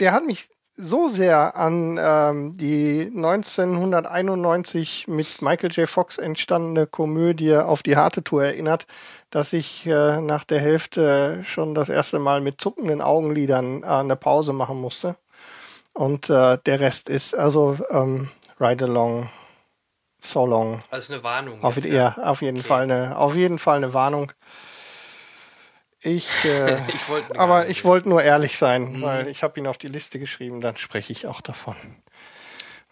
der 0.00 0.12
hat 0.12 0.26
mich 0.26 0.48
so 0.80 1.08
sehr 1.08 1.56
an 1.56 1.98
ähm, 2.00 2.56
die 2.56 3.10
1991 3.14 5.08
mit 5.08 5.42
Michael 5.42 5.72
J. 5.72 5.88
Fox 5.88 6.18
entstandene 6.18 6.86
Komödie 6.86 7.56
auf 7.56 7.82
die 7.82 7.96
harte 7.96 8.22
Tour 8.22 8.44
erinnert, 8.44 8.86
dass 9.30 9.52
ich 9.52 9.84
äh, 9.86 10.20
nach 10.20 10.44
der 10.44 10.60
Hälfte 10.60 11.42
schon 11.44 11.74
das 11.74 11.88
erste 11.88 12.20
Mal 12.20 12.40
mit 12.40 12.60
zuckenden 12.60 13.00
Augenlidern 13.00 13.82
äh, 13.82 13.86
eine 13.86 14.14
Pause 14.14 14.52
machen 14.52 14.80
musste. 14.80 15.16
Und 15.94 16.30
äh, 16.30 16.58
der 16.64 16.78
Rest 16.78 17.08
ist 17.08 17.34
also 17.34 17.76
ähm, 17.90 18.30
Ride 18.60 18.84
Along 18.84 19.28
So 20.20 20.46
long. 20.46 20.80
Also 20.90 21.12
eine 21.12 21.22
Warnung. 21.22 21.62
Auf, 21.62 21.76
jetzt, 21.76 21.86
ja. 21.88 22.16
auf 22.18 22.42
jeden 22.42 22.58
okay. 22.58 22.68
Fall 22.68 22.82
eine, 22.84 23.16
auf 23.16 23.34
jeden 23.34 23.58
Fall 23.58 23.78
eine 23.78 23.94
Warnung. 23.94 24.32
Ich, 26.02 26.28
äh, 26.44 26.78
ich 26.94 27.08
wollte 27.08 27.38
aber 27.38 27.68
ich 27.68 27.84
wollte 27.84 28.08
nur 28.08 28.22
ehrlich 28.22 28.58
sein, 28.58 28.92
mhm. 28.92 29.02
weil 29.02 29.28
ich 29.28 29.42
habe 29.42 29.58
ihn 29.58 29.66
auf 29.66 29.78
die 29.78 29.88
Liste 29.88 30.18
geschrieben, 30.18 30.60
dann 30.60 30.76
spreche 30.76 31.12
ich 31.12 31.26
auch 31.26 31.40
davon. 31.40 31.76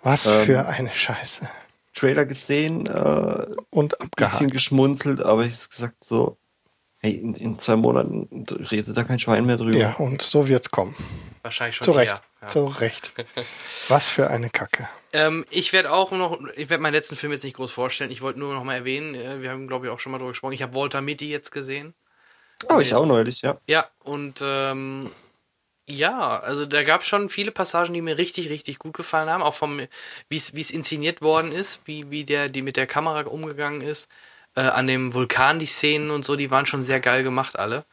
Was 0.03 0.27
ähm, 0.27 0.44
für 0.44 0.66
eine 0.66 0.93
Scheiße. 0.93 1.48
Trailer 1.93 2.27
gesehen 2.27 2.86
äh, 2.86 3.47
und 3.70 4.01
ein 4.01 4.11
bisschen 4.15 4.51
geschmunzelt, 4.51 5.23
aber 5.23 5.47
ich 5.47 5.57
habe 5.57 5.69
gesagt 5.69 6.05
so, 6.05 6.36
hey, 6.98 7.12
in, 7.12 7.35
in, 7.35 7.59
zwei 7.59 7.77
Monaten 7.77 8.28
redet 8.70 8.97
da 8.97 9.03
kein 9.03 9.19
Schwein 9.19 9.47
mehr 9.47 9.57
drüber. 9.57 9.78
Ja, 9.78 9.94
und 9.94 10.20
so 10.20 10.47
wird's 10.47 10.70
kommen. 10.70 10.94
Wahrscheinlich 11.43 11.77
schon 11.77 11.86
Zu 11.86 11.93
Recht. 11.93 12.23
Ja. 12.47 12.52
Zu 12.52 12.66
Recht. 12.66 13.12
Was 13.89 14.09
für 14.09 14.31
eine 14.31 14.51
Kacke. 14.51 14.89
Ähm, 15.12 15.44
ich 15.51 15.73
werde 15.73 15.93
auch 15.93 16.12
noch, 16.12 16.39
ich 16.56 16.70
werde 16.70 16.82
meinen 16.82 16.93
letzten 16.93 17.16
Film 17.16 17.32
jetzt 17.32 17.44
nicht 17.44 17.56
groß 17.56 17.73
vorstellen. 17.73 18.10
Ich 18.10 18.23
wollte 18.23 18.39
nur 18.39 18.55
noch 18.55 18.64
mal 18.64 18.74
erwähnen, 18.74 19.14
äh, 19.14 19.43
wir 19.43 19.51
haben, 19.51 19.66
glaube 19.66 19.86
ich, 19.86 19.93
auch 19.93 19.98
schon 19.98 20.12
mal 20.12 20.18
drüber 20.18 20.31
gesprochen. 20.31 20.52
Ich 20.52 20.62
habe 20.62 20.74
Walter 20.74 21.01
Mitty 21.01 21.28
jetzt 21.28 21.51
gesehen. 21.51 21.94
Oh, 22.68 22.78
ich 22.78 22.94
auch 22.94 23.06
neulich, 23.06 23.43
ja. 23.43 23.59
Ja, 23.66 23.86
und 24.05 24.40
ähm, 24.43 25.10
ja, 25.89 26.39
also 26.40 26.66
da 26.66 26.82
gab 26.82 27.02
es 27.02 27.06
schon 27.06 27.28
viele 27.28 27.52
Passagen, 27.52 27.94
die 27.94 28.01
mir 28.01 28.18
richtig, 28.18 28.51
richtig 28.51 28.78
gut 28.78 28.94
gefallen 28.94 29.28
haben. 29.28 29.43
Auch 29.43 29.55
vom, 29.55 29.81
wie 30.28 30.36
es 30.36 30.70
inszeniert 30.70 31.23
worden 31.23 31.52
ist, 31.52 31.81
wie, 31.85 32.10
wie 32.10 32.24
der, 32.24 32.48
die 32.48 32.62
mit 32.62 32.77
der 32.77 32.86
Kamera 32.86 33.23
umgegangen 33.27 33.81
ist. 33.81 34.10
Äh, 34.55 34.62
an 34.62 34.86
dem 34.86 35.14
Vulkan, 35.14 35.59
die 35.59 35.66
Szenen 35.66 36.10
und 36.10 36.24
so, 36.24 36.36
die 36.36 36.51
waren 36.51 36.66
schon 36.66 36.82
sehr 36.82 37.01
geil 37.01 37.23
gemacht, 37.23 37.59
alle. 37.59 37.85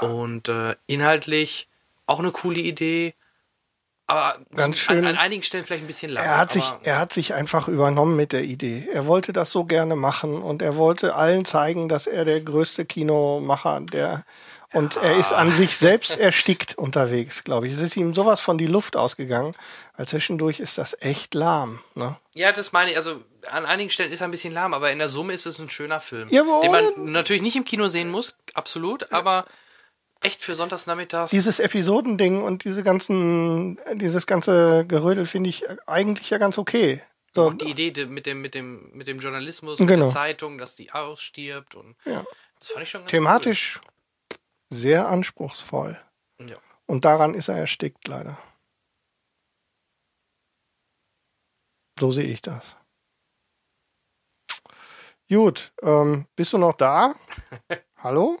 Und 0.00 0.48
äh, 0.48 0.74
inhaltlich 0.86 1.68
auch 2.06 2.18
eine 2.18 2.32
coole 2.32 2.60
Idee. 2.60 3.14
Aber 4.06 4.36
Ganz 4.54 4.78
schön. 4.78 4.98
An, 4.98 5.06
an, 5.06 5.16
einigen 5.16 5.42
Stellen 5.42 5.64
vielleicht 5.64 5.84
ein 5.84 5.86
bisschen 5.86 6.12
lang. 6.12 6.24
Er 6.24 6.36
hat 6.36 6.50
sich, 6.50 6.64
er 6.82 6.98
hat 6.98 7.12
sich 7.12 7.34
einfach 7.34 7.68
übernommen 7.68 8.16
mit 8.16 8.32
der 8.32 8.42
Idee. 8.44 8.88
Er 8.92 9.06
wollte 9.06 9.32
das 9.32 9.50
so 9.50 9.64
gerne 9.64 9.96
machen 9.96 10.42
und 10.42 10.60
er 10.60 10.76
wollte 10.76 11.14
allen 11.14 11.44
zeigen, 11.44 11.88
dass 11.88 12.06
er 12.06 12.24
der 12.24 12.40
größte 12.40 12.84
Kinomacher 12.84 13.80
der 13.80 14.24
und 14.72 14.94
ja. 14.94 15.02
er 15.02 15.16
ist 15.16 15.32
an 15.32 15.52
sich 15.52 15.76
selbst 15.76 16.18
erstickt 16.18 16.76
unterwegs, 16.78 17.44
glaube 17.44 17.66
ich. 17.66 17.74
Es 17.74 17.80
ist 17.80 17.96
ihm 17.96 18.14
sowas 18.14 18.40
von 18.40 18.56
die 18.56 18.66
Luft 18.66 18.96
ausgegangen, 18.96 19.54
weil 19.96 20.08
zwischendurch 20.08 20.60
ist 20.60 20.78
das 20.78 20.96
echt 21.00 21.34
lahm. 21.34 21.80
Ne? 21.94 22.16
Ja, 22.32 22.52
das 22.52 22.72
meine 22.72 22.90
ich. 22.90 22.96
Also 22.96 23.22
an 23.50 23.66
einigen 23.66 23.90
Stellen 23.90 24.12
ist 24.12 24.22
er 24.22 24.28
ein 24.28 24.30
bisschen 24.30 24.54
lahm, 24.54 24.72
aber 24.72 24.90
in 24.90 24.98
der 24.98 25.08
Summe 25.08 25.34
ist 25.34 25.46
es 25.46 25.58
ein 25.58 25.68
schöner 25.68 26.00
Film, 26.00 26.28
Jawohl. 26.30 26.62
den 26.62 26.70
man 26.72 27.12
natürlich 27.12 27.42
nicht 27.42 27.56
im 27.56 27.64
Kino 27.64 27.88
sehen 27.88 28.10
muss, 28.10 28.36
absolut, 28.54 29.12
aber 29.12 29.44
echt 30.22 30.42
für 30.42 30.54
Sonntagsnachmittags. 30.54 31.30
Dieses 31.30 31.58
Episodending 31.58 32.42
und 32.42 32.64
diese 32.64 32.82
ganzen, 32.82 33.78
dieses 33.94 34.26
ganze 34.26 34.84
Gerödel 34.86 35.26
finde 35.26 35.50
ich 35.50 35.64
eigentlich 35.86 36.30
ja 36.30 36.38
ganz 36.38 36.58
okay. 36.58 37.02
So. 37.34 37.46
Und 37.46 37.62
die 37.62 37.70
Idee 37.70 38.06
mit 38.06 38.26
dem, 38.26 38.42
mit 38.42 38.54
dem, 38.54 38.90
mit 38.92 39.06
dem 39.06 39.18
Journalismus 39.18 39.80
und 39.80 39.86
genau. 39.86 40.04
der 40.04 40.12
Zeitung, 40.12 40.58
dass 40.58 40.76
die 40.76 40.92
ausstirbt 40.92 41.74
und 41.74 41.96
ja. 42.04 42.24
das 42.58 42.72
fand 42.72 42.82
ich 42.82 42.90
schon 42.90 43.00
ganz 43.02 43.10
Thematisch 43.10 43.80
cool. 43.82 44.38
sehr 44.70 45.08
anspruchsvoll. 45.08 45.98
Ja. 46.40 46.56
Und 46.86 47.04
daran 47.04 47.34
ist 47.34 47.48
er 47.48 47.56
erstickt, 47.56 48.06
leider. 48.06 48.38
So 51.98 52.12
sehe 52.12 52.26
ich 52.26 52.42
das. 52.42 52.76
Gut, 55.28 55.72
ähm, 55.82 56.26
bist 56.36 56.52
du 56.52 56.58
noch 56.58 56.74
da? 56.74 57.14
Hallo? 57.96 58.38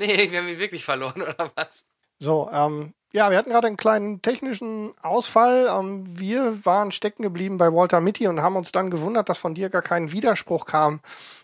Nee, 0.00 0.30
wir 0.30 0.40
haben 0.40 0.48
ihn 0.48 0.58
wirklich 0.58 0.84
verloren, 0.84 1.20
oder 1.22 1.50
was? 1.54 1.84
So, 2.18 2.48
ähm, 2.52 2.94
ja, 3.12 3.30
wir 3.30 3.36
hatten 3.36 3.50
gerade 3.50 3.66
einen 3.66 3.76
kleinen 3.76 4.22
technischen 4.22 4.92
Ausfall. 5.02 5.68
Ähm, 5.70 6.04
wir 6.18 6.64
waren 6.64 6.90
stecken 6.92 7.22
geblieben 7.22 7.58
bei 7.58 7.72
Walter 7.72 8.00
Mitty 8.00 8.26
und 8.26 8.40
haben 8.40 8.56
uns 8.56 8.72
dann 8.72 8.90
gewundert, 8.90 9.28
dass 9.28 9.38
von 9.38 9.54
dir 9.54 9.68
gar 9.68 9.82
kein 9.82 10.12
Widerspruch 10.12 10.64
kam, 10.64 11.00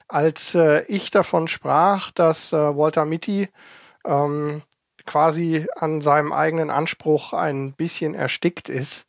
als 0.09 0.55
äh, 0.55 0.85
ich 0.87 1.11
davon 1.11 1.49
sprach, 1.49 2.11
dass 2.12 2.53
äh, 2.53 2.57
Walter 2.57 3.05
Mitty 3.05 3.49
ähm, 4.07 4.62
quasi 5.05 5.66
an 5.77 6.01
seinem 6.01 6.33
eigenen 6.33 6.70
Anspruch 6.70 7.33
ein 7.33 7.74
bisschen 7.74 8.15
erstickt 8.15 8.69
ist. 8.69 9.05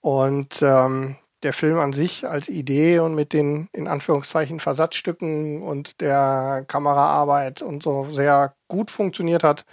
Und 0.00 0.60
ähm, 0.62 1.16
der 1.42 1.52
Film 1.52 1.78
an 1.78 1.92
sich 1.92 2.26
als 2.26 2.48
Idee 2.48 2.98
und 2.98 3.14
mit 3.14 3.32
den 3.32 3.68
in 3.72 3.88
Anführungszeichen 3.88 4.60
Versatzstücken 4.60 5.62
und 5.62 6.00
der 6.00 6.64
Kameraarbeit 6.66 7.62
und 7.62 7.82
so 7.82 8.08
sehr 8.12 8.54
gut 8.68 8.90
funktioniert 8.90 9.44
hat, 9.44 9.64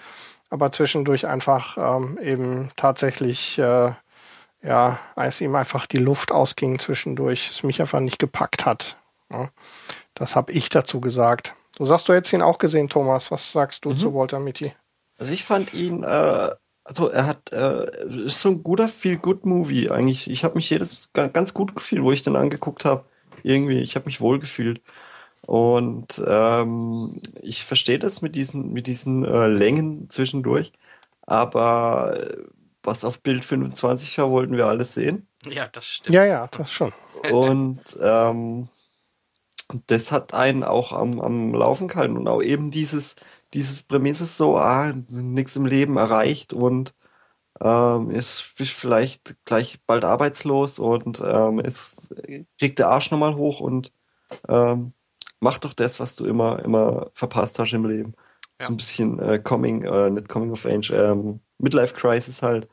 aber 0.50 0.72
zwischendurch 0.72 1.26
einfach 1.26 1.78
ähm, 1.78 2.20
eben 2.22 2.72
tatsächlich 2.76 3.58
äh, 3.58 3.92
ja, 4.64 5.00
als 5.16 5.42
ihm 5.42 5.56
einfach 5.56 5.86
die 5.86 5.98
Luft 5.98 6.32
ausging 6.32 6.80
zwischendurch, 6.80 7.50
es 7.52 7.64
mich 7.64 7.82
einfach 7.82 8.00
nicht 8.00 8.18
gepackt 8.18 8.66
hat. 8.66 8.98
Ja, 9.30 9.50
das 10.14 10.36
habe 10.36 10.52
ich 10.52 10.70
dazu 10.70 11.02
gesagt. 11.02 11.56
Du 11.78 11.86
sagst, 11.86 12.08
du 12.08 12.14
hättest 12.14 12.34
ihn 12.34 12.42
auch 12.42 12.60
gesehen, 12.60 12.88
Thomas. 12.88 13.32
Was 13.32 13.52
sagst 13.52 13.84
du 13.84 13.90
mhm. 13.90 14.00
zu 14.00 14.14
Walter 14.14 14.40
Mitty? 14.40 14.74
Also 15.18 15.34
ich 15.34 15.44
fand 15.44 15.74
ihn 15.74 16.04
äh, 16.04 16.50
Also 16.84 17.10
er 17.10 17.26
hat 17.26 17.54
äh, 17.54 17.86
ist 18.26 18.42
so 18.42 18.50
ein 18.50 18.64
guter 18.64 18.88
Feel 18.88 19.18
Good 19.18 19.46
Movie 19.46 19.90
eigentlich. 19.90 20.30
Ich 20.30 20.44
habe 20.44 20.56
mich 20.56 20.70
jedes 20.70 21.12
ganz 21.14 21.54
gut 21.54 21.76
gefühlt, 21.76 22.04
wo 22.04 22.12
ich 22.12 22.24
den 22.24 22.36
angeguckt 22.36 22.86
habe. 22.86 23.06
Irgendwie, 23.42 23.80
ich 23.80 23.96
habe 23.96 24.06
mich 24.06 24.22
wohl 24.22 24.40
gefühlt. 24.40 24.82
Und 25.46 26.22
ähm, 26.26 27.22
ich 27.42 27.64
verstehe 27.64 28.00
das 28.00 28.22
mit 28.22 28.36
diesen 28.36 28.72
mit 28.72 28.88
diesen 28.88 29.26
äh, 29.26 29.48
Längen 29.48 30.10
zwischendurch, 30.10 30.72
aber 31.22 32.18
äh, 32.18 32.38
was 32.82 33.04
auf 33.04 33.22
Bild 33.22 33.44
25 33.44 34.18
war, 34.18 34.32
wollten 34.32 34.58
wir 34.58 34.68
alles 34.68 34.94
sehen. 34.94 35.28
Ja, 35.50 35.68
das 35.68 35.86
stimmt. 35.86 36.16
Ja, 36.16 36.26
ja, 36.26 36.48
das 36.48 36.72
schon. 36.72 36.94
Und 37.32 37.82
ähm, 38.02 38.70
das 39.88 40.12
hat 40.12 40.34
einen 40.34 40.64
auch 40.64 40.92
am, 40.92 41.20
am 41.20 41.54
Laufen 41.54 41.88
gehalten 41.88 42.18
und 42.18 42.28
auch 42.28 42.42
eben 42.42 42.72
dieses, 42.72 43.16
dieses 43.54 43.84
Prämisse 43.84 44.26
so, 44.26 44.58
ah, 44.58 44.94
nichts 45.10 45.56
im 45.56 45.66
Leben 45.66 45.98
erreicht 45.98 46.54
und 46.54 46.94
ähm, 47.62 48.10
ist, 48.12 48.54
ist 48.60 48.72
vielleicht 48.72 49.36
gleich 49.46 49.80
bald 49.86 50.06
arbeitslos 50.06 50.80
und 50.80 51.22
ähm, 51.26 51.60
ist, 51.60 52.14
kriegt 52.60 52.80
der 52.80 52.90
Arsch 52.90 53.12
nochmal 53.12 53.36
hoch 53.36 53.60
und 53.60 53.94
ähm, 54.50 54.94
mach 55.40 55.60
doch 55.60 55.74
das, 55.74 56.00
was 56.00 56.16
du 56.16 56.26
immer, 56.26 56.64
immer 56.64 57.12
verpasst 57.14 57.60
hast 57.60 57.74
im 57.74 57.86
Leben. 57.86 58.16
Ja. 58.60 58.68
So 58.68 58.74
ein 58.74 58.78
bisschen 58.78 59.20
äh, 59.20 59.40
Coming, 59.40 59.84
äh, 59.84 60.10
nicht 60.10 60.30
Coming 60.30 60.52
of 60.52 60.66
Age, 60.66 60.92
ähm, 60.92 61.40
Midlife 61.60 61.94
Crisis 61.94 62.42
halt 62.42 62.68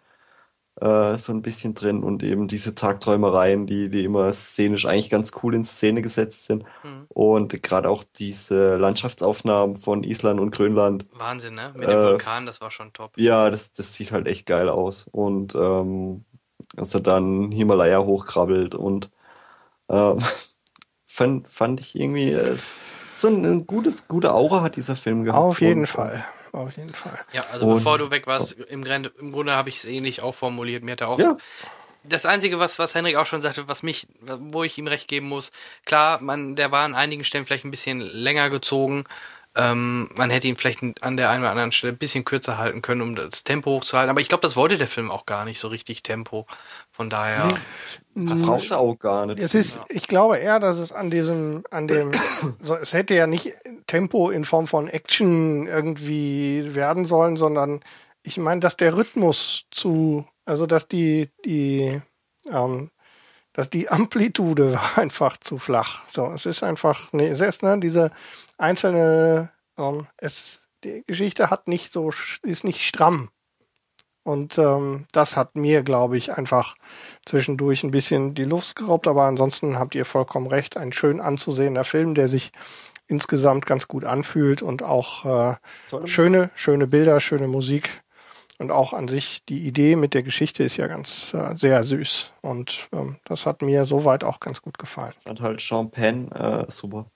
äh, 0.81 1.19
so 1.19 1.33
ein 1.33 1.43
bisschen 1.43 1.75
drin 1.75 2.03
und 2.03 2.23
eben 2.23 2.49
diese 2.49 2.75
Tagträumereien, 2.75 3.67
die, 3.67 3.89
die 3.91 4.05
immer 4.05 4.33
szenisch 4.33 4.87
eigentlich 4.87 5.11
ganz 5.11 5.33
cool 5.43 5.55
in 5.55 5.65
Szene 5.65 6.03
gesetzt 6.03 6.47
sind. 6.47 6.65
Mhm. 6.83 7.07
Und 7.09 7.63
gerade 7.63 7.89
auch 7.89 8.05
diese 8.17 8.77
Landschaftsaufnahmen 8.77 9.77
von 9.77 10.05
Island 10.05 10.41
und 10.41 10.51
Grönland. 10.53 11.07
Wahnsinn, 11.13 11.55
ne? 11.55 11.73
Mit 11.75 11.89
dem 11.89 11.99
Äh, 11.99 12.05
Vulkan, 12.05 12.47
das 12.47 12.61
war 12.61 12.71
schon 12.71 12.93
top. 12.93 13.13
Ja, 13.17 13.51
das, 13.51 13.73
das 13.73 13.95
sieht 13.95 14.13
halt 14.13 14.27
echt 14.27 14.47
geil 14.47 14.69
aus. 14.69 15.07
Und 15.11 15.55
ähm, 15.55 16.25
als 16.77 16.95
er 16.95 17.01
dann 17.01 17.51
Himalaya 17.51 18.01
hochkrabbelt 18.01 18.75
und 18.75 19.11
ähm, 19.89 20.19
fand, 21.07 21.49
fand 21.49 21.81
ich 21.81 21.99
irgendwie, 21.99 22.31
äh, 22.31 22.57
so 23.17 23.29
ein, 23.29 23.45
ein 23.45 23.67
gutes, 23.67 24.09
gute 24.09 24.33
Aura 24.33 24.63
hat 24.63 24.77
dieser 24.77 24.97
Film 24.97 25.25
gehabt. 25.25 25.43
Auf 25.43 25.61
jeden 25.61 25.81
und, 25.81 25.87
Fall. 25.89 26.25
Auf 26.53 26.77
jeden 26.77 26.93
Fall. 26.95 27.19
Ja, 27.33 27.45
also 27.53 27.67
Und- 27.67 27.77
bevor 27.77 27.99
du 27.99 28.11
weg 28.11 28.27
warst, 28.27 28.53
im, 28.53 28.83
Grunde- 28.85 29.13
im 29.19 29.33
Grunde 29.33 29.53
habe 29.55 29.69
ich 29.69 29.77
es 29.77 29.85
ähnlich 29.85 30.23
auch 30.23 30.35
formuliert. 30.35 30.83
Mir 30.83 30.93
hat 30.93 31.01
er 31.01 31.09
auch 31.09 31.19
Ja, 31.19 31.37
das 32.05 32.27
Einzige, 32.27 32.59
was, 32.59 32.79
was 32.79 32.95
Henrik 32.95 33.17
auch 33.17 33.27
schon 33.27 33.43
sagte, 33.43 33.69
was 33.69 33.83
mich, 33.83 34.07
wo 34.21 34.65
ich 34.65 34.77
ihm 34.79 34.87
recht 34.87 35.07
geben 35.07 35.29
muss, 35.29 35.53
klar, 35.85 36.21
man, 36.23 36.57
der 36.57 36.73
war 36.73 36.85
an 36.85 36.95
einigen 36.95 37.25
Stellen 37.25 37.47
vielleicht 37.47 37.65
ein 37.65 37.71
bisschen 37.71 38.01
länger 38.01 38.51
gezogen. 38.51 39.05
Ähm, 39.57 40.09
man 40.15 40.31
hätte 40.31 40.47
ihn 40.47 40.55
vielleicht 40.55 40.81
an 41.03 41.17
der 41.17 41.29
einen 41.31 41.43
oder 41.43 41.51
anderen 41.51 41.73
Stelle 41.73 41.93
ein 41.93 41.99
bisschen 41.99 42.25
kürzer 42.25 42.57
halten 42.57 42.83
können, 42.83 43.03
um 43.03 43.17
das 43.17 43.43
Tempo 43.43 43.71
hochzuhalten. 43.73 44.11
Aber 44.11 44.21
ich 44.21 44.29
glaube, 44.29 44.43
das 44.43 44.55
wollte 44.55 44.79
der 44.79 44.87
Film 44.87 45.11
auch 45.11 45.27
gar 45.27 45.45
nicht 45.45 45.59
so 45.59 45.67
richtig 45.69 46.05
Tempo. 46.05 46.47
Von 46.93 47.11
daher, 47.11 47.59
das 48.15 48.47
braucht 48.47 48.71
er 48.71 48.79
auch 48.79 48.95
gar 48.97 49.27
nicht. 49.27 49.41
Es 49.41 49.55
ist, 49.55 49.81
ich 49.89 50.07
glaube 50.07 50.37
eher, 50.37 50.61
dass 50.61 50.79
es 50.79 50.93
an 50.93 51.11
diesem, 51.11 51.65
an 51.71 51.89
dem, 51.89 52.13
so, 52.63 52.77
es 52.77 52.93
hätte 52.93 53.15
ja 53.15 53.27
nicht 53.27 53.55
Tempo 53.89 54.31
in 54.31 54.45
Form 54.45 54.69
von 54.69 54.87
Action 54.87 55.67
irgendwie 55.67 56.75
werden 56.75 57.05
sollen, 57.05 57.37
sondern 57.37 57.81
ich 58.23 58.39
meine, 58.39 58.61
dass 58.61 58.77
der 58.77 58.97
Rhythmus 58.97 59.65
zu, 59.73 60.25
also 60.45 60.67
dass 60.67 60.87
die, 60.87 61.31
die, 61.45 62.01
ähm, 62.49 62.91
dass 63.53 63.69
die 63.69 63.89
Amplitude 63.89 64.73
war 64.75 64.99
einfach 64.99 65.39
zu 65.39 65.59
flach. 65.59 66.03
So, 66.09 66.31
es 66.33 66.47
ist 66.47 66.63
einfach, 66.63 67.13
nee, 67.13 67.29
es 67.29 67.41
ist, 67.41 67.65
ne, 67.65 67.81
diese 67.81 68.13
einzelne, 68.61 69.51
ähm, 69.79 70.07
es, 70.17 70.61
die 70.85 71.03
Geschichte 71.07 71.51
hat 71.51 71.69
nicht 71.69 71.93
so, 71.93 72.11
ist 72.43 72.65
nicht 72.65 72.83
stramm. 72.83 73.31
Und 74.23 74.59
ähm, 74.59 75.07
das 75.13 75.37
hat 75.37 75.57
mir, 75.57 75.83
glaube 75.83 76.19
ich, 76.19 76.33
einfach 76.33 76.77
zwischendurch 77.25 77.83
ein 77.83 77.91
bisschen 77.91 78.35
die 78.35 78.45
Luft 78.45 78.77
geraubt, 78.77 79.09
aber 79.09 79.25
ansonsten 79.25 79.79
habt 79.79 79.95
ihr 79.95 80.05
vollkommen 80.05 80.47
recht. 80.47 80.77
Ein 80.77 80.93
schön 80.93 81.21
anzusehender 81.21 81.85
Film, 81.85 82.15
der 82.15 82.29
sich 82.29 82.53
insgesamt 83.07 83.67
ganz 83.67 83.89
gut 83.89 84.05
anfühlt 84.05 84.63
und 84.63 84.83
auch 84.83 85.25
äh, 85.25 85.57
Tolle 85.89 86.07
schöne, 86.07 86.51
schöne 86.55 86.87
Bilder, 86.87 87.21
schöne 87.21 87.49
Musik 87.49 88.03
und 88.59 88.71
auch 88.71 88.93
an 88.93 89.09
sich 89.09 89.45
die 89.47 89.67
Idee 89.67 89.97
mit 89.97 90.15
der 90.15 90.23
Geschichte 90.23 90.63
ist 90.63 90.77
ja 90.77 90.87
ganz 90.87 91.35
äh, 91.35 91.57
sehr 91.57 91.83
süß 91.83 92.31
und 92.43 92.89
ähm, 92.93 93.17
das 93.25 93.47
hat 93.47 93.63
mir 93.63 93.85
soweit 93.85 94.23
auch 94.23 94.39
ganz 94.39 94.63
gut 94.63 94.79
gefallen. 94.79 95.13
Ich 95.17 95.25
fand 95.25 95.41
halt 95.41 95.61
Sean 95.61 95.91
Penn 95.91 96.31
äh, 96.31 96.67
super. 96.69 97.07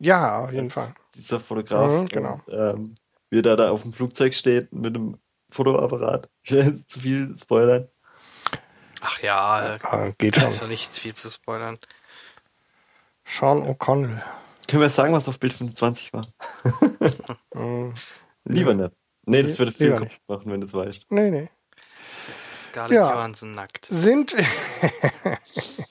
Ja, 0.00 0.44
auf 0.44 0.52
jeden 0.52 0.70
Fall. 0.70 0.92
Dieser 1.14 1.38
Fotograf. 1.40 1.90
Mhm, 2.02 2.06
genau. 2.08 2.40
Und, 2.46 2.54
ähm, 2.54 2.94
wie 3.30 3.42
der 3.42 3.56
da 3.56 3.70
auf 3.70 3.82
dem 3.82 3.92
Flugzeug 3.92 4.34
steht 4.34 4.72
mit 4.72 4.96
einem 4.96 5.18
Fotoapparat. 5.50 6.28
Ich 6.42 6.50
will 6.52 6.64
jetzt 6.64 6.90
zu 6.90 7.00
viel 7.00 7.34
spoilern. 7.38 7.88
ach 9.02 9.20
ja, 9.22 9.76
Äh, 9.76 10.12
geht 10.18 10.36
da 10.36 10.40
schon. 10.42 10.50
ist 10.50 10.62
doch 10.62 10.68
nichts 10.68 10.98
viel 10.98 11.14
zu 11.14 11.30
spoilern. 11.30 11.78
Sean 13.24 13.62
O'Connell. 13.68 14.22
Können 14.68 14.82
wir 14.82 14.88
sagen, 14.88 15.12
was 15.12 15.28
auf 15.28 15.38
Bild 15.38 15.52
25 15.52 16.12
war? 16.12 16.26
Mm, 17.54 17.92
Lieber 18.44 18.74
nicht. 18.74 18.92
Nee, 19.26 19.42
das 19.42 19.58
würde 19.58 19.70
viel 19.72 19.90
kaputt 19.92 20.10
machen, 20.28 20.52
wenn 20.52 20.60
du 20.60 20.66
es 20.66 20.74
weißt. 20.74 21.06
nee, 21.10 21.30
nee. 21.30 21.48
Scarlett 22.52 22.96
Ja. 22.96 23.12
Johansson 23.14 23.52
nackt. 23.52 23.86
Sind 23.90 24.34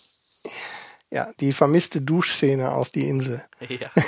ja 1.12 1.32
die 1.40 1.54
vermisste 1.54 2.02
Duschszene 2.02 2.72
aus 2.72 2.92
die 2.92 3.08
Insel. 3.08 3.44
Ja. 3.68 3.90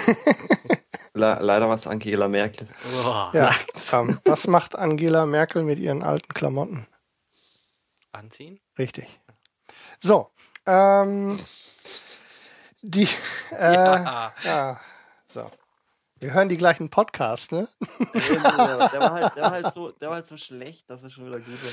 Le 1.13 1.37
leider 1.41 1.67
war 1.67 1.75
es 1.75 1.87
Angela 1.87 2.27
Merkel. 2.29 2.67
Boah. 3.03 3.31
Ja, 3.33 3.53
ähm, 3.91 4.17
was 4.23 4.47
macht 4.47 4.75
Angela 4.75 5.25
Merkel 5.25 5.63
mit 5.63 5.77
ihren 5.77 6.03
alten 6.03 6.33
Klamotten? 6.33 6.87
Anziehen? 8.13 8.59
Richtig. 8.77 9.07
So, 9.99 10.31
ähm, 10.65 11.37
die, 12.81 13.07
äh, 13.51 13.73
ja. 13.73 14.33
Ja. 14.43 14.79
so. 15.27 15.51
Wir 16.21 16.33
hören 16.33 16.49
die 16.49 16.57
gleichen 16.57 16.91
Podcasts, 16.91 17.51
ne? 17.51 17.67
der, 18.13 18.43
war 18.43 19.11
halt, 19.11 19.35
der, 19.35 19.41
war 19.41 19.51
halt 19.51 19.73
so, 19.73 19.89
der 19.91 20.09
war 20.09 20.15
halt 20.17 20.27
so 20.27 20.37
schlecht, 20.37 20.87
dass 20.87 21.01
er 21.01 21.09
schon 21.09 21.25
wieder 21.25 21.39
gut 21.39 21.63
war. 21.63 21.71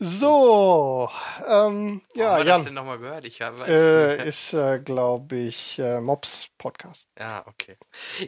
So, 0.00 1.10
ähm, 1.48 2.02
Ja, 2.14 2.30
haben 2.30 2.38
wir 2.38 2.44
das 2.44 2.46
Jan, 2.46 2.64
denn 2.66 2.74
nochmal 2.74 2.98
gehört? 2.98 3.24
Ich 3.24 3.42
habe 3.42 3.66
äh, 3.66 4.28
ist, 4.28 4.52
äh, 4.52 4.78
glaube 4.78 5.34
ich, 5.34 5.80
äh, 5.80 6.00
Mobs 6.00 6.50
Podcast. 6.56 7.08
Ja, 7.18 7.44
okay. 7.46 7.76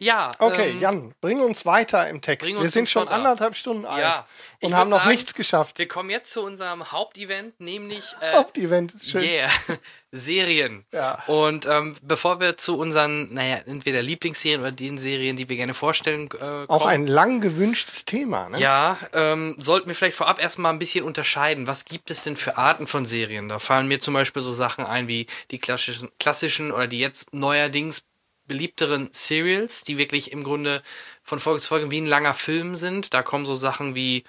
Ja, 0.00 0.32
Okay, 0.40 0.70
ähm, 0.70 0.80
Jan, 0.80 1.14
bring 1.20 1.40
uns 1.40 1.64
weiter 1.64 2.08
im 2.08 2.22
Text. 2.22 2.48
Wir 2.48 2.70
sind 2.70 2.88
schon 2.88 3.02
Schotter. 3.04 3.14
anderthalb 3.14 3.54
Stunden 3.54 3.86
alt 3.86 4.02
Ja, 4.02 4.26
und 4.62 4.74
haben 4.74 4.90
noch 4.90 4.98
sagen, 4.98 5.10
nichts 5.10 5.32
geschafft. 5.34 5.78
Wir 5.78 5.86
kommen 5.86 6.10
jetzt 6.10 6.32
zu 6.32 6.42
unserem 6.42 6.90
Hauptevent, 6.90 7.60
nämlich 7.60 8.04
äh, 8.20 8.34
Hauptevent 8.34 8.94
schön. 9.00 9.22
yeah, 9.22 9.48
Serien. 10.12 10.84
Ja. 10.92 11.22
Und 11.28 11.66
ähm, 11.66 11.94
bevor 12.02 12.40
wir 12.40 12.56
zu 12.56 12.76
unseren, 12.76 13.32
naja, 13.32 13.58
entweder 13.64 14.02
Lieblingsserien 14.02 14.60
oder 14.60 14.72
den 14.72 14.98
Serien, 14.98 15.36
die 15.36 15.48
wir 15.48 15.54
gerne 15.56 15.72
vorstellen, 15.74 16.28
äh, 16.40 16.44
Auch 16.66 16.80
kommen, 16.80 16.90
ein 16.90 17.06
lang 17.06 17.40
gewünschtes 17.40 18.06
Thema, 18.06 18.48
ne? 18.48 18.58
Ja, 18.58 18.98
ähm, 19.12 19.54
sollten 19.58 19.86
wir 19.88 19.94
vielleicht 19.94 20.16
vorab 20.16 20.40
erstmal 20.42 20.72
ein 20.72 20.80
bisschen 20.80 21.04
unterscheiden. 21.04 21.59
Was 21.66 21.84
gibt 21.84 22.10
es 22.10 22.22
denn 22.22 22.36
für 22.36 22.56
Arten 22.56 22.86
von 22.86 23.04
Serien? 23.04 23.48
Da 23.48 23.58
fallen 23.58 23.88
mir 23.88 24.00
zum 24.00 24.14
Beispiel 24.14 24.42
so 24.42 24.52
Sachen 24.52 24.84
ein 24.84 25.08
wie 25.08 25.26
die 25.50 25.58
klassischen, 25.58 26.10
klassischen 26.18 26.72
oder 26.72 26.86
die 26.86 26.98
jetzt 26.98 27.32
neuerdings 27.34 28.02
beliebteren 28.46 29.10
Serials, 29.12 29.84
die 29.84 29.96
wirklich 29.96 30.32
im 30.32 30.42
Grunde 30.42 30.82
von 31.22 31.38
Folge 31.38 31.60
zu 31.60 31.68
Folge 31.68 31.90
wie 31.90 32.00
ein 32.00 32.06
langer 32.06 32.34
Film 32.34 32.74
sind. 32.74 33.14
Da 33.14 33.22
kommen 33.22 33.46
so 33.46 33.54
Sachen 33.54 33.94
wie 33.94 34.24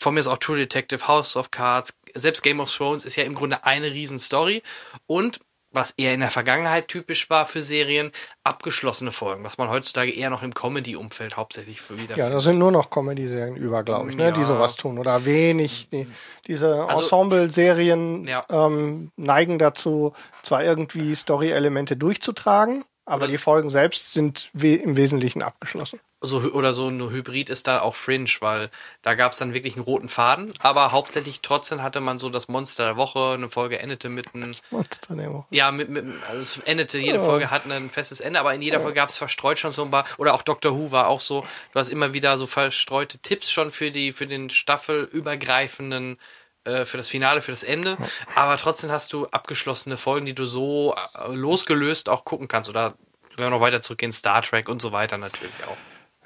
von 0.00 0.14
mir 0.14 0.20
ist 0.20 0.26
auch 0.26 0.38
True 0.38 0.56
Detective, 0.56 1.06
House 1.06 1.36
of 1.36 1.50
Cards, 1.50 1.94
selbst 2.14 2.42
Game 2.42 2.60
of 2.60 2.74
Thrones 2.74 3.04
ist 3.04 3.16
ja 3.16 3.24
im 3.24 3.34
Grunde 3.34 3.64
eine 3.64 3.90
riesen 3.90 4.18
Story 4.18 4.62
und 5.06 5.40
was 5.74 5.92
eher 5.96 6.14
in 6.14 6.20
der 6.20 6.30
Vergangenheit 6.30 6.88
typisch 6.88 7.28
war 7.30 7.46
für 7.46 7.62
Serien, 7.62 8.10
abgeschlossene 8.44 9.12
Folgen, 9.12 9.44
was 9.44 9.58
man 9.58 9.68
heutzutage 9.68 10.10
eher 10.12 10.30
noch 10.30 10.42
im 10.42 10.54
Comedy-Umfeld 10.54 11.36
hauptsächlich 11.36 11.80
für 11.80 12.00
wieder 12.00 12.16
Ja, 12.16 12.30
da 12.30 12.40
sind 12.40 12.58
nur 12.58 12.70
noch 12.70 12.90
Comedy-Serien 12.90 13.56
über, 13.56 13.82
glaube 13.82 14.10
ich, 14.10 14.16
ne, 14.16 14.32
die 14.32 14.40
Ja. 14.40 14.46
sowas 14.46 14.76
tun. 14.76 14.98
Oder 14.98 15.24
wenig. 15.24 15.88
Die, 15.90 16.06
diese 16.46 16.84
Also- 16.88 17.02
Ensemble-Serien 17.02 18.26
Ja. 18.26 18.44
ähm, 18.50 19.10
neigen 19.16 19.58
dazu, 19.58 20.12
zwar 20.42 20.62
irgendwie 20.64 21.14
Story-Elemente 21.14 21.96
durchzutragen, 21.96 22.84
aber 23.06 23.24
Oder 23.24 23.32
die 23.32 23.38
Folgen 23.38 23.70
selbst 23.70 24.12
sind 24.12 24.50
we 24.52 24.74
im 24.74 24.96
Wesentlichen 24.96 25.42
abgeschlossen. 25.42 26.00
so 26.20 26.38
oder 26.38 26.72
so 26.72 26.88
ein 26.88 27.10
Hybrid 27.10 27.50
ist 27.50 27.66
da 27.66 27.80
auch 27.82 27.94
Fringe, 27.94 28.30
weil 28.40 28.70
da 29.02 29.14
gab 29.14 29.32
es 29.32 29.38
dann 29.38 29.52
wirklich 29.52 29.74
einen 29.74 29.84
roten 29.84 30.08
Faden, 30.08 30.54
aber 30.60 30.92
hauptsächlich 30.92 31.42
trotzdem 31.42 31.82
hatte 31.82 32.00
man 32.00 32.18
so 32.18 32.30
das 32.30 32.48
Monster 32.48 32.84
der 32.84 32.96
Woche, 32.96 33.34
eine 33.34 33.50
Folge 33.50 33.78
endete 33.78 34.08
mit 34.08 34.34
einem 34.34 34.54
Monster 34.70 35.16
der 35.16 35.32
Woche. 35.32 35.46
ja, 35.50 35.70
mit, 35.70 35.90
mit 35.90 36.06
also 36.30 36.40
es 36.40 36.58
endete, 36.58 36.98
jede 36.98 37.20
Folge 37.20 37.50
hat 37.50 37.70
ein 37.70 37.90
festes 37.90 38.20
Ende, 38.20 38.40
aber 38.40 38.54
in 38.54 38.62
jeder 38.62 38.80
Folge 38.80 38.94
gab 38.94 39.10
es 39.10 39.16
verstreut 39.16 39.58
schon 39.58 39.72
so 39.72 39.84
ein 39.84 39.90
paar, 39.90 40.04
oder 40.16 40.32
auch 40.32 40.42
Doctor 40.42 40.72
Who 40.72 40.90
war 40.90 41.08
auch 41.08 41.20
so, 41.20 41.44
du 41.72 41.78
hast 41.78 41.90
immer 41.90 42.14
wieder 42.14 42.38
so 42.38 42.46
verstreute 42.46 43.18
Tipps 43.18 43.50
schon 43.50 43.70
für 43.70 43.90
die, 43.90 44.12
für 44.12 44.26
den 44.26 44.48
staffelübergreifenden, 44.48 46.18
äh, 46.64 46.84
für 46.84 46.96
das 46.96 47.08
Finale, 47.08 47.40
für 47.40 47.52
das 47.52 47.62
Ende, 47.62 47.96
aber 48.34 48.56
trotzdem 48.56 48.90
hast 48.90 49.12
du 49.12 49.26
abgeschlossene 49.26 49.96
Folgen, 49.96 50.26
die 50.26 50.34
du 50.34 50.46
so 50.46 50.94
äh, 50.94 51.32
losgelöst 51.32 52.08
auch 52.08 52.24
gucken 52.24 52.48
kannst, 52.48 52.70
oder 52.70 52.94
wenn 53.36 53.46
wir 53.46 53.50
noch 53.50 53.60
weiter 53.60 53.82
zurückgehen, 53.82 54.12
Star 54.12 54.42
Trek 54.42 54.68
und 54.68 54.80
so 54.80 54.92
weiter 54.92 55.18
natürlich 55.18 55.64
auch. 55.66 55.76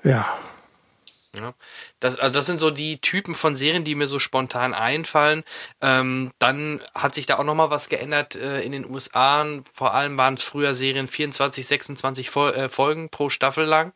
Ja. 0.04 0.38
Ja, 1.36 1.52
das, 2.00 2.18
also 2.18 2.32
das 2.32 2.46
sind 2.46 2.58
so 2.58 2.70
die 2.70 3.00
Typen 3.00 3.34
von 3.34 3.54
Serien, 3.54 3.84
die 3.84 3.94
mir 3.94 4.08
so 4.08 4.18
spontan 4.18 4.72
einfallen. 4.72 5.44
Ähm, 5.82 6.30
dann 6.38 6.80
hat 6.94 7.14
sich 7.14 7.26
da 7.26 7.38
auch 7.38 7.44
nochmal 7.44 7.70
was 7.70 7.90
geändert 7.90 8.34
äh, 8.34 8.62
in 8.62 8.72
den 8.72 8.88
USA. 8.88 9.46
Vor 9.74 9.94
allem 9.94 10.16
waren 10.16 10.34
es 10.34 10.42
früher 10.42 10.74
Serien 10.74 11.06
24, 11.06 11.66
26 11.66 12.30
Fol 12.30 12.54
äh, 12.54 12.68
Folgen 12.68 13.10
pro 13.10 13.28
Staffel 13.28 13.66
lang. 13.66 13.92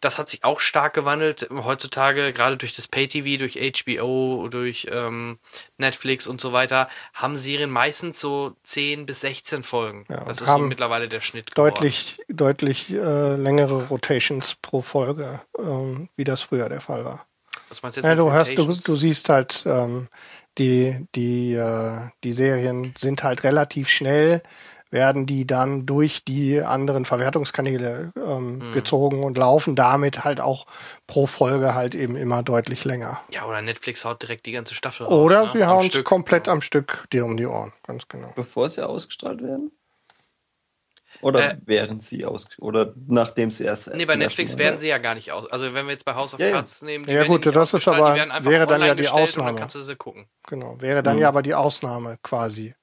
Das 0.00 0.18
hat 0.18 0.28
sich 0.28 0.44
auch 0.44 0.60
stark 0.60 0.94
gewandelt. 0.94 1.48
Heutzutage, 1.50 2.32
gerade 2.32 2.56
durch 2.56 2.74
das 2.74 2.88
Pay-TV, 2.88 3.38
durch 3.38 3.58
HBO, 3.58 4.48
durch 4.48 4.86
ähm, 4.90 5.38
Netflix 5.76 6.26
und 6.26 6.40
so 6.40 6.52
weiter, 6.52 6.88
haben 7.14 7.36
Serien 7.36 7.70
meistens 7.70 8.20
so 8.20 8.56
10 8.62 9.06
bis 9.06 9.20
16 9.20 9.62
Folgen. 9.62 10.06
Ja, 10.08 10.24
das 10.24 10.40
ist 10.40 10.48
so 10.48 10.58
mittlerweile 10.58 11.08
der 11.08 11.20
Schnitt. 11.20 11.50
Deutlich, 11.54 12.20
deutlich 12.28 12.90
äh, 12.90 13.36
längere 13.36 13.88
Rotations 13.88 14.56
pro 14.62 14.80
Folge, 14.80 15.40
ähm, 15.58 16.08
wie 16.16 16.24
das 16.24 16.42
früher 16.42 16.68
der 16.68 16.80
Fall 16.80 17.04
war. 17.04 17.26
Was 17.68 17.82
meinst 17.82 17.98
du 17.98 18.00
jetzt 18.00 18.08
Ja, 18.08 18.14
du 18.14 18.32
hast, 18.32 18.56
du, 18.56 18.74
du 18.74 18.96
siehst 18.96 19.28
halt, 19.28 19.62
ähm, 19.66 20.08
die, 20.58 21.06
die, 21.14 21.54
äh, 21.54 22.00
die 22.24 22.32
Serien 22.32 22.94
sind 22.98 23.22
halt 23.22 23.44
relativ 23.44 23.88
schnell, 23.88 24.42
werden 24.90 25.24
die 25.26 25.46
dann 25.46 25.86
durch 25.86 26.24
die 26.24 26.60
anderen 26.60 27.04
Verwertungskanäle 27.04 28.12
ähm, 28.16 28.58
Mhm. 28.58 28.72
gezogen 28.72 29.22
und 29.22 29.38
laufen 29.38 29.76
damit 29.76 30.24
halt 30.24 30.40
auch 30.40 30.66
pro 31.06 31.26
Folge 31.26 31.74
halt 31.74 31.94
eben 31.94 32.16
immer 32.16 32.42
deutlich 32.42 32.84
länger. 32.84 33.20
Ja, 33.32 33.44
oder 33.46 33.62
Netflix 33.62 34.04
haut 34.04 34.20
direkt 34.22 34.46
die 34.46 34.52
ganze 34.52 34.74
Staffel 34.74 35.06
raus. 35.06 35.12
Oder 35.12 35.44
ne? 35.44 35.50
sie 35.52 35.64
hauen 35.64 35.88
es 35.92 36.04
komplett 36.04 36.48
am 36.48 36.60
Stück 36.60 37.06
dir 37.12 37.24
um 37.24 37.36
die 37.36 37.46
Ohren, 37.46 37.72
ganz 37.86 38.08
genau. 38.08 38.32
Bevor 38.34 38.68
sie 38.68 38.86
ausgestrahlt 38.86 39.42
werden? 39.42 39.70
Oder 41.22 41.50
Äh, 41.52 41.56
während 41.66 42.02
sie 42.02 42.24
aus 42.24 42.48
oder 42.58 42.94
nachdem 43.06 43.50
sie 43.50 43.64
erst 43.64 43.92
Nee, 43.94 44.06
bei 44.06 44.16
Netflix 44.16 44.56
werden 44.58 44.78
sie 44.78 44.88
ja 44.88 44.98
gar 44.98 45.14
nicht 45.16 45.32
aus. 45.32 45.50
Also 45.50 45.74
wenn 45.74 45.84
wir 45.86 45.92
jetzt 45.92 46.04
bei 46.04 46.14
House 46.14 46.32
of 46.34 46.40
Ja. 46.40 46.50
Cards 46.52 46.82
nehmen, 46.82 47.04
die 47.04 47.10
Ja, 47.10 47.18
werden 47.18 47.28
gut, 47.28 47.44
nicht 47.44 47.54
das 47.56 47.68
ist 47.68 47.74
ausgestrahlt, 47.74 47.98
aber- 48.00 48.10
die 48.14 48.18
werden 48.20 48.30
einfach 48.30 48.50
wäre 48.50 48.66
dann 48.66 48.80
ja 48.80 48.86
online 48.86 48.96
die 48.96 49.02
gestellt 49.02 49.18
Und 49.22 49.28
Ausnahme. 49.28 49.46
dann 49.50 49.56
kannst 49.56 49.74
du 49.74 49.82
sie 49.82 49.96
gucken. 49.96 50.26
Genau. 50.48 50.80
Wäre 50.80 51.02
dann 51.02 51.16
Mhm. 51.16 51.22
ja 51.22 51.28
aber 51.28 51.42
die 51.42 51.54
Ausnahme 51.54 52.16
quasi. 52.22 52.74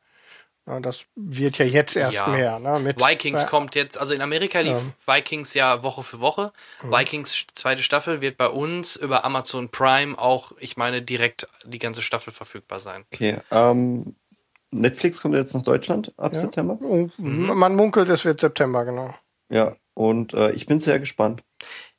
Ja, 0.67 0.81
das 0.81 0.99
wird 1.15 1.57
ja 1.59 1.65
jetzt 1.65 1.95
erst 1.95 2.17
Ja. 2.17 2.27
mehr. 2.27 2.59
Ne? 2.59 2.79
Mit, 2.79 2.99
Vikings 2.99 3.43
äh, 3.43 3.45
kommt 3.45 3.73
jetzt, 3.75 3.97
also 3.97 4.13
in 4.13 4.21
Amerika 4.21 4.59
lief 4.59 4.77
Vikings 5.05 5.53
ja 5.53 5.81
Woche 5.81 6.03
für 6.03 6.19
Woche. 6.19 6.51
Mhm. 6.83 6.91
Vikings 6.91 7.45
zweite 7.53 7.81
Staffel 7.81 8.19
wird 8.21 8.37
bei 8.37 8.49
uns 8.49 8.97
über 8.97 9.23
Amazon 9.23 9.69
Prime 9.69 10.19
auch, 10.19 10.51
ich 10.59 10.75
meine, 10.75 11.01
direkt 11.01 11.47
die 11.65 11.79
ganze 11.79 12.01
Staffel 12.01 12.33
verfügbar 12.33 12.81
sein. 12.81 13.05
Okay, 13.13 13.37
ähm, 13.49 14.15
Netflix 14.71 15.21
kommt 15.21 15.35
jetzt 15.35 15.55
nach 15.55 15.61
Deutschland 15.63 16.13
ab 16.17 16.33
Ja. 16.33 16.39
September. 16.41 16.77
Mhm. 16.81 17.11
Man 17.55 17.75
munkelt, 17.75 18.09
es 18.09 18.25
wird 18.25 18.41
September, 18.41 18.83
genau. 18.83 19.15
Ja, 19.49 19.77
und 19.93 20.33
äh, 20.33 20.51
ich 20.51 20.65
bin 20.65 20.81
sehr 20.81 20.99
gespannt. 20.99 21.43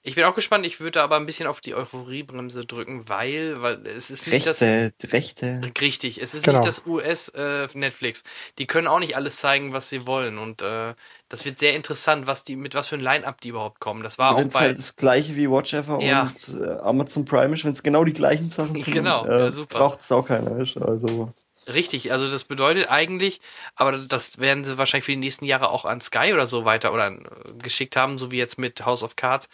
Ich 0.02 0.14
bin 0.14 0.24
auch 0.24 0.34
gespannt, 0.34 0.64
ich 0.64 0.80
würde 0.80 1.02
aber 1.02 1.16
ein 1.16 1.26
bisschen 1.26 1.46
auf 1.46 1.60
die 1.60 1.74
Euphoriebremse 1.74 2.64
drücken, 2.64 3.08
weil, 3.08 3.60
weil 3.60 3.84
es 3.86 4.10
ist 4.10 4.26
nicht 4.28 4.46
das. 4.46 4.62
Rechte, 4.62 5.12
Rechte. 5.12 5.60
Richtig, 5.80 6.22
es 6.22 6.34
ist 6.34 6.44
Genau. 6.44 6.58
nicht 6.58 6.68
das 6.68 6.86
US 6.86 7.28
äh, 7.30 7.68
Netflix. 7.74 8.22
Die 8.58 8.66
können 8.66 8.86
auch 8.86 9.00
nicht 9.00 9.16
alles 9.16 9.36
zeigen, 9.36 9.72
was 9.72 9.90
sie 9.90 10.06
wollen 10.06 10.38
und 10.38 10.62
äh, 10.62 10.94
das 11.28 11.44
wird 11.44 11.58
sehr 11.58 11.74
interessant, 11.74 12.26
was 12.26 12.42
die 12.44 12.56
mit 12.56 12.74
was 12.74 12.88
für 12.88 12.94
ein 12.96 13.02
Line-up 13.02 13.40
die 13.40 13.48
überhaupt 13.48 13.80
kommen. 13.80 14.02
Das 14.02 14.18
war 14.18 14.34
auch 14.34 14.38
Wenn 14.38 14.48
es 14.48 14.54
bei 14.54 14.60
halt 14.60 14.78
das 14.78 14.96
gleiche 14.96 15.36
wie 15.36 15.50
Watch 15.50 15.74
Ever 15.74 16.00
Ja. 16.00 16.22
und 16.22 16.60
äh, 16.62 16.70
Amazon 16.80 17.24
Prime 17.24 17.54
ist, 17.54 17.64
wenn 17.64 17.72
es 17.72 17.82
genau 17.82 18.04
die 18.04 18.14
gleichen 18.14 18.50
Sachen 18.50 18.76
sind, 18.82 18.94
Genau, 18.94 19.26
äh, 19.26 19.40
ja, 19.40 19.52
super. 19.52 19.78
braucht 19.78 20.00
es 20.00 20.10
auch 20.12 20.26
keiner. 20.26 20.56
Ist. 20.58 20.76
Also 20.78 21.32
Richtig, 21.72 22.12
also 22.12 22.30
das 22.30 22.44
bedeutet 22.44 22.88
eigentlich, 22.88 23.42
aber 23.74 23.92
das 23.98 24.38
werden 24.38 24.64
sie 24.64 24.78
wahrscheinlich 24.78 25.04
für 25.04 25.10
die 25.12 25.16
nächsten 25.18 25.44
Jahre 25.44 25.68
auch 25.68 25.84
an 25.84 26.00
Sky 26.00 26.32
oder 26.32 26.46
so 26.46 26.64
weiter 26.64 26.94
oder 26.94 27.08
äh, 27.08 27.18
geschickt 27.62 27.94
haben, 27.94 28.16
so 28.16 28.30
wie 28.30 28.38
jetzt 28.38 28.58
mit 28.58 28.86
House 28.86 29.02
of 29.02 29.16
Cards, 29.16 29.50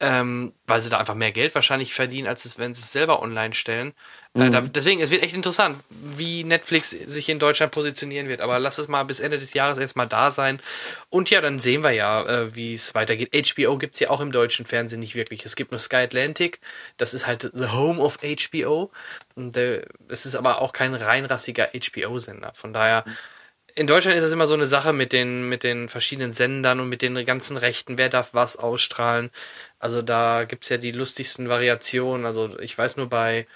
ähm, 0.00 0.52
weil 0.66 0.82
sie 0.82 0.90
da 0.90 0.98
einfach 0.98 1.14
mehr 1.14 1.30
Geld 1.30 1.54
wahrscheinlich 1.54 1.94
verdienen, 1.94 2.26
als 2.26 2.44
es, 2.44 2.58
wenn 2.58 2.74
sie 2.74 2.80
es 2.80 2.92
selber 2.92 3.22
online 3.22 3.54
stellen. 3.54 3.92
Äh, 4.34 4.50
da, 4.50 4.60
deswegen, 4.62 5.00
es 5.00 5.10
wird 5.10 5.22
echt 5.22 5.34
interessant, 5.34 5.78
wie 5.88 6.42
Netflix 6.42 6.90
sich 6.90 7.28
in 7.28 7.38
Deutschland 7.38 7.70
positionieren 7.70 8.28
wird. 8.28 8.40
Aber 8.40 8.58
lass 8.58 8.78
es 8.78 8.88
mal 8.88 9.04
bis 9.04 9.20
Ende 9.20 9.38
des 9.38 9.54
Jahres 9.54 9.78
erstmal 9.78 10.08
da 10.08 10.32
sein. 10.32 10.60
Und 11.10 11.30
ja, 11.30 11.40
dann 11.40 11.60
sehen 11.60 11.84
wir 11.84 11.92
ja, 11.92 12.26
äh, 12.26 12.56
wie 12.56 12.74
es 12.74 12.94
weitergeht. 12.96 13.30
HBO 13.34 13.78
gibt's 13.78 14.00
ja 14.00 14.10
auch 14.10 14.20
im 14.20 14.32
deutschen 14.32 14.66
Fernsehen 14.66 14.98
nicht 14.98 15.14
wirklich. 15.14 15.44
Es 15.44 15.54
gibt 15.54 15.70
nur 15.70 15.78
Sky 15.78 15.96
Atlantic. 15.96 16.60
Das 16.96 17.14
ist 17.14 17.28
halt 17.28 17.48
the 17.54 17.68
home 17.68 18.00
of 18.00 18.18
HBO. 18.22 18.90
Und 19.36 19.56
äh, 19.56 19.82
es 20.08 20.26
ist 20.26 20.34
aber 20.34 20.60
auch 20.60 20.72
kein 20.72 20.94
reinrassiger 20.94 21.68
HBO-Sender. 21.72 22.52
Von 22.54 22.72
daher, 22.72 23.04
in 23.74 23.86
Deutschland 23.86 24.16
ist 24.16 24.24
es 24.24 24.32
immer 24.32 24.46
so 24.46 24.54
eine 24.54 24.66
Sache 24.66 24.92
mit 24.92 25.12
den, 25.12 25.48
mit 25.48 25.64
den 25.64 25.88
verschiedenen 25.88 26.32
Sendern 26.32 26.80
und 26.80 26.88
mit 26.88 27.02
den 27.02 27.24
ganzen 27.24 27.56
Rechten, 27.56 27.98
wer 27.98 28.08
darf 28.08 28.32
was 28.32 28.56
ausstrahlen. 28.56 29.30
Also 29.78 30.02
da 30.02 30.44
gibt's 30.44 30.68
ja 30.68 30.76
die 30.76 30.92
lustigsten 30.92 31.48
Variationen. 31.48 32.24
Also 32.24 32.58
ich 32.60 32.76
weiß 32.76 32.96
nur 32.96 33.08
bei, 33.08 33.46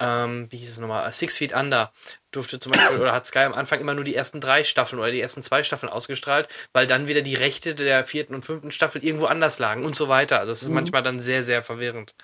ähm, 0.00 0.48
wie 0.50 0.56
hieß 0.56 0.70
es 0.70 0.78
nochmal, 0.78 1.10
Six 1.12 1.38
Feet 1.38 1.54
Under 1.54 1.92
durfte 2.32 2.58
zum 2.58 2.72
Beispiel, 2.72 2.98
oder 3.00 3.12
hat 3.12 3.26
Sky 3.26 3.40
am 3.40 3.54
Anfang 3.54 3.80
immer 3.80 3.94
nur 3.94 4.04
die 4.04 4.14
ersten 4.14 4.40
drei 4.40 4.64
Staffeln 4.64 5.00
oder 5.00 5.12
die 5.12 5.20
ersten 5.20 5.42
zwei 5.42 5.62
Staffeln 5.62 5.92
ausgestrahlt, 5.92 6.48
weil 6.72 6.86
dann 6.86 7.06
wieder 7.06 7.22
die 7.22 7.34
Rechte 7.34 7.74
der 7.74 8.04
vierten 8.04 8.34
und 8.34 8.44
fünften 8.44 8.72
Staffel 8.72 9.04
irgendwo 9.04 9.26
anders 9.26 9.58
lagen 9.58 9.84
und 9.84 9.94
so 9.94 10.08
weiter. 10.08 10.40
Also 10.40 10.52
es 10.52 10.62
ist 10.62 10.70
manchmal 10.70 11.02
dann 11.02 11.20
sehr, 11.20 11.42
sehr 11.44 11.62
verwirrend. 11.62 12.14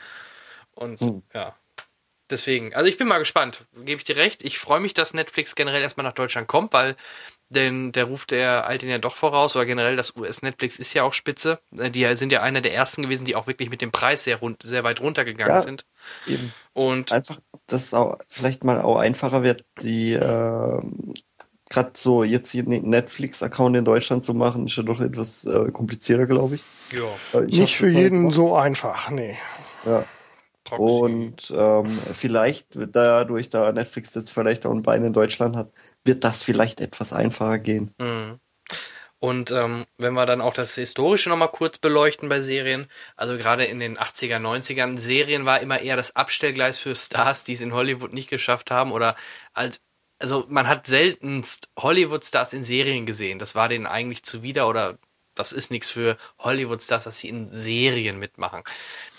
Und 0.74 1.00
ja. 1.32 1.56
Deswegen, 2.28 2.74
also 2.74 2.88
ich 2.88 2.96
bin 2.96 3.06
mal 3.06 3.18
gespannt, 3.18 3.60
gebe 3.84 3.98
ich 3.98 4.04
dir 4.04 4.16
recht. 4.16 4.42
Ich 4.42 4.58
freue 4.58 4.80
mich, 4.80 4.94
dass 4.94 5.14
Netflix 5.14 5.54
generell 5.54 5.80
erstmal 5.80 6.04
nach 6.04 6.12
Deutschland 6.12 6.48
kommt, 6.48 6.72
weil 6.72 6.96
denn 7.48 7.92
der 7.92 8.04
Ruf 8.04 8.26
der 8.26 8.68
ihn 8.82 8.88
ja 8.88 8.98
doch 8.98 9.14
voraus, 9.16 9.56
oder 9.56 9.66
generell 9.66 9.96
das 9.96 10.16
US-Netflix 10.16 10.78
ist 10.78 10.94
ja 10.94 11.02
auch 11.04 11.12
spitze. 11.12 11.58
Äh, 11.78 11.90
Die 11.90 12.06
sind 12.16 12.32
ja 12.32 12.42
einer 12.42 12.60
der 12.60 12.74
ersten 12.74 13.02
gewesen, 13.02 13.24
die 13.24 13.36
auch 13.36 13.46
wirklich 13.46 13.70
mit 13.70 13.80
dem 13.80 13.92
Preis 13.92 14.24
sehr, 14.24 14.36
rund, 14.36 14.62
sehr 14.62 14.84
weit 14.84 15.00
runtergegangen 15.00 15.54
Ja. 15.56 15.62
sind. 15.62 15.86
eben 16.26 16.52
Und 16.74 17.12
einfach, 17.12 17.40
dass 17.66 17.84
es 17.86 17.94
auch 17.94 18.18
vielleicht 18.28 18.64
mal 18.64 18.80
auch 18.80 18.96
einfacher 18.98 19.42
wird, 19.42 19.64
die 19.82 20.12
äh, 20.12 20.80
gerade 21.70 21.90
so 21.96 22.24
jetzt 22.24 22.50
hier 22.50 22.64
einen 22.64 22.88
Netflix-Account 22.88 23.76
in 23.76 23.84
Deutschland 23.84 24.24
zu 24.24 24.34
machen, 24.34 24.66
ist 24.66 24.76
ja 24.76 24.82
doch 24.82 25.00
etwas 25.00 25.44
äh, 25.44 25.70
komplizierter, 25.72 26.26
glaube 26.26 26.56
ich. 26.56 26.64
ja, 26.92 27.38
Äh, 27.38 27.46
ich 27.46 27.58
Nicht 27.58 27.76
für 27.76 27.88
jeden 27.88 28.20
gemacht. 28.20 28.34
so 28.34 28.54
einfach, 28.56 29.10
nee. 29.10 29.36
Ja. 29.84 30.04
Proxy. 30.66 30.82
Und 30.82 31.52
ähm, 31.56 31.98
vielleicht, 32.12 32.68
dadurch, 32.74 33.48
da 33.48 33.72
Netflix 33.72 34.14
jetzt 34.14 34.30
vielleicht 34.30 34.66
auch 34.66 34.72
ein 34.72 34.82
Bein 34.82 35.04
in 35.04 35.12
Deutschland 35.12 35.56
hat, 35.56 35.70
wird 36.04 36.24
das 36.24 36.42
vielleicht 36.42 36.80
etwas 36.80 37.12
einfacher 37.12 37.58
gehen. 37.58 37.94
Mhm. 37.98 38.40
Und 39.18 39.50
ähm, 39.50 39.86
wenn 39.96 40.12
wir 40.12 40.26
dann 40.26 40.42
auch 40.42 40.52
das 40.52 40.74
Historische 40.74 41.30
nochmal 41.30 41.50
kurz 41.50 41.78
beleuchten 41.78 42.28
bei 42.28 42.40
Serien, 42.40 42.86
also 43.16 43.38
gerade 43.38 43.64
in 43.64 43.80
den 43.80 43.96
80er, 43.96 44.38
90ern, 44.38 44.98
Serien 44.98 45.46
war 45.46 45.60
immer 45.60 45.80
eher 45.80 45.96
das 45.96 46.14
Abstellgleis 46.14 46.78
für 46.78 46.94
Stars, 46.94 47.44
die 47.44 47.54
es 47.54 47.62
in 47.62 47.72
Hollywood 47.72 48.12
nicht 48.12 48.28
geschafft 48.28 48.70
haben 48.70 48.92
oder 48.92 49.16
als 49.54 49.80
also 50.18 50.46
man 50.48 50.66
hat 50.66 50.86
seltenst 50.86 51.68
Hollywood-Stars 51.78 52.54
in 52.54 52.64
Serien 52.64 53.04
gesehen. 53.04 53.38
Das 53.38 53.54
war 53.54 53.68
denen 53.68 53.86
eigentlich 53.86 54.22
zuwider 54.22 54.66
oder 54.68 54.98
das 55.38 55.52
ist 55.52 55.70
nichts 55.70 55.90
für 55.90 56.16
Hollywood-Stars, 56.40 57.04
dass 57.04 57.18
sie 57.20 57.28
in 57.28 57.50
Serien 57.52 58.18
mitmachen. 58.18 58.62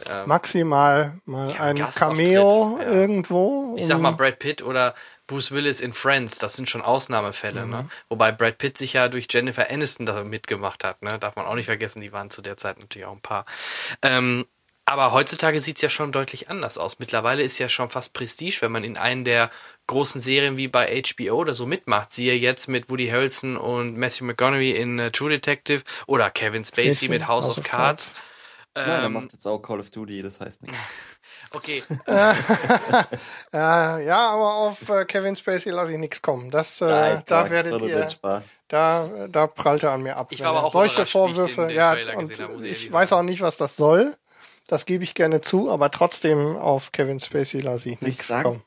Ähm, 0.10 0.28
Maximal 0.28 1.14
mal 1.26 1.54
Ja, 1.54 1.62
ein 1.62 1.78
Cameo 1.78 2.80
ja. 2.82 2.86
irgendwo. 2.92 3.76
ich 3.78 3.88
sag 3.88 4.00
mal 4.00 4.12
Brad 4.12 4.40
Pitt 4.40 4.62
oder 4.62 4.94
Bruce 5.28 5.52
Willis 5.52 5.82
in 5.82 5.92
Friends, 5.94 6.40
das 6.40 6.56
sind 6.56 6.70
schon 6.70 6.82
Ausnahmefälle, 6.82 7.66
ne? 7.68 7.90
Wobei 8.10 8.32
Brad 8.32 8.58
Pitt 8.58 8.78
sich 8.78 8.94
ja 8.94 9.10
durch 9.10 9.28
Jennifer 9.30 9.70
Aniston 9.70 10.06
da 10.06 10.24
mitgemacht 10.24 10.84
hat, 10.84 11.02
ne? 11.02 11.20
Darf 11.20 11.36
man 11.36 11.46
auch 11.46 11.56
nicht 11.56 11.66
vergessen, 11.66 12.02
die 12.02 12.14
waren 12.14 12.30
zu 12.30 12.42
der 12.42 12.58
Zeit 12.58 12.80
natürlich 12.80 13.06
auch 13.08 13.14
ein 13.14 13.22
paar. 13.22 13.46
Ähm, 14.02 14.46
aber 14.86 15.12
heutzutage 15.12 15.60
sieht's 15.60 15.82
ja 15.82 15.90
schon 15.90 16.14
deutlich 16.14 16.50
anders 16.50 16.78
aus. 16.78 17.00
Mittlerweile 17.00 17.44
ist 17.44 17.60
ja 17.60 17.68
schon 17.68 17.90
fast 17.90 18.14
Prestige, 18.14 18.60
wenn 18.62 18.72
man 18.72 18.86
in 18.86 18.96
einen 18.98 19.26
der 19.26 19.50
großen 19.88 20.22
Serien 20.22 20.58
wie 20.58 20.68
bei 20.68 21.02
HBO 21.02 21.36
oder 21.36 21.54
so 21.54 21.66
mitmacht. 21.66 22.12
Siehe 22.14 22.36
jetzt 22.36 22.68
mit 22.68 22.90
Woody 22.90 23.08
Harrelson 23.08 23.58
und 23.58 23.98
Matthew 23.98 24.26
McConaughey 24.26 24.72
in 24.72 25.00
äh, 25.00 25.12
True 25.12 25.30
Detective 25.30 25.84
oder 26.06 26.30
Kevin 26.30 26.64
Spacey 26.66 26.92
Spacey, 26.92 27.10
mit 27.10 27.28
House, 27.28 27.48
of 27.50 27.64
Cards. 27.64 28.12
Nein, 28.76 28.88
er 28.90 29.04
Ähm, 29.06 29.14
macht 29.14 29.34
jetzt 29.34 29.46
auch 29.48 29.60
Call 29.60 29.80
of 29.80 29.90
Duty, 29.90 30.22
das 30.22 30.40
heißt 30.40 30.62
nicht. 30.62 30.76
okay, 31.52 31.82
Äh, 33.54 34.06
ja, 34.06 34.28
aber 34.30 34.54
auf 34.56 34.90
äh, 34.90 35.06
Kevin 35.06 35.36
Spacey 35.36 35.72
lasse 35.72 35.94
ich 35.94 35.98
nichts 35.98 36.22
kommen. 36.22 36.52
Das, 36.52 36.82
äh, 36.82 36.86
Nein, 36.86 37.24
da 37.26 37.50
werdet 37.50 37.82
ihr, 37.82 38.10
Spaß. 38.10 38.44
da, 38.68 39.10
da 39.30 39.48
prallt 39.48 39.84
er 39.84 39.92
an 39.92 40.04
mir 40.04 40.18
ab. 40.18 40.28
Ich 40.32 40.42
war 40.42 40.50
aber 40.50 40.60
er 40.60 40.64
auch 40.66 40.72
solche 40.74 41.02
ich 41.04 41.08
den- 41.08 41.12
Vorwürfe, 41.12 41.68
den 41.68 41.76
ja, 41.76 41.94
Trailer 41.94 42.18
und 42.18 42.28
gesehen 42.28 42.44
habe, 42.44 42.54
muss 42.54 42.64
ich 42.64 42.86
ich 42.88 42.92
weiß 42.92 43.14
auch 43.14 43.24
nicht, 43.24 43.42
was 43.42 43.58
das 43.58 43.76
soll. 43.76 44.16
Das 44.68 44.86
gebe 44.86 45.04
ich 45.06 45.14
gerne 45.14 45.40
zu, 45.40 45.72
aber 45.72 45.90
trotzdem 45.92 46.58
auf 46.58 46.92
Kevin 46.92 47.20
Spacey 47.22 47.60
lasse 47.62 47.90
ich 47.90 48.02
nichts 48.02 48.28
kommen. 48.28 48.62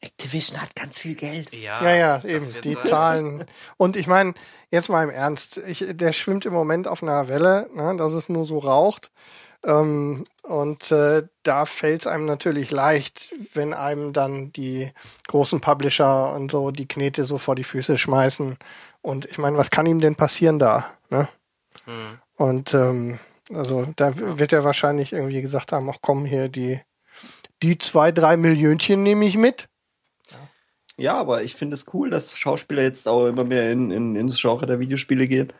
Activision 0.00 0.60
hat 0.60 0.74
ganz 0.74 0.98
viel 0.98 1.14
Geld. 1.14 1.52
ja, 1.52 1.82
Ja, 1.82 1.94
ja, 1.94 2.24
eben. 2.24 2.46
Die 2.62 2.74
sein. 2.74 2.84
Zahlen. 2.84 3.44
Und 3.76 3.96
ich 3.96 4.06
meine, 4.06 4.34
jetzt 4.70 4.88
mal 4.88 5.04
im 5.04 5.10
Ernst, 5.10 5.58
ich, 5.58 5.84
der 5.88 6.12
schwimmt 6.12 6.44
im 6.46 6.52
Moment 6.52 6.86
auf 6.86 7.02
einer 7.02 7.28
Welle, 7.28 7.68
ne, 7.74 7.96
dass 7.96 8.12
es 8.12 8.28
nur 8.28 8.44
so 8.44 8.58
raucht. 8.58 9.10
Ähm, 9.64 10.24
und 10.42 10.92
äh, 10.92 11.24
da 11.42 11.66
fällt 11.66 12.02
es 12.02 12.06
einem 12.06 12.24
natürlich 12.24 12.70
leicht, 12.70 13.34
wenn 13.54 13.74
einem 13.74 14.12
dann 14.12 14.52
die 14.52 14.92
großen 15.26 15.60
Publisher 15.60 16.32
und 16.34 16.52
so 16.52 16.70
die 16.70 16.86
Knete 16.86 17.24
so 17.24 17.38
vor 17.38 17.56
die 17.56 17.64
Füße 17.64 17.98
schmeißen. 17.98 18.58
Und 19.02 19.24
ich 19.24 19.38
meine, 19.38 19.56
was 19.56 19.70
kann 19.70 19.86
ihm 19.86 20.00
denn 20.00 20.14
passieren 20.14 20.58
da? 20.58 20.86
Ne? 21.10 21.28
Hm. 21.84 22.18
Und 22.36 22.74
ähm, 22.74 23.18
also 23.52 23.86
da 23.96 24.12
wird 24.16 24.52
er 24.52 24.62
wahrscheinlich 24.62 25.12
irgendwie 25.12 25.42
gesagt 25.42 25.72
haben, 25.72 25.88
ach 25.90 25.98
komm 26.00 26.26
hier, 26.26 26.48
die 26.48 26.80
die 27.62 27.78
zwei, 27.78 28.12
drei 28.12 28.36
Millionchen 28.36 29.02
nehme 29.02 29.24
ich 29.24 29.36
mit. 29.36 29.68
Ja, 30.98 31.14
aber 31.14 31.42
ich 31.42 31.54
finde 31.54 31.74
es 31.74 31.86
cool, 31.92 32.10
dass 32.10 32.36
Schauspieler 32.36 32.82
jetzt 32.82 33.06
auch 33.06 33.26
immer 33.26 33.44
mehr 33.44 33.70
in, 33.70 33.90
in, 33.90 34.16
ins 34.16 34.40
Genre 34.40 34.66
der 34.66 34.80
Videospiele 34.80 35.28
gehen. 35.28 35.52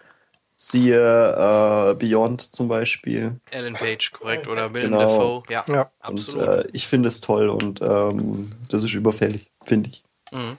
Siehe 0.59 0.97
äh, 0.99 1.95
Beyond 1.95 2.41
zum 2.55 2.69
Beispiel. 2.69 3.39
Ellen 3.51 3.75
Page, 3.75 4.13
korrekt, 4.13 4.49
oder 4.49 4.73
Willem 4.73 4.93
Genau. 4.93 5.01
Dafoe, 5.03 5.43
ja, 5.51 5.65
Ja. 5.69 5.91
absolut. 6.01 6.49
Und 6.49 6.49
äh, 6.49 6.69
ich 6.73 6.87
finde 6.87 7.09
es 7.09 7.21
toll 7.21 7.51
und 7.51 7.83
ähm, 7.83 8.49
das 8.69 8.83
ist 8.83 8.95
überfällig, 8.95 9.51
finde 9.67 9.91
ich. 9.91 10.03
Mhm. 10.33 10.57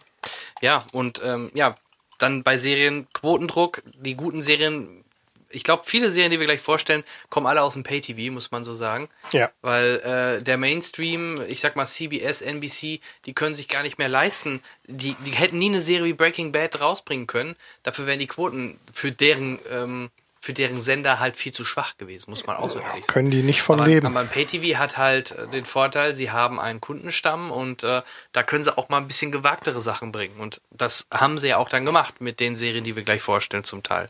Ja, 0.61 0.85
und 0.91 1.21
ähm, 1.25 1.49
ja, 1.55 1.75
dann 2.19 2.43
bei 2.43 2.57
Serien 2.57 3.07
Quotendruck, 3.13 3.81
die 3.99 4.13
guten 4.13 4.43
Serien, 4.43 5.03
ich 5.49 5.63
glaube, 5.63 5.83
viele 5.85 6.11
Serien, 6.11 6.31
die 6.31 6.39
wir 6.39 6.45
gleich 6.45 6.61
vorstellen, 6.61 7.03
kommen 7.29 7.47
alle 7.47 7.61
aus 7.61 7.73
dem 7.73 7.83
Pay-TV, 7.83 8.31
muss 8.33 8.51
man 8.51 8.63
so 8.63 8.73
sagen. 8.73 9.09
Ja. 9.31 9.51
Weil 9.61 10.37
äh, 10.39 10.43
der 10.43 10.57
Mainstream, 10.57 11.41
ich 11.47 11.59
sag 11.59 11.75
mal 11.75 11.85
CBS, 11.85 12.41
NBC, 12.41 12.99
die 13.25 13.33
können 13.33 13.55
sich 13.55 13.67
gar 13.67 13.83
nicht 13.83 13.97
mehr 13.97 14.09
leisten. 14.09 14.61
Die, 14.85 15.15
die 15.25 15.31
hätten 15.31 15.57
nie 15.57 15.69
eine 15.69 15.81
Serie 15.81 16.05
wie 16.05 16.13
Breaking 16.13 16.51
Bad 16.51 16.79
rausbringen 16.81 17.27
können. 17.27 17.55
Dafür 17.83 18.05
wären 18.05 18.19
die 18.19 18.27
Quoten 18.27 18.79
für 18.91 19.11
deren, 19.11 19.59
ähm, 19.71 20.09
für 20.47 20.53
deren 20.53 20.79
Sender 20.79 21.19
halt 21.19 21.35
viel 21.35 21.51
zu 21.51 21.65
schwach 21.65 21.97
gewesen, 21.97 22.29
muss 22.29 22.47
man 22.47 22.55
auch 22.55 22.69
so 22.69 22.79
ehrlich 22.79 23.03
sagen. 23.03 23.13
Können 23.13 23.31
die 23.31 23.43
nicht 23.43 23.61
von 23.61 23.81
aber, 23.81 23.89
leben. 23.89 24.07
Aber 24.07 24.23
Pay-TV 24.23 24.79
hat 24.79 24.97
halt 24.97 25.31
äh, 25.31 25.45
den 25.47 25.65
Vorteil, 25.65 26.15
sie 26.15 26.31
haben 26.31 26.57
einen 26.57 26.79
Kundenstamm 26.79 27.51
und 27.51 27.83
äh, 27.83 28.01
da 28.31 28.43
können 28.43 28.63
sie 28.63 28.77
auch 28.77 28.87
mal 28.87 28.95
ein 28.95 29.09
bisschen 29.09 29.33
gewagtere 29.33 29.81
Sachen 29.81 30.13
bringen. 30.13 30.39
Und 30.39 30.61
das 30.71 31.07
haben 31.13 31.37
sie 31.37 31.49
ja 31.49 31.57
auch 31.57 31.67
dann 31.67 31.83
gemacht 31.83 32.21
mit 32.21 32.39
den 32.39 32.55
Serien, 32.55 32.85
die 32.85 32.95
wir 32.95 33.03
gleich 33.03 33.21
vorstellen 33.21 33.65
zum 33.65 33.83
Teil. 33.83 34.05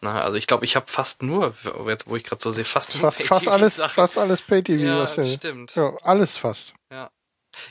Na, 0.00 0.22
also 0.22 0.38
ich 0.38 0.48
glaube, 0.48 0.64
ich 0.64 0.74
habe 0.74 0.86
fast 0.88 1.22
nur, 1.22 1.54
jetzt 1.86 2.08
wo 2.08 2.16
ich 2.16 2.24
gerade 2.24 2.42
so 2.42 2.50
sehe, 2.50 2.64
fast 2.64 2.92
nur 2.92 3.02
fast, 3.12 3.22
fast 3.22 3.46
alles, 3.46 3.74
Pay-TV-Sachen. 3.76 3.94
fast 3.94 4.18
alles 4.18 4.42
Pay-TV. 4.42 4.82
Ja, 4.82 4.98
was 4.98 5.34
stimmt. 5.34 5.76
Ja, 5.76 5.96
alles 6.02 6.36
fast. 6.36 6.74
Ja. 6.90 7.12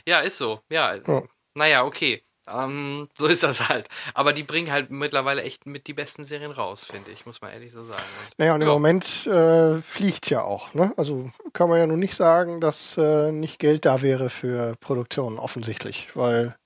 ja, 0.06 0.20
ist 0.20 0.38
so. 0.38 0.62
Ja. 0.70 0.94
Ja. 0.94 1.22
Naja, 1.54 1.84
okay. 1.84 2.22
Ähm, 2.48 3.08
so 3.18 3.26
ist 3.26 3.42
das 3.42 3.68
halt. 3.68 3.88
Aber 4.14 4.32
die 4.32 4.42
bringen 4.42 4.70
halt 4.72 4.90
mittlerweile 4.90 5.42
echt 5.42 5.66
mit 5.66 5.86
die 5.86 5.92
besten 5.94 6.24
Serien 6.24 6.50
raus, 6.50 6.84
finde 6.84 7.10
ich, 7.10 7.26
muss 7.26 7.40
man 7.40 7.52
ehrlich 7.52 7.72
so 7.72 7.84
sagen. 7.84 8.02
Und, 8.02 8.38
Naja, 8.38 8.54
und 8.54 8.60
im 8.62 8.68
Ja. 8.68 8.72
Moment 8.74 9.26
äh, 9.26 9.80
fliegt's 9.82 10.30
ja 10.30 10.42
auch. 10.42 10.72
Ne? 10.74 10.92
Also 10.96 11.30
kann 11.52 11.68
man 11.68 11.78
ja 11.78 11.86
nun 11.86 11.98
nicht 11.98 12.14
sagen, 12.16 12.60
dass 12.60 12.96
äh, 12.96 13.30
nicht 13.30 13.58
Geld 13.58 13.84
da 13.84 14.02
wäre 14.02 14.30
für 14.30 14.74
Produktionen, 14.80 15.38
offensichtlich. 15.38 16.08
Weil 16.14 16.56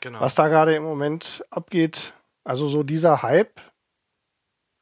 genau. 0.00 0.20
was 0.20 0.34
da 0.34 0.48
gerade 0.48 0.74
im 0.74 0.82
Moment 0.82 1.44
abgeht, 1.50 2.12
also 2.44 2.66
so 2.66 2.82
dieser 2.82 3.22
Hype, 3.22 3.60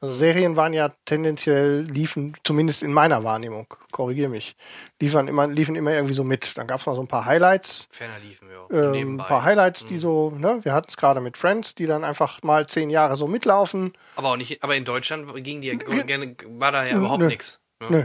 also 0.06 0.14
Serien 0.18 0.56
waren 0.56 0.72
ja 0.72 0.92
tendenziell, 1.04 1.80
liefen, 1.82 2.36
zumindest 2.44 2.82
in 2.82 2.92
meiner 2.92 3.24
Wahrnehmung, 3.24 3.66
korrigier 3.92 4.28
mich, 4.28 4.56
liefern 5.00 5.28
immer, 5.28 5.46
liefen 5.46 5.74
immer 5.76 5.92
irgendwie 5.92 6.14
so 6.14 6.24
mit. 6.24 6.56
Dann 6.56 6.66
gab's 6.66 6.86
mal 6.86 6.94
so 6.94 7.00
ein 7.02 7.08
paar 7.08 7.24
Highlights, 7.24 7.86
Ferner 7.90 8.18
liefen 8.20 8.48
wir 8.48 8.60
auch. 8.62 8.70
ähm, 8.70 8.76
ein 8.78 8.90
nebenbei. 8.92 9.24
paar 9.24 9.42
Highlights, 9.44 9.84
Mhm. 9.84 9.88
die 9.88 9.98
so, 9.98 10.30
ne, 10.30 10.60
wir 10.62 10.72
hatten 10.72 10.88
es 10.88 10.96
gerade 10.96 11.20
mit 11.20 11.36
Friends, 11.36 11.74
die 11.74 11.86
dann 11.86 12.04
einfach 12.04 12.42
mal 12.42 12.66
zehn 12.66 12.88
Jahre 12.90 13.16
so 13.16 13.26
mitlaufen. 13.26 13.92
Aber 14.16 14.28
auch 14.30 14.36
nicht, 14.36 14.62
aber 14.62 14.76
in 14.76 14.84
Deutschland 14.84 15.26
ging 15.42 15.60
die 15.60 15.76
Ge- 15.76 16.04
gerne, 16.04 16.34
war 16.50 16.72
da 16.72 16.84
ja 16.84 16.96
überhaupt 16.96 17.22
nichts. 17.24 17.60
Ne? 17.80 17.86
Nö. 17.90 18.04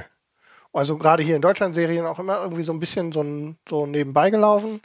Also 0.73 0.97
gerade 0.97 1.21
hier 1.21 1.35
in 1.35 1.41
Deutschland 1.41 1.73
Serien 1.75 2.05
auch 2.05 2.19
immer 2.19 2.41
irgendwie 2.41 2.63
so 2.63 2.71
ein 2.71 2.79
bisschen 2.79 3.11
so, 3.11 3.21
ein, 3.21 3.57
so 3.69 3.85
nebenbei 3.85 4.29
gelaufen. 4.29 4.81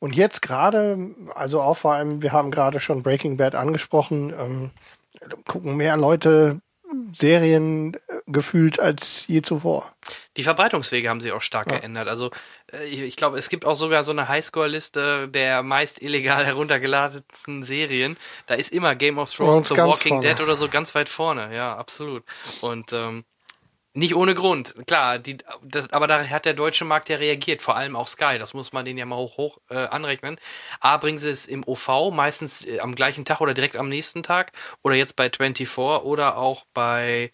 Und 0.00 0.14
jetzt 0.14 0.42
gerade, 0.42 1.10
also 1.34 1.60
auch 1.60 1.76
vor 1.76 1.92
allem, 1.94 2.22
wir 2.22 2.32
haben 2.32 2.50
gerade 2.52 2.78
schon 2.80 3.02
Breaking 3.02 3.36
Bad 3.36 3.54
angesprochen, 3.56 4.32
ähm, 4.36 4.70
gucken 5.46 5.76
mehr 5.76 5.96
Leute 5.96 6.60
Serien 7.12 7.94
äh, 7.94 7.98
gefühlt 8.26 8.80
als 8.80 9.26
je 9.26 9.42
zuvor. 9.42 9.92
Die 10.36 10.42
Verbreitungswege 10.42 11.08
haben 11.08 11.20
sich 11.20 11.32
auch 11.32 11.42
stark 11.42 11.70
Ja. 11.70 11.78
geändert. 11.78 12.08
Also 12.08 12.30
äh, 12.72 12.84
ich, 12.86 13.16
glaube, 13.16 13.38
es 13.38 13.48
gibt 13.48 13.64
auch 13.64 13.76
sogar 13.76 14.04
so 14.04 14.10
eine 14.10 14.28
Highscore-Liste 14.28 15.28
der 15.28 15.62
meist 15.62 16.00
illegal 16.02 16.44
heruntergeladenen 16.46 17.62
Serien. 17.62 18.16
Da 18.46 18.54
ist 18.54 18.72
immer 18.72 18.94
Game 18.94 19.18
of 19.18 19.32
Thrones, 19.32 19.68
The 19.68 19.76
Walking 19.76 20.14
vorne. 20.14 20.28
Dead 20.28 20.40
oder 20.40 20.56
so 20.56 20.68
ganz 20.68 20.94
weit 20.94 21.08
vorne. 21.08 21.54
Ja, 21.54 21.76
absolut. 21.76 22.24
Und 22.62 22.92
ähm, 22.92 23.24
nicht 23.98 24.14
ohne 24.14 24.34
Grund. 24.34 24.74
Klar, 24.86 25.18
die, 25.18 25.38
das, 25.62 25.92
aber 25.92 26.06
da 26.06 26.24
hat 26.24 26.44
der 26.44 26.54
deutsche 26.54 26.84
Markt 26.84 27.08
ja 27.08 27.16
reagiert, 27.16 27.62
vor 27.62 27.76
allem 27.76 27.96
auch 27.96 28.06
Sky. 28.08 28.38
Das 28.38 28.54
muss 28.54 28.72
man 28.72 28.84
denen 28.84 28.98
ja 28.98 29.06
mal 29.06 29.16
hoch, 29.16 29.36
hoch 29.36 29.58
äh, 29.70 29.86
anrechnen. 29.86 30.36
A, 30.80 30.96
bringen 30.96 31.18
sie 31.18 31.30
es 31.30 31.46
im 31.46 31.64
OV, 31.66 32.10
meistens 32.12 32.64
äh, 32.64 32.80
am 32.80 32.94
gleichen 32.94 33.24
Tag 33.24 33.40
oder 33.40 33.54
direkt 33.54 33.76
am 33.76 33.88
nächsten 33.88 34.22
Tag. 34.22 34.52
Oder 34.82 34.94
jetzt 34.94 35.16
bei 35.16 35.30
24 35.30 35.78
oder 35.78 36.36
auch 36.36 36.64
bei 36.72 37.32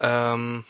ähm, 0.00 0.64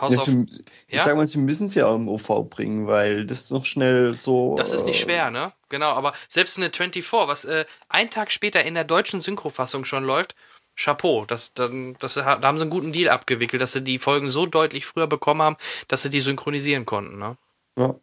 House 0.00 0.14
Ja, 0.14 0.18
of 0.20 0.24
sie, 0.24 0.46
ich 0.88 0.94
Ja? 0.94 1.04
sag 1.04 1.16
mal, 1.16 1.26
sie 1.26 1.38
müssen 1.38 1.66
es 1.66 1.74
ja 1.74 1.92
im 1.94 2.08
OV 2.08 2.48
bringen, 2.48 2.86
weil 2.86 3.24
das 3.26 3.50
noch 3.50 3.64
schnell 3.64 4.14
so. 4.14 4.56
Das 4.56 4.72
ist 4.72 4.86
nicht 4.86 5.00
äh, 5.00 5.04
schwer, 5.04 5.30
ne? 5.30 5.52
Genau, 5.68 5.90
aber 5.90 6.14
selbst 6.28 6.56
eine 6.56 6.70
24, 6.72 7.12
was 7.12 7.44
äh, 7.44 7.66
ein 7.88 8.10
Tag 8.10 8.30
später 8.30 8.64
in 8.64 8.74
der 8.74 8.84
deutschen 8.84 9.20
Synchrofassung 9.20 9.84
schon 9.84 10.04
läuft, 10.04 10.34
Chapeau. 10.78 11.24
Das, 11.26 11.52
dann, 11.52 11.94
das, 11.98 12.14
da 12.14 12.40
haben 12.40 12.58
sie 12.58 12.62
einen 12.62 12.70
guten 12.70 12.92
Deal 12.92 13.10
abgewickelt, 13.10 13.60
dass 13.60 13.72
sie 13.72 13.82
die 13.82 13.98
Folgen 13.98 14.28
so 14.28 14.46
deutlich 14.46 14.86
früher 14.86 15.06
bekommen 15.06 15.42
haben, 15.42 15.56
dass 15.88 16.02
sie 16.02 16.10
die 16.10 16.20
synchronisieren 16.20 16.86
konnten, 16.86 17.18
ne? 17.18 17.36
Ja. 17.76 17.94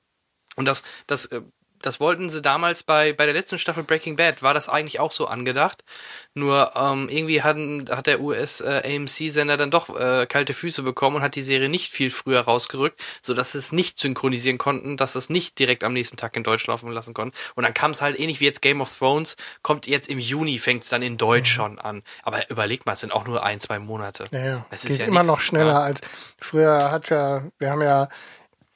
Und 0.57 0.65
das, 0.65 0.83
das, 1.07 1.25
äh, 1.25 1.41
das 1.85 1.99
wollten 1.99 2.29
sie 2.29 2.41
damals 2.41 2.83
bei, 2.83 3.13
bei 3.13 3.25
der 3.25 3.33
letzten 3.33 3.59
Staffel 3.59 3.83
Breaking 3.83 4.15
Bad, 4.15 4.41
war 4.41 4.53
das 4.53 4.69
eigentlich 4.69 4.99
auch 4.99 5.11
so 5.11 5.27
angedacht. 5.27 5.83
Nur 6.33 6.71
ähm, 6.75 7.07
irgendwie 7.09 7.41
hatten, 7.43 7.85
hat 7.89 8.07
der 8.07 8.21
US-AMC-Sender 8.21 9.57
dann 9.57 9.71
doch 9.71 9.97
äh, 9.97 10.25
kalte 10.25 10.53
Füße 10.53 10.83
bekommen 10.83 11.17
und 11.17 11.21
hat 11.21 11.35
die 11.35 11.41
Serie 11.41 11.69
nicht 11.69 11.91
viel 11.91 12.09
früher 12.09 12.41
rausgerückt, 12.41 12.99
sodass 13.21 13.53
sie 13.53 13.59
es 13.59 13.71
nicht 13.71 13.99
synchronisieren 13.99 14.57
konnten, 14.57 14.97
dass 14.97 15.13
sie 15.13 15.19
es 15.19 15.29
nicht 15.29 15.59
direkt 15.59 15.83
am 15.83 15.93
nächsten 15.93 16.17
Tag 16.17 16.35
in 16.35 16.43
Deutsch 16.43 16.67
laufen 16.67 16.91
lassen 16.91 17.13
konnten. 17.13 17.37
Und 17.55 17.63
dann 17.63 17.73
kam 17.73 17.91
es 17.91 18.01
halt 18.01 18.19
ähnlich 18.19 18.39
wie 18.39 18.45
jetzt 18.45 18.61
Game 18.61 18.81
of 18.81 18.97
Thrones, 18.97 19.35
kommt 19.61 19.87
jetzt 19.87 20.09
im 20.09 20.19
Juni, 20.19 20.59
fängt 20.59 20.83
es 20.83 20.89
dann 20.89 21.01
in 21.01 21.17
Deutsch 21.17 21.51
schon 21.51 21.79
an. 21.79 22.03
Aber 22.23 22.49
überleg 22.49 22.85
mal, 22.85 22.93
es 22.93 23.01
sind 23.01 23.13
auch 23.13 23.25
nur 23.25 23.43
ein, 23.43 23.59
zwei 23.59 23.79
Monate. 23.79 24.25
Ja, 24.31 24.45
ja. 24.45 24.65
Es 24.71 24.85
ist 24.85 24.99
ja 24.99 25.05
immer 25.05 25.21
nix, 25.21 25.31
noch 25.31 25.41
schneller 25.41 25.73
ja. 25.73 25.81
als 25.81 26.01
früher 26.39 26.91
hat 26.91 27.09
ja, 27.09 27.43
wir 27.59 27.69
haben 27.69 27.81
ja 27.81 28.09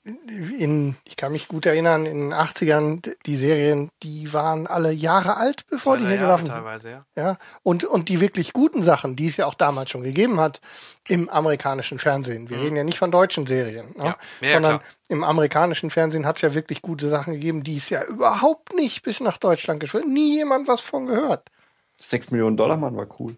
in, 0.04 0.96
ich 1.04 1.18
kann 1.18 1.32
mich 1.32 1.48
gut 1.48 1.66
erinnern, 1.66 2.06
in 2.06 2.30
den 2.30 2.34
80ern, 2.34 3.14
die 3.26 3.36
Serien, 3.36 3.90
die 4.02 4.32
waren 4.32 4.66
alle 4.66 4.92
Jahre 4.92 5.36
alt, 5.36 5.66
bevor 5.70 5.98
die 5.98 6.08
hier 6.08 6.18
gelaufen 6.18 6.46
sind. 6.46 6.56
teilweise, 6.56 6.90
ja. 6.90 7.06
Ja, 7.16 7.38
und, 7.64 7.84
und 7.84 8.10
die 8.10 8.22
wirklich 8.22 8.54
guten 8.54 8.82
Sachen, 8.82 9.16
die 9.16 9.28
es 9.28 9.38
ja 9.38 9.46
auch 9.46 9.54
damals 9.54 9.90
schon 9.90 10.04
gegeben 10.04 10.40
hat, 10.40 10.62
im 11.08 11.30
amerikanischen 11.30 12.00
Fernsehen. 12.00 12.50
Wir 12.50 12.60
reden 12.60 12.76
ja 12.76 12.84
nicht 12.84 12.98
von 12.98 13.12
deutschen 13.12 13.46
Serien, 13.46 13.88
ne? 13.88 13.94
Mhm. 13.96 14.04
Ja, 14.04 14.16
ja, 14.42 14.54
sondern 14.54 14.80
klar. 14.80 14.90
im 15.10 15.24
amerikanischen 15.24 15.90
Fernsehen 15.90 16.26
hat 16.26 16.38
es 16.38 16.44
ja 16.44 16.54
wirklich 16.54 16.82
gute 16.82 17.10
Sachen 17.10 17.34
gegeben, 17.34 17.64
die 17.64 17.78
es 17.78 17.90
ja 17.90 18.04
überhaupt 18.04 18.74
nicht 18.76 19.04
bis 19.04 19.20
nach 19.20 19.38
Deutschland 19.38 19.80
geschafft 19.80 20.06
hat. 20.06 20.12
Nie 20.12 20.38
jemand 20.38 20.68
was 20.68 20.82
von 20.82 21.08
gehört. 21.08 21.50
6 21.98 22.32
Millionen 22.32 22.56
Dollar 22.56 22.78
Mann 22.78 22.96
war 22.96 23.08
cool. 23.20 23.36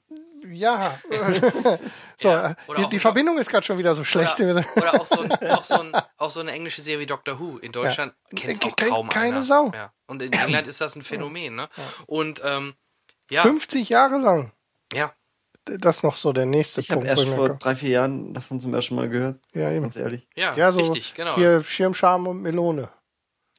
Ja. 0.49 0.97
so, 2.21 2.29
Ja, 2.29 2.51
äh, 2.51 2.55
die, 2.77 2.89
die 2.89 2.99
Verbindung 2.99 3.37
ist 3.37 3.49
gerade 3.49 3.65
schon 3.65 3.77
wieder 3.77 3.95
so 3.95 4.03
schlecht. 4.03 4.39
Oder, 4.39 4.63
oder 4.75 4.93
auch, 5.01 5.07
so 5.07 5.21
ein, 5.21 5.31
auch, 5.31 5.63
so 5.63 5.75
ein, 5.81 5.91
auch 6.17 6.31
so 6.31 6.39
eine 6.39 6.51
englische 6.51 6.81
Serie 6.81 6.99
wie 7.01 7.05
Doctor 7.07 7.39
Who. 7.39 7.57
In 7.57 7.71
Deutschland 7.71 8.13
Ja. 8.31 8.39
kennt 8.39 8.53
es 8.53 8.61
auch 8.61 8.75
Ke- 8.75 8.89
kaum 8.89 9.09
keine 9.09 9.35
einer. 9.37 9.41
Sau. 9.43 9.71
Ja. 9.73 9.91
Und 10.07 10.21
in 10.21 10.31
England 10.33 10.67
ist 10.67 10.81
das 10.81 10.95
ein 10.95 11.01
Phänomen. 11.01 11.55
Ne? 11.55 11.69
Und 12.05 12.41
ähm, 12.43 12.73
ja, 13.29 13.41
50 13.43 13.89
Jahre 13.89 14.17
lang. 14.19 14.51
ja, 14.93 15.13
Das 15.65 15.97
ist 15.97 16.03
noch 16.03 16.17
so 16.17 16.33
der 16.33 16.45
nächste 16.45 16.81
Ich 16.81 16.89
habe 16.91 17.01
Punkt. 17.01 17.09
erst 17.09 17.23
wo 17.25 17.29
ich 17.29 17.35
vor 17.35 17.49
drei, 17.57 17.75
vier 17.75 17.89
Jahren 17.89 18.33
davon 18.33 18.59
zum 18.59 18.73
ersten 18.73 18.95
Mal 18.95 19.09
gehört. 19.09 19.39
ja, 19.53 19.71
eben. 19.71 19.81
Ganz 19.83 19.95
ehrlich. 19.95 20.27
ja, 20.35 20.55
Ja, 20.55 20.71
so 20.71 20.79
richtig, 20.79 21.13
genau. 21.13 21.35
hier 21.35 21.63
Schirmscham 21.63 22.27
und 22.27 22.41
Melone. 22.41 22.89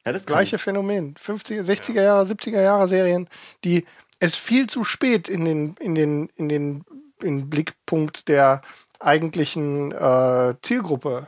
Ja, 0.05 0.11
das 0.11 0.25
kann 0.25 0.35
Gleiche 0.35 0.57
Phänomen. 0.57 1.15
50er, 1.15 1.61
60er 1.63 2.01
Jahre, 2.01 2.25
70er 2.25 2.61
Jahre 2.61 2.87
Serien, 2.89 3.29
die 3.63 3.85
es 4.19 4.35
viel 4.35 4.67
zu 4.67 4.83
spät 4.83 5.27
in 5.29 5.45
den, 5.45 5.75
in 5.79 5.95
den, 5.95 6.27
in 6.35 6.49
den, 6.49 6.83
in 7.23 7.39
den 7.39 7.49
Blickpunkt 7.49 8.27
der 8.27 8.61
eigentlichen 8.99 9.91
äh, 9.91 10.55
Zielgruppe 10.61 11.27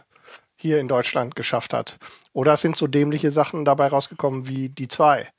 hier 0.56 0.80
in 0.80 0.88
Deutschland 0.88 1.36
geschafft 1.36 1.74
hat. 1.74 1.98
Oder 2.34 2.54
es 2.54 2.62
sind 2.62 2.76
so 2.76 2.88
dämliche 2.88 3.32
Sachen 3.32 3.66
dabei 3.66 3.88
rausgekommen 3.88 4.48
wie 4.48 4.70
die 4.70 4.88
zwei. 4.88 5.32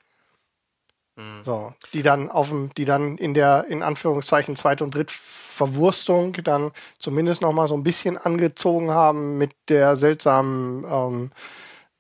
Mhm. 1.17 1.43
So, 1.45 1.75
die 1.93 2.03
dann 2.03 2.31
auf 2.31 2.49
dem, 2.51 2.73
die 2.75 2.85
dann 2.85 3.17
in 3.19 3.35
der, 3.35 3.67
in 3.69 3.83
Anführungszeichen, 3.83 4.57
Zweit- 4.57 4.83
und 4.83 4.95
Drittverwurstung 4.95 6.35
dann 6.45 6.73
zumindest 6.99 7.43
noch 7.43 7.53
mal 7.53 7.69
so 7.69 7.75
ein 7.75 7.83
bisschen 7.83 8.19
angezogen 8.19 8.91
haben 8.91 9.39
mit 9.39 9.53
der 9.69 9.97
seltsamen 9.97 10.85
ähm, 10.85 11.33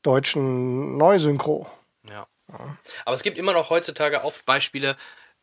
deutschen 0.03 0.97
Neusynchro. 0.99 1.67
Ja. 2.09 2.27
Aber 3.05 3.15
es 3.15 3.23
gibt 3.23 3.39
immer 3.39 3.53
noch 3.53 3.71
heutzutage 3.71 4.23
auch 4.23 4.35
Beispiele. 4.45 4.97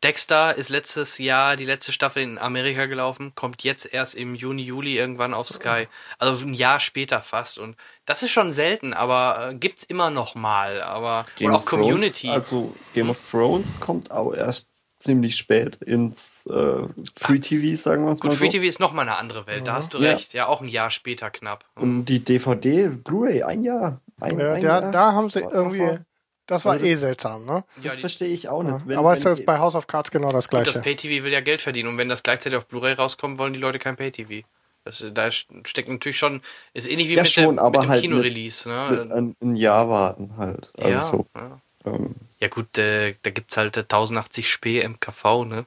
Dexter 0.04 0.54
ist 0.56 0.68
letztes 0.68 1.16
Jahr 1.18 1.56
die 1.56 1.64
letzte 1.64 1.90
Staffel 1.90 2.22
in 2.22 2.38
Amerika 2.38 2.84
gelaufen, 2.86 3.32
kommt 3.34 3.64
jetzt 3.64 3.92
erst 3.92 4.14
im 4.14 4.34
Juni, 4.34 4.62
Juli 4.62 4.96
irgendwann 4.98 5.32
auf 5.34 5.48
Sky. 5.48 5.88
Also 6.18 6.46
ein 6.46 6.52
Jahr 6.54 6.78
später 6.78 7.20
fast. 7.22 7.58
Und 7.58 7.76
das 8.04 8.22
ist 8.22 8.30
schon 8.30 8.52
selten, 8.52 8.92
aber 8.92 9.48
äh, 9.50 9.54
gibt's 9.54 9.82
immer 9.84 10.10
noch 10.10 10.34
mal. 10.34 10.82
Aber 10.82 11.24
Game 11.36 11.48
und 11.48 11.56
auch 11.56 11.62
of 11.62 11.64
Thrones, 11.70 11.86
Community. 11.90 12.28
Also 12.28 12.74
Game 12.92 13.08
of 13.10 13.18
Thrones 13.30 13.80
kommt 13.80 14.10
auch 14.10 14.34
erst 14.34 14.68
ziemlich 14.98 15.36
spät 15.36 15.76
ins 15.82 16.46
äh, 16.46 16.82
Free 17.18 17.38
TV, 17.38 17.76
sagen 17.80 18.04
wir 18.04 18.12
es 18.12 18.22
mal 18.22 18.28
Gut, 18.28 18.38
so. 18.38 18.44
Free 18.44 18.50
TV 18.50 18.64
ist 18.64 18.80
noch 18.80 18.92
mal 18.92 19.02
eine 19.02 19.16
andere 19.16 19.46
Welt. 19.46 19.66
Da 19.66 19.72
hast 19.74 19.94
du 19.94 19.98
Ja. 19.98 20.12
recht. 20.12 20.34
Ja, 20.34 20.46
auch 20.48 20.60
ein 20.60 20.68
Jahr 20.68 20.90
später 20.90 21.30
knapp. 21.30 21.64
Und 21.76 22.04
die 22.06 22.22
DVD, 22.22 22.88
Blu-ray, 22.88 23.42
ein 23.42 23.64
Jahr. 23.64 24.00
Ein, 24.20 24.38
Ja, 24.38 24.52
ein 24.52 24.62
da, 24.62 24.80
Jahr. 24.80 24.90
da 24.92 25.12
haben 25.12 25.28
sie 25.30 25.40
irgendwie, 25.40 25.98
Das 26.46 26.64
war 26.64 26.72
Also 26.72 26.84
das- 26.84 26.92
eh 26.92 26.96
seltsam, 26.96 27.44
ne? 27.46 27.64
Das 27.76 27.84
Ja, 27.86 27.92
die- 27.94 28.00
verstehe 28.00 28.28
ich 28.28 28.48
auch 28.48 28.62
Ja. 28.62 28.72
nicht. 28.74 28.86
Wenn- 28.88 28.98
Aber 28.98 29.10
wenn 29.10 29.16
ist 29.16 29.24
das 29.24 29.38
ihr- 29.38 29.46
bei 29.46 29.58
House 29.58 29.74
of 29.74 29.86
Cards 29.86 30.10
genau 30.10 30.30
das 30.30 30.46
Und 30.46 30.50
gleiche. 30.50 30.72
das 30.72 30.80
Pay-TV 30.82 31.24
will 31.24 31.32
ja 31.32 31.40
Geld 31.40 31.62
verdienen 31.62 31.88
und 31.88 31.98
wenn 31.98 32.08
das 32.08 32.22
gleichzeitig 32.22 32.56
auf 32.56 32.66
Blu-ray 32.66 32.92
rauskommt, 32.94 33.38
wollen 33.38 33.52
die 33.54 33.58
Leute 33.60 33.78
kein 33.78 33.96
Pay-TV. 33.96 34.46
Das, 34.84 35.02
da 35.14 35.30
steckt 35.30 35.88
natürlich 35.88 36.18
schon, 36.18 36.42
ist 36.74 36.88
ähnlich 36.90 37.08
wie 37.08 37.14
Ja, 37.14 37.22
mit, 37.22 37.30
schon, 37.32 37.56
der, 37.56 37.64
aber 37.64 37.78
mit 37.80 37.86
dem 37.86 37.90
halt 37.90 38.02
Kinorelease. 38.02 38.68
Ne? 38.68 39.08
ein, 39.14 39.34
ein 39.42 39.56
Jahr 39.56 39.88
warten 39.88 40.36
halt. 40.36 40.70
Also 40.76 40.90
Ja, 40.90 41.00
so, 41.10 41.26
ja. 41.34 41.60
ähm, 41.86 42.14
ja 42.38 42.48
gut, 42.48 42.76
äh, 42.76 43.14
da 43.22 43.30
gibt's 43.30 43.56
halt 43.56 43.78
äh, 43.78 43.84
1080 43.84 44.44
Sp 44.52 44.82
MKV, 44.84 45.46
ne? 45.46 45.64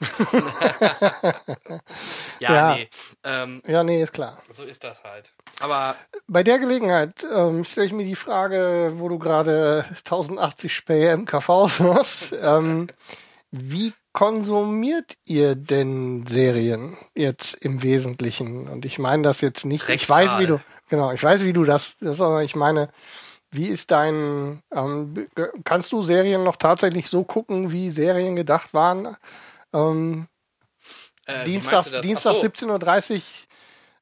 ja, 2.40 2.54
Ja. 2.54 2.74
nee. 2.74 2.88
Ähm, 3.24 3.62
Ja, 3.66 3.82
nee, 3.82 4.02
ist 4.02 4.12
klar. 4.12 4.38
so 4.50 4.64
ist 4.64 4.84
das 4.84 5.02
halt. 5.04 5.32
Aber 5.60 5.96
Bei 6.26 6.42
der 6.42 6.58
Gelegenheit 6.58 7.26
ähm, 7.32 7.64
stelle 7.64 7.86
ich 7.86 7.92
mir 7.92 8.04
die 8.04 8.14
Frage, 8.16 8.92
wo 8.96 9.08
du 9.08 9.18
gerade 9.18 9.84
1080 10.04 10.74
Spähe 10.74 11.16
MKV 11.16 11.48
hast. 11.94 12.34
ähm, 12.40 12.88
wie 13.50 13.92
konsumiert 14.12 15.14
ihr 15.24 15.54
denn 15.54 16.26
Serien 16.26 16.96
jetzt 17.14 17.54
im 17.54 17.82
Wesentlichen? 17.82 18.68
Und 18.68 18.84
ich 18.84 18.98
meine 18.98 19.22
das 19.22 19.40
jetzt 19.40 19.64
nicht. 19.64 19.84
Ich 19.84 20.08
Rektal. 20.08 20.26
weiß, 20.26 20.38
wie 20.38 20.46
du 20.46 20.60
genau, 20.88 21.12
ich 21.12 21.22
weiß, 21.22 21.44
wie 21.44 21.52
du 21.52 21.64
das, 21.64 21.96
das 22.00 22.18
sondern 22.18 22.42
ich 22.42 22.56
meine, 22.56 22.88
wie 23.50 23.68
ist 23.68 23.90
dein, 23.90 24.62
ähm, 24.74 25.14
kannst 25.64 25.92
du 25.92 26.02
Serien 26.02 26.44
noch 26.44 26.56
tatsächlich 26.56 27.08
so 27.08 27.24
gucken, 27.24 27.70
wie 27.72 27.90
Serien 27.90 28.36
gedacht 28.36 28.74
waren? 28.74 29.16
Ähm, 29.76 30.28
äh, 31.26 31.44
Dienstag? 31.44 31.84
Dienstag 32.02 32.34
so, 32.36 32.42
17.30 32.42 33.22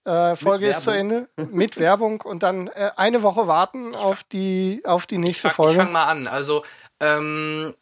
Uhr 0.06 0.12
äh, 0.12 0.36
Folge 0.36 0.68
ist 0.68 0.82
zu. 0.82 0.90
Ende. 0.90 1.28
Mit 1.50 1.78
Werbung 1.78 2.20
und 2.20 2.42
dann 2.42 2.68
äh, 2.68 2.90
eine 2.96 3.22
Woche 3.22 3.46
warten 3.46 3.94
auf 3.94 4.22
die, 4.24 4.82
auf 4.84 5.06
die 5.06 5.14
Ich 5.16 5.20
nächste 5.20 5.42
fang, 5.42 5.50
ich 5.50 5.56
Folge. 5.56 5.78
fang 5.80 5.92
mal 5.92 6.04
an. 6.04 6.26
Also, 6.26 6.64
ähm, 7.00 7.74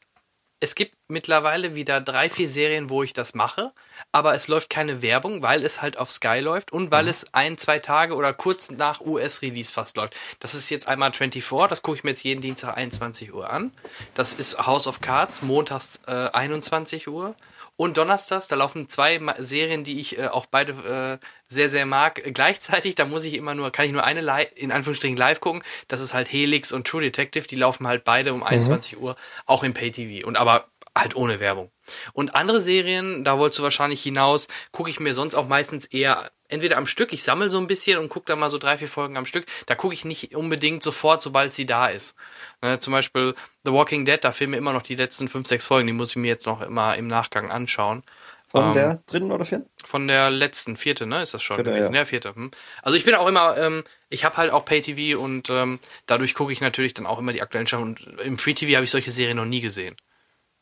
es 0.61 0.77
gibt 0.77 0.95
mittlerweile 1.09 1.75
wieder 1.75 2.01
drei, 2.01 2.31
vier 2.31 2.49
Serien, 2.49 2.89
wo 2.89 3.03
ich 3.03 3.13
das 3.13 3.35
mache, 3.35 3.73
aber 4.13 4.35
es 4.35 4.47
läuft 4.47 4.71
keine 4.71 5.03
Werbung, 5.03 5.43
weil 5.43 5.65
es 5.65 5.83
halt 5.83 5.99
auf 5.99 6.09
Sky 6.13 6.39
läuft 6.39 6.71
und 6.73 6.85
Mhm. 6.85 6.91
weil 6.93 7.09
es 7.09 7.27
ein, 7.35 7.59
zwei 7.59 7.81
Tage 7.81 8.15
oder 8.15 8.33
kurz 8.33 8.71
nach 8.71 9.01
US-Release 9.01 9.73
fast 9.73 9.97
läuft. 9.97 10.15
Das 10.39 10.55
ist 10.55 10.71
jetzt 10.71 10.87
einmal 10.87 11.13
24, 11.13 11.67
das 11.69 11.83
gucke 11.83 11.97
ich 11.99 12.05
mir 12.05 12.11
jetzt 12.11 12.23
jeden 12.23 12.41
Dienstag 12.43 12.77
21 12.77 13.35
Uhr 13.35 13.51
an. 13.51 13.73
Das 14.15 14.35
ist 14.35 14.65
House 14.65 14.87
of 14.87 15.01
Cards, 15.01 15.43
montags 15.43 15.99
äh, 16.07 16.29
21 16.33 17.09
Uhr. 17.09 17.35
Und 17.83 17.97
donnerstags, 17.97 18.47
da 18.47 18.55
laufen 18.55 18.87
zwei 18.87 19.19
Ma- 19.19 19.35
Serien, 19.39 19.83
die 19.83 19.99
ich 19.99 20.17
äh, 20.17 20.29
auch 20.29 20.47
beide 20.47 21.19
äh, 21.21 21.27
sehr, 21.49 21.69
sehr 21.69 21.85
mag. 21.85 22.23
Gleichzeitig, 22.33 22.95
da 22.95 23.07
muss 23.07 23.25
ich 23.25 23.35
immer 23.35 23.57
nur, 23.57 23.73
kann 23.73 23.87
ich 23.87 23.91
nur 23.91 24.05
eine 24.05 24.21
li 24.21 24.47
in 24.55 24.71
Anführungsstrichen 24.71 25.17
live 25.17 25.41
gucken. 25.41 25.65
Das 25.89 26.01
ist 26.01 26.15
halt 26.15 26.31
Helix 26.33 26.71
und 26.71 26.87
True 26.87 27.03
Detective, 27.03 27.49
die 27.49 27.57
laufen 27.57 27.89
halt 27.89 28.05
beide 28.05 28.35
um 28.35 28.45
21 28.45 28.99
Uhr, 29.01 29.17
auch 29.47 29.65
im 29.65 29.73
Pay-TV. 29.75 30.25
Und 30.25 30.37
aber 30.37 30.67
halt 30.97 31.17
ohne 31.17 31.41
Werbung. 31.41 31.73
Und 32.13 32.37
andere 32.37 32.61
Serien, 32.61 33.25
da 33.25 33.39
wolltest 33.39 33.59
du 33.59 33.63
wahrscheinlich 33.65 34.01
hinaus, 34.03 34.47
gucke 34.71 34.89
ich 34.89 35.01
mir 35.01 35.15
sonst 35.15 35.35
auch 35.35 35.49
meistens 35.49 35.87
eher 35.87 36.31
entweder 36.53 36.77
am 36.77 36.87
Stück, 36.87 37.13
ich 37.13 37.23
sammle 37.23 37.51
so 37.51 37.59
ein 37.59 37.67
bisschen 37.67 37.99
und 37.99 38.09
gucke 38.09 38.27
da 38.27 38.37
mal 38.37 38.51
so 38.51 38.59
drei, 38.59 38.79
vier 38.79 38.89
Folgen 38.89 39.17
am 39.17 39.27
Stück. 39.27 39.47
Da 39.67 39.75
gucke 39.75 39.95
ich 39.95 40.05
nicht 40.05 40.35
unbedingt 40.37 40.83
sofort, 40.83 41.21
sobald 41.23 41.53
sie 41.53 41.67
da 41.67 41.87
ist. 41.87 42.15
Ne, 42.63 42.79
zum 42.79 42.93
Beispiel 42.93 43.35
The 43.65 43.73
Walking 43.73 44.05
Dead, 44.05 44.19
da 44.23 44.33
fehlen 44.33 44.51
mir 44.51 44.59
immer 44.59 44.73
noch 44.73 44.83
die 44.83 44.95
letzten 44.97 45.29
fünf, 45.29 45.47
sechs 45.49 45.65
Folgen, 45.65 45.87
die 45.87 45.93
muss 45.93 46.11
ich 46.11 46.17
mir 46.17 46.29
jetzt 46.29 46.47
noch 46.47 46.61
immer 46.63 46.97
im 46.97 47.07
Nachgang 47.09 47.51
anschauen. 47.51 48.03
von 48.47 48.69
Ähm, 48.69 48.75
der 48.75 49.03
dritten 49.07 49.33
oder 49.33 49.45
vierten? 49.45 49.67
Von 49.85 50.07
der 50.09 50.31
letzten, 50.31 50.77
vierte, 50.77 51.07
ne, 51.07 51.23
ist 51.23 51.35
das 51.35 51.43
schon 51.43 51.57
Vierte, 51.57 51.71
gewesen? 51.71 51.95
ja. 51.95 52.01
Ja, 52.01 52.05
vierte. 52.05 52.35
Hm. 52.35 52.51
Also 52.83 52.97
ich 52.97 53.05
bin 53.05 53.15
auch 53.15 53.27
immer, 53.27 53.57
ähm, 53.57 53.83
ich 54.11 54.25
habe 54.25 54.37
halt 54.37 54.53
auch 54.53 54.65
Pay-TV 54.65 55.19
und 55.19 55.49
ähm, 55.51 55.79
dadurch 56.07 56.35
gucke 56.35 56.53
ich 56.53 56.61
natürlich 56.61 56.93
dann 56.95 57.07
auch 57.07 57.19
immer 57.19 57.33
die 57.33 57.43
aktuellen 57.43 57.67
Sachen. 57.67 57.83
Und 57.85 58.01
im 58.25 58.39
Free-TV 58.39 58.75
habe 58.77 58.85
ich 58.85 58.91
solche 58.91 59.11
Serien 59.11 59.39
noch 59.39 59.45
nie 59.47 59.61
gesehen. 59.63 59.97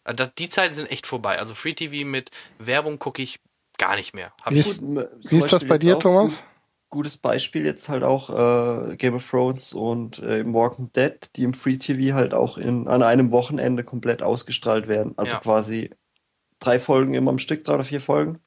Äh, 0.05 0.15
Die 0.39 0.49
Zeiten 0.49 0.75
sind 0.75 0.91
echt 0.91 1.07
vorbei. 1.07 1.39
Also 1.39 1.55
Free-TV 1.55 2.07
mit 2.07 2.31
Werbung 2.59 2.99
gucke 2.99 3.23
ich 3.23 3.41
gar 3.81 3.97
nicht 3.97 4.15
mehr. 4.15 4.33
Hab 4.43 4.53
Wie 4.53 4.61
ich, 4.61 4.67
ist- 4.71 4.81
Gut, 4.81 4.97
m- 4.99 5.07
Wie 5.23 5.39
ist 5.39 5.53
das 5.53 5.65
bei 5.65 5.79
dir, 5.79 5.99
Thomas? 5.99 6.31
gut- 6.31 6.39
Gutes 6.93 7.17
Beispiel 7.19 7.65
jetzt 7.65 7.89
halt 7.89 8.03
auch 8.03 8.31
äh, 8.91 8.97
Game 8.97 9.15
of 9.15 9.29
Thrones 9.31 9.73
und 9.75 10.19
äh, 10.19 10.41
im 10.41 10.53
Walking 10.55 10.91
Dead, 10.91 11.15
die 11.37 11.45
im 11.45 11.55
Free 11.55 11.77
TV 11.77 12.17
halt 12.17 12.35
auch 12.35 12.59
in, 12.59 12.89
an 12.89 13.05
einem 13.05 13.31
Wochenende 13.31 13.85
komplett 13.85 14.25
ausgestrahlt 14.25 14.89
werden. 14.89 15.15
Also 15.17 15.37
Ja. 15.37 15.41
quasi 15.41 15.91
drei 16.59 16.81
Folgen 16.81 17.15
immer 17.15 17.31
am 17.31 17.39
Stück, 17.39 17.63
drei 17.63 17.75
oder 17.75 17.85
vier 17.85 18.01
Folgen 18.01 18.41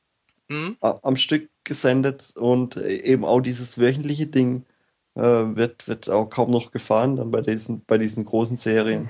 hm? 0.49 0.75
a- 0.81 0.95
am 1.03 1.15
Stück 1.15 1.49
gesendet 1.63 2.33
und 2.35 2.75
äh, 2.75 2.89
eben 2.97 3.23
auch 3.23 3.39
dieses 3.39 3.79
wöchentliche 3.79 4.27
Ding 4.27 4.65
äh, 5.15 5.21
wird, 5.21 5.87
wird 5.87 6.09
auch 6.09 6.25
kaum 6.29 6.51
noch 6.51 6.71
gefahren 6.73 7.15
dann 7.15 7.31
bei 7.31 7.39
diesen, 7.39 7.85
bei 7.85 7.97
diesen 7.97 8.25
großen 8.25 8.57
Serien. 8.57 9.09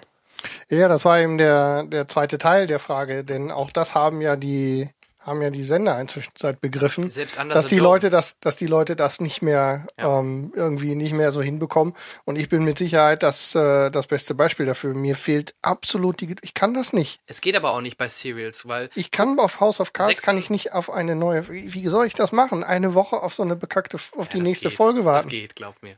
Ja, 0.70 0.88
das 0.88 1.06
war 1.06 1.20
eben 1.20 1.40
der, 1.40 1.86
der 1.86 2.08
zweite 2.08 2.38
Teil 2.38 2.68
der 2.68 2.78
Frage, 2.78 3.24
denn 3.24 3.50
auch 3.50 3.72
das 3.72 3.96
haben 3.96 4.22
ja 4.22 4.36
die, 4.36 4.90
haben 5.24 5.42
ja 5.42 5.50
die 5.50 5.64
Sender 5.64 6.00
inzwischen 6.00 6.32
seit 6.38 6.62
begriffen. 6.62 7.12
Dass 7.50 7.68
die. 7.68 7.80
Leute 7.80 8.10
das, 8.10 8.38
dass 8.40 8.56
die 8.58 8.68
Leute 8.68 8.96
das 8.96 9.20
nicht 9.20 9.42
mehr 9.42 9.88
Ja. 10.00 10.20
ähm, 10.20 10.52
irgendwie 10.56 10.96
nicht 10.96 11.14
mehr 11.14 11.32
so 11.32 11.42
hinbekommen. 11.42 11.94
Und 12.26 12.36
ich 12.38 12.50
bin 12.50 12.64
mit 12.64 12.78
Sicherheit 12.78 13.24
das 13.24 13.56
äh, 13.56 13.90
das 13.90 14.08
beste 14.08 14.36
Beispiel 14.36 14.66
dafür. 14.66 14.94
Mir 14.94 15.16
fehlt 15.16 15.56
absolut 15.62 16.22
die, 16.22 16.36
ich 16.42 16.54
kann 16.54 16.74
das 16.74 16.94
nicht. 16.94 17.20
Es 17.26 17.42
geht 17.42 17.56
aber 17.56 17.72
auch 17.72 17.82
nicht 17.82 17.98
bei 17.98 18.08
Serials, 18.08 18.68
weil 18.68 18.90
Ich 18.96 19.12
kann 19.12 19.40
auf 19.40 19.60
House 19.60 19.80
of 19.80 19.94
Cards 19.94 20.22
kann 20.22 20.38
ich 20.38 20.50
nicht 20.50 20.74
auf 20.74 20.90
eine 20.90 21.16
neue. 21.16 21.48
Wie, 21.50 21.74
wie 21.74 21.88
soll 21.88 22.06
ich 22.06 22.14
das 22.14 22.32
machen? 22.32 22.64
Eine 22.64 22.94
Woche 22.94 23.22
auf 23.22 23.34
so 23.34 23.44
eine 23.44 23.56
bekackte, 23.56 23.98
auf 23.98 24.28
die 24.28 24.38
Ja, 24.38 24.44
das 24.44 24.48
nächste 24.50 24.70
geht. 24.70 24.78
Folge 24.78 25.00
Das 25.00 25.06
warten. 25.06 25.30
geht, 25.30 25.56
glaub 25.56 25.82
mir. 25.82 25.96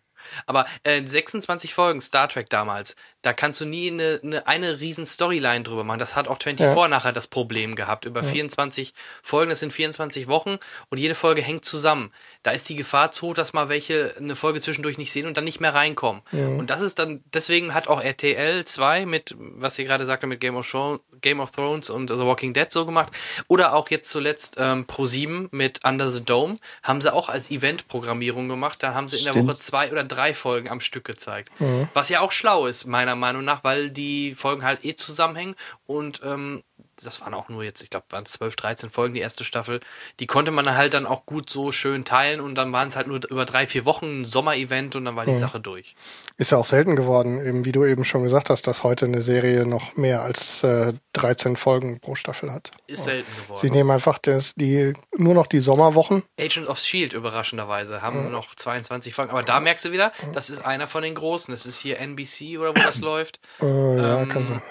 Aber 0.48 0.66
äh, 0.84 1.04
26 1.06 1.74
Folgen 1.74 2.02
Star 2.02 2.28
Trek 2.28 2.50
damals, 2.50 2.96
da 3.26 3.34
kannst 3.34 3.60
du 3.60 3.66
nie 3.66 3.90
eine, 3.92 4.20
eine, 4.24 4.48
eine 4.48 4.80
riesen 4.80 5.06
Storyline 5.06 5.64
drüber 5.64 5.84
machen. 5.84 5.98
Das 6.00 6.16
hat 6.16 6.28
auch 6.28 6.38
24 6.42 6.76
Ja. 6.78 6.88
nachher 6.88 7.12
das 7.12 7.26
Problem 7.28 7.76
gehabt. 7.76 8.06
Über 8.06 8.22
24 8.24 8.94
Folgen, 9.24 9.50
das 9.50 9.62
sind 9.62 9.74
24 9.74 10.28
Wochen 10.28 10.58
und 10.90 11.00
jede 11.00 11.16
Folge 11.16 11.42
hängt 11.42 11.66
zusammen. 11.66 12.12
Da 12.44 12.52
ist 12.52 12.70
die 12.70 12.76
Gefahr 12.76 13.10
zu 13.10 13.28
hoch, 13.28 13.34
dass 13.34 13.54
mal 13.54 13.68
welche 13.70 14.14
eine 14.20 14.36
Folge 14.36 14.62
zwischendurch 14.62 15.00
nicht 15.00 15.12
sehen 15.12 15.26
und 15.26 15.36
dann 15.38 15.44
nicht 15.44 15.60
mehr 15.60 15.74
reinkommen. 15.74 16.22
Und 16.32 16.70
das 16.70 16.82
ist 16.82 17.00
dann, 17.00 17.24
deswegen 17.34 17.74
hat 17.74 17.88
auch 17.88 18.00
RTL 18.02 18.64
2 18.66 19.06
mit, 19.08 19.34
was 19.38 19.80
ihr 19.80 19.86
gerade 19.86 20.06
sagte, 20.06 20.28
mit 20.28 20.40
Game 20.40 20.56
of, 20.56 20.70
Thrones, 20.70 21.00
Game 21.22 21.40
of 21.40 21.50
Thrones 21.52 21.90
und 21.90 22.10
The 22.12 22.18
Walking 22.20 22.54
Dead 22.54 22.72
so 22.72 22.86
gemacht. 22.86 23.12
Oder 23.48 23.74
auch 23.74 23.90
jetzt 23.90 24.12
zuletzt 24.12 24.58
ähm, 24.60 24.86
Pro7 24.86 25.48
mit 25.50 25.84
Under 25.84 26.12
the 26.12 26.24
Dome 26.24 26.60
haben 26.84 27.02
sie 27.02 27.12
auch 27.12 27.30
als 27.30 27.50
Event-Programmierung 27.50 28.48
gemacht. 28.48 28.84
Da 28.84 28.94
haben 28.94 29.08
sie 29.08 29.18
in 29.18 29.24
der. 29.24 29.36
Woche 29.36 29.56
zwei 29.56 29.92
oder 29.92 30.04
drei 30.04 30.34
Folgen 30.34 30.70
am 30.70 30.80
Stück 30.80 31.06
gezeigt. 31.06 31.50
Was 31.94 32.10
ja 32.10 32.20
auch 32.22 32.32
schlau 32.32 32.68
ist, 32.68 32.86
meiner 32.86 33.15
Meinung 33.16 33.44
nach, 33.44 33.64
weil 33.64 33.92
die 33.92 34.36
Folgen 34.36 34.64
halt 34.64 34.86
eh 34.86 34.96
zusammenhängen. 34.96 35.56
Und 35.86 36.22
ähm, 36.24 36.64
das 37.04 37.22
waren 37.22 37.34
auch 37.34 37.50
nur 37.50 37.64
jetzt, 37.64 37.82
ich 37.82 37.90
glaube, 37.90 38.06
waren 38.12 38.26
12, 38.26 38.56
13 38.56 38.90
Folgen, 38.90 39.14
die 39.14 39.20
erste 39.22 39.44
Staffel. 39.44 39.80
Die 40.20 40.28
konnte 40.28 40.52
man 40.52 40.66
dann 40.66 40.78
halt 40.78 40.94
dann 40.94 41.06
auch 41.06 41.26
gut 41.26 41.50
so 41.50 41.72
schön 41.72 42.06
teilen 42.06 42.40
und 42.40 42.56
dann 42.56 42.72
waren 42.72 42.88
es 42.88 42.96
halt 42.96 43.08
nur 43.08 43.20
über 43.30 43.46
drei, 43.46 43.68
vier 43.68 43.86
Wochen 43.86 44.22
ein 44.22 44.26
Sommer-Event 44.26 44.96
und 44.96 45.06
dann 45.06 45.16
war 45.16 45.26
die 45.26 45.36
Sache 45.36 45.60
durch. 45.60 45.96
Ist 46.38 46.52
ja 46.52 46.58
auch 46.58 46.66
selten 46.66 46.96
geworden, 46.96 47.46
eben 47.46 47.66
wie 47.66 47.72
du 47.72 47.86
eben 47.86 48.06
schon 48.06 48.24
gesagt 48.24 48.50
hast, 48.50 48.68
dass 48.68 48.84
heute 48.84 49.06
eine 49.06 49.22
Serie 49.22 49.66
noch 49.66 49.96
mehr 49.96 50.22
als 50.22 50.64
äh, 50.64 50.94
13 51.14 51.56
Folgen 51.56 52.00
pro 52.00 52.16
Staffel 52.16 52.52
hat. 52.52 52.72
Ist 52.88 53.06
selten 53.06 53.30
Sie 53.38 53.44
geworden. 53.44 53.72
nehmen 53.74 53.92
einfach 53.92 54.18
das, 54.18 54.54
die 54.56 54.94
nur 55.16 55.34
noch 55.34 55.48
die 55.48 55.60
Sommerwochen. 55.62 56.24
Agent 56.40 56.68
of 56.68 56.80
Shield 56.80 57.14
überraschenderweise 57.14 58.02
haben 58.02 58.32
noch 58.32 58.54
22 58.56 59.14
Folgen, 59.14 59.32
aber 59.32 59.44
da 59.44 59.60
merkst 59.60 59.86
du 59.86 59.92
wieder, 59.92 60.12
das 60.34 60.50
ist 60.50 60.66
einer 60.66 60.88
von 60.88 61.04
den 61.04 61.16
großen. 61.16 61.54
Das 61.54 61.66
ist 61.66 61.80
hier 61.80 62.00
NBC 62.00 62.58
oder 62.60 62.70
wo 62.70 62.82
das 62.82 63.00
läuft. 63.02 63.40
Äh, 63.62 63.66
ja, 63.98 64.22
Ähm, 64.22 64.30
kann 64.30 64.48
sein. 64.48 64.62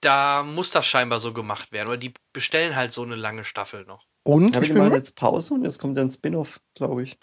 Da 0.00 0.42
muss 0.42 0.70
das 0.70 0.86
scheinbar 0.86 1.20
so 1.20 1.32
gemacht 1.32 1.72
werden 1.72 1.88
oder 1.88 1.96
die 1.96 2.12
bestellen 2.32 2.76
halt 2.76 2.92
so 2.92 3.02
eine 3.02 3.16
lange 3.16 3.44
Staffel 3.44 3.84
noch. 3.84 4.06
Und 4.24 4.54
Ja, 4.54 4.60
ich 4.60 4.68
die 4.68 4.74
machen 4.74 4.94
jetzt 4.94 5.16
Pause 5.16 5.54
und 5.54 5.64
jetzt 5.64 5.78
kommt 5.78 5.98
ein 5.98 6.10
Spin-off, 6.10 6.60
glaube 6.74 7.02
ich. 7.02 7.18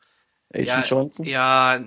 Agent 0.53 0.68
ja, 0.68 0.81
Johnson 0.84 1.26
Ja, 1.26 1.80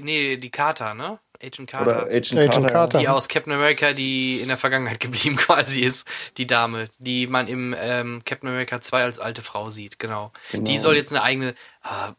nee, 0.00 0.36
die 0.36 0.50
Carter, 0.50 0.94
ne? 0.94 1.18
Agent 1.42 1.68
Carter. 1.68 2.02
oder 2.04 2.06
Agent, 2.06 2.32
Agent 2.32 2.52
Carter. 2.52 2.72
Carter. 2.72 2.98
die 2.98 3.08
aus 3.08 3.28
Captain 3.28 3.52
America, 3.52 3.92
die 3.92 4.40
in 4.40 4.48
der 4.48 4.56
Vergangenheit 4.56 5.00
geblieben 5.00 5.36
quasi 5.36 5.80
ist, 5.80 6.08
die 6.38 6.46
Dame, 6.46 6.88
die 6.98 7.26
man 7.26 7.46
im 7.46 7.74
ähm, 7.78 8.22
Captain 8.24 8.48
America 8.48 8.80
2 8.80 9.02
als 9.02 9.18
alte 9.18 9.42
Frau 9.42 9.68
sieht, 9.70 9.98
genau. 9.98 10.32
Genau. 10.50 10.64
Die 10.64 10.78
soll 10.78 10.96
jetzt 10.96 11.12
eine 11.12 11.22
eigene, 11.22 11.54
ah, 11.82 12.12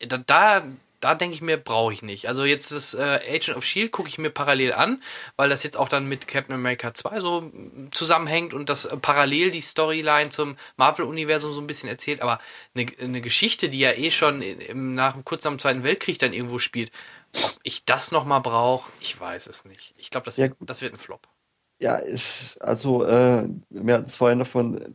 da, 0.00 0.18
da, 0.18 0.64
da 1.00 1.14
denke 1.14 1.34
ich 1.34 1.42
mir, 1.42 1.56
brauche 1.56 1.92
ich 1.92 2.02
nicht. 2.02 2.28
Also 2.28 2.44
jetzt 2.44 2.72
das 2.72 2.94
äh, 2.94 3.20
Agent 3.30 3.56
of 3.56 3.64
Shield 3.64 3.92
gucke 3.92 4.08
ich 4.08 4.18
mir 4.18 4.30
parallel 4.30 4.72
an, 4.74 5.02
weil 5.36 5.48
das 5.48 5.62
jetzt 5.62 5.76
auch 5.76 5.88
dann 5.88 6.06
mit 6.08 6.26
Captain 6.28 6.54
America 6.54 6.92
2 6.94 7.20
so 7.20 7.42
mm, 7.42 7.88
zusammenhängt 7.92 8.54
und 8.54 8.68
das 8.68 8.84
äh, 8.86 8.96
parallel 8.96 9.50
die 9.50 9.60
Storyline 9.60 10.30
zum 10.30 10.56
Marvel-Universum 10.76 11.52
so 11.52 11.60
ein 11.60 11.66
bisschen 11.66 11.88
erzählt, 11.88 12.20
aber 12.22 12.38
eine, 12.74 12.86
eine 13.00 13.20
Geschichte, 13.20 13.68
die 13.68 13.78
ja 13.80 13.92
eh 13.92 14.10
schon 14.10 14.42
im, 14.42 14.94
nach 14.94 15.16
kurz 15.24 15.44
nach 15.44 15.52
dem 15.52 15.58
Zweiten 15.58 15.84
Weltkrieg 15.84 16.18
dann 16.18 16.32
irgendwo 16.32 16.58
spielt, 16.58 16.90
ob 17.44 17.58
ich 17.62 17.84
das 17.84 18.10
nochmal 18.12 18.40
brauche, 18.40 18.90
ich 19.00 19.18
weiß 19.20 19.46
es 19.46 19.64
nicht. 19.64 19.94
Ich 19.98 20.10
glaube, 20.10 20.24
das, 20.24 20.36
Ja, 20.36 20.46
wird- 20.48 20.56
das 20.60 20.82
wird 20.82 20.94
ein 20.94 20.98
Flop. 20.98 21.28
Ja, 21.80 22.00
also 22.60 23.04
äh, 23.04 23.48
wir 23.70 23.94
hatten 23.94 24.06
es 24.06 24.16
vorhin 24.16 24.40
davon, 24.40 24.78
äh, 24.78 24.90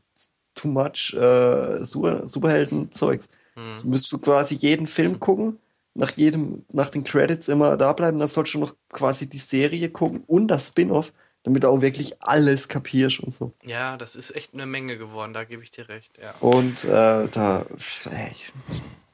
too 0.54 0.68
much 0.68 1.14
äh, 1.14 1.82
Super, 1.84 2.26
Superhelden-Zeugs. 2.28 3.30
Hm. 3.56 3.72
Müsstest 3.90 4.12
du 4.12 4.18
quasi 4.20 4.56
jeden 4.56 4.88
Film 4.88 5.20
gucken, 5.20 5.60
nach 5.96 6.12
jedem, 6.12 6.66
nach 6.72 6.90
den 6.90 7.04
Credits 7.04 7.48
immer 7.48 7.78
da 7.78 7.94
bleiben, 7.94 8.20
dann 8.20 8.28
sollst 8.28 8.54
du 8.54 8.60
noch 8.60 8.76
quasi 8.90 9.30
die 9.30 9.38
Serie 9.38 9.90
gucken 9.90 10.24
und 10.28 10.48
das 10.48 10.70
Spin-off. 10.70 11.14
damit 11.46 11.64
du 11.64 11.68
auch 11.70 11.82
wirklich 11.82 12.14
alles 12.22 12.70
kapierst 12.70 13.20
und 13.20 13.32
so. 13.32 13.52
Ja, 13.66 13.98
das 13.98 14.16
ist 14.16 14.34
echt 14.36 14.54
eine 14.54 14.66
Menge 14.66 14.98
geworden, 14.98 15.34
da 15.34 15.44
gebe 15.44 15.62
ich 15.62 15.72
dir 15.72 15.90
recht, 15.90 16.18
ja. 16.18 16.34
Und 16.40 16.86
äh, 16.86 17.28
da 17.30 17.66
ey, 18.12 18.32
ich 18.32 18.52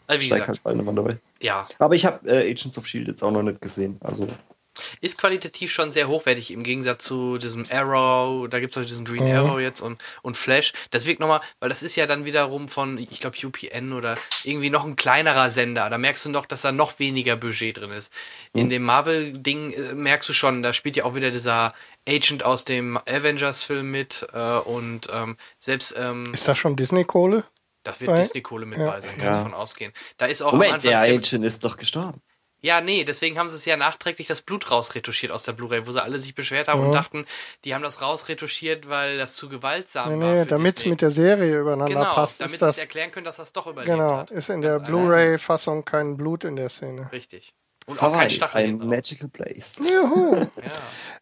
Also 0.08 0.26
steig 0.26 0.48
halt 0.48 0.62
bald 0.64 0.78
nochmal 0.78 0.94
dabei. 0.96 1.18
ja, 1.42 1.68
Aber 1.80 1.96
ich 1.96 2.06
habe 2.06 2.28
äh, 2.30 2.52
Agents 2.52 2.78
of 2.78 2.86
Shield 2.88 3.08
jetzt 3.08 3.24
auch 3.24 3.32
noch 3.32 3.42
nicht 3.44 3.62
gesehen. 3.62 3.98
Also 4.02 4.28
ist 5.02 5.18
qualitativ 5.18 5.72
schon 5.72 5.92
sehr 5.92 6.08
hochwertig 6.08 6.52
im 6.52 6.64
Gegensatz 6.64 7.04
zu 7.04 7.38
diesem 7.38 7.66
Arrow, 7.72 8.48
da 8.50 8.60
gibt's 8.60 8.78
auch 8.78 8.84
diesen 8.84 9.06
Green 9.06 9.26
Mhm. 9.26 9.36
Arrow 9.36 9.60
jetzt 9.60 9.82
und, 9.82 10.02
und 10.22 10.38
Flash. 10.38 10.74
Das 10.92 11.06
wirkt 11.06 11.20
nochmal, 11.20 11.42
weil 11.60 11.70
das 11.70 11.84
ist 11.84 11.96
ja 11.96 12.06
dann 12.06 12.26
wiederum 12.26 12.68
von, 12.70 12.98
ich 12.98 13.20
glaube, 13.20 13.38
UPN 13.44 13.94
oder 13.94 14.18
irgendwie 14.44 14.70
noch 14.70 14.86
ein 14.86 14.96
kleinerer 14.96 15.50
Sender. 15.50 15.90
Da 15.90 15.98
merkst 15.98 16.26
du 16.26 16.30
noch, 16.30 16.46
dass 16.46 16.62
da 16.62 16.72
noch 16.72 17.00
weniger 17.00 17.36
Budget 17.36 17.78
drin 17.78 17.92
ist. 17.92 18.12
Mhm. 18.54 18.62
In 18.62 18.70
dem 18.70 18.84
Marvel-Ding 18.84 19.74
äh, 19.74 19.94
merkst 19.96 20.28
du 20.30 20.34
schon, 20.34 20.64
da 20.64 20.74
spielt 20.74 20.96
ja 20.96 21.04
auch 21.06 21.16
wieder 21.16 21.32
dieser 21.32 21.74
Agent 22.08 22.44
aus 22.44 22.66
dem 22.66 22.98
Avengers-Film 22.98 23.92
mit 23.92 24.26
äh, 24.34 24.40
und 24.60 25.08
ähm, 25.14 25.38
selbst 25.60 25.96
ähm, 25.98 26.34
Ist 26.34 26.48
das 26.48 26.58
schon 26.58 26.76
Disney-Kohle? 26.76 27.44
da 27.84 27.98
wird 28.00 28.18
Disney-Kohle 28.18 28.66
mit 28.66 28.78
ja. 28.80 28.86
bei 28.86 29.02
sein, 29.02 29.12
kannst 29.18 29.38
Ja. 29.40 29.44
du 29.44 29.50
von 29.50 29.54
ausgehen. 29.54 29.94
Da 30.18 30.26
ist 30.26 30.42
auch 30.42 30.48
am 30.52 30.56
Moment, 30.60 30.74
Anfang 30.76 30.90
der 30.92 31.00
Agent 31.00 31.44
ist 31.46 31.64
doch 31.64 31.78
gestorben. 31.78 32.22
Ja, 32.62 32.82
nee, 32.82 33.04
deswegen 33.04 33.38
haben 33.40 33.50
sie 33.50 33.56
es 33.56 33.66
ja 33.66 33.78
nachträglich 33.78 34.28
das 34.28 34.42
Blut 34.42 34.70
rausretuschiert 34.70 35.32
aus 35.32 35.44
der 35.44 35.54
Blu-ray, 35.54 35.88
wo 35.88 35.92
sie 35.92 36.04
alle 36.04 36.20
sich 36.20 36.36
beschwert 36.36 36.68
haben 36.68 36.82
und 36.82 36.92
dachten, 36.92 37.26
die 37.64 37.74
haben 37.74 37.82
das 37.84 38.02
rausretuschiert, 38.02 38.90
weil 38.90 39.18
das 39.18 39.36
zu 39.36 39.48
gewaltsam 39.50 40.18
Nee, 40.20 40.26
war. 40.26 40.34
nee, 40.34 40.40
für 40.42 40.48
damit 40.48 40.80
es 40.80 40.86
mit 40.86 41.02
der 41.02 41.12
Serie 41.12 41.60
übereinander 41.62 41.94
genau, 41.94 42.14
passt, 42.16 42.42
damit 42.42 42.60
sie 42.60 42.66
es 42.68 42.78
erklären 42.78 43.12
können, 43.12 43.26
dass 43.26 43.38
das 43.38 43.54
doch 43.54 43.68
überlebt 43.68 43.92
genau, 43.96 44.18
hat. 44.18 44.32
ist 44.32 44.50
in 44.50 44.62
der. 44.62 44.80
Blu-ray-Fassung 44.80 45.86
kein 45.86 46.18
Blut 46.18 46.44
in 46.44 46.56
der 46.56 46.70
Szene. 46.70 47.10
Richtig. 47.12 47.54
Und 47.86 48.02
auch 48.04 48.12
kein 48.14 48.30
Stachel. 48.30 48.62
ein. 48.66 48.78
Magical 48.78 49.30
Place. 49.30 49.76
Juhu. 49.80 50.46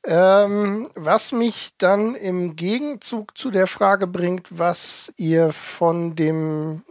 Ja. 0.05 0.43
Ähm, 0.45 0.87
was 0.95 1.31
mich 1.33 1.71
dann 1.77 2.15
im 2.15 2.55
Gegenzug 2.55 3.37
zu 3.37 3.51
der 3.51 3.67
Frage 3.67 4.07
bringt, 4.07 4.47
was 4.57 5.11
ihr 5.17 5.51
von 5.51 6.15
dem 6.15 6.83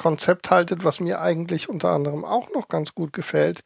Konzept 0.00 0.50
haltet, 0.50 0.82
was 0.82 0.98
mir 0.98 1.20
eigentlich 1.20 1.68
unter 1.68 1.90
anderem 1.90 2.24
auch 2.24 2.48
noch 2.54 2.68
ganz 2.68 2.94
gut 2.94 3.12
gefällt, 3.12 3.64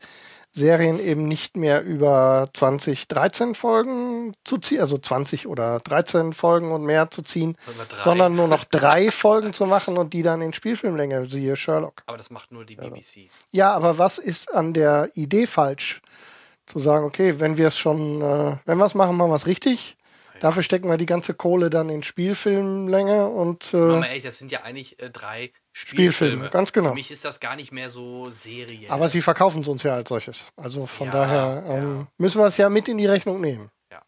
Serien 0.51 0.98
eben 0.98 1.28
nicht 1.28 1.56
mehr 1.56 1.85
über 1.85 2.48
20, 2.52 3.06
13 3.06 3.55
Folgen 3.55 4.32
zu 4.43 4.59
ziehen, 4.59 4.81
also 4.81 4.98
20 4.98 5.47
oder 5.47 5.78
13 5.78 6.32
Folgen 6.32 6.73
und 6.73 6.85
mehr 6.85 7.09
zu 7.09 7.23
ziehen, 7.23 7.56
sondern 8.02 8.35
nur 8.35 8.48
noch 8.48 8.65
drei 8.70 9.12
Folgen 9.12 9.52
zu 9.52 9.66
machen 9.66 9.97
und 9.97 10.12
die 10.12 10.24
dann 10.24 10.43
in 10.43 10.52
Spielfilmlänge, 10.52 11.31
siehe 11.31 11.55
Sherlock. 11.55 12.02
Aber 12.06 12.19
das 12.19 12.31
macht 12.31 12.51
nur 12.51 12.65
die 12.65 12.74
BBC. 12.74 13.31
Ja, 13.52 13.73
aber 13.73 13.98
was 13.98 14.19
ist 14.19 14.52
an 14.52 14.73
der 14.73 15.11
Idee 15.15 15.47
falsch? 15.47 16.02
Zu 16.66 16.81
sagen, 16.81 17.05
okay, 17.05 17.39
wenn 17.39 17.56
wir 17.56 17.69
es 17.69 17.78
schon, 17.78 18.23
äh, 18.23 18.56
wenn 18.65 18.78
wir 18.78 18.86
es 18.86 18.94
machen, 18.94 19.16
machen 19.16 19.31
wir 19.31 19.36
es 19.36 19.47
richtig. 19.47 19.97
Dafür 20.40 20.62
stecken 20.62 20.89
wir 20.90 20.97
die 20.97 21.06
ganze 21.06 21.32
Kohle 21.35 21.70
dann 21.70 21.89
in 21.89 22.02
Spielfilmlänge 22.02 23.27
und 23.28 23.73
äh, 23.73 23.77
mal 23.77 24.05
ehrlich, 24.06 24.24
das 24.24 24.39
sind 24.39 24.51
ja 24.52 24.62
eigentlich 24.62 25.01
äh, 25.02 25.11
drei 25.11 25.52
Spielfilme, 25.73 26.12
Spielfilme. 26.12 26.51
ganz 26.51 26.73
genau. 26.73 26.89
Für 26.90 26.94
mich 26.94 27.11
ist 27.11 27.24
das 27.24 27.40
gar 27.40 27.56
nicht 27.56 27.73
mehr 27.73 27.89
so 27.90 28.28
Serie. 28.31 28.90
aber 28.90 29.09
sie 29.09 29.23
verkaufen 29.23 29.62
es 29.62 29.69
uns 29.69 29.82
ja 29.85 29.94
als 29.94 30.09
solches. 30.09 30.47
Also 30.56 30.86
von 30.86 31.06
Ja, 31.09 31.12
daher 31.12 31.65
ähm, 31.69 31.98
ja. 32.01 32.06
müssen 32.19 32.39
wir 32.40 32.47
es 32.47 32.56
ja 32.56 32.69
mit 32.69 32.89
in 32.89 32.98
die 32.98 33.06
Rechnung 33.06 33.40
nehmen. 33.40 33.70
Ja. 33.90 34.02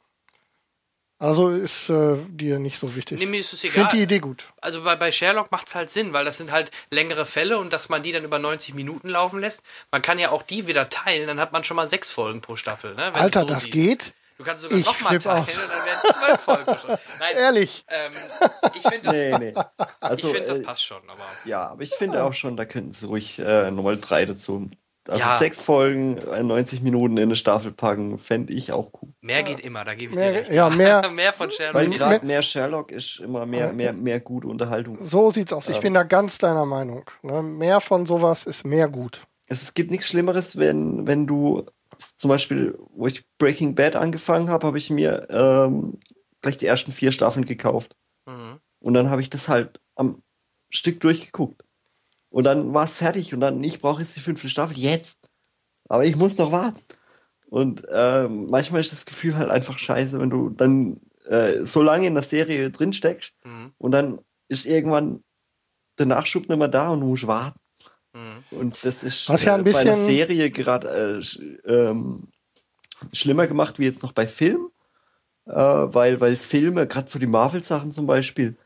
Also 1.18 1.48
ist 1.50 1.88
äh, 1.88 2.16
dir 2.28 2.58
nicht 2.58 2.78
so 2.78 2.94
wichtig. 2.94 3.18
Nee, 3.18 3.26
mir 3.26 3.40
ist 3.40 3.52
es 3.54 3.64
ich 3.64 3.70
egal. 3.72 3.84
finde 3.86 3.96
die 3.96 4.02
Idee 4.02 4.18
gut. 4.18 4.52
Also 4.60 4.82
bei, 4.84 4.96
bei 4.96 5.10
Sherlock 5.12 5.50
macht's 5.50 5.74
halt 5.74 5.88
Sinn, 5.88 6.12
weil 6.12 6.24
das 6.26 6.36
sind 6.36 6.52
halt 6.52 6.70
längere 6.90 7.24
Fälle 7.24 7.58
und 7.58 7.72
dass 7.72 7.88
man 7.88 8.02
die 8.02 8.12
dann 8.12 8.24
über 8.24 8.38
90 8.38 8.74
Minuten 8.74 9.08
laufen 9.08 9.40
lässt. 9.40 9.62
Man 9.90 10.02
kann 10.02 10.18
ja 10.18 10.30
auch 10.30 10.42
die 10.42 10.66
wieder 10.66 10.88
teilen, 10.90 11.26
dann 11.26 11.40
hat 11.40 11.52
man 11.52 11.64
schon 11.64 11.76
mal 11.76 11.86
sechs 11.86 12.10
Folgen 12.10 12.42
pro 12.42 12.56
Staffel. 12.56 12.94
Ne, 12.94 13.14
Alter, 13.14 13.40
so 13.40 13.46
das 13.46 13.62
siehst. 13.62 13.72
geht? 13.72 14.12
Du 14.38 14.44
kannst 14.44 14.62
sogar 14.62 14.78
Ich 14.78 14.84
nochmal 14.86 15.18
teilen 15.18 15.42
aus. 15.42 15.48
und 15.58 15.62
dann 15.70 15.86
werden 15.86 16.12
zwölf 16.12 16.40
Folgen 16.40 16.62
Staffel. 16.78 16.98
Nein, 17.20 17.36
Ehrlich. 17.36 17.84
ähm, 17.88 18.12
ich 18.74 18.82
finde 18.82 19.02
das, 19.04 19.12
Nee, 19.14 19.38
nee. 19.38 19.54
Also, 20.00 20.28
ich 20.28 20.34
find, 20.34 20.48
das 20.48 20.58
äh, 20.58 20.62
passt 20.62 20.84
schon, 20.84 21.02
aber 21.08 21.22
ja, 21.44 21.66
aber 21.68 21.82
ich 21.82 21.94
finde 21.94 22.22
auch 22.22 22.34
schon, 22.34 22.56
da 22.56 22.64
könnten 22.66 22.92
sie 22.92 23.06
ruhig 23.06 23.38
äh, 23.38 23.70
nochmal 23.70 23.96
drei 23.98 24.26
dazu. 24.26 24.68
Also 25.08 25.20
Ja. 25.20 25.38
sechs 25.38 25.60
Folgen, 25.62 26.18
äh, 26.18 26.42
90 26.42 26.82
Minuten 26.82 27.16
in 27.16 27.22
eine 27.22 27.36
Staffel 27.36 27.70
packen, 27.70 28.18
fände 28.18 28.52
ich 28.52 28.72
auch 28.72 28.90
cool. 29.00 29.10
mehr 29.20 29.44
geht 29.44 29.60
immer, 29.60 29.84
da 29.84 29.94
gebe 29.94 30.10
ich 30.12 30.18
Mehr- 30.18 30.32
dir 30.32 30.38
recht. 30.40 30.50
ja, 30.52 30.68
mehr- 30.76 31.08
mehr 31.10 31.32
von 31.32 31.50
Sherlock. 31.52 31.74
Weil 31.74 31.90
gerade 31.90 32.26
mehr 32.26 32.42
Sherlock 32.42 32.90
ist 32.90 33.20
immer 33.20 33.46
mehr, 33.46 33.72
mehr, 33.72 33.92
mehr 33.92 34.18
gute 34.20 34.48
Unterhaltung. 34.48 34.98
So 35.00 35.30
sieht's 35.30 35.52
aus. 35.52 35.68
Ich 35.68 35.78
bin 35.80 35.94
da 35.94 36.02
ganz 36.02 36.38
deiner 36.38 36.66
Meinung. 36.66 37.08
Ne? 37.22 37.40
Mehr 37.42 37.80
von 37.80 38.04
sowas 38.04 38.44
ist 38.46 38.64
mehr 38.66 38.88
gut. 38.88 39.20
Es, 39.48 39.62
es 39.62 39.74
gibt 39.74 39.92
nichts 39.92 40.08
Schlimmeres, 40.08 40.58
wenn, 40.58 41.06
wenn 41.06 41.28
du 41.28 41.64
zum 42.16 42.28
Beispiel, 42.28 42.78
wo 42.90 43.06
ich 43.06 43.24
Breaking 43.38 43.74
Bad 43.74 43.96
angefangen 43.96 44.48
habe, 44.48 44.66
habe 44.66 44.78
ich 44.78 44.90
mir 44.90 45.26
ähm, 45.30 45.98
gleich 46.42 46.56
die 46.56 46.66
ersten 46.66 46.92
vier 46.92 47.12
Staffeln 47.12 47.44
gekauft. 47.44 47.96
Mhm. 48.26 48.60
Und 48.80 48.94
dann 48.94 49.10
habe 49.10 49.20
ich 49.20 49.30
das 49.30 49.48
halt 49.48 49.80
am 49.94 50.22
Stück 50.70 51.00
durchgeguckt. 51.00 51.64
Und 52.30 52.44
dann 52.44 52.74
war 52.74 52.84
es 52.84 52.98
fertig 52.98 53.32
und 53.32 53.40
dann, 53.40 53.62
ich 53.64 53.78
brauche 53.80 54.02
jetzt 54.02 54.16
die 54.16 54.20
fünfte 54.20 54.48
Staffel, 54.48 54.76
jetzt. 54.76 55.30
Aber 55.88 56.04
ich 56.04 56.16
muss 56.16 56.36
noch 56.36 56.52
warten. 56.52 56.80
Und 57.48 57.82
ähm, 57.92 58.50
manchmal 58.50 58.80
ist 58.80 58.92
das 58.92 59.06
Gefühl 59.06 59.36
halt 59.36 59.50
einfach 59.50 59.78
scheiße, 59.78 60.18
wenn 60.18 60.30
du 60.30 60.50
dann 60.50 61.00
äh, 61.26 61.64
so 61.64 61.82
lange 61.82 62.06
in 62.06 62.14
der 62.14 62.22
Serie 62.22 62.70
drin 62.70 62.92
steckst 62.92 63.32
Mhm. 63.44 63.72
und 63.78 63.92
dann 63.92 64.20
ist 64.48 64.66
irgendwann 64.66 65.22
der 65.98 66.06
Nachschub 66.06 66.48
nicht 66.48 66.58
mehr 66.58 66.68
da 66.68 66.90
und 66.90 67.00
du 67.00 67.06
musst 67.06 67.26
warten. 67.26 67.58
Mhm. 68.16 68.58
Und 68.58 68.84
das 68.84 69.04
ist 69.04 69.28
Was 69.28 69.44
ja 69.44 69.54
ein 69.54 69.66
äh, 69.66 69.72
bei 69.72 69.78
einer 69.80 69.94
Serie 69.94 70.50
gerade 70.50 70.88
äh, 70.88 71.18
sch- 71.20 71.66
ähm, 71.66 72.28
schlimmer 73.12 73.46
gemacht 73.46 73.78
wie 73.78 73.84
jetzt 73.84 74.02
noch 74.02 74.12
bei 74.12 74.26
Film, 74.26 74.70
äh, 75.46 75.52
weil, 75.52 76.20
weil 76.20 76.36
Filme, 76.36 76.86
gerade 76.86 77.10
so 77.10 77.18
die 77.18 77.26
Marvel-Sachen 77.26 77.92
zum 77.92 78.06
Beispiel, 78.06 78.56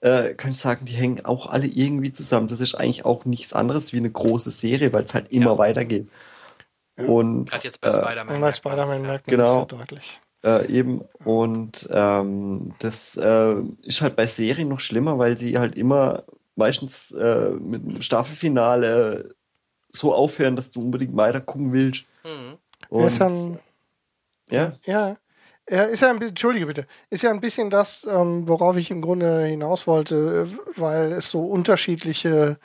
äh, 0.00 0.34
kann 0.34 0.50
ich 0.50 0.58
sagen, 0.58 0.84
die 0.84 0.92
hängen 0.94 1.24
auch 1.24 1.46
alle 1.46 1.66
irgendwie 1.66 2.12
zusammen. 2.12 2.48
Das 2.48 2.60
ist 2.60 2.74
eigentlich 2.74 3.04
auch 3.04 3.24
nichts 3.24 3.52
anderes 3.52 3.92
wie 3.92 3.98
eine 3.98 4.10
große 4.10 4.50
Serie, 4.50 4.92
weil 4.92 5.04
es 5.04 5.14
halt 5.14 5.32
immer 5.32 5.52
Ja. 5.52 5.58
weitergeht. 5.58 6.08
Und 6.96 7.46
Gerade 7.50 7.64
jetzt 7.64 7.80
bei 7.80 7.88
äh, 7.88 7.92
Spider-Man. 7.92 8.40
Bei 8.40 8.52
Spider-Man 8.52 9.02
ja. 9.02 9.06
merkt 9.08 9.26
man 9.26 9.36
Genau. 9.36 9.64
das 9.64 9.72
ja 9.72 9.78
deutlich. 9.78 10.20
Äh, 10.44 10.72
eben. 10.72 11.02
Und 11.24 11.88
ähm, 11.90 12.74
das 12.78 13.16
äh, 13.16 13.54
ist 13.82 14.00
halt 14.00 14.16
bei 14.16 14.26
Serien 14.26 14.68
noch 14.68 14.80
schlimmer, 14.80 15.18
weil 15.18 15.36
sie 15.36 15.58
halt 15.58 15.76
immer 15.76 16.24
meistens 16.56 17.12
äh, 17.12 17.50
mit 17.50 17.82
einem 17.82 18.02
Staffelfinale 18.02 19.34
so 19.90 20.14
aufhören, 20.14 20.56
dass 20.56 20.72
du 20.72 20.80
unbedingt 20.80 21.16
weiter 21.16 21.40
gucken 21.40 21.72
willst. 21.72 22.04
Mhm. 22.24 22.58
Ist 22.80 22.90
Und, 22.90 23.18
ja 23.18 23.26
ein, 23.26 23.58
ja, 24.50 24.72
ja, 24.84 25.16
er 25.66 25.88
ist 25.88 26.00
ja 26.00 26.10
ein 26.10 26.18
bisschen, 26.18 26.30
entschuldige 26.30 26.66
bitte, 26.66 26.86
ist 27.10 27.22
ja 27.22 27.30
ein 27.30 27.40
bisschen 27.40 27.70
das, 27.70 28.06
ähm, 28.08 28.46
worauf 28.48 28.76
ich 28.76 28.90
im 28.90 29.02
Grunde 29.02 29.44
hinaus 29.44 29.86
wollte, 29.86 30.48
äh, 30.48 30.80
weil 30.80 31.12
es 31.12 31.30
so 31.30 31.44
unterschiedliche 31.44 32.58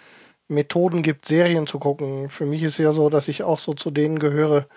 Methoden 0.47 1.01
gibt, 1.01 1.27
Serien 1.27 1.65
zu 1.65 1.80
gucken. 1.80 2.30
Für 2.30 2.45
mich 2.45 2.61
ist 2.61 2.77
ja 2.77 2.91
so, 2.91 3.09
dass 3.09 3.27
ich 3.27 3.43
auch 3.43 3.59
so 3.59 3.73
zu 3.73 3.89
denen 3.89 4.19
gehöre, 4.19 4.68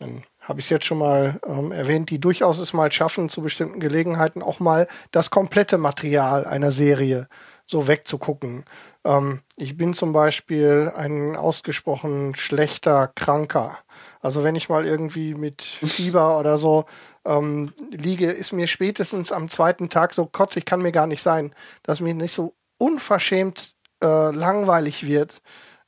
dann 0.00 0.24
habe 0.40 0.58
ich 0.58 0.66
es 0.66 0.70
jetzt 0.70 0.86
schon 0.86 0.98
mal 0.98 1.38
ähm, 1.46 1.70
erwähnt, 1.70 2.10
die 2.10 2.18
durchaus 2.18 2.58
es 2.58 2.72
mal 2.72 2.90
schaffen, 2.90 3.28
zu 3.28 3.42
bestimmten 3.42 3.78
Gelegenheiten 3.78 4.42
auch 4.42 4.58
mal 4.58 4.88
das 5.12 5.30
komplette 5.30 5.78
Material 5.78 6.44
einer 6.46 6.72
Serie 6.72 7.28
so 7.70 7.86
wegzugucken. 7.86 8.64
Ähm, 9.04 9.40
ich 9.56 9.76
bin 9.76 9.94
zum 9.94 10.12
Beispiel 10.12 10.92
ein 10.94 11.36
ausgesprochen 11.36 12.34
schlechter 12.34 13.12
Kranker. 13.14 13.78
Also 14.20 14.42
wenn 14.42 14.56
ich 14.56 14.68
mal 14.68 14.84
irgendwie 14.84 15.34
mit 15.34 15.62
Fieber 15.84 16.38
oder 16.38 16.58
so 16.58 16.84
ähm, 17.24 17.72
liege, 17.90 18.30
ist 18.30 18.52
mir 18.52 18.66
spätestens 18.66 19.30
am 19.30 19.48
zweiten 19.48 19.88
Tag 19.88 20.12
so 20.12 20.26
kotzig, 20.26 20.64
kann 20.64 20.82
mir 20.82 20.92
gar 20.92 21.06
nicht 21.06 21.22
sein, 21.22 21.54
dass 21.84 22.00
mir 22.00 22.14
nicht 22.14 22.34
so 22.34 22.54
unverschämt 22.78 23.74
äh, 24.02 24.32
langweilig 24.32 25.06
wird, 25.06 25.40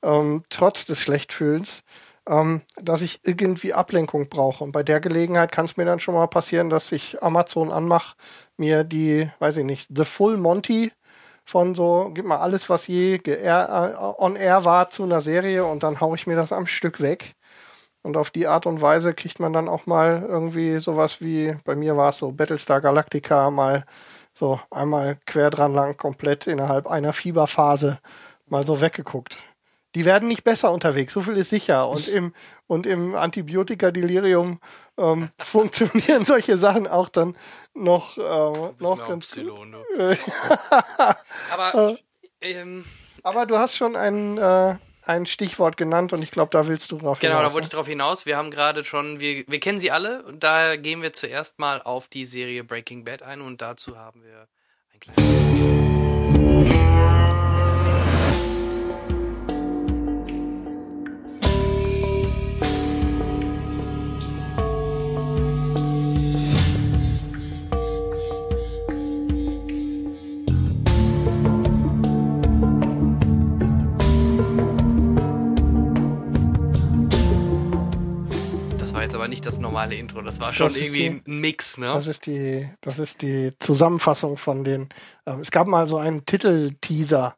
ähm, 0.02 0.44
trotz 0.48 0.84
des 0.84 1.00
Schlechtfühlens, 1.00 1.82
ähm, 2.28 2.62
dass 2.76 3.02
ich 3.02 3.20
irgendwie 3.24 3.72
Ablenkung 3.72 4.28
brauche. 4.28 4.62
Und 4.62 4.70
bei 4.70 4.84
der 4.84 5.00
Gelegenheit 5.00 5.50
kann 5.50 5.64
es 5.64 5.76
mir 5.76 5.84
dann 5.84 5.98
schon 5.98 6.14
mal 6.14 6.28
passieren, 6.28 6.70
dass 6.70 6.92
ich 6.92 7.22
Amazon 7.22 7.72
anmache, 7.72 8.14
mir 8.56 8.84
die, 8.84 9.28
weiß 9.40 9.56
ich 9.56 9.64
nicht, 9.64 9.88
The 9.92 10.04
Full 10.04 10.36
Monty 10.36 10.92
von 11.52 11.74
so, 11.74 12.10
gib 12.14 12.24
mal 12.24 12.38
alles, 12.38 12.70
was 12.70 12.86
je 12.86 13.16
äh, 13.16 13.94
on 14.16 14.36
air 14.36 14.64
war 14.64 14.88
zu 14.88 15.02
einer 15.02 15.20
Serie 15.20 15.66
und 15.66 15.82
dann 15.82 16.00
haue 16.00 16.16
ich 16.16 16.26
mir 16.26 16.34
das 16.34 16.50
am 16.50 16.66
Stück 16.66 17.00
weg. 17.00 17.34
Und 18.02 18.16
auf 18.16 18.30
die 18.30 18.46
Art 18.46 18.64
und 18.64 18.80
Weise 18.80 19.12
kriegt 19.12 19.38
man 19.38 19.52
dann 19.52 19.68
auch 19.68 19.84
mal 19.84 20.26
irgendwie 20.26 20.78
sowas 20.78 21.20
wie, 21.20 21.54
bei 21.64 21.76
mir 21.76 21.94
war 21.98 22.08
es 22.08 22.18
so 22.18 22.32
Battlestar 22.32 22.80
Galactica, 22.80 23.50
mal 23.50 23.84
so 24.32 24.60
einmal 24.70 25.18
quer 25.26 25.50
dran 25.50 25.74
lang, 25.74 25.98
komplett 25.98 26.46
innerhalb 26.46 26.86
einer 26.86 27.12
Fieberphase 27.12 27.98
mal 28.46 28.64
so 28.64 28.80
weggeguckt. 28.80 29.36
Die 29.94 30.06
werden 30.06 30.28
nicht 30.28 30.44
besser 30.44 30.72
unterwegs, 30.72 31.12
so 31.12 31.20
viel 31.20 31.36
ist 31.36 31.50
sicher. 31.50 31.86
Und 31.86 32.08
im, 32.08 32.32
und 32.66 32.86
im 32.86 33.14
Antibiotika-Delirium 33.14 34.58
ähm, 34.98 35.30
funktionieren 35.38 36.24
solche 36.24 36.58
Sachen 36.58 36.86
auch 36.86 37.08
dann 37.08 37.36
noch, 37.74 38.16
äh, 38.18 38.68
bist 38.70 38.80
noch 38.80 38.98
ganz 38.98 39.10
gut. 39.10 39.20
Psylon, 39.44 39.72
du. 39.72 39.98
Äh, 39.98 40.16
Aber 41.52 41.96
ähm, 42.40 42.84
Aber 43.22 43.46
du 43.46 43.58
hast 43.58 43.76
schon 43.76 43.96
einen, 43.96 44.36
äh, 44.38 44.76
ein 45.04 45.26
Stichwort 45.26 45.76
genannt 45.76 46.12
und 46.12 46.22
ich 46.22 46.30
glaube, 46.30 46.50
da 46.50 46.66
willst 46.68 46.90
du 46.92 46.98
drauf 46.98 47.18
Genau, 47.20 47.36
hinaus. 47.36 47.48
da 47.50 47.54
wollte 47.54 47.66
ich 47.66 47.72
drauf 47.72 47.86
hinaus. 47.86 48.26
Wir 48.26 48.36
haben 48.36 48.50
gerade 48.50 48.84
schon, 48.84 49.20
wir, 49.20 49.44
wir 49.46 49.60
kennen 49.60 49.78
sie 49.78 49.90
alle 49.90 50.22
und 50.24 50.42
daher 50.44 50.76
gehen 50.78 51.02
wir 51.02 51.12
zuerst 51.12 51.58
mal 51.58 51.80
auf 51.82 52.08
die 52.08 52.26
Serie 52.26 52.62
Breaking 52.64 53.04
Bad 53.04 53.22
ein 53.22 53.40
und 53.40 53.62
dazu 53.62 53.96
haben 53.96 54.22
wir 54.22 54.46
ein 54.92 55.00
kleines. 55.00 56.01
Jetzt 79.12 79.18
aber 79.20 79.28
nicht 79.28 79.44
das 79.44 79.58
normale 79.58 79.94
Intro, 79.94 80.22
das 80.22 80.40
war 80.40 80.52
schon 80.52 80.68
Das 80.68 80.76
irgendwie 80.76 81.10
die- 81.10 81.22
ein 81.30 81.40
Mix, 81.40 81.76
ne? 81.78 81.86
Das 81.92 82.06
ist 82.06 82.24
die, 82.26 82.68
das 82.80 82.98
ist 82.98 83.20
die 83.20 83.52
Zusammenfassung 83.58 84.38
von 84.38 84.64
den. 84.64 84.88
Ähm, 85.26 85.40
es 85.40 85.50
gab 85.50 85.66
mal 85.66 85.86
so 85.86 85.98
einen 85.98 86.24
Titelteaser, 86.24 87.36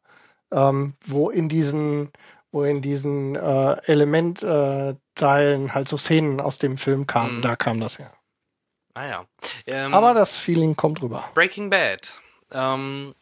ähm, 0.52 0.94
wo 1.05 1.30
in 1.30 1.48
diesen, 1.48 2.10
wo 2.52 2.62
in 2.62 2.80
diesen 2.80 3.34
äh, 3.34 3.76
Elementteilen 3.86 5.66
äh, 5.66 5.70
halt 5.70 5.88
so 5.88 5.96
Szenen 5.98 6.40
aus 6.40 6.59
dem 6.59 6.78
Film 6.78 7.06
kamen. 7.09 7.38
Mhm. 7.38 7.42
Da 7.42 7.56
kam 7.56 7.80
das 7.80 7.98
her. 7.98 8.12
Naja. 8.94 9.24
Ähm, 9.66 9.92
Aber 9.92 10.14
das 10.14 10.36
Feeling 10.38 10.76
kommt 10.76 11.02
rüber. 11.02 11.24
Breaking 11.34 11.70
Bad. 11.70 12.20
Ähm, 12.52 13.14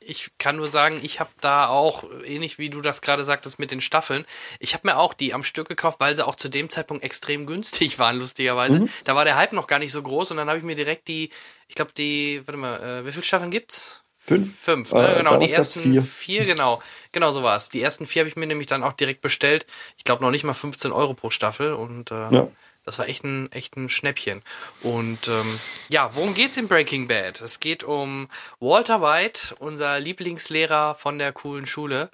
ich 0.00 0.30
kann 0.38 0.56
nur 0.56 0.68
sagen, 0.68 0.98
ich 1.02 1.20
habe 1.20 1.30
da 1.40 1.68
auch, 1.68 2.04
ähnlich 2.24 2.58
wie 2.58 2.70
du 2.70 2.80
das 2.80 3.02
gerade 3.02 3.22
sagtest 3.24 3.58
mit 3.58 3.70
den 3.70 3.80
Staffeln, 3.80 4.24
ich 4.58 4.74
habe 4.74 4.88
mir 4.88 4.96
auch 4.96 5.14
die 5.14 5.34
am 5.34 5.44
Stück 5.44 5.68
gekauft, 5.68 6.00
weil 6.00 6.16
sie 6.16 6.26
auch 6.26 6.36
zu 6.36 6.48
dem 6.48 6.70
Zeitpunkt 6.70 7.04
extrem 7.04 7.46
günstig 7.46 7.98
waren, 7.98 8.18
lustigerweise. 8.18 8.88
Da 9.04 9.14
war 9.14 9.24
der 9.24 9.36
Hype 9.36 9.52
noch 9.52 9.66
gar 9.66 9.78
nicht 9.78 9.92
so 9.92 10.02
groß 10.02 10.30
und 10.30 10.38
dann 10.38 10.48
habe 10.48 10.58
ich 10.58 10.64
mir 10.64 10.74
direkt 10.74 11.08
die, 11.08 11.30
ich 11.68 11.74
glaube 11.74 11.92
die, 11.96 12.42
warte 12.46 12.58
mal, 12.58 12.80
äh, 12.80 13.06
wie 13.06 13.12
viele 13.12 13.24
Staffeln 13.24 13.50
gibt's? 13.50 14.02
Fünf. 14.22 14.58
Fünf, 14.60 14.92
Äh, 14.92 14.96
ne? 14.96 15.14
genau, 15.18 15.36
die 15.38 15.50
ersten 15.50 15.80
vier. 15.80 16.02
vier. 16.02 16.44
genau. 16.44 16.80
Genau 17.10 17.32
so 17.32 17.42
war's. 17.42 17.70
Die 17.70 17.80
ersten 17.82 18.04
vier 18.06 18.20
habe 18.20 18.28
ich 18.28 18.36
mir 18.36 18.46
nämlich 18.46 18.66
dann 18.66 18.84
auch 18.84 18.92
direkt 18.92 19.22
bestellt. 19.22 19.66
Ich 19.96 20.04
glaube 20.04 20.22
noch 20.22 20.30
nicht 20.30 20.44
mal 20.44 20.52
15 20.52 20.92
Euro 20.92 21.14
pro 21.14 21.30
Staffel 21.30 21.72
und 21.72 22.10
äh, 22.10 22.28
Ja. 22.30 22.48
Das 22.90 22.98
war 22.98 23.08
echt 23.08 23.22
ein, 23.22 23.50
echt 23.52 23.76
ein 23.76 23.88
Schnäppchen. 23.88 24.42
Und 24.82 25.28
ähm, 25.28 25.60
ja, 25.88 26.10
worum 26.14 26.34
geht's 26.34 26.56
in 26.56 26.66
Breaking 26.66 27.06
Bad? 27.06 27.40
Es 27.40 27.60
geht 27.60 27.84
um 27.84 28.28
Walter 28.58 29.00
White, 29.00 29.54
unser 29.60 30.00
Lieblingslehrer 30.00 30.96
von 30.96 31.20
der 31.20 31.32
coolen 31.32 31.66
Schule, 31.66 32.10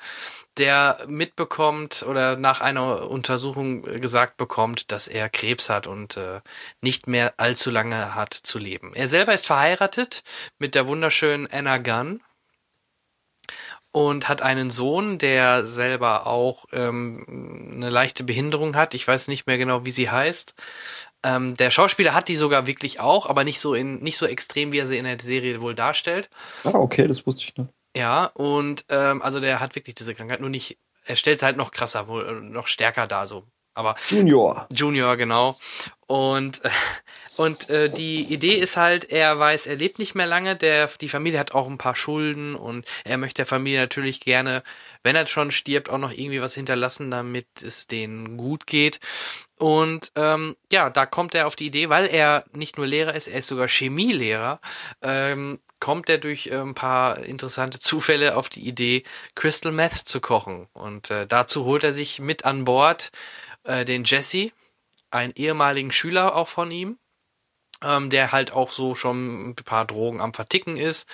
der 0.59 0.99
mitbekommt 1.07 2.05
oder 2.07 2.37
nach 2.37 2.61
einer 2.61 3.09
Untersuchung 3.09 3.83
gesagt 3.83 4.37
bekommt, 4.37 4.93
dass 4.93 5.09
er 5.09 5.31
Krebs 5.31 5.71
hat 5.71 5.87
und 5.87 6.19
äh, 6.19 6.41
nicht 6.83 7.07
mehr 7.07 7.33
allzu 7.39 7.71
lange 7.71 8.15
hat 8.15 8.35
zu 8.35 8.59
leben. 8.59 8.93
Er 8.95 9.09
selber 9.09 9.33
ist 9.33 9.47
verheiratet 9.47 10.25
mit 10.59 10.75
der 10.75 10.87
wunderschönen 10.87 11.49
Anna 11.51 11.79
Gunn 11.79 12.21
und 13.97 14.29
hat 14.29 14.43
einen 14.43 14.69
Sohn, 14.69 15.17
der 15.17 15.65
selber 15.65 16.27
auch 16.27 16.67
ähm, 16.71 17.73
eine 17.77 17.89
leichte 17.89 18.25
Behinderung 18.25 18.77
hat. 18.77 18.93
Ich 18.93 19.09
weiß 19.09 19.29
nicht 19.29 19.47
mehr 19.47 19.57
genau, 19.57 19.87
wie 19.87 19.91
sie 19.91 20.11
heißt. 20.11 20.53
Ähm, 21.25 21.55
der 21.55 21.71
Schauspieler 21.71 22.13
hat 22.13 22.29
die 22.29 22.37
sogar 22.37 22.67
wirklich 22.67 23.01
auch, 23.01 23.25
aber 23.25 23.43
nicht 23.43 23.59
so 23.59 23.73
in 23.73 24.03
nicht 24.03 24.19
so 24.19 24.27
extrem, 24.27 24.71
wie 24.71 24.81
er 24.81 24.87
sie 24.87 24.99
in 24.99 25.07
der 25.07 25.19
Serie 25.19 25.63
wohl 25.63 25.75
darstellt. 25.75 26.29
Ah, 26.65 26.75
okay, 26.75 27.09
das 27.09 27.27
wusste 27.27 27.45
ich 27.45 27.57
nicht. 27.57 27.71
Ja, 27.97 28.27
und 28.35 28.85
ähm, 28.91 29.23
also 29.23 29.41
der 29.41 29.61
hat 29.61 29.75
wirklich 29.77 29.95
diese 29.95 30.15
Krankheit, 30.15 30.43
nur 30.43 30.51
nicht, 30.51 30.77
er 31.07 31.17
stellt 31.17 31.39
es 31.39 31.43
halt 31.43 31.57
noch 31.57 31.71
krasser, 31.71 32.07
wohl 32.07 32.43
noch 32.43 32.67
stärker 32.67 33.07
da 33.07 33.27
so. 33.27 33.45
Aber 33.73 33.97
Junior. 34.09 34.67
Junior, 34.75 35.17
genau. 35.17 35.57
Und, 36.07 36.63
äh, 36.67 36.71
und 37.37 37.69
äh, 37.69 37.91
die 37.91 38.23
Idee 38.23 38.55
ist 38.55 38.77
halt, 38.77 39.11
er 39.11 39.39
weiß, 39.39 39.67
er 39.67 39.77
lebt 39.77 39.99
nicht 39.99 40.15
mehr 40.15 40.27
lange, 40.27 40.57
der, 40.57 40.89
die 41.01 41.09
Familie 41.09 41.39
hat 41.39 41.55
auch 41.55 41.67
ein 41.67 41.79
paar 41.79 41.97
Schulden 41.97 42.55
und 42.55 42.87
er 43.05 43.19
möchte 43.19 43.41
der 43.41 43.47
Familie 43.47 43.81
natürlich 43.81 44.21
gerne, 44.21 44.63
wenn 45.03 45.17
er 45.17 45.27
schon 45.27 45.51
stirbt, 45.51 45.91
auch 45.91 45.99
noch 45.99 46.13
irgendwie 46.13 46.41
was 46.41 46.55
hinterlassen, 46.55 47.11
damit 47.11 47.47
es 47.63 47.87
denen 47.87 48.37
gut 48.37 48.67
geht. 48.67 49.01
Und 49.59 50.13
ähm, 50.17 50.57
ja, 50.73 50.91
da 50.91 51.07
kommt 51.07 51.35
er 51.35 51.47
auf 51.47 51.57
die 51.57 51.67
Idee, 51.67 51.89
weil 51.89 52.07
er 52.07 52.45
nicht 52.53 52.79
nur 52.79 52.87
Lehrer 52.87 53.15
ist, 53.15 53.27
er 53.27 53.39
ist 53.39 53.49
sogar 53.49 53.69
Chemielehrer, 53.69 54.61
ähm, 55.03 55.61
kommt 55.79 56.09
er 56.09 56.19
durch 56.19 56.49
äh, 56.49 56.57
ein 56.57 56.75
paar 56.75 57.19
interessante 57.19 57.79
Zufälle 57.81 58.37
auf 58.37 58.49
die 58.49 58.67
Idee, 58.67 59.03
Crystal 59.35 59.73
Meth 59.73 60.09
zu 60.09 60.21
kochen. 60.21 60.69
Und 60.73 61.11
äh, 61.11 61.27
dazu 61.27 61.65
holt 61.65 61.85
er 61.85 61.93
sich 61.93 62.19
mit 62.19 62.45
an 62.45 62.65
Bord 62.65 63.11
äh, 63.65 63.85
den 63.85 64.05
Jesse, 64.05 64.53
einen 65.11 65.35
ehemaligen 65.35 65.93
Schüler 65.93 66.35
auch 66.35 66.49
von 66.49 66.71
ihm, 66.71 66.99
ähm, 67.83 68.11
der 68.11 68.33
halt 68.33 68.53
auch 68.53 68.71
so 68.71 68.95
schon 68.95 69.51
ein 69.51 69.55
paar 69.55 69.85
Drogen 69.85 70.21
am 70.21 70.35
Verticken 70.35 70.77
ist. 70.77 71.09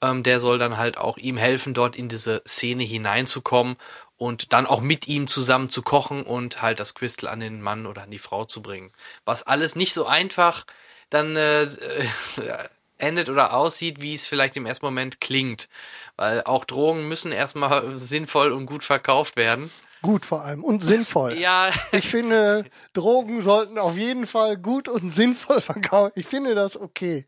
Ähm, 0.00 0.22
der 0.22 0.40
soll 0.40 0.58
dann 0.58 0.76
halt 0.76 0.98
auch 0.98 1.16
ihm 1.16 1.36
helfen, 1.36 1.74
dort 1.74 1.96
in 1.96 2.08
diese 2.08 2.42
Szene 2.46 2.84
hineinzukommen 2.84 3.76
und 4.16 4.52
dann 4.52 4.66
auch 4.66 4.80
mit 4.80 5.08
ihm 5.08 5.26
zusammen 5.26 5.68
zu 5.68 5.82
kochen 5.82 6.22
und 6.22 6.62
halt 6.62 6.80
das 6.80 6.94
Crystal 6.94 7.28
an 7.28 7.40
den 7.40 7.60
Mann 7.60 7.86
oder 7.86 8.02
an 8.02 8.10
die 8.10 8.18
Frau 8.18 8.44
zu 8.44 8.62
bringen. 8.62 8.92
Was 9.24 9.42
alles 9.42 9.76
nicht 9.76 9.92
so 9.92 10.06
einfach 10.06 10.64
dann 11.10 11.36
äh, 11.36 11.66
endet 12.98 13.28
oder 13.28 13.54
aussieht, 13.54 14.00
wie 14.00 14.14
es 14.14 14.28
vielleicht 14.28 14.56
im 14.56 14.66
ersten 14.66 14.86
Moment 14.86 15.20
klingt. 15.20 15.68
Weil 16.16 16.42
auch 16.44 16.64
Drogen 16.64 17.08
müssen 17.08 17.32
erstmal 17.32 17.96
sinnvoll 17.96 18.52
und 18.52 18.66
gut 18.66 18.84
verkauft 18.84 19.36
werden. 19.36 19.70
Gut 20.04 20.26
vor 20.26 20.42
allem 20.44 20.62
und 20.62 20.82
sinnvoll. 20.82 21.38
Ja, 21.38 21.70
Ich 21.92 22.08
finde, 22.10 22.66
Drogen 22.92 23.40
sollten 23.42 23.78
auf 23.78 23.96
jeden 23.96 24.26
Fall 24.26 24.58
gut 24.58 24.86
und 24.86 25.10
sinnvoll 25.10 25.62
verkaufen. 25.62 26.12
Ich 26.14 26.26
finde 26.26 26.54
das 26.54 26.78
okay. 26.78 27.26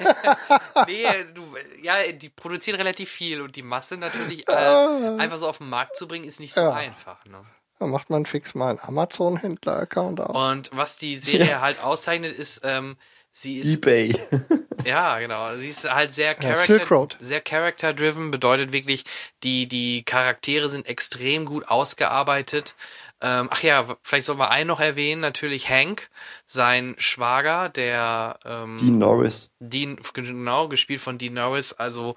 nee, 0.88 1.06
du, 1.34 1.42
ja, 1.82 1.94
die 2.12 2.30
produzieren 2.30 2.76
relativ 2.78 3.08
viel 3.10 3.40
und 3.42 3.54
die 3.54 3.62
Masse 3.62 3.96
natürlich 3.96 4.48
äh, 4.48 4.52
einfach 4.52 5.36
so 5.36 5.46
auf 5.48 5.58
den 5.58 5.68
Markt 5.68 5.94
zu 5.96 6.08
bringen, 6.08 6.24
ist 6.24 6.40
nicht 6.40 6.52
so 6.52 6.62
Ja. 6.62 6.72
einfach. 6.72 7.24
Ne? 7.26 7.44
Da 7.78 7.86
macht 7.86 8.10
man 8.10 8.26
fix 8.26 8.54
mal 8.56 8.70
einen 8.70 8.80
Amazon-Händler-Account 8.80 10.20
auf. 10.20 10.34
Und 10.34 10.70
was 10.72 10.98
die 10.98 11.16
Serie 11.16 11.60
halt 11.60 11.82
auszeichnet, 11.82 12.36
ist, 12.36 12.60
ähm, 12.64 12.96
sie 13.34 13.58
ist 13.58 13.74
Ebay. 13.74 14.16
Ja, 14.84 15.18
genau. 15.18 15.56
Sie 15.56 15.68
ist 15.68 15.90
halt 15.90 16.12
sehr 16.12 16.34
character, 16.34 17.08
sehr 17.18 17.40
character-driven, 17.40 18.30
bedeutet 18.30 18.72
wirklich, 18.72 19.04
die, 19.42 19.66
die 19.66 20.02
Charaktere 20.04 20.68
sind 20.68 20.86
extrem 20.86 21.46
gut 21.46 21.66
ausgearbeitet. 21.68 22.74
Ähm, 23.20 23.48
ach 23.50 23.62
ja, 23.62 23.86
vielleicht 24.02 24.26
sollen 24.26 24.38
wir 24.38 24.50
einen 24.50 24.66
noch 24.68 24.80
erwähnen, 24.80 25.20
natürlich 25.20 25.70
Hank, 25.70 26.10
sein 26.44 26.94
Schwager, 26.98 27.68
der 27.70 28.38
ähm, 28.44 28.76
Dean 28.76 28.98
Norris. 28.98 29.54
Dean, 29.60 29.98
genau, 30.12 30.68
gespielt 30.68 31.00
von 31.00 31.16
Dean 31.16 31.32
Norris, 31.34 31.72
also 31.72 32.16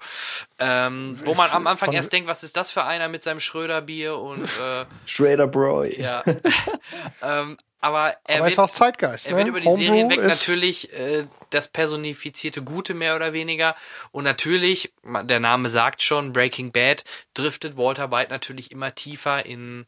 ähm, 0.58 1.18
wo 1.24 1.34
man 1.34 1.50
am 1.50 1.66
Anfang 1.66 1.86
Von- 1.88 1.94
erst 1.94 2.12
denkt, 2.12 2.28
was 2.28 2.42
ist 2.42 2.56
das 2.56 2.70
für 2.70 2.84
einer 2.84 3.08
mit 3.08 3.22
seinem 3.22 3.40
Schröder-Bier 3.40 4.18
und 4.18 4.42
äh, 4.44 4.84
Schrader 5.06 5.46
Broy. 5.46 5.98
ja. 5.98 6.22
ähm, 7.22 7.56
aber 7.80 8.08
er 8.24 8.36
Aber 8.38 8.44
wird, 8.46 8.52
ist 8.54 8.58
auch 8.58 8.70
Zeitgeist. 8.72 9.26
er 9.28 9.32
ne? 9.32 9.38
wird 9.38 9.48
über 9.48 9.60
die 9.60 9.66
Homebrew 9.68 9.84
Serien 9.86 10.10
weg 10.10 10.18
ist- 10.18 10.40
natürlich 10.40 10.92
äh, 10.98 11.26
das 11.50 11.68
personifizierte 11.68 12.62
Gute 12.62 12.92
mehr 12.92 13.14
oder 13.14 13.32
weniger. 13.32 13.76
Und 14.10 14.24
natürlich, 14.24 14.92
der 15.04 15.38
Name 15.38 15.70
sagt 15.70 16.02
schon, 16.02 16.32
Breaking 16.32 16.72
Bad 16.72 17.04
driftet 17.34 17.76
Walter 17.76 18.10
White 18.10 18.30
natürlich 18.32 18.72
immer 18.72 18.94
tiefer 18.96 19.46
in 19.46 19.86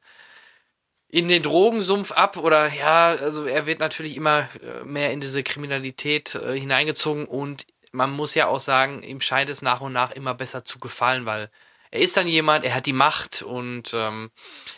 in 1.11 1.29
den 1.29 1.43
Drogensumpf 1.43 2.13
ab 2.13 2.37
oder 2.37 2.73
ja, 2.73 3.09
also 3.09 3.45
er 3.45 3.67
wird 3.67 3.81
natürlich 3.81 4.17
immer 4.17 4.49
äh, 4.63 4.85
mehr 4.85 5.13
in 5.13 5.21
diese 5.21 5.43
Kriminalität 5.43 6.37
äh, 6.37 6.59
hineingezogen 6.59 7.27
und 7.27 7.67
man 7.93 8.11
muss 8.11 8.35
ja 8.35 8.47
auch 8.47 8.61
sagen, 8.61 9.03
ihm 9.03 9.21
scheint 9.21 9.51
es 9.51 9.63
nach 9.63 9.81
und 9.81 9.93
nach 9.93 10.13
immer 10.13 10.35
besser 10.35 10.65
zu 10.65 10.79
gefallen, 10.79 11.27
weil 11.27 11.51
er 11.91 12.01
ist 12.01 12.17
dann 12.17 12.29
jemand, 12.29 12.65
er 12.65 12.75
hat 12.75 12.87
die 12.87 12.93
Macht 12.93 13.43
und 13.43 13.93
ähm, 13.95 14.31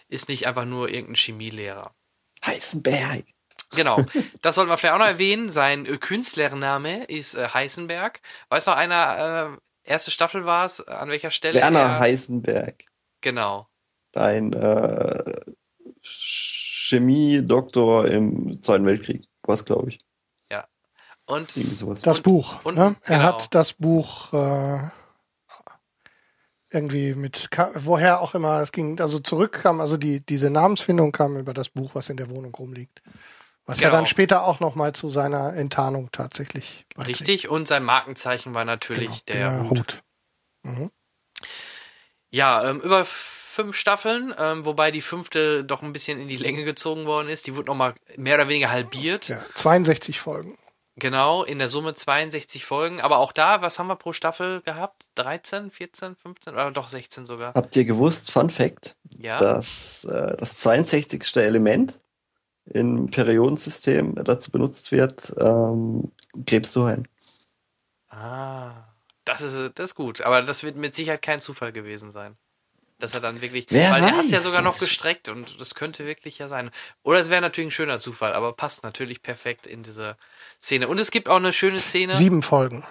ist 0.08 0.30
nicht 0.30 0.46
einfach 0.46 0.64
nur 0.64 0.88
irgendein 0.88 1.16
Chemielehrer. 1.16 1.94
Heisenberg. 2.44 3.24
Genau. 3.74 4.02
Das 4.40 4.56
sollten 4.56 4.70
wir 4.70 4.76
vielleicht 4.76 4.94
auch 4.94 4.98
noch 4.98 5.06
erwähnen. 5.06 5.48
Sein 5.48 5.86
äh, 5.86 5.98
Künstlername 5.98 7.04
ist 7.04 7.34
äh, 7.34 7.48
Heisenberg. 7.52 8.20
Weiß 8.48 8.66
noch 8.66 8.76
einer, 8.76 9.58
äh, 9.84 9.88
erste 9.88 10.10
Staffel 10.10 10.46
war 10.46 10.64
es, 10.64 10.80
an 10.80 11.10
welcher 11.10 11.30
Stelle? 11.30 11.60
Werner 11.60 11.80
er, 11.80 12.00
Heisenberg. 12.00 12.84
Genau. 13.20 13.68
Dein 14.12 14.52
äh, 14.52 15.34
Chemie-Doktor 16.96 18.08
im 18.08 18.60
Zweiten 18.62 18.84
Weltkrieg. 18.86 19.24
Was, 19.42 19.64
glaube 19.64 19.90
ich. 19.90 19.98
Und 21.24 21.56
Irgendwie 21.56 21.74
sowas. 21.74 22.02
Das 22.02 22.20
Buch. 22.20 22.56
und- 22.64 22.74
ne? 22.74 22.96
Er 23.04 23.18
genau. 23.18 23.22
hat 23.28 23.54
das 23.54 23.74
Buch 23.74 24.32
äh, 24.32 24.88
irgendwie 26.72 27.14
mit, 27.14 27.48
woher 27.74 28.20
auch 28.20 28.34
immer 28.34 28.60
es 28.60 28.72
ging, 28.72 29.00
also 29.00 29.20
zurückkam, 29.20 29.80
also 29.80 29.96
die, 29.96 30.18
diese 30.26 30.50
Namensfindung 30.50 31.12
kam 31.12 31.36
über 31.36 31.54
das 31.54 31.68
Buch, 31.68 31.94
was 31.94 32.08
in 32.10 32.16
der 32.16 32.28
Wohnung 32.28 32.52
rumliegt. 32.54 33.02
Was 33.66 33.78
ja 33.78 33.88
Genau. 33.88 33.98
dann 33.98 34.06
später 34.08 34.42
auch 34.42 34.58
nochmal 34.58 34.94
zu 34.94 35.10
seiner 35.10 35.54
Enttarnung 35.54 36.10
tatsächlich 36.10 36.86
beiträgt. 36.96 37.20
richtig. 37.20 37.48
Und 37.48 37.68
sein 37.68 37.84
Markenzeichen 37.84 38.54
war 38.56 38.64
natürlich 38.64 39.24
Genau, 39.24 39.38
der, 39.38 39.70
Hut. 39.70 40.02
Mhm. 40.64 40.90
Ja, 42.30 42.68
ähm, 42.68 42.80
über 42.80 43.04
fünf 43.52 43.76
Staffeln, 43.76 44.34
ähm, 44.38 44.64
wobei 44.64 44.90
die 44.90 45.02
fünfte 45.02 45.62
doch 45.64 45.82
ein 45.82 45.92
bisschen 45.92 46.20
in 46.20 46.28
die 46.28 46.36
Länge 46.36 46.64
gezogen 46.64 47.04
worden 47.06 47.28
ist. 47.28 47.46
Die 47.46 47.54
wurde 47.54 47.66
nochmal 47.66 47.94
mehr 48.16 48.36
oder 48.36 48.48
weniger 48.48 48.70
halbiert. 48.70 49.28
Ja, 49.28 49.42
62 49.54 50.20
Folgen. 50.20 50.56
Genau, 50.96 51.42
in 51.44 51.58
der 51.58 51.68
Summe 51.68 51.94
62 51.94 52.64
Folgen. 52.64 53.00
Aber 53.00 53.18
auch 53.18 53.32
da, 53.32 53.62
was 53.62 53.78
haben 53.78 53.86
wir 53.86 53.96
pro 53.96 54.12
Staffel 54.12 54.60
gehabt? 54.62 55.04
13, 55.14 55.70
14, 55.70 56.16
15 56.16 56.52
oder 56.52 56.70
doch 56.70 56.88
16 56.88 57.24
sogar? 57.26 57.54
Habt 57.54 57.74
ihr 57.76 57.84
gewusst, 57.84 58.30
Fun 58.30 58.50
Fact, 58.50 58.96
Ja. 59.18 59.38
dass 59.38 60.04
äh, 60.04 60.36
das 60.36 60.56
62. 60.56 61.36
Element 61.36 62.00
im 62.66 63.10
Periodensystem 63.10 64.14
dazu 64.16 64.50
benutzt 64.50 64.92
wird, 64.92 65.32
ähm, 65.38 66.12
Krebs 66.46 66.72
zu 66.72 66.84
heilen? 66.86 67.08
Ah, 68.10 68.72
das 69.24 69.40
ist, 69.40 69.72
das 69.78 69.90
ist 69.90 69.94
gut. 69.94 70.20
Aber 70.20 70.42
das 70.42 70.62
wird 70.62 70.76
mit 70.76 70.94
Sicherheit 70.94 71.22
kein 71.22 71.40
Zufall 71.40 71.72
gewesen 71.72 72.10
sein. 72.10 72.36
Dass 73.02 73.14
er 73.14 73.20
dann 73.20 73.40
wirklich, 73.42 73.66
Wer 73.68 73.90
weil 73.90 74.02
er 74.04 74.16
hat 74.16 74.26
ja 74.30 74.36
weiß, 74.38 74.44
sogar 74.44 74.62
noch 74.62 74.78
gestreckt 74.78 75.28
und 75.28 75.60
das 75.60 75.74
könnte 75.74 76.06
wirklich 76.06 76.38
ja 76.38 76.46
sein. 76.48 76.70
Oder 77.02 77.18
es 77.18 77.30
wäre 77.30 77.40
natürlich 77.42 77.68
ein 77.68 77.72
schöner 77.72 77.98
Zufall, 77.98 78.32
aber 78.32 78.52
passt 78.52 78.84
natürlich 78.84 79.22
perfekt 79.22 79.66
in 79.66 79.82
diese 79.82 80.16
Szene. 80.62 80.86
Und 80.86 81.00
es 81.00 81.10
gibt 81.10 81.28
auch 81.28 81.36
eine 81.36 81.52
schöne 81.52 81.80
Szene. 81.80 82.14
Sieben 82.14 82.42
Folgen. 82.42 82.84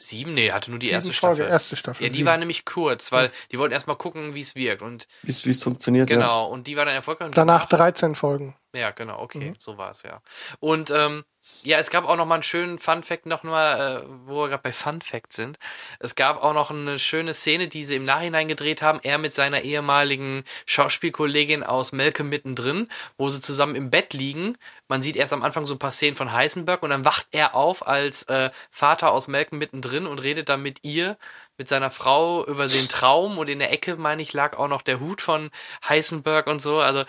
Sieben? 0.00 0.32
Nee, 0.34 0.52
hatte 0.52 0.70
nur 0.70 0.78
die 0.78 0.86
Sieben 0.86 0.94
erste 0.94 1.12
Folge, 1.12 1.36
Staffel. 1.38 1.50
erste 1.52 1.74
Staffel. 1.76 2.04
Ja, 2.04 2.08
die 2.10 2.16
sieben. 2.18 2.26
war 2.28 2.36
nämlich 2.36 2.64
kurz, 2.64 3.10
weil 3.10 3.32
die 3.50 3.58
wollten 3.58 3.72
erstmal 3.74 3.96
gucken, 3.96 4.34
wie 4.34 4.40
es 4.42 4.54
wirkt. 4.54 4.80
Und 4.82 5.08
Wie 5.22 5.32
es 5.50 5.62
funktioniert, 5.64 6.08
ja. 6.08 6.14
genau, 6.16 6.46
und 6.46 6.68
die 6.68 6.76
war 6.76 6.84
dann 6.84 6.94
erfolgreich. 6.94 7.26
Und 7.26 7.36
Danach 7.36 7.66
13 7.68 8.14
Folgen. 8.14 8.54
Ja, 8.72 8.92
genau, 8.92 9.18
okay, 9.20 9.50
Mhm. 9.50 9.54
so 9.58 9.76
war 9.76 9.90
es 9.90 10.04
ja. 10.04 10.22
Und 10.60 10.92
ähm, 10.92 11.24
ja, 11.68 11.76
es 11.78 11.90
gab 11.90 12.08
auch 12.08 12.16
noch 12.16 12.24
mal 12.24 12.36
einen 12.36 12.42
schönen 12.42 12.78
Fun 12.78 13.02
Fact 13.02 13.26
noch 13.26 13.42
mal, 13.42 13.98
äh, 13.98 14.08
wo 14.24 14.44
wir 14.44 14.48
gerade 14.48 14.62
bei 14.62 14.72
Fun 14.72 15.02
Fact 15.02 15.34
sind. 15.34 15.58
Es 15.98 16.14
gab 16.14 16.42
auch 16.42 16.54
noch 16.54 16.70
eine 16.70 16.98
schöne 16.98 17.34
Szene, 17.34 17.68
die 17.68 17.84
sie 17.84 17.96
im 17.96 18.04
Nachhinein 18.04 18.48
gedreht 18.48 18.80
haben. 18.80 19.00
Er 19.02 19.18
mit 19.18 19.34
seiner 19.34 19.60
ehemaligen 19.60 20.44
Schauspielkollegin 20.64 21.62
aus 21.62 21.92
Malcolm 21.92 22.30
mittendrin, 22.30 22.88
wo 23.18 23.28
sie 23.28 23.42
zusammen 23.42 23.74
im 23.74 23.90
Bett 23.90 24.14
liegen. 24.14 24.56
Man 24.88 25.02
sieht 25.02 25.16
erst 25.16 25.34
am 25.34 25.42
Anfang 25.42 25.66
so 25.66 25.74
ein 25.74 25.78
paar 25.78 25.92
Szenen 25.92 26.16
von 26.16 26.32
Heisenberg 26.32 26.82
und 26.82 26.88
dann 26.88 27.04
wacht 27.04 27.28
er 27.32 27.54
auf 27.54 27.86
als 27.86 28.22
äh, 28.24 28.48
Vater 28.70 29.12
aus 29.12 29.28
Malcolm 29.28 29.58
mittendrin 29.58 30.06
und 30.06 30.22
redet 30.22 30.48
dann 30.48 30.62
mit 30.62 30.86
ihr 30.86 31.18
mit 31.58 31.68
seiner 31.68 31.90
Frau 31.90 32.46
über 32.46 32.66
den 32.66 32.88
Traum 32.88 33.36
und 33.36 33.50
in 33.50 33.58
der 33.58 33.72
Ecke, 33.72 33.96
meine 33.96 34.22
ich, 34.22 34.32
lag 34.32 34.56
auch 34.56 34.68
noch 34.68 34.80
der 34.80 35.00
Hut 35.00 35.20
von 35.20 35.50
Heisenberg 35.86 36.46
und 36.46 36.62
so. 36.62 36.78
Also 36.78 37.04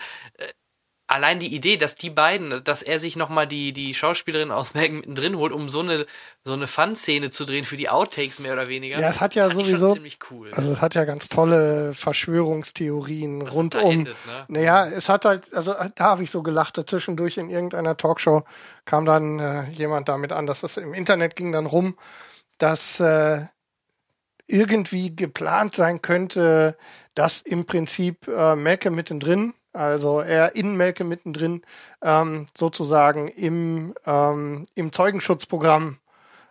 allein 1.10 1.40
die 1.40 1.52
Idee, 1.54 1.76
dass 1.76 1.96
die 1.96 2.08
beiden, 2.10 2.62
dass 2.62 2.82
er 2.82 3.00
sich 3.00 3.16
nochmal 3.16 3.46
die, 3.46 3.72
die 3.72 3.94
Schauspielerin 3.94 4.52
aus 4.52 4.74
Malcolm 4.74 4.96
mittendrin 4.98 5.36
holt, 5.36 5.52
um 5.52 5.68
so 5.68 5.80
eine, 5.80 6.06
so 6.44 6.52
eine 6.52 6.68
Fun-Szene 6.68 7.30
zu 7.30 7.44
drehen 7.44 7.64
für 7.64 7.76
die 7.76 7.88
Outtakes 7.88 8.38
mehr 8.38 8.52
oder 8.52 8.68
weniger. 8.68 9.00
Ja, 9.00 9.08
es 9.08 9.20
hat 9.20 9.34
ja 9.34 9.50
sowieso- 9.50 9.92
ziemlich 9.94 10.18
cool. 10.30 10.52
Also 10.54 10.72
es 10.72 10.80
hat 10.80 10.94
ja 10.94 11.04
ganz 11.04 11.28
tolle 11.28 11.94
Verschwörungstheorien 11.94 13.40
dass 13.40 13.54
rundum. 13.54 13.90
endet, 13.90 14.16
ne? 14.26 14.44
Naja, 14.48 14.86
es 14.86 15.08
hat 15.08 15.24
halt, 15.24 15.52
also 15.52 15.74
da 15.96 16.04
habe 16.04 16.22
ich 16.22 16.30
so 16.30 16.42
gelacht, 16.42 16.78
dazwischendurch 16.78 17.38
in 17.38 17.50
irgendeiner 17.50 17.96
Talkshow 17.96 18.44
kam 18.84 19.04
dann 19.04 19.40
äh, 19.40 19.68
jemand 19.70 20.08
damit 20.08 20.30
an, 20.32 20.46
dass 20.46 20.60
das 20.60 20.76
im 20.76 20.94
Internet 20.94 21.34
ging 21.34 21.50
dann 21.50 21.66
rum, 21.66 21.96
dass 22.58 23.00
äh, 23.00 23.46
irgendwie 24.46 25.14
geplant 25.14 25.74
sein 25.74 26.02
könnte, 26.02 26.76
dass 27.14 27.40
im 27.40 27.66
Prinzip 27.66 28.28
äh, 28.28 28.54
Melke 28.56 28.90
mittendrin, 28.90 29.54
also 29.72 30.20
er 30.20 30.54
in 30.56 30.76
Melke 30.76 31.04
mittendrin, 31.04 31.62
ähm, 32.02 32.46
sozusagen 32.56 33.28
im, 33.28 33.94
ähm, 34.06 34.64
im 34.74 34.92
Zeugenschutzprogramm 34.92 35.98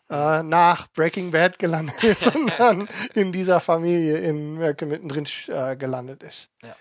äh, 0.10 0.42
nach 0.44 0.88
Breaking 0.94 1.32
Bad 1.32 1.60
gelandet 1.60 2.04
ist 2.04 2.36
und 2.36 2.52
dann 2.60 2.88
in 3.14 3.32
dieser 3.32 3.60
Familie 3.60 4.18
in 4.20 4.56
Melke 4.56 4.86
mittendrin 4.86 5.28
äh, 5.48 5.76
gelandet 5.76 6.24
ist. 6.24 6.50
Ja. 6.64 6.76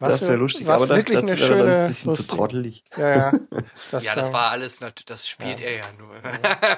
Was 0.00 0.08
das 0.12 0.22
wäre 0.22 0.32
für- 0.32 0.38
lustig, 0.38 0.66
was 0.66 0.74
aber 0.76 0.86
das, 0.88 0.96
wirklich 0.96 1.20
das 1.20 1.30
eine 1.30 1.40
wäre 1.40 1.48
dann 1.50 1.58
schöne- 1.68 1.76
ein 1.82 1.86
bisschen 1.86 2.02
zu 2.14 2.22
lustige- 2.22 2.36
trottelig. 2.36 2.84
Ja, 2.96 3.16
ja. 3.16 3.32
Das, 3.92 4.04
Ja, 4.04 4.14
das 4.16 4.30
äh, 4.30 4.32
war 4.32 4.50
alles, 4.50 4.80
das 5.06 5.28
spielt 5.28 5.60
er 5.60 5.76
ja 5.76 5.84
nur. 5.98 6.16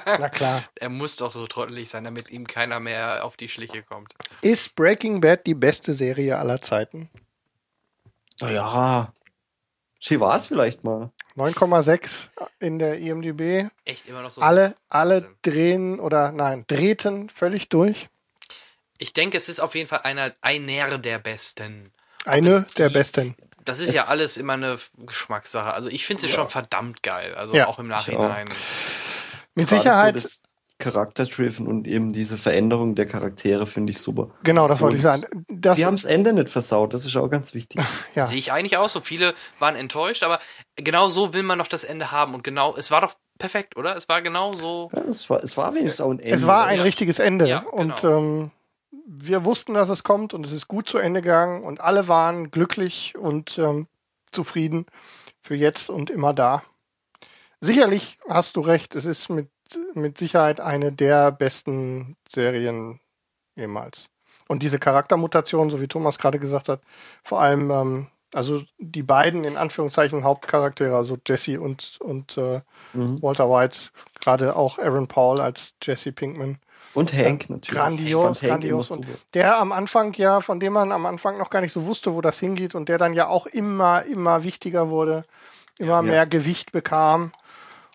Na 0.05 0.29
klar. 0.29 0.63
er 0.75 0.89
muss 0.89 1.15
doch 1.15 1.31
so 1.31 1.47
trottelig 1.47 1.89
sein, 1.89 2.03
damit 2.03 2.29
ihm 2.29 2.45
keiner 2.45 2.79
mehr 2.79 3.25
auf 3.25 3.35
die 3.35 3.49
Schliche 3.49 3.81
kommt. 3.81 4.13
Ist 4.41 4.75
Breaking 4.75 5.19
Bad 5.19 5.47
die 5.47 5.55
beste 5.55 5.95
Serie 5.95 6.37
aller 6.37 6.61
Zeiten? 6.61 7.09
Ja, 8.39 9.13
sie 9.99 10.19
war 10.19 10.35
es 10.35 10.47
vielleicht 10.47 10.83
mal. 10.83 11.11
9,6 11.35 12.29
in 12.59 12.79
der 12.79 12.97
IMDb. 12.99 13.69
Echt 13.85 14.07
immer 14.07 14.21
noch 14.21 14.31
so. 14.31 14.41
Alle, 14.41 14.75
alle 14.89 15.29
drehen 15.41 15.99
oder 15.99 16.31
nein, 16.31 16.65
drehten 16.67 17.29
völlig 17.29 17.69
durch. 17.69 18.09
Ich 18.97 19.13
denke, 19.13 19.37
es 19.37 19.47
ist 19.49 19.59
auf 19.59 19.75
jeden 19.75 19.87
Fall 19.87 20.01
einer, 20.03 20.33
einer 20.41 20.97
der 20.97 21.19
besten. 21.19 21.91
Eine 22.25 22.65
es 22.67 22.73
der 22.73 22.89
besten. 22.89 23.35
Das 23.63 23.79
ist 23.79 23.93
ja 23.93 24.05
alles 24.05 24.37
immer 24.37 24.53
eine 24.53 24.77
Geschmackssache. 24.97 25.73
Also 25.73 25.89
ich 25.89 26.05
finde 26.05 26.21
sie 26.21 26.29
schon 26.29 26.49
verdammt 26.49 27.03
geil. 27.03 27.33
Also 27.35 27.55
Ja. 27.55 27.67
auch 27.67 27.79
im 27.79 27.87
Nachhinein. 27.87 28.47
Mit 29.55 29.69
Sicherheit, 29.69 30.17
So 30.19 30.46
Charakter-Driven 30.79 31.65
und 31.67 31.87
eben 31.87 32.13
diese 32.13 32.37
Veränderung 32.37 32.95
der 32.95 33.05
Charaktere 33.07 33.65
finde 33.65 33.91
ich 33.91 33.99
super. 33.99 34.29
genau, 34.43 34.67
das 34.67 34.79
wollte 34.81 34.97
ich 34.97 35.05
Und 35.05 35.11
sagen. 35.11 35.45
Das, 35.49 35.75
sie 35.75 35.85
haben 35.85 35.95
das 35.95 36.05
Ende 36.05 36.33
nicht 36.33 36.49
versaut, 36.49 36.93
das 36.93 37.05
ist 37.05 37.15
auch 37.15 37.29
ganz 37.29 37.53
wichtig. 37.53 37.81
ja. 38.15 38.25
Sehe 38.25 38.37
ich 38.37 38.51
eigentlich 38.51 38.77
auch 38.77 38.89
so. 38.89 39.01
Viele 39.01 39.33
waren 39.59 39.75
enttäuscht, 39.75 40.23
aber 40.23 40.39
genau 40.75 41.09
so 41.09 41.33
will 41.33 41.43
man 41.43 41.59
doch 41.59 41.67
das 41.67 41.83
Ende 41.83 42.11
haben. 42.11 42.33
Und 42.35 42.43
genau, 42.43 42.75
es 42.77 42.91
war 42.91 43.01
doch 43.01 43.15
perfekt, 43.39 43.75
oder? 43.77 43.95
Es 43.95 44.07
war 44.09 44.21
genau 44.21 44.53
so. 44.53 44.89
Ja, 44.95 45.01
es, 45.03 45.29
war, 45.29 45.43
es 45.43 45.57
war 45.57 45.73
wenigstens 45.75 46.01
auch 46.01 46.11
ein 46.11 46.19
Ende. 46.19 46.35
es 46.35 46.45
war 46.47 46.65
ein 46.65 46.77
Ja. 46.77 46.83
richtiges 46.83 47.19
Ende. 47.19 47.47
Ja, 47.47 47.59
Und 47.59 47.95
genau. 48.01 48.17
ähm, 48.17 48.51
wir 49.07 49.45
wussten, 49.45 49.73
dass 49.73 49.89
es 49.89 50.03
kommt 50.03 50.33
und 50.33 50.45
es 50.45 50.51
ist 50.51 50.67
gut 50.67 50.87
zu 50.89 50.97
Ende 50.97 51.21
gegangen 51.21 51.63
und 51.63 51.81
alle 51.81 52.07
waren 52.07 52.51
glücklich 52.51 53.15
und 53.17 53.57
ähm, 53.57 53.87
zufrieden 54.31 54.85
für 55.41 55.55
jetzt 55.55 55.89
und 55.89 56.09
immer 56.09 56.33
da. 56.33 56.61
Sicherlich 57.59 58.19
hast 58.29 58.55
du 58.55 58.61
recht, 58.61 58.95
es 58.95 59.05
ist 59.05 59.29
mit, 59.29 59.49
mit 59.93 60.17
Sicherheit 60.17 60.59
eine 60.61 60.91
der 60.91 61.31
besten 61.31 62.15
Serien 62.33 62.99
jemals. 63.55 64.05
Und 64.47 64.63
diese 64.63 64.79
Charaktermutation, 64.79 65.69
so 65.69 65.81
wie 65.81 65.87
Thomas 65.87 66.17
gerade 66.19 66.39
gesagt 66.39 66.69
hat, 66.69 66.81
vor 67.23 67.41
allem, 67.41 67.69
ähm, 67.71 68.07
also 68.33 68.61
die 68.77 69.03
beiden 69.03 69.43
in 69.43 69.57
Anführungszeichen 69.57 70.23
Hauptcharaktere, 70.23 70.95
also 70.95 71.17
Jesse 71.25 71.59
und, 71.59 71.97
und 72.01 72.37
äh, 72.37 72.61
Mhm. 72.93 73.21
Walter 73.21 73.49
White, 73.49 73.79
gerade 74.21 74.55
auch 74.55 74.79
Aaron 74.79 75.07
Paul 75.07 75.39
als 75.41 75.73
Jesse 75.81 76.11
Pinkman. 76.11 76.57
Und 76.93 77.13
Hank 77.13 77.49
natürlich. 77.49 77.67
Grandios, 77.79 78.41
Hank 78.41 78.51
grandios. 78.51 78.91
immer 78.91 78.99
Und 78.99 79.07
der 79.33 79.57
am 79.59 79.71
Anfang 79.71 80.13
ja, 80.13 80.41
von 80.41 80.59
dem 80.59 80.73
man 80.73 80.91
am 80.91 81.05
Anfang 81.05 81.37
noch 81.37 81.49
gar 81.49 81.61
nicht 81.61 81.73
so 81.73 81.85
wusste, 81.85 82.13
wo 82.15 82.21
das 82.21 82.39
hingeht 82.39 82.73
und 82.75 82.89
der 82.89 82.97
dann 82.97 83.13
ja 83.13 83.27
auch 83.27 83.45
immer, 83.45 84.03
immer 84.05 84.43
wichtiger 84.43 84.89
wurde, 84.89 85.25
immer 85.77 85.97
Ja. 85.97 86.01
mehr 86.01 86.25
Gewicht 86.25 86.71
bekam. 86.71 87.31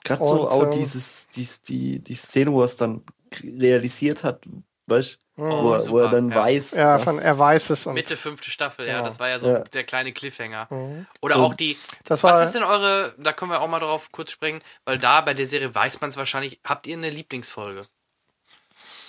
Gerade 0.04 0.24
so 0.24 0.48
auch 0.48 0.64
ähm, 0.64 0.70
dieses, 0.72 1.28
dies, 1.28 1.60
die, 1.60 1.98
die 2.00 2.14
Szene, 2.14 2.52
wo 2.52 2.60
er 2.60 2.66
es 2.66 2.76
dann 2.76 3.02
realisiert 3.42 4.24
hat, 4.24 4.44
weißt 4.86 5.18
Mhm. 5.36 5.44
wo, 5.44 5.44
Oh, 5.46 5.72
er- 5.72 5.78
wo 5.78 5.80
super, 5.80 6.02
er 6.04 6.08
dann 6.10 6.28
ja. 6.30 6.36
weiß, 6.36 6.70
Ja, 6.72 6.94
dass- 6.96 7.04
von 7.04 7.18
er 7.18 7.38
weiß 7.38 7.70
es 7.70 7.86
und 7.86 7.94
Mitte 7.94 8.18
fünfte 8.18 8.50
Staffel, 8.50 8.86
ja, 8.86 8.96
Ja. 8.96 9.02
das 9.02 9.18
war 9.18 9.30
ja 9.30 9.38
so 9.38 9.48
Ja. 9.48 9.60
der 9.60 9.84
kleine 9.84 10.12
Cliffhanger. 10.12 10.66
Mhm. 10.68 11.06
Oder 11.22 11.36
Und 11.36 11.42
auch 11.42 11.54
die, 11.54 11.78
das 12.04 12.22
war 12.22 12.34
was 12.34 12.44
ist 12.44 12.54
denn 12.54 12.62
eure, 12.62 13.14
da 13.16 13.32
können 13.32 13.50
wir 13.50 13.62
auch 13.62 13.68
mal 13.68 13.78
drauf 13.78 14.10
kurz 14.12 14.30
springen, 14.30 14.60
weil 14.84 14.98
da 14.98 15.22
bei 15.22 15.32
der 15.32 15.46
Serie 15.46 15.74
weiß 15.74 16.02
man 16.02 16.10
es 16.10 16.18
wahrscheinlich, 16.18 16.60
habt 16.64 16.86
ihr 16.86 16.96
eine 16.98 17.08
Lieblingsfolge? 17.10 17.86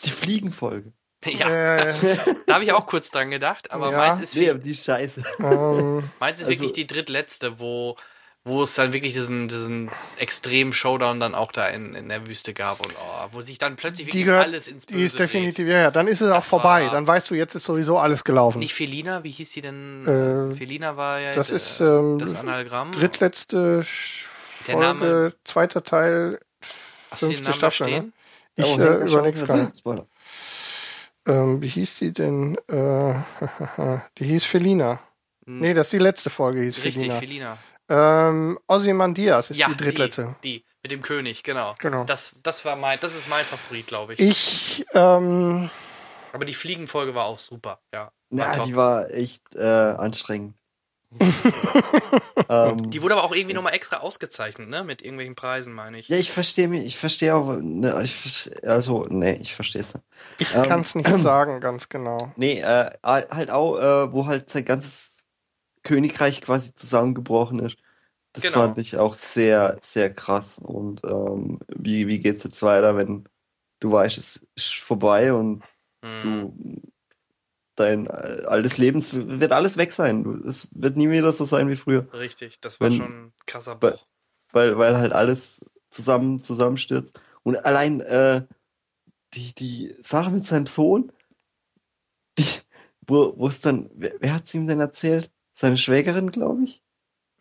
die 0.06 0.10
Fliegenfolge. 0.12 0.92
Ja, 1.26 1.78
äh, 1.78 1.94
da 2.48 2.56
habe 2.56 2.64
ich 2.66 2.74
auch 2.74 2.86
kurz 2.86 3.10
dran 3.12 3.32
gedacht, 3.32 3.72
aber 3.72 3.92
Ja. 3.92 3.98
meins 3.98 4.20
ist, 4.22 4.36
Nee, 4.36 4.54
die 4.56 4.72
ist 4.72 4.84
scheiße. 4.86 5.24
ähm, 5.40 6.04
meins 6.20 6.38
ist 6.40 6.44
also- 6.46 6.50
wirklich 6.50 6.74
die 6.74 6.86
drittletzte, 6.88 7.60
wo, 7.60 7.96
wo 8.46 8.64
es 8.64 8.76
dann 8.76 8.92
wirklich 8.92 9.14
diesen, 9.14 9.48
diesen 9.48 9.90
extremen 10.18 10.74
Showdown 10.74 11.20
dann 11.20 11.34
auch 11.34 11.52
da 11.54 11.68
in, 11.68 11.96
in 11.96 12.10
der 12.10 12.28
Wüste 12.28 12.54
gab 12.54 12.86
und 12.86 12.94
oh, 12.94 13.28
wo 13.32 13.40
sich 13.42 13.58
dann 13.58 13.76
plötzlich 13.78 14.08
die 14.08 14.14
wirklich 14.14 14.26
gehört, 14.26 14.44
alles 14.48 14.68
ins 14.68 14.86
Böse 14.86 14.98
die 15.00 15.06
ist 15.06 15.14
dreht. 15.20 15.30
definitiv, 15.30 15.68
ja, 15.68 15.78
ja, 15.80 15.92
dann 15.92 16.08
ist 16.08 16.20
es 16.22 16.30
auch 16.30 16.38
Das 16.42 16.50
vorbei. 16.50 16.86
war- 16.86 16.92
Dann 16.92 17.08
weißt 17.08 17.30
du, 17.30 17.36
jetzt 17.36 17.56
ist 17.56 17.64
sowieso 17.66 17.98
alles 18.00 18.24
gelaufen. 18.26 18.60
Nicht 18.60 18.74
Felina, 18.74 19.24
wie 19.24 19.32
hieß 19.32 19.52
die 19.54 19.62
denn? 19.62 20.52
Äh, 20.52 20.56
Felina 20.56 20.98
war 20.98 21.20
ja 21.22 21.34
das 21.34 21.52
äh, 21.52 21.56
ist, 21.56 21.80
ähm, 21.80 22.18
das 22.20 22.36
Anagramm. 22.36 22.92
Drittletzte 22.92 23.86
Der 24.68 24.74
Folge, 24.74 24.80
Name- 24.88 25.34
zweiter 25.46 25.84
Teil, 25.84 26.40
Hast 27.12 27.22
du 27.24 27.28
den 27.28 27.36
fünfte 27.38 27.52
da 27.52 27.72
Staffel. 27.72 27.88
stehen? 27.88 28.06
Ne? 28.06 28.12
Ich 28.56 28.66
Oh, 28.66 28.76
äh, 28.76 29.32
gerade. 29.32 29.72
Spoiler. 29.76 30.06
Ähm, 31.26 31.62
wie 31.62 31.68
hieß 31.70 32.00
die 32.00 32.12
denn? 32.12 32.58
Äh, 32.68 33.14
die 34.18 34.26
hieß 34.26 34.44
Felina. 34.44 35.00
Hm. 35.48 35.60
Nee, 35.60 35.74
das 35.74 35.88
ist 35.88 35.94
die 35.94 36.00
letzte 36.00 36.30
Folge, 36.30 36.62
hieß 36.62 36.78
Richtig, 36.84 36.94
Felina. 37.14 37.20
Felina. 37.20 37.58
Ähm, 37.90 38.60
Ozymandias 38.68 39.52
ist 39.52 39.58
ja, 39.58 39.68
die 39.68 39.78
drittletzte. 39.78 40.36
Die, 40.44 40.60
die, 40.60 40.66
mit 40.84 40.92
dem 40.92 41.02
König, 41.02 41.44
genau. 41.44 41.76
Genau. 41.80 42.04
Das, 42.06 42.36
das 42.44 42.66
war 42.66 42.76
mein, 42.76 43.00
das 43.02 43.16
ist 43.16 43.28
mein 43.30 43.44
Favorit, 43.44 43.88
glaube 43.88 44.14
ich. 44.14 44.20
Ich, 44.20 44.86
ähm, 44.94 45.70
Aber 46.32 46.46
die 46.46 46.54
Fliegenfolge 46.54 47.14
war 47.16 47.26
auch 47.26 47.40
super, 47.40 47.80
ja. 47.94 48.12
War 48.30 48.58
Ja, 48.58 48.66
die 48.66 48.76
war 48.76 49.12
echt 49.12 49.56
äh, 49.56 49.62
anstrengend. 49.62 50.56
ähm, 52.50 52.90
Die 52.90 53.02
wurde 53.02 53.16
aber 53.16 53.24
auch 53.24 53.36
irgendwie 53.36 53.54
nochmal 53.54 53.74
extra 53.74 53.98
ausgezeichnet, 53.98 54.68
ne? 54.68 54.84
Mit 54.84 55.02
irgendwelchen 55.02 55.36
Preisen, 55.36 55.74
meine 55.74 56.00
ich. 56.00 56.08
ja, 56.08 56.18
ich 56.18 56.32
verstehe 56.32 56.68
mich, 56.68 56.84
ich 56.86 56.98
verstehe 56.98 57.36
auch, 57.36 57.58
ne, 57.62 58.02
ich 58.04 58.16
versteh, 58.16 58.66
also, 58.66 59.06
nee, 59.10 59.34
ich 59.34 59.54
verstehe 59.54 59.82
es. 59.82 59.94
Ich 60.40 60.54
Ähm, 60.56 60.64
kann 60.64 60.82
es 60.82 60.96
nicht 60.96 61.08
sagen, 61.20 61.62
ganz 61.62 61.90
genau. 61.90 62.18
Nee, 62.36 62.62
äh, 62.62 62.90
halt 63.04 63.52
auch, 63.52 63.78
äh, 63.78 64.12
wo 64.12 64.26
halt 64.26 64.50
sein 64.50 64.66
ganzes 64.66 65.13
Königreich 65.84 66.42
quasi 66.42 66.74
zusammengebrochen 66.74 67.60
ist. 67.60 67.78
Das 68.34 68.44
Genau. 68.44 68.56
fand 68.66 68.78
ich 68.80 68.98
auch 68.98 69.14
sehr, 69.16 69.78
sehr 69.84 70.12
krass. 70.14 70.58
Und 70.58 71.02
ähm, 71.06 71.60
wie, 71.68 72.08
wie 72.08 72.20
geht's 72.20 72.44
jetzt 72.44 72.64
weiter, 72.64 72.96
wenn 72.98 73.28
du 73.80 73.92
weißt, 73.92 74.18
es 74.18 74.48
ist 74.56 74.74
vorbei 74.76 75.34
und 75.34 75.64
Hm. 76.04 76.22
du 76.22 76.82
dein 77.76 78.08
äh, 78.08 78.44
altes 78.46 78.78
Leben, 78.78 79.00
es 79.00 79.14
wird 79.14 79.52
alles 79.52 79.78
weg 79.78 79.92
sein. 79.94 80.26
Es 80.48 80.70
wird 80.74 80.96
nie 80.98 81.10
wieder 81.10 81.32
so 81.34 81.46
sein 81.46 81.70
wie 81.70 81.76
früher. 81.76 82.12
Richtig, 82.14 82.60
das 82.60 82.80
war 82.80 82.90
Wenn- 82.90 82.98
schon 82.98 83.26
ein 83.28 83.34
krasser 83.46 83.76
Bruch. 83.76 84.06
Weil, 84.52 84.78
weil 84.78 84.98
halt 84.98 85.14
alles 85.14 85.66
zusammen 85.90 86.40
zusammenstürzt. 86.40 87.22
Und 87.44 87.66
allein 87.66 88.02
äh, 88.02 88.46
die, 89.34 89.54
die 89.56 89.96
Sache 90.04 90.30
mit 90.30 90.46
seinem 90.46 90.68
Sohn, 90.68 91.12
die, 92.38 92.46
wo, 93.08 93.34
wo 93.38 93.48
es 93.48 93.62
dann, 93.62 93.90
wer, 93.96 94.14
wer 94.20 94.34
hat's 94.36 94.54
ihm 94.54 94.68
denn 94.68 94.80
erzählt? 94.80 95.32
Seine 95.54 95.78
Schwägerin, 95.78 96.30
glaube 96.30 96.64
ich? 96.64 96.84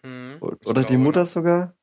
Hm. 0.02 0.38
O- 0.40 0.52
Ich 0.60 0.66
Oder 0.66 0.82
die 0.82 0.94
glaube, 0.94 1.04
Mutter 1.04 1.24
sogar? 1.24 1.76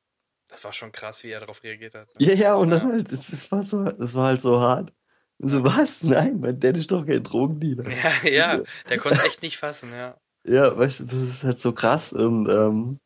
Das 0.48 0.64
war 0.64 0.72
schon 0.72 0.92
krass, 0.92 1.22
wie 1.22 1.30
er 1.30 1.40
darauf 1.40 1.62
reagiert 1.62 1.94
hat. 1.94 2.08
ne? 2.18 2.26
Ja, 2.26 2.34
ja, 2.34 2.54
und 2.56 2.70
dann 2.70 2.80
Ja. 2.82 2.92
halt, 2.92 3.12
das, 3.12 3.30
das 3.30 3.50
war 3.52 3.62
so, 3.62 3.84
das 3.84 4.14
war 4.14 4.26
halt 4.28 4.40
so 4.40 4.60
hart. 4.60 4.92
Und 5.38 5.48
so, 5.48 5.64
was? 5.64 6.02
Nein, 6.02 6.40
mein 6.40 6.58
Dad 6.58 6.76
ist 6.76 6.90
doch 6.90 7.06
kein 7.06 7.22
Drogendealer. 7.22 7.84
Ja, 8.24 8.28
ja, 8.28 8.62
der 8.88 8.98
konnte 8.98 9.18
es 9.18 9.24
echt 9.24 9.42
nicht 9.42 9.58
fassen, 9.58 9.92
ja. 9.92 10.16
Ja, 10.46 10.76
weißt 10.76 11.00
du, 11.00 11.04
das 11.04 11.12
ist 11.14 11.44
halt 11.44 11.60
so 11.60 11.72
krass. 11.72 12.12
Und 12.14 12.48
ähm, 12.48 12.98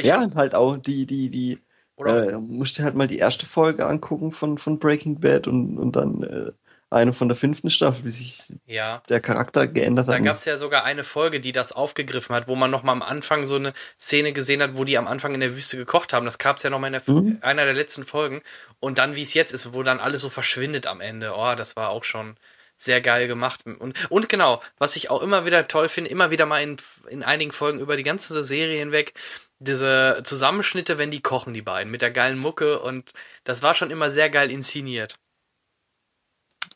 ja, 0.00 0.22
und 0.22 0.34
halt 0.34 0.54
auch 0.54 0.78
die, 0.78 1.06
die, 1.06 1.30
die, 1.30 1.58
oder 1.96 2.30
äh, 2.32 2.38
musst 2.38 2.78
dir 2.78 2.84
halt 2.84 2.94
mal 2.94 3.06
die 3.06 3.18
erste 3.18 3.46
Folge 3.46 3.86
angucken 3.86 4.32
von, 4.32 4.58
von 4.58 4.78
Breaking 4.78 5.20
Bad 5.20 5.46
und, 5.48 5.78
und 5.78 5.94
dann 5.96 6.22
äh, 6.22 6.52
eine 6.92 7.12
von 7.12 7.28
der 7.28 7.36
fünften 7.36 7.70
Staffel, 7.70 8.04
wie 8.04 8.10
sich 8.10 8.52
ja. 8.66 9.02
der 9.08 9.20
Charakter 9.20 9.66
geändert 9.66 10.08
Da 10.08 10.14
hat. 10.14 10.24
gab 10.24 10.34
es 10.34 10.44
ja 10.44 10.56
sogar 10.56 10.84
eine 10.84 11.04
Folge, 11.04 11.40
die 11.40 11.52
das 11.52 11.72
aufgegriffen 11.72 12.34
hat, 12.34 12.48
wo 12.48 12.56
man 12.56 12.70
noch 12.70 12.82
mal 12.82 12.92
am 12.92 13.02
Anfang 13.02 13.46
so 13.46 13.56
eine 13.56 13.72
Szene 13.98 14.32
gesehen 14.32 14.62
hat, 14.62 14.76
wo 14.76 14.84
die 14.84 14.98
am 14.98 15.06
Anfang 15.08 15.34
in 15.34 15.40
der 15.40 15.54
Wüste 15.56 15.76
gekocht 15.76 16.12
haben. 16.12 16.24
Das 16.24 16.38
gab 16.38 16.58
es 16.58 16.62
ja 16.62 16.70
noch 16.70 16.78
mal 16.78 16.88
in 16.88 16.92
der, 16.92 17.02
Mhm. 17.06 17.38
einer 17.42 17.64
der 17.64 17.74
letzten 17.74 18.04
Folgen. 18.04 18.42
Und 18.80 18.98
dann, 18.98 19.16
wie 19.16 19.22
es 19.22 19.34
jetzt 19.34 19.52
ist, 19.52 19.74
wo 19.74 19.82
dann 19.82 20.00
alles 20.00 20.22
so 20.22 20.28
verschwindet 20.28 20.86
am 20.86 21.00
Ende. 21.00 21.32
Oh, 21.36 21.54
das 21.56 21.76
war 21.76 21.90
auch 21.90 22.04
schon 22.04 22.36
sehr 22.76 23.00
geil 23.00 23.28
gemacht. 23.28 23.60
Und, 23.64 24.10
und 24.10 24.28
genau, 24.28 24.60
was 24.78 24.96
ich 24.96 25.08
auch 25.10 25.22
immer 25.22 25.46
wieder 25.46 25.68
toll 25.68 25.88
finde, 25.88 26.10
immer 26.10 26.30
wieder 26.30 26.46
mal 26.46 26.62
in, 26.62 26.76
in 27.08 27.22
einigen 27.22 27.52
Folgen 27.52 27.78
über 27.78 27.96
die 27.96 28.02
ganze 28.02 28.42
Serie 28.42 28.78
hinweg, 28.78 29.14
diese 29.60 30.20
Zusammenschnitte, 30.24 30.98
wenn 30.98 31.10
die 31.12 31.20
kochen, 31.22 31.54
die 31.54 31.62
beiden, 31.62 31.92
mit 31.92 32.02
der 32.02 32.10
geilen 32.10 32.38
Mucke. 32.38 32.80
Und 32.80 33.10
das 33.44 33.62
war 33.62 33.74
schon 33.74 33.90
immer 33.90 34.10
sehr 34.10 34.30
geil 34.30 34.50
inszeniert. 34.50 35.14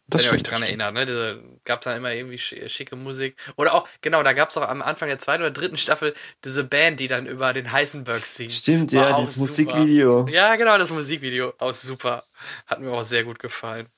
Das 0.08 0.22
wenn 0.22 0.30
ihr 0.30 0.34
euch 0.36 0.42
dran 0.42 0.60
das 0.60 0.68
erinnert, 0.68 0.94
ne? 0.94 1.04
Diese, 1.06 1.42
gab's 1.64 1.84
dann 1.84 1.96
immer 1.96 2.12
irgendwie 2.12 2.36
schi- 2.38 2.68
schicke 2.68 2.96
Musik. 2.96 3.36
Oder 3.56 3.74
auch, 3.74 3.88
genau, 4.00 4.22
da 4.22 4.32
gab's 4.32 4.56
auch 4.56 4.68
am 4.68 4.82
Anfang 4.82 5.08
der 5.08 5.18
zweiten 5.18 5.42
oder 5.42 5.50
dritten 5.50 5.76
Staffel 5.76 6.14
diese 6.44 6.64
Band, 6.64 7.00
die 7.00 7.08
dann 7.08 7.26
über 7.26 7.52
den 7.52 7.72
Heisenberg 7.72 8.24
singt. 8.24 8.52
Stimmt, 8.52 8.92
War 8.92 9.10
ja, 9.10 9.26
super. 9.26 9.40
Musikvideo. 9.40 10.28
Ja, 10.28 10.56
genau, 10.56 10.78
das 10.78 10.90
Musikvideo. 10.90 11.54
Auch 11.58 11.72
super. 11.72 12.24
Hat 12.66 12.80
mir 12.80 12.90
auch 12.92 13.02
sehr 13.02 13.24
gut 13.24 13.38
gefallen. 13.38 13.88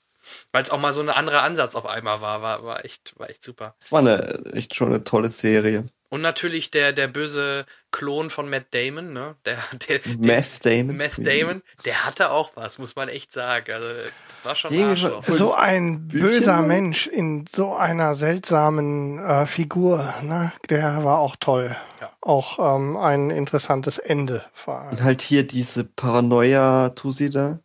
Weil 0.52 0.62
es 0.62 0.70
auch 0.70 0.78
mal 0.78 0.92
so 0.92 1.00
ein 1.00 1.08
anderer 1.08 1.42
Ansatz 1.42 1.74
auf 1.74 1.86
einmal 1.86 2.20
war, 2.20 2.42
war, 2.42 2.64
war 2.64 2.84
echt, 2.84 3.18
war 3.18 3.30
echt 3.30 3.42
super. 3.42 3.74
Das 3.80 3.92
war 3.92 4.00
eine, 4.00 4.44
echt 4.52 4.74
schon 4.74 4.88
eine 4.88 5.02
tolle 5.02 5.30
Serie. 5.30 5.88
Und 6.10 6.22
natürlich 6.22 6.70
der, 6.70 6.94
der 6.94 7.06
böse 7.06 7.66
Klon 7.90 8.30
von 8.30 8.48
Matt 8.48 8.66
Damon, 8.72 9.12
ne? 9.12 9.36
Der, 9.44 9.58
der, 9.88 9.98
der 9.98 10.16
Meth 10.16 10.64
Damon. 10.64 10.96
Meth 10.96 11.18
Damon, 11.18 11.62
der 11.84 12.06
hatte 12.06 12.30
auch 12.30 12.52
was, 12.54 12.78
muss 12.78 12.96
man 12.96 13.08
echt 13.10 13.30
sagen. 13.30 13.72
Also, 13.72 13.86
das 14.30 14.44
war 14.44 14.54
schon 14.54 14.74
Arschloch. 14.82 15.22
So 15.22 15.54
ein 15.54 16.08
böser? 16.08 16.62
Mensch 16.62 17.06
in 17.06 17.46
so 17.54 17.74
einer 17.74 18.14
seltsamen 18.14 19.18
äh, 19.18 19.46
Figur, 19.46 20.14
ne? 20.22 20.52
der 20.70 21.04
war 21.04 21.18
auch 21.18 21.36
toll. 21.36 21.76
Ja. 22.00 22.10
Auch 22.22 22.76
ähm, 22.76 22.96
ein 22.96 23.28
interessantes 23.30 23.98
Ende. 23.98 24.44
vor 24.54 24.80
allem. 24.80 24.90
Und 24.92 25.02
halt 25.02 25.20
hier 25.20 25.46
diese 25.46 25.84
Paranoia-Tusi 25.84 27.28
da. 27.30 27.60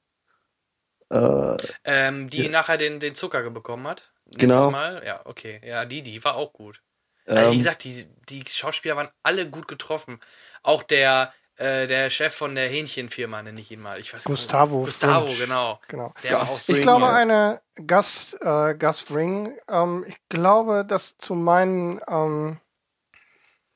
Äh, 1.09 1.57
Ähm, 1.85 2.29
die 2.29 2.43
Ja. 2.45 2.49
nachher 2.51 2.77
den, 2.77 2.99
den 2.99 3.15
Zucker 3.15 3.49
bekommen 3.51 3.87
hat. 3.87 4.11
Genau. 4.35 4.71
Mal. 4.71 5.01
Ja, 5.05 5.21
okay. 5.25 5.61
Ja, 5.65 5.85
die, 5.85 6.01
die 6.01 6.23
war 6.23 6.35
auch 6.35 6.53
gut. 6.53 6.81
Also, 7.25 7.51
wie 7.51 7.53
ähm, 7.53 7.57
gesagt, 7.57 7.83
die, 7.83 8.05
die 8.29 8.43
Schauspieler 8.49 8.95
waren 8.95 9.09
alle 9.23 9.49
gut 9.49 9.67
getroffen. 9.67 10.19
Auch 10.61 10.83
der, 10.83 11.33
äh, 11.57 11.87
der 11.87 12.09
Chef 12.09 12.33
von 12.33 12.55
der 12.55 12.67
Hähnchenfirma, 12.67 13.43
nenne 13.43 13.61
ich 13.61 13.71
ihn 13.71 13.81
mal. 13.81 13.99
Ich 13.99 14.13
weiß 14.13 14.25
gar 14.25 14.31
nicht. 14.31 14.41
Gustavo 14.41 14.83
Gustavo, 14.83 15.25
Fringe. 15.27 15.39
genau. 15.39 15.79
Genau. 15.87 16.13
Der 16.23 16.33
war 16.33 16.45
Gus 16.45 16.69
Ich 16.69 16.81
glaube, 16.81 17.09
eine 17.09 17.61
Gus, 17.87 18.35
äh, 18.41 18.75
Gus 18.75 18.99
Fring, 18.99 19.57
ähm, 19.69 20.05
ich 20.07 20.17
glaube, 20.29 20.85
dass 20.85 21.17
zu 21.17 21.35
meinen, 21.35 22.01
ähm, 22.07 22.59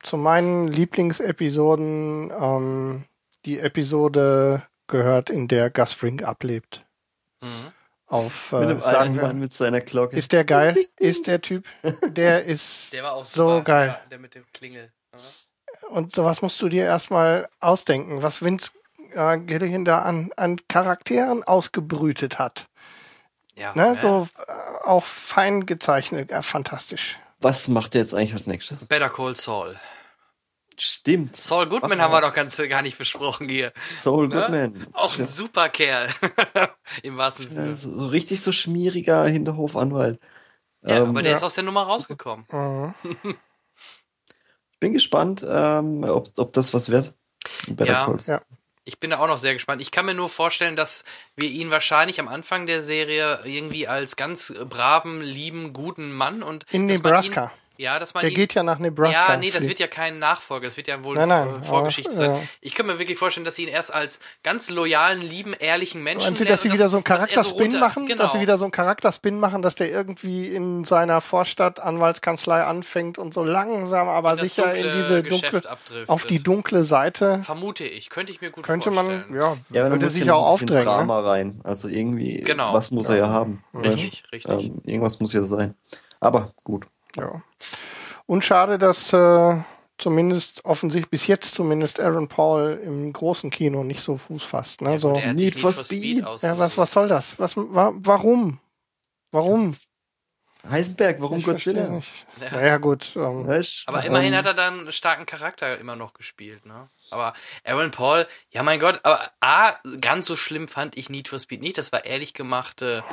zu 0.01 0.17
meinen 0.17 0.67
Lieblingsepisoden 0.67 2.31
ähm, 2.31 3.05
die 3.45 3.59
Episode 3.59 4.63
gehört, 4.87 5.29
in 5.29 5.47
der 5.47 5.69
Gus 5.69 5.93
Fring 5.93 6.23
ablebt. 6.23 6.85
Mhm. 7.41 7.73
Auf, 8.07 8.51
mit 8.53 8.63
äh, 8.63 8.67
dem 8.67 8.81
sagen 8.81 8.95
alten 8.95 9.15
wir, 9.15 9.21
Mann 9.23 9.39
mit 9.39 9.51
seiner 9.53 9.81
Glocke. 9.81 10.15
ist 10.15 10.31
der 10.31 10.45
geil? 10.45 10.75
Ist 10.97 11.27
der 11.27 11.41
Typ? 11.41 11.65
Der 12.07 12.45
ist 12.45 12.93
Der 12.93 13.03
war 13.03 13.13
auch 13.13 13.25
so 13.25 13.61
geil. 13.63 13.99
Ja, 14.01 14.09
der 14.09 14.19
mit 14.19 14.33
dem 14.35 14.45
Klingel. 14.53 14.91
Ja. 15.13 15.19
Und 15.89 16.15
sowas 16.15 16.41
musst 16.41 16.61
du 16.61 16.69
dir 16.69 16.85
erstmal 16.85 17.47
ausdenken, 17.59 18.21
was 18.21 18.41
Vince 18.41 18.71
äh, 19.13 19.37
Gilligan 19.37 19.83
da 19.85 19.99
an, 20.03 20.31
an 20.37 20.57
Charakteren 20.69 21.43
ausgebrütet 21.43 22.39
hat. 22.39 22.67
Ja, 23.55 23.73
Ne? 23.75 23.87
ja. 23.87 23.95
So 23.95 24.27
äh, 24.47 24.51
auch 24.85 25.03
fein 25.03 25.65
gezeichnet, 25.65 26.31
äh, 26.31 26.41
fantastisch. 26.43 27.19
Was 27.41 27.67
macht 27.67 27.93
er 27.95 28.01
jetzt 28.01 28.13
eigentlich 28.13 28.33
als 28.33 28.47
nächstes? 28.47 28.85
Better 28.85 29.09
Call 29.09 29.35
Saul. 29.35 29.75
Stimmt. 30.79 31.35
Saul 31.35 31.67
Goodman 31.67 31.91
Was 31.91 31.99
haben 31.99 32.13
wir 32.13 32.21
doch 32.21 32.33
ganz, 32.33 32.57
gar 32.69 32.81
nicht 32.81 32.97
besprochen 32.97 33.49
hier. 33.49 33.73
Soul 33.99 34.27
Ne? 34.27 34.35
Goodman. 34.35 34.87
Auch 34.93 35.17
ein 35.17 35.27
super 35.27 35.69
Kerl. 35.69 36.09
Im 37.03 37.17
wahrsten 37.17 37.45
Ja, 37.45 37.51
Sinne. 37.51 37.75
so, 37.75 37.91
so 37.91 38.07
richtig 38.07 38.41
so 38.41 38.51
schmieriger 38.51 39.25
Hinterhofanwalt. 39.25 40.19
Ja, 40.83 40.97
Ähm, 40.97 41.09
aber 41.09 41.21
der 41.23 41.31
ja. 41.31 41.37
ist 41.37 41.43
aus 41.43 41.55
der 41.55 41.63
Nummer 41.63 41.83
rausgekommen. 41.83 42.45
Mhm. 42.51 42.93
bin 44.79 44.93
gespannt, 44.93 45.43
ähm, 45.47 46.03
ob, 46.03 46.27
ob 46.37 46.53
das 46.53 46.73
was 46.73 46.89
wird. 46.89 47.13
Ja. 47.79 48.15
Ja. 48.27 48.41
Ich 48.85 48.99
bin 48.99 49.09
da 49.09 49.17
auch 49.19 49.27
noch 49.27 49.37
sehr 49.37 49.53
gespannt. 49.53 49.81
Ich 49.81 49.91
kann 49.91 50.05
mir 50.05 50.13
nur 50.13 50.29
vorstellen, 50.29 50.77
dass 50.77 51.03
wir 51.35 51.49
ihn 51.49 51.71
wahrscheinlich 51.71 52.19
am 52.21 52.29
Anfang 52.29 52.67
der 52.67 52.81
Serie 52.81 53.39
irgendwie 53.43 53.87
als 53.87 54.15
ganz 54.15 54.53
braven, 54.69 55.19
lieben, 55.19 55.73
guten 55.73 56.13
Mann 56.13 56.41
und 56.41 56.63
In 56.71 56.85
Nebraska. 56.85 57.45
Ihn, 57.45 57.51
ja, 57.77 57.99
dass 57.99 58.13
man 58.13 58.21
Der 58.21 58.31
ihn, 58.31 58.35
geht 58.35 58.53
ja 58.53 58.63
nach 58.63 58.79
Nebraska. 58.79 59.33
Ja, 59.33 59.37
nee, 59.37 59.51
das 59.51 59.67
wird 59.67 59.79
ja 59.79 59.87
kein 59.87 60.19
Nachfolger, 60.19 60.65
das 60.67 60.77
wird 60.77 60.87
ja 60.87 61.03
wohl 61.03 61.15
Nein, 61.15 61.29
nein, 61.29 61.47
äh, 61.61 61.65
Vorgeschichte 61.65 62.09
aber, 62.11 62.17
sein. 62.19 62.33
ja. 62.35 62.41
Ich 62.61 62.75
kann 62.75 62.85
mir 62.85 62.99
wirklich 62.99 63.17
vorstellen, 63.17 63.45
dass 63.45 63.55
sie 63.55 63.63
ihn 63.63 63.69
erst 63.69 63.93
als 63.93 64.19
ganz 64.43 64.69
loyalen, 64.69 65.21
lieben, 65.21 65.53
ehrlichen 65.53 66.03
Menschen 66.03 66.23
Meinen 66.25 66.35
Sie, 66.35 66.43
lernen 66.43 66.53
dass 66.53 66.61
sie 66.63 66.71
wieder 66.73 66.89
so 66.89 66.97
einen 66.97 67.05
er 67.05 67.15
Charakterspin 67.17 67.61
runter- 67.63 67.79
machen? 67.79 68.05
Genau. 68.05 68.23
Dass 68.23 68.31
sie 68.33 68.39
wieder 68.39 68.57
so 68.57 68.65
einen 68.65 68.71
Charakterspin 68.71 69.39
machen, 69.39 69.61
dass 69.61 69.75
der 69.75 69.89
irgendwie 69.91 70.47
in 70.47 70.83
seiner 70.83 71.21
Vorstadt 71.21 71.79
Anwaltskanzlei 71.79 72.63
anfängt 72.63 73.17
und 73.17 73.33
so 73.33 73.43
langsam, 73.43 74.07
aber 74.07 74.31
in 74.33 74.37
sicher 74.39 74.73
in 74.73 74.83
dunkle 74.83 75.01
diese 75.01 75.23
Geschäft 75.23 75.53
dunkle, 75.53 75.69
abdriftet. 75.69 76.09
auf 76.09 76.25
die 76.25 76.41
dunkle 76.43 76.83
Seite 76.83 77.41
Vermute 77.43 77.85
ich, 77.85 78.09
könnte 78.09 78.31
ich 78.31 78.41
mir 78.41 78.51
gut 78.51 78.63
könnte 78.65 78.91
vorstellen. 78.91 79.25
man, 79.29 79.39
ja, 79.39 79.57
Ja, 79.69 79.89
würde 79.89 80.09
sich 80.09 80.25
ja 80.25 80.33
auch 80.33 80.47
aufdrängen. 80.47 80.79
Ne? 80.79 80.83
Drama 80.83 81.19
rein. 81.21 81.61
Also 81.63 81.87
irgendwie, 81.87 82.41
Genau. 82.41 82.73
was 82.73 82.91
muss 82.91 83.09
er 83.09 83.17
ja 83.17 83.27
haben. 83.29 83.63
Richtig, 83.73 84.23
richtig. 84.33 84.65
Ähm, 84.65 84.81
irgendwas 84.85 85.19
muss 85.19 85.33
ja 85.33 85.43
sein. 85.43 85.75
Aber 86.19 86.51
gut. 86.63 86.87
Ja. 87.15 87.41
Und 88.25 88.43
schade, 88.43 88.77
dass 88.77 89.13
äh, 89.13 89.57
zumindest 89.97 90.63
offensichtlich 90.65 91.09
bis 91.09 91.27
jetzt 91.27 91.55
zumindest 91.55 91.99
Aaron 91.99 92.27
Paul 92.27 92.79
im 92.83 93.11
großen 93.13 93.49
Kino 93.49 93.83
nicht 93.83 94.01
so 94.01 94.17
Fuß 94.17 94.43
fasst. 94.43 94.81
Ne? 94.81 94.93
Ja, 94.93 94.99
so, 94.99 95.13
Need 95.13 95.35
Need 95.35 95.55
for 95.55 95.71
Speed. 95.71 96.25
Speed 96.25 96.43
ja, 96.43 96.57
was, 96.57 96.77
was 96.77 96.91
soll 96.91 97.07
das? 97.07 97.39
Was, 97.39 97.55
wa 97.57 97.91
warum? 97.95 98.59
Warum? 99.31 99.75
Heisenberg, 100.69 101.21
warum 101.21 101.39
Ich 101.39 101.45
Godzilla? 101.45 101.87
nicht. 101.89 102.25
Ja. 102.41 102.51
Naja, 102.51 102.77
gut. 102.77 103.13
Ähm, 103.15 103.47
Weißt, 103.47 103.83
Aber 103.85 104.03
immerhin 104.03 104.33
ähm, 104.33 104.39
hat 104.39 104.45
er 104.45 104.53
dann 104.53 104.79
einen 104.79 104.91
starken 104.91 105.25
Charakter 105.25 105.77
immer 105.77 105.95
noch 105.95 106.13
gespielt, 106.13 106.65
ne? 106.65 106.89
Aber 107.09 107.31
Aaron 107.63 107.91
Paul, 107.91 108.27
ja 108.51 108.63
mein 108.63 108.79
Gott, 108.79 108.99
aber 109.03 109.31
A, 109.39 109.73
ganz 110.01 110.25
so 110.25 110.35
schlimm 110.35 110.67
fand 110.67 110.97
ich 110.97 111.09
Need 111.09 111.29
for 111.29 111.39
Speed 111.39 111.61
nicht. 111.61 111.77
Das 111.77 111.91
war 111.91 112.05
ehrlich 112.05 112.33
gemachte 112.33 113.03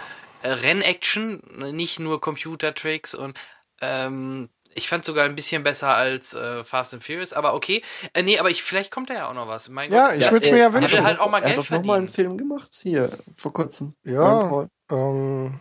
äh, 0.43 0.49
Rennaction, 0.49 1.43
nicht 1.73 2.01
nur 2.01 2.21
Computertricks 2.21 3.15
und 3.15 3.39
ähm, 3.81 4.49
ich 4.77 4.89
fand 4.89 5.05
sogar 5.05 5.25
ein 5.25 5.35
bisschen 5.37 5.63
besser 5.63 5.95
als 5.95 6.35
äh, 6.35 6.65
Fast 6.65 6.95
and 6.95 7.05
Furious, 7.05 7.33
aber 7.33 7.55
okay. 7.55 7.83
Äh, 8.13 8.23
nee, 8.23 8.39
aber 8.39 8.51
ich, 8.51 8.63
vielleicht 8.63 8.91
kommt 8.91 9.11
da 9.11 9.15
ja 9.15 9.29
auch 9.29 9.35
noch 9.35 9.47
was. 9.49 9.69
Mein 9.69 9.93
Ja, 9.93 10.09
Gott, 10.09 10.17
ich 10.43 10.47
er- 10.49 10.53
mir 10.53 10.59
ja 10.59 10.65
er 10.67 10.73
wünschen. 10.73 10.97
doch 10.99 11.05
halt 11.05 11.21
auch 11.21 11.31
mal 11.31 11.39
noch- 11.41 11.47
er 11.47 11.55
Geld 11.55 11.59
hat 11.65 11.71
doch 11.71 11.79
noch 11.79 11.85
mal 11.87 11.99
einen. 11.99 12.09
Film 12.09 12.37
gemacht, 12.39 12.71
hier, 12.83 13.11
vor 13.35 13.53
kurzem. 13.53 13.95
Ja. 14.05 14.67
Ähm, 14.91 15.61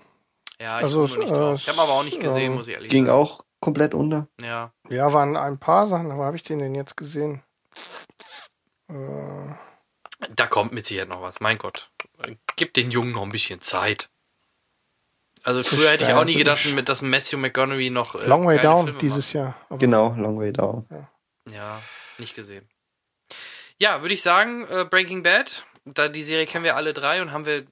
Ja, 0.59 0.79
ich 0.79 0.85
Also, 0.85 1.05
nicht 1.07 1.31
äh, 1.31 1.33
drauf. 1.33 1.59
Ich 1.59 1.67
habe 1.69 1.81
aber 1.81 1.93
auch 1.93 2.03
nicht 2.03 2.19
gesehen, 2.19 2.51
ähm, 2.51 2.55
muss 2.57 2.67
ich 2.67 2.75
ehrlich 2.75 2.89
Ging 2.91 3.07
sagen. 3.07 3.17
auch 3.19 3.43
komplett 3.59 3.93
unter. 3.93 4.27
Ja. 4.41 4.71
Ja, 4.89 5.11
waren 5.13 5.35
ein 5.37 5.59
paar 5.59 5.87
Sachen, 5.87 6.11
aber 6.11 6.23
habe 6.25 6.35
ich 6.37 6.43
den 6.43 6.59
denn 6.59 6.73
jetzt 6.75 6.95
gesehen? 6.97 7.41
Äh, 8.89 9.53
Da 10.35 10.47
kommt 10.47 10.71
mit 10.73 10.85
Sicherheit 10.85 11.09
noch 11.09 11.21
was. 11.21 11.39
Mein 11.41 11.57
Gott. 11.57 11.89
Gib 12.55 12.73
den 12.73 12.91
Jungen 12.91 13.11
noch 13.11 13.23
ein 13.23 13.31
bisschen 13.31 13.59
Zeit. 13.61 14.09
Also 15.43 15.61
früher 15.61 15.91
hätte 15.91 16.05
ich 16.05 16.13
auch 16.13 16.23
nie 16.25 16.35
gedacht, 16.35 16.65
dass 16.87 17.01
Matthew 17.01 17.37
McConaughey 17.37 17.89
noch 17.89 18.15
äh, 18.15 18.25
Long 18.25 18.45
Way 18.45 18.59
Down 18.59 18.85
Filme 18.85 18.99
dieses 18.99 19.33
Jahr. 19.33 19.55
Aber 19.69 19.77
Genau, 19.77 20.13
Long 20.17 20.39
Way 20.39 20.53
Down. 20.53 20.85
macht. 20.89 21.53
Ja, 21.53 21.81
nicht 22.17 22.35
gesehen. 22.35 22.67
Ja, 23.77 24.01
würde 24.01 24.13
ich 24.13 24.21
sagen, 24.21 24.65
äh, 24.69 24.85
Breaking 24.89 25.23
Bad. 25.23 25.65
Da 25.85 26.07
die 26.07 26.23
Serie 26.23 26.45
kennen 26.45 26.63
wir 26.63 26.77
alle 26.77 26.93
drei 26.93 27.21
und 27.21 27.33
haben 27.33 27.45
wir, 27.45 27.65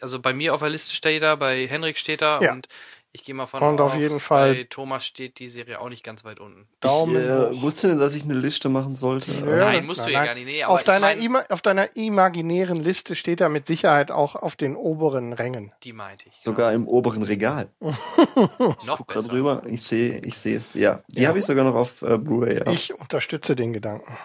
also 0.00 0.20
bei 0.20 0.32
mir 0.32 0.54
auf 0.54 0.60
der 0.60 0.68
Liste 0.70 0.94
steht 0.94 1.22
da, 1.24 1.34
bei 1.34 1.66
Henrik 1.66 1.98
steht 1.98 2.22
da 2.22 2.40
Ja. 2.40 2.52
und 2.52 2.68
ich 3.12 3.24
gehe 3.24 3.34
mal 3.34 3.46
von 3.46 3.60
Und 3.62 3.80
auf 3.80 3.96
jeden 3.96 4.20
Fall- 4.20 4.54
bei 4.54 4.64
Thomas 4.70 5.04
steht 5.04 5.38
die 5.40 5.48
Serie 5.48 5.80
auch 5.80 5.88
nicht 5.88 6.04
ganz 6.04 6.24
weit 6.24 6.38
unten. 6.38 6.68
Daumen 6.80 7.16
ich 7.16 7.28
äh, 7.28 7.50
hoch. 7.56 7.62
wusste 7.62 7.88
nicht, 7.88 8.00
dass 8.00 8.14
ich 8.14 8.22
eine 8.22 8.34
Liste 8.34 8.68
machen 8.68 8.94
sollte. 8.94 9.32
Nö. 9.32 9.56
Nein, 9.56 9.84
musst 9.84 10.00
du 10.00 10.04
nein, 10.04 10.12
ja 10.12 10.18
nein. 10.20 10.26
gar 10.28 10.34
nicht. 10.36 10.44
Nee, 10.46 10.64
auf, 10.64 10.80
ich 10.80 10.86
deiner 10.86 11.06
mein, 11.06 11.20
ima 11.20 11.44
auf 11.48 11.60
deiner 11.60 11.96
imaginären 11.96 12.76
Liste 12.76 13.16
steht 13.16 13.40
er 13.40 13.48
mit 13.48 13.66
Sicherheit 13.66 14.10
auch 14.12 14.36
auf 14.36 14.54
den 14.54 14.76
oberen 14.76 15.32
Rängen. 15.32 15.72
die 15.82 15.92
meinte 15.92 16.26
ich. 16.30 16.36
Sogar 16.36 16.72
im 16.72 16.86
oberen 16.86 17.22
Regal. 17.24 17.68
noch 17.80 18.96
Guck 18.98 19.08
besser. 19.14 19.32
rüber. 19.32 19.62
Ich 19.66 19.82
sehe, 19.82 20.18
ich 20.20 20.36
sehe 20.36 20.56
es. 20.58 20.74
Ja, 20.74 21.02
die 21.08 21.22
Ja. 21.22 21.28
habe 21.30 21.40
ich 21.40 21.44
sogar 21.44 21.64
noch 21.64 21.74
auf 21.74 22.02
äh, 22.02 22.16
Blu-ray. 22.16 22.58
Ja. 22.64 22.70
Ich 22.72 22.94
unterstütze 22.94 23.56
den 23.56 23.72
Gedanken. 23.72 24.16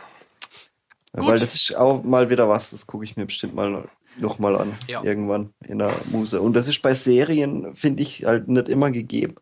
Gut. 1.15 1.27
Weil 1.27 1.39
das 1.39 1.55
ist 1.55 1.75
auch 1.75 2.03
mal 2.03 2.29
wieder 2.29 2.47
was, 2.49 2.71
das 2.71 2.85
gucke 2.85 3.05
ich 3.05 3.15
mir 3.15 3.25
bestimmt 3.25 3.55
mal 3.55 3.87
noch 4.17 4.39
mal 4.39 4.55
an. 4.55 4.77
Ja. 4.87 5.03
Irgendwann 5.03 5.53
in 5.65 5.79
der 5.79 5.93
Muse. 6.11 6.41
Und 6.41 6.55
das 6.55 6.67
ist 6.67 6.81
bei 6.81 6.93
Serien, 6.93 7.75
finde 7.75 8.03
ich, 8.03 8.25
halt 8.25 8.47
nicht 8.47 8.69
immer 8.69 8.91
gegeben. 8.91 9.35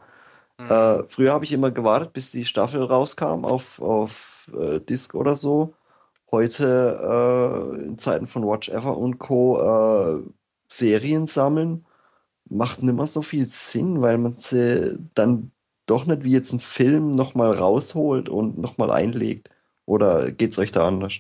Mhm. 0.60 0.70
Äh, 0.70 1.08
früher 1.08 1.34
habe 1.34 1.46
ich 1.46 1.54
immer 1.54 1.72
gewartet, 1.72 2.14
bis 2.14 2.32
die 2.32 2.46
Staffel 2.46 2.84
rauskam 2.84 3.46
auf, 3.46 3.82
auf 3.82 4.52
äh, 4.58 4.80
Disc 4.80 5.16
oder 5.16 5.36
so. 5.36 5.74
Heute 6.32 7.76
äh, 7.78 7.86
in 7.86 7.98
Zeiten 7.98 8.28
von 8.28 8.44
Watch 8.44 8.70
Ever 8.70 8.98
und 8.98 9.20
Co. 9.20 9.60
Äh, 9.60 10.24
Serien 10.68 11.28
sammeln 11.28 11.86
macht 12.50 12.84
nicht 12.84 12.96
mehr 12.96 13.06
so 13.06 13.22
viel 13.22 13.48
Sinn, 13.50 14.02
weil 14.02 14.18
man 14.18 14.36
sie 14.36 14.98
dann 15.14 15.52
doch 15.86 16.06
nicht 16.06 16.24
wie 16.24 16.32
jetzt 16.32 16.54
ein 16.54 16.60
Film 16.60 17.12
nochmal 17.12 17.52
rausholt 17.52 18.30
und 18.30 18.58
nochmal 18.58 18.92
einlegt. 18.92 19.50
Oder 19.86 20.32
geht's 20.32 20.58
euch 20.58 20.72
da 20.72 20.88
anders? 20.88 21.20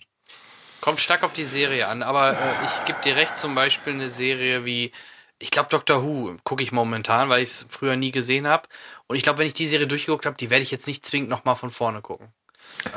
Kommt 0.83 0.99
stark 0.99 1.23
auf 1.23 1.31
die 1.31 1.45
Serie 1.45 1.87
an, 1.87 2.03
aber 2.03 2.33
äh, 2.33 2.35
ich 2.65 2.85
gebe 2.85 2.99
dir 3.05 3.15
recht, 3.15 3.37
zum 3.37 3.55
Beispiel 3.55 3.93
eine 3.93 4.09
Serie 4.09 4.65
wie, 4.65 4.91
ich 5.39 5.49
glaube 5.49 5.69
Doctor 5.69 6.03
Who 6.03 6.35
gucke 6.43 6.61
ich 6.61 6.73
momentan, 6.73 7.29
weil 7.29 7.41
ich 7.41 7.51
es 7.51 7.65
früher 7.69 7.95
nie 7.95 8.11
gesehen 8.11 8.49
habe. 8.49 8.67
Und 9.07 9.15
ich 9.15 9.23
glaube, 9.23 9.39
wenn 9.39 9.47
ich 9.47 9.53
die 9.53 9.67
Serie 9.67 9.87
durchgeguckt 9.87 10.25
habe, 10.25 10.35
die 10.35 10.49
werde 10.49 10.61
ich 10.61 10.71
jetzt 10.71 10.85
nicht 10.85 11.05
zwingend 11.05 11.29
nochmal 11.29 11.55
von 11.55 11.69
vorne 11.69 12.01
gucken. 12.01 12.33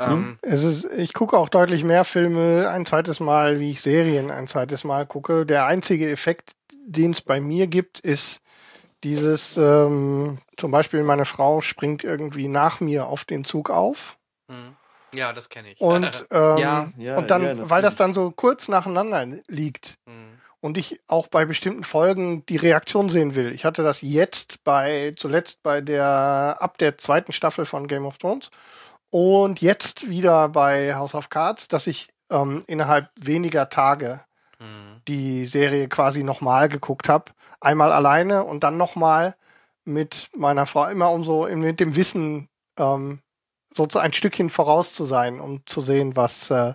Ähm, 0.01 0.37
Es 0.41 0.65
ist, 0.65 0.83
ich 0.97 1.13
gucke 1.13 1.37
auch 1.37 1.47
deutlich 1.47 1.85
mehr 1.85 2.03
Filme 2.03 2.67
ein 2.69 2.85
zweites 2.85 3.21
Mal, 3.21 3.61
wie 3.61 3.71
ich 3.71 3.81
Serien 3.81 4.31
ein 4.31 4.47
zweites 4.47 4.83
Mal 4.83 5.05
gucke. 5.05 5.45
Der 5.45 5.65
einzige 5.65 6.09
Effekt, 6.09 6.57
den 6.73 7.11
es 7.11 7.21
bei 7.21 7.39
mir 7.39 7.67
gibt, 7.67 8.01
ist 8.01 8.41
dieses, 9.05 9.55
ähm, 9.55 10.39
zum 10.57 10.71
Beispiel 10.71 11.03
meine 11.03 11.23
Frau 11.23 11.61
springt 11.61 12.03
irgendwie 12.03 12.49
nach 12.49 12.81
mir 12.81 13.07
auf 13.07 13.23
den 13.23 13.45
Zug 13.45 13.69
auf. 13.69 14.17
hm. 14.49 14.75
Ja, 15.13 15.33
das 15.33 15.49
kenne 15.49 15.71
ich. 15.71 15.81
Und, 15.81 16.05
ähm, 16.31 16.57
Ja, 16.57 16.89
ja, 16.97 17.17
und 17.17 17.29
dann, 17.31 17.43
ja, 17.43 17.69
weil 17.69 17.81
das 17.81 17.95
dann 17.95 18.13
so 18.13 18.31
kurz 18.31 18.67
nacheinander 18.67 19.25
liegt 19.47 19.97
Hm. 20.05 20.39
und 20.59 20.77
ich 20.77 20.99
auch 21.07 21.27
bei 21.27 21.45
bestimmten 21.45 21.83
Folgen 21.83 22.45
die 22.47 22.57
Reaktion 22.57 23.09
sehen 23.09 23.35
will. 23.35 23.51
Ich 23.53 23.65
hatte 23.65 23.83
das 23.83 24.01
jetzt 24.01 24.63
bei, 24.63 25.13
zuletzt 25.17 25.63
bei 25.63 25.81
der, 25.81 26.57
ab 26.59 26.77
der 26.77 26.97
zweiten 26.97 27.31
Staffel 27.31 27.65
von 27.65 27.87
Game 27.87 28.05
of 28.05 28.17
Thrones 28.17 28.49
und 29.09 29.61
jetzt 29.61 30.09
wieder 30.09 30.49
bei 30.49 30.95
House 30.95 31.15
of 31.15 31.29
Cards, 31.29 31.67
dass 31.67 31.87
ich 31.87 32.09
ähm, 32.29 32.63
innerhalb 32.67 33.09
weniger 33.19 33.69
Tage 33.69 34.21
Hm. 34.59 35.01
die 35.07 35.45
Serie 35.45 35.87
quasi 35.87 36.23
nochmal 36.23 36.67
geguckt 36.67 37.07
habe. 37.09 37.31
Einmal 37.61 37.91
alleine 37.91 38.43
und 38.43 38.63
dann 38.63 38.77
nochmal 38.77 39.35
mit 39.85 40.29
meiner 40.35 40.65
Frau, 40.65 40.87
immer 40.87 41.11
um 41.11 41.23
so 41.23 41.47
mit 41.47 41.79
dem 41.79 41.95
Wissen, 41.95 42.49
ähm, 42.77 43.19
so 43.89 43.99
ein 43.99 44.13
Stückchen 44.13 44.49
voraus 44.49 44.93
zu 44.93 45.05
sein, 45.05 45.39
um 45.39 45.65
zu 45.65 45.81
sehen, 45.81 46.15
was, 46.15 46.49
äh, 46.51 46.73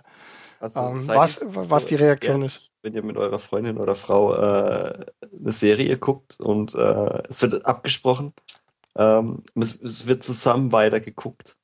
Also, 0.59 0.79
Ähm, 0.79 1.07
was- 1.09 1.45
was 1.69 1.85
die 1.87 1.95
Reaktion 1.95 2.41
ehrlich, 2.41 2.71
Wenn 2.81 2.93
ihr 2.95 3.03
mit 3.03 3.17
eurer 3.17 3.39
Freundin 3.39 3.77
oder 3.77 3.95
Frau 3.95 4.33
äh, 4.33 5.05
eine 5.39 5.51
Serie 5.51 5.97
guckt 5.97 6.39
und 6.39 6.73
äh, 6.75 7.23
es 7.29 7.41
wird 7.41 7.65
abgesprochen, 7.65 8.31
ähm, 8.95 9.41
es, 9.55 9.79
es 9.81 10.07
wird 10.07 10.23
zusammen 10.23 10.71
weiter 10.71 10.99
geguckt. 10.99 11.57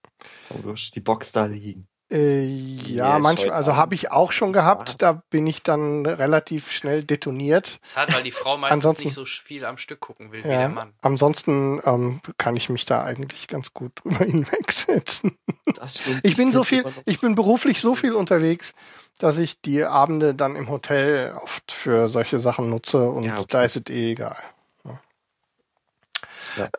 Aber 0.49 0.59
du 0.63 0.71
hast 0.73 0.91
die 0.95 0.99
Box 1.01 1.31
da 1.31 1.45
liegen. 1.45 1.85
Äh, 2.11 2.43
ja, 2.45 3.09
Ja, 3.13 3.19
manchmal, 3.19 3.51
also 3.51 3.75
habe 3.75 3.93
ich 3.93 4.09
auch 4.11 4.31
schon 4.31 4.51
Das 4.51 4.63
gehabt. 4.63 4.95
Da 5.01 5.21
bin 5.29 5.45
ich 5.45 5.61
dann 5.61 6.05
relativ 6.07 6.71
schnell 6.71 7.03
detoniert. 7.03 7.79
Es 7.83 7.95
hat, 7.95 8.11
weil 8.15 8.23
die 8.23 8.31
Frau 8.31 8.57
meistens 8.57 8.77
Ansonsten- 8.77 9.03
nicht 9.03 9.13
so 9.13 9.25
viel 9.25 9.63
am 9.63 9.77
Stück 9.77 9.99
gucken 9.99 10.31
will 10.31 10.39
wie 10.43 10.47
der 10.47 10.61
Ja, 10.61 10.69
Mann. 10.69 10.93
ansonsten 11.01 11.79
ähm, 11.85 12.19
kann 12.39 12.55
ich 12.55 12.69
mich 12.69 12.85
da 12.87 13.03
eigentlich 13.03 13.47
ganz 13.47 13.73
gut 13.73 13.91
drüber 14.03 14.25
hinwegsetzen. 14.25 15.37
Das 15.75 15.99
stimmt. 15.99 16.21
Ich 16.25 16.35
bin 16.35 16.51
so 16.51 16.63
viel, 16.63 16.83
ich 17.05 17.19
bin 17.21 17.35
beruflich 17.35 17.79
so 17.79 17.93
viel 17.93 18.13
unterwegs, 18.15 18.73
dass 19.19 19.37
ich 19.37 19.61
die 19.61 19.83
Abende 19.83 20.33
dann 20.33 20.55
im 20.55 20.69
Hotel 20.69 21.33
oft 21.43 21.71
für 21.71 22.07
solche 22.09 22.39
Sachen 22.39 22.69
nutze 22.71 23.07
und 23.07 23.21
Ja, 23.23 23.35
okay. 23.37 23.45
da 23.49 23.63
ist 23.63 23.75
es 23.75 23.83
eh 23.93 24.13
egal. 24.13 24.37
Ja, 24.83 24.99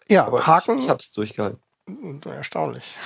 Ja, 0.09 0.27
ja 0.33 0.47
Haken, 0.47 0.79
Ich, 0.79 0.85
ich 0.87 0.91
hab's 0.91 1.13
durchgehalten. 1.13 1.61
erstaunlich. 2.25 2.97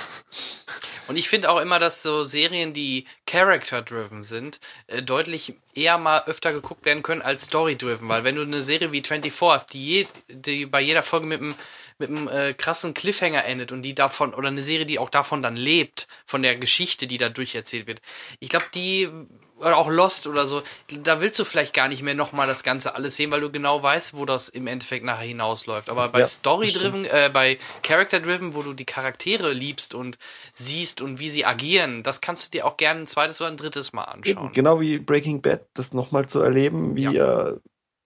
Und 1.07 1.17
ich 1.17 1.29
finde 1.29 1.49
auch 1.49 1.59
immer, 1.59 1.79
dass 1.79 2.01
so 2.01 2.23
Serien, 2.23 2.73
die 2.73 3.05
character-driven 3.27 4.23
sind, 4.23 4.59
äh, 4.87 5.01
deutlich 5.01 5.55
eher 5.73 5.97
mal 5.97 6.23
öfter 6.25 6.53
geguckt 6.53 6.85
werden 6.85 7.03
können 7.03 7.21
als 7.21 7.45
story-driven. 7.45 8.07
Weil 8.09 8.23
wenn 8.23 8.35
du 8.35 8.41
eine 8.41 8.63
Serie 8.63 8.91
wie 8.91 9.01
24 9.01 9.41
hast, 9.41 9.73
die, 9.73 9.85
je, 9.85 10.07
die 10.29 10.65
bei 10.65 10.81
jeder 10.81 11.03
Folge 11.03 11.27
mit 11.27 11.41
einem 11.41 11.55
mit 11.97 12.09
einem 12.09 12.27
äh, 12.27 12.53
krassen 12.53 12.93
Cliffhanger 12.93 13.45
endet 13.45 13.71
und 13.71 13.81
die 13.81 13.95
davon, 13.95 14.33
oder 14.33 14.49
eine 14.49 14.61
Serie, 14.61 14.85
die 14.85 14.99
auch 14.99 15.09
davon 15.09 15.41
dann 15.41 15.55
lebt, 15.55 16.07
von 16.25 16.41
der 16.41 16.55
Geschichte, 16.57 17.07
die 17.07 17.17
da 17.17 17.29
durcherzählt 17.29 17.87
wird. 17.87 18.01
Ich 18.39 18.49
glaube, 18.49 18.65
die, 18.73 19.09
oder 19.57 19.77
auch 19.77 19.89
Lost 19.89 20.27
oder 20.27 20.45
so, 20.45 20.61
da 21.03 21.21
willst 21.21 21.39
du 21.39 21.45
vielleicht 21.45 21.73
gar 21.73 21.87
nicht 21.87 22.03
mehr 22.03 22.15
nochmal 22.15 22.47
das 22.47 22.63
Ganze 22.63 22.95
alles 22.95 23.15
sehen, 23.15 23.31
weil 23.31 23.41
du 23.41 23.49
genau 23.49 23.81
weißt, 23.81 24.15
wo 24.15 24.25
das 24.25 24.49
im 24.49 24.67
Endeffekt 24.67 25.05
nachher 25.05 25.27
hinausläuft. 25.27 25.89
Aber 25.89 26.09
bei 26.09 26.19
Ja, 26.19 26.25
Story-driven, 26.25 27.05
äh, 27.05 27.29
bei 27.33 27.57
Character-driven, 27.81 28.53
wo 28.53 28.63
du 28.63 28.73
die 28.73 28.85
Charaktere 28.85 29.53
liebst 29.53 29.93
und 29.93 30.17
siehst 30.53 31.01
und 31.01 31.19
wie 31.19 31.29
sie 31.29 31.45
agieren, 31.45 32.03
das 32.03 32.21
kannst 32.21 32.45
du 32.45 32.51
dir 32.51 32.65
auch 32.65 32.77
gerne 32.77 33.01
ein 33.01 33.07
zweites 33.07 33.39
oder 33.39 33.49
ein 33.49 33.57
drittes 33.57 33.93
Mal 33.93 34.03
anschauen. 34.03 34.51
Genau 34.53 34.81
wie 34.81 34.99
Breaking 34.99 35.41
Bad, 35.41 35.61
das 35.73 35.93
nochmal 35.93 36.27
zu 36.27 36.41
erleben, 36.41 36.95
wie 36.95 37.15
er 37.15 37.59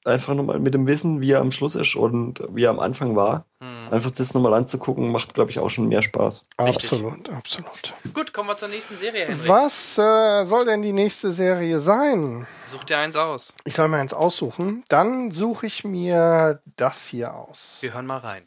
einfach 0.05 0.33
nochmal 0.33 0.59
mit 0.59 0.73
dem 0.73 0.87
Wissen, 0.87 1.21
wie 1.21 1.31
er 1.31 1.41
am 1.41 1.51
Schluss 1.51 1.75
ist 1.75 1.95
und 1.95 2.41
wie 2.49 2.63
er 2.63 2.69
am 2.69 2.79
Anfang 2.79 3.15
war. 3.15 3.45
Hm. 3.61 3.91
Einfach 3.91 4.11
das 4.11 4.33
nochmal 4.33 4.53
anzugucken, 4.53 5.11
macht, 5.11 5.33
glaube 5.33 5.51
ich, 5.51 5.59
auch 5.59 5.69
schon 5.69 5.87
mehr 5.87 6.01
Spaß. 6.01 6.43
Richtig. 6.61 6.91
Absolut, 6.91 7.29
absolut. 7.29 7.93
Gut, 8.13 8.33
kommen 8.33 8.49
wir 8.49 8.57
zur 8.57 8.69
nächsten 8.69 8.95
Serie, 8.97 9.25
Henrik. 9.25 9.47
Was 9.47 9.97
äh, 9.97 10.45
soll 10.45 10.65
denn 10.65 10.81
die 10.81 10.93
nächste 10.93 11.33
Serie 11.33 11.79
sein? 11.79 12.47
Such 12.65 12.83
dir 12.83 12.99
eins 12.99 13.15
aus. 13.15 13.53
Ich 13.65 13.75
soll 13.75 13.87
mir 13.87 13.97
eins 13.97 14.13
aussuchen. 14.13 14.83
Dann 14.89 15.31
suche 15.31 15.67
ich 15.67 15.83
mir 15.83 16.61
das 16.75 17.05
hier 17.05 17.33
aus. 17.33 17.77
Wir 17.81 17.93
hören 17.93 18.05
mal 18.05 18.17
rein. 18.17 18.43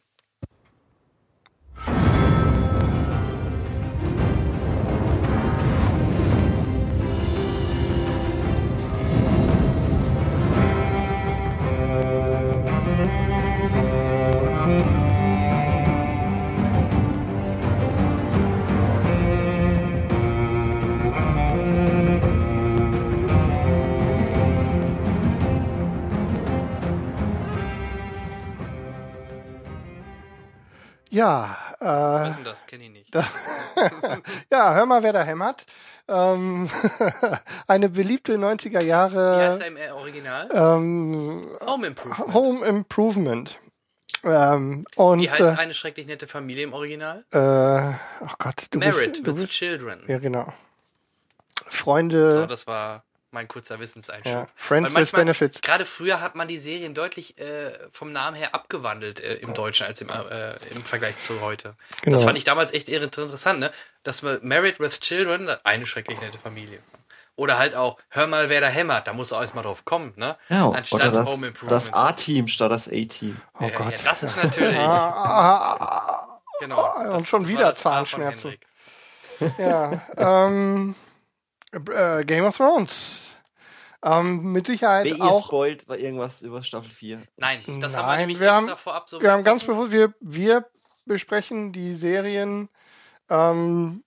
Ja, 31.12 31.58
äh, 31.78 31.84
Was 31.84 32.30
ist 32.30 32.36
denn 32.36 32.44
das? 32.44 32.66
Kenn 32.66 32.80
ich 32.80 32.88
nicht. 32.88 33.14
ja, 34.50 34.72
hör 34.74 34.86
mal, 34.86 35.02
wer 35.02 35.12
da 35.12 35.22
hämmert. 35.22 35.66
Ähm, 36.08 36.70
eine 37.66 37.90
beliebte 37.90 38.36
90er 38.36 38.80
Wie 38.80 38.86
Jahre 38.86 39.36
heißt 39.44 39.60
er 39.60 39.66
im 39.66 39.76
äh, 39.76 39.90
Original? 39.90 40.48
ähm, 40.54 41.50
Home 41.66 41.86
Improvement. 41.86 42.32
Home 42.34 42.64
Improvement. 42.66 43.58
Ähm, 44.24 44.86
und 44.96 45.20
Wie 45.20 45.30
heißt 45.30 45.58
eine 45.58 45.74
schrecklich 45.74 46.06
nette 46.06 46.26
Familie 46.26 46.64
im 46.64 46.72
Original? 46.72 47.24
äh, 47.34 47.38
äh, 47.90 47.92
oh 48.22 48.28
Gott, 48.38 48.68
du 48.70 48.78
Married 48.78 49.12
bist, 49.12 49.26
du 49.26 49.32
with 49.36 49.42
bist 49.42 49.52
Children. 49.52 50.00
ja 50.06 50.18
genau. 50.18 50.46
So, 51.64 51.64
Freunde, 51.66 52.46
das 52.46 52.66
war 52.66 53.04
mein 53.32 53.48
kurzer 53.48 53.80
Wissenseinschub. 53.80 54.32
Ja, 54.32 54.46
Friends 54.54 54.84
Weil 54.84 54.84
with 54.84 54.92
manchmal- 55.12 55.20
Benefits. 55.22 55.60
Gerade 55.60 55.84
früher 55.86 56.20
hat 56.20 56.34
man 56.34 56.48
die 56.48 56.58
Serien 56.58 56.94
deutlich 56.94 57.38
äh, 57.38 57.72
vom 57.90 58.12
Namen 58.12 58.36
her 58.36 58.54
abgewandelt 58.54 59.20
äh, 59.20 59.34
im 59.36 59.54
Deutschen 59.54 59.86
als 59.86 60.00
im, 60.00 60.08
äh, 60.10 60.52
im 60.74 60.84
Vergleich 60.84 61.18
zu 61.18 61.40
heute. 61.40 61.74
Genau. 62.02 62.16
Das 62.16 62.24
fand 62.24 62.36
ich 62.38 62.44
damals 62.44 62.72
echt 62.72 62.88
interessant, 62.88 63.60
ne? 63.60 63.70
Dass 64.02 64.22
man 64.22 64.38
Married 64.42 64.80
with 64.80 65.00
Children, 65.00 65.48
eine 65.64 65.86
schrecklich 65.86 66.20
nette 66.20 66.38
Familie. 66.38 66.78
Oder 67.34 67.56
halt 67.58 67.74
auch, 67.74 67.96
hör 68.10 68.26
mal, 68.26 68.50
wer 68.50 68.60
da 68.60 68.66
hämmert, 68.68 69.06
da 69.08 69.14
muss 69.14 69.32
er 69.32 69.40
erst 69.40 69.54
mal 69.54 69.62
drauf 69.62 69.86
kommen, 69.86 70.12
ne? 70.16 70.36
Ja, 70.50 70.68
Anstatt 70.70 71.00
oder 71.00 71.10
das, 71.12 71.28
Home 71.30 71.46
Improvement. 71.46 71.72
das 71.72 71.92
A-Team 71.94 72.46
statt 72.48 72.70
das 72.70 72.88
A-Team. 72.88 73.40
Oh 73.58 73.68
Gott. 73.70 73.92
Ja, 73.92 73.98
das 74.04 74.22
ist 74.22 74.42
natürlich. 74.42 74.76
Ah, 74.78 76.36
genau. 76.60 76.94
und 76.98 77.10
Das- 77.14 77.28
schon 77.28 77.40
das 77.40 77.48
wieder 77.50 77.64
das 77.70 77.86
A 77.86 78.04
von 78.04 78.20
Zahnschmerzen. 78.22 78.54
Ja. 79.58 80.00
ähm, 80.18 80.94
äh, 81.72 82.24
Game 82.24 82.44
of 82.44 82.56
Thrones. 82.56 83.28
Ähm, 84.04 84.52
mit 84.52 84.66
Sicherheit 84.66 85.06
ihr 85.06 85.20
auch. 85.22 85.46
spoilt, 85.46 85.88
war 85.88 85.96
irgendwas 85.96 86.42
über 86.42 86.62
Staffel 86.62 86.90
4. 86.90 87.18
Nein, 87.36 87.58
das 87.80 87.96
haben 87.96 88.04
wir 88.04 88.08
Nein, 88.08 88.18
nämlich 88.20 88.40
wir 88.40 88.48
extra 88.48 88.70
haben- 88.70 88.76
vorab 88.76 89.08
so 89.08 89.20
Wir 89.20 89.30
haben 89.30 89.44
ganz 89.44 89.62
bewusst, 89.64 89.92
wir, 89.92 90.12
wir 90.20 90.66
besprechen 91.06 91.72
die 91.72 91.94
Serien 91.94 92.68
ähm, 93.30 94.02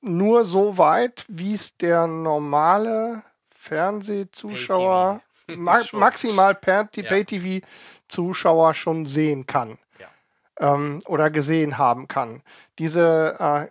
nur 0.00 0.44
so 0.44 0.78
weit, 0.78 1.24
wie 1.28 1.54
es 1.54 1.76
der 1.76 2.06
normale 2.06 3.22
Fernsehzuschauer 3.56 5.18
ma 5.56 5.80
maximal 5.92 6.54
per 6.54 6.88
Ja. 6.94 7.02
Pay-TV-Zuschauer 7.02 8.74
schon 8.74 9.06
sehen 9.06 9.46
kann. 9.46 9.78
Ja. 9.98 10.74
Ähm, 10.74 11.00
oder 11.06 11.30
gesehen 11.30 11.78
haben 11.78 12.08
kann. 12.08 12.42
Diese, 12.78 13.36
äh, 13.38 13.68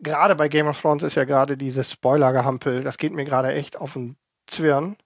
gerade 0.00 0.34
bei 0.34 0.48
Game 0.48 0.66
of 0.66 0.80
Thrones 0.80 1.02
ist 1.02 1.14
ja 1.14 1.24
gerade 1.24 1.56
dieses 1.56 1.90
Spoiler-Gehampel, 1.92 2.82
das 2.82 2.98
geht 2.98 3.12
mir 3.12 3.24
gerade 3.24 3.52
echt 3.52 3.78
auf 3.78 3.94
den 3.94 4.16
Zwirn. 4.46 4.96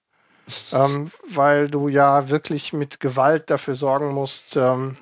ähm, 0.73 1.11
weil 1.27 1.69
du 1.69 1.87
ja 1.87 2.29
wirklich 2.29 2.71
mit 2.71 2.99
Gewalt 2.99 3.49
dafür 3.49 3.75
sorgen 3.75 4.13
musst, 4.13 4.55
ähm, 4.55 4.97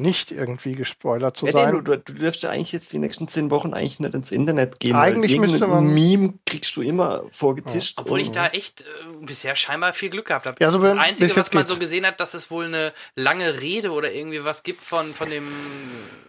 nicht 0.00 0.30
irgendwie 0.30 0.74
gespoilert 0.74 1.36
zu 1.36 1.46
Ja, 1.46 1.52
sein. 1.52 1.74
nee, 1.74 1.80
du, 1.82 1.96
du 1.98 2.12
dürfst 2.12 2.42
ja 2.42 2.50
eigentlich 2.50 2.72
jetzt 2.72 2.92
die 2.92 2.98
nächsten 2.98 3.28
zehn 3.28 3.50
Wochen 3.50 3.74
eigentlich 3.74 4.00
nicht 4.00 4.14
ins 4.14 4.30
Internet 4.30 4.80
gehen. 4.80 4.96
Eigentlich 4.96 5.32
weil 5.40 5.48
müsste 5.48 5.66
man- 5.66 5.86
Meme 5.92 6.34
kriegst 6.46 6.74
du 6.76 6.82
immer 6.82 7.22
vorgetischt. 7.30 7.98
Obwohl 8.00 8.20
ich 8.20 8.28
und- 8.28 8.36
da 8.36 8.48
echt 8.48 8.82
äh, 8.82 8.84
bisher 9.22 9.56
scheinbar 9.56 9.92
viel 9.92 10.08
Glück 10.10 10.26
gehabt 10.26 10.46
habe. 10.46 10.56
Ja, 10.60 10.70
so 10.70 10.78
das 10.80 10.96
Einzige, 10.96 11.28
jetzt 11.28 11.36
was 11.36 11.52
man 11.52 11.62
geht's. 11.64 11.72
so 11.72 11.78
gesehen 11.78 12.06
hat, 12.06 12.20
dass 12.20 12.34
es 12.34 12.50
wohl 12.50 12.66
eine 12.66 12.92
lange 13.16 13.60
Rede 13.60 13.90
oder 13.92 14.12
irgendwie 14.12 14.44
was 14.44 14.62
gibt 14.62 14.82
von, 14.84 15.14
von 15.14 15.28
dem. 15.30 15.48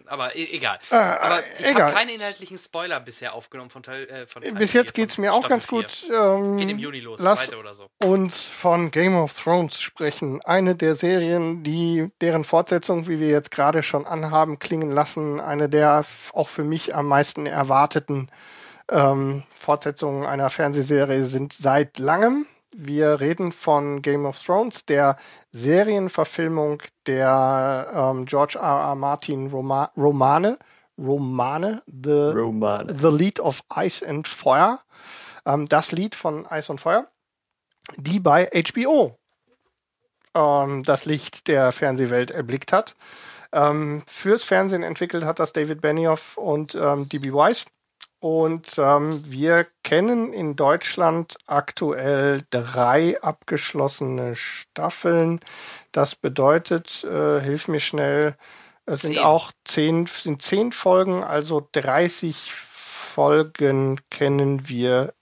Aber 0.06 0.34
e 0.34 0.44
egal. 0.52 0.76
aber 0.90 1.38
ich 1.58 1.66
Äh, 1.66 1.70
egal. 1.70 1.82
habe 1.84 1.92
keine 1.94 2.12
inhaltlichen 2.12 2.58
Spoiler 2.58 2.98
bisher 2.98 3.32
aufgenommen 3.34 3.70
von 3.70 3.84
Teil. 3.84 4.08
Äh, 4.08 4.26
von 4.26 4.42
Teil 4.42 4.52
Bis 4.54 4.72
jetzt 4.72 4.92
geht's 4.94 5.14
von 5.14 5.22
mir 5.22 5.32
auch 5.32 5.44
Staffel 5.44 5.50
ganz 5.50 5.66
gut. 5.68 5.86
Ähm, 6.12 6.56
Geht 6.58 6.68
im 6.70 6.78
Juni 6.80 6.98
los, 6.98 7.20
lass 7.22 7.44
zweite 7.44 7.58
oder 7.58 7.74
so. 7.74 7.88
uns 8.04 8.40
von 8.42 8.90
Game 8.90 9.14
of 9.16 9.32
Thrones 9.32 9.80
sprechen. 9.80 10.40
Eine 10.42 10.74
der 10.74 10.96
Serien, 10.96 11.62
die 11.62 12.08
deren 12.20 12.42
Fortsetzung, 12.42 13.06
wie 13.06 13.20
wir 13.20 13.28
jetzt 13.28 13.52
gerade 13.52 13.59
schon 13.82 14.06
anhaben, 14.06 14.58
klingen 14.58 14.90
lassen, 14.90 15.40
eine 15.40 15.68
der 15.68 16.04
auch 16.32 16.48
für 16.48 16.64
mich 16.64 16.94
am 16.94 17.06
meisten 17.06 17.46
erwarteten 17.46 18.28
ähm, 18.90 19.44
Fortsetzungen 19.54 20.26
einer 20.26 20.50
Fernsehserie 20.50 21.24
sind 21.24 21.52
seit 21.52 21.98
langem. 21.98 22.46
Wir 22.74 23.20
reden 23.20 23.52
von 23.52 24.02
Game 24.02 24.26
of 24.26 24.40
Thrones, 24.40 24.84
der 24.86 25.16
Serienverfilmung 25.52 26.82
der 27.06 27.88
ähm, 27.92 28.26
George 28.26 28.58
R. 28.58 28.90
R. 28.90 28.94
Martin 28.94 29.48
Roma 29.48 29.90
Romane, 29.96 30.58
Romane, 30.98 31.82
The 31.86 32.30
Roman. 32.34 32.94
The 32.94 33.08
Lied 33.08 33.40
of 33.40 33.62
Ice 33.76 34.06
and 34.06 34.28
Fire. 34.28 34.78
Ähm, 35.46 35.66
das 35.66 35.92
Lied 35.92 36.14
von 36.14 36.46
Ice 36.50 36.70
und 36.70 36.80
Feuer, 36.80 37.06
die 37.96 38.20
bei 38.20 38.48
HBO 38.54 39.18
ähm, 40.34 40.84
das 40.84 41.06
Licht 41.06 41.48
der 41.48 41.72
Fernsehwelt 41.72 42.30
erblickt 42.30 42.72
hat. 42.72 42.94
Ähm, 43.52 44.02
fürs 44.06 44.44
Fernsehen 44.44 44.82
entwickelt 44.82 45.24
hat 45.24 45.38
das 45.38 45.52
David 45.52 45.80
Benioff 45.80 46.36
und 46.36 46.74
ähm, 46.74 47.08
D.B. 47.08 47.32
Weiss. 47.32 47.66
Und 48.20 48.74
ähm, 48.76 49.22
wir 49.30 49.66
kennen 49.82 50.34
in 50.34 50.54
Deutschland 50.54 51.38
aktuell 51.46 52.42
drei 52.50 53.20
abgeschlossene 53.22 54.36
Staffeln. 54.36 55.40
Das 55.92 56.14
bedeutet, 56.16 57.02
äh, 57.04 57.40
hilf 57.40 57.66
mir 57.66 57.80
schnell, 57.80 58.36
es 58.84 59.02
sind 59.02 59.14
Zehn. 59.14 59.22
auch 59.22 59.52
zehn, 59.64 60.06
sind 60.06 60.42
zehn 60.42 60.72
Folgen, 60.72 61.22
also 61.22 61.66
30 61.72 62.52
Folgen 62.52 64.00
kennen 64.10 64.68
wir 64.68 65.14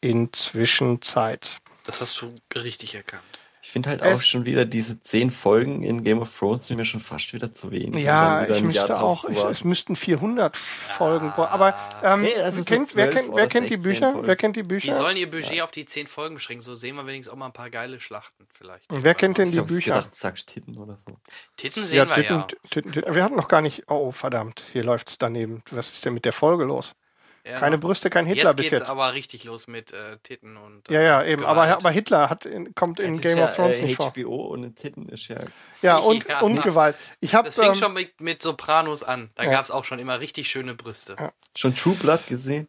inzwischen 0.00 1.02
Zeit. 1.02 1.58
Das 1.84 2.00
hast 2.00 2.20
du 2.20 2.34
richtig 2.54 2.94
erkannt. 2.94 3.29
Ich 3.70 3.72
finde 3.72 3.90
halt 3.90 4.02
Es- 4.02 4.18
auch 4.18 4.22
schon 4.24 4.44
wieder 4.46 4.64
diese 4.64 5.00
zehn 5.00 5.30
Folgen 5.30 5.84
in 5.84 6.02
Game 6.02 6.18
of 6.20 6.36
Thrones 6.36 6.66
sind 6.66 6.76
mir 6.78 6.84
schon 6.84 6.98
fast 6.98 7.32
wieder 7.32 7.52
zu 7.52 7.70
wenig. 7.70 8.02
Ja, 8.02 8.44
ich 8.48 8.62
müsste 8.64 9.00
auch, 9.00 9.28
ich, 9.28 9.38
es 9.44 9.62
müssten 9.62 9.94
400 9.94 10.56
Folgen, 10.56 11.30
bra- 11.30 11.50
aber 11.50 11.76
ähm, 12.02 12.22
Nee, 12.22 12.34
also 12.42 12.62
so 12.62 12.64
kennt, 12.64 12.96
wer, 12.96 13.12
12 13.12 13.14
kennt, 13.26 13.36
wer 13.36 13.46
kennt 13.46 13.66
die 13.66 13.74
16 13.74 13.82
Bücher? 13.92 14.10
Folgen. 14.12 14.26
Wer 14.26 14.34
kennt 14.34 14.56
die 14.56 14.62
Die 14.62 14.66
Bücher? 14.66 14.92
sollen 14.92 15.16
ihr 15.16 15.30
Budget 15.30 15.60
auf 15.62 15.70
die 15.70 15.84
zehn 15.84 16.08
Folgen 16.08 16.34
beschränken, 16.34 16.64
so 16.64 16.74
sehen 16.74 16.96
wir 16.96 17.06
wenigstens 17.06 17.32
auch 17.32 17.38
mal 17.38 17.46
ein 17.46 17.52
paar 17.52 17.70
geile 17.70 18.00
Schlachten 18.00 18.44
vielleicht. 18.52 18.90
Und 18.90 19.04
wer 19.04 19.14
kennt 19.14 19.38
denn 19.38 19.44
ich 19.46 19.52
die 19.52 19.60
hab 19.60 19.68
Bücher? 19.68 19.94
gedacht, 19.94 20.16
sagst 20.16 20.48
Titten 20.48 20.76
oder 20.76 20.96
so. 20.96 21.16
Titten 21.56 21.84
sehen 21.84 21.98
Ja, 21.98 22.08
wir 22.08 22.14
Titten, 22.16 22.36
ja. 22.38 22.46
Titten, 22.72 22.90
Titten, 22.92 23.14
wir 23.14 23.22
hatten 23.22 23.36
noch 23.36 23.46
gar 23.46 23.60
nicht. 23.62 23.84
Oh, 23.86 24.10
verdammt, 24.10 24.64
hier 24.72 24.82
läuft's 24.82 25.16
daneben. 25.18 25.62
Was 25.70 25.92
ist 25.92 26.04
denn 26.04 26.14
mit 26.14 26.24
der 26.24 26.32
Folge 26.32 26.64
los? 26.64 26.96
Ja, 27.46 27.58
Keine 27.58 27.78
Brüste, 27.78 28.10
kein 28.10 28.26
Hitler 28.26 28.50
jetzt 28.50 28.56
bis 28.56 28.64
geht's 28.70 28.80
jetzt. 28.80 28.90
aber 28.90 29.14
richtig 29.14 29.44
los 29.44 29.66
mit 29.66 29.92
äh, 29.92 30.18
Titten 30.22 30.56
und. 30.58 30.88
Ja, 30.90 31.00
ja, 31.00 31.22
äh, 31.22 31.32
eben. 31.32 31.44
Aber, 31.46 31.62
Gewalt. 31.62 31.76
aber 31.80 31.90
Hitler 31.90 32.28
hat 32.28 32.44
in, 32.44 32.74
kommt 32.74 33.00
in 33.00 33.18
Game 33.20 33.38
ist 33.38 33.44
of 33.44 33.56
Thrones 33.56 33.76
ja, 33.78 33.82
äh, 33.82 33.86
nicht 33.86 33.96
vor. 33.96 34.12
HBO 34.12 34.44
und 34.46 34.76
Titten 34.76 35.08
ist 35.08 35.28
ja. 35.28 35.38
Ja, 35.82 35.96
und, 35.96 36.24
Ja. 36.28 36.40
und 36.40 36.60
Gewalt. 36.62 36.96
Ich 37.20 37.34
habe 37.34 37.46
Das 37.48 37.54
fing 37.54 37.68
ähm, 37.70 37.74
schon 37.74 37.92
mit, 37.94 38.20
mit 38.20 38.42
Sopranos 38.42 39.02
an. 39.02 39.30
Da 39.36 39.44
Ja. 39.44 39.50
gab's 39.52 39.70
auch 39.70 39.84
schon 39.84 39.98
immer 39.98 40.20
richtig 40.20 40.50
schöne 40.50 40.74
Brüste. 40.74 41.16
Schon 41.56 41.74
True 41.74 41.94
Blood 41.94 42.26
gesehen? 42.26 42.68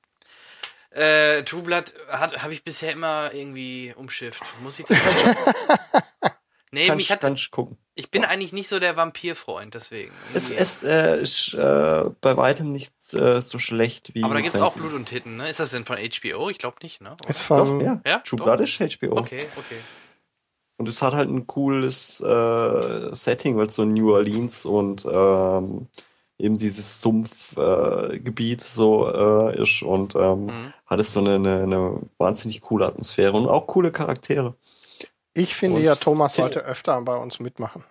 Äh, 0.92 1.44
True 1.44 1.64
Blood 1.64 1.94
habe 2.10 2.54
ich 2.54 2.64
bisher 2.64 2.92
immer 2.94 3.32
irgendwie 3.34 3.94
umschifft. 3.96 4.42
Muss 4.64 4.80
ich 4.80 4.86
das 4.86 4.98
Nee, 6.74 6.88
Kannst, 6.88 6.98
mich 6.98 7.12
hat, 7.12 7.20
kannst 7.20 7.52
gucken. 7.52 7.78
ich 7.96 8.10
bin 8.12 8.24
eigentlich 8.24 8.54
nicht 8.54 8.70
so 8.70 8.80
der 8.80 8.96
Vampirfreund, 8.96 9.74
deswegen. 9.74 10.12
Es, 10.34 10.50
es 10.50 10.84
äh, 10.84 11.22
ist 11.22 11.54
äh, 11.54 12.06
bei 12.22 12.38
weitem 12.38 12.72
nicht 12.72 12.94
äh, 13.14 13.42
so 13.42 13.60
schlecht 13.60 14.16
wie. 14.16 14.24
aber 14.24 14.36
da 14.36 14.40
gibt's 14.42 14.58
sein- 14.58 14.64
auch 14.66 14.74
Blut 14.74 14.94
und 14.94 15.06
Titten, 15.06 15.36
ne? 15.36 15.50
Ist 15.50 15.60
das 15.60 15.72
denn 15.72 15.84
von 15.84 15.98
HBO? 15.98 16.50
Ich 16.50 16.60
glaube 16.60 16.78
nicht, 16.82 17.02
ne? 17.02 17.18
ist 17.28 17.42
Doch, 17.50 17.68
von, 17.68 17.82
ja. 17.82 18.02
Ja, 18.06 18.20
True 18.20 18.40
doch. 18.40 18.46
Blood 18.46 18.62
ist 18.62 18.80
HBO. 18.80 19.18
Okay, 19.18 19.46
okay. 19.58 19.82
Und 20.78 20.88
es 20.88 21.02
hat 21.02 21.14
halt 21.14 21.30
ein 21.30 21.46
cooles 21.46 22.22
äh, 22.22 23.14
Setting, 23.16 23.58
weil 23.58 23.68
es 23.68 23.76
so 23.76 23.84
New 23.86 24.14
Orleans 24.14 24.66
und 24.66 25.06
ähm, 25.06 25.88
eben 26.40 26.58
dieses 26.58 27.02
Sumpfgebiet 27.02 28.62
äh, 28.62 28.66
so 28.66 29.08
äh, 29.50 29.62
ist 29.62 29.84
und 29.84 30.16
ähm, 30.16 30.46
Mhm. 30.46 30.74
hat 30.86 31.00
es 31.00 31.14
so 31.14 31.20
eine, 31.20 31.36
eine, 31.36 31.64
eine 31.64 32.02
wahnsinnig 32.18 32.62
coole 32.62 32.86
Atmosphäre 32.88 33.34
und 33.34 33.48
auch 33.48 33.68
coole 33.68 33.92
Charaktere. 33.92 34.56
Ich 35.34 35.56
finde 35.56 35.78
Und- 35.78 35.84
ja, 35.84 35.96
Thomas 35.96 36.36
sollte 36.36 36.60
öfter 36.62 37.00
bei 37.02 37.16
uns 37.16 37.40
mitmachen. 37.40 37.84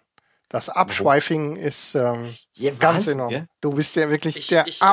Das 0.49 0.69
Abschweifing 0.69 1.57
ist 1.57 1.95
ähm, 1.95 2.29
Ja, 2.57 2.73
ganz 2.73 2.83
Wahnsinn, 2.99 3.13
enorm. 3.15 3.29
gell? 3.31 3.47
Du 3.61 3.73
bist 3.73 3.95
ja 3.97 4.11
wirklich 4.11 4.37
Ich- 4.37 4.47
der 4.49 4.67
ich, 4.67 4.83
äh, 4.83 4.85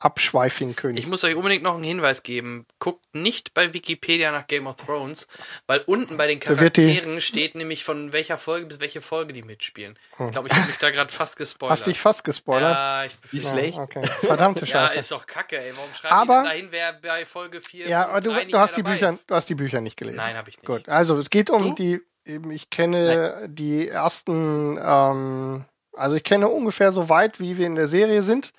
absolute 0.00 0.18
Abschweifing-König. 0.18 0.98
Ich 1.04 1.08
muss 1.08 1.24
euch 1.24 1.34
unbedingt 1.34 1.62
noch 1.62 1.74
einen 1.74 1.84
Hinweis 1.84 2.22
geben. 2.22 2.66
Guckt 2.78 3.04
nicht 3.14 3.54
bei 3.54 3.72
Wikipedia 3.74 4.30
nach 4.32 4.46
Game 4.46 4.66
of 4.66 4.76
Thrones, 4.76 5.26
weil 5.66 5.80
unten 5.86 6.16
bei 6.16 6.26
den 6.26 6.40
Charakteren 6.40 7.20
steht 7.20 7.54
nämlich 7.54 7.84
von 7.84 8.12
welcher 8.12 8.38
Folge 8.38 8.66
bis 8.66 8.80
welche 8.80 9.00
Folge 9.00 9.32
die 9.32 9.42
mitspielen. 9.42 9.98
Ich 10.12 10.30
glaube, 10.32 10.48
ich 10.48 10.54
habe 10.54 10.66
mich 10.66 10.78
da 10.78 10.90
gerade 10.90 11.12
fast 11.12 11.36
gespoilert. 11.36 11.78
Hast 11.78 11.86
dich 11.86 12.00
fast 12.00 12.24
gespoilert. 12.24 12.74
Ja, 12.74 13.04
ich 13.04 13.12
Wie 13.30 13.36
befürchte- 13.38 13.50
schlecht. 13.50 13.78
Okay. 13.78 14.02
Verdammte 14.06 14.64
Ja, 14.66 14.86
Scheiße. 14.88 14.98
ist 15.00 15.12
doch 15.12 15.26
kacke, 15.26 15.58
ey. 15.58 15.72
Warum 15.76 15.92
schreiben 15.94 16.14
Aber- 16.14 16.42
dahin, 16.44 16.68
wer 16.70 16.92
bei 16.94 17.26
Folge 17.26 17.60
4 17.60 17.88
Ja, 17.88 18.08
aber 18.08 18.20
du, 18.20 18.32
du 18.32 18.58
hast 18.58 18.76
die 18.76 18.82
Bücher, 18.82 19.10
ist? 19.10 19.28
du 19.30 19.34
hast 19.34 19.48
die 19.48 19.54
Bücher 19.54 19.80
nicht 19.80 19.96
gelesen. 19.96 20.16
Nein, 20.16 20.36
habe 20.36 20.48
ich 20.50 20.56
nicht. 20.56 20.66
Gut, 20.66 20.88
also 20.88 21.18
es 21.18 21.30
geht 21.30 21.50
um 21.50 21.62
Du? 21.70 21.74
die, 21.74 22.00
eben, 22.24 22.50
ich 22.50 22.70
kenne 22.70 23.46
die 23.48 23.88
ersten, 23.88 24.78
ähm, 24.80 25.64
also 25.92 26.16
ich 26.16 26.22
kenne 26.24 26.48
ungefähr 26.48 26.92
so 26.92 27.08
weit, 27.08 27.40
wie 27.40 27.58
wir 27.58 27.66
in 27.66 27.74
der 27.74 27.88
Serie 27.88 28.22
sind. 28.22 28.52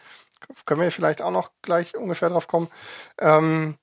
Können 0.66 0.82
wir 0.82 0.92
vielleicht 0.92 1.22
auch 1.22 1.32
noch 1.32 1.52
gleich 1.62 1.96
ungefähr 1.96 2.30
drauf 2.30 2.48
kommen. 2.48 2.70
Ähm, 3.20 3.78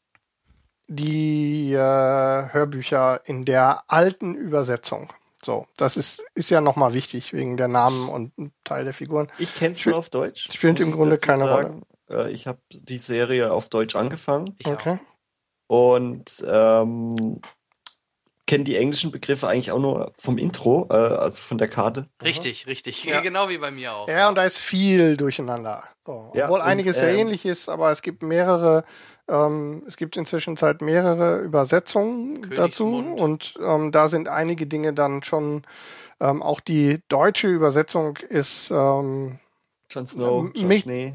die 0.89 1.73
äh, 1.73 1.79
Hörbücher 1.79 3.21
in 3.25 3.45
der 3.45 3.83
alten 3.89 4.35
Übersetzung. 4.35 5.13
So, 5.45 5.67
das 5.77 5.97
ist, 5.97 6.23
ist 6.35 6.51
ja 6.51 6.61
nochmal 6.61 6.95
wichtig 6.95 7.33
wegen 7.33 7.57
der 7.57 7.69
Namen 7.69 8.09
und 8.09 8.33
Teil 8.65 8.85
der 8.85 8.95
Figuren. 8.95 9.31
Ich 9.39 9.55
kenn's 9.55 9.81
Spiel- 9.81 9.91
nur 9.93 9.99
auf 9.99 10.11
Deutsch. 10.11 10.53
spielt 10.53 10.81
im 10.81 10.93
Grunde 10.93 11.19
keine 11.19 11.45
sagen. 11.45 11.83
Äh, 12.11 12.31
Ich 12.31 12.47
habe 12.47 12.61
die 12.71 12.99
Serie 12.99 13.53
auf 13.53 13.69
Deutsch 13.69 13.97
angefangen 13.97 14.55
Ich 14.59 14.67
auch. 14.67 14.73
Okay. 14.73 14.99
und 15.67 16.45
ähm, 16.49 17.41
kenne 18.47 18.65
die 18.65 18.77
englischen 18.77 19.11
Begriffe 19.11 19.49
eigentlich 19.49 19.73
auch 19.73 19.81
nur 19.81 20.13
vom 20.15 20.39
Intro, 20.39 20.87
äh, 20.91 20.95
also 20.95 21.43
von 21.43 21.59
der 21.59 21.69
Karte. 21.69 22.07
Richtig, 22.23 22.67
richtig. 22.67 23.05
Ja. 23.05 23.21
Genau 23.21 23.49
wie 23.49 23.59
bei 23.59 23.71
mir 23.71 23.93
auch. 23.93 24.09
Ja, 24.09 24.29
und 24.29 24.37
da 24.37 24.45
ist 24.45 24.59
viel 24.59 25.17
durcheinander. 25.17 25.85
So. 26.05 26.31
Ja, 26.35 26.45
Obwohl 26.45 26.61
und, 26.61 26.67
einiges 26.67 26.99
sehr 26.99 27.11
ähm, 27.11 27.19
ähnlich 27.19 27.45
ist, 27.45 27.69
aber 27.69 27.91
es 27.91 28.03
gibt 28.03 28.23
mehrere, 28.23 28.85
ähm, 29.29 29.83
es 29.89 29.97
gibt 29.97 30.17
inzwischen 30.17 30.57
Zeit 30.57 30.81
mehrere 30.81 31.41
Übersetzungen 31.41 32.49
dazu 32.55 32.99
und 33.17 33.55
ähm, 33.61 33.91
da 33.91 34.09
sind 34.09 34.29
einige 34.29 34.67
Dinge 34.67 34.93
dann 34.93 35.25
schon, 35.25 35.65
ähm, 36.21 36.43
auch 36.43 36.61
die 36.61 37.01
deutsche 37.09 37.49
Übersetzung 37.49 38.17
ist, 38.29 38.71
ähm, 38.71 39.39
Jon 39.91 40.07
Snow, 40.07 40.51
Jon 40.55 40.69
mich- 40.69 40.83
Schnee. 40.83 41.15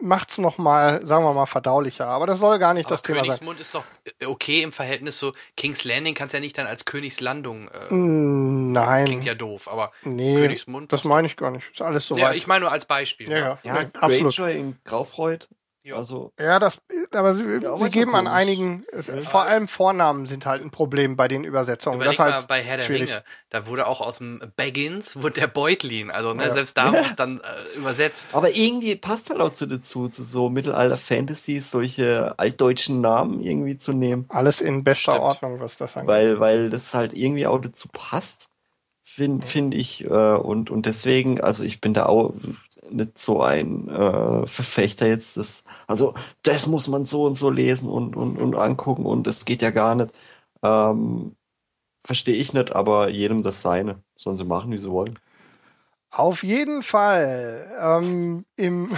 macht 0.00 0.30
es 0.30 0.38
nochmal, 0.38 1.04
sagen 1.06 1.24
wir 1.24 1.32
mal, 1.34 1.46
verdaulicher. 1.46 2.06
Aber 2.06 2.26
das 2.26 2.38
soll 2.40 2.58
gar 2.58 2.74
nicht 2.74 2.86
Aber 2.86 2.94
das 2.94 3.02
Thema 3.02 3.16
sein. 3.18 3.24
Königsmund 3.26 3.60
ist 3.60 3.74
doch 3.74 3.84
äh, 4.20 4.26
okay 4.26 4.62
im 4.62 4.72
Verhältnis 4.72 5.18
so. 5.18 5.32
King's 5.56 5.84
Landing 5.84 6.14
kannst 6.14 6.32
ja 6.34 6.40
nicht 6.40 6.56
dann 6.58 6.66
als 6.66 6.84
Königslandung. 6.86 7.68
Äh, 7.68 7.94
Nein, 7.94 9.04
Klingt 9.04 9.24
ja 9.24 9.34
doof, 9.34 9.68
aber 9.70 9.92
nee, 10.02 10.34
Königsmund. 10.34 10.92
das 10.92 11.04
meine 11.04 11.26
ich 11.26 11.36
gar 11.36 11.50
nicht. 11.50 11.70
Ist 11.72 11.80
alles 11.82 12.06
soweit. 12.06 12.22
ja, 12.22 12.32
ich 12.32 12.46
meine 12.46 12.60
nur 12.64 12.72
als 12.72 12.84
Beispiel. 12.86 13.30
ja, 13.30 13.38
ja, 13.38 13.58
Ja, 13.62 13.74
nee, 13.82 13.88
absolut. 14.00 14.34
Greyjoy 14.36 14.58
in 14.58 14.76
Graufreud. 14.84 15.48
Ja. 15.88 15.96
Also, 15.96 16.32
Ja, 16.38 16.58
das, 16.58 16.80
aber 17.12 17.32
sie, 17.32 17.44
Ja, 17.62 17.76
sie 17.78 17.90
geben 17.90 18.14
an 18.14 18.26
einigen, 18.26 18.84
äh, 18.92 19.02
vor 19.22 19.42
allem 19.42 19.68
Vornamen 19.68 20.26
sind 20.26 20.44
halt 20.46 20.62
ein 20.62 20.70
Problem 20.70 21.16
bei 21.16 21.28
den 21.28 21.44
Übersetzungen. 21.44 21.96
Überleg 21.96 22.16
das 22.16 22.26
mal 22.26 22.34
halt 22.34 22.48
bei 22.48 22.60
Herr 22.62 22.76
der 22.76 22.84
schwierig. 22.84 23.08
Ringe, 23.10 23.22
da 23.50 23.66
wurde 23.66 23.86
auch 23.86 24.00
aus 24.00 24.18
dem 24.18 24.40
Baggins 24.56 25.20
wurde 25.22 25.40
der 25.40 25.46
Beutlin, 25.46 26.10
also 26.10 26.34
ne, 26.34 26.44
Ja. 26.44 26.50
selbst 26.50 26.76
da 26.76 26.88
wurde 26.92 27.02
es 27.06 27.16
dann 27.16 27.38
äh, 27.38 27.78
übersetzt. 27.78 28.34
aber 28.34 28.50
irgendwie 28.54 28.96
passt 28.96 29.30
halt 29.30 29.40
auch 29.40 29.50
zu 29.52 29.66
dazu, 29.66 30.08
zu 30.08 30.24
so 30.24 30.48
Mittelalter-Fantasy, 30.50 31.60
solche 31.60 32.34
altdeutschen 32.38 33.00
Namen 33.00 33.40
irgendwie 33.40 33.78
zu 33.78 33.92
nehmen. 33.92 34.26
Alles 34.28 34.60
in 34.60 34.84
bester 34.84 35.12
Stimmt. 35.12 35.24
Ordnung, 35.24 35.60
was 35.60 35.76
das 35.76 35.96
angeht. 35.96 36.08
weil, 36.08 36.40
weil 36.40 36.70
das 36.70 36.92
halt 36.94 37.14
irgendwie 37.14 37.46
auch 37.46 37.60
dazu 37.60 37.88
passt, 37.92 38.47
finde 39.08 39.46
find 39.46 39.74
ich. 39.74 40.04
Äh, 40.04 40.08
und, 40.08 40.70
und 40.70 40.86
deswegen, 40.86 41.40
also 41.40 41.64
ich 41.64 41.80
bin 41.80 41.94
da 41.94 42.06
auch 42.06 42.34
nicht 42.90 43.18
so 43.18 43.42
ein 43.42 43.88
äh, 43.88 44.46
Verfechter 44.46 45.06
jetzt. 45.06 45.36
Das, 45.36 45.64
also 45.86 46.14
das 46.42 46.66
muss 46.66 46.88
man 46.88 47.04
so 47.04 47.24
und 47.24 47.34
so 47.34 47.50
lesen 47.50 47.88
und, 47.88 48.16
und, 48.16 48.38
und 48.38 48.54
angucken 48.54 49.06
und 49.06 49.26
das 49.26 49.44
geht 49.44 49.62
ja 49.62 49.70
gar 49.70 49.94
nicht. 49.94 50.12
Ähm, 50.62 51.34
Verstehe 52.04 52.36
ich 52.36 52.52
nicht, 52.54 52.72
aber 52.74 53.10
jedem 53.10 53.42
das 53.42 53.60
seine. 53.60 54.02
Sollen 54.16 54.36
sie 54.36 54.44
machen, 54.44 54.72
wie 54.72 54.78
sie 54.78 54.90
wollen. 54.90 55.18
Auf 56.10 56.42
jeden 56.42 56.82
Fall 56.82 57.70
ähm, 57.78 58.46
im 58.56 58.90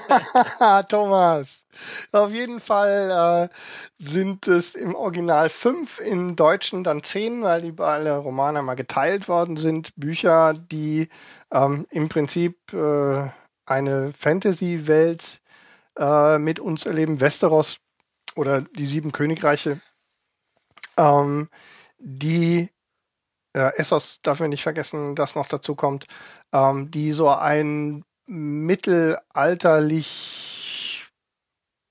Thomas. 0.88 1.64
Auf 2.12 2.32
jeden 2.32 2.60
Fall 2.60 3.50
äh, 3.50 4.02
sind 4.02 4.46
es 4.46 4.74
im 4.74 4.94
Original 4.94 5.48
fünf, 5.48 6.00
im 6.00 6.36
Deutschen 6.36 6.84
dann 6.84 7.02
zehn, 7.02 7.42
weil 7.42 7.62
die 7.62 7.82
alle 7.82 8.16
Romane 8.16 8.62
mal 8.62 8.74
geteilt 8.74 9.28
worden 9.28 9.56
sind. 9.56 9.92
Bücher, 9.96 10.54
die 10.54 11.08
ähm, 11.52 11.86
im 11.90 12.08
Prinzip 12.08 12.72
äh, 12.72 13.28
eine 13.66 14.12
Fantasy-Welt 14.12 15.40
äh, 15.98 16.38
mit 16.38 16.60
uns 16.60 16.86
erleben. 16.86 17.20
Westeros 17.20 17.80
oder 18.36 18.62
die 18.62 18.86
sieben 18.86 19.12
Königreiche, 19.12 19.80
ähm, 20.96 21.50
die 21.98 22.70
äh, 23.54 23.76
Essos 23.76 24.20
darf 24.22 24.40
man 24.40 24.48
nicht 24.50 24.62
vergessen, 24.62 25.14
das 25.16 25.34
noch 25.34 25.48
dazu 25.48 25.74
kommt, 25.74 26.06
ähm, 26.52 26.90
die 26.90 27.12
so 27.12 27.28
ein 27.28 28.04
mittelalterlich 28.26 30.57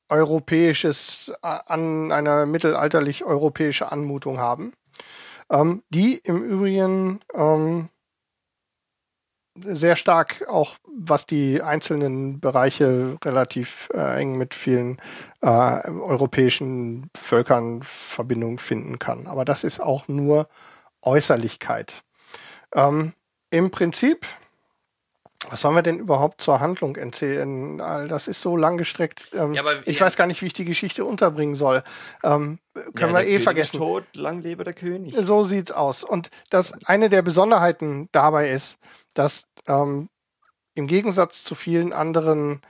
europäisches, 0.09 1.31
an 1.41 2.11
einer 2.11 2.45
mittelalterlich 2.45 3.23
europäische 3.23 3.91
Anmutung 3.91 4.39
haben, 4.39 4.73
ähm, 5.51 5.83
die 5.89 6.15
im 6.17 6.43
Übrigen 6.43 7.19
ähm, 7.33 7.89
sehr 9.63 9.95
stark 9.95 10.47
auch, 10.47 10.77
was 10.85 11.25
die 11.25 11.61
einzelnen 11.61 12.39
Bereiche 12.39 13.17
relativ 13.23 13.89
äh, 13.93 14.19
eng 14.19 14.37
mit 14.37 14.53
vielen 14.53 14.99
äh, 15.41 15.47
europäischen 15.47 17.09
Völkern 17.15 17.81
Verbindung 17.83 18.59
finden 18.59 18.99
kann. 18.99 19.27
Aber 19.27 19.45
das 19.45 19.63
ist 19.63 19.79
auch 19.79 20.07
nur 20.07 20.47
Äußerlichkeit. 21.01 22.03
Ähm, 22.73 23.13
Im 23.49 23.71
Prinzip, 23.71 24.25
was 25.49 25.61
sollen 25.61 25.75
wir 25.75 25.81
denn 25.81 25.99
überhaupt 25.99 26.41
zur 26.41 26.59
Handlung 26.59 26.95
erzählen? 26.95 27.79
All 27.81 28.07
Das 28.07 28.27
ist 28.27 28.41
so 28.41 28.57
langgestreckt. 28.57 29.29
Ähm, 29.33 29.53
Ja, 29.53 29.63
ich 29.85 29.99
ja- 29.99 30.05
weiß 30.05 30.15
gar 30.17 30.27
nicht, 30.27 30.41
wie 30.41 30.47
ich 30.47 30.53
die 30.53 30.65
Geschichte 30.65 31.05
unterbringen 31.05 31.55
soll. 31.55 31.83
Ähm, 32.23 32.59
können 32.73 32.93
Ja, 32.95 33.07
wir 33.07 33.13
der 33.13 33.21
eh 33.23 33.25
König 33.31 33.43
vergessen. 33.43 33.75
Ist 33.77 33.79
tot, 33.81 34.03
lang 34.15 34.41
lebe 34.41 34.63
der 34.63 34.73
König. 34.73 35.15
So 35.19 35.43
sieht's 35.43 35.71
aus. 35.71 36.03
Und 36.03 36.29
das 36.49 36.73
eine 36.85 37.09
der 37.09 37.21
Besonderheiten 37.21 38.09
dabei 38.11 38.49
ist, 38.51 38.77
dass 39.13 39.47
ähm, 39.67 40.09
im 40.75 40.87
Gegensatz 40.87 41.43
zu 41.43 41.55
vielen 41.55 41.93
anderen 41.93 42.61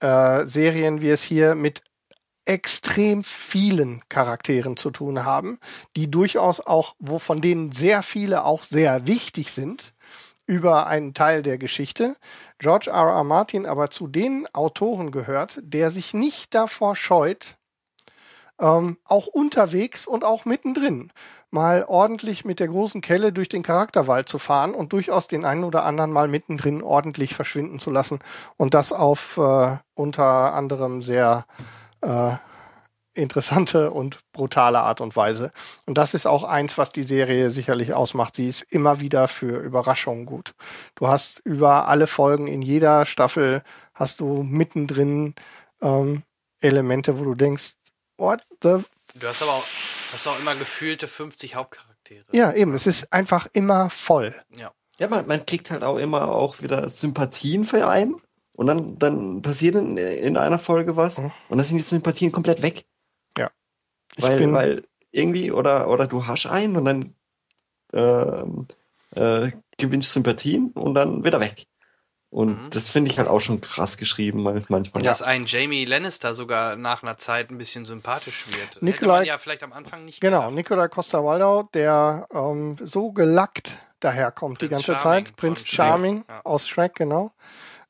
äh, 0.00 0.44
Serien 0.44 1.00
wir 1.00 1.14
es 1.14 1.22
hier 1.22 1.54
mit 1.54 1.82
extrem 2.46 3.24
vielen 3.24 4.02
Charakteren 4.10 4.76
zu 4.76 4.90
tun 4.90 5.24
haben, 5.24 5.58
die 5.96 6.10
durchaus 6.10 6.60
auch, 6.60 6.94
wo 6.98 7.18
von 7.18 7.40
denen 7.40 7.72
sehr 7.72 8.02
viele 8.02 8.44
auch 8.44 8.64
sehr 8.64 9.06
wichtig 9.06 9.50
sind 9.50 9.94
über 10.46 10.86
einen 10.86 11.14
Teil 11.14 11.42
der 11.42 11.58
Geschichte. 11.58 12.16
George 12.58 12.90
R. 12.90 13.08
R. 13.08 13.24
Martin 13.24 13.66
aber 13.66 13.90
zu 13.90 14.06
den 14.06 14.46
Autoren 14.52 15.10
gehört, 15.10 15.60
der 15.62 15.90
sich 15.90 16.14
nicht 16.14 16.54
davor 16.54 16.96
scheut, 16.96 17.56
ähm, 18.60 18.98
auch 19.04 19.26
unterwegs 19.26 20.06
und 20.06 20.24
auch 20.24 20.44
mittendrin 20.44 21.12
mal 21.50 21.84
ordentlich 21.86 22.44
mit 22.44 22.58
der 22.60 22.68
großen 22.68 23.00
Kelle 23.00 23.32
durch 23.32 23.48
den 23.48 23.62
Charakterwald 23.62 24.28
zu 24.28 24.38
fahren 24.38 24.74
und 24.74 24.92
durchaus 24.92 25.28
den 25.28 25.44
einen 25.44 25.64
oder 25.64 25.84
anderen 25.84 26.10
mal 26.10 26.28
mittendrin 26.28 26.82
ordentlich 26.82 27.34
verschwinden 27.34 27.78
zu 27.78 27.90
lassen 27.90 28.18
und 28.56 28.74
das 28.74 28.92
auf 28.92 29.38
äh, 29.38 29.76
unter 29.94 30.52
anderem 30.54 31.00
sehr 31.00 31.46
äh, 32.00 32.32
interessante 33.14 33.90
und 33.90 34.18
brutale 34.32 34.80
Art 34.80 35.00
und 35.00 35.16
Weise. 35.16 35.50
Und 35.86 35.96
das 35.98 36.14
ist 36.14 36.26
auch 36.26 36.44
eins, 36.44 36.76
was 36.78 36.92
die 36.92 37.02
Serie 37.04 37.50
sicherlich 37.50 37.94
ausmacht. 37.94 38.36
Sie 38.36 38.48
ist 38.48 38.62
immer 38.62 39.00
wieder 39.00 39.28
für 39.28 39.58
Überraschungen 39.60 40.26
gut. 40.26 40.54
Du 40.94 41.08
hast 41.08 41.40
über 41.44 41.88
alle 41.88 42.06
Folgen 42.06 42.46
in 42.46 42.60
jeder 42.62 43.06
Staffel 43.06 43.62
hast 43.94 44.20
du 44.20 44.42
mittendrin 44.42 45.34
ähm, 45.80 46.22
Elemente, 46.60 47.18
wo 47.18 47.24
du 47.24 47.34
denkst, 47.34 47.74
what 48.18 48.40
the 48.62 48.78
Du 49.16 49.28
hast 49.28 49.42
aber 49.42 49.52
auch, 49.52 49.64
hast 50.12 50.26
auch 50.26 50.38
immer 50.40 50.56
gefühlte 50.56 51.06
50 51.06 51.54
Hauptcharaktere. 51.54 52.24
Ja, 52.32 52.52
eben. 52.52 52.74
Es 52.74 52.86
ist 52.86 53.12
einfach 53.12 53.46
immer 53.52 53.88
voll. 53.90 54.34
Ja. 54.56 54.72
Ja, 54.98 55.08
man, 55.08 55.26
man 55.26 55.44
kriegt 55.46 55.70
halt 55.70 55.82
auch 55.84 55.98
immer 55.98 56.28
auch 56.28 56.62
wieder 56.62 56.88
Sympathien 56.88 57.64
für 57.64 57.86
einen. 57.88 58.20
Und 58.56 58.68
dann, 58.68 58.98
dann 58.98 59.42
passiert 59.42 59.74
in, 59.74 59.96
in 59.96 60.36
einer 60.36 60.58
Folge 60.60 60.96
was 60.96 61.18
Mhm. 61.18 61.32
und 61.48 61.58
dann 61.58 61.66
sind 61.66 61.76
die 61.78 61.82
Sympathien 61.82 62.30
komplett 62.30 62.62
weg. 62.62 62.84
Ich 64.16 64.22
weil, 64.22 64.38
bin, 64.38 64.52
weil 64.52 64.84
irgendwie, 65.10 65.52
oder, 65.52 65.88
oder 65.88 66.06
du 66.06 66.26
hast 66.26 66.46
einen 66.46 66.76
und 66.76 66.84
dann 66.84 67.14
ähm, 67.92 68.66
äh, 69.14 69.50
gewinnst 69.78 70.12
Sympathien 70.12 70.70
und 70.72 70.94
dann 70.94 71.24
wieder 71.24 71.40
weg. 71.40 71.66
Und 72.30 72.64
Mhm. 72.64 72.70
das 72.70 72.90
finde 72.90 73.10
ich 73.12 73.18
halt 73.18 73.28
auch 73.28 73.38
schon 73.40 73.60
krass 73.60 73.96
geschrieben 73.96 74.42
man- 74.42 74.64
manchmal. 74.68 75.00
Und 75.00 75.06
dass 75.06 75.22
ein 75.22 75.44
Jamie 75.46 75.84
Lannister 75.84 76.34
sogar 76.34 76.74
nach 76.74 77.02
einer 77.04 77.16
Zeit 77.16 77.50
ein 77.50 77.58
bisschen 77.58 77.84
sympathisch 77.84 78.46
wird. 78.48 78.74
Hätte 78.76 78.84
Nikolai- 78.84 79.18
man 79.18 79.26
ja 79.26 79.38
vielleicht 79.38 79.62
am 79.62 79.72
Anfang 79.72 80.04
nicht 80.04 80.20
genau, 80.20 80.40
gedacht. 80.40 80.54
Nicola 80.56 80.88
Costa-Waldau, 80.88 81.64
der 81.74 82.26
ähm, 82.32 82.76
so 82.82 83.12
gelackt 83.12 83.78
daherkommt 84.00 84.60
die 84.60 84.66
Prinz 84.66 84.84
ganze 84.86 85.00
Charming 85.00 85.26
Zeit. 85.26 85.36
Prinz 85.36 85.64
Charming 85.66 86.24
ja. 86.28 86.40
aus 86.44 86.66
Shrek, 86.68 86.94
genau. 86.96 87.30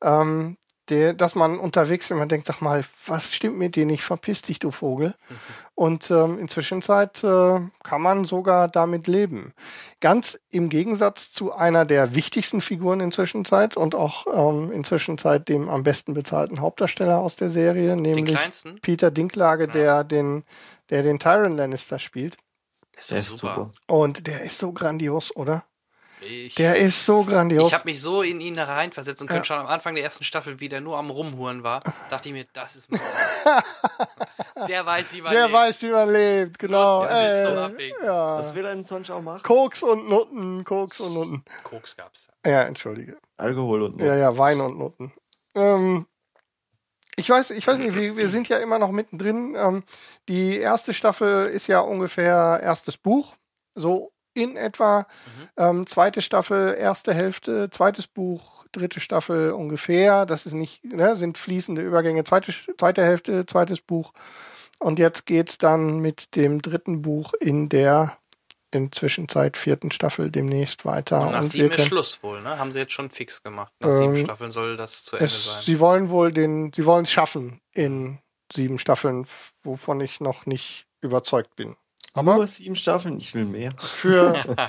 Ähm, 0.03 0.59
der, 0.91 1.15
dass 1.15 1.35
man 1.35 1.59
unterwegs, 1.59 2.11
wenn 2.11 2.19
man 2.19 2.29
denkt, 2.29 2.47
sag 2.47 2.61
mal, 2.61 2.85
was 3.07 3.33
stimmt 3.33 3.57
mit 3.57 3.75
dir 3.75 3.87
nicht? 3.87 4.03
Verpiss 4.05 4.43
dich, 4.43 4.59
du 4.59 4.71
Vogel. 4.71 5.15
Und 5.77 6.09
ähm, 6.11 6.39
in 6.39 6.49
Zwischenzeit 6.49 7.25
äh, 7.25 7.59
kann 7.83 8.01
man 8.01 8.25
sogar 8.27 8.69
damit 8.69 9.09
leben. 9.09 9.55
Ganz 10.01 10.39
im 10.51 10.69
Gegensatz 10.69 11.33
zu 11.33 11.53
einer 11.53 11.85
der 11.85 12.15
wichtigsten 12.15 12.61
Figuren 12.61 13.01
in 13.01 13.11
Zwischenzeit 13.11 13.77
und 13.77 13.97
auch 13.97 14.27
ähm, 14.33 14.71
in 14.71 14.85
Zwischenzeit 14.85 15.49
dem 15.49 15.69
am 15.69 15.83
besten 15.83 16.15
bezahlten 16.15 16.61
Hauptdarsteller 16.61 17.19
aus 17.19 17.35
der 17.35 17.51
Serie, 17.51 17.97
nämlich? 17.97 18.39
Peter 18.83 19.11
Dinklage, 19.11 19.65
Ja. 19.67 19.73
der 19.73 20.05
den, 20.05 20.45
der 20.91 21.03
den 21.03 21.19
Tyron 21.19 21.57
Lannister 21.57 21.99
spielt. 21.99 22.37
Das 22.95 23.09
Der 23.09 23.19
ist 23.19 23.31
ist 23.31 23.39
super. 23.39 23.55
super. 23.55 23.71
Und 23.89 24.29
der 24.29 24.43
ist 24.43 24.59
so 24.59 24.73
grandios, 24.73 25.35
oder? 25.35 25.65
Ich, 26.21 26.55
Der 26.55 26.77
ist 26.77 27.05
so 27.05 27.23
grandios. 27.23 27.69
ich 27.69 27.75
habe 27.75 27.85
mich 27.85 28.01
so 28.01 28.23
in 28.23 28.41
ihn 28.41 28.59
reinversetzen 28.59 29.27
können, 29.27 29.41
Ja. 29.41 29.45
schon 29.45 29.59
am 29.59 29.67
Anfang 29.67 29.95
der 29.95 30.05
ersten 30.05 30.25
Staffel, 30.25 30.59
wie 30.61 30.69
der 30.71 30.81
nur 30.81 30.97
am 30.97 31.11
Rumhuren 31.11 31.63
war. 31.63 31.81
Dachte 32.09 32.29
ich 32.29 32.33
mir, 32.35 32.47
das 32.55 32.77
ist 32.77 32.91
mein 32.91 33.01
Der 34.69 34.87
weiß, 34.87 35.15
wie 35.15 35.23
man 35.23 35.33
der 35.33 35.43
lebt. 35.45 35.55
weiß, 35.55 35.83
wie 35.83 35.91
man 35.91 36.13
lebt, 36.13 36.59
genau. 36.59 37.05
Ja, 37.05 37.09
der 37.13 37.33
ist 37.45 37.71
so 37.73 37.77
Äh, 37.77 37.93
ja. 38.05 38.39
Was 38.39 38.55
will 38.55 38.65
er 38.65 38.75
denn 38.75 38.85
sonst 38.87 39.11
auch 39.11 39.21
machen? 39.21 39.43
Koks 39.43 39.83
und 39.83 40.09
Nutten, 40.09 40.65
Koks 40.65 41.01
und 41.01 41.15
Nutten. 41.15 41.45
Koks 41.63 41.97
gab's. 41.97 42.29
Ja, 42.47 42.63
entschuldige. 42.63 43.19
Alkohol 43.37 43.83
und 43.83 44.01
Ja, 44.01 44.15
ja, 44.17 44.37
Wein 44.39 44.61
und 44.61 44.79
Nutten. 44.79 45.13
Ähm, 45.55 46.07
ich 47.17 47.29
weiß, 47.29 47.51
ich 47.51 47.67
weiß 47.67 47.79
nicht, 47.79 47.95
wir, 47.95 48.17
wir 48.17 48.29
sind 48.29 48.49
ja 48.49 48.59
immer 48.59 48.79
noch 48.79 48.91
mittendrin. 48.91 49.55
Ähm, 49.59 49.83
die 50.29 50.57
erste 50.59 50.95
Staffel 50.95 51.47
ist 51.49 51.67
ja 51.67 51.81
ungefähr 51.81 52.61
erstes 52.63 52.97
Buch. 52.97 53.35
so 53.75 54.13
in 54.35 54.57
etwa 54.57 55.01
Mhm. 55.27 55.49
ähm, 55.57 55.87
zweite 55.87 56.21
Staffel, 56.23 56.75
erste 56.79 57.15
Hälfte, 57.15 57.71
zweites 57.71 58.07
Buch, 58.07 58.67
dritte 58.73 59.01
Staffel 59.01 59.53
ungefähr. 59.53 60.27
Das 60.27 60.47
ist 60.47 60.53
nicht, 60.55 60.85
ne, 60.85 61.17
sind 61.17 61.39
fließende 61.39 61.83
Übergänge. 61.83 62.25
Zweite, 62.25 62.53
zweite 62.79 63.03
Hälfte, 63.03 63.47
zweites 63.47 63.81
Buch. 63.81 64.13
Und 64.81 64.99
jetzt 64.99 65.25
geht's 65.27 65.57
dann 65.57 66.01
mit 66.01 66.35
dem 66.37 66.61
dritten 66.61 67.01
Buch 67.03 67.33
in 67.41 67.69
der 67.69 68.19
inzwischen 68.73 69.29
seit 69.29 69.57
vierten 69.57 69.93
Staffel 69.93 70.33
demnächst 70.33 70.85
weiter. 70.85 71.21
Und 71.21 71.31
nach 71.33 71.39
Und 71.43 71.47
sieben 71.47 71.71
ist 71.71 71.87
Schluss 71.87 72.23
wohl, 72.25 72.43
ne? 72.43 72.59
Haben 72.59 72.73
sie 72.73 72.81
jetzt 72.81 72.93
schon 72.93 73.09
fix 73.09 73.41
gemacht. 73.43 73.73
Nach 73.79 73.89
Ähm, 73.89 73.97
sieben 73.97 74.17
Staffeln 74.17 74.51
soll 74.51 74.77
das 74.77 75.05
zu 75.05 75.15
Ende 75.17 75.27
es, 75.27 75.45
sein. 75.45 75.63
sie 75.63 75.79
wollen 75.79 76.11
wohl 76.11 76.33
den, 76.33 76.73
sie 76.75 76.85
wollen 76.85 77.05
es 77.05 77.13
schaffen 77.13 77.61
in 77.73 78.19
sieben 78.53 78.81
Staffeln, 78.81 79.27
wovon 79.63 80.01
ich 80.01 80.21
noch 80.21 80.47
nicht 80.47 80.87
überzeugt 81.01 81.55
bin. 81.55 81.77
Aber 82.15 82.37
Nur 82.37 82.47
sieben 82.47 82.77
Staffeln, 82.77 83.19
ich 83.19 83.35
will 83.35 83.45
mehr. 83.45 83.75
für. 83.79 84.35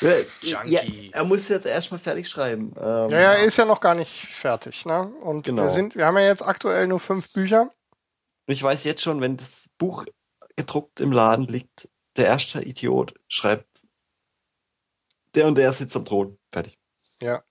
Ja, 0.00 0.80
er 1.12 1.24
muss 1.24 1.48
jetzt 1.48 1.66
erstmal 1.66 2.00
fertig 2.00 2.28
schreiben. 2.28 2.74
Ähm, 2.76 3.10
ja, 3.10 3.20
ja, 3.20 3.32
er 3.34 3.44
ist 3.44 3.56
ja 3.56 3.64
noch 3.64 3.80
gar 3.80 3.94
nicht 3.94 4.10
fertig, 4.26 4.84
ne? 4.86 5.06
Und 5.22 5.46
Genau. 5.46 5.62
wir 5.62 5.70
sind, 5.70 5.94
wir 5.94 6.04
haben 6.06 6.16
ja 6.18 6.26
jetzt 6.26 6.42
aktuell 6.42 6.88
nur 6.88 6.98
fünf 6.98 7.32
Bücher. 7.32 7.70
Ich 8.46 8.60
weiß 8.60 8.82
jetzt 8.84 9.02
schon, 9.02 9.20
wenn 9.20 9.36
das 9.36 9.70
Buch 9.78 10.04
gedruckt 10.56 10.98
im 10.98 11.12
Laden 11.12 11.46
liegt, 11.46 11.88
der 12.16 12.26
erste 12.26 12.60
Idiot 12.62 13.14
schreibt, 13.28 13.86
der 15.36 15.46
und 15.46 15.56
der 15.58 15.72
sitzt 15.72 15.94
am 15.96 16.04
Thron. 16.04 16.38
Fertig. 16.50 16.78
Ja. 17.20 17.44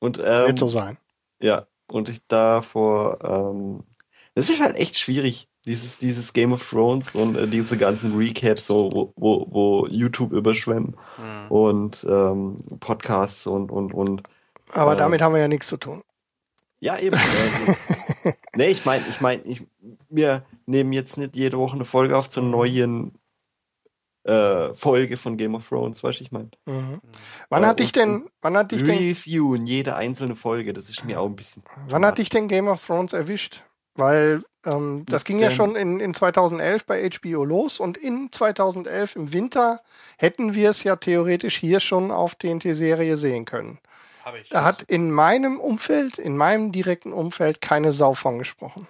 Und 0.00 0.18
ähm, 0.18 0.48
Wird 0.48 0.58
so 0.58 0.68
sein. 0.68 0.98
ja, 1.40 1.66
und 1.90 2.08
ich 2.10 2.26
davor, 2.26 3.18
ähm, 3.24 3.84
das 4.34 4.50
ist 4.50 4.60
halt 4.60 4.76
echt 4.76 4.98
schwierig, 4.98 5.48
dieses, 5.70 5.98
dieses 5.98 6.32
Game 6.32 6.52
of 6.52 6.68
Thrones 6.68 7.14
und 7.14 7.36
äh, 7.36 7.46
diese 7.46 7.76
ganzen 7.78 8.16
Recaps, 8.16 8.66
so, 8.66 8.90
wo, 8.92 9.12
wo, 9.16 9.46
wo 9.50 9.86
YouTube 9.88 10.32
überschwemmen 10.32 10.96
Hm. 11.16 11.50
und 11.50 12.04
ähm, 12.10 12.62
Podcasts 12.80 13.46
und, 13.46 13.70
und, 13.70 13.94
und 13.94 14.22
Aber 14.72 14.94
äh, 14.94 14.96
damit 14.96 15.22
haben 15.22 15.32
wir 15.34 15.40
ja 15.40 15.48
nichts 15.48 15.68
zu 15.68 15.76
tun. 15.76 16.02
Ja, 16.80 16.98
eben. 16.98 17.16
ähm, 18.24 18.32
nee, 18.56 18.68
ich 18.68 18.84
meine, 18.84 19.04
ich 19.08 19.20
meine, 19.20 19.42
ich, 19.42 19.62
wir 20.08 20.42
nehmen 20.66 20.92
jetzt 20.92 21.16
nicht 21.18 21.36
jede 21.36 21.58
Woche 21.58 21.76
eine 21.76 21.84
Folge 21.84 22.16
auf 22.16 22.28
zur 22.28 22.42
neuen 22.42 23.12
äh, 24.24 24.74
Folge 24.74 25.16
von 25.16 25.36
Game 25.36 25.54
of 25.54 25.68
Thrones, 25.68 26.02
weißt 26.02 26.20
du, 26.20 26.24
ich 26.24 26.32
meine. 26.32 26.50
Mhm. 26.66 27.00
Wann 27.48 27.62
Äh, 27.62 27.66
hat 27.66 27.78
dich 27.80 27.88
und- 27.88 27.96
denn, 27.96 28.30
wann 28.42 28.56
hat 28.56 28.72
dich 28.72 28.82
denn, 28.82 28.96
Reviewen 28.96 29.66
jede 29.66 29.94
einzelne 29.96 30.36
Folge, 30.36 30.72
das 30.72 30.88
ist 30.90 31.04
mir 31.04 31.20
auch 31.20 31.26
ein 31.26 31.36
bisschen. 31.36 31.62
wann 31.88 32.04
hat 32.04 32.18
dich 32.18 32.28
denn 32.28 32.48
Game 32.48 32.68
of 32.68 32.84
Thrones 32.84 33.12
erwischt? 33.12 33.64
Weil 33.94 34.42
ähm, 34.64 35.04
das 35.06 35.24
ging 35.24 35.38
ja 35.38 35.50
schon 35.50 35.76
in, 35.76 36.00
in 36.00 36.14
2011 36.14 36.84
bei 36.86 37.08
HBO 37.08 37.44
los 37.44 37.80
und 37.80 37.96
in 37.96 38.30
2011 38.30 39.16
im 39.16 39.32
Winter 39.32 39.80
hätten 40.18 40.54
wir 40.54 40.70
es 40.70 40.84
ja 40.84 40.96
theoretisch 40.96 41.56
hier 41.56 41.80
schon 41.80 42.10
auf 42.10 42.34
TNT-Serie 42.34 43.16
sehen 43.16 43.44
können. 43.44 43.78
Da 44.50 44.64
hat 44.64 44.82
in 44.82 45.10
meinem 45.10 45.58
Umfeld, 45.58 46.18
in 46.18 46.36
meinem 46.36 46.72
direkten 46.72 47.12
Umfeld 47.12 47.60
keine 47.60 47.90
Sau 47.90 48.14
von 48.14 48.38
gesprochen. 48.38 48.86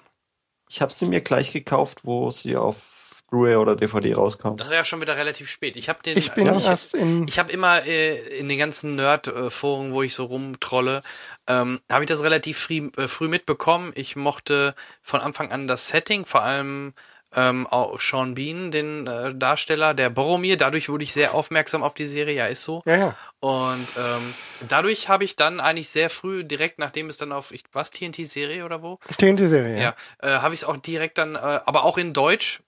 Ich 0.70 0.80
habe 0.80 0.94
sie 0.94 1.06
mir 1.06 1.20
gleich 1.20 1.52
gekauft, 1.52 2.02
wo 2.05 2.30
sie 2.30 2.56
auf 2.56 3.22
Blu-ray 3.28 3.56
oder 3.56 3.74
DVD 3.74 4.14
rauskam. 4.14 4.56
das 4.56 4.68
war 4.68 4.76
ja 4.76 4.84
schon 4.84 5.01
wieder 5.01 5.16
relativ 5.16 5.48
spät. 5.51 5.76
Ich 5.76 5.88
habe 5.88 6.01
den. 6.02 6.16
Ich 6.16 6.32
bin 6.32 6.47
ich, 6.47 6.66
erst 6.66 6.94
in, 6.94 7.26
Ich 7.26 7.40
habe 7.40 7.51
immer 7.51 7.84
äh, 7.84 8.16
in 8.38 8.48
den 8.48 8.59
ganzen 8.59 8.94
Nerd-Foren, 8.94 9.92
wo 9.92 10.02
ich 10.02 10.14
so 10.14 10.24
rumtrolle, 10.26 11.02
ähm, 11.48 11.80
habe 11.90 12.05
ich 12.05 12.09
das 12.09 12.22
relativ 12.22 12.59
früh, 12.59 12.88
äh, 12.97 13.09
früh 13.09 13.26
mitbekommen. 13.26 13.92
Ich 13.97 14.14
mochte 14.14 14.74
von 15.02 15.20
Anfang 15.20 15.51
an 15.51 15.66
das 15.66 15.88
Setting, 15.88 16.24
vor 16.24 16.42
allem 16.42 16.92
ähm, 17.35 17.66
auch 17.66 18.01
Sean 18.01 18.35
Bean, 18.35 18.70
den 18.70 19.07
äh, 19.07 19.35
Darsteller, 19.35 19.94
der 19.94 20.11
Boromir. 20.11 20.57
Dadurch 20.57 20.89
wurde 20.89 21.05
ich 21.05 21.12
sehr 21.12 21.35
aufmerksam 21.35 21.82
auf 21.82 21.94
die 21.94 22.07
Serie, 22.07 22.35
ja, 22.35 22.47
ist 22.47 22.65
so. 22.65 22.82
ja, 22.86 22.97
ja. 22.97 23.16
Und 23.40 23.86
ähm, 23.97 24.35
dadurch 24.69 25.09
habe 25.09 25.24
ich 25.24 25.36
dann 25.36 25.61
eigentlich 25.61 25.89
sehr 25.89 26.11
früh, 26.11 26.44
direkt 26.44 26.78
nachdem 26.78 27.09
es 27.09 27.16
dann 27.16 27.32
auf, 27.32 27.52
ich, 27.52 27.62
was, 27.73 27.90
TNT-Serie 27.90 28.65
oder 28.65 28.82
wo? 28.82 28.98
TNT-Serie. 29.19 29.81
Ja, 29.81 29.94
äh, 30.23 30.40
habe 30.40 30.55
ich 30.55 30.61
es 30.61 30.65
auch 30.65 30.77
direkt 30.77 31.19
dann, 31.19 31.36
äh, 31.36 31.39
aber 31.39 31.85
auch 31.85 31.97
in 31.98 32.12
Deutsch. 32.12 32.61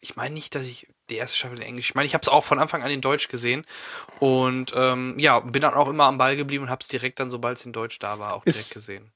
Ich 0.00 0.16
meine 0.16 0.34
nicht, 0.34 0.54
dass 0.54 0.66
ich 0.66 0.86
die 1.10 1.16
erste 1.16 1.38
Staffel 1.38 1.58
in 1.58 1.64
Englisch, 1.64 1.90
ich 1.90 1.94
meine, 1.96 2.06
ich 2.06 2.14
habe 2.14 2.22
es 2.22 2.28
auch 2.28 2.44
von 2.44 2.58
Anfang 2.60 2.82
an 2.84 2.90
in 2.90 3.00
Deutsch 3.00 3.28
gesehen 3.28 3.66
und 4.20 4.72
ähm, 4.76 5.18
ja, 5.18 5.40
bin 5.40 5.60
dann 5.62 5.74
auch 5.74 5.88
immer 5.88 6.04
am 6.04 6.18
Ball 6.18 6.36
geblieben 6.36 6.64
und 6.64 6.70
habe 6.70 6.80
es 6.82 6.88
direkt 6.88 7.18
dann, 7.20 7.30
sobald 7.30 7.56
es 7.58 7.66
in 7.66 7.72
Deutsch 7.72 7.98
da 7.98 8.18
war, 8.18 8.34
auch 8.34 8.44
Ist- 8.46 8.54
direkt 8.56 8.70
gesehen. 8.72 9.10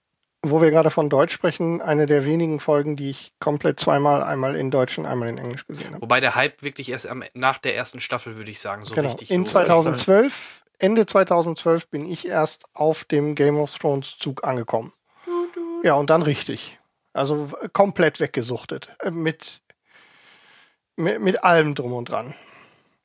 Wo 0.46 0.60
wir 0.60 0.70
gerade 0.70 0.90
von 0.90 1.08
Deutsch 1.08 1.32
sprechen, 1.32 1.80
eine 1.80 2.06
der 2.06 2.26
wenigen 2.26 2.60
Folgen, 2.60 2.96
die 2.96 3.10
ich 3.10 3.32
komplett 3.40 3.80
zweimal, 3.80 4.22
einmal 4.22 4.56
in 4.56 4.70
Deutsch 4.70 4.98
und 4.98 5.06
einmal 5.06 5.28
in 5.28 5.38
Englisch 5.38 5.66
gesehen 5.66 5.92
habe. 5.92 6.02
Wobei 6.02 6.20
der 6.20 6.34
Hype 6.34 6.62
wirklich 6.62 6.90
erst 6.90 7.08
am, 7.08 7.24
nach 7.34 7.58
der 7.58 7.74
ersten 7.76 8.00
Staffel, 8.00 8.36
würde 8.36 8.50
ich 8.50 8.60
sagen, 8.60 8.84
so 8.84 8.94
genau. 8.94 9.08
richtig 9.08 9.30
In 9.30 9.42
los. 9.42 9.52
2012, 9.52 10.62
Ende 10.78 11.06
2012 11.06 11.88
bin 11.88 12.04
ich 12.04 12.26
erst 12.26 12.64
auf 12.74 13.04
dem 13.04 13.34
Game 13.34 13.56
of 13.56 13.76
Thrones 13.78 14.18
Zug 14.18 14.44
angekommen. 14.44 14.92
Ja, 15.82 15.94
und 15.94 16.10
dann 16.10 16.22
richtig. 16.22 16.78
Also 17.12 17.48
komplett 17.72 18.20
weggesuchtet. 18.20 18.90
Äh, 19.00 19.10
Mit, 19.10 19.62
mit, 20.96 21.20
mit 21.20 21.42
allem 21.42 21.74
drum 21.74 21.92
und 21.92 22.10
dran. 22.10 22.34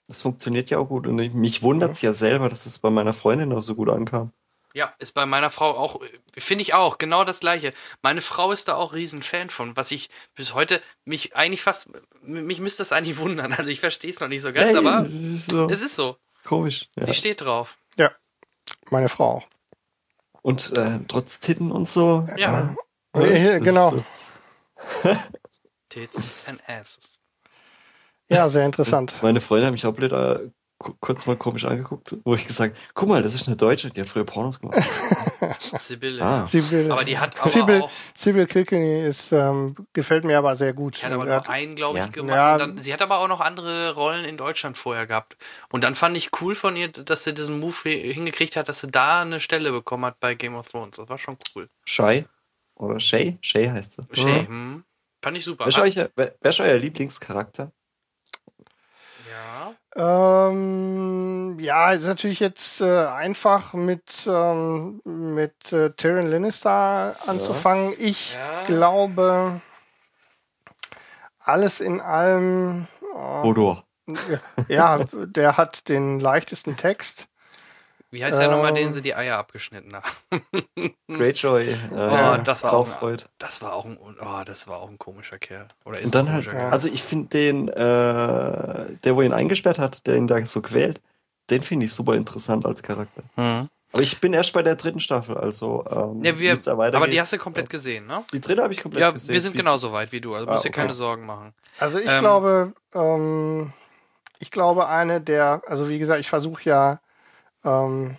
Das 0.07 0.23
funktioniert 0.23 0.71
ja 0.71 0.79
auch 0.79 0.89
gut 0.89 1.05
und 1.05 1.19
ich, 1.19 1.33
mich 1.33 1.61
wundert 1.61 1.91
es 1.91 2.01
ja 2.01 2.13
selber, 2.13 2.49
dass 2.49 2.65
es 2.65 2.79
bei 2.79 2.89
meiner 2.89 3.13
Freundin 3.13 3.53
auch 3.53 3.61
so 3.61 3.75
gut 3.75 3.89
ankam. 3.89 4.33
Ja, 4.73 4.93
ist 4.99 5.13
bei 5.13 5.25
meiner 5.25 5.49
Frau 5.49 5.75
auch, 5.77 6.01
äh, 6.01 6.39
finde 6.39 6.61
ich 6.61 6.73
auch, 6.73 6.97
genau 6.97 7.23
das 7.23 7.39
gleiche. 7.39 7.73
Meine 8.01 8.21
Frau 8.21 8.51
ist 8.51 8.67
da 8.67 8.75
auch 8.75 8.93
riesen 8.93 9.23
Fan 9.23 9.49
von, 9.49 9.75
was 9.75 9.91
ich 9.91 10.09
bis 10.35 10.53
heute 10.53 10.81
mich 11.05 11.35
eigentlich 11.35 11.61
fast, 11.61 11.89
mich 12.21 12.59
müsste 12.59 12.81
das 12.81 12.91
eigentlich 12.91 13.17
wundern. 13.17 13.53
Also 13.57 13.71
ich 13.71 13.79
verstehe 13.79 14.11
es 14.11 14.19
noch 14.19 14.27
nicht 14.27 14.41
so 14.41 14.53
ganz, 14.53 14.67
Hey, 14.67 14.77
aber 14.77 14.99
das 15.03 15.13
ist 15.13 15.49
so 15.49 15.67
es 15.69 15.81
ist 15.81 15.95
so. 15.95 16.18
komisch. 16.45 16.87
Ja. 16.95 17.05
Sie 17.07 17.13
steht 17.13 17.41
drauf. 17.41 17.77
Ja, 17.97 18.11
meine 18.91 19.10
Frau 19.10 19.37
auch. 19.37 19.47
Und 20.41 20.71
äh, 20.77 20.99
trotz 21.07 21.39
Titten 21.39 21.71
und 21.71 21.87
so. 21.89 22.27
Ja. 22.37 22.76
Ja, 23.15 23.21
ist 23.23 23.63
genau. 23.63 23.91
so. 23.91 24.05
Tits 25.89 26.47
and 26.47 26.61
asses. 26.69 27.19
Ja, 28.29 28.47
sehr 28.49 28.65
interessant. 28.65 29.15
Meine 29.21 29.41
Freundin 29.41 29.65
hat 29.68 29.73
mich 29.73 29.85
auch 29.85 29.94
blöd 29.94 30.11
äh, 30.11 30.49
kurz 30.79 31.25
mal 31.25 31.35
komisch 31.35 31.65
angeguckt, 31.65 32.15
wo 32.23 32.35
ich 32.35 32.47
gesagt, 32.47 32.75
guck 32.93 33.09
mal, 33.09 33.21
das 33.21 33.33
ist 33.35 33.47
eine 33.47 33.57
Deutsche, 33.57 33.89
die 33.91 33.99
hat 34.01 34.07
früher 34.07 34.23
Pornos 34.23 34.59
gemacht. 34.59 34.79
Sibylle. 35.59 36.23
Ah. 36.23 36.47
Sibyl, 36.47 36.91
Aber 36.91 37.03
die 37.03 37.17
hat 37.17 37.39
aber 37.41 37.49
Sibyl, 37.49 37.81
auch, 37.81 37.91
Sibyl 38.15 38.45
Kilkenny 38.45 39.01
ist, 39.05 39.31
ähm, 39.31 39.75
gefällt 39.93 40.23
mir 40.23 40.37
aber 40.37 40.55
sehr 40.55 40.73
gut. 40.73 40.97
die 40.97 41.05
hat 41.05 41.11
aber 41.11 41.25
nur 41.25 41.49
einen, 41.49 41.75
glaube 41.75 41.97
ich, 41.97 42.05
Ja. 42.05 42.09
gemacht. 42.11 42.35
Ja. 42.35 42.53
Und 42.53 42.59
dann, 42.59 42.77
sie 42.77 42.93
hat 42.93 43.01
aber 43.01 43.19
auch 43.19 43.27
noch 43.27 43.41
andere 43.41 43.93
Rollen 43.95 44.25
in 44.25 44.37
Deutschland 44.37 44.77
vorher 44.77 45.05
gehabt. 45.05 45.37
Und 45.71 45.83
dann 45.83 45.95
fand 45.95 46.15
ich 46.17 46.29
cool 46.41 46.55
von 46.55 46.75
ihr, 46.75 46.87
dass 46.89 47.23
sie 47.25 47.33
diesen 47.33 47.59
Move 47.59 47.75
hi- 47.85 48.13
hingekriegt 48.13 48.55
hat, 48.55 48.69
dass 48.69 48.79
sie 48.81 48.87
da 48.87 49.21
eine 49.21 49.39
Stelle 49.39 49.71
bekommen 49.71 50.05
hat 50.05 50.19
bei 50.19 50.35
Game 50.35 50.55
of 50.55 50.69
Thrones. 50.69 50.95
Das 50.97 51.09
war 51.09 51.17
schon 51.17 51.37
cool. 51.55 51.69
Shay? 51.85 52.25
Oder 52.75 52.99
Shay? 52.99 53.37
Shay 53.41 53.67
heißt 53.67 53.93
sie. 53.95 54.03
Shay, 54.13 54.45
hm. 54.45 54.83
Fand 55.21 55.35
ich 55.35 55.43
super. 55.43 55.65
Wer 55.65 55.85
ist, 55.85 55.97
euer, 55.97 56.09
wer, 56.15 56.35
wer 56.39 56.49
ist 56.49 56.59
euer 56.61 56.77
Lieblingscharakter? 56.77 57.73
Ja. 59.95 60.49
Ähm, 60.49 61.57
ja, 61.59 61.91
ist 61.91 62.05
natürlich 62.05 62.39
jetzt 62.39 62.81
äh, 62.81 63.05
einfach 63.07 63.73
mit, 63.73 64.27
ähm, 64.27 65.01
mit 65.05 65.71
äh, 65.71 65.91
Tyrion 65.91 66.27
Lannister 66.27 67.15
anzufangen. 67.26 67.93
Ich 67.97 68.34
Ja. 68.34 68.65
glaube, 68.65 69.61
alles 71.39 71.79
in 71.81 72.01
allem, 72.01 72.87
äh, 73.15 73.43
Hodor. 73.43 73.85
ja, 74.68 74.99
der 75.13 75.57
hat 75.57 75.87
den 75.87 76.19
leichtesten 76.19 76.77
Text. 76.77 77.28
Wie 78.12 78.23
heißt 78.26 78.39
der 78.39 78.49
nochmal, 78.49 78.70
Ähm. 78.70 78.76
den 78.76 78.91
sie 78.91 79.02
die 79.02 79.13
Eier 79.15 79.38
abgeschnitten 79.38 79.94
haben? 79.96 80.05
Greyjoy. 81.07 81.70
Äh, 81.70 81.78
Oh, 81.91 82.38
das 82.44 82.63
war 82.63 82.73
auch, 82.73 82.88
Draufreut. 82.88 83.26
das 83.38 83.62
war 83.62 83.73
auch 83.73 83.86
ein, 83.86 83.97
oh, 84.02 84.44
das 84.46 84.68
war 84.68 84.79
auch 84.79 84.89
ein 84.89 84.97
komischer 84.97 85.38
Kerl. 85.38 85.68
Oder 85.86 85.99
ist 85.99 86.07
Und 86.07 86.15
dann 86.15 86.28
ein 86.28 86.34
halt, 86.34 86.46
komischer 86.46 86.54
ja. 86.54 86.60
Kerl. 86.63 86.73
also 86.73 86.88
ich 86.88 87.04
finde 87.04 87.28
den, 87.29 87.68
äh, 87.70 87.73
der 89.04 89.15
wo 89.15 89.21
ihn 89.21 89.34
eingesperrt 89.34 89.79
hat, 89.79 90.05
der 90.07 90.15
ihn 90.15 90.28
da 90.28 90.44
so 90.46 90.62
quält, 90.62 91.02
den 91.49 91.62
finde 91.63 91.86
ich 91.86 91.94
super 91.94 92.15
interessant 92.15 92.65
als 92.65 92.81
Charakter. 92.84 93.23
Hm. 93.36 93.70
Aber 93.91 94.02
ich 94.04 94.20
bin 94.20 94.34
erst 94.34 94.54
bei 94.54 94.62
der 94.62 94.76
dritten 94.76 94.99
Staffel, 94.99 95.36
also 95.36 95.84
ähm, 95.89 96.23
Ja, 96.23 96.38
wir, 96.39 96.55
da 96.55 96.73
aber 96.73 97.07
die 97.07 97.20
hast 97.20 97.34
du 97.34 97.39
komplett 97.39 97.71
gesehen, 97.71 98.05
ne? 98.05 98.23
Die 98.31 98.39
dritte 98.39 98.62
habe 98.62 98.71
ich 98.71 98.81
komplett 98.81 99.02
Ja, 99.02 99.10
gesehen. 99.10 99.34
wir 99.34 99.41
sind 99.41 99.55
genauso 99.55 99.91
weit 99.94 100.12
wie 100.12 100.21
du, 100.21 100.36
also 100.36 100.47
Ah, 100.47 100.54
musst 100.54 100.65
dir 100.65 100.70
okay. 100.70 100.81
keine 100.81 100.94
Sorgen 100.94 101.26
machen. 101.26 101.54
Also 101.79 101.97
ich 101.97 102.07
Ähm. 102.07 102.20
glaube, 102.20 102.73
ähm, 102.94 103.73
ich 104.38 104.52
glaube 104.52 104.88
eine 104.88 105.21
der, 105.21 105.63
also 105.65 105.89
wie 105.89 105.97
gesagt, 105.97 106.20
ich 106.20 106.29
versuche 106.29 106.62
ja, 106.65 106.99
ähm, 107.63 108.18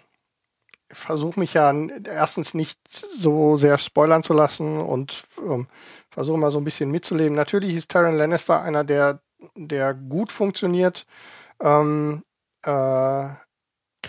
versuche 0.92 1.38
mich 1.38 1.54
ja 1.54 1.72
erstens 2.04 2.54
nicht 2.54 2.78
so 3.16 3.56
sehr 3.56 3.78
spoilern 3.78 4.22
zu 4.22 4.32
lassen 4.32 4.78
und 4.78 5.22
ähm, 5.38 5.68
versuche 6.10 6.38
mal 6.38 6.50
so 6.50 6.58
ein 6.58 6.64
bisschen 6.64 6.90
mitzuleben. 6.90 7.36
Natürlich 7.36 7.74
ist 7.74 7.90
Tyrion 7.90 8.16
Lannister 8.16 8.60
einer, 8.60 8.84
der, 8.84 9.20
der 9.54 9.94
gut 9.94 10.32
funktioniert. 10.32 11.06
Ähm, 11.60 12.22
äh, 12.62 13.28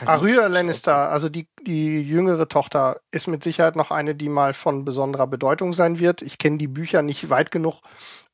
Arya 0.06 0.48
Lannister, 0.48 1.10
also 1.10 1.30
die, 1.30 1.48
die 1.62 2.02
jüngere 2.02 2.48
Tochter, 2.48 3.02
ist 3.12 3.28
mit 3.28 3.44
Sicherheit 3.44 3.76
noch 3.76 3.92
eine, 3.92 4.16
die 4.16 4.30
mal 4.30 4.54
von 4.54 4.86
besonderer 4.86 5.28
Bedeutung 5.28 5.74
sein 5.74 6.00
wird. 6.00 6.22
Ich 6.22 6.38
kenne 6.38 6.58
die 6.58 6.68
Bücher 6.68 7.02
nicht 7.02 7.30
weit 7.30 7.52
genug, 7.52 7.82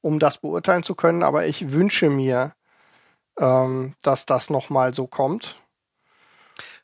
um 0.01 0.19
das 0.19 0.37
beurteilen 0.37 0.83
zu 0.83 0.95
können, 0.95 1.23
aber 1.23 1.47
ich 1.47 1.71
wünsche 1.71 2.09
mir, 2.09 2.53
ähm, 3.39 3.95
dass 4.01 4.25
das 4.25 4.49
nochmal 4.49 4.93
so 4.93 5.07
kommt. 5.07 5.57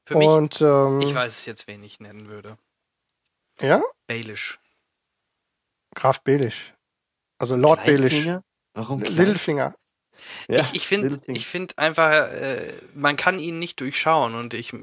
Für 0.05 0.17
mich, 0.17 0.27
Und 0.27 0.61
ähm, 0.61 1.01
ich 1.01 1.13
weiß 1.13 1.31
es 1.31 1.45
jetzt, 1.45 1.67
wen 1.67 1.83
ich 1.83 1.99
nennen 1.99 2.27
würde. 2.27 2.57
ja, 3.61 3.81
Baelish. 4.07 4.59
Graf 5.95 6.21
Belisch. 6.21 6.73
Also 7.37 7.55
Lord. 7.55 7.81
Kleinfinger? 7.83 8.43
Warum? 8.73 9.01
Littlefinger. 9.01 9.75
Ja, 10.47 10.59
ich 10.59 10.73
ich 10.73 10.87
finde 10.87 11.19
ich 11.27 11.45
find 11.47 11.77
einfach, 11.77 12.11
äh, 12.31 12.73
man 12.93 13.15
kann 13.17 13.39
ihn 13.39 13.59
nicht 13.59 13.79
durchschauen 13.79 14.35
und 14.35 14.53
ich, 14.53 14.73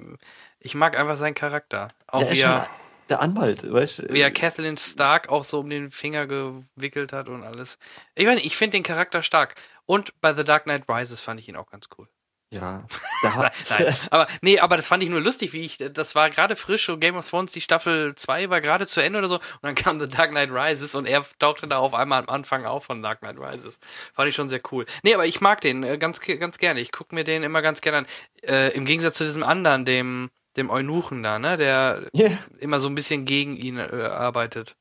ich 0.58 0.74
mag 0.74 0.98
einfach 0.98 1.16
seinen 1.16 1.34
Charakter. 1.34 1.88
Auch 2.06 2.20
Der 2.20 2.32
wie 2.32 2.40
er, 2.40 2.68
der 3.08 3.20
Anwalt, 3.20 3.70
weißt 3.70 3.98
du? 3.98 4.12
wie 4.12 4.20
er 4.20 4.30
Kathleen 4.30 4.76
Stark 4.76 5.28
auch 5.28 5.44
so 5.44 5.60
um 5.60 5.70
den 5.70 5.90
Finger 5.90 6.26
gewickelt 6.26 7.12
hat 7.12 7.28
und 7.28 7.42
alles. 7.44 7.78
Ich 8.14 8.26
meine, 8.26 8.40
ich 8.40 8.56
finde 8.56 8.76
den 8.76 8.82
Charakter 8.82 9.22
stark. 9.22 9.54
Und 9.86 10.20
bei 10.20 10.34
The 10.34 10.44
Dark 10.44 10.64
Knight 10.64 10.84
Rises 10.88 11.20
fand 11.20 11.40
ich 11.40 11.48
ihn 11.48 11.56
auch 11.56 11.70
ganz 11.70 11.88
cool. 11.98 12.08
Ja, 12.52 12.84
hat, 13.22 13.54
Nein, 13.70 13.94
aber 14.10 14.26
nee, 14.40 14.58
aber 14.58 14.76
das 14.76 14.88
fand 14.88 15.04
ich 15.04 15.08
nur 15.08 15.20
lustig, 15.20 15.52
wie 15.52 15.64
ich 15.64 15.78
das 15.78 16.16
war 16.16 16.30
gerade 16.30 16.56
frisch 16.56 16.88
und 16.88 16.98
Game 16.98 17.14
of 17.16 17.28
Thrones 17.28 17.52
die 17.52 17.60
Staffel 17.60 18.16
2 18.16 18.50
war 18.50 18.60
gerade 18.60 18.88
zu 18.88 19.00
Ende 19.00 19.20
oder 19.20 19.28
so 19.28 19.36
und 19.36 19.62
dann 19.62 19.76
kam 19.76 20.00
The 20.00 20.08
Dark 20.08 20.30
Knight 20.30 20.50
Rises 20.50 20.96
und 20.96 21.06
er 21.06 21.24
tauchte 21.38 21.68
da 21.68 21.78
auf 21.78 21.94
einmal 21.94 22.20
am 22.22 22.28
Anfang 22.28 22.66
auf 22.66 22.84
von 22.84 23.02
Dark 23.02 23.20
Knight 23.20 23.38
Rises. 23.38 23.78
Fand 24.14 24.28
ich 24.28 24.34
schon 24.34 24.48
sehr 24.48 24.60
cool. 24.72 24.84
Nee, 25.04 25.14
aber 25.14 25.26
ich 25.26 25.40
mag 25.40 25.60
den 25.60 25.84
äh, 25.84 25.96
ganz 25.96 26.18
ganz 26.20 26.58
gerne. 26.58 26.80
Ich 26.80 26.90
guck 26.90 27.12
mir 27.12 27.22
den 27.22 27.44
immer 27.44 27.62
ganz 27.62 27.80
gerne 27.80 27.98
an. 27.98 28.06
Äh, 28.42 28.70
im 28.74 28.84
Gegensatz 28.84 29.16
zu 29.16 29.24
diesem 29.24 29.44
anderen, 29.44 29.84
dem 29.84 30.30
dem 30.56 30.70
Eunuchen 30.70 31.22
da, 31.22 31.38
ne, 31.38 31.56
der 31.56 32.08
Ja. 32.12 32.30
immer 32.58 32.80
so 32.80 32.88
ein 32.88 32.96
bisschen 32.96 33.26
gegen 33.26 33.56
ihn 33.56 33.78
äh, 33.78 33.82
arbeitet. 34.10 34.76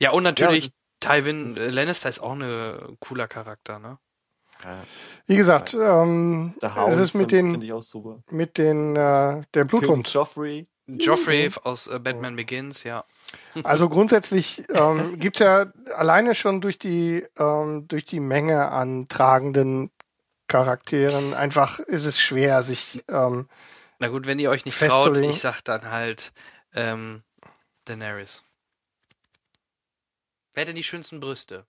Ja, 0.00 0.10
und 0.10 0.24
natürlich 0.24 0.72
Tywin 0.98 1.56
äh, 1.56 1.68
Lannister 1.70 2.08
ist 2.08 2.18
auch 2.18 2.32
ein 2.32 2.96
cooler 2.98 3.28
Charakter, 3.28 3.78
ne? 3.78 3.98
Wie 5.26 5.36
gesagt, 5.36 5.74
ähm, 5.74 6.54
es 6.60 6.98
ist 6.98 7.14
mit 7.14 7.30
finde 7.30 7.52
den, 7.52 7.62
ich 7.62 7.72
auch 7.72 7.82
super. 7.82 8.22
mit 8.30 8.58
den, 8.58 8.94
äh, 8.94 9.42
der 9.54 9.64
Bluthund. 9.64 10.08
Joffrey. 10.08 10.68
Joffrey 10.86 11.50
aus 11.64 11.88
äh, 11.88 11.98
Batman 11.98 12.36
Begins, 12.36 12.84
ja. 12.84 13.04
Also 13.64 13.88
grundsätzlich 13.88 14.62
ähm, 14.68 15.18
gibt's 15.18 15.40
ja 15.40 15.66
alleine 15.96 16.34
schon 16.36 16.60
durch 16.60 16.78
die, 16.78 17.24
ähm, 17.38 17.88
durch 17.88 18.04
die 18.04 18.20
Menge 18.20 18.68
an 18.70 19.08
tragenden 19.08 19.90
Charakteren 20.48 21.34
einfach 21.34 21.80
ist 21.80 22.04
es 22.04 22.20
schwer, 22.20 22.62
sich 22.62 23.02
ähm, 23.08 23.48
Na 23.98 24.08
gut, 24.08 24.26
wenn 24.26 24.38
ihr 24.38 24.50
euch 24.50 24.64
nicht 24.64 24.78
traut, 24.78 25.18
ich 25.18 25.40
sag 25.40 25.60
dann 25.62 25.90
halt 25.90 26.32
ähm, 26.72 27.24
Daenerys. 27.84 28.44
Wer 30.54 30.62
hat 30.62 30.68
denn 30.68 30.76
die 30.76 30.84
schönsten 30.84 31.18
Brüste? 31.18 31.66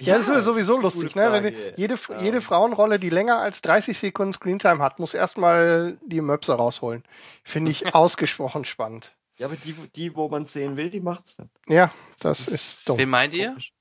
Ja, 0.00 0.16
das 0.16 0.28
ist 0.28 0.44
sowieso 0.44 0.78
lustig, 0.80 1.14
ne? 1.14 1.32
Wenn 1.32 1.54
jede, 1.76 1.98
jede 2.20 2.40
Frauenrolle, 2.40 2.98
die 2.98 3.10
länger 3.10 3.38
als 3.38 3.62
30 3.62 3.98
Sekunden 3.98 4.32
Screentime 4.34 4.82
hat, 4.82 4.98
muss 4.98 5.14
erstmal 5.14 5.98
die 6.02 6.20
Möpse 6.20 6.52
rausholen. 6.54 7.02
Finde 7.44 7.70
ich 7.70 7.94
ausgesprochen 7.94 8.64
spannend. 8.64 9.14
Ja, 9.38 9.46
aber 9.46 9.56
die, 9.56 9.72
die, 9.72 10.14
wo 10.16 10.28
man 10.28 10.46
sehen 10.46 10.76
will, 10.76 10.90
die 10.90 11.00
macht's 11.00 11.38
nicht. 11.38 11.50
Ja, 11.68 11.92
das 12.20 12.48
ist 12.48 12.88
dumm. 12.88 12.98
Wen 12.98 13.10
meint 13.10 13.34
ihr? 13.34 13.48
Komisch. 13.50 13.72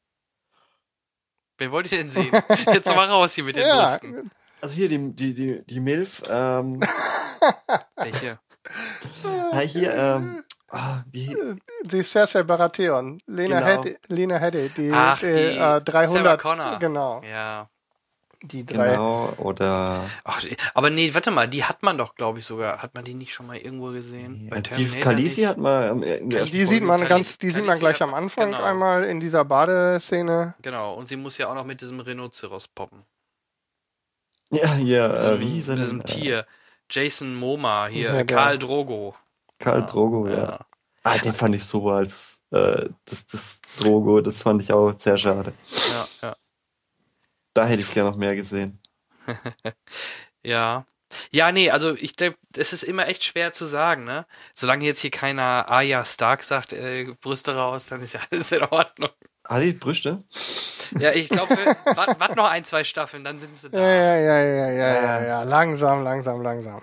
Wen 1.58 1.72
wollt 1.72 1.92
ihr 1.92 1.98
denn 2.00 2.10
sehen? 2.10 2.32
Jetzt 2.74 2.88
mal 2.88 3.08
raus 3.08 3.34
hier 3.36 3.46
mit 3.46 3.56
den 3.56 3.66
Ja, 3.66 3.98
Brüsten. 3.98 4.32
Also 4.62 4.76
hier 4.76 4.90
die, 4.90 5.14
die, 5.14 5.34
die, 5.34 5.66
die 5.66 5.80
Milf, 5.80 6.22
ähm, 6.30 6.80
Welche? 7.96 8.40
ja, 9.52 9.60
hier, 9.60 9.94
ähm, 9.96 10.44
ah, 10.76 11.04
wie, 11.12 11.36
die 11.84 12.04
Cersei 12.04 12.44
Baratheon, 12.44 13.20
Lena, 13.26 13.60
Genau. 13.60 13.84
Headey, 13.84 13.98
Lena 14.08 14.38
Headey, 14.38 14.70
die, 14.70 14.92
Ach, 14.94 15.20
die, 15.20 15.26
die 15.26 15.32
äh, 15.32 15.56
Sarah 15.58 15.80
300, 15.80 16.42
Connor. 16.42 16.78
genau, 16.80 17.22
Ja. 17.24 17.70
die 18.44 18.66
drei. 18.66 18.90
genau, 18.92 19.34
oder 19.38 20.04
Ach, 20.24 20.44
aber 20.76 20.90
nee, 20.92 21.12
warte 21.14 21.32
mal, 21.32 21.48
die 21.48 21.64
hat 21.64 21.82
man 21.82 21.98
doch, 21.98 22.14
glaube 22.16 22.40
ich, 22.40 22.46
sogar. 22.46 22.82
Hat 22.84 22.94
man 22.94 23.04
die 23.04 23.16
nicht 23.16 23.34
schon 23.34 23.48
mal 23.48 23.58
irgendwo 23.58 23.92
gesehen? 23.92 24.48
Bei 24.52 24.62
die 24.62 24.86
Kalisi 25.00 25.42
hat 25.44 25.58
man 25.58 25.90
ähm, 25.90 26.04
in 26.04 26.30
der 26.30 26.46
Die 26.46 26.64
sieht 26.64 26.84
man 26.84 27.00
Khaleesi- 27.02 27.08
ganz, 27.08 27.38
die 27.40 27.50
sieht 27.50 27.66
man 27.66 27.80
gleich 27.80 27.96
hat 27.96 28.02
am 28.04 28.12
man- 28.12 28.24
Anfang 28.26 28.52
genau. 28.52 28.64
einmal 28.64 29.04
in 29.06 29.20
dieser 29.20 29.44
Badeszene. 29.46 30.54
Genau, 30.62 30.94
und 30.94 31.08
sie 31.08 31.16
muss 31.16 31.38
ja 31.40 31.48
auch 31.50 31.56
noch 31.56 31.66
mit 31.66 31.82
diesem 31.82 32.00
Rhinoceros 32.00 32.68
poppen. 32.68 33.04
Ja, 34.52 34.74
hier, 34.76 35.06
äh, 35.06 35.20
Diesem- 35.22 35.40
wie 35.42 35.46
hieß 35.48 35.68
er 35.70 35.76
Diesem 35.76 36.00
denn? 36.04 36.06
Tier. 36.22 36.46
Jason 36.88 37.34
Momoa 37.36 37.88
hier, 37.88 38.14
Ja, 38.14 38.20
äh, 38.20 38.26
Karl 38.26 38.60
Drogo. 38.60 39.16
Karl 39.60 39.80
Ja, 39.80 39.86
Drogo, 39.86 40.28
ja. 40.28 40.66
Ah, 41.04 41.18
den 41.20 41.34
fand 41.34 41.56
ich 41.56 41.64
super 41.64 41.92
als 41.92 42.44
äh, 42.52 42.90
das, 43.06 43.28
das 43.28 43.62
Drogo, 43.78 44.22
das 44.22 44.42
fand 44.42 44.62
ich 44.62 44.72
auch 44.74 44.94
sehr 44.98 45.18
schade. 45.18 45.54
Ja, 45.92 46.08
ja. 46.30 46.36
Da 47.54 47.66
hätte 47.66 47.82
ich 47.82 47.94
gerne 47.94 48.10
noch 48.10 48.18
mehr 48.18 48.36
gesehen. 48.36 48.80
Ja. 50.46 50.86
Ja, 51.32 51.52
nee, 51.52 51.72
also 51.72 51.96
ich 51.96 52.16
denke, 52.16 52.38
es 52.56 52.72
ist 52.74 52.84
immer 52.84 53.08
echt 53.08 53.24
schwer 53.24 53.52
zu 53.52 53.66
sagen, 53.66 54.04
ne? 54.04 54.28
Solange 54.54 54.86
jetzt 54.86 55.00
hier 55.00 55.12
keiner 55.12 55.68
Arya 55.68 56.06
Stark 56.06 56.44
sagt, 56.44 56.74
äh, 56.74 57.06
Brüste 57.22 57.56
raus, 57.56 57.88
dann 57.88 58.02
ist 58.02 58.14
ja 58.14 58.20
alles 58.32 58.52
in 58.52 58.62
Ordnung. 58.64 59.10
Ah, 59.44 59.60
die 59.60 59.74
Brüste? 59.74 60.24
Ja, 61.00 61.12
ich 61.14 61.30
glaube, 61.30 61.56
wart, 61.96 62.20
wart 62.20 62.36
noch 62.36 62.50
ein, 62.50 62.64
zwei 62.64 62.84
Staffeln, 62.84 63.24
dann 63.24 63.40
sind 63.40 63.56
sie 63.56 63.70
da. 63.70 63.80
Ja, 63.80 63.88
ja, 63.88 64.18
ja, 64.18 64.40
ja, 64.44 64.70
ja, 64.70 64.94
ja, 64.94 65.26
ja, 65.26 65.44
langsam, 65.44 66.04
langsam, 66.04 66.42
langsam. 66.42 66.82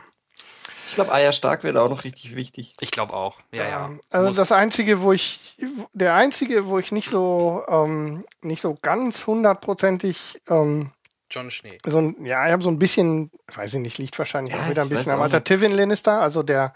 Ich 0.93 0.97
glaube, 0.97 1.13
Eier 1.13 1.33
Stark 1.33 1.65
wäre 1.65 1.81
auch 1.81 1.89
noch 1.89 2.05
richtig 2.05 2.37
wichtig. 2.37 2.75
Ich 2.81 2.91
glaube 2.91 3.15
auch. 3.15 3.37
Ja, 3.51 3.65
ja. 3.67 3.87
Ähm, 3.87 4.01
Also 4.11 4.29
Muss- 4.29 4.37
das 4.37 4.53
einzige, 4.53 5.01
wo 5.01 5.13
ich, 5.13 5.57
der 5.95 6.15
einzige, 6.15 6.67
wo 6.67 6.79
ich 6.79 6.93
nicht 6.93 7.09
so, 7.09 7.63
ähm, 7.67 8.25
nicht 8.43 8.61
so 8.61 8.77
ganz 8.83 9.27
hundertprozentig, 9.27 10.41
ähm, 10.49 10.91
John 11.31 11.51
Schnee. 11.51 11.79
so 11.87 11.97
ein, 11.97 12.25
ja, 12.27 12.45
ich 12.45 12.53
habe 12.53 12.63
so 12.63 12.69
ein 12.71 12.79
bisschen, 12.79 13.31
weiß 13.55 13.73
ich 13.73 13.81
nicht, 13.81 13.97
liegt 13.97 14.19
wahrscheinlich 14.19 14.55
Ja, 14.55 14.61
auch 14.61 14.69
wieder 14.69 14.83
ein 14.83 14.91
bisschen 14.91 15.13
am 15.13 15.23
Alter. 15.23 15.43
Tywin 15.43 15.73
Lannister, 15.73 16.21
also 16.21 16.43
der, 16.43 16.75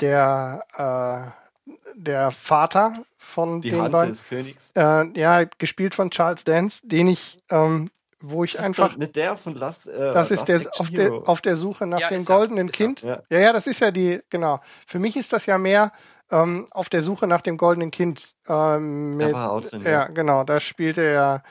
der, 0.00 1.32
äh, 1.66 1.70
der 1.94 2.32
Vater 2.32 2.94
von 3.16 3.60
Die 3.60 3.70
den 3.70 3.80
Hand 3.82 3.92
beiden, 3.92 4.10
des 4.10 4.28
Königs. 4.28 4.70
äh, 4.74 5.04
ja, 5.18 5.44
gespielt 5.44 5.94
von 5.94 6.10
Charles 6.10 6.42
Dance, 6.44 6.80
den 6.84 7.06
ich, 7.08 7.38
ähm, 7.50 7.90
wo 8.20 8.44
ich 8.44 8.52
Das 8.52 8.60
ist 8.62 8.66
einfach, 8.66 8.90
doch 8.90 8.96
nicht 8.96 9.16
der 9.16 9.36
von 9.36 9.54
Last, 9.54 9.86
äh, 9.88 9.96
das 9.98 10.30
ist 10.30 10.48
Last 10.48 10.64
der 10.64 10.80
auf, 10.80 10.90
der 10.90 11.12
auf 11.28 11.40
der 11.40 11.56
Suche 11.56 11.86
nach 11.86 12.00
Ja, 12.00 12.08
dem 12.08 12.18
ist 12.18 12.28
er, 12.30 12.36
goldenen 12.36 12.68
ist 12.68 12.80
er. 12.80 12.86
Kind. 12.86 13.02
Ja. 13.02 13.22
Ja, 13.30 13.38
ja, 13.38 13.52
das 13.52 13.66
ist 13.66 13.80
ja 13.80 13.90
die, 13.90 14.20
genau. 14.30 14.60
Für 14.86 14.98
mich 14.98 15.16
ist 15.16 15.32
das 15.32 15.46
ja 15.46 15.58
mehr 15.58 15.92
ähm, 16.30 16.66
auf 16.70 16.88
der 16.88 17.02
Suche 17.02 17.26
nach 17.26 17.40
dem 17.42 17.56
goldenen 17.56 17.90
Kind. 17.90 18.34
Ähm, 18.48 19.16
mit, 19.16 19.32
war 19.32 19.52
auch 19.52 19.60
drin, 19.60 19.82
ja, 19.84 19.90
ja. 19.90 20.04
genau. 20.08 20.44
Da 20.44 20.60
spielte 20.60 21.02
er 21.02 21.42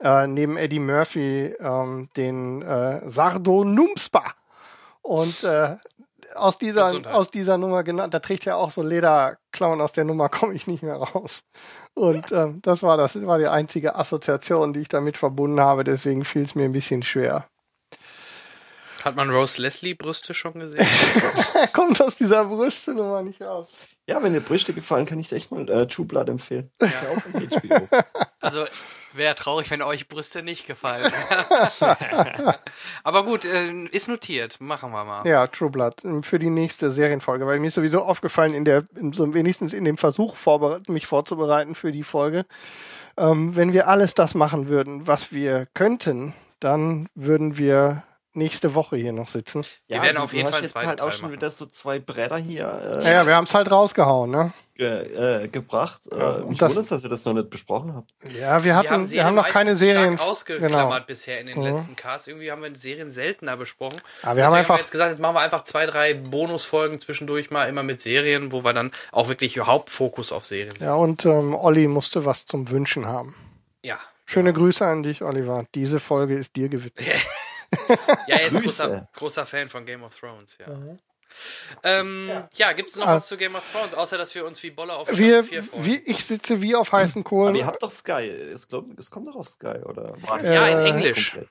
äh, 0.00 0.26
neben 0.26 0.56
Eddie 0.56 0.80
Murphy 0.80 1.54
ähm, 1.60 2.08
den 2.16 2.62
äh, 2.62 3.08
Sardo 3.08 3.64
Numspa. 3.64 4.24
Und 5.02 5.44
äh, 5.44 5.76
aus 6.34 6.58
dieser, 6.58 6.86
Gesundheit. 6.86 7.14
aus 7.14 7.30
dieser 7.30 7.58
Nummer 7.58 7.82
genannt, 7.84 8.14
da 8.14 8.18
trägt 8.18 8.46
er 8.46 8.56
auch 8.56 8.70
so 8.70 8.82
Lederklauen, 8.82 9.80
aus 9.80 9.92
der 9.92 10.04
Nummer 10.04 10.28
komme 10.28 10.54
ich 10.54 10.66
nicht 10.66 10.82
mehr 10.82 10.96
raus. 10.96 11.42
Und 11.94 12.32
ähm, 12.32 12.60
das 12.62 12.82
war 12.82 12.96
das 12.96 13.20
war 13.26 13.38
die 13.38 13.46
einzige 13.46 13.94
Assoziation, 13.94 14.72
die 14.72 14.80
ich 14.80 14.88
damit 14.88 15.16
verbunden 15.16 15.60
habe, 15.60 15.84
deswegen 15.84 16.24
fiel 16.24 16.44
es 16.44 16.54
mir 16.54 16.64
ein 16.64 16.72
bisschen 16.72 17.02
schwer. 17.02 17.48
Hat 19.04 19.16
man 19.16 19.28
Rose 19.28 19.60
Leslie 19.60 19.94
Brüste 19.94 20.32
schon 20.32 20.54
gesehen? 20.54 20.86
Er 21.54 21.66
kommt 21.74 22.00
aus 22.00 22.16
dieser 22.16 22.46
Brüste-Nummer 22.46 23.22
nicht 23.22 23.42
raus. 23.42 23.70
Ja, 24.06 24.22
wenn 24.22 24.32
dir 24.32 24.40
Brüste 24.40 24.72
gefallen, 24.72 25.04
kann 25.04 25.20
ich 25.20 25.28
dir 25.28 25.36
echt 25.36 25.50
mal 25.50 25.68
äh, 25.68 25.86
True 25.86 26.06
Blood 26.06 26.30
empfehlen. 26.30 26.70
Ja. 26.80 26.88
auch 27.14 27.20
von 27.20 27.32
HBO. 27.32 27.88
Also 28.40 28.64
wäre 29.16 29.34
traurig, 29.34 29.70
wenn 29.70 29.82
euch 29.82 30.08
Brüste 30.08 30.42
nicht 30.42 30.66
gefallen. 30.66 31.12
Aber 33.04 33.24
gut, 33.24 33.44
äh, 33.44 33.72
ist 33.90 34.08
notiert. 34.08 34.60
Machen 34.60 34.92
wir 34.92 35.04
mal. 35.04 35.26
Ja, 35.26 35.46
True 35.46 35.70
Blood 35.70 36.04
ähm, 36.04 36.22
für 36.22 36.38
die 36.38 36.50
nächste 36.50 36.90
Serienfolge, 36.90 37.46
weil 37.46 37.60
mir 37.60 37.68
ist 37.68 37.74
sowieso 37.74 38.02
aufgefallen 38.02 38.54
in 38.54 38.64
der, 38.64 38.84
in 38.96 39.12
so 39.12 39.32
wenigstens 39.34 39.72
in 39.72 39.84
dem 39.84 39.96
Versuch, 39.96 40.36
mich 40.88 41.06
vorzubereiten 41.06 41.74
für 41.74 41.92
die 41.92 42.02
Folge, 42.02 42.46
ähm, 43.16 43.54
wenn 43.56 43.72
wir 43.72 43.88
alles 43.88 44.14
das 44.14 44.34
machen 44.34 44.68
würden, 44.68 45.06
was 45.06 45.32
wir 45.32 45.66
könnten, 45.74 46.34
dann 46.60 47.08
würden 47.14 47.58
wir 47.58 48.02
nächste 48.32 48.74
Woche 48.74 48.96
hier 48.96 49.12
noch 49.12 49.28
sitzen. 49.28 49.64
Wir 49.86 50.02
werden 50.02 50.16
auf 50.16 50.32
jeden 50.32 50.50
Fall 50.50 50.62
jetzt 50.62 50.74
halt 50.74 51.00
auch 51.00 51.12
schon 51.12 51.30
wieder 51.30 51.50
so 51.50 51.66
zwei 51.66 51.98
Bretter 51.98 52.36
hier 52.36 52.66
äh, 52.66 53.04
Naja, 53.04 53.26
wir 53.26 53.36
haben 53.36 53.44
es 53.44 53.54
halt 53.54 53.70
rausgehauen, 53.70 54.30
ne? 54.30 54.52
Ge, 54.74 55.42
äh, 55.44 55.48
gebracht. 55.48 56.02
Ja, 56.10 56.38
äh, 56.38 56.40
und 56.42 56.50
mich 56.50 56.58
das- 56.58 56.74
wundert, 56.74 56.90
dass 56.90 57.02
ihr 57.04 57.08
das 57.10 57.24
noch 57.24 57.32
nicht 57.34 57.50
besprochen 57.50 57.94
habt. 57.94 58.10
Ja, 58.38 58.62
wir 58.64 58.74
hatten, 58.76 58.84
wir 58.84 58.90
haben, 58.92 59.04
Serien 59.04 59.34
noch 59.34 59.48
keine 59.48 59.76
Serien. 59.76 60.14
stark 60.16 60.28
ausgeklammert 60.28 60.70
Genau. 60.72 61.06
bisher 61.06 61.40
in 61.40 61.46
den 61.46 61.58
Mhm. 61.58 61.64
letzten 61.64 61.96
Casts. 61.96 62.28
Irgendwie 62.28 62.50
haben 62.50 62.62
wir 62.62 62.74
Serien 62.74 63.10
seltener 63.10 63.56
besprochen. 63.56 64.00
Ja, 64.22 64.22
wir 64.22 64.28
haben 64.28 64.36
Deswegen 64.36 64.54
einfach- 64.58 64.74
wir 64.76 64.80
jetzt 64.80 64.90
gesagt, 64.92 65.10
jetzt 65.10 65.20
machen 65.20 65.34
wir 65.36 65.40
einfach 65.40 65.62
zwei, 65.62 65.86
drei 65.86 66.14
Bonusfolgen 66.14 66.98
zwischendurch 66.98 67.50
mal 67.50 67.64
immer 67.68 67.82
mit 67.82 68.00
Serien, 68.00 68.52
wo 68.52 68.64
wir 68.64 68.72
dann 68.72 68.90
auch 69.12 69.28
wirklich 69.28 69.58
Hauptfokus 69.58 70.32
auf 70.32 70.44
Serien 70.44 70.72
setzen. 70.72 70.84
Ja, 70.84 70.94
und 70.94 71.24
ähm, 71.24 71.54
Olli 71.54 71.86
musste 71.88 72.24
was 72.24 72.46
zum 72.46 72.70
Wünschen 72.70 73.06
haben. 73.06 73.34
ja. 73.82 73.98
Schöne 74.26 74.54
Grüße 74.54 74.86
an 74.86 75.02
dich, 75.02 75.20
Oliver. 75.22 75.66
Diese 75.74 76.00
Folge 76.00 76.34
ist 76.38 76.56
dir 76.56 76.70
gewidmet. 76.70 77.06
Ja, 78.26 78.36
er 78.36 78.46
ist 78.46 78.54
Grüße. 78.62 78.82
großer, 78.84 79.08
großer 79.14 79.46
Fan 79.46 79.68
von 79.68 79.84
Game 79.84 80.02
of 80.02 80.16
Thrones, 80.18 80.56
ja. 80.58 80.66
Ähm, 81.82 82.30
ja, 82.56 82.72
gibt 82.72 82.88
es 82.88 82.96
noch 82.96 83.06
Ah. 83.06 83.16
was 83.16 83.26
zu 83.26 83.36
Game 83.36 83.54
of 83.54 83.62
Thrones, 83.72 83.94
außer 83.94 84.16
dass 84.18 84.34
wir 84.34 84.44
uns 84.44 84.62
wie 84.62 84.70
Bolle 84.70 84.94
auf 84.94 85.08
Wir, 85.16 85.42
Staffel 85.44 85.62
4 85.62 85.64
freuen? 85.64 85.84
wie, 85.86 85.96
ich 86.10 86.24
sitze 86.24 86.60
wie 86.62 86.74
auf 86.74 86.92
heißen 86.92 87.24
Kohlen. 87.24 87.48
Aber 87.50 87.58
ihr 87.58 87.66
habt 87.66 87.82
doch 87.82 87.90
Sky. 87.90 88.28
Es, 88.28 88.68
glaub, 88.68 88.86
es 88.98 89.10
kommt 89.10 89.28
doch 89.28 89.36
auf 89.36 89.48
Sky, 89.48 89.78
oder? 89.84 90.14
ja, 90.42 90.68
in 90.68 90.78
Äh, 90.78 90.88
Englisch. 90.90 91.32
Komplett. 91.32 91.50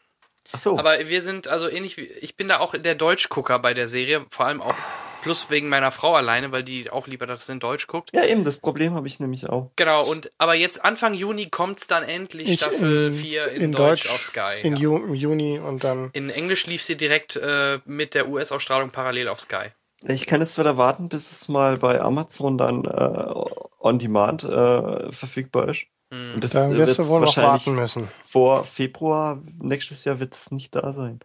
Ach 0.52 0.60
so. 0.60 0.78
Aber 0.78 1.00
wir 1.08 1.22
sind 1.22 1.48
also 1.48 1.68
ähnlich 1.70 1.98
wie, 1.98 2.03
ich 2.03 2.36
bin 2.36 2.48
da 2.48 2.60
auch 2.60 2.76
der 2.78 2.95
Deutschgucker 2.95 3.60
bei 3.60 3.74
der 3.74 3.88
Serie, 3.88 4.26
vor 4.30 4.45
allem 4.45 4.62
auch 4.62 4.76
plus 5.24 5.50
wegen 5.50 5.69
meiner 5.69 5.92
Frau 5.92 6.14
alleine, 6.16 6.52
weil 6.52 6.64
die 6.64 6.90
auch 6.92 7.08
lieber 7.08 7.26
das 7.26 7.50
in 7.50 7.60
Deutsch 7.60 7.88
guckt. 7.88 8.11
ja, 8.14 8.24
eben, 8.26 8.43
das 8.43 8.60
Problem 8.60 8.93
habe 8.93 9.08
ich 9.08 9.19
nämlich 9.19 9.50
auch. 9.50 9.72
Genau, 9.76 10.06
und 10.06 10.32
aber 10.38 10.53
jetzt 10.53 10.84
Anfang 10.85 11.14
Juni 11.14 11.50
kommt's 11.50 11.88
dann 11.88 12.03
endlich 12.03 12.50
Ich 12.50 12.60
Staffel 12.60 13.08
in- 13.08 13.14
4 13.14 13.48
in, 13.53 13.61
in 13.61 13.72
Deutsch, 13.72 14.03
Deutsch, 14.03 14.14
auf 14.14 14.22
Sky. 14.22 14.60
In 14.64 14.76
ja. 14.76 14.90
Im 14.98 15.16
Juni 15.16 15.60
und 15.60 15.84
dann. 15.84 16.10
In 16.14 16.30
Englisch 16.30 16.68
lief 16.68 16.82
sie 16.84 16.98
direkt 16.98 17.35
äh, 17.38 17.80
mit 17.85 18.14
der 18.14 18.27
US-Ausstrahlung 18.30 18.92
parallel 18.92 19.30
auf 19.30 19.40
Sky. 19.40 19.68
Ich 20.06 20.26
kann 20.27 20.42
jetzt 20.42 20.58
wieder 20.60 20.77
warten, 20.77 21.08
bis 21.08 21.32
es 21.32 21.48
mal 21.48 21.77
bei 21.77 22.02
Amazon 22.02 22.58
dann 22.58 22.84
äh, 22.84 23.34
on 23.80 24.00
demand 24.00 24.43
äh, 24.43 25.14
verfügbar 25.14 25.69
ist. 25.69 25.85
Hm. 26.14 26.35
Und 26.35 26.43
das 26.43 26.52
Da 26.52 26.69
äh, 26.69 26.77
wirst 26.77 27.00
du 27.00 27.08
wohl 27.08 27.22
noch 27.22 27.38
warten 27.38 27.76
müssen. 27.76 28.08
vor 28.24 28.66
Februar 28.66 29.42
nächstes 29.61 30.03
Jahr 30.03 30.19
wird 30.19 30.35
es 30.35 30.52
nicht 30.52 30.76
da 30.76 30.92
sein. 30.92 31.19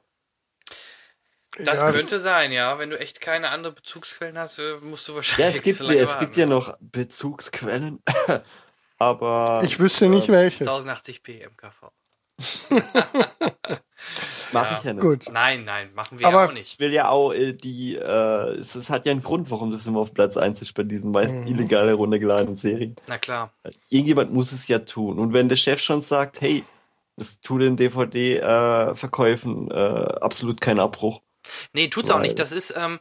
Das 1.64 1.80
Ja, 1.82 1.90
könnte 1.92 2.18
sein, 2.18 2.52
ja. 2.52 2.78
Wenn 2.78 2.90
du 2.90 2.98
echt 3.00 3.20
keine 3.20 3.50
andere 3.50 3.72
Bezugsquellen 3.72 4.38
hast, 4.38 4.58
äh, 4.58 4.74
musst 4.82 5.08
du 5.08 5.12
Ja, 5.12 5.16
wahrscheinlich 5.16 5.56
es 5.56 5.62
gibt, 5.62 5.80
lange 5.80 5.98
es 6.00 6.18
gibt 6.18 6.36
ja 6.36 6.46
noch 6.46 6.76
Bezugsquellen, 6.80 8.00
aber 8.98 9.62
Ich 9.64 9.78
wüsste 9.80 10.08
nicht 10.08 10.28
welche. 10.28 10.64
1080p 10.64 11.46
MKV. 11.48 11.90
mache 14.52 14.70
Ja. 14.72 14.78
ich 14.78 14.84
ja 14.84 14.92
nicht. 14.92 15.02
Gut. 15.02 15.24
Nein, 15.32 15.64
nein, 15.64 15.92
machen 15.94 16.18
wir 16.20 16.26
Aber- 16.28 16.38
ja 16.42 16.46
auch 16.46 16.50
Ich 16.52 16.58
nicht. 16.58 16.78
will 16.80 16.92
ja 16.92 17.08
auch 17.08 17.32
äh, 17.32 17.52
die, 17.52 17.96
äh, 17.96 18.50
es, 18.58 18.74
es 18.76 18.90
hat 18.90 19.04
ja 19.06 19.12
einen 19.12 19.22
Grund, 19.22 19.50
warum 19.50 19.72
das 19.72 19.86
immer 19.86 20.00
auf 20.00 20.14
Platz 20.14 20.36
1 20.36 20.62
ist 20.62 20.72
bei 20.74 20.84
diesen 20.84 21.10
meist 21.10 21.34
Mhm. 21.34 21.46
illegal 21.48 21.88
heruntergeladenen 21.88 22.56
Serien. 22.56 22.94
Na 23.08 23.18
klar. 23.18 23.52
Irgendjemand 23.90 24.32
muss 24.32 24.52
es 24.52 24.68
ja 24.68 24.78
tun. 24.78 25.18
Und 25.18 25.32
wenn 25.32 25.48
der 25.48 25.56
Chef 25.56 25.80
schon 25.80 26.02
sagt, 26.02 26.40
hey, 26.40 26.64
das 27.16 27.40
tut 27.40 27.62
den 27.62 27.76
DVD-Verkäufen 27.76 29.68
äh, 29.72 29.74
absolut 30.20 30.60
keinen 30.60 30.78
Abbruch. 30.80 31.20
Nee, 31.72 31.88
tut's 31.88 32.10
auch 32.10 32.16
Weil- 32.16 32.22
nicht. 32.22 32.38
Das 32.38 32.52
ist, 32.52 32.74
ähm, 32.76 32.98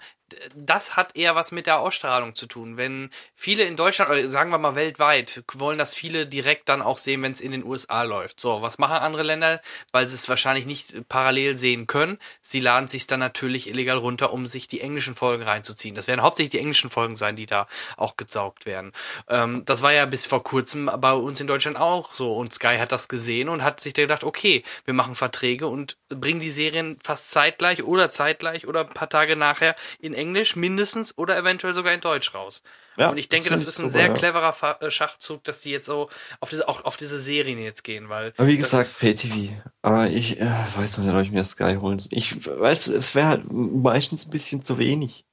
das 0.56 0.96
hat 0.96 1.16
eher 1.16 1.36
was 1.36 1.52
mit 1.52 1.68
der 1.68 1.80
Ausstrahlung 1.80 2.36
zu 2.36 2.48
tun. 2.48 2.78
Wenn 2.78 3.10
viele 3.36 3.64
in 3.64 3.76
Deutschland 3.76 4.12
oder 4.12 4.30
sagen 4.30 4.52
wir 4.52 4.58
mal 4.58 4.76
weltweit 4.76 5.44
wollen 5.54 5.78
das 5.78 5.94
viele 5.94 6.26
direkt 6.26 6.70
dann 6.70 6.82
auch 6.82 6.98
sehen, 6.98 7.22
wenn 7.22 7.32
es 7.32 7.42
in 7.42 7.52
den 7.52 7.64
USA 7.64 8.04
läuft. 8.04 8.40
So, 8.40 8.62
was 8.62 8.78
machen 8.78 8.98
andere 8.98 9.24
Länder? 9.24 9.62
Weil 9.92 10.08
sie 10.08 10.16
es 10.16 10.28
wahrscheinlich 10.30 10.66
nicht 10.66 11.08
parallel 11.08 11.56
sehen 11.56 11.88
können. 11.88 12.18
Sie 12.42 12.60
laden 12.60 12.88
sich 12.88 13.08
dann 13.08 13.20
natürlich 13.20 13.70
illegal 13.70 13.98
runter, 13.98 14.34
um 14.34 14.46
sich 14.46 14.68
die 14.68 14.82
englischen 14.82 15.16
Folgen 15.16 15.44
reinzuziehen. 15.44 15.96
Das 15.96 16.08
werden 16.08 16.22
hauptsächlich 16.22 16.52
die 16.52 16.60
englischen 16.60 16.90
Folgen 16.90 17.16
sein, 17.16 17.36
die 17.36 17.46
da 17.46 17.68
auch 17.96 18.18
gesaugt 18.18 18.66
werden. 18.66 18.92
Ähm, 19.30 19.64
das 19.66 19.82
war 19.82 19.94
ja 19.94 20.06
bis 20.06 20.26
vor 20.26 20.44
kurzem 20.44 20.92
bei 21.00 21.14
uns 21.14 21.40
in 21.40 21.48
Deutschland 21.48 21.78
auch 21.78 22.14
so. 22.14 22.36
Und 22.36 22.54
Sky 22.54 22.78
hat 22.78 22.92
das 22.92 23.08
gesehen 23.08 23.50
und 23.50 23.64
hat 23.64 23.80
sich 23.80 23.94
da 23.94 24.02
gedacht, 24.02 24.24
okay, 24.24 24.64
wir 24.86 24.94
machen 24.94 25.16
Verträge 25.16 25.68
und 25.68 25.98
bringen 26.10 26.40
die 26.40 26.52
Serien 26.52 26.98
fast 27.04 27.32
zeitgleich 27.32 27.84
oder 27.84 28.12
zeitgleich 28.12 28.68
oder 28.68 28.82
ein 28.82 28.94
paar 28.94 29.10
Tage 29.10 29.36
nachher 29.36 29.76
in 30.00 30.14
Englisch 30.18 30.56
mindestens 30.56 31.18
oder 31.18 31.38
eventuell 31.38 31.74
sogar 31.74 31.94
in 31.94 32.02
Deutsch 32.02 32.34
raus. 32.34 32.62
Ja, 32.98 33.10
und 33.12 33.18
ich 33.18 33.28
denke, 33.30 33.50
das 33.50 33.62
das, 33.62 33.76
ist 33.76 33.80
ein 33.80 33.90
super, 33.90 33.92
sehr 33.92 34.08
ja. 34.08 34.14
cleverer 34.14 34.54
Fa 34.54 34.78
äh, 34.82 34.92
Schachzug, 34.92 35.44
dass 35.44 35.62
die 35.62 35.70
jetzt 35.72 35.86
so 35.86 36.10
auf 36.40 36.50
diese, 36.50 36.68
auch 36.68 36.84
auf 36.84 36.98
diese 36.98 37.20
Serien 37.20 37.60
jetzt 37.60 37.84
gehen, 37.84 38.10
weil. 38.10 38.34
Aber 38.38 38.48
wie 38.48 38.58
gesagt, 38.58 39.00
Pay-TV. 39.00 39.54
Aber 39.84 40.10
ich 40.10 40.40
äh, 40.42 40.52
weiß 40.76 40.98
noch 40.98 41.06
nicht, 41.06 41.16
ob 41.16 41.22
ich 41.22 41.32
mir 41.32 41.44
Sky 41.46 41.76
holen 41.80 42.00
soll. 42.00 42.10
Ich 42.12 42.46
weiß, 42.48 42.88
es 42.88 43.16
wäre 43.16 43.28
halt 43.28 43.44
meistens 43.52 44.26
ein 44.26 44.32
bisschen 44.32 44.64
zu 44.64 44.78
wenig. 44.78 45.26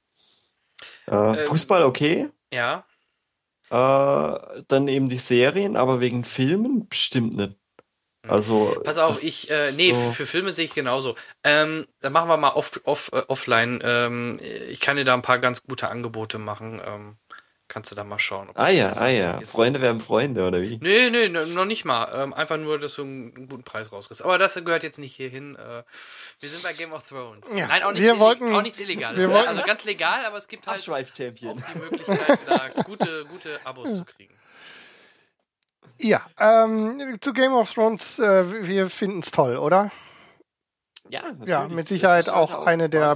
Äh, 1.07 1.15
Ähm, 1.15 1.35
Fußball 1.45 1.83
okay. 1.83 2.29
Ja, 2.53 2.85
Äh, 3.69 4.63
dann 4.67 4.87
eben 4.87 5.09
die 5.09 5.17
Serien, 5.17 5.75
aber 5.75 5.99
wegen 5.99 6.23
Filmen 6.23 6.87
bestimmt 6.87 7.35
nicht. 7.35 7.55
Also. 8.29 8.79
Pass 8.83 8.97
auf, 8.97 9.23
ich, 9.23 9.49
äh, 9.51 9.71
nee, 9.73 9.93
so- 9.93 9.99
für, 9.99 10.13
für 10.13 10.25
Filme 10.25 10.53
sehe 10.53 10.65
ich 10.65 10.73
genauso. 10.73 11.15
Ähm, 11.43 11.85
dann 12.01 12.13
machen 12.13 12.29
wir 12.29 12.37
mal 12.37 12.49
off, 12.53 12.79
off, 12.83 13.11
äh, 13.13 13.21
offline. 13.27 13.81
Ähm, 13.83 14.39
ich 14.69 14.79
kann 14.79 14.97
dir 14.97 15.05
da 15.05 15.13
ein 15.13 15.21
paar 15.21 15.39
ganz 15.39 15.63
gute 15.63 15.89
Angebote 15.89 16.37
machen. 16.37 16.81
Ähm, 16.85 17.17
kannst 17.67 17.91
du 17.91 17.95
da 17.95 18.03
mal 18.03 18.19
schauen. 18.19 18.49
ob 18.51 18.59
Ah 18.59 18.69
ich 18.69 18.77
ja, 18.77 18.91
ah 18.93 19.07
ja. 19.07 19.39
jetzt- 19.39 19.51
Freunde 19.51 19.81
werden 19.81 19.99
Freunde, 19.99 20.47
oder 20.47 20.61
wie? 20.61 20.77
Nee, 20.81 21.09
nee, 21.09 21.29
ne- 21.29 21.47
noch 21.47 21.65
nicht 21.65 21.83
mal. 21.83 22.07
Ähm, 22.15 22.31
einfach 22.33 22.57
nur, 22.57 22.77
dass 22.79 22.93
du 22.93 23.01
einen 23.01 23.47
guten 23.49 23.63
Preis 23.63 23.91
rauskriegst. 23.91 24.23
Aber 24.23 24.37
das 24.37 24.53
gehört 24.53 24.83
jetzt 24.83 24.99
nicht 24.99 25.15
hierhin. 25.15 25.55
Äh, 25.55 25.81
wir 26.41 26.49
sind 26.49 26.61
bei 26.61 26.73
Game 26.73 26.93
of 26.93 27.07
Thrones. 27.09 27.47
Ja, 27.55 27.67
Nein, 27.67 27.81
auch 27.81 27.91
nicht, 27.91 28.03
wir 28.03 28.13
illeg- 28.13 28.19
wollten- 28.19 28.55
auch 28.55 28.61
nicht 28.61 28.79
illegal. 28.79 29.17
wir 29.17 29.31
wollten- 29.31 29.47
also 29.49 29.63
ganz 29.63 29.83
legal, 29.83 30.25
aber 30.25 30.37
es 30.37 30.47
gibt 30.47 30.67
halt 30.67 30.79
auch 30.87 30.95
die 31.07 31.79
Möglichkeit, 31.79 32.39
da 32.45 32.69
gute, 32.83 33.25
gute 33.25 33.59
Abos 33.65 33.95
zu 33.95 34.05
kriegen. 34.05 34.34
Ja, 35.97 36.25
ähm, 36.37 37.17
zu 37.21 37.33
Game 37.33 37.53
of 37.53 37.71
Thrones, 37.73 38.19
äh, 38.19 38.67
wir 38.67 38.89
finden 38.89 39.19
es 39.19 39.31
toll, 39.31 39.57
oder? 39.57 39.91
Ja, 41.09 41.21
natürlich. 41.23 41.47
Ja, 41.47 41.67
mit 41.67 41.87
Sicherheit 41.87 42.25
ist 42.27 42.33
auch 42.33 42.65
eine 42.65 42.89
der 42.89 43.15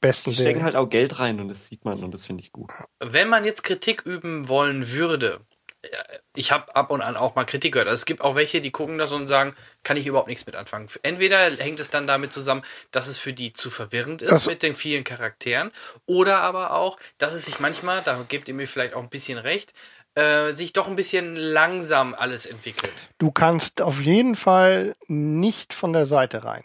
Besten 0.00 0.30
Die 0.30 0.36
stecken 0.36 0.64
halt 0.64 0.74
auch 0.76 0.88
Geld 0.88 1.18
rein 1.20 1.38
und 1.40 1.48
das 1.48 1.66
sieht 1.68 1.84
man 1.84 2.02
und 2.02 2.12
das 2.12 2.26
finde 2.26 2.42
ich 2.42 2.50
gut. 2.52 2.72
Wenn 2.98 3.28
man 3.28 3.44
jetzt 3.44 3.62
Kritik 3.62 4.02
üben 4.02 4.48
wollen 4.48 4.90
würde, 4.90 5.40
äh, 5.82 5.88
ich 6.34 6.50
habe 6.50 6.74
ab 6.74 6.90
und 6.90 7.02
an 7.02 7.16
auch 7.16 7.36
mal 7.36 7.44
Kritik 7.44 7.72
gehört. 7.74 7.88
Also 7.88 7.98
es 8.00 8.04
gibt 8.04 8.20
auch 8.22 8.34
welche, 8.34 8.60
die 8.60 8.72
gucken 8.72 8.98
das 8.98 9.12
und 9.12 9.28
sagen, 9.28 9.54
kann 9.84 9.96
ich 9.96 10.06
überhaupt 10.06 10.26
nichts 10.28 10.44
mit 10.46 10.56
anfangen. 10.56 10.88
Entweder 11.02 11.38
hängt 11.38 11.78
es 11.78 11.90
dann 11.90 12.06
damit 12.08 12.32
zusammen, 12.32 12.62
dass 12.90 13.06
es 13.06 13.18
für 13.20 13.32
die 13.32 13.52
zu 13.52 13.70
verwirrend 13.70 14.22
ist 14.22 14.30
Das- 14.32 14.46
mit 14.46 14.62
den 14.64 14.74
vielen 14.74 15.04
Charakteren, 15.04 15.70
oder 16.06 16.38
aber 16.40 16.72
auch, 16.72 16.98
dass 17.18 17.34
es 17.34 17.44
sich 17.44 17.60
manchmal, 17.60 18.02
da 18.02 18.24
gebt 18.28 18.48
ihr 18.48 18.54
mir 18.54 18.66
vielleicht 18.66 18.94
auch 18.94 19.02
ein 19.02 19.10
bisschen 19.10 19.38
recht, 19.38 19.72
äh, 20.14 20.50
sich 20.52 20.72
doch 20.72 20.88
ein 20.88 20.96
bisschen 20.96 21.36
langsam 21.36 22.14
alles 22.14 22.46
entwickelt. 22.46 23.08
Du 23.18 23.30
kannst 23.30 23.80
auf 23.80 24.00
jeden 24.00 24.36
Fall 24.36 24.94
nicht 25.08 25.72
von 25.72 25.92
der 25.92 26.06
Seite 26.06 26.44
rein. 26.44 26.64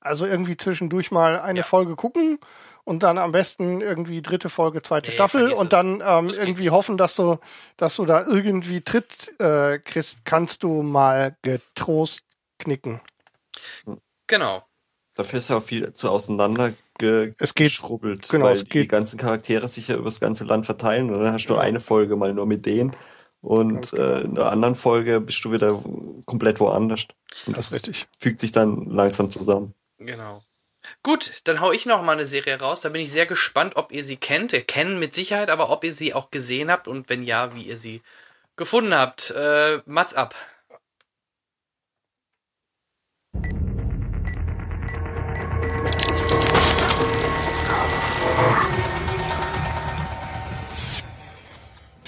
Also 0.00 0.26
irgendwie 0.26 0.56
zwischendurch 0.56 1.10
mal 1.10 1.40
eine 1.40 1.60
Ja. 1.60 1.64
Folge 1.64 1.94
gucken 1.94 2.38
und 2.84 3.02
dann 3.02 3.18
am 3.18 3.32
besten 3.32 3.80
irgendwie 3.82 4.22
dritte 4.22 4.48
Folge, 4.48 4.82
zweite 4.82 5.10
Nee, 5.10 5.14
Staffel 5.14 5.52
und 5.52 5.72
dann 5.72 6.02
ähm, 6.04 6.30
irgendwie 6.30 6.70
hoffen, 6.70 6.96
dass 6.96 7.14
du, 7.14 7.38
dass 7.76 7.96
du 7.96 8.06
da 8.06 8.24
irgendwie 8.26 8.80
Tritt 8.80 9.38
äh, 9.38 9.78
kriegst, 9.78 10.24
kannst 10.24 10.62
du 10.62 10.82
mal 10.82 11.36
getrost 11.42 12.24
knicken. 12.58 13.00
Genau. 14.26 14.64
Dafür 15.14 15.38
ist 15.38 15.50
ja 15.50 15.58
auch 15.58 15.62
viel 15.62 15.92
zu 15.92 16.08
auseinander 16.10 16.72
ge 17.00 17.34
Es 17.38 17.54
geht- 17.54 17.66
geschrubbelt, 17.66 18.28
genau, 18.28 18.44
weil 18.46 18.58
es 18.58 18.64
die 18.64 18.86
ganzen 18.86 19.18
Charaktere 19.18 19.66
sich 19.66 19.88
ja 19.88 19.96
übers 19.96 20.20
ganze 20.20 20.44
Land 20.44 20.66
verteilen 20.66 21.10
und 21.12 21.20
dann 21.20 21.32
hast 21.32 21.46
du 21.46 21.54
Ja. 21.54 21.60
eine 21.60 21.80
Folge 21.80 22.14
mal 22.14 22.32
nur 22.32 22.46
mit 22.46 22.64
denen 22.66 22.94
und 23.40 23.74
Ganz 23.74 23.90
genau. 23.90 24.04
äh, 24.04 24.20
in 24.20 24.34
der 24.36 24.46
anderen 24.52 24.74
Folge 24.76 25.20
bist 25.20 25.44
du 25.44 25.50
wieder 25.52 25.82
komplett 26.26 26.60
woanders. 26.60 27.06
Und 27.46 27.56
Das 27.56 27.72
ist 27.72 27.88
richtig. 27.88 28.06
fügt 28.18 28.38
sich 28.38 28.52
dann 28.52 28.84
langsam 28.86 29.28
zusammen. 29.28 29.74
Genau. 29.98 30.42
Gut, 31.02 31.40
dann 31.44 31.60
hau 31.60 31.72
ich 31.72 31.86
noch 31.86 32.02
mal 32.02 32.12
eine 32.12 32.26
Serie 32.26 32.58
raus. 32.60 32.80
Da 32.80 32.88
bin 32.88 33.00
ich 33.00 33.10
sehr 33.10 33.26
gespannt, 33.26 33.76
ob 33.76 33.92
ihr 33.92 34.02
sie 34.04 34.16
kennt. 34.16 34.52
Ihr 34.52 34.62
kennen 34.62 34.98
mit 34.98 35.14
Sicherheit, 35.14 35.50
aber 35.50 35.70
ob 35.70 35.84
ihr 35.84 35.92
sie 35.92 36.14
auch 36.14 36.30
gesehen 36.30 36.70
habt 36.70 36.88
und 36.88 37.08
wenn 37.08 37.22
ja, 37.22 37.54
wie 37.54 37.62
ihr 37.62 37.76
sie 37.76 38.02
gefunden 38.56 38.94
habt. 38.94 39.30
Äh, 39.30 39.80
Mats 39.86 40.14
ab. 40.14 40.34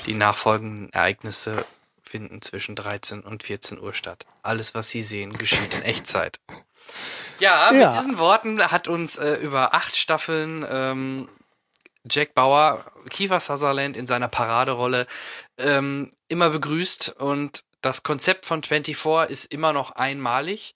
Die 0.06 0.14
nachfolgenden 0.14 0.92
Ereignisse 0.92 1.64
finden 2.02 2.42
zwischen 2.42 2.74
13 2.74 3.20
und 3.20 3.42
14 3.42 3.78
Uhr 3.80 3.94
statt. 3.94 4.26
Alles, 4.42 4.74
was 4.74 4.90
Sie 4.90 5.02
sehen, 5.02 5.38
geschieht 5.38 5.74
in 5.74 5.82
Echtzeit. 5.82 6.40
Ja, 7.38 7.70
mit 7.72 7.80
Ja. 7.80 7.92
diesen 7.92 8.18
Worten 8.18 8.60
hat 8.70 8.88
uns 8.88 9.16
äh, 9.16 9.34
über 9.34 9.74
acht 9.74 9.96
Staffeln 9.96 10.66
ähm, 10.68 11.28
Jack 12.10 12.34
Bauer, 12.34 12.84
Kiefer 13.10 13.38
Sutherland 13.40 13.96
in 13.96 14.06
seiner 14.06 14.28
Paraderolle 14.28 15.06
ähm, 15.58 16.10
immer 16.28 16.50
begrüßt 16.50 17.14
und 17.18 17.64
das 17.80 18.02
Konzept 18.02 18.44
von 18.46 18.62
24 18.62 19.30
ist 19.30 19.52
immer 19.52 19.72
noch 19.72 19.92
einmalig. 19.92 20.74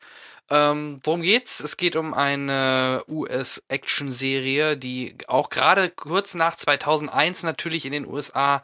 Ähm, 0.48 1.00
worum 1.02 1.22
geht's? 1.22 1.58
Es 1.60 1.76
geht 1.76 1.96
um 1.96 2.14
eine 2.14 3.02
US-Action-Serie, 3.08 4.76
die 4.76 5.16
auch 5.26 5.50
gerade 5.50 5.90
kurz 5.90 6.34
nach 6.34 6.54
2001 6.56 7.42
natürlich 7.42 7.84
in 7.86 7.92
den 7.92 8.06
USA 8.06 8.62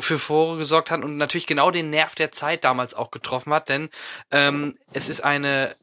für 0.00 0.18
Furore 0.18 0.58
gesorgt 0.58 0.90
hat 0.90 1.02
und 1.02 1.16
natürlich 1.16 1.46
genau 1.46 1.70
den 1.70 1.90
Nerv 1.90 2.14
der 2.14 2.32
Zeit 2.32 2.64
damals 2.64 2.94
auch 2.94 3.10
getroffen 3.10 3.52
hat, 3.52 3.68
denn 3.68 3.90
ähm, 4.30 4.76
es 4.92 5.08
ist 5.08 5.22
eine 5.22 5.74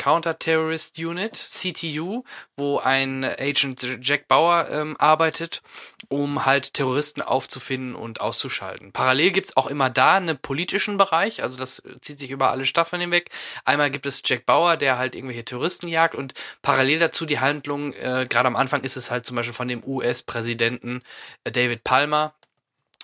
Counter-Terrorist 0.00 0.98
Unit, 0.98 1.34
CTU, 1.36 2.24
wo 2.56 2.78
ein 2.78 3.22
Agent 3.22 3.86
Jack 4.00 4.28
Bauer 4.28 4.66
ähm, 4.70 4.96
arbeitet, 4.98 5.60
um 6.08 6.46
halt 6.46 6.72
Terroristen 6.72 7.20
aufzufinden 7.20 7.94
und 7.94 8.22
auszuschalten. 8.22 8.92
Parallel 8.92 9.30
gibt's 9.30 9.58
auch 9.58 9.66
immer 9.66 9.90
da 9.90 10.14
einen 10.14 10.38
politischen 10.38 10.96
Bereich, 10.96 11.42
also 11.42 11.58
das 11.58 11.82
zieht 12.00 12.18
sich 12.18 12.30
über 12.30 12.50
alle 12.50 12.64
Staffeln 12.64 13.02
hinweg. 13.02 13.28
Einmal 13.66 13.90
gibt 13.90 14.06
es 14.06 14.22
Jack 14.24 14.46
Bauer, 14.46 14.78
der 14.78 14.96
halt 14.96 15.14
irgendwelche 15.14 15.44
Terroristen 15.44 15.86
jagt 15.86 16.14
und 16.14 16.32
parallel 16.62 16.98
dazu 16.98 17.26
die 17.26 17.40
Handlung, 17.40 17.92
äh, 17.92 18.26
gerade 18.26 18.46
am 18.46 18.56
Anfang 18.56 18.80
ist 18.84 18.96
es 18.96 19.10
halt 19.10 19.26
zum 19.26 19.36
Beispiel 19.36 19.52
von 19.52 19.68
dem 19.68 19.84
US-Präsidenten 19.84 21.02
äh, 21.44 21.52
David 21.52 21.84
Palmer, 21.84 22.32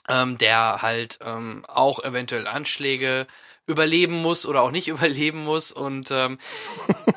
ähm, 0.09 0.39
der 0.39 0.83
halt 0.83 1.19
ähm, 1.25 1.65
auch 1.69 2.03
eventuell 2.05 2.47
Anschläge 2.47 3.27
überleben 3.67 4.15
muss 4.23 4.47
oder 4.47 4.63
auch 4.63 4.71
nicht 4.71 4.89
überleben 4.89 5.45
muss. 5.45 5.73
Und 5.73 6.11
ähm, 6.11 6.39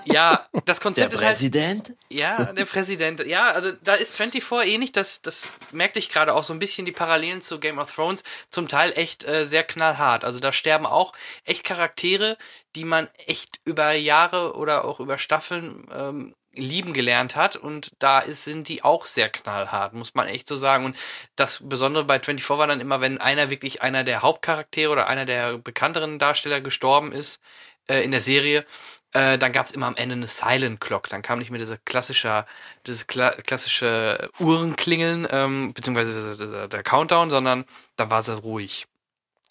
ja, 0.06 0.44
das 0.66 0.82
Konzept 0.82 1.14
Der 1.14 1.20
ist 1.20 1.26
halt. 1.26 1.36
Präsident? 1.36 1.94
Ja, 2.10 2.52
der 2.54 2.66
Präsident. 2.66 3.26
Ja, 3.26 3.52
also 3.52 3.72
da 3.84 3.94
ist 3.94 4.18
24 4.18 4.74
ähnlich. 4.74 4.92
Das, 4.92 5.22
das 5.22 5.48
merkte 5.72 6.00
ich 6.00 6.10
gerade 6.10 6.34
auch 6.34 6.44
so 6.44 6.54
ein 6.54 6.60
bisschen 6.60 6.86
die 6.86 6.92
Parallelen 6.92 7.42
zu 7.42 7.60
Game 7.60 7.78
of 7.78 7.94
Thrones. 7.94 8.24
Zum 8.50 8.68
Teil 8.68 8.92
echt 8.96 9.28
äh, 9.28 9.46
sehr 9.46 9.64
knallhart. 9.64 10.24
Also 10.26 10.40
da 10.40 10.52
sterben 10.52 10.86
auch 10.86 11.14
echt 11.46 11.64
Charaktere, 11.64 12.38
die 12.76 12.86
man 12.86 13.08
echt 13.28 13.60
über 13.66 13.92
Jahre 13.92 14.56
oder 14.56 14.86
auch 14.86 15.00
über 15.00 15.18
Staffeln 15.18 15.86
ähm, 15.96 16.36
lieben 16.54 16.94
gelernt 16.94 17.36
hat 17.36 17.56
und 17.56 17.92
da 18.00 18.20
ist, 18.20 18.44
sind 18.44 18.68
die 18.68 18.84
auch 18.84 19.06
sehr 19.06 19.30
knallhart, 19.30 19.94
muss 19.94 20.16
man 20.16 20.28
echt 20.28 20.48
so 20.48 20.58
sagen. 20.58 20.86
Und 20.86 20.98
das 21.36 21.60
Besondere 21.64 22.06
bei 22.06 22.20
24 22.20 22.50
war 22.50 22.68
dann 22.68 22.82
immer, 22.82 23.02
wenn 23.02 23.20
einer 23.20 23.50
wirklich 23.50 23.82
einer 23.82 24.04
der 24.04 24.22
Hauptcharaktere 24.22 24.92
oder 24.92 25.08
einer 25.08 25.26
der 25.26 25.58
bekannteren 25.58 26.20
Darsteller 26.20 26.62
gestorben 26.62 27.12
ist 27.12 27.40
äh, 27.88 28.04
in 28.04 28.12
der 28.12 28.22
Serie, 28.22 28.66
äh, 29.14 29.38
dann 29.38 29.52
gab's 29.52 29.72
immer 29.72 29.88
am 29.88 29.96
Ende 29.96 30.14
eine 30.14 30.28
Silent 30.28 30.80
Clock. 30.80 31.10
Dann 31.10 31.22
kam 31.22 31.40
nicht 31.40 31.52
mehr 31.52 31.60
diese 31.60 31.78
klassische, 31.80 32.46
dieses 32.86 33.08
kla 33.08 33.32
klassische 33.32 34.30
Uhrenklingeln, 34.40 35.28
ähm, 35.32 35.74
beziehungsweise 35.74 36.36
der, 36.36 36.48
der, 36.48 36.68
der 36.68 36.84
Countdown, 36.84 37.30
sondern 37.30 37.66
da 37.96 38.10
war 38.10 38.22
sie 38.22 38.36
ruhig. 38.36 38.88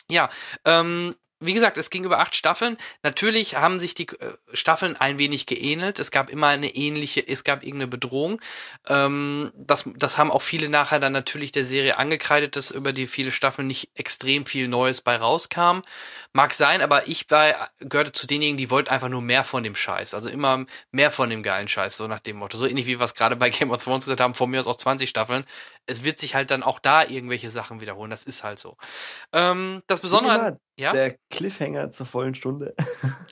Ja, 0.09 0.31
ähm, 0.65 1.15
wie 1.41 1.55
gesagt, 1.55 1.79
es 1.79 1.91
ging 1.91 2.05
über 2.05 2.19
acht 2.19 2.35
Staffeln. 2.35 2.77
Natürlich 3.03 3.57
haben 3.57 3.79
sich 3.79 3.95
die 3.95 4.09
äh, 4.09 4.33
Staffeln 4.53 4.97
ein 4.97 5.19
wenig 5.19 5.47
geähnelt. 5.47 5.99
Es 6.01 6.11
gab 6.11 6.31
immer 6.31 6.49
eine 6.49 6.75
ähnliche, 6.75 7.27
es 7.27 7.45
gab 7.45 7.63
irgendeine 7.63 7.87
Bedrohung. 7.87 8.41
Ähm, 8.89 9.53
das, 9.55 9.89
das 9.97 10.19
haben 10.19 10.33
auch 10.33 10.43
viele 10.43 10.69
nachher 10.69 10.99
dann 10.99 11.13
natürlich 11.13 11.53
der 11.53 11.65
Serie 11.65 11.97
angekreidet, 11.97 12.57
dass 12.57 12.73
über 12.73 12.93
die 12.93 13.07
viele 13.07 13.31
Staffeln 13.31 13.69
nicht 13.69 13.91
extrem 13.95 14.47
viel 14.47 14.67
Neues 14.67 15.01
bei 15.01 15.17
rauskam. 15.17 15.83
Mag 16.33 16.55
sein, 16.55 16.83
aber 16.83 17.07
ich 17.07 17.31
war, 17.31 17.71
gehörte 17.79 18.13
zu 18.13 18.27
denjenigen, 18.27 18.57
die 18.57 18.71
wollten 18.71 18.91
einfach 18.91 19.09
nur 19.09 19.23
mehr 19.23 19.45
von 19.45 19.63
dem 19.63 19.77
Scheiß. 19.77 20.15
Also 20.15 20.29
immer 20.29 20.67
mehr 20.91 21.13
von 21.13 21.31
dem 21.31 21.45
geilen 21.45 21.69
Scheiß, 21.69 21.97
so 21.97 22.09
nach 22.09 22.21
dem 22.21 22.37
Motto. 22.37 22.59
So 22.59 22.67
ähnlich 22.67 22.87
wie 22.87 22.99
wir 22.99 23.05
es 23.05 23.15
gerade 23.15 23.37
bei 23.37 23.51
Game 23.51 23.71
of 23.71 23.85
Thrones 23.85 24.07
gesagt 24.07 24.21
haben, 24.21 24.35
von 24.35 24.51
mir 24.51 24.59
aus 24.61 24.67
auch 24.67 24.77
20 24.77 25.09
Staffeln. 25.09 25.45
Es 25.89 26.05
wird 26.05 26.19
sich 26.19 26.35
halt 26.35 26.51
dann 26.51 26.63
auch 26.63 26.79
da 26.79 27.05
irgendwelche 27.05 27.51
Sachen 27.51 27.81
wiederholen. 27.81 28.11
Das 28.11 28.25
ist 28.25 28.45
halt 28.45 28.59
so. 28.59 28.77
Ähm, 29.33 29.83
das 29.87 30.01
Besondere 30.01 30.41
an, 30.41 30.59
ja? 30.77 30.93
Der 30.93 31.17
Cliffhanger 31.31 31.91
zur 31.91 32.07
vollen 32.07 32.35
Stunde. 32.35 32.75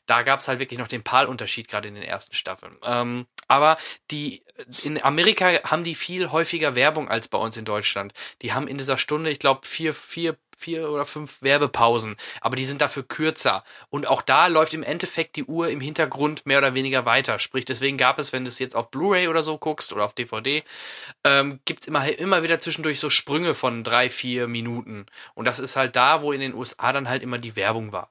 Da 0.05 0.23
gab 0.23 0.39
es 0.39 0.47
halt 0.47 0.59
wirklich 0.59 0.79
noch 0.79 0.87
den 0.87 1.03
PAL-Unterschied 1.03 1.67
gerade 1.67 1.87
in 1.87 1.95
den 1.95 2.03
ersten 2.03 2.33
Staffeln. 2.33 2.75
Ähm, 2.83 3.25
aber 3.47 3.77
die 4.11 4.43
in 4.83 5.03
Amerika 5.03 5.51
haben 5.63 5.83
die 5.83 5.95
viel 5.95 6.31
häufiger 6.31 6.75
Werbung 6.75 7.09
als 7.09 7.27
bei 7.27 7.37
uns 7.37 7.57
in 7.57 7.65
Deutschland. 7.65 8.13
Die 8.41 8.53
haben 8.53 8.67
in 8.67 8.77
dieser 8.77 8.97
Stunde, 8.97 9.29
ich 9.29 9.39
glaube, 9.39 9.65
vier, 9.65 9.93
vier, 9.93 10.35
vier 10.57 10.89
oder 10.89 11.05
fünf 11.05 11.41
Werbepausen, 11.41 12.15
aber 12.41 12.55
die 12.55 12.65
sind 12.65 12.81
dafür 12.81 13.03
kürzer. 13.03 13.63
Und 13.89 14.07
auch 14.07 14.21
da 14.21 14.47
läuft 14.47 14.73
im 14.73 14.83
Endeffekt 14.83 15.35
die 15.35 15.43
Uhr 15.45 15.69
im 15.69 15.79
Hintergrund 15.79 16.45
mehr 16.45 16.57
oder 16.57 16.73
weniger 16.73 17.05
weiter. 17.05 17.39
Sprich, 17.39 17.65
deswegen 17.65 17.97
gab 17.97 18.19
es, 18.19 18.33
wenn 18.33 18.43
du 18.43 18.49
es 18.49 18.59
jetzt 18.59 18.75
auf 18.75 18.89
Blu-ray 18.91 19.27
oder 19.27 19.43
so 19.43 19.57
guckst 19.57 19.93
oder 19.93 20.03
auf 20.03 20.13
DVD, 20.13 20.63
ähm, 21.23 21.59
gibt's 21.65 21.87
immer, 21.87 22.07
immer 22.19 22.43
wieder 22.43 22.59
zwischendurch 22.59 22.99
so 22.99 23.09
Sprünge 23.09 23.53
von 23.53 23.83
drei, 23.83 24.09
vier 24.09 24.47
Minuten. 24.47 25.05
Und 25.35 25.45
das 25.45 25.59
ist 25.59 25.75
halt 25.75 25.95
da, 25.95 26.21
wo 26.21 26.31
in 26.31 26.41
den 26.41 26.55
USA 26.55 26.91
dann 26.91 27.09
halt 27.09 27.23
immer 27.23 27.37
die 27.37 27.55
Werbung 27.55 27.91
war. 27.91 28.09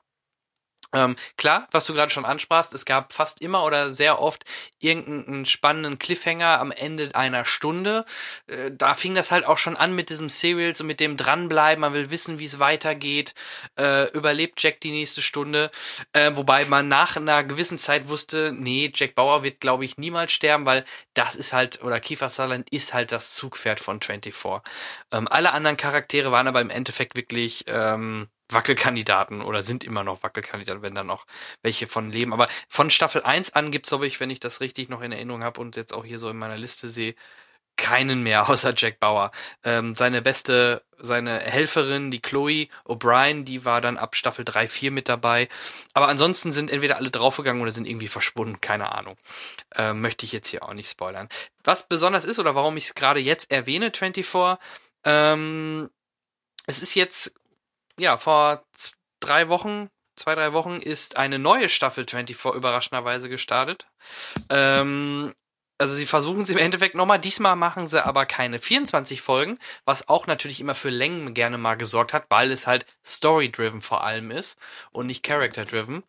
Ähm, 0.96 1.14
klar, 1.36 1.68
was 1.72 1.84
du 1.84 1.92
gerade 1.92 2.10
schon 2.10 2.24
ansprachst, 2.24 2.72
es 2.72 2.86
gab 2.86 3.12
fast 3.12 3.42
immer 3.42 3.64
oder 3.64 3.92
sehr 3.92 4.18
oft 4.18 4.44
irgendeinen 4.80 5.44
spannenden 5.44 5.98
Cliffhanger 5.98 6.58
am 6.58 6.70
Ende 6.72 7.10
einer 7.14 7.44
Stunde. 7.44 8.06
Äh, 8.46 8.70
da 8.72 8.94
fing 8.94 9.14
das 9.14 9.30
halt 9.30 9.44
auch 9.44 9.58
schon 9.58 9.76
an 9.76 9.94
mit 9.94 10.08
diesem 10.08 10.30
Serials 10.30 10.80
und 10.80 10.86
mit 10.86 11.00
dem 11.00 11.18
dranbleiben. 11.18 11.82
Man 11.82 11.92
will 11.92 12.10
wissen, 12.10 12.38
wie 12.38 12.46
es 12.46 12.58
weitergeht. 12.58 13.34
Äh, 13.78 14.10
überlebt 14.12 14.62
Jack 14.62 14.80
die 14.80 14.90
nächste 14.90 15.20
Stunde? 15.20 15.70
Äh, 16.14 16.30
wobei 16.34 16.64
man 16.64 16.88
nach 16.88 17.16
einer 17.16 17.44
gewissen 17.44 17.78
Zeit 17.78 18.08
wusste, 18.08 18.52
nee, 18.56 18.90
Jack 18.94 19.14
Bauer 19.14 19.42
wird, 19.42 19.60
glaube 19.60 19.84
ich, 19.84 19.98
niemals 19.98 20.32
sterben, 20.32 20.64
weil 20.64 20.84
das 21.12 21.36
ist 21.36 21.52
halt, 21.52 21.82
oder 21.82 22.00
Kiefer 22.00 22.30
Sutherland 22.30 22.70
ist 22.70 22.94
halt 22.94 23.12
das 23.12 23.34
Zugpferd 23.34 23.80
von 23.80 24.00
24. 24.00 24.62
Ähm, 25.12 25.28
alle 25.28 25.52
anderen 25.52 25.76
Charaktere 25.76 26.32
waren 26.32 26.48
aber 26.48 26.62
im 26.62 26.70
Endeffekt 26.70 27.16
wirklich 27.16 27.64
ähm, 27.68 28.28
Wackelkandidaten 28.50 29.42
oder 29.42 29.62
sind 29.62 29.84
immer 29.84 30.04
noch 30.04 30.22
Wackelkandidaten, 30.22 30.82
wenn 30.82 30.94
da 30.94 31.04
noch 31.04 31.26
welche 31.62 31.86
von 31.86 32.10
leben. 32.10 32.32
Aber 32.32 32.48
von 32.68 32.90
Staffel 32.90 33.22
1 33.22 33.54
an 33.54 33.70
gibt's, 33.70 33.88
glaube 33.90 34.06
ich, 34.06 34.20
wenn 34.20 34.30
ich 34.30 34.40
das 34.40 34.60
richtig 34.60 34.88
noch 34.88 35.02
in 35.02 35.12
Erinnerung 35.12 35.44
habe 35.44 35.60
und 35.60 35.76
jetzt 35.76 35.92
auch 35.92 36.04
hier 36.04 36.18
so 36.18 36.30
in 36.30 36.38
meiner 36.38 36.58
Liste 36.58 36.88
sehe, 36.88 37.14
keinen 37.76 38.22
mehr 38.22 38.48
außer 38.48 38.72
Jack 38.76 39.00
Bauer. 39.00 39.30
Ähm, 39.62 39.94
seine 39.94 40.22
beste, 40.22 40.82
seine 40.96 41.38
Helferin, 41.38 42.10
die 42.10 42.20
Chloe 42.20 42.68
O'Brien, 42.84 43.44
die 43.44 43.64
war 43.64 43.80
dann 43.80 43.98
ab 43.98 44.16
Staffel 44.16 44.44
3, 44.44 44.68
4 44.68 44.90
mit 44.90 45.08
dabei. 45.08 45.48
Aber 45.94 46.08
ansonsten 46.08 46.52
sind 46.52 46.70
entweder 46.70 46.96
alle 46.96 47.10
draufgegangen 47.10 47.62
oder 47.62 47.70
sind 47.70 47.86
irgendwie 47.86 48.08
verschwunden, 48.08 48.60
keine 48.60 48.92
Ahnung. 48.92 49.16
Ähm, 49.74 50.00
möchte 50.00 50.24
ich 50.24 50.32
jetzt 50.32 50.48
hier 50.48 50.62
auch 50.62 50.72
nicht 50.72 50.90
spoilern. 50.90 51.28
Was 51.64 51.88
besonders 51.88 52.24
ist 52.24 52.38
oder 52.38 52.54
warum 52.54 52.76
ich 52.76 52.86
es 52.86 52.94
gerade 52.94 53.20
jetzt 53.20 53.50
erwähne, 53.50 53.92
24, 53.94 54.58
ähm, 55.04 55.90
es 56.66 56.82
ist 56.82 56.94
jetzt 56.94 57.32
ja, 57.98 58.16
vor 58.16 58.62
drei 59.20 59.48
Wochen, 59.48 59.88
zwei, 60.16 60.34
drei 60.34 60.52
Wochen 60.52 60.76
ist 60.76 61.16
eine 61.16 61.38
neue 61.38 61.68
Staffel 61.68 62.06
24 62.08 62.54
überraschenderweise 62.54 63.28
gestartet. 63.28 63.86
Ähm, 64.50 65.34
also 65.78 65.94
sie 65.94 66.06
versuchen 66.06 66.40
es 66.40 66.50
im 66.50 66.56
Endeffekt 66.56 66.94
nochmal. 66.94 67.18
Diesmal 67.18 67.54
machen 67.54 67.86
sie 67.86 68.04
aber 68.04 68.24
keine 68.24 68.58
24 68.60 69.20
Folgen, 69.20 69.58
was 69.84 70.08
auch 70.08 70.26
natürlich 70.26 70.60
immer 70.60 70.74
für 70.74 70.88
Längen 70.88 71.34
gerne 71.34 71.58
mal 71.58 71.74
gesorgt 71.74 72.14
hat, 72.14 72.26
weil 72.30 72.50
es 72.50 72.66
halt 72.66 72.86
story-driven 73.04 73.82
vor 73.82 74.02
allem 74.02 74.30
ist 74.30 74.58
und 74.90 75.06
nicht 75.06 75.22
character-driven. 75.22 76.02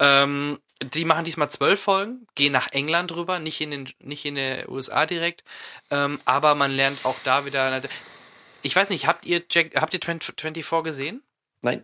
Ähm, 0.00 0.58
die 0.82 1.04
machen 1.04 1.24
diesmal 1.24 1.50
zwölf 1.50 1.80
Folgen, 1.80 2.26
gehen 2.34 2.52
nach 2.52 2.72
England 2.72 3.14
rüber, 3.14 3.38
nicht 3.38 3.60
in 3.60 3.70
den, 3.70 3.90
nicht 4.00 4.24
in 4.24 4.34
der 4.34 4.68
USA 4.68 5.06
direkt. 5.06 5.44
Ähm, 5.90 6.20
aber 6.24 6.56
man 6.56 6.72
lernt 6.72 7.04
auch 7.04 7.18
da 7.22 7.44
wieder. 7.44 7.80
Ich 8.62 8.74
weiß 8.74 8.90
nicht, 8.90 9.06
habt 9.06 9.24
ihr 9.24 9.42
Jack, 9.48 9.76
habt 9.76 9.94
ihr 9.94 10.00
24 10.02 10.66
gesehen? 10.82 11.22
Nein. 11.62 11.82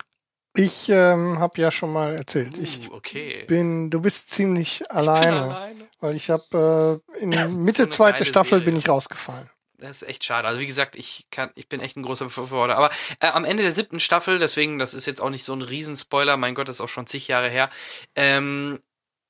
Ich 0.56 0.88
ähm, 0.88 1.38
habe 1.38 1.60
ja 1.60 1.70
schon 1.70 1.92
mal 1.92 2.16
erzählt. 2.16 2.56
Ich 2.58 2.90
Uh, 2.90 2.94
okay. 2.94 3.44
bin, 3.46 3.90
du 3.90 4.00
bist 4.00 4.30
ziemlich 4.30 4.82
Ich 4.82 4.88
bin 4.88 4.96
alleine, 4.96 5.42
alleine. 5.42 5.88
weil 6.00 6.16
ich 6.16 6.30
habe 6.30 7.00
äh, 7.18 7.20
in 7.22 7.30
Mitte 7.64 7.82
eine 7.84 7.90
zweite 7.90 8.24
Staffel 8.24 8.60
Serie. 8.60 8.64
bin 8.64 8.76
ich 8.76 8.88
rausgefallen. 8.88 9.48
Das 9.80 10.02
ist 10.02 10.08
echt 10.08 10.24
schade. 10.24 10.48
Also 10.48 10.58
wie 10.60 10.66
gesagt, 10.66 10.96
ich 10.96 11.26
kann, 11.30 11.50
ich 11.54 11.68
bin 11.68 11.80
echt 11.80 11.96
ein 11.96 12.02
großer 12.02 12.24
Befürworter. 12.24 12.76
Aber 12.76 12.90
äh, 13.20 13.28
am 13.28 13.44
Ende 13.44 13.62
der 13.62 13.70
siebten 13.72 14.00
Staffel, 14.00 14.40
deswegen, 14.40 14.78
das 14.80 14.92
ist 14.94 15.06
jetzt 15.06 15.20
auch 15.20 15.30
nicht 15.30 15.44
so 15.44 15.52
ein 15.52 15.62
Riesenspoiler, 15.62 16.36
mein 16.36 16.56
Gott, 16.56 16.68
das 16.68 16.76
ist 16.76 16.80
auch 16.80 16.88
schon 16.88 17.06
zig 17.06 17.28
Jahre 17.28 17.48
her. 17.48 17.70
Ähm, 18.16 18.80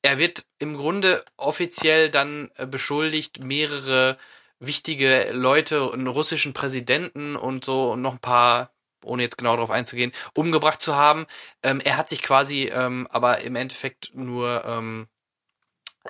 er 0.03 0.19
wird 0.19 0.47
im 0.59 0.77
Grunde 0.77 1.23
offiziell 1.37 2.11
dann 2.11 2.51
äh, 2.57 2.67
beschuldigt, 2.67 3.45
mehrere 3.45 4.17
wichtige 4.61 5.31
Leute, 5.33 5.91
einen 5.93 6.07
russischen 6.07 6.55
Präsidenten 6.55 7.37
und 7.37 7.65
so 7.65 7.93
und 7.93 8.01
noch 8.01 8.15
ein 8.15 8.19
paar, 8.21 8.73
ohne 9.05 9.23
jetzt 9.23 9.39
genau 9.39 9.55
darauf 9.57 9.71
einzugehen, 9.71 10.13
umgebracht 10.35 10.81
zu 10.81 10.97
haben. 10.97 11.27
Ähm, 11.63 11.81
er 11.81 11.97
hat 11.97 12.09
sich 12.09 12.23
quasi 12.23 12.71
ähm, 12.73 13.07
aber 13.11 13.41
im 13.41 13.57
Endeffekt 13.57 14.11
nur 14.15 14.65
ähm, 14.65 15.09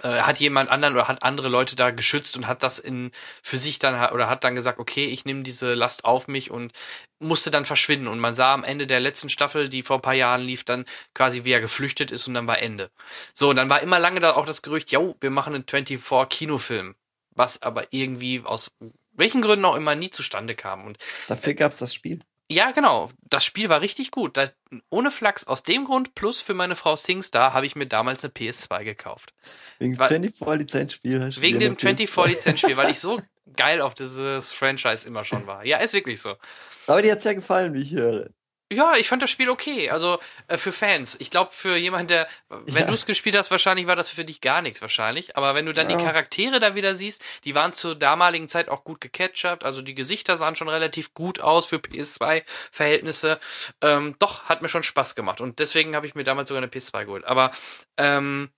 äh, 0.02 0.20
hat 0.20 0.39
jemand 0.39 0.70
anderen 0.70 0.94
oder 0.94 1.08
hat 1.08 1.23
andere 1.23 1.49
Leute 1.49 1.75
da 1.76 1.91
geschützt 1.91 2.36
und 2.36 2.47
hat 2.47 2.62
das 2.62 2.78
in 2.78 3.10
für 3.42 3.58
sich 3.58 3.78
dann 3.78 4.12
oder 4.12 4.28
hat 4.28 4.44
dann 4.44 4.55
gesagt, 4.55 4.78
okay, 4.78 5.07
ich 5.07 5.25
nehme 5.25 5.42
diese 5.42 5.75
Last 5.75 6.05
auf 6.05 6.28
mich 6.28 6.50
und 6.50 6.73
musste 7.18 7.50
dann 7.50 7.65
verschwinden 7.65 8.08
und 8.08 8.18
man 8.18 8.34
sah 8.34 8.55
am 8.55 8.65
Ende 8.65 8.86
der 8.86 9.00
letzten 9.00 9.28
Staffel, 9.28 9.68
die 9.68 9.83
vor 9.83 9.97
ein 9.97 10.02
paar 10.02 10.15
Jahren 10.15 10.42
lief, 10.42 10.65
dann 10.65 10.84
quasi 11.15 11.44
wie 11.44 11.52
er 11.52 11.60
geflüchtet 11.60 12.10
ist 12.10 12.28
und 12.28 12.34
dann 12.34 12.47
war 12.47 12.60
Ende. 12.60 12.91
So, 13.34 13.50
und 13.50 13.57
dann 13.57 13.70
war 13.70 13.83
immer 13.83 13.99
lange 13.99 14.20
da 14.20 14.33
auch 14.33 14.47
das 14.47 14.62
Gerücht, 14.62 14.92
jo, 14.92 15.17
wir 15.20 15.31
machen 15.31 15.55
einen 15.55 15.65
24 15.68 16.28
Kinofilm, 16.28 16.94
was 17.34 17.62
aber 17.62 17.92
irgendwie 17.92 18.42
aus 18.44 18.70
welchen 19.12 19.42
Gründen 19.42 19.65
auch 19.65 19.75
immer 19.75 19.97
nie 19.97 20.10
zustande 20.10 20.55
kam 20.55 20.84
und 20.86 20.99
Dafür 21.26 21.55
gab's 21.55 21.78
das 21.78 21.92
Spiel. 21.92 22.20
Ja, 22.51 22.70
genau. 22.70 23.10
Das 23.28 23.44
Spiel 23.44 23.68
war 23.68 23.81
richtig 23.81 24.10
gut. 24.10 24.36
Da, 24.36 24.49
ohne 24.91 25.10
Flachs 25.10 25.47
aus 25.47 25.62
dem 25.62 25.85
Grund 25.85 26.15
plus 26.15 26.41
für 26.41 26.55
meine 26.55 26.77
Frau 26.77 26.97
Singstar 26.97 27.52
habe 27.52 27.67
ich 27.67 27.77
mir 27.77 27.86
damals 27.86 28.25
eine 28.25 28.33
PS2 28.33 28.85
gekauft. 28.85 29.35
Wegen 29.78 29.99
Weil- 29.99 30.09
24 30.09 30.59
Lizenzspiel 30.60 31.23
hast 31.23 31.36
du 31.36 31.43
Wegen 31.43 31.59
dem 31.59 31.73
eine 31.73 31.78
24 31.97 32.36
Lizenzspiel, 32.36 32.77
weil 32.77 32.91
ich 32.91 33.01
so 33.01 33.20
geil 33.57 33.81
auf 33.81 33.94
dieses 33.94 34.52
Franchise 34.52 35.07
immer 35.07 35.25
schon 35.25 35.47
war. 35.47 35.65
Ja, 35.65 35.78
ist 35.78 35.93
wirklich 35.93 36.20
so. 36.20 36.36
Aber 36.86 37.02
dir 37.02 37.12
hat's 37.12 37.25
ja 37.25 37.35
gefallen, 37.35 37.75
wie 37.75 37.83
ich 37.83 37.93
höre. 37.93 38.31
Ja, 38.71 38.97
ich 38.97 39.09
fand 39.09 39.23
das 39.23 39.31
Spiel 39.31 39.49
okay. 39.49 39.89
Also 39.89 40.19
äh, 40.47 40.59
für 40.59 40.73
Fans. 40.73 41.17
Ich 41.21 41.31
glaube, 41.31 41.53
für 41.53 41.77
jemand, 41.77 42.11
der, 42.11 42.29
wenn 42.51 42.83
Ja. 42.83 42.85
du 42.87 42.93
es 42.93 43.07
gespielt 43.07 43.35
hast, 43.37 43.51
wahrscheinlich 43.51 43.87
war 43.87 43.97
das 43.97 44.11
für 44.11 44.27
dich 44.27 44.43
gar 44.43 44.61
nichts 44.61 44.83
wahrscheinlich. 44.83 45.37
Aber 45.39 45.55
wenn 45.55 45.65
du 45.65 45.73
dann 45.73 45.89
Ja. 45.89 45.97
die 45.97 46.05
Charaktere 46.05 46.61
da 46.61 46.75
wieder 46.75 46.95
siehst, 46.95 47.25
die 47.45 47.55
waren 47.55 47.73
zur 47.73 47.95
damaligen 47.95 48.47
Zeit 48.47 48.69
auch 48.69 48.85
gut 48.85 49.01
gecatchupt. 49.01 49.65
Also 49.65 49.81
die 49.81 49.95
Gesichter 49.95 50.37
sahen 50.37 50.55
schon 50.55 50.69
relativ 50.69 51.15
gut 51.15 51.41
aus 51.41 51.67
für 51.67 51.77
PS2-Verhältnisse. 51.77 53.39
Ähm, 53.83 54.17
doch, 54.19 54.45
hat 54.45 54.61
mir 54.63 54.69
schon 54.69 54.83
Spaß 54.83 55.15
gemacht. 55.15 55.41
Und 55.41 55.59
deswegen 55.61 55.97
habe 55.97 56.07
ich 56.07 56.15
mir 56.15 56.25
damals 56.25 56.49
sogar 56.49 56.63
eine 56.63 56.71
PS2 56.71 57.05
geholt. 57.07 57.25
Aber 57.25 57.51
ähm, 57.97 58.51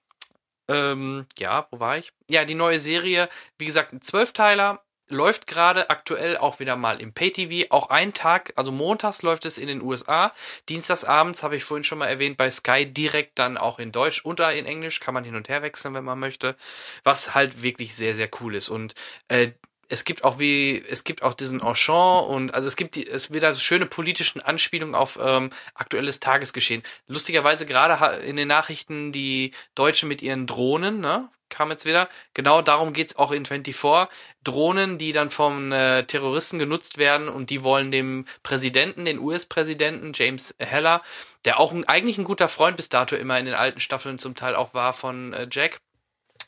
ähm, 0.68 1.26
ja, 1.38 1.66
wo 1.70 1.80
war 1.80 1.98
ich? 1.98 2.10
Ja, 2.28 2.44
die 2.44 2.54
neue 2.54 2.78
Serie, 2.78 3.28
wie 3.58 3.66
gesagt, 3.66 3.92
ein 3.92 4.02
Zwölfteiler, 4.02 4.82
läuft 5.10 5.46
gerade 5.46 5.90
aktuell 5.90 6.36
auch 6.36 6.60
wieder 6.60 6.76
mal 6.76 7.00
im 7.00 7.12
Pay-TV. 7.12 7.70
Auch 7.70 7.90
ein 7.90 8.12
Tag, 8.12 8.52
also 8.56 8.72
montags 8.72 9.22
läuft 9.22 9.44
es 9.44 9.58
in 9.58 9.68
den 9.68 9.82
USA. 9.82 10.32
Dienstags 10.68 11.04
abends, 11.04 11.42
habe 11.42 11.56
ich 11.56 11.64
vorhin 11.64 11.84
schon 11.84 11.98
mal 11.98 12.06
erwähnt, 12.06 12.36
bei 12.36 12.50
Sky 12.50 12.86
direkt 12.86 13.38
dann 13.38 13.56
auch 13.56 13.78
in 13.78 13.92
Deutsch 13.92 14.24
und 14.24 14.40
in 14.40 14.66
Englisch. 14.66 15.00
Kann 15.00 15.14
man 15.14 15.24
hin 15.24 15.36
und 15.36 15.48
her 15.48 15.62
wechseln, 15.62 15.94
wenn 15.94 16.04
man 16.04 16.18
möchte. 16.18 16.56
Was 17.04 17.34
halt 17.34 17.62
wirklich 17.62 17.94
sehr, 17.94 18.14
sehr 18.14 18.30
cool 18.40 18.54
ist. 18.54 18.68
Und 18.68 18.94
äh, 19.28 19.50
es 19.90 20.04
gibt 20.04 20.24
auch 20.24 20.38
wie, 20.38 20.82
es 20.88 21.04
gibt 21.04 21.22
auch 21.22 21.34
diesen 21.34 21.60
Enchant 21.60 22.28
und 22.28 22.54
also 22.54 22.68
es 22.68 22.76
gibt 22.76 22.94
die, 22.94 23.06
es 23.06 23.32
wieder 23.32 23.52
so 23.52 23.60
schöne 23.60 23.86
politischen 23.86 24.40
Anspielungen 24.40 24.94
auf 24.94 25.18
ähm, 25.20 25.50
aktuelles 25.74 26.20
Tagesgeschehen. 26.20 26.82
Lustigerweise 27.08 27.66
gerade 27.66 28.16
in 28.22 28.36
den 28.36 28.48
Nachrichten 28.48 29.12
die 29.12 29.52
Deutschen 29.74 30.08
mit 30.08 30.22
ihren 30.22 30.46
Drohnen, 30.46 31.00
ne? 31.00 31.28
Kam 31.48 31.70
jetzt 31.70 31.84
wieder. 31.84 32.08
Genau 32.32 32.62
darum 32.62 32.92
geht's 32.92 33.16
auch 33.16 33.32
in 33.32 33.44
24. 33.44 34.08
Drohnen, 34.44 34.98
die 34.98 35.10
dann 35.10 35.30
vom 35.30 35.72
äh, 35.72 36.04
Terroristen 36.04 36.60
genutzt 36.60 36.96
werden 36.96 37.28
und 37.28 37.50
die 37.50 37.64
wollen 37.64 37.90
dem 37.90 38.24
Präsidenten, 38.44 39.04
den 39.04 39.18
US-Präsidenten 39.18 40.12
James 40.14 40.54
Heller, 40.60 41.02
der 41.44 41.58
auch 41.58 41.72
ein, 41.72 41.88
eigentlich 41.88 42.18
ein 42.18 42.24
guter 42.24 42.48
Freund 42.48 42.76
bis 42.76 42.88
dato 42.88 43.16
immer 43.16 43.36
in 43.40 43.46
den 43.46 43.56
alten 43.56 43.80
Staffeln 43.80 44.20
zum 44.20 44.36
Teil 44.36 44.54
auch 44.54 44.74
war 44.74 44.92
von 44.92 45.32
äh, 45.32 45.48
Jack, 45.50 45.80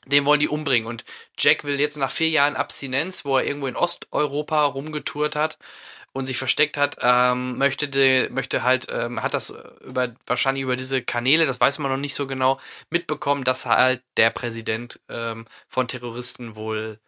den 0.07 0.25
wollen 0.25 0.41
die 0.41 0.49
umbringen. 0.49 0.89
Und 0.89 1.05
Jack 1.39 1.65
will 1.65 1.79
jetzt 1.81 1.97
nach 1.97 2.11
vier 2.11 2.29
Jahren 2.29 2.57
Abstinenz, 2.57 3.25
wo 3.25 3.39
er 3.39 3.45
irgendwo 3.45 3.67
in 3.67 3.77
Osteuropa 3.77 4.65
rumgetourt 4.65 5.37
hat 5.37 5.59
und 6.13 6.27
sich 6.27 6.37
versteckt 6.37 6.77
hat, 6.77 6.99
ähm, 7.01 7.57
möchte 7.57 7.89
de, 7.89 8.29
möchte 8.31 8.63
halt, 8.63 8.87
ähm, 8.91 9.23
hat 9.23 9.35
das 9.35 9.53
über 9.85 10.15
wahrscheinlich 10.27 10.63
über 10.63 10.77
diese 10.77 11.03
Kanäle, 11.03 11.47
das 11.47 11.61
weiß 11.61 11.79
man 11.79 11.91
noch 11.91 11.99
nicht 11.99 12.15
so 12.15 12.27
genau, 12.27 12.61
mitbekommen, 12.91 13.45
dass 13.45 13.67
halt 13.67 14.03
der 14.17 14.31
Präsident 14.31 15.01
ähm, 15.09 15.47
von 15.69 15.89
Terroristen 15.89 16.55
wohl 16.55 16.99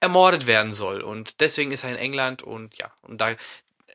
ermordet 0.00 0.46
werden 0.46 0.72
soll. 0.72 1.00
Und 1.00 1.40
deswegen 1.40 1.70
ist 1.70 1.84
er 1.84 1.90
in 1.90 1.96
England 1.96 2.42
und 2.42 2.76
ja, 2.76 2.92
und 3.02 3.20
da 3.20 3.34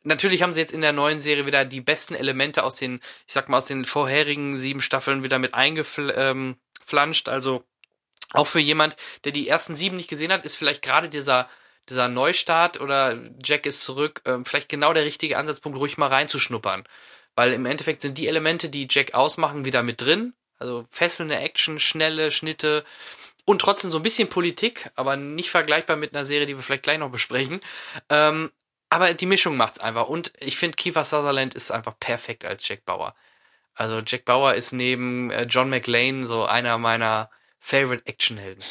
Natürlich 0.03 0.41
haben 0.41 0.53
sie 0.53 0.61
jetzt 0.61 0.71
in 0.71 0.79
der 0.79 0.93
neuen 0.93 1.19
Serie 1.19 1.45
wieder 1.45 1.65
die 1.65 1.81
besten 1.81 2.15
Elemente 2.15 2.63
aus 2.63 2.77
den, 2.77 3.01
ich 3.25 3.33
sag 3.33 3.49
mal, 3.49 3.57
aus 3.57 3.65
den 3.65 3.83
vorherigen 3.83 4.57
sieben 4.57 4.79
Staffeln 4.79 5.21
wieder 5.21 5.37
mit 5.37 5.53
eingeflanscht. 5.53 7.27
Ähm, 7.27 7.33
also 7.33 7.65
auch 8.33 8.47
für 8.47 8.59
jemand, 8.59 8.95
der 9.23 9.31
die 9.31 9.47
ersten 9.47 9.75
sieben 9.75 9.97
nicht 9.97 10.09
gesehen 10.09 10.31
hat, 10.31 10.45
ist 10.45 10.55
vielleicht 10.55 10.81
gerade 10.81 11.09
dieser, 11.09 11.49
dieser 11.89 12.07
Neustart 12.07 12.81
oder 12.81 13.19
Jack 13.43 13.65
ist 13.65 13.83
zurück, 13.83 14.21
ähm, 14.25 14.45
vielleicht 14.45 14.69
genau 14.69 14.93
der 14.93 15.05
richtige 15.05 15.37
Ansatzpunkt, 15.37 15.77
ruhig 15.77 15.97
mal 15.97 16.07
reinzuschnuppern. 16.07 16.83
Weil 17.35 17.53
im 17.53 17.65
Endeffekt 17.65 18.01
sind 18.01 18.17
die 18.17 18.27
Elemente, 18.27 18.69
die 18.69 18.87
Jack 18.89 19.13
ausmachen, 19.13 19.65
wieder 19.65 19.83
mit 19.83 20.01
drin. 20.01 20.33
Also 20.59 20.85
fesselnde 20.89 21.37
Action, 21.37 21.79
schnelle 21.79 22.31
Schnitte 22.31 22.83
und 23.45 23.61
trotzdem 23.61 23.91
so 23.91 23.99
ein 23.99 24.03
bisschen 24.03 24.27
Politik, 24.27 24.89
aber 24.95 25.15
nicht 25.15 25.49
vergleichbar 25.49 25.95
mit 25.95 26.13
einer 26.13 26.25
Serie, 26.25 26.47
die 26.47 26.55
wir 26.55 26.63
vielleicht 26.63 26.83
gleich 26.83 26.97
noch 26.97 27.11
besprechen. 27.11 27.61
Ähm, 28.09 28.51
aber 28.89 29.13
die 29.13 29.25
Mischung 29.25 29.55
macht's 29.55 29.79
einfach. 29.79 30.07
Und 30.07 30.33
ich 30.39 30.57
finde, 30.57 30.75
Kiefer 30.75 31.05
Sutherland 31.05 31.53
ist 31.53 31.71
einfach 31.71 31.97
perfekt 31.99 32.43
als 32.43 32.67
Jack 32.67 32.85
Bauer. 32.85 33.15
Also 33.75 34.01
Jack 34.05 34.25
Bauer 34.25 34.55
ist 34.55 34.73
neben 34.73 35.29
äh, 35.31 35.43
John 35.43 35.69
McLean 35.69 36.25
so 36.25 36.45
einer 36.45 36.77
meiner 36.77 37.29
Favorite 37.67 38.03
Actionhelden. 38.05 38.63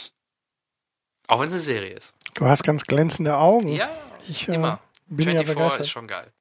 Auch 1.28 1.40
wenn 1.40 1.48
es 1.48 1.52
eine 1.54 1.62
Serie 1.62 1.92
ist. 1.92 2.14
Du 2.34 2.46
hast 2.46 2.62
ganz 2.62 2.84
glänzende 2.84 3.36
Augen. 3.36 3.68
Ja, 3.68 3.90
ich 4.26 4.48
äh, 4.48 4.54
immer. 4.54 4.80
bin 5.06 5.26
ja 5.28 5.32
24 5.42 5.54
begeistert. 5.54 5.80
ist 5.80 5.90
schon 5.90 6.08
geil. 6.08 6.32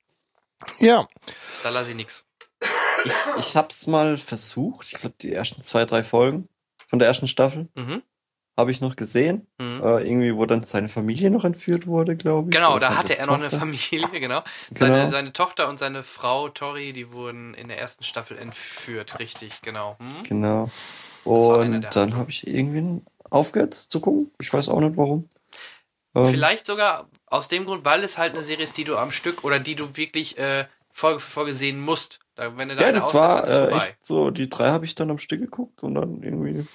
Ja, 0.80 1.06
Da 1.64 1.70
lasse 1.70 1.90
ich 1.92 1.98
nix. 1.98 2.24
Ich, 3.04 3.12
ich 3.40 3.56
hab's 3.58 3.88
mal 3.88 4.18
versucht. 4.18 4.88
Ich 4.94 5.00
glaube, 5.00 5.16
die 5.20 5.34
ersten 5.34 5.62
zwei, 5.62 5.84
drei 5.86 6.02
Folgen 6.04 6.48
von 6.88 7.00
der 7.00 7.08
ersten 7.10 7.28
Staffel 7.28 7.68
Mhm. 7.76 8.02
habe 8.58 8.72
ich 8.72 8.80
noch 8.80 8.96
gesehen. 8.96 9.48
Mhm. 9.60 9.82
Äh, 9.84 10.08
irgendwie, 10.08 10.36
wo 10.38 10.46
dann 10.46 10.64
seine 10.64 10.88
Familie 10.88 11.30
noch 11.32 11.44
entführt 11.44 11.88
wurde, 11.88 12.16
glaube 12.16 12.50
ich. 12.50 12.56
Genau, 12.56 12.80
da 12.80 12.96
hatte 12.96 13.18
er 13.18 13.26
noch 13.26 13.34
eine 13.34 13.50
Tochter. 13.50 13.60
Familie, 13.60 14.08
genau. 14.14 14.44
Seine, 14.74 14.96
Genau. 15.00 15.10
seine 15.10 15.34
Tochter 15.34 15.68
und 15.68 15.78
seine 15.78 16.04
Frau 16.04 16.48
Tori, 16.48 16.94
die 16.94 17.12
wurden 17.12 17.54
in 17.54 17.68
der 17.68 17.80
ersten 17.80 18.04
Staffel 18.06 18.38
entführt, 18.38 19.20
richtig, 19.20 19.62
genau. 19.62 19.98
Hm? 20.00 20.24
Genau. 20.24 20.70
Und 21.26 21.88
dann 21.96 22.16
habe 22.16 22.30
ich 22.30 22.48
irgendwie 22.48 23.02
aufgehört 23.30 23.74
zu 23.74 24.00
gucken. 24.00 24.32
Ich 24.40 24.54
weiß 24.54 24.70
auch 24.70 24.80
nicht 24.80 24.96
warum. 24.98 25.30
Ähm, 26.16 26.28
Vielleicht 26.28 26.66
sogar 26.66 27.08
aus 27.28 27.48
dem 27.48 27.66
Grund, 27.66 27.84
weil 27.84 28.04
es 28.04 28.18
halt 28.18 28.34
eine 28.34 28.44
Serie 28.44 28.64
ist, 28.64 28.78
die 28.78 28.84
du 28.86 28.98
am 28.98 29.12
Stück 29.12 29.44
oder 29.44 29.60
die 29.60 29.76
du 29.76 29.98
wirklich 29.98 30.38
äh, 30.38 30.66
Folge 30.92 31.20
für 31.20 31.30
Folge 31.32 31.54
sehen 31.54 31.80
musst. 31.82 32.20
Da, 32.36 32.58
wenn 32.58 32.70
du 32.70 32.76
da 32.76 32.82
ja, 32.84 32.88
eine 32.88 32.98
das 33.00 33.14
war 33.14 33.46
äh, 33.48 33.52
vorbei. 33.52 33.78
echt 33.78 34.06
so, 34.06 34.32
die 34.32 34.48
drei 34.50 34.70
habe 34.70 34.86
ich 34.86 34.96
dann 34.96 35.12
am 35.12 35.18
Stück 35.18 35.42
geguckt 35.42 35.84
und 35.84 35.96
dann 35.96 36.22
irgendwie. 36.24 36.66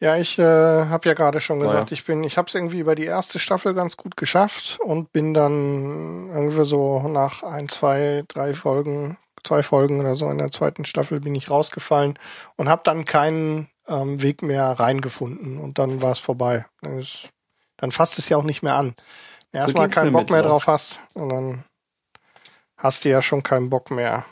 ja, 0.00 0.16
ich 0.16 0.38
äh, 0.38 0.42
habe 0.42 1.08
ja 1.08 1.14
gerade 1.14 1.40
schon 1.40 1.58
Naja. 1.58 1.70
gesagt, 1.72 1.92
ich 1.92 2.04
bin, 2.04 2.24
ich 2.24 2.36
habe 2.36 2.48
es 2.48 2.54
irgendwie 2.54 2.80
über 2.80 2.94
die 2.94 3.04
erste 3.04 3.38
Staffel 3.38 3.72
ganz 3.72 3.96
gut 3.96 4.16
geschafft 4.16 4.80
und 4.82 5.12
bin 5.12 5.32
dann 5.32 6.28
irgendwie 6.30 6.64
so 6.66 7.00
nach 7.08 7.42
ein, 7.42 7.68
zwei, 7.68 8.24
drei 8.28 8.54
Folgen, 8.54 9.16
zwei 9.44 9.62
Folgen 9.62 10.00
oder 10.00 10.16
so 10.16 10.30
in 10.30 10.38
der 10.38 10.50
zweiten 10.50 10.84
Staffel 10.84 11.20
bin 11.20 11.34
ich 11.34 11.50
rausgefallen 11.50 12.18
und 12.56 12.68
habe 12.68 12.82
dann 12.84 13.04
keinen 13.04 13.68
ähm, 13.88 14.22
Weg 14.22 14.42
mehr 14.42 14.64
reingefunden 14.64 15.58
und 15.58 15.78
dann 15.78 16.02
war 16.02 16.12
es 16.12 16.18
vorbei. 16.18 16.66
Dann, 16.80 16.98
ist, 16.98 17.28
dann 17.76 17.92
fasst 17.92 18.18
es 18.18 18.28
ja 18.28 18.36
auch 18.36 18.44
nicht 18.44 18.62
mehr 18.62 18.74
an. 18.76 18.94
Erstmal 19.52 19.86
ging's 19.86 19.96
keinen 19.96 20.12
Bock 20.12 20.30
mehr 20.30 20.42
drauf 20.42 20.66
hast 20.66 21.00
und 21.14 21.28
dann 21.28 21.64
hast 22.76 23.04
du 23.04 23.10
ja 23.10 23.20
schon 23.22 23.42
keinen 23.42 23.70
Bock 23.70 23.90
mehr. 23.90 24.24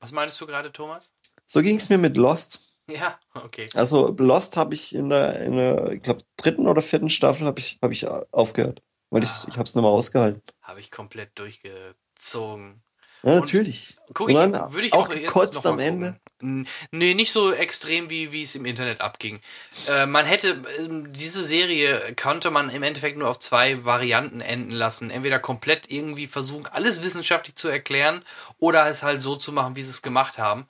Was 0.00 0.12
meinst 0.12 0.40
du 0.40 0.46
gerade, 0.46 0.72
Thomas? 0.72 1.12
So 1.46 1.62
ging 1.62 1.76
es 1.76 1.88
mir 1.88 1.98
mit 1.98 2.16
Lost. 2.16 2.78
Ja, 2.88 3.18
okay. 3.34 3.68
Also 3.74 4.14
Lost 4.18 4.56
habe 4.56 4.74
ich 4.74 4.94
in 4.94 5.08
der, 5.08 5.40
in 5.40 5.56
der, 5.56 5.92
ich 5.92 6.02
glaube, 6.02 6.22
dritten 6.36 6.66
oder 6.68 6.82
vierten 6.82 7.08
Staffel 7.10 7.46
habe 7.46 7.58
ich, 7.58 7.78
hab 7.82 7.90
ich 7.90 8.06
aufgehört. 8.06 8.82
Weil 9.10 9.22
ich, 9.22 9.30
Ah. 9.30 9.46
ich 9.48 9.54
habe 9.54 9.64
es 9.64 9.74
nicht 9.74 9.82
mehr 9.82 9.90
ausgehalten. 9.90 10.42
Habe 10.60 10.80
ich 10.80 10.90
komplett 10.90 11.38
durchgezogen. 11.38 12.82
Ja, 13.24 13.32
Und 13.32 13.40
natürlich. 13.40 13.96
Guck 14.12 14.28
Und 14.28 14.34
ich, 14.34 14.38
dann 14.38 14.72
würde 14.72 14.86
ich 14.86 14.92
auch 14.92 15.08
auch, 15.08 15.44
jetzt 15.44 15.66
am 15.66 15.78
Ende. 15.78 16.20
Nee, 16.40 17.14
nicht 17.14 17.32
so 17.32 17.52
extrem, 17.52 18.10
wie, 18.10 18.32
wie 18.32 18.42
es 18.42 18.54
im 18.54 18.66
Internet 18.66 19.00
abging. 19.00 19.40
Äh, 19.88 20.04
man 20.04 20.26
hätte, 20.26 20.62
ähm, 20.78 21.10
diese 21.10 21.42
Serie 21.42 21.98
konnte 22.20 22.50
man 22.50 22.68
im 22.68 22.82
Endeffekt 22.82 23.16
nur 23.16 23.28
auf 23.30 23.38
zwei 23.38 23.82
Varianten 23.84 24.42
enden 24.42 24.72
lassen. 24.72 25.10
Entweder 25.10 25.38
komplett 25.38 25.90
irgendwie 25.90 26.26
versuchen, 26.26 26.66
alles 26.66 27.02
wissenschaftlich 27.02 27.54
zu 27.54 27.68
erklären 27.68 28.22
oder 28.58 28.86
es 28.88 29.02
halt 29.02 29.22
so 29.22 29.36
zu 29.36 29.52
machen, 29.52 29.74
wie 29.76 29.82
sie 29.82 29.90
es 29.90 30.02
gemacht 30.02 30.36
haben. 30.36 30.66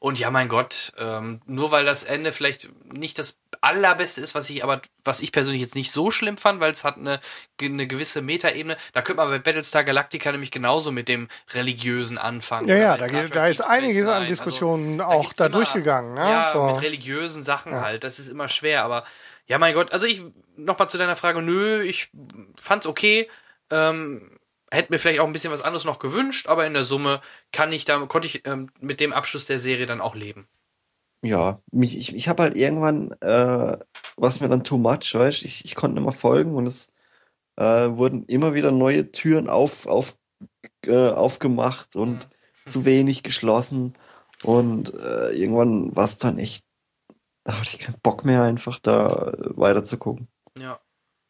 Und 0.00 0.18
ja, 0.20 0.30
mein 0.30 0.48
Gott, 0.48 0.92
ähm, 0.98 1.40
nur 1.46 1.72
weil 1.72 1.84
das 1.84 2.04
Ende 2.04 2.30
vielleicht 2.30 2.68
nicht 2.96 3.18
das 3.18 3.38
allerbeste 3.60 4.20
ist, 4.20 4.36
was 4.36 4.48
ich 4.48 4.62
aber, 4.62 4.80
was 5.04 5.20
ich 5.20 5.32
persönlich 5.32 5.60
jetzt 5.60 5.74
nicht 5.74 5.90
so 5.90 6.12
schlimm 6.12 6.36
fand, 6.36 6.60
weil 6.60 6.70
es 6.70 6.84
hat 6.84 6.96
eine, 6.98 7.18
eine 7.60 7.88
gewisse 7.88 8.22
Metaebene. 8.22 8.76
Da 8.92 9.02
könnte 9.02 9.16
man 9.22 9.28
bei 9.30 9.40
Battlestar 9.40 9.82
Galactica 9.82 10.30
nämlich 10.30 10.52
genauso 10.52 10.92
mit 10.92 11.08
dem 11.08 11.26
religiösen 11.52 12.16
anfangen. 12.16 12.68
Ja, 12.68 12.76
ja, 12.76 12.96
da, 12.96 13.08
geht- 13.08 13.34
da 13.34 13.48
ist 13.48 13.60
einiges 13.60 13.96
Nine. 13.96 14.08
an 14.10 14.14
Also, 14.22 14.28
Diskussionen 14.28 14.98
da 14.98 15.06
auch 15.06 15.32
da 15.32 15.46
immer- 15.46 15.56
durchgegangen. 15.56 16.14
Ne? 16.14 16.20
Ja, 16.20 16.52
so. 16.52 16.62
mit 16.66 16.80
religiösen 16.82 17.42
Sachen 17.42 17.74
halt. 17.80 18.04
Das 18.04 18.20
ist 18.20 18.28
immer 18.28 18.48
schwer, 18.48 18.84
aber 18.84 19.02
ja, 19.48 19.58
mein 19.58 19.74
Gott. 19.74 19.92
Also 19.92 20.06
ich, 20.06 20.22
nochmal 20.56 20.88
zu 20.88 20.96
deiner 20.98 21.16
Frage, 21.16 21.42
nö, 21.42 21.82
ich 21.82 22.10
fand's 22.56 22.86
okay. 22.86 23.28
Ähm, 23.72 24.37
hätte 24.70 24.92
mir 24.92 24.98
vielleicht 24.98 25.20
auch 25.20 25.26
ein 25.26 25.32
bisschen 25.32 25.52
was 25.52 25.62
anderes 25.62 25.84
noch 25.84 25.98
gewünscht, 25.98 26.48
aber 26.48 26.66
in 26.66 26.74
der 26.74 26.84
Summe 26.84 27.20
kann 27.52 27.72
ich 27.72 27.84
da, 27.84 27.98
konnte 28.06 28.26
ich 28.26 28.46
ähm, 28.46 28.70
mit 28.80 29.00
dem 29.00 29.12
Abschluss 29.12 29.46
der 29.46 29.58
Serie 29.58 29.86
dann 29.86 30.00
auch 30.00 30.14
leben. 30.14 30.48
Ja, 31.22 31.60
mich, 31.72 31.96
ich, 31.96 32.14
ich 32.14 32.28
habe 32.28 32.42
halt 32.44 32.56
irgendwann, 32.56 33.10
äh, 33.20 33.76
was 34.16 34.40
mir 34.40 34.48
dann 34.48 34.64
too 34.64 34.78
much, 34.78 35.14
weißt 35.14 35.42
ich, 35.42 35.64
ich 35.64 35.74
konnte 35.74 35.96
nicht 35.96 36.04
mehr 36.04 36.12
folgen 36.12 36.54
und 36.54 36.66
es 36.66 36.92
äh, 37.56 37.88
wurden 37.90 38.24
immer 38.26 38.54
wieder 38.54 38.70
neue 38.70 39.10
Türen 39.10 39.48
auf, 39.48 39.86
auf, 39.86 40.16
äh, 40.86 41.08
aufgemacht 41.10 41.96
und 41.96 42.28
zu 42.66 42.84
wenig 42.84 43.22
geschlossen 43.22 43.94
und 44.44 44.94
äh, 44.94 45.30
irgendwann 45.30 45.96
war 45.96 46.04
es 46.04 46.18
dann 46.18 46.38
echt, 46.38 46.64
da 47.44 47.54
hatte 47.54 47.76
ich 47.76 47.80
keinen 47.80 48.00
Bock 48.00 48.24
mehr 48.24 48.42
einfach 48.42 48.78
da 48.78 49.32
weiter 49.56 49.82
zu 49.82 49.98
gucken. 49.98 50.28
Ja. 50.56 50.78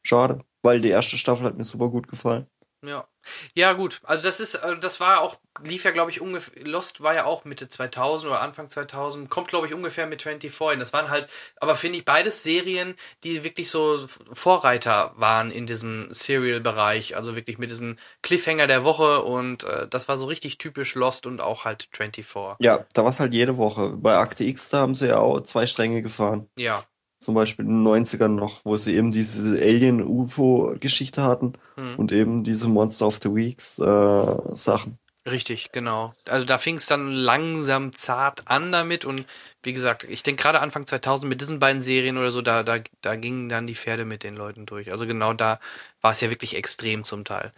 Schade, 0.03 0.41
weil 0.63 0.81
die 0.81 0.89
erste 0.89 1.17
Staffel 1.17 1.47
hat 1.47 1.57
mir 1.57 1.65
super 1.65 1.89
gut 1.89 2.09
gefallen. 2.09 2.47
Ja. 2.85 3.09
Ja, 3.55 3.73
gut. 3.73 4.01
Also 4.05 4.23
das 4.23 4.41
ist, 4.41 4.55
äh, 4.55 4.79
das 4.79 5.01
war 5.01 5.21
auch, 5.21 5.39
lief 5.63 5.85
ja, 5.85 5.91
glaube 5.91 6.11
ich, 6.11 6.21
ungefähr, 6.21 6.65
Lost 6.65 7.03
war 7.03 7.15
ja 7.15 7.25
auch 7.25 7.45
Mitte 7.45 7.69
2000 7.69 8.31
oder 8.31 8.41
Anfang 8.41 8.69
2000, 8.69 9.29
kommt, 9.29 9.49
glaube 9.49 9.67
ich, 9.67 9.75
ungefähr 9.75 10.07
mit 10.07 10.23
24 10.23 10.71
hin. 10.71 10.79
Das 10.79 10.93
waren 10.93 11.11
halt, 11.11 11.29
aber 11.61 11.75
finde 11.75 11.99
ich 11.99 12.05
beides 12.05 12.45
Serien, 12.45 12.95
die 13.25 13.43
wirklich 13.43 13.69
so 13.71 14.07
Vorreiter 14.33 15.13
waren 15.17 15.51
in 15.51 15.67
diesem 15.67 16.07
Serial-Bereich. 16.13 17.17
Also 17.17 17.35
wirklich 17.35 17.59
mit 17.59 17.71
diesem 17.71 17.97
Cliffhanger 18.23 18.69
der 18.69 18.85
Woche 18.85 19.23
und 19.23 19.65
äh, 19.65 19.89
das 19.89 20.09
war 20.09 20.17
so 20.17 20.27
richtig 20.27 20.59
typisch 20.59 20.95
Lost 20.95 21.27
und 21.27 21.41
auch 21.41 21.65
halt 21.65 21.89
24. 21.93 22.55
Ja, 22.61 22.87
da 22.95 23.03
war 23.03 23.11
es 23.11 23.21
halt 23.21 23.35
jede 23.35 23.57
Woche. 23.57 23.97
Bei 23.97 24.17
Akte 24.17 24.45
X, 24.45 24.69
da 24.69 24.79
haben 24.79 24.95
sie 24.95 25.09
ja 25.09 25.19
auch 25.19 25.41
zwei 25.41 25.67
Stränge 25.67 26.03
gefahren. 26.03 26.49
Ja. 26.57 26.85
Zum 27.19 27.35
Beispiel 27.35 27.65
in 27.65 27.85
den 27.85 27.87
90ern 27.87 28.29
noch, 28.29 28.61
wo 28.65 28.77
sie 28.77 28.95
eben 28.95 29.11
diese 29.11 29.61
Alien-UFO-Geschichte 29.61 31.23
hatten 31.23 31.55
Hm. 31.77 31.97
und 31.97 32.13
eben 32.13 32.45
diese 32.45 32.69
Monster 32.69 33.07
of 33.07 33.19
the 33.23 33.35
Weeks 33.35 33.79
äh, 33.79 34.57
Sachen. 34.57 34.99
Richtig, 35.27 35.73
genau. 35.73 36.15
Also 36.29 36.47
da 36.47 36.59
fing 36.59 36.77
es 36.77 36.87
dann 36.87 37.11
langsam 37.11 37.93
zart 37.93 38.43
an 38.49 38.73
damit 38.73 39.05
und 39.05 39.27
wie 39.63 39.73
gesagt, 39.73 40.05
ich 40.05 40.23
denke 40.23 40.43
gerade 40.43 40.61
Anfang 40.61 40.87
2000 40.87 41.29
mit 41.29 41.41
diesen 41.41 41.59
beiden 41.59 41.83
Serien 41.83 42.17
oder 42.19 42.31
so, 42.31 42.41
da, 42.41 42.63
da, 42.63 42.79
da 43.03 43.17
gingen 43.17 43.49
dann 43.49 43.67
die 43.67 43.75
Pferde 43.75 44.05
mit 44.05 44.23
den 44.23 44.37
Leuten 44.37 44.65
durch. 44.65 44.91
Also 44.91 45.07
genau 45.07 45.35
da 45.35 45.59
war 46.01 46.13
es 46.13 46.21
ja 46.21 46.31
wirklich 46.31 46.57
extrem 46.57 47.05
zum 47.05 47.25
Teil. 47.25 47.53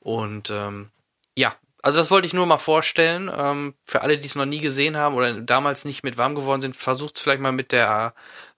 Und 0.00 0.50
ähm, 0.50 0.90
ja, 1.36 1.54
also 1.82 1.98
das 1.98 2.10
wollte 2.10 2.26
ich 2.26 2.34
nur 2.34 2.46
mal 2.46 2.58
vorstellen. 2.58 3.30
Ähm, 3.34 3.74
für 3.84 4.02
alle, 4.02 4.18
die 4.18 4.26
es 4.26 4.34
noch 4.34 4.46
nie 4.46 4.60
gesehen 4.60 4.96
haben 4.96 5.14
oder 5.14 5.32
damals 5.40 5.84
nicht 5.84 6.02
mit 6.02 6.16
warm 6.16 6.34
geworden 6.34 6.62
sind, 6.62 6.76
versucht 6.76 7.16
es 7.16 7.22
vielleicht 7.22 7.40
mal 7.42 7.52
mit 7.52 7.72
der 7.72 8.14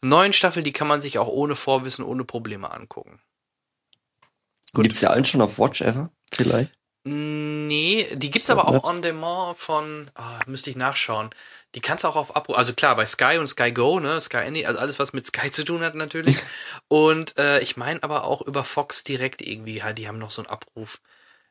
neuen 0.09 0.33
Staffel. 0.33 0.63
Die 0.63 0.73
kann 0.73 0.89
man 0.89 1.01
sich 1.01 1.19
auch 1.19 1.29
ohne 1.29 1.57
Vorwissen, 1.57 2.05
ohne 2.05 2.25
Probleme 2.25 2.71
angucken. 2.71 3.21
Gut. 4.73 4.85
Gibt's 4.85 5.01
ja 5.01 5.11
allen 5.11 5.25
schon 5.25 5.41
auf 5.41 5.59
Watch 5.59 5.81
Ever? 5.81 6.11
Vielleicht? 6.33 6.73
Nee, 7.05 8.09
die 8.15 8.33
gibt's 8.33 8.51
aber 8.51 8.67
auch 8.67 8.83
on 8.83 9.01
demand 9.01 9.57
von, 9.57 10.11
ah, 10.17 10.41
müsste 10.47 10.71
ich 10.71 10.77
nachschauen. 10.77 11.31
Die 11.77 11.81
kannst 11.81 12.03
du 12.03 12.09
auch 12.09 12.17
auf 12.17 12.35
Abruf, 12.35 12.59
also 12.59 12.75
klar, 12.75 12.97
bei 12.97 13.07
Sky 13.07 13.39
und 13.39 13.47
Sky 13.47 13.71
Go, 13.71 14.01
ne, 14.01 14.21
Sky 14.21 14.39
Any, 14.39 14.67
also 14.67 14.81
alles, 14.81 14.99
was 14.99 15.13
mit 15.13 15.25
Sky 15.25 15.53
zu 15.53 15.65
tun 15.65 15.83
hat 15.83 15.95
natürlich. 15.95 16.37
und 16.89 17.39
äh, 17.39 17.61
ich 17.61 17.77
meine 17.77 18.03
aber 18.03 18.25
auch 18.25 18.43
über 18.43 18.65
Fox 18.65 19.05
direkt 19.05 19.41
irgendwie, 19.41 19.85
halt, 19.85 19.99
die 19.99 20.09
haben 20.09 20.19
noch 20.19 20.33
so 20.33 20.43
einen 20.43 20.51
Abruf. 20.51 21.01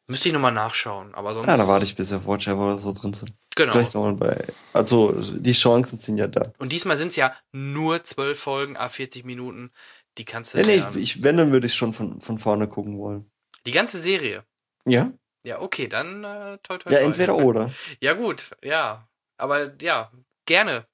Müsste 0.08 0.30
ich 0.30 0.34
nochmal 0.34 0.52
nachschauen, 0.52 1.16
aber 1.16 1.34
sonst. 1.34 1.48
Ja, 1.48 1.58
da 1.58 1.68
warte 1.68 1.86
ich, 1.86 1.96
bis 1.96 2.14
auf 2.14 2.28
Watch 2.28 2.48
Ever 2.48 2.78
so 2.78 2.94
drin 2.94 3.14
sind. 3.14 3.34
Genau. 3.56 3.72
Vielleicht 3.72 3.96
auch 3.96 4.04
mal 4.04 4.16
bei. 4.16 4.46
Also, 4.74 5.14
die 5.14 5.54
Chancen 5.54 5.98
sind 5.98 6.18
ja 6.18 6.28
da. 6.28 6.52
Und 6.60 6.72
diesmal 6.72 6.98
sind's 6.98 7.16
ja 7.16 7.34
nur 7.52 8.04
zwölf 8.04 8.40
Folgen, 8.40 8.78
a 8.78 8.88
40 8.90 9.26
Minuten. 9.26 9.72
Die 10.18 10.26
kannst 10.26 10.54
du. 10.54 10.60
Nee, 10.60 10.66
nee, 10.68 10.76
ich, 10.76 10.96
ich, 10.96 11.24
wenn, 11.24 11.38
dann 11.38 11.52
würde 11.52 11.66
ich 11.68 11.74
schon 11.74 11.94
von, 11.94 12.22
von 12.22 12.38
vorne 12.38 12.68
gucken 12.68 13.00
wollen. 13.00 13.32
die 13.66 13.72
ganze 13.72 13.98
Serie. 13.98 14.44
Ja? 14.86 15.12
Ja, 15.44 15.60
okay, 15.62 15.88
dann 15.88 16.24
äh, 16.24 16.58
toi, 16.64 16.78
toi, 16.78 16.92
Ja, 16.92 17.00
toi. 17.00 17.06
entweder 17.06 17.36
oder. 17.38 17.72
Ja, 18.02 18.14
gut, 18.14 18.52
ja. 18.64 19.08
Aber 19.38 19.74
ja, 19.82 20.12
gerne. 20.46 20.86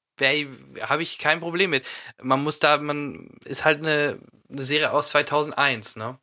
Habe 0.81 1.01
ich 1.03 1.17
kein 1.17 1.40
Problem 1.40 1.72
mit. 1.72 1.85
Man 2.22 2.43
muss 2.43 2.59
da, 2.59 2.77
man 2.77 3.30
ist 3.45 3.65
halt 3.65 3.80
eine, 3.80 4.19
eine 4.49 4.61
Serie 4.61 4.91
aus 4.91 5.09
2001, 5.09 5.95
ne? 5.95 6.19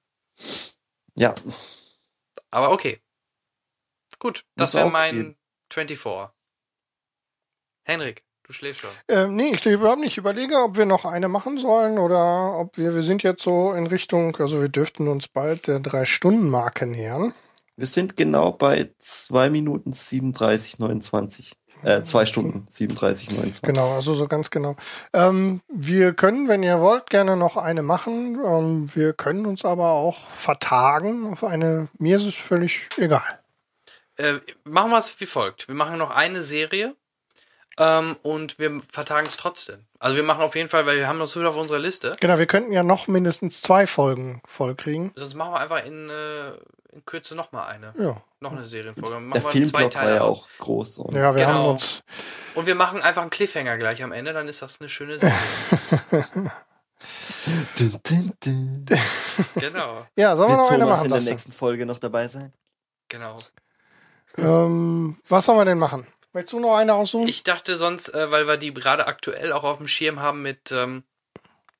Ja. 1.17 1.34
Aber 2.51 2.73
okay. 2.73 3.01
Gut, 4.18 4.44
das 4.57 4.75
wäre 4.75 4.91
mein 4.91 5.15
gehen. 5.15 5.36
24. 5.73 6.31
Henrik, 7.85 8.25
du 8.43 8.52
schläfst 8.52 8.81
schon. 8.83 8.91
Ähm, 9.09 9.36
nee, 9.36 9.51
ich 9.55 9.60
stehe 9.60 9.77
überhaupt 9.77 10.01
nicht. 10.01 10.12
Ich 10.12 10.18
überlege, 10.18 10.57
ob 10.57 10.77
wir 10.77 10.86
noch 10.86 11.05
eine 11.05 11.28
machen 11.28 11.59
sollen 11.59 11.99
oder 11.99 12.59
ob 12.59 12.77
wir, 12.77 12.94
wir 12.94 13.02
sind 13.02 13.23
jetzt 13.23 13.43
so 13.43 13.73
in 13.73 13.86
Richtung, 13.86 14.36
also 14.36 14.60
wir 14.60 14.68
dürften 14.68 15.09
uns 15.09 15.28
bald 15.28 15.68
der 15.68 15.81
Drei-Stunden-Marke 15.81 16.86
nähern. 16.86 17.35
Wir 17.77 17.86
sind 17.86 18.17
genau 18.17 18.52
bei 18.52 18.93
2 18.99 19.51
Minuten 19.51 19.93
37, 19.93 20.81
29. 20.81 21.52
Äh, 21.82 22.02
2 22.02 22.26
Stunden 22.26 22.66
37, 22.68 23.31
29. 23.31 23.62
Genau, 23.62 23.94
also 23.94 24.15
so 24.15 24.26
ganz 24.26 24.50
genau. 24.50 24.76
Ähm, 25.12 25.60
wir 25.68 26.12
können, 26.12 26.48
wenn 26.48 26.62
ihr 26.62 26.81
wollt, 26.81 27.08
gerne 27.10 27.36
noch 27.36 27.57
eine 27.57 27.82
machen. 27.82 28.39
Ähm, 28.44 28.86
wir 28.94 29.12
können 29.12 29.47
uns 29.47 29.65
aber 29.65 29.90
auch 29.90 30.28
vertagen 30.31 31.32
auf 31.32 31.44
eine, 31.44 31.89
mir 31.98 32.16
ist 32.16 32.24
es 32.24 32.34
völlig 32.34 32.89
egal. 32.97 33.39
Äh, 34.16 34.34
machen 34.65 34.90
wir 34.90 34.98
es 34.98 35.20
wie 35.20 35.26
folgt. 35.26 35.68
Wir 35.68 35.74
machen 35.74 35.98
noch 35.98 36.10
eine 36.10 36.40
Serie 36.42 36.94
ähm, 37.78 38.16
und 38.23 38.58
wir 38.58 38.81
vertagen 38.90 39.26
es 39.26 39.36
trotzdem. 39.36 39.86
Also 40.00 40.16
wir 40.16 40.24
machen 40.24 40.42
auf 40.42 40.57
jeden 40.57 40.68
Fall, 40.68 40.86
weil 40.86 40.98
wir 40.98 41.08
haben 41.08 41.18
noch 41.18 41.28
so 41.28 41.39
viel 41.40 41.47
auf 41.47 41.57
unserer 41.57 41.78
Liste. 41.78 42.16
Genau, 42.20 42.39
wir 42.39 42.47
könnten 42.47 42.73
ja 42.73 42.82
noch 42.82 43.07
mindestens 43.07 43.62
zwei 43.62 43.86
Folgen 43.86 44.42
vollkriegen. 44.47 45.12
Sonst 45.15 45.34
machen 45.34 45.52
wir 45.52 45.60
einfach 45.60 45.84
in, 45.84 46.10
äh, 46.10 46.52
in 46.92 47.05
Kürze 47.05 47.34
noch 47.34 47.52
mal 47.52 47.67
eine. 47.67 47.92
Ja. 47.99 48.23
Noch 48.41 48.52
eine 48.52 48.65
Serienfolge. 48.65 49.20
Machen 49.20 49.33
Der 49.33 49.42
Filmblock 49.42 49.94
war 49.94 50.10
ja 50.10 50.23
auch 50.23 50.49
groß. 50.58 50.99
Und 50.99 51.15
Ja, 51.15 51.34
wir 51.34 51.44
Genau. 51.44 51.52
haben 51.58 51.67
uns. 51.73 52.02
Und 52.55 52.67
wir 52.67 52.75
machen 52.75 53.02
einfach 53.02 53.23
einen 53.23 53.31
Cliffhanger 53.31 53.76
gleich 53.78 54.02
am 54.02 54.12
Ende, 54.12 54.33
dann 54.33 54.49
ist 54.49 54.62
das 54.62 54.81
eine 54.81 54.89
schöne 54.89 55.18
Serie. 55.18 55.34
Dun, 57.78 58.00
dun, 58.02 58.33
dun. 58.44 58.86
genau, 59.55 60.05
Ja, 60.17 60.34
sollen 60.36 60.49
wir 60.50 60.57
Wird 60.57 60.67
noch 60.67 60.70
eine 60.73 60.86
machen? 60.86 61.05
in 61.07 61.12
der 61.12 61.20
nächsten 61.20 61.52
Folge 61.52 61.86
noch 61.86 61.99
dabei 61.99 62.26
sein? 62.28 62.52
genau. 63.08 63.39
Ähm, 64.36 65.18
was 65.28 65.47
sollen 65.47 65.58
wir 65.58 65.65
denn 65.65 65.78
machen? 65.78 66.07
Möchtest 66.33 66.52
du 66.52 66.60
noch 66.60 66.76
eine 66.76 66.94
aussuchen? 66.94 67.28
Ich 67.28 67.42
dachte 67.44 67.76
sonst, 67.76 68.12
äh, 68.15 68.31
weil 68.31 68.47
wir 68.47 68.57
die 68.57 68.75
gerade 68.75 69.07
aktuell 69.07 69.52
auch 69.52 69.65
auf 69.65 69.78
dem 69.78 69.89
Schirm 69.89 70.20
haben 70.20 70.42
mit, 70.42 70.70
ähm, 70.73 71.05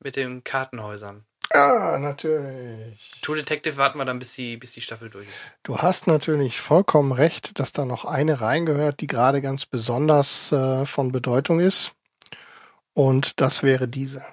mit 0.01 0.17
den 0.17 0.45
Kartenhäusern. 0.45 1.27
Ja, 1.55 1.99
natürlich. 1.99 3.21
True 3.23 3.37
Detective 3.37 3.77
warten 3.77 3.99
wir 3.99 4.05
dann, 4.05 4.19
bis 4.19 4.35
die, 4.35 4.57
bis 4.57 4.73
die 4.73 4.81
Staffel 4.81 5.11
durch 5.11 5.29
ist. 5.29 5.51
Du 5.63 5.79
hast 5.79 6.07
natürlich 6.07 6.61
vollkommen 6.61 7.13
recht, 7.13 7.59
dass 7.59 7.73
da 7.73 7.85
noch 7.85 8.05
eine 8.05 8.41
reingehört, 8.41 9.01
die 9.01 9.07
gerade 9.07 9.41
ganz 9.41 9.67
besonders 9.67 10.53
äh, 10.53 10.85
von 10.85 11.13
Bedeutung 11.13 11.61
ist. 11.61 11.93
Und 12.93 13.41
das 13.41 13.63
wäre 13.63 13.89
diese. 13.89 14.25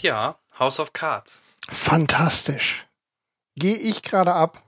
Ja, 0.00 0.38
House 0.58 0.80
of 0.80 0.92
Cards. 0.92 1.44
Fantastisch. 1.68 2.86
Gehe 3.56 3.76
ich 3.76 4.02
gerade 4.02 4.32
ab. 4.34 4.62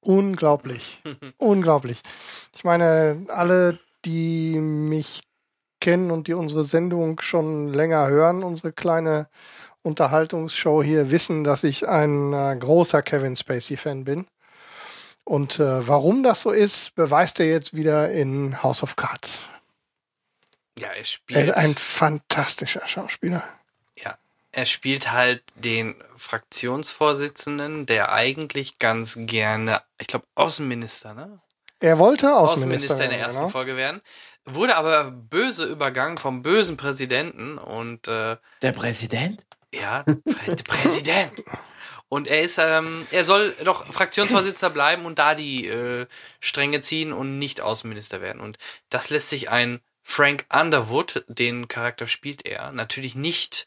Unglaublich. 0.00 1.02
Unglaublich. 1.38 2.00
Ich 2.54 2.64
meine, 2.64 3.24
alle, 3.28 3.78
die 4.04 4.58
mich 4.58 5.22
kennen 5.80 6.10
und 6.10 6.28
die 6.28 6.34
unsere 6.34 6.64
Sendung 6.64 7.20
schon 7.20 7.68
länger 7.68 8.08
hören, 8.08 8.42
unsere 8.42 8.72
kleine 8.72 9.28
Unterhaltungsshow 9.82 10.82
hier, 10.82 11.10
wissen, 11.10 11.44
dass 11.44 11.62
ich 11.64 11.86
ein 11.88 12.32
äh, 12.32 12.56
großer 12.58 13.02
Kevin 13.02 13.36
Spacey-Fan 13.36 14.04
bin. 14.04 14.26
Und 15.24 15.58
äh, 15.58 15.86
warum 15.86 16.22
das 16.22 16.42
so 16.42 16.50
ist, 16.50 16.94
beweist 16.94 17.40
er 17.40 17.46
jetzt 17.46 17.74
wieder 17.74 18.10
in 18.10 18.62
House 18.62 18.82
of 18.82 18.96
Cards. 18.96 19.40
Ja, 20.78 20.88
er 20.88 20.98
Er 20.98 21.04
spielt. 21.04 21.48
ist 21.48 21.54
ein 21.54 21.74
fantastischer 21.74 22.86
Schauspieler. 22.86 23.42
Er 24.56 24.66
spielt 24.66 25.10
halt 25.10 25.42
den 25.56 25.96
Fraktionsvorsitzenden, 26.16 27.86
der 27.86 28.12
eigentlich 28.12 28.78
ganz 28.78 29.16
gerne, 29.18 29.82
ich 30.00 30.06
glaube, 30.06 30.26
Außenminister, 30.36 31.12
ne? 31.12 31.40
Er 31.80 31.98
wollte 31.98 32.34
Außenminister, 32.34 32.94
Außenminister, 32.94 33.04
in 33.04 33.10
der 33.10 33.18
ersten 33.18 33.40
genau. 33.40 33.50
Folge 33.50 33.76
werden, 33.76 34.00
wurde 34.44 34.76
aber 34.76 35.10
böse 35.10 35.64
übergangen 35.64 36.18
vom 36.18 36.42
bösen 36.42 36.76
Präsidenten 36.76 37.58
und 37.58 38.06
äh, 38.06 38.36
Der 38.62 38.72
Präsident? 38.72 39.44
ja, 39.74 40.04
Prä 40.04 40.54
Präsident. 40.64 41.32
Und 42.08 42.28
er 42.28 42.42
ist, 42.42 42.58
ähm, 42.58 43.08
er 43.10 43.24
soll 43.24 43.56
doch 43.64 43.84
Fraktionsvorsitzender 43.92 44.72
bleiben 44.72 45.04
und 45.04 45.18
da 45.18 45.34
die 45.34 45.66
äh, 45.66 46.06
Stränge 46.38 46.80
ziehen 46.80 47.12
und 47.12 47.40
nicht 47.40 47.60
Außenminister 47.60 48.20
werden. 48.20 48.40
Und 48.40 48.58
das 48.88 49.10
lässt 49.10 49.30
sich 49.30 49.50
ein 49.50 49.80
Frank 50.06 50.46
Underwood, 50.52 51.24
den 51.28 51.66
Charakter 51.66 52.06
spielt 52.06 52.46
er, 52.46 52.70
natürlich 52.72 53.14
nicht 53.16 53.66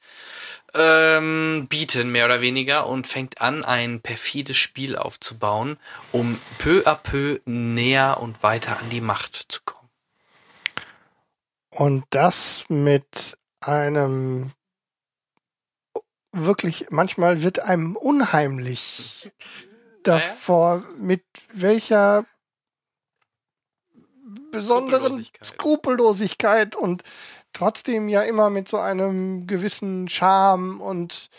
ähm, 0.75 1.65
bieten, 1.67 2.11
mehr 2.11 2.25
oder 2.25 2.41
weniger, 2.41 2.87
und 2.87 3.07
fängt 3.07 3.41
an, 3.41 3.65
ein 3.65 4.01
perfides 4.01 4.55
Spiel 4.55 4.95
aufzubauen, 4.95 5.77
um 6.11 6.39
peu 6.59 6.83
à 6.85 6.95
peu 6.95 7.39
näher 7.45 8.19
und 8.21 8.43
weiter 8.43 8.79
an 8.79 8.89
die 8.89 9.01
Macht 9.01 9.35
zu 9.35 9.61
kommen. 9.65 9.89
Und 11.71 12.05
das 12.11 12.63
mit 12.69 13.37
einem 13.59 14.51
wirklich, 16.31 16.85
manchmal 16.91 17.41
wird 17.41 17.59
einem 17.59 17.95
unheimlich 17.95 19.31
davor, 20.03 20.83
mit 20.97 21.23
welcher 21.51 22.25
besonderen 24.51 25.25
Skrupellosigkeit. 25.43 26.75
Und 26.75 27.03
trotzdem 27.53 28.07
ja 28.09 28.21
immer 28.21 28.49
mit 28.49 28.67
so 28.69 28.77
einem 28.77 29.47
gewissen 29.47 30.07
Charme 30.07 30.81
und 30.81 31.29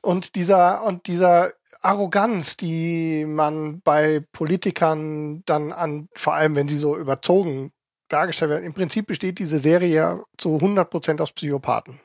und 0.00 0.34
dieser 0.34 0.82
und 0.84 1.06
dieser 1.06 1.52
Arroganz, 1.80 2.56
die 2.56 3.24
man 3.26 3.80
bei 3.80 4.24
Politikern 4.32 5.42
dann 5.46 5.72
an, 5.72 6.08
vor 6.14 6.34
allem 6.34 6.54
wenn 6.54 6.68
sie 6.68 6.76
so 6.76 6.96
überzogen 6.96 7.72
dargestellt 8.08 8.50
werden. 8.50 8.64
Im 8.64 8.74
Prinzip 8.74 9.06
besteht 9.06 9.38
diese 9.38 9.58
Serie 9.58 9.94
ja 9.94 10.24
zu 10.38 10.58
100% 10.58 11.20
aus 11.20 11.32
Psychopathen. 11.32 12.00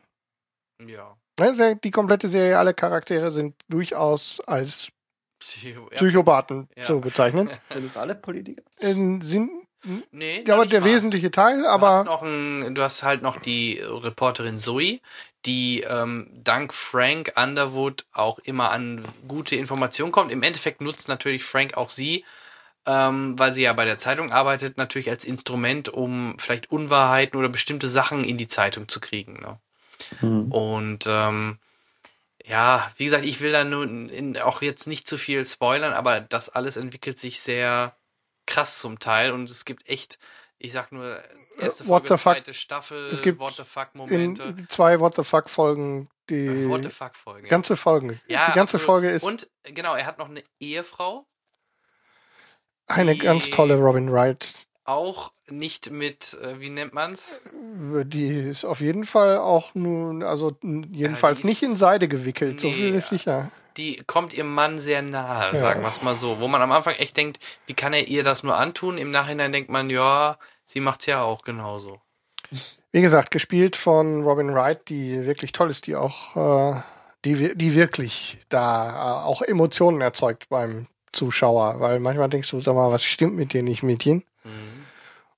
Ja. 0.85 1.15
Ne, 1.39 1.75
Die 1.83 1.91
komplette 1.91 2.27
Serie, 2.27 2.57
alle 2.57 2.73
Charaktere 2.73 3.29
sind 3.31 3.55
durchaus 3.67 4.39
als 4.47 4.89
Psycho. 5.39 5.85
Psychopathen 5.87 6.67
Ja. 6.75 6.85
zu 6.85 6.99
bezeichnen. 7.01 7.49
Sind 7.71 7.85
das 7.85 7.97
alle 7.97 8.15
Politiker? 8.15 8.63
Ähm, 8.79 9.21
sind 9.21 9.51
Nee, 10.11 10.43
ja, 10.45 10.55
aber 10.55 10.65
der 10.65 10.81
mal. 10.81 10.87
wesentliche 10.87 11.31
Teil, 11.31 11.61
Du 11.61 11.67
hast, 11.67 11.73
aber 11.73 12.03
noch 12.03 12.23
ein, 12.23 12.75
du 12.75 12.81
hast 12.81 13.03
halt 13.03 13.21
noch 13.21 13.39
die 13.39 13.79
Reporterin 13.81 14.57
Zoe, 14.57 14.99
die 15.45 15.81
ähm, 15.81 16.29
dank 16.43 16.73
Frank 16.73 17.33
Underwood 17.35 18.05
auch 18.11 18.39
immer 18.39 18.71
an 18.71 19.05
gute 19.27 19.55
Informationen 19.55 20.11
kommt. 20.11 20.31
Im 20.31 20.43
Endeffekt 20.43 20.81
nutzt 20.81 21.07
natürlich 21.07 21.43
Frank 21.43 21.77
auch 21.77 21.89
sie, 21.89 22.25
ähm, 22.85 23.37
weil 23.37 23.53
sie 23.53 23.61
ja 23.61 23.73
bei 23.73 23.85
der 23.85 23.97
Zeitung 23.97 24.31
arbeitet, 24.31 24.77
natürlich 24.77 25.09
als 25.09 25.25
Instrument, 25.25 25.89
um 25.89 26.35
vielleicht 26.39 26.71
Unwahrheiten 26.71 27.37
oder 27.37 27.49
bestimmte 27.49 27.87
Sachen 27.87 28.23
in 28.23 28.37
die 28.37 28.47
Zeitung 28.47 28.87
zu 28.87 28.99
kriegen. 28.99 29.39
Ne? 29.41 29.59
Hm. 30.19 30.51
Und 30.51 31.05
ähm, 31.07 31.59
ja, 32.45 32.89
wie 32.97 33.05
gesagt, 33.05 33.25
ich 33.25 33.41
will 33.41 33.51
da 33.51 33.63
nun 33.63 34.37
auch 34.43 34.61
jetzt 34.61 34.87
nicht 34.87 35.07
zu 35.07 35.17
viel 35.17 35.45
spoilern, 35.45 35.93
aber 35.93 36.19
das 36.19 36.49
alles 36.49 36.77
entwickelt 36.77 37.19
sich 37.19 37.39
sehr 37.41 37.95
krass 38.47 38.79
zum 38.79 38.97
Teil 38.99 39.31
und 39.31 39.49
es 39.49 39.63
gibt 39.65 39.87
echt, 39.87 40.17
ich 40.57 40.71
sag 40.71 40.91
nur, 40.91 41.17
erste 41.59 41.83
Äh, 41.83 41.87
What 41.87 42.07
Folge, 42.07 42.17
fuck? 42.17 42.33
zweite 42.33 42.53
Staffel, 42.53 43.09
Es 43.11 43.21
gibt 43.21 43.39
What 43.39 43.55
the 43.57 43.63
fuck 43.63 43.89
Momente, 43.93 44.55
zwei 44.69 44.99
What 44.99 45.15
the 45.15 45.23
fuck 45.23 45.49
Folgen, 45.49 46.09
die 46.29 46.67
What 46.67 46.83
the 46.83 46.89
fuck 46.89 47.15
Folge. 47.15 47.47
ganze 47.47 47.77
Folgen. 47.77 48.19
ja, 48.27 48.47
die 48.47 48.55
ganze 48.55 48.77
absolut. 48.77 48.85
Folge 48.85 49.09
ist 49.11 49.23
und 49.23 49.47
genau, 49.63 49.93
er 49.95 50.05
hat 50.07 50.17
noch 50.17 50.29
eine 50.29 50.41
Ehefrau, 50.59 51.25
eine 52.87 53.17
ganz 53.17 53.49
tolle 53.49 53.75
Robin 53.77 54.11
Wright. 54.11 54.65
auch 54.85 55.31
nicht 55.49 55.91
mit, 55.91 56.37
äh, 56.41 56.59
wie 56.61 56.69
nennt 56.69 56.93
man's? 56.93 57.41
Die 58.05 58.29
ist 58.49 58.63
auf 58.65 58.79
jeden 58.79 59.03
Fall 59.05 59.37
auch 59.37 59.75
nun, 59.75 60.23
also 60.23 60.57
jedenfalls 60.61 61.41
die 61.41 61.47
nicht 61.47 61.63
in 61.63 61.75
Seide 61.75 62.07
gewickelt, 62.07 62.61
so 62.61 62.67
Nee, 62.67 62.73
viel 62.73 62.95
ist 62.95 63.11
ja. 63.11 63.17
sicher. 63.17 63.51
Die 63.77 64.01
kommt 64.07 64.33
ihrem 64.33 64.53
Mann 64.53 64.79
sehr 64.79 65.01
nahe, 65.01 65.53
Ja. 65.53 65.59
sagen 65.59 65.83
wir's 65.83 66.01
mal 66.01 66.15
so. 66.15 66.39
Wo 66.39 66.47
man 66.47 66.61
am 66.61 66.71
Anfang 66.71 66.95
echt 66.95 67.15
denkt, 67.17 67.37
wie 67.67 67.73
kann 67.73 67.93
er 67.93 68.07
ihr 68.07 68.23
das 68.23 68.43
nur 68.43 68.57
antun? 68.57 68.97
Im 68.97 69.11
Nachhinein 69.11 69.51
denkt 69.51 69.69
man, 69.69 69.89
ja, 69.89 70.37
sie 70.65 70.79
macht's 70.79 71.05
ja 71.05 71.21
auch 71.21 71.43
genauso. 71.43 71.99
Wie 72.91 73.01
gesagt, 73.01 73.31
gespielt 73.31 73.75
von 73.75 74.23
Robin 74.23 74.53
Wright, 74.53 74.87
die 74.89 75.25
wirklich 75.25 75.51
toll 75.51 75.69
ist, 75.69 75.85
die 75.87 75.95
auch, 75.95 76.35
äh, 76.75 76.81
die, 77.25 77.39
wir- 77.39 77.55
die 77.55 77.75
wirklich 77.75 78.39
da 78.49 78.89
äh, 78.89 79.25
auch 79.27 79.41
Emotionen 79.41 80.01
erzeugt 80.01 80.47
beim 80.49 80.87
Zuschauer, 81.11 81.79
weil 81.79 81.99
manchmal 81.99 82.29
denkst 82.29 82.49
du, 82.51 82.59
sag 82.61 82.75
mal, 82.75 82.91
was 82.91 83.03
stimmt 83.03 83.35
mit 83.35 83.53
dir 83.53 83.63
nicht, 83.63 83.83
Mädchen? 83.83 84.23
Mhm. 84.43 84.85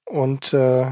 Und 0.06 0.54
äh, 0.54 0.92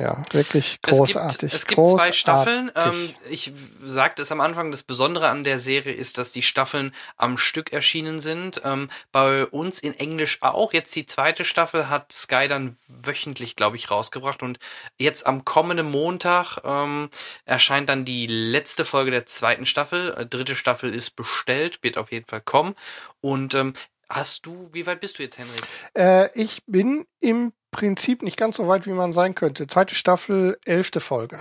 ja, 0.00 0.22
wirklich 0.30 0.80
großartig. 0.80 1.52
Es 1.52 1.66
gibt, 1.66 1.78
es 1.78 1.86
gibt 1.86 1.88
zwei 1.88 2.12
Staffeln. 2.12 2.70
Ähm, 2.74 3.14
ich 3.28 3.52
sagte 3.82 4.22
es 4.22 4.32
am 4.32 4.40
Anfang, 4.40 4.70
das 4.70 4.82
Besondere 4.82 5.28
an 5.28 5.44
der 5.44 5.58
Serie 5.58 5.92
ist, 5.92 6.16
dass 6.16 6.32
die 6.32 6.42
Staffeln 6.42 6.92
am 7.16 7.36
Stück 7.36 7.72
erschienen 7.72 8.20
sind. 8.20 8.62
Ähm, 8.64 8.88
bei 9.12 9.44
uns 9.44 9.78
in 9.78 9.92
Englisch 9.92 10.38
auch. 10.40 10.72
Jetzt 10.72 10.96
die 10.96 11.04
zweite 11.04 11.44
Staffel 11.44 11.90
hat 11.90 12.12
Sky 12.12 12.48
dann 12.48 12.76
wöchentlich, 12.88 13.56
glaube 13.56 13.76
ich, 13.76 13.90
rausgebracht. 13.90 14.42
Und 14.42 14.58
jetzt 14.98 15.26
am 15.26 15.44
kommenden 15.44 15.90
Montag 15.90 16.58
ähm, 16.64 17.10
erscheint 17.44 17.88
dann 17.90 18.06
die 18.06 18.26
letzte 18.26 18.86
Folge 18.86 19.10
der 19.10 19.26
zweiten 19.26 19.66
Staffel. 19.66 20.14
Äh, 20.16 20.24
dritte 20.24 20.56
Staffel 20.56 20.94
ist 20.94 21.14
bestellt, 21.14 21.82
wird 21.82 21.98
auf 21.98 22.10
jeden 22.10 22.26
Fall 22.26 22.40
kommen. 22.40 22.74
Und 23.20 23.54
ähm, 23.54 23.74
hast 24.08 24.46
du, 24.46 24.70
wie 24.72 24.86
weit 24.86 25.00
bist 25.00 25.18
du 25.18 25.22
jetzt, 25.22 25.38
Henrik? 25.38 25.62
Äh, 25.94 26.30
ich 26.40 26.62
bin 26.66 27.06
im 27.20 27.52
Prinzip 27.70 28.22
nicht 28.22 28.36
ganz 28.36 28.56
so 28.56 28.68
weit, 28.68 28.86
wie 28.86 28.92
man 28.92 29.12
sein 29.12 29.34
könnte. 29.34 29.66
Zweite 29.66 29.94
Staffel, 29.94 30.58
elfte 30.64 31.00
Folge. 31.00 31.38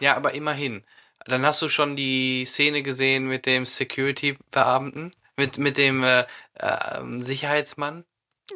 Ja, 0.00 0.16
aber 0.16 0.34
immerhin. 0.34 0.84
Dann 1.26 1.44
hast 1.44 1.60
du 1.62 1.68
schon 1.68 1.96
die 1.96 2.44
Szene 2.44 2.82
gesehen 2.82 3.26
mit 3.26 3.46
dem 3.46 3.66
Security-Beamten, 3.66 5.10
mit, 5.36 5.58
mit 5.58 5.76
dem 5.76 6.04
äh, 6.04 6.20
äh, 6.54 7.20
Sicherheitsmann. 7.20 8.04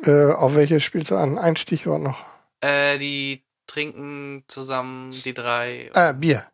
Äh, 0.04 0.32
auf 0.32 0.54
welche 0.54 0.80
spielst 0.80 1.10
du 1.10 1.16
an? 1.16 1.36
Ein 1.38 1.56
Stichwort 1.56 2.02
noch. 2.02 2.24
Äh, 2.60 2.98
die 2.98 3.42
trinken 3.66 4.44
zusammen, 4.46 5.10
die 5.10 5.34
drei. 5.34 5.90
Ah, 5.94 6.12
Bier. 6.12 6.46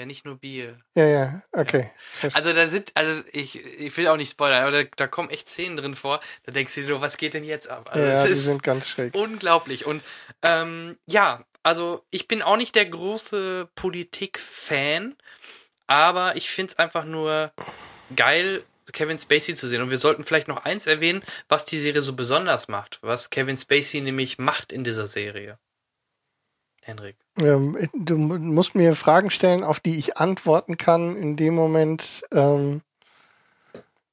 Ja, 0.00 0.06
nicht 0.06 0.24
nur 0.24 0.38
Bier. 0.38 0.78
Ja, 0.94 1.04
ja, 1.04 1.42
okay. 1.52 1.90
Also 2.32 2.54
da 2.54 2.70
sind, 2.70 2.90
also 2.94 3.22
ich, 3.32 3.62
ich 3.62 3.94
will 3.98 4.08
auch 4.08 4.16
nicht 4.16 4.30
spoilern, 4.30 4.62
aber 4.62 4.84
da, 4.84 4.88
da 4.96 5.06
kommen 5.06 5.28
echt 5.28 5.46
Szenen 5.46 5.76
drin 5.76 5.94
vor. 5.94 6.20
Da 6.44 6.52
denkst 6.52 6.74
du 6.74 6.80
dir, 6.80 6.88
nur, 6.88 7.02
was 7.02 7.18
geht 7.18 7.34
denn 7.34 7.44
jetzt 7.44 7.68
ab? 7.68 7.90
Also 7.92 8.06
ja, 8.06 8.22
es 8.24 8.28
die 8.28 8.34
sind 8.34 8.62
ganz 8.62 8.88
schräg. 8.88 9.14
unglaublich. 9.14 9.84
Und 9.84 10.02
ähm, 10.40 10.96
ja, 11.04 11.44
also 11.62 12.02
ich 12.10 12.28
bin 12.28 12.40
auch 12.40 12.56
nicht 12.56 12.76
der 12.76 12.86
große 12.86 13.68
Politik-Fan, 13.74 15.16
aber 15.86 16.34
ich 16.34 16.48
find's 16.48 16.78
einfach 16.78 17.04
nur 17.04 17.52
geil, 18.16 18.64
Kevin 18.94 19.18
Spacey 19.18 19.54
zu 19.54 19.68
sehen. 19.68 19.82
Und 19.82 19.90
wir 19.90 19.98
sollten 19.98 20.24
vielleicht 20.24 20.48
noch 20.48 20.64
eins 20.64 20.86
erwähnen, 20.86 21.22
was 21.50 21.66
die 21.66 21.78
Serie 21.78 22.00
so 22.00 22.14
besonders 22.14 22.68
macht, 22.68 23.00
was 23.02 23.28
Kevin 23.28 23.58
Spacey 23.58 24.00
nämlich 24.00 24.38
macht 24.38 24.72
in 24.72 24.82
dieser 24.82 25.04
Serie. 25.04 25.58
Henrik. 26.82 27.16
Ähm, 27.38 27.76
du 27.94 28.16
mu- 28.18 28.38
musst 28.38 28.74
mir 28.74 28.96
Fragen 28.96 29.30
stellen, 29.30 29.62
auf 29.64 29.80
die 29.80 29.98
ich 29.98 30.16
antworten 30.16 30.76
kann 30.76 31.16
in 31.16 31.36
dem 31.36 31.54
Moment, 31.54 32.22
ähm, 32.32 32.82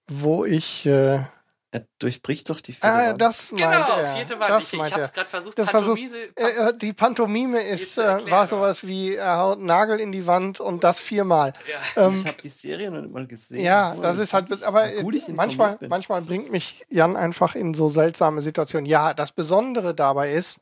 wo 0.08 0.46
ich. 0.46 0.86
Äh, 0.86 1.26
Er 1.72 1.86
durchbricht 2.00 2.50
doch 2.50 2.62
die 2.62 2.72
vierte 2.74 2.88
ah, 2.88 3.10
Wand. 3.10 3.22
das 3.22 3.52
meint 3.52 3.62
Genau, 3.62 3.98
er. 4.00 4.16
vierte 4.16 4.40
Wand. 4.40 4.50
Das 4.50 4.64
Ich, 4.64 4.74
ich 4.74 4.80
hab's 4.94 5.10
er. 5.10 5.14
gerade 5.16 5.30
versucht, 5.30 5.60
Das 5.60 5.68
Pantomime, 5.72 6.16
Äh, 6.36 6.70
äh, 6.70 6.78
die 6.78 6.94
Pantomime 6.94 7.62
ist, 7.62 7.98
äh, 7.98 8.04
erklären, 8.04 8.32
war 8.32 8.48
sowas 8.48 8.88
wie, 8.88 9.16
er 9.16 9.38
haut 9.40 9.58
einen 9.58 9.66
Nagel 9.66 10.00
in 10.00 10.12
die 10.14 10.26
Wand 10.28 10.60
und 10.62 10.84
das 10.86 11.00
viermal. 11.02 11.54
ja. 11.96 12.08
Ähm, 12.08 12.14
ich 12.22 12.26
habe 12.26 12.42
die 12.42 12.50
Serie 12.50 12.90
noch 12.90 13.02
nicht 13.02 13.14
mal 13.14 13.28
gesehen. 13.28 13.64
Ja, 13.64 13.96
Oh, 13.98 14.02
das 14.02 14.18
ist 14.18 14.34
halt, 14.34 14.64
aber 14.64 14.90
gut 15.02 15.16
ich 15.16 15.28
manchmal, 15.30 15.78
manchmal 15.90 16.22
bringt 16.22 16.52
mich 16.52 16.86
Jan 16.90 17.18
einfach 17.18 17.56
in 17.56 17.74
so 17.74 17.90
seltsame 17.90 18.42
Situationen. 18.42 18.86
Ja, 18.86 19.14
das 19.14 19.34
Besondere 19.34 19.94
dabei 19.94 20.32
ist, 20.32 20.60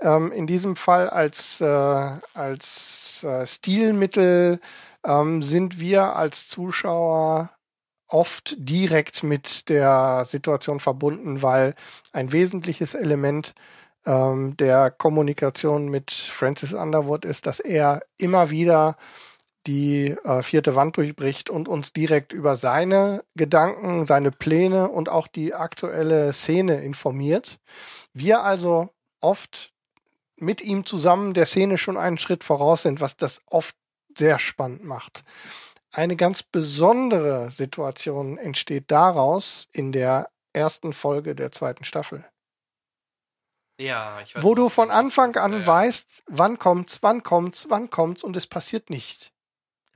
ähm, 0.00 0.32
in 0.32 0.46
diesem 0.46 0.76
Fall 0.76 1.08
als, 1.08 1.60
äh, 1.60 1.64
als 2.34 3.22
äh, 3.24 3.46
Stilmittel 3.46 4.60
ähm, 5.04 5.42
sind 5.42 5.78
wir 5.78 6.16
als 6.16 6.48
Zuschauer 6.48 7.50
oft 8.08 8.54
direkt 8.58 9.22
mit 9.22 9.68
der 9.68 10.24
Situation 10.26 10.80
verbunden, 10.80 11.42
weil 11.42 11.74
ein 12.12 12.32
wesentliches 12.32 12.94
Element 12.94 13.54
ähm, 14.04 14.56
der 14.56 14.90
Kommunikation 14.90 15.88
mit 15.88 16.12
Francis 16.12 16.72
Underwood 16.72 17.24
ist, 17.24 17.46
dass 17.46 17.60
er 17.60 18.02
immer 18.16 18.50
wieder 18.50 18.96
die 19.66 20.16
äh, 20.22 20.42
vierte 20.42 20.76
Wand 20.76 20.96
durchbricht 20.96 21.50
und 21.50 21.66
uns 21.66 21.92
direkt 21.92 22.32
über 22.32 22.56
seine 22.56 23.24
Gedanken, 23.34 24.06
seine 24.06 24.30
Pläne 24.30 24.88
und 24.88 25.08
auch 25.08 25.26
die 25.26 25.54
aktuelle 25.54 26.32
Szene 26.32 26.82
informiert. 26.82 27.58
Wir 28.12 28.44
also 28.44 28.90
oft 29.20 29.72
mit 30.36 30.60
ihm 30.60 30.86
zusammen 30.86 31.34
der 31.34 31.46
Szene 31.46 31.78
schon 31.78 31.96
einen 31.96 32.18
Schritt 32.18 32.44
voraus 32.44 32.82
sind, 32.82 33.00
was 33.00 33.16
das 33.16 33.40
oft 33.46 33.76
sehr 34.16 34.38
spannend 34.38 34.84
macht. 34.84 35.24
Eine 35.90 36.16
ganz 36.16 36.42
besondere 36.42 37.50
Situation 37.50 38.38
entsteht 38.38 38.90
daraus 38.90 39.68
in 39.72 39.92
der 39.92 40.30
ersten 40.52 40.92
Folge 40.92 41.34
der 41.34 41.52
zweiten 41.52 41.84
Staffel 41.84 42.24
ja, 43.80 44.20
ich 44.24 44.34
weiß 44.34 44.42
wo 44.42 44.54
du 44.54 44.68
von 44.68 44.90
Anfang 44.90 45.36
an 45.36 45.66
weißt, 45.66 46.24
wann 46.26 46.58
kommt's, 46.58 47.02
wann 47.02 47.22
kommt's, 47.22 47.66
wann 47.68 47.90
kommt's 47.90 48.22
und 48.22 48.36
es 48.36 48.46
passiert 48.46 48.90
nicht. 48.90 49.32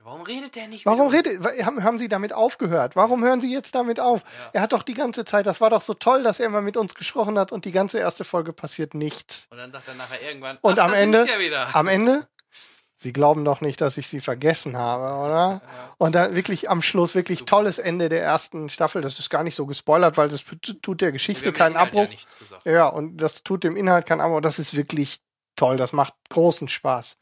Warum 0.03 0.21
redet 0.23 0.55
der 0.55 0.67
nicht 0.67 0.85
Warum 0.85 1.07
redet, 1.09 1.45
haben, 1.65 1.83
haben 1.83 1.99
Sie 1.99 2.07
damit 2.07 2.33
aufgehört? 2.33 2.95
Warum 2.95 3.23
hören 3.23 3.39
Sie 3.39 3.51
jetzt 3.53 3.75
damit 3.75 3.99
auf? 3.99 4.21
Ja. 4.21 4.49
Er 4.53 4.61
hat 4.61 4.73
doch 4.73 4.83
die 4.83 4.93
ganze 4.95 5.25
Zeit, 5.25 5.45
das 5.45 5.61
war 5.61 5.69
doch 5.69 5.81
so 5.81 5.93
toll, 5.93 6.23
dass 6.23 6.39
er 6.39 6.47
immer 6.47 6.61
mit 6.61 6.75
uns 6.77 6.95
gesprochen 6.95 7.37
hat 7.37 7.51
und 7.51 7.65
die 7.65 7.71
ganze 7.71 7.99
erste 7.99 8.23
Folge 8.23 8.51
passiert 8.53 8.93
nichts. 8.95 9.47
Und 9.51 9.57
dann 9.57 9.71
sagt 9.71 9.87
er 9.87 9.93
nachher 9.95 10.21
irgendwann, 10.21 10.57
Und 10.61 10.79
ach, 10.79 10.85
am 10.85 10.93
Ende, 10.93 11.25
ja 11.27 11.39
wieder. 11.39 11.75
am 11.75 11.87
Ende, 11.87 12.27
Sie 12.95 13.13
glauben 13.13 13.43
doch 13.43 13.61
nicht, 13.61 13.81
dass 13.81 13.97
ich 13.97 14.07
Sie 14.07 14.19
vergessen 14.19 14.77
habe, 14.77 15.25
oder? 15.25 15.61
Und 15.97 16.13
dann 16.13 16.35
wirklich 16.35 16.69
am 16.69 16.83
Schluss 16.83 17.15
wirklich 17.15 17.39
Super. 17.39 17.49
tolles 17.57 17.79
Ende 17.79 18.09
der 18.09 18.21
ersten 18.21 18.69
Staffel. 18.69 19.01
Das 19.01 19.17
ist 19.17 19.31
gar 19.31 19.43
nicht 19.43 19.55
so 19.55 19.65
gespoilert, 19.65 20.17
weil 20.17 20.29
das 20.29 20.43
tut 20.83 21.01
der 21.01 21.11
Geschichte 21.11 21.51
keinen 21.51 21.77
Abbruch. 21.77 22.07
Ja. 22.63 22.71
Ja, 22.71 22.87
und 22.87 23.17
das 23.17 23.41
tut 23.43 23.63
dem 23.63 23.75
Inhalt 23.75 24.05
keinen 24.05 24.21
Abbruch. 24.21 24.41
Das 24.41 24.59
ist 24.59 24.75
wirklich 24.75 25.19
toll. 25.55 25.77
Das 25.77 25.93
macht 25.93 26.13
großen 26.29 26.67
Spaß, 26.67 27.17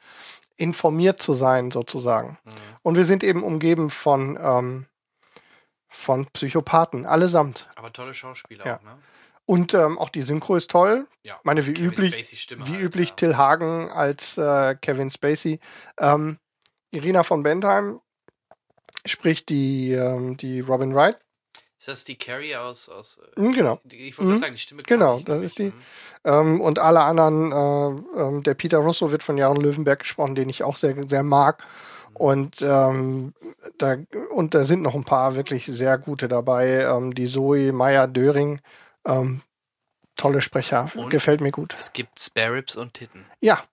informiert 0.60 1.22
zu 1.22 1.34
sein, 1.34 1.72
sozusagen. 1.72 2.38
Mhm. 2.44 2.52
Und 2.82 2.96
wir 2.98 3.06
sind 3.06 3.24
eben 3.24 3.44
umgeben 3.44 3.90
von, 3.90 4.38
ähm, 4.42 4.86
von 5.88 6.28
Psychopathen, 6.34 7.06
allesamt. 7.06 7.68
Aber 7.76 7.92
tolle 7.92 8.14
Schauspieler 8.14 8.66
Ja. 8.66 8.78
auch, 8.78 8.84
ne? 8.84 8.98
Und 9.46 9.74
ähm, 9.74 9.98
auch 9.98 10.10
die 10.10 10.22
Synchro 10.22 10.58
ist 10.58 10.70
toll. 10.70 11.08
Ja, 11.26 11.40
meine, 11.44 11.66
wie 11.66 11.74
Kevin 11.74 11.88
üblich, 11.88 12.48
wie 12.52 12.72
halt, 12.74 12.82
üblich 12.82 13.10
ja. 13.10 13.16
Till 13.16 13.36
Hagen 13.36 13.90
als 13.90 14.38
äh, 14.38 14.76
Kevin 14.76 15.10
Spacey. 15.10 15.60
Ähm, 16.00 16.38
Irina 16.92 17.24
von 17.24 17.42
Bentheim 17.42 18.00
spricht 19.08 19.50
die, 19.50 19.94
ähm, 19.94 20.38
die 20.38 20.60
Robin 20.60 20.94
Wright. 20.94 21.18
Ist 21.80 21.88
das 21.88 22.04
die 22.04 22.18
Carrie 22.18 22.56
aus, 22.58 22.90
aus 22.90 23.20
äh, 23.38 23.40
Mhm, 23.40 23.54
genau. 23.54 23.80
die- 23.86 24.10
Ich 24.10 24.18
wollte 24.18 24.26
Mhm. 24.26 24.30
gerade 24.32 24.40
sagen, 24.42 24.54
die 24.56 24.60
Stimme 24.60 24.84
Genau, 24.84 25.18
ich 25.18 25.24
das 25.26 25.42
ist 25.42 25.58
die. 25.58 25.70
Mhm. 25.70 25.74
Ähm, 26.26 26.62
und 26.62 26.78
alle 26.78 27.00
anderen, 27.02 27.52
äh, 27.54 28.20
ähm, 28.22 28.44
der 28.44 28.54
Peter 28.54 28.80
Russo 28.80 29.12
wird 29.12 29.24
von 29.24 29.38
Jaron 29.38 29.62
Löwenberg 29.62 30.00
gesprochen, 30.00 30.36
den 30.36 30.50
ich 30.50 30.62
auch 30.64 30.76
sehr, 30.76 30.96
sehr 31.08 31.24
mag. 31.24 31.64
Und, 32.16 32.62
ähm, 32.62 33.34
da, 33.78 33.96
und 34.32 34.54
da 34.54 34.66
sind 34.66 34.82
noch 34.82 34.94
ein 34.94 35.06
paar 35.06 35.36
wirklich 35.36 35.68
sehr 35.68 35.98
gute 35.98 36.28
dabei. 36.28 36.82
Ähm, 36.82 37.16
die 37.16 37.28
Zoe 37.28 37.72
Meyer-Döring, 37.72 38.60
ähm, 39.08 39.42
tolle 40.18 40.42
Sprecher, 40.42 40.92
Und? 40.96 41.12
gefällt 41.12 41.40
mir 41.40 41.52
gut. 41.52 41.78
Es 41.80 41.94
gibt 41.94 42.20
Spare 42.20 42.56
Ribs 42.56 42.76
und 42.76 42.94
Titten. 42.94 43.26
Ja, 43.40 43.64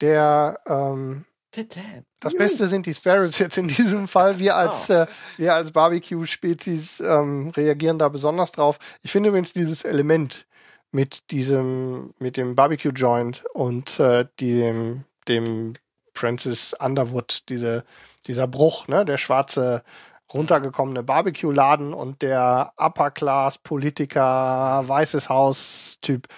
der, 0.00 0.60
ähm, 0.66 1.24
Titan. 1.52 2.06
das 2.20 2.34
Beste 2.34 2.66
sind 2.66 2.86
die 2.86 2.94
Spare 2.94 3.24
Ribs 3.24 3.38
jetzt 3.38 3.58
in 3.58 3.68
diesem 3.68 4.08
Fall. 4.08 4.38
Wir 4.38 4.56
als, 4.56 4.88
äh, 4.88 5.06
wir 5.36 5.54
als 5.54 5.70
Barbecue-Spezies 5.70 7.00
ähm, 7.00 7.50
reagieren 7.50 7.98
da 7.98 8.08
besonders 8.08 8.52
drauf. 8.52 8.78
Ich 9.02 9.12
finde 9.12 9.28
übrigens 9.28 9.52
dieses 9.52 9.84
Element 9.84 10.46
mit 10.92 11.30
diesem, 11.30 12.14
mit 12.18 12.38
dem 12.38 12.54
Barbecue-Joint 12.54 13.44
und 13.52 14.00
äh, 14.00 14.24
dem, 14.40 15.04
dem 15.28 15.74
Francis 16.14 16.72
Underwood, 16.74 17.42
diese, 17.48 17.84
dieser 18.26 18.48
Bruch, 18.48 18.88
ne, 18.88 19.04
der 19.04 19.18
schwarze 19.18 19.84
runtergekommene 20.32 21.02
Barbecue-Laden 21.02 21.92
und 21.92 22.22
der 22.22 22.72
Upper-Class-Politiker, 22.76 24.84
Weißes 24.86 25.28
Haus-Typ. 25.28 26.28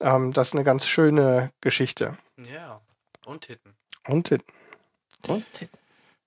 Ähm, 0.00 0.32
das 0.32 0.48
ist 0.48 0.54
eine 0.54 0.64
ganz 0.64 0.86
schöne 0.86 1.52
Geschichte. 1.60 2.16
Ja. 2.50 2.80
Und 3.26 3.42
Titten. 3.42 3.75
Und 4.08 4.24
Titten. 4.28 4.46
Und 5.28 5.52
Titan. 5.52 5.80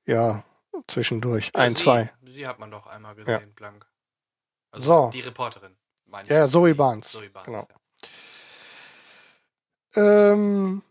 Ja, 0.05 0.43
zwischendurch. 0.87 1.51
Ja, 1.55 1.61
Ein, 1.61 1.75
sie, 1.75 1.83
zwei. 1.83 2.11
Sie 2.23 2.47
hat 2.47 2.59
man 2.59 2.71
doch 2.71 2.87
einmal 2.87 3.15
gesehen, 3.15 3.53
blank. 3.55 3.85
Also 4.71 4.85
So. 5.05 5.09
die 5.13 5.21
Reporterin. 5.21 5.75
meine 6.05 6.23
ich 6.23 6.29
Ja. 6.29 6.47
Zoe 6.47 6.75
Barnes, 6.75 7.09
Zoe 7.11 7.29
Barnes, 7.29 7.45
genau. 7.45 7.67
ja. 9.95 10.31
Ähm, 10.33 10.81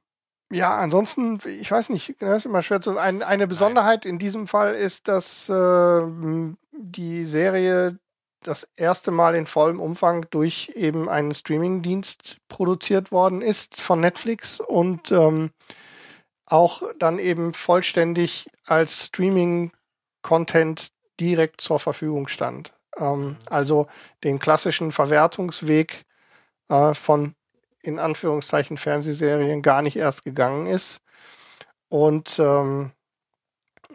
ja, 0.51 0.77
ansonsten, 0.79 1.39
ich 1.47 1.71
weiß 1.71 1.91
nicht, 1.91 2.17
das 2.21 2.39
ist 2.39 2.47
immer 2.47 2.63
schwer 2.63 2.81
zu. 2.81 2.97
Ein, 2.97 3.23
eine 3.23 3.47
Besonderheit 3.47 4.07
in 4.07 4.19
diesem 4.19 4.47
Fall 4.47 4.75
ist, 4.75 5.07
dass 5.09 5.49
ähm, 5.49 6.57
die 6.73 7.25
Serie 7.27 7.99
das 8.43 8.67
erste 8.77 9.11
Mal 9.11 9.35
in 9.35 9.47
vollem 9.47 9.81
Umfang 9.81 10.27
durch 10.31 10.73
eben 10.75 11.09
einen 11.09 11.35
Streamingdienst 11.35 12.39
produziert 12.49 13.11
worden 13.13 13.43
ist 13.43 13.81
von 13.81 14.01
Netflix 14.01 14.61
und 14.61 15.11
ähm, 15.13 15.51
auch 16.51 16.83
dann 16.99 17.19
eben 17.19 17.55
vollständig 17.55 18.49
als 18.65 19.07
Streaming-Content 19.07 20.89
direkt 21.21 21.61
zur 21.61 21.79
Verfügung 21.79 22.29
stand. 22.29 22.73
Ähm, 22.97 23.37
also 23.49 23.87
den 24.25 24.39
klassischen 24.39 24.93
Verwertungsweg 24.93 26.05
äh, 26.69 26.95
von 26.95 27.35
in 27.83 27.99
Anführungszeichen 27.99 28.77
Fernsehserien 28.77 29.63
gar 29.63 29.83
nicht 29.83 29.97
erst 29.97 30.25
gegangen 30.25 30.67
ist. 30.67 31.01
Und 31.89 32.39
ähm, 32.39 32.93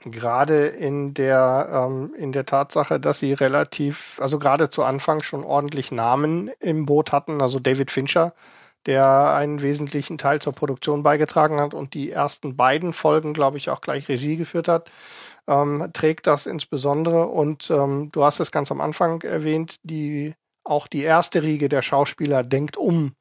gerade 0.06 0.68
in 0.68 1.14
der, 1.14 1.70
ähm, 1.72 2.14
in 2.16 2.32
der 2.32 2.46
Tatsache, 2.46 3.00
dass 3.00 3.20
sie 3.20 3.34
relativ, 3.34 4.20
also 4.20 4.40
gerade 4.40 4.70
zu 4.70 4.84
Anfang 4.84 5.22
schon 5.22 5.44
ordentlich 5.44 5.92
Namen 5.92 6.50
im 6.60 6.86
Boot 6.86 7.12
hatten, 7.12 7.42
also 7.42 7.60
David 7.60 7.92
Fincher, 7.92 8.34
der 8.86 9.34
einen 9.34 9.62
wesentlichen 9.62 10.18
Teil 10.18 10.42
zur 10.42 10.54
Produktion 10.54 11.04
beigetragen 11.04 11.60
hat 11.60 11.74
und 11.74 11.94
die 11.94 12.12
ersten 12.12 12.56
beiden 12.56 12.94
Folgen, 12.94 13.34
glaube 13.34 13.58
ich, 13.58 13.70
auch 13.70 13.82
gleich 13.82 14.10
Regie 14.10 14.38
geführt 14.38 14.68
hat, 14.68 14.92
ähm, 15.48 15.90
trägt 15.94 16.28
das 16.28 16.46
insbesondere. 16.46 17.28
Und 17.28 17.70
ähm, 17.70 18.10
du 18.12 18.24
hast 18.24 18.40
es 18.40 18.52
ganz 18.52 18.72
am 18.72 18.82
Anfang 18.82 19.22
erwähnt, 19.22 19.78
die 19.84 20.36
auch 20.64 20.88
die 20.88 21.04
erste 21.04 21.44
Riege 21.44 21.70
der 21.70 21.82
Schauspieler 21.82 22.44
denkt 22.44 22.78
um, 22.78 23.16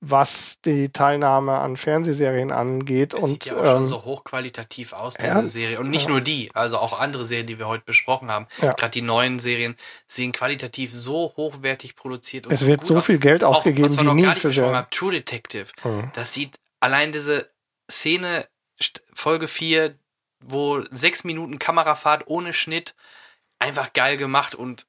was 0.00 0.60
die 0.64 0.90
Teilnahme 0.90 1.58
an 1.58 1.76
Fernsehserien 1.76 2.52
angeht. 2.52 3.14
Es 3.14 3.24
und 3.24 3.30
sieht 3.30 3.46
ja 3.46 3.56
auch 3.56 3.64
schon 3.64 3.82
ähm, 3.82 3.86
so 3.88 4.04
hochqualitativ 4.04 4.92
aus, 4.92 5.14
diese 5.14 5.26
ja, 5.26 5.42
Serie. 5.42 5.80
Und 5.80 5.90
nicht 5.90 6.04
ja. 6.04 6.10
nur 6.10 6.20
die, 6.20 6.50
also 6.54 6.78
auch 6.78 7.00
andere 7.00 7.24
Serien, 7.24 7.48
die 7.48 7.58
wir 7.58 7.66
heute 7.66 7.84
besprochen 7.84 8.30
haben. 8.30 8.46
Ja. 8.62 8.74
Gerade 8.74 8.92
die 8.92 9.02
neuen 9.02 9.40
Serien 9.40 9.76
sehen 10.06 10.30
qualitativ 10.32 10.94
so 10.94 11.32
hochwertig 11.36 11.96
produziert 11.96 12.46
und 12.46 12.52
Es 12.52 12.64
wird 12.64 12.84
so 12.84 13.00
viel 13.00 13.18
Geld 13.18 13.42
Auch, 13.42 13.56
ausgegeben 13.56 13.84
was 13.84 13.96
wir 13.96 14.02
wie 14.02 14.06
noch 14.06 14.14
nie 14.14 14.22
gar 14.22 14.30
nicht 14.30 14.40
für 14.40 14.48
besprochen 14.48 14.76
haben, 14.76 14.90
True 14.90 15.12
Detective. 15.12 15.66
Mhm. 15.82 16.12
Das 16.14 16.32
sieht 16.32 16.60
allein 16.78 17.10
diese 17.10 17.50
Szene, 17.90 18.46
Folge 19.12 19.48
4, 19.48 19.94
wo 20.40 20.80
sechs 20.92 21.24
Minuten 21.24 21.58
Kamerafahrt 21.58 22.24
ohne 22.26 22.52
Schnitt, 22.52 22.94
einfach 23.58 23.92
geil 23.92 24.16
gemacht 24.16 24.54
und 24.54 24.86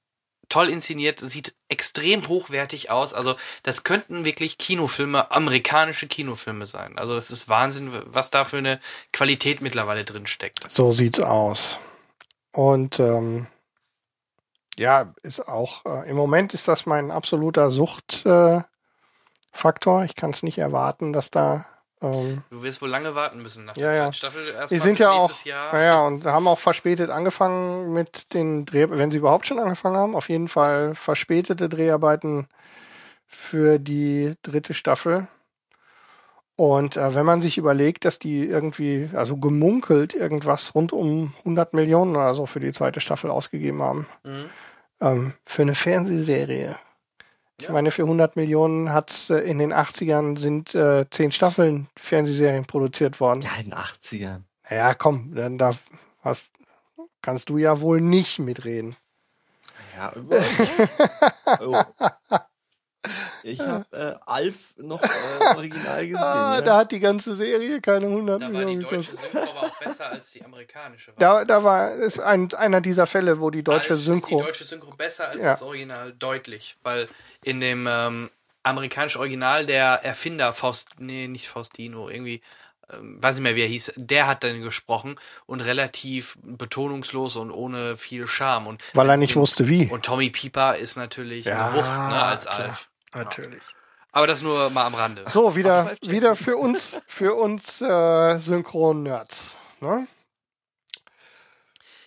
toll 0.49 0.69
inszeniert, 0.69 1.19
sieht 1.19 1.55
extrem 1.69 2.27
hochwertig 2.27 2.91
aus. 2.91 3.13
Also 3.13 3.35
das 3.63 3.83
könnten 3.83 4.25
wirklich 4.25 4.57
Kinofilme, 4.57 5.31
amerikanische 5.31 6.07
Kinofilme 6.07 6.65
sein. 6.65 6.97
Also 6.97 7.15
das 7.15 7.31
ist 7.31 7.47
Wahnsinn, 7.47 7.91
was 8.05 8.31
da 8.31 8.45
für 8.45 8.57
eine 8.57 8.79
Qualität 9.13 9.61
mittlerweile 9.61 10.03
drin 10.03 10.27
steckt. 10.27 10.69
So 10.69 10.91
sieht's 10.91 11.19
aus. 11.19 11.79
Und 12.51 12.99
ähm, 12.99 13.47
ja, 14.77 15.13
ist 15.23 15.47
auch, 15.47 15.85
äh, 15.85 16.09
im 16.09 16.15
Moment 16.15 16.53
ist 16.53 16.67
das 16.67 16.85
mein 16.85 17.11
absoluter 17.11 17.69
Suchtfaktor. 17.69 18.65
Äh, 20.01 20.05
ich 20.05 20.15
kann 20.15 20.31
es 20.31 20.41
nicht 20.41 20.57
erwarten, 20.57 21.13
dass 21.13 21.29
da 21.29 21.65
ähm, 22.01 22.43
Du 22.49 22.63
wirst 22.63 22.81
wohl 22.81 22.89
lange 22.89 23.15
warten 23.15 23.41
müssen 23.41 23.65
nach 23.65 23.73
der 23.73 23.87
ja. 23.93 24.01
zweiten 24.03 24.13
Staffel. 24.13 24.47
Erst 24.55 24.71
Die 24.71 24.77
sind 24.77 24.99
ja 24.99 25.11
auch, 25.11 25.45
Jahr. 25.45 25.73
naja, 25.73 26.01
und 26.07 26.25
haben 26.25 26.47
auch 26.47 26.59
verspätet 26.59 27.09
angefangen 27.09 27.93
mit 27.93 28.33
den 28.33 28.65
Dreh, 28.65 28.87
wenn 28.89 29.11
sie 29.11 29.17
überhaupt 29.17 29.47
schon 29.47 29.59
angefangen 29.59 29.97
haben, 29.97 30.15
auf 30.15 30.29
jeden 30.29 30.47
Fall 30.47 30.95
verspätete 30.95 31.69
Dreharbeiten 31.69 32.47
für 33.27 33.79
die 33.79 34.35
dritte 34.43 34.73
Staffel. 34.73 35.27
Und 36.55 36.97
äh, 36.97 37.15
wenn 37.15 37.25
man 37.25 37.41
sich 37.41 37.57
überlegt, 37.57 38.03
dass 38.03 38.19
die 38.19 38.45
irgendwie, 38.45 39.09
also 39.13 39.37
gemunkelt 39.37 40.13
irgendwas 40.13 40.75
rund 40.75 40.91
um 40.91 41.33
100 41.39 41.73
Millionen 41.73 42.15
oder 42.17 42.35
so 42.35 42.45
für 42.47 42.59
die 42.59 42.73
zweite 42.73 42.99
Staffel 42.99 43.29
ausgegeben 43.29 43.81
haben, 43.81 44.07
Mhm. 44.25 44.49
ähm, 44.99 45.33
für 45.45 45.61
eine 45.61 45.75
Fernsehserie. 45.75 46.75
Ich 47.59 47.65
Ja. 47.67 47.73
meine, 47.73 47.91
für 47.91 48.03
100 48.03 48.35
Millionen 48.35 48.93
hat 48.93 49.29
äh, 49.29 49.39
in 49.39 49.57
den 49.59 49.73
80ern 49.73 50.38
sind 50.38 50.73
äh, 50.75 51.05
zehn 51.09 51.31
Staffeln 51.31 51.88
Fernsehserien 51.97 52.65
produziert 52.65 53.19
worden. 53.19 53.41
Ja, 53.41 53.51
in 53.59 53.69
den 53.69 53.73
80ern. 53.77 54.43
Ja, 54.69 54.93
komm, 54.93 55.33
dann 55.35 55.57
da 55.57 55.73
hast, 56.21 56.51
kannst 57.21 57.49
du 57.49 57.57
ja 57.57 57.79
wohl 57.81 57.99
nicht 58.01 58.39
mitreden. 58.39 58.95
Ja, 59.97 60.13
nicht. 60.15 60.99
oh. 61.61 61.81
Ich 63.43 63.59
habe 63.59 63.85
äh, 63.91 64.15
Alf 64.25 64.73
noch 64.77 65.01
äh, 65.01 65.07
original 65.55 66.01
gesehen. 66.01 66.17
Ah, 66.17 66.55
ja. 66.55 66.61
da 66.61 66.77
hat 66.77 66.91
die 66.91 66.99
ganze 66.99 67.35
Serie 67.35 67.81
keine 67.81 68.07
100 68.07 68.41
Da 68.41 68.45
war 68.45 68.51
die 68.51 68.57
Millionen 68.75 68.81
deutsche. 68.81 69.15
Synchro 69.15 69.39
aber 69.39 69.67
auch 69.67 69.79
besser 69.79 70.09
als 70.11 70.31
die 70.31 70.43
amerikanische. 70.43 71.13
Da, 71.17 71.45
da 71.45 71.63
war 71.63 71.93
ist 71.95 72.19
ein, 72.19 72.53
einer 72.53 72.81
dieser 72.81 73.07
Fälle, 73.07 73.39
wo 73.39 73.49
die 73.49 73.63
deutsche 73.63 73.91
Alf 73.91 73.99
Ist 73.99 74.05
Synchro. 74.05 74.38
die 74.39 74.43
deutsche 74.45 74.63
Synchro 74.65 74.91
besser 74.95 75.29
als 75.29 75.38
Ja. 75.43 75.51
das 75.51 75.61
Original, 75.61 76.13
deutlich. 76.13 76.75
Weil 76.83 77.07
in 77.43 77.59
dem 77.61 77.88
ähm, 77.89 78.29
amerikanischen 78.63 79.19
Original 79.19 79.65
der 79.65 80.03
Erfinder 80.03 80.53
Faust, 80.53 80.89
nee, 80.99 81.27
nicht 81.27 81.47
Faustino, 81.47 82.09
irgendwie, 82.09 82.41
ähm, 82.91 83.21
weiß 83.21 83.35
nicht 83.35 83.43
mehr, 83.43 83.55
wie 83.55 83.61
er 83.61 83.67
hieß, 83.67 83.93
der 83.97 84.27
hat 84.27 84.43
dann 84.43 84.61
gesprochen 84.61 85.15
und 85.45 85.61
relativ 85.61 86.38
betonungslos 86.43 87.35
und 87.38 87.51
ohne 87.51 87.97
viel 87.97 88.27
Charme. 88.27 88.67
Und, 88.67 88.83
weil 88.93 89.09
er 89.09 89.17
nicht 89.17 89.35
wusste 89.35 89.67
wie. 89.67 89.88
und 89.88 90.03
Tommy 90.05 90.29
Pieper 90.29 90.75
ist 90.75 90.97
natürlich 90.97 91.45
Ja, 91.45 91.67
eine 91.67 91.75
Wucht 91.77 91.85
ne, 91.88 92.23
als 92.23 92.45
klar. 92.45 92.59
Alf. 92.59 92.89
Natürlich. 93.13 93.63
Aber 94.11 94.27
das 94.27 94.41
nur 94.41 94.69
mal 94.71 94.85
am 94.85 94.95
Rande. 94.95 95.25
So, 95.29 95.55
wieder, 95.55 95.91
wieder 96.01 96.35
für 96.35 96.57
uns, 96.57 96.95
für 97.07 97.35
uns 97.35 97.79
äh, 97.81 98.38
Synchron-Nerds. 98.39 99.55
Ne? 99.81 100.07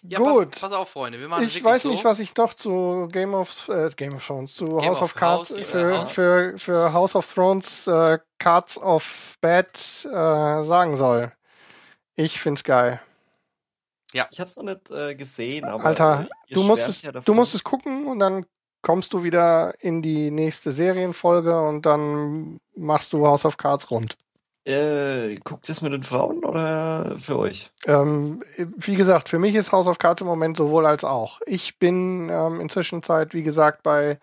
Ja, 0.05 0.19
Gut. 0.19 0.51
Pass, 0.51 0.61
pass 0.61 0.73
auf, 0.73 0.91
Freunde. 0.91 1.21
Wir 1.21 1.29
machen 1.29 1.45
Ich 1.45 1.63
weiß 1.63 1.83
so. 1.83 1.91
nicht, 1.91 2.05
was 2.05 2.19
ich 2.19 2.35
noch 2.35 2.55
zu 2.55 3.09
Game 3.13 3.35
of 3.35 3.69
äh, 3.69 3.89
Game 3.91 4.17
of 4.17 4.27
Thrones, 4.27 4.55
zu 4.57 4.65
Game 4.65 4.89
House 4.89 4.97
of 4.97 5.03
of 5.03 5.15
Cards, 5.15 5.51
House, 5.51 5.63
für, 5.63 5.93
ja. 5.93 6.05
für, 6.05 6.59
für 6.59 6.93
House 6.93 7.15
of 7.15 7.33
Thrones 7.33 7.87
äh, 7.87 8.19
Cards 8.39 8.79
of 8.79 9.37
Bad 9.41 9.71
äh, 10.05 10.65
sagen 10.65 10.97
soll. 10.97 11.31
Ich 12.17 12.41
find's 12.41 12.65
geil. 12.65 13.01
Ich 14.13 14.21
habe 14.21 14.29
es 14.43 14.57
noch 14.57 14.65
nicht 14.65 14.91
äh, 14.91 15.15
gesehen, 15.15 15.65
aber 15.65 15.85
Alter, 15.85 16.27
äh, 16.49 16.55
du 16.55 16.65
musst, 16.65 16.87
es, 16.87 17.03
ja 17.03 17.13
du 17.13 17.35
musst 17.35 17.55
es 17.55 17.65
gucken 17.65 18.07
und 18.07 18.19
dann 18.19 18.45
kommst 18.83 19.13
du 19.13 19.23
wieder 19.23 19.75
in 19.81 20.03
die 20.03 20.31
nächste 20.31 20.73
Serienfolge 20.73 21.59
und 21.61 21.87
dann 21.87 22.59
machst 22.77 23.13
du 23.13 23.27
House 23.27 23.45
of 23.45 23.57
Cards 23.57 23.91
rund. 23.91 24.17
Äh, 24.65 25.37
guckt 25.43 25.69
es 25.69 25.83
mit 25.83 25.93
den 25.93 26.05
Frauen 26.05 26.45
oder 26.45 27.17
für 27.19 27.39
euch? 27.39 27.73
Ähm, 27.87 28.43
wie 28.57 28.95
gesagt, 28.95 29.29
für 29.29 29.41
mich 29.41 29.57
ist 29.57 29.73
House 29.73 29.89
of 29.89 29.99
Cards 29.99 30.21
im 30.21 30.29
Moment 30.29 30.57
sowohl 30.57 30.87
als 30.87 31.03
auch. 31.03 31.41
Ich 31.47 31.81
bin 31.81 32.29
ähm, 32.31 32.61
inzwischen 32.61 33.03
Zeit, 33.03 33.35
wie 33.35 33.43
gesagt, 33.43 33.83
bei, 33.83 34.21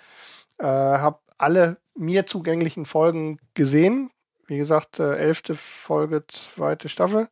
äh, 0.59 0.65
hab 0.65 1.23
alle 1.37 1.77
mir 1.93 2.25
zugänglichen 2.25 2.85
Folgen 2.85 3.39
gesehen. 3.53 4.11
Wie 4.47 4.57
gesagt, 4.57 4.99
äh, 4.99 5.17
elfte 5.17 5.55
Folge, 5.55 6.23
zweite 6.27 6.87
Staffel. 6.87 7.27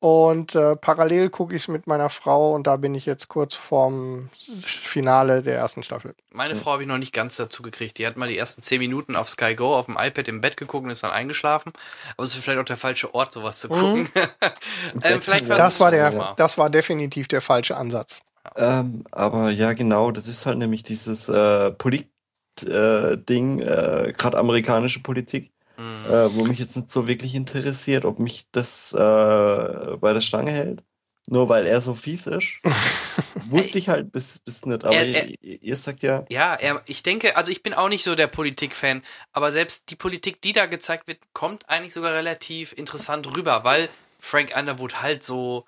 Und 0.00 0.54
äh, 0.54 0.76
parallel 0.76 1.28
gucke 1.28 1.56
ich 1.56 1.62
es 1.62 1.68
mit 1.68 1.88
meiner 1.88 2.08
Frau 2.08 2.54
und 2.54 2.68
da 2.68 2.76
bin 2.76 2.94
ich 2.94 3.04
jetzt 3.04 3.26
kurz 3.26 3.54
vorm 3.54 4.30
Finale 4.62 5.42
der 5.42 5.56
ersten 5.56 5.82
Staffel. 5.82 6.14
Meine 6.32 6.54
Frau 6.54 6.72
habe 6.72 6.82
ich 6.82 6.88
noch 6.88 6.98
nicht 6.98 7.12
ganz 7.12 7.34
dazu 7.34 7.62
gekriegt. 7.62 7.98
Die 7.98 8.06
hat 8.06 8.16
mal 8.16 8.28
die 8.28 8.38
ersten 8.38 8.62
zehn 8.62 8.78
Minuten 8.78 9.16
auf 9.16 9.28
Sky 9.28 9.56
Go 9.56 9.74
auf 9.74 9.86
dem 9.86 9.96
iPad 9.98 10.28
im 10.28 10.40
Bett 10.40 10.56
geguckt 10.56 10.84
und 10.84 10.90
ist 10.90 11.02
dann 11.02 11.10
eingeschlafen. 11.10 11.72
Aber 12.16 12.22
es 12.22 12.32
ist 12.32 12.44
vielleicht 12.44 12.60
auch 12.60 12.64
der 12.64 12.76
falsche 12.76 13.12
Ort, 13.12 13.32
sowas 13.32 13.58
zu 13.58 13.68
gucken. 13.68 14.08
ähm, 15.02 15.20
vielleicht 15.20 15.50
Das 15.50 15.80
war 15.80 15.90
der, 15.90 16.12
mal. 16.12 16.34
das 16.36 16.58
war 16.58 16.70
definitiv 16.70 17.26
der 17.26 17.40
falsche 17.40 17.76
Ansatz. 17.76 18.20
Ähm, 18.54 19.02
aber 19.10 19.50
ja, 19.50 19.72
genau, 19.72 20.12
das 20.12 20.28
ist 20.28 20.46
halt 20.46 20.58
nämlich 20.58 20.84
dieses 20.84 21.28
äh, 21.28 21.72
Polit-Ding, 21.72 22.70
äh, 22.70 23.16
Ding, 23.18 23.58
äh, 23.58 24.12
gerade 24.16 24.38
amerikanische 24.38 25.00
Politik, 25.02 25.50
Mhm. 25.78 26.06
äh, 26.10 26.34
wo 26.34 26.44
mich 26.44 26.58
jetzt 26.58 26.76
nicht 26.76 26.90
so 26.90 27.06
wirklich 27.08 27.34
interessiert, 27.34 28.04
ob 28.04 28.18
mich 28.18 28.46
das 28.50 28.92
äh, 28.92 28.96
bei 28.98 30.12
der 30.12 30.20
Stange 30.20 30.50
hält. 30.50 30.82
Nur 31.30 31.48
weil 31.48 31.66
er 31.66 31.80
so 31.80 31.94
fies 31.94 32.26
ist. 32.26 32.60
Wusste 33.50 33.78
ich 33.78 33.88
halt 33.88 34.12
bis, 34.12 34.38
bis 34.40 34.64
nicht. 34.66 34.84
Aber 34.84 34.96
Er- 34.96 35.28
ihr, 35.28 35.62
ihr 35.62 35.76
sagt 35.76 36.02
ja, 36.02 36.24
Ja, 36.30 36.54
er, 36.54 36.82
ich 36.86 37.02
denke, 37.02 37.36
also 37.36 37.52
ich 37.52 37.62
bin 37.62 37.74
auch 37.74 37.88
nicht 37.88 38.02
so 38.04 38.14
der 38.14 38.26
Politik-Fan, 38.26 39.02
aber 39.32 39.52
selbst 39.52 39.90
die 39.90 39.96
Politik, 39.96 40.40
die 40.42 40.52
da 40.52 40.66
gezeigt 40.66 41.06
wird, 41.06 41.18
kommt 41.32 41.68
eigentlich 41.68 41.94
sogar 41.94 42.12
relativ 42.14 42.72
interessant 42.72 43.36
rüber, 43.36 43.64
weil 43.64 43.88
Frank 44.20 44.54
Underwood 44.56 45.02
halt 45.02 45.22
so, 45.22 45.64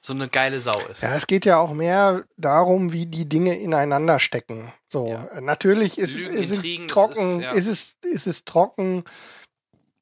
so 0.00 0.12
eine 0.12 0.28
geile 0.28 0.60
Sau 0.60 0.78
ist. 0.86 1.02
Ja, 1.02 1.14
es 1.14 1.26
geht 1.26 1.44
ja 1.44 1.58
auch 1.58 1.72
mehr 1.72 2.24
darum, 2.36 2.92
wie 2.92 3.06
die 3.06 3.28
Dinge 3.28 3.58
ineinander 3.58 4.20
stecken. 4.20 4.72
So, 4.92 5.08
Ja. 5.08 5.26
äh, 5.26 5.40
natürlich 5.40 5.98
ist, 5.98 6.14
Lügen, 6.14 6.36
ist 6.36 6.50
es 6.50 6.56
Intrigen, 6.58 6.88
trocken, 6.88 7.40
ist, 7.40 7.44
ja. 7.44 7.52
ist, 7.52 7.66
es, 7.66 7.96
ist 8.02 8.26
es 8.26 8.44
trocken. 8.44 9.04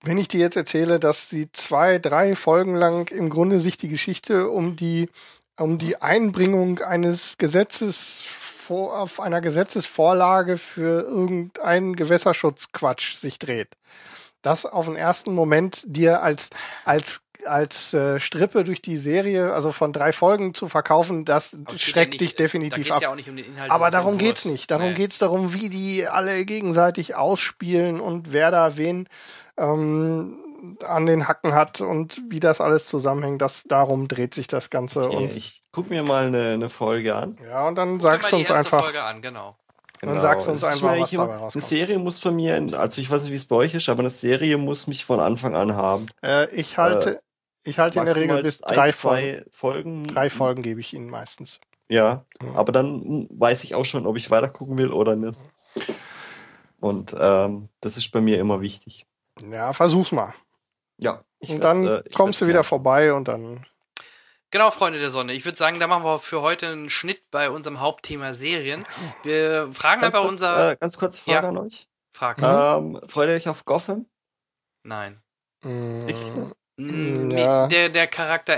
Wenn 0.02 0.18
ich 0.18 0.28
dir 0.28 0.41
jetzt 0.41 0.57
erzähle, 0.57 1.00
dass 1.00 1.28
sie 1.31 1.50
zwei, 1.52 1.99
drei 1.99 2.36
Folgen 2.36 2.75
lang 2.75 3.08
im 3.08 3.31
Grunde 3.31 3.58
sich 3.58 3.76
die 3.76 3.89
Geschichte 3.89 4.49
um 4.50 4.76
die, 4.76 5.08
um 5.58 5.78
die 5.78 6.00
Einbringung 6.00 6.81
eines 6.81 7.39
Gesetzes 7.39 8.23
vor, 8.66 8.99
auf 8.99 9.20
einer 9.20 9.41
Gesetzesvorlage 9.41 10.58
für 10.58 11.02
irgendeinen 11.02 11.97
Gewässerschutzquatsch 11.97 13.16
sich 13.16 13.39
dreht. 13.39 13.68
Das 14.42 14.66
auf 14.66 14.86
den 14.86 14.97
ersten 14.97 15.34
Moment 15.34 15.83
dir 15.86 16.23
als, 16.23 16.50
als 16.84 17.20
als 17.45 17.93
äh, 17.93 18.19
Strippe 18.21 18.65
durch 18.65 18.81
die 18.83 18.97
Serie, 18.97 19.53
also 19.53 19.73
von 19.73 19.93
drei 19.93 20.13
Folgen 20.13 20.55
zu 20.55 20.69
verkaufen, 20.69 21.25
das 21.25 21.57
schreckt 21.75 22.15
ja 22.15 22.19
dich 22.19 22.21
nicht, 22.21 22.39
Da 22.39 22.43
definitiv 22.45 22.77
geht's 22.85 22.91
ab. 22.91 23.03
ja 23.03 23.11
auch 23.11 23.15
nicht 23.17 23.29
um 23.29 23.37
den 23.37 23.45
Inhalt. 23.47 23.71
Aber 23.71 23.91
darum 23.91 24.17
geht's 24.19 24.45
nicht. 24.45 24.71
Darum 24.71 24.89
Nee. 24.91 24.95
geht's 24.95 25.19
darum, 25.19 25.53
wie 25.53 25.69
die 25.69 26.07
alle 26.07 26.45
gegenseitig 26.45 27.17
ausspielen 27.17 28.01
und 28.01 28.33
wer 28.33 28.51
da 28.51 28.77
wen 28.77 29.09
ähm, 29.59 30.39
an 30.85 31.07
den 31.07 31.29
Hacken 31.29 31.55
hat 31.55 31.81
und 31.81 32.21
wie 32.29 32.41
das 32.41 32.61
alles 32.61 32.87
zusammenhängt. 32.87 33.41
Das 33.43 33.63
darum 33.67 34.09
dreht 34.09 34.35
sich 34.35 34.47
das 34.49 34.71
Ganze. 34.71 35.05
okay, 35.07 35.17
Und 35.17 35.37
ich 35.37 35.63
guck 35.73 35.91
mir 35.91 36.03
mal 36.03 36.27
eine, 36.27 36.55
eine 36.55 36.69
Folge 36.69 37.15
an. 37.15 37.37
ja, 37.49 37.67
und 37.69 37.77
dann 37.77 37.95
Guck 37.95 38.03
sagst 38.03 38.33
du 38.33 38.37
uns 38.37 38.51
einfach. 38.51 38.81
Folge 38.83 39.03
an, 39.03 39.21
genau. 39.23 39.57
Dann 40.03 40.21
sagst 40.21 40.47
du 40.47 40.51
uns 40.51 40.63
Es 40.63 40.75
ist 40.75 40.85
einfach, 40.85 41.01
was 41.03 41.11
dabei 41.11 41.49
Eine. 41.55 41.63
Serie 41.63 41.99
muss 41.99 42.19
von 42.19 42.37
mir, 42.37 42.55
also 42.79 43.01
ich 43.01 43.11
weiß 43.11 43.23
nicht, 43.23 43.33
wie 43.33 43.37
es 43.37 43.47
bei 43.47 43.57
euch 43.57 43.75
ist, 43.75 43.89
aber 43.89 44.01
eine 44.01 44.11
Serie 44.11 44.59
muss 44.59 44.87
mich 44.87 45.05
von 45.07 45.21
Anfang 45.21 45.57
an 45.57 45.75
haben. 45.75 46.07
Äh, 46.23 46.51
ich 46.55 46.77
halte, 46.77 47.23
ich 47.67 47.78
halte 47.78 47.99
in 47.99 48.05
der 48.07 48.17
Regel 48.17 48.43
bis 48.43 48.62
ein, 48.62 48.75
drei 48.75 48.93
zwei 48.93 49.45
Folgen. 49.51 49.51
Folgen. 49.51 50.07
Drei 50.07 50.31
Folgen 50.31 50.62
gebe 50.62 50.81
ich 50.81 50.93
ihnen 50.95 51.11
meistens. 51.11 51.61
Ja, 51.89 52.25
Mhm. 52.43 52.57
aber 52.57 52.73
dann 52.73 53.28
weiß 53.31 53.65
ich 53.65 53.75
auch 53.75 53.85
schon, 53.85 54.07
ob 54.07 54.17
ich 54.17 54.31
weiter 54.31 54.49
gucken 54.49 54.77
will 54.78 54.91
oder 54.93 55.15
nicht. 55.17 55.39
Und 56.81 57.15
ähm, 57.19 57.69
das 57.81 57.97
ist 57.97 58.11
bei 58.12 58.20
mir 58.20 58.39
immer 58.39 58.61
wichtig. 58.61 59.07
Ja, 59.51 59.73
versuch's 59.73 60.12
mal. 60.12 60.35
Ja. 60.99 61.23
ich 61.39 61.51
und 61.51 61.61
werd, 61.61 61.65
dann 61.65 61.86
äh, 61.86 62.03
ich 62.07 62.15
kommst 62.15 62.41
du 62.41 62.45
werd 62.47 62.51
wieder 62.51 62.61
mehr. 62.61 62.65
vorbei 62.65 63.12
und 63.12 63.28
dann. 63.28 63.67
Genau, 64.51 64.70
Freunde 64.70 64.99
der 64.99 65.11
Sonne. 65.11 65.33
Ich 65.33 65.45
würde 65.45 65.59
sagen, 65.59 65.81
da 65.81 65.86
machen 65.86 66.05
wir 66.05 66.19
für 66.19 66.41
heute 66.41 66.69
einen 66.69 66.89
Schnitt 66.89 67.31
bei 67.31 67.51
unserem 67.51 67.81
Hauptthema 67.81 68.33
Serien. 68.33 68.86
Wir 69.25 69.69
fragen 69.73 70.01
Ganz 70.03 70.15
einfach 70.15 70.20
kurz, 70.28 70.31
unser. 70.41 70.73
äh, 70.73 70.77
ganz 70.81 70.99
kurze 70.99 71.20
Frage 71.20 71.43
Ja. 71.43 71.49
an 71.49 71.59
euch. 71.59 71.89
Frag. 72.11 72.39
Mhm. 72.39 72.97
Ähm, 72.97 73.09
freut 73.09 73.28
ihr 73.28 73.35
euch 73.35 73.49
auf 73.49 73.65
Gotham? 73.65 74.07
Nein. 74.83 75.20
Mm, 75.62 76.05
nicht? 76.07 76.33
Mm, 76.77 77.31
Ja. 77.31 77.67
Der, 77.69 77.89
der 77.89 78.07
Charakter, 78.07 78.57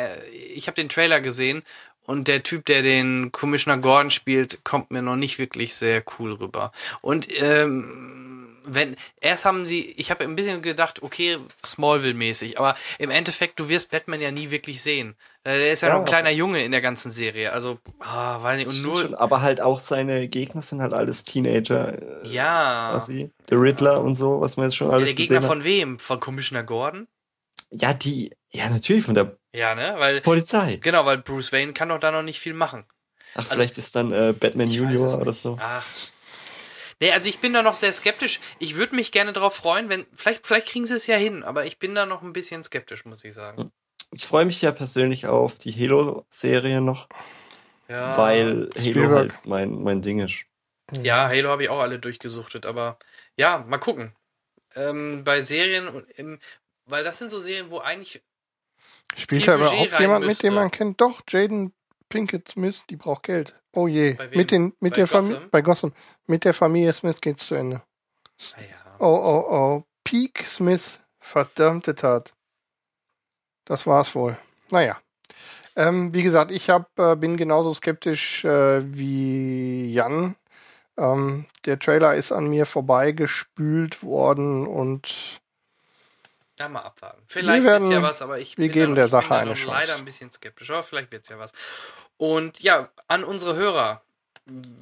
ich 0.54 0.66
habe 0.66 0.74
den 0.76 0.88
Trailer 0.88 1.20
gesehen 1.20 1.62
und 2.06 2.26
der 2.28 2.42
Typ, 2.42 2.64
der 2.66 2.82
den 2.82 3.32
Commissioner 3.32 3.78
Gordon 3.80 4.10
spielt, 4.10 4.64
kommt 4.64 4.90
mir 4.90 5.02
noch 5.02 5.16
nicht 5.16 5.38
wirklich 5.38 5.74
sehr 5.74 6.02
cool 6.18 6.32
rüber. 6.32 6.72
Und 7.00 7.28
ähm, 7.42 8.56
wenn 8.70 8.96
erst 9.20 9.44
haben 9.46 9.66
sie, 9.66 9.92
ich 9.96 10.10
habe 10.10 10.24
ein 10.24 10.36
bisschen 10.36 10.60
gedacht, 10.60 11.02
okay, 11.02 11.38
Smallville-mäßig, 11.64 12.58
aber 12.58 12.76
im 12.98 13.08
Endeffekt, 13.10 13.58
du 13.60 13.68
wirst 13.70 13.90
Batman 13.90 14.20
ja 14.20 14.30
nie 14.30 14.50
wirklich 14.50 14.82
sehen. 14.82 15.14
Äh, 15.44 15.56
Der 15.58 15.72
ist 15.72 15.80
ja, 15.82 15.88
Ja. 15.88 15.94
noch 15.94 16.00
ein 16.00 16.06
kleiner 16.06 16.30
Junge 16.30 16.62
in 16.64 16.70
der 16.72 16.82
ganzen 16.82 17.10
Serie, 17.12 17.52
also 17.52 17.78
ah, 18.00 18.42
weiß 18.42 18.58
nicht, 18.58 18.68
und 18.68 18.82
nur 18.82 18.96
schon, 19.00 19.14
aber 19.14 19.40
halt 19.40 19.60
auch 19.62 19.78
seine 19.78 20.28
Gegner 20.28 20.60
sind 20.60 20.82
halt 20.82 20.92
alles 20.92 21.24
Teenager. 21.24 21.94
äh, 22.24 22.28
ja. 22.28 22.88
Quasi. 22.90 23.30
Der 23.48 23.58
Riddler 23.60 24.02
und 24.02 24.16
so, 24.16 24.40
was 24.40 24.56
man 24.58 24.66
jetzt 24.66 24.76
schon 24.76 24.88
Ja, 24.88 24.94
alles 24.94 25.06
der 25.06 25.14
Gegner 25.14 25.36
gesehen 25.36 25.48
von 25.48 25.64
wem? 25.64 25.98
Von 25.98 26.20
Commissioner 26.20 26.62
Gordon? 26.64 27.06
Ja, 27.70 27.94
die, 27.94 28.30
ja, 28.50 28.68
natürlich 28.70 29.04
von 29.04 29.14
der 29.14 29.38
Ja, 29.54 29.74
ne? 29.74 29.94
Weil 29.98 30.20
Polizei. 30.22 30.76
genau, 30.76 31.04
weil 31.06 31.18
Bruce 31.18 31.52
Wayne 31.52 31.72
kann 31.72 31.88
doch 31.90 31.98
da 31.98 32.10
noch 32.10 32.22
nicht 32.22 32.40
viel 32.40 32.54
machen. 32.54 32.84
Ach, 33.34 33.46
vielleicht 33.46 33.78
ist 33.78 33.94
dann 33.94 34.12
äh, 34.12 34.32
Batman 34.32 34.70
Junior 34.70 35.18
oder 35.20 35.32
so. 35.32 35.56
Ach. 35.60 35.84
Nee, 37.00 37.12
also 37.12 37.28
ich 37.28 37.38
bin 37.38 37.52
da 37.52 37.62
noch 37.62 37.76
sehr 37.76 37.92
skeptisch. 37.92 38.40
Ich 38.58 38.74
würde 38.74 38.96
mich 38.96 39.12
gerne 39.12 39.32
drauf 39.32 39.54
freuen, 39.54 39.88
wenn, 39.88 40.06
vielleicht, 40.14 40.46
vielleicht 40.46 40.66
kriegen 40.66 40.84
sie 40.86 40.94
es 40.96 41.06
ja 41.06 41.16
hin, 41.16 41.44
aber 41.44 41.64
ich 41.66 41.78
bin 41.78 41.94
da 41.94 42.06
noch 42.06 42.22
ein 42.22 42.32
bisschen 42.32 42.62
skeptisch, 42.64 43.04
muss 43.04 43.22
ich 43.24 43.34
sagen. 43.34 43.70
Ich 44.12 44.26
freue 44.26 44.46
mich 44.46 44.62
ja 44.62 44.72
persönlich 44.72 45.26
auf 45.26 45.58
die 45.58 45.72
Halo-Serie 45.72 46.80
noch, 46.80 47.08
Ja, 47.88 48.16
weil 48.16 48.70
Halo 48.74 48.80
Spielberg. 48.80 49.12
halt 49.14 49.46
mein, 49.46 49.82
mein 49.82 50.02
Ding 50.02 50.18
ist. 50.20 50.46
ja 51.02 51.28
Halo 51.28 51.50
habe 51.50 51.62
ich 51.62 51.68
auch 51.68 51.80
alle 51.80 51.98
durchgesuchtet, 51.98 52.66
aber 52.66 52.98
ja, 53.36 53.58
mal 53.68 53.78
gucken. 53.78 54.16
Ähm, 54.74 55.22
bei 55.24 55.40
Serien, 55.40 55.86
und 55.88 56.10
im, 56.12 56.38
weil 56.88 57.04
das 57.04 57.18
sind 57.18 57.30
so 57.30 57.40
Serien, 57.40 57.70
wo 57.70 57.78
eigentlich, 57.78 58.22
Spielt 59.16 59.46
da 59.46 59.56
Budget 59.56 59.72
überhaupt 59.72 59.92
rein 59.92 60.00
jemand 60.02 60.26
mit, 60.26 60.42
den 60.42 60.54
man 60.54 60.70
kennt? 60.70 61.00
Doch, 61.00 61.22
Jaden 61.28 61.72
Pinkett 62.08 62.48
Smith, 62.48 62.84
die 62.88 62.96
braucht 62.96 63.24
Geld. 63.24 63.54
Oh 63.72 63.86
je. 63.86 64.16
Mit, 64.34 64.50
den, 64.50 64.74
mit 64.80 64.92
Bei 64.94 64.96
der 64.96 65.06
Familie, 65.06 65.48
bei 65.50 65.62
Gotham. 65.62 65.92
Mit 66.26 66.44
der 66.44 66.54
Familie 66.54 66.92
Smith 66.92 67.20
geht's 67.20 67.46
zu 67.46 67.54
Ende. 67.54 67.82
naja, 68.56 68.96
Oh, 68.98 69.04
oh, 69.06 69.54
oh. 69.54 69.84
Peak 70.04 70.44
Smith. 70.46 71.00
Verdammte 71.20 71.94
Tat. 71.94 72.34
Das 73.66 73.86
war's 73.86 74.14
wohl. 74.14 74.38
Naja. 74.70 74.98
Ähm, 75.76 76.14
wie 76.14 76.22
gesagt, 76.22 76.50
ich 76.50 76.70
hab, 76.70 76.98
äh, 76.98 77.14
bin 77.16 77.36
genauso 77.36 77.74
skeptisch 77.74 78.44
äh, 78.44 78.82
wie 78.94 79.92
Jan. 79.92 80.36
Ähm, 80.96 81.46
der 81.66 81.78
Trailer 81.78 82.14
ist 82.14 82.32
an 82.32 82.48
mir 82.48 82.64
vorbeigespült 82.66 84.02
worden 84.02 84.66
und 84.66 85.40
da 86.58 86.68
mal 86.68 86.80
abwarten. 86.82 87.22
Vielleicht 87.26 87.64
werden- 87.64 87.82
wird's 87.84 87.94
ja 87.94 88.02
was, 88.02 88.22
aber 88.22 88.38
ich 88.38 88.58
wir 88.58 88.66
bin 88.66 88.72
geben 88.72 88.94
da, 88.94 89.00
der 89.02 89.08
Sache 89.08 89.34
eine 89.34 89.54
Chance. 89.54 89.66
leider 89.78 89.94
ein 89.96 90.04
bisschen 90.04 90.30
skeptisch, 90.32 90.70
aber 90.70 90.82
vielleicht 90.82 91.10
wird's 91.12 91.28
ja 91.28 91.38
was. 91.38 91.52
Und 92.16 92.60
ja, 92.60 92.88
an 93.06 93.24
unsere 93.24 93.54
Hörer, 93.56 94.02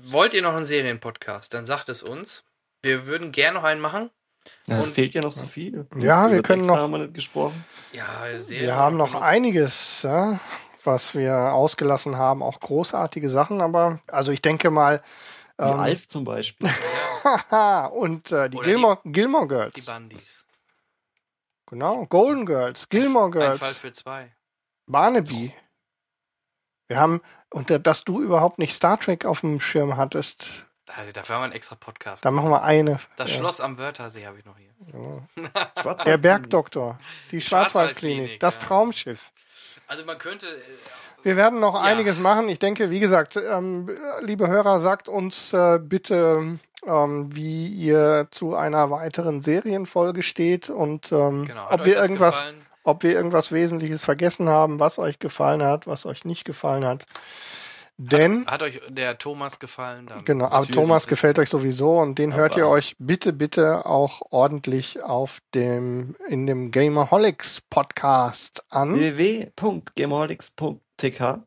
wollt 0.04 0.34
ihr 0.34 0.42
noch 0.42 0.54
einen 0.54 0.64
Serienpodcast, 0.66 1.52
dann 1.54 1.64
sagt 1.66 1.88
es 1.88 2.02
uns. 2.02 2.44
Wir 2.82 3.06
würden 3.06 3.32
gerne 3.32 3.56
noch 3.58 3.64
einen 3.64 3.80
machen. 3.80 4.10
Ja, 4.66 4.78
Und- 4.78 4.86
fehlt 4.86 5.12
ja 5.14 5.22
noch 5.22 5.32
so 5.32 5.44
viel. 5.46 5.86
Ja, 5.96 6.30
wir 6.30 6.42
können 6.42 6.60
Texte 6.62 6.66
noch- 6.66 6.76
haben 6.76 6.92
wir 6.92 6.98
nicht 6.98 7.14
gesprochen. 7.14 7.64
Ja, 7.92 8.24
wir 8.48 8.74
haben 8.76 8.96
noch 8.96 9.08
genug. 9.12 9.22
einiges, 9.22 10.02
ja, 10.02 10.38
was 10.84 11.14
wir 11.16 11.34
ausgelassen 11.52 12.16
haben, 12.16 12.42
auch 12.44 12.60
großartige 12.60 13.28
Sachen, 13.28 13.60
aber 13.60 13.98
also 14.06 14.30
ich 14.30 14.40
denke 14.42 14.70
mal, 14.70 15.02
Wie 15.58 15.64
ähm, 15.64 15.80
Alf 15.80 16.06
zum 16.06 16.24
Beispiel. 16.24 16.70
haha, 17.24 17.86
und 17.92 18.30
äh, 18.30 18.48
die 18.50 18.58
Gilmore, 18.58 18.98
Gilmore 19.04 19.48
Girls. 19.48 19.74
Die 19.74 19.80
Bundys. 19.80 20.45
Genau, 21.66 22.06
Golden 22.06 22.46
Girls, 22.46 22.88
Gilmore 22.88 23.26
Ein 23.26 23.30
Girls, 23.32 23.58
Fall 23.58 23.74
für 23.74 23.92
zwei. 23.92 24.32
Barnaby. 24.86 25.52
Wir 26.88 26.98
haben, 26.98 27.20
und 27.50 27.70
dass 27.86 28.04
du 28.04 28.22
überhaupt 28.22 28.58
nicht 28.58 28.72
Star 28.74 28.98
Trek 29.00 29.24
auf 29.24 29.40
dem 29.40 29.58
Schirm 29.60 29.96
hattest, 29.96 30.46
Da- 30.86 30.92
Dafür 31.12 31.34
haben 31.34 31.40
wir 31.40 31.44
einen 31.46 31.52
extra 31.52 31.74
Podcast. 31.74 32.24
da 32.24 32.30
machen 32.30 32.48
wir 32.50 32.62
eine. 32.62 33.00
Das 33.16 33.32
Ja. 33.32 33.38
Schloss 33.40 33.60
am 33.60 33.76
Wörthersee 33.78 34.24
habe 34.24 34.38
ich 34.38 34.44
noch 34.44 34.56
hier. 34.56 34.70
Schwarzwald- 35.82 36.06
Der 36.06 36.16
Bergdoktor, 36.18 36.98
die 37.32 37.40
Schwarzwaldklinik, 37.40 38.38
das 38.38 38.54
ja. 38.56 38.62
Traumschiff. 38.62 39.32
Also 39.88 40.04
man 40.04 40.18
könnte. 40.18 40.46
äh, 40.46 40.60
Wir 41.24 41.34
werden 41.36 41.58
noch 41.58 41.74
Ja. 41.74 41.80
einiges 41.80 42.20
machen. 42.20 42.48
Ich 42.48 42.60
denke, 42.60 42.90
wie 42.90 43.00
gesagt, 43.00 43.34
ähm, 43.36 43.90
liebe 44.20 44.46
Hörer, 44.46 44.78
sagt 44.78 45.08
uns 45.08 45.52
äh, 45.52 45.80
bitte, 45.82 46.60
ähm, 46.86 47.34
wie 47.34 47.66
ihr 47.68 48.28
zu 48.30 48.54
einer 48.54 48.90
weiteren 48.90 49.42
Serienfolge 49.42 50.22
steht 50.22 50.70
und 50.70 51.10
ähm, 51.12 51.44
Genau. 51.46 51.66
Hat 51.66 51.80
ob 51.80 51.86
wir 51.86 51.96
irgendwas, 52.00 52.34
gefallen? 52.36 52.56
ob 52.84 53.02
wir 53.02 53.12
irgendwas 53.12 53.52
Wesentliches 53.52 54.04
vergessen 54.04 54.48
haben, 54.48 54.78
was 54.78 54.98
euch 54.98 55.18
gefallen 55.18 55.62
hat, 55.62 55.86
was 55.86 56.06
euch 56.06 56.24
nicht 56.24 56.44
gefallen 56.44 56.84
hat. 56.84 57.06
Denn 57.98 58.46
Hat 58.46 58.62
euch 58.62 58.78
der 58.90 59.16
Thomas 59.16 59.58
gefallen? 59.58 60.06
Dann 60.06 60.22
Genau, 60.26 60.44
aber 60.46 60.66
Thomas 60.66 61.06
gefällt 61.06 61.38
euch 61.38 61.48
sowieso 61.48 61.98
und 61.98 62.18
den 62.18 62.34
hört 62.34 62.54
ihr 62.58 62.68
euch 62.68 62.94
bitte, 62.98 63.32
bitte 63.32 63.86
auch 63.86 64.20
ordentlich 64.30 65.02
auf 65.02 65.38
dem, 65.54 66.14
in 66.28 66.46
dem 66.46 66.70
Gamerholics 66.70 67.62
Podcast 67.70 68.62
an, 68.68 68.94
www.gameholics.tk. 68.94 71.40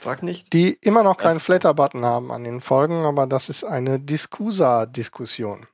Frag 0.00 0.22
nicht. 0.22 0.52
die 0.52 0.74
immer 0.74 1.02
noch 1.02 1.16
keinen 1.16 1.40
Flatter-Button 1.40 2.04
haben 2.04 2.30
an 2.30 2.44
den 2.44 2.60
Folgen, 2.60 3.04
aber 3.04 3.26
das 3.26 3.48
ist 3.48 3.64
eine 3.64 3.98
Discusa-Diskussion. 4.00 5.66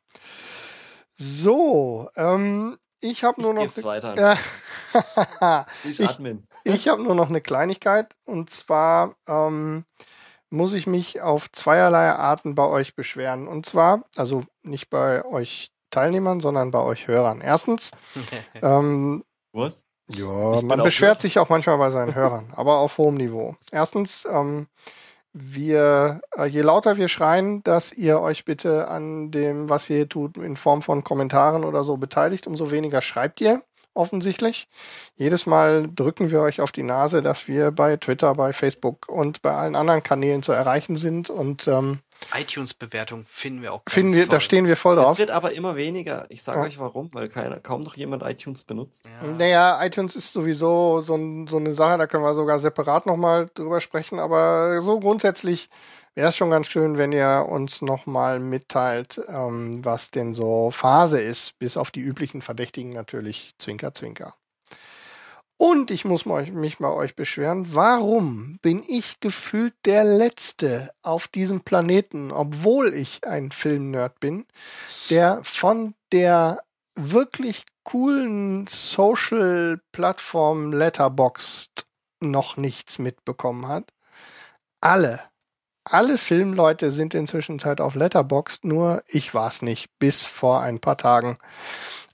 So, 1.17 2.09
ähm, 2.17 2.79
ich 3.01 3.25
habe 3.25 3.41
nur 3.43 3.55
noch. 3.55 3.63
geb's 3.63 3.83
weiter. 3.85 4.37
Ich, 5.85 5.99
ich- 6.01 6.09
Admin. 6.09 6.47
Ich 6.65 6.89
habe 6.89 7.03
nur 7.03 7.15
noch 7.15 7.31
eine 7.31 7.41
Kleinigkeit 7.41 8.15
und 8.25 8.51
zwar 8.51 9.15
ähm, 9.27 9.87
muss 10.51 10.75
ich 10.75 10.87
mich 10.87 11.23
auf 11.23 11.51
zweierlei 11.51 12.11
Arten 12.13 12.55
bei 12.55 12.65
euch 12.67 12.95
beschweren. 12.95 13.49
Und 13.49 13.65
zwar, 13.65 14.05
also 14.17 14.45
nicht 14.63 14.91
bei 14.91 15.25
euch 15.25 15.73
Teilnehmern, 15.91 16.41
sondern 16.41 16.71
bei 16.71 16.81
euch 16.81 17.09
Hörern. 17.09 17.41
Erstens, 17.41 17.91
ähm, 18.63 19.25
Was? 19.53 19.87
Ja, 20.17 20.55
Ich 20.55 20.63
man 20.63 20.83
beschwert 20.83 21.21
sich 21.21 21.39
auch 21.39 21.49
manchmal 21.49 21.79
bei 21.79 21.91
seinen 21.91 22.15
Hörern, 22.15 22.53
aber 22.57 22.79
auf 22.79 22.99
hohem 22.99 23.17
Niveau. 23.17 23.57
Erstens, 23.71 24.27
ähm, 24.31 24.67
wir, 25.33 26.21
äh, 26.37 26.47
je 26.47 26.61
lauter 26.61 26.97
wir 26.97 27.09
schreien, 27.09 27.63
dass 27.63 27.93
ihr 27.93 28.21
euch 28.21 28.45
bitte 28.45 28.89
an 28.89 29.31
dem, 29.31 29.69
was 29.69 29.89
ihr 29.89 29.97
hier 29.97 30.09
tut, 30.09 30.37
in 30.37 30.57
Form 30.57 30.83
von 30.83 31.05
Kommentaren 31.05 31.65
oder 31.65 31.85
so 31.85 31.97
beteiligt, 31.97 32.47
umso 32.47 32.71
weniger 32.71 33.01
schreibt 33.01 33.41
ihr, 33.41 33.63
offensichtlich. 33.95 34.69
Jedes 35.17 35.47
Mal 35.47 35.89
drücken 35.95 36.31
wir 36.31 36.41
euch 36.43 36.61
auf 36.61 36.73
die 36.73 36.83
Nase, 36.83 37.23
dass 37.23 37.49
wir 37.49 37.71
bei 37.71 37.97
Twitter, 37.97 38.35
bei 38.35 38.53
Facebook 38.53 39.09
und 39.09 39.43
bei 39.43 39.53
allen 39.53 39.75
anderen 39.75 40.03
Kanälen 40.03 40.43
zu 40.43 40.53
erreichen 40.53 40.97
sind 40.97 41.31
und 41.31 41.67
ähm, 41.67 42.01
iTunes-Bewertung 42.35 43.25
finden 43.27 43.63
wir 43.63 43.73
auch 43.73 43.85
ganz 43.85 43.95
finden 43.95 44.15
wir, 44.15 44.25
toll. 44.25 44.31
da 44.37 44.41
stehen 44.41 44.67
wir 44.67 44.77
voll 44.77 44.99
Es 44.99 45.05
drauf. 45.05 45.19
wird 45.19 45.31
aber 45.31 45.53
immer 45.53 45.77
weniger. 45.77 46.27
Ich 46.29 46.43
sage 46.43 46.61
Ja. 46.61 46.67
euch 46.67 46.79
warum, 46.79 47.09
weil 47.13 47.29
keiner, 47.29 47.59
kaum 47.61 47.83
noch 47.83 47.97
jemand 47.97 48.23
iTunes 48.25 48.65
benutzt. 48.65 49.05
Ja. 49.23 49.29
Naja, 49.29 49.85
iTunes 49.85 50.17
ist 50.17 50.33
sowieso 50.33 51.01
so, 51.01 51.15
ein, 51.15 51.47
so 51.49 51.57
eine 51.59 51.75
Sache, 51.75 51.99
da 51.99 52.07
können 52.07 52.25
wir 52.25 52.35
sogar 52.35 52.59
separat 52.59 53.07
nochmal 53.07 53.47
drüber 53.55 53.81
sprechen, 53.81 54.19
aber 54.19 54.81
so 54.83 55.01
grundsätzlich 55.01 55.69
wäre 56.15 56.29
es 56.29 56.37
schon 56.37 56.51
ganz 56.51 56.67
schön, 56.67 56.99
wenn 56.99 57.13
ihr 57.13 57.47
uns 57.49 57.81
nochmal 57.81 58.39
mitteilt, 58.39 59.21
ähm, 59.29 59.83
was 59.85 60.11
denn 60.11 60.35
so 60.35 60.71
Phase 60.71 61.21
ist, 61.21 61.59
bis 61.59 61.77
auf 61.79 61.91
die 61.91 62.01
üblichen 62.01 62.43
Verdächtigen 62.43 62.91
natürlich, 62.93 63.55
Zwinker, 63.59 63.95
Zwinker. 63.95 64.35
Und 65.63 65.93
ich 65.93 66.05
muss 66.05 66.27
mich 66.27 66.81
mal 66.81 66.91
euch 66.91 67.15
beschweren, 67.15 67.73
warum 67.73 68.59
bin 68.63 68.83
ich 68.89 69.21
gefühlt 69.21 69.75
der 69.85 70.03
Letzte 70.03 70.91
auf 71.03 71.29
diesem 71.29 71.61
Planeten, 71.61 72.33
obwohl 72.33 72.93
ich 72.93 73.25
ein 73.25 73.53
Filmnerd 73.53 74.19
bin, 74.19 74.45
der 75.09 75.39
von 75.45 75.95
der 76.11 76.65
wirklich 76.97 77.65
coolen 77.85 78.67
Social-Plattform 78.67 80.73
Letterboxd 80.73 81.87
noch 82.19 82.57
nichts 82.57 82.99
mitbekommen 82.99 83.69
hat. 83.69 83.93
Alle, 84.81 85.21
alle 85.85 86.19
Filmleute 86.19 86.91
sind 86.91 87.15
inzwischen 87.15 87.61
Zeit 87.61 87.81
auf 87.81 87.95
Letterboxd, 87.95 88.65
nur 88.65 89.05
ich 89.07 89.33
war 89.33 89.47
es 89.47 89.63
nicht, 89.63 89.97
bis 90.01 90.23
vor 90.23 90.61
ein 90.61 90.81
paar 90.81 90.99
Tagen. 90.99 91.39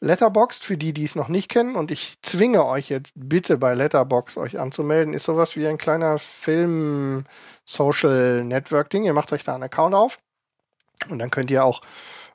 Letterboxd, 0.01 0.65
für 0.65 0.77
die, 0.77 0.93
die 0.93 1.05
es 1.05 1.15
noch 1.15 1.29
nicht 1.29 1.49
kennen, 1.49 1.77
und 1.77 1.91
ich 1.91 2.19
zwinge 2.23 2.65
euch 2.65 2.89
jetzt 2.89 3.13
bitte 3.17 3.59
bei 3.59 3.75
Letterboxd 3.75 4.39
euch 4.39 4.59
anzumelden, 4.59 5.15
ist 5.15 5.25
sowas 5.25 5.57
wie 5.57 5.67
ein 5.67 5.79
kleiner 5.79 6.19
Film-Social-Network-Ding. 6.19 9.05
Ihr 9.05 9.15
macht 9.15 9.33
euch 9.33 9.45
da 9.45 9.55
einen 9.55 9.65
Account 9.65 9.95
auf 9.95 10.19
und 11.09 11.19
dann 11.19 11.31
könnt 11.31 11.51
ihr 11.51 11.65
auch 11.65 11.81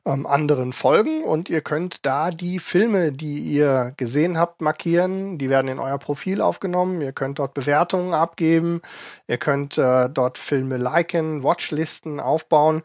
ähm, 0.05 0.25
anderen 0.25 0.73
folgen 0.73 1.23
und 1.23 1.49
ihr 1.49 1.61
könnt 1.61 2.05
da 2.05 2.29
die 2.29 2.59
Filme, 2.59 3.11
die 3.11 3.39
ihr 3.39 3.93
gesehen 3.97 4.37
habt, 4.37 4.61
markieren. 4.61 5.37
Die 5.37 5.49
werden 5.49 5.69
in 5.69 5.79
euer 5.79 5.97
Profil 5.97 6.41
aufgenommen. 6.41 7.01
Ihr 7.01 7.13
könnt 7.13 7.39
dort 7.39 7.53
Bewertungen 7.53 8.13
abgeben. 8.13 8.81
Ihr 9.27 9.37
könnt 9.37 9.77
äh, 9.77 10.09
dort 10.09 10.37
Filme 10.37 10.77
liken, 10.77 11.43
Watchlisten 11.43 12.19
aufbauen. 12.19 12.83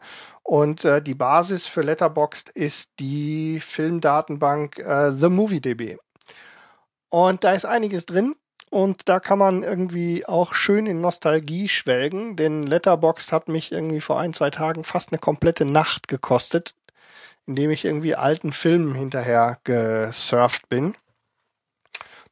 Und 0.49 0.83
äh, 0.83 0.99
die 0.99 1.13
Basis 1.13 1.67
für 1.67 1.83
Letterboxd 1.83 2.49
ist 2.49 2.89
die 2.99 3.59
Filmdatenbank 3.59 4.79
äh, 4.79 5.11
The 5.11 5.29
MovieDB. 5.29 5.97
Und 7.09 7.43
da 7.43 7.53
ist 7.53 7.65
einiges 7.65 8.07
drin. 8.07 8.33
Und 8.71 9.07
da 9.07 9.19
kann 9.19 9.37
man 9.37 9.61
irgendwie 9.61 10.25
auch 10.25 10.55
schön 10.55 10.87
in 10.87 11.01
Nostalgie 11.01 11.69
schwelgen, 11.69 12.35
denn 12.35 12.63
Letterboxd 12.63 13.31
hat 13.31 13.47
mich 13.47 13.71
irgendwie 13.71 14.01
vor 14.01 14.19
ein, 14.19 14.33
zwei 14.33 14.49
Tagen 14.49 14.83
fast 14.83 15.11
eine 15.11 15.19
komplette 15.19 15.65
Nacht 15.65 16.07
gekostet, 16.07 16.73
indem 17.45 17.69
ich 17.69 17.85
irgendwie 17.85 18.15
alten 18.15 18.51
Filmen 18.51 18.95
hinterher 18.95 19.59
gesurft 19.63 20.67
bin. 20.67 20.95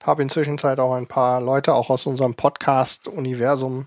Habe 0.01 0.23
inzwischen 0.23 0.59
auch 0.59 0.95
ein 0.95 1.07
paar 1.07 1.39
Leute 1.39 1.75
auch 1.75 1.91
aus 1.91 2.07
unserem 2.07 2.33
Podcast-Universum 2.33 3.85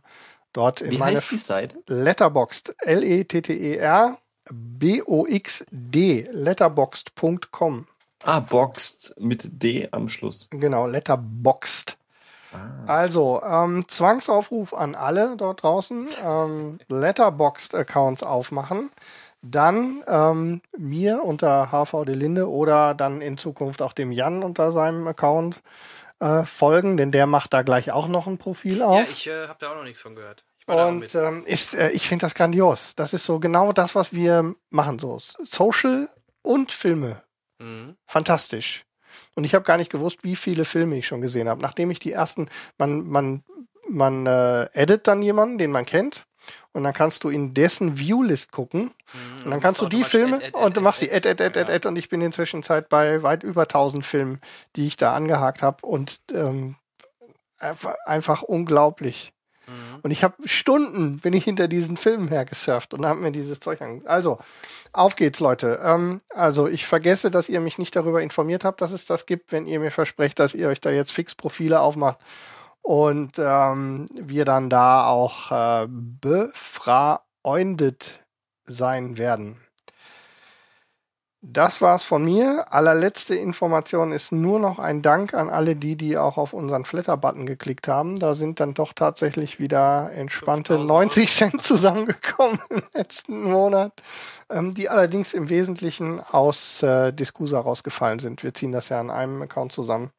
dort 0.52 0.80
in 0.80 0.92
Wie 0.92 1.00
heißt 1.00 1.30
die 1.30 1.36
Seite? 1.36 1.82
Letterboxd, 1.86 2.74
L-E-T-T-E-R, 2.78 4.18
B-O-X-D, 4.50 6.28
letterboxd.com. 6.30 7.86
Ah, 8.22 8.40
Boxed 8.40 9.14
mit 9.18 9.62
D 9.62 9.88
am 9.92 10.08
Schluss. 10.08 10.48
Genau, 10.50 10.86
Letterboxd. 10.86 11.96
Ah. 12.52 12.84
Also, 12.86 13.40
ähm, 13.42 13.84
Zwangsaufruf 13.88 14.74
an 14.74 14.94
alle 14.94 15.36
dort 15.36 15.62
draußen, 15.62 16.08
ähm, 16.24 16.80
Letterboxd-Accounts 16.88 18.22
aufmachen, 18.22 18.90
dann 19.42 20.02
ähm, 20.06 20.60
mir 20.76 21.24
unter 21.24 21.70
HV 21.70 22.04
de 22.04 22.14
Linde 22.14 22.50
oder 22.50 22.94
dann 22.94 23.22
in 23.22 23.38
Zukunft 23.38 23.80
auch 23.80 23.94
dem 23.94 24.12
Jan 24.12 24.42
unter 24.42 24.72
seinem 24.72 25.06
Account 25.06 25.62
äh, 26.20 26.44
folgen, 26.44 26.96
denn 26.96 27.12
der 27.12 27.26
macht 27.26 27.52
da 27.52 27.62
gleich 27.62 27.90
auch 27.90 28.08
noch 28.08 28.26
ein 28.26 28.38
Profil 28.38 28.82
auf. 28.82 29.06
Ja, 29.06 29.06
ich 29.10 29.26
äh, 29.26 29.48
habe 29.48 29.58
da 29.58 29.70
auch 29.70 29.76
noch 29.76 29.84
nichts 29.84 30.00
von 30.00 30.14
gehört. 30.14 30.44
Ich 30.58 30.68
Und 30.68 31.14
ähm, 31.14 31.44
ist, 31.46 31.74
äh, 31.74 31.90
ich 31.90 32.06
finde 32.06 32.26
das 32.26 32.34
grandios. 32.34 32.94
Das 32.96 33.12
ist 33.12 33.24
so 33.24 33.40
genau 33.40 33.72
das, 33.72 33.94
was 33.94 34.12
wir 34.12 34.54
machen. 34.68 34.98
So 34.98 35.18
Social 35.18 36.08
und 36.42 36.72
Filme. 36.72 37.22
Mhm. 37.58 37.96
Fantastisch. 38.06 38.84
Und 39.34 39.44
ich 39.44 39.54
habe 39.54 39.64
gar 39.64 39.76
nicht 39.76 39.90
gewusst, 39.90 40.22
wie 40.22 40.36
viele 40.36 40.64
Filme 40.64 40.96
ich 40.96 41.06
schon 41.06 41.20
gesehen 41.20 41.48
habe. 41.48 41.62
Nachdem 41.62 41.90
ich 41.90 41.98
die 41.98 42.12
ersten, 42.12 42.48
man, 42.78 43.06
man, 43.08 43.42
man 43.88 44.26
äh, 44.26 44.68
edit 44.72 45.06
dann 45.06 45.22
jemanden, 45.22 45.58
den 45.58 45.70
man 45.70 45.86
kennt. 45.86 46.26
Und 46.72 46.84
dann 46.84 46.92
kannst 46.92 47.24
du 47.24 47.28
in 47.28 47.54
dessen 47.54 47.96
Viewlist 47.98 48.52
gucken. 48.52 48.82
Mhm. 49.12 49.44
Und 49.44 49.50
dann 49.50 49.60
kannst 49.60 49.80
du 49.80 49.88
die 49.88 50.04
Filme 50.04 50.36
add, 50.36 50.46
add, 50.46 50.56
und 50.56 50.76
du 50.76 50.80
add, 50.80 50.84
machst 50.84 51.00
sie 51.00 51.10
add, 51.10 51.28
add, 51.28 51.42
add, 51.42 51.58
add, 51.58 51.72
add. 51.72 51.88
Und 51.88 51.96
ich 51.96 52.08
bin 52.08 52.20
inzwischen 52.20 52.62
Zeit 52.62 52.88
bei 52.88 53.22
weit 53.22 53.42
über 53.42 53.62
1000 53.62 54.04
Filmen, 54.04 54.40
die 54.76 54.86
ich 54.86 54.96
da 54.96 55.14
angehakt 55.14 55.62
habe. 55.62 55.84
Und 55.86 56.20
ähm, 56.32 56.76
einfach, 57.58 57.94
einfach 58.04 58.42
unglaublich. 58.42 59.32
Mhm. 59.66 60.00
Und 60.02 60.10
ich 60.10 60.24
habe 60.24 60.34
Stunden, 60.46 61.18
bin 61.18 61.32
ich 61.32 61.44
hinter 61.44 61.68
diesen 61.68 61.96
Filmen 61.96 62.28
hergesurft 62.28 62.94
und 62.94 63.06
habe 63.06 63.20
mir 63.20 63.32
dieses 63.32 63.60
Zeug 63.60 63.80
angeguckt. 63.80 64.08
Also, 64.08 64.38
auf 64.92 65.16
geht's, 65.16 65.40
Leute. 65.40 65.80
Ähm, 65.82 66.20
also, 66.30 66.68
ich 66.68 66.86
vergesse, 66.86 67.30
dass 67.30 67.48
ihr 67.48 67.60
mich 67.60 67.78
nicht 67.78 67.94
darüber 67.94 68.22
informiert 68.22 68.64
habt, 68.64 68.80
dass 68.80 68.92
es 68.92 69.06
das 69.06 69.26
gibt, 69.26 69.52
wenn 69.52 69.66
ihr 69.66 69.80
mir 69.80 69.90
versprecht, 69.90 70.38
dass 70.38 70.54
ihr 70.54 70.68
euch 70.68 70.80
da 70.80 70.90
jetzt 70.90 71.12
fix 71.12 71.34
Profile 71.34 71.80
aufmacht 71.80 72.18
und 72.82 73.38
ähm, 73.38 74.06
wir 74.12 74.44
dann 74.44 74.70
da 74.70 75.06
auch 75.06 75.50
äh, 75.50 75.86
befreundet 75.88 77.20
sein 78.66 79.16
werden. 79.16 79.60
Das 81.42 81.80
war's 81.80 82.04
von 82.04 82.22
mir. 82.22 82.66
Allerletzte 82.70 83.34
Information 83.34 84.12
ist 84.12 84.30
nur 84.30 84.58
noch 84.58 84.78
ein 84.78 85.00
Dank 85.00 85.32
an 85.32 85.48
alle 85.48 85.74
die, 85.74 85.96
die 85.96 86.18
auch 86.18 86.36
auf 86.36 86.52
unseren 86.52 86.84
Flatter-Button 86.84 87.46
geklickt 87.46 87.88
haben. 87.88 88.16
Da 88.16 88.34
sind 88.34 88.60
dann 88.60 88.74
doch 88.74 88.92
tatsächlich 88.92 89.58
wieder 89.58 90.10
entspannte 90.12 90.74
5000 90.74 90.88
90 90.88 91.32
Cent 91.32 91.62
zusammengekommen 91.62 92.58
im 92.68 92.82
letzten 92.92 93.42
Monat, 93.44 93.92
ähm, 94.50 94.74
die 94.74 94.90
allerdings 94.90 95.32
im 95.32 95.48
Wesentlichen 95.48 96.20
aus 96.20 96.82
äh, 96.82 97.10
Discusa 97.10 97.58
rausgefallen 97.58 98.18
sind. 98.18 98.42
Wir 98.42 98.52
ziehen 98.52 98.72
das 98.72 98.90
ja 98.90 99.00
an 99.00 99.10
einem 99.10 99.40
Account 99.40 99.72
zusammen. 99.72 100.10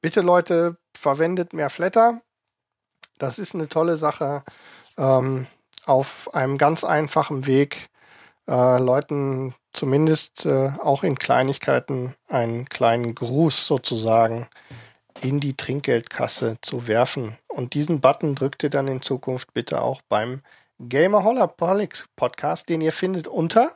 Bitte 0.00 0.22
Leute, 0.22 0.78
verwendet 0.94 1.52
mehr 1.52 1.70
Flatter. 1.70 2.20
Das 3.18 3.38
ist 3.38 3.54
eine 3.54 3.68
tolle 3.68 3.96
Sache. 3.96 4.44
Ähm, 4.98 5.46
auf 5.86 6.32
einem 6.34 6.58
ganz 6.58 6.84
einfachen 6.84 7.46
Weg 7.46 7.88
äh, 8.48 8.78
Leuten 8.78 9.54
zumindest 9.72 10.44
äh, 10.46 10.70
auch 10.80 11.02
in 11.02 11.16
Kleinigkeiten 11.18 12.14
einen 12.28 12.68
kleinen 12.68 13.14
Gruß 13.14 13.66
sozusagen 13.66 14.48
in 15.20 15.40
die 15.40 15.56
Trinkgeldkasse 15.56 16.58
zu 16.62 16.86
werfen. 16.86 17.36
Und 17.48 17.74
diesen 17.74 18.00
Button 18.00 18.34
drückt 18.34 18.62
ihr 18.64 18.70
dann 18.70 18.88
in 18.88 19.02
Zukunft 19.02 19.52
bitte 19.54 19.80
auch 19.82 20.00
beim 20.08 20.42
Gamerholics 20.78 22.06
Podcast, 22.16 22.68
den 22.68 22.80
ihr 22.80 22.92
findet 22.92 23.28
unter 23.28 23.74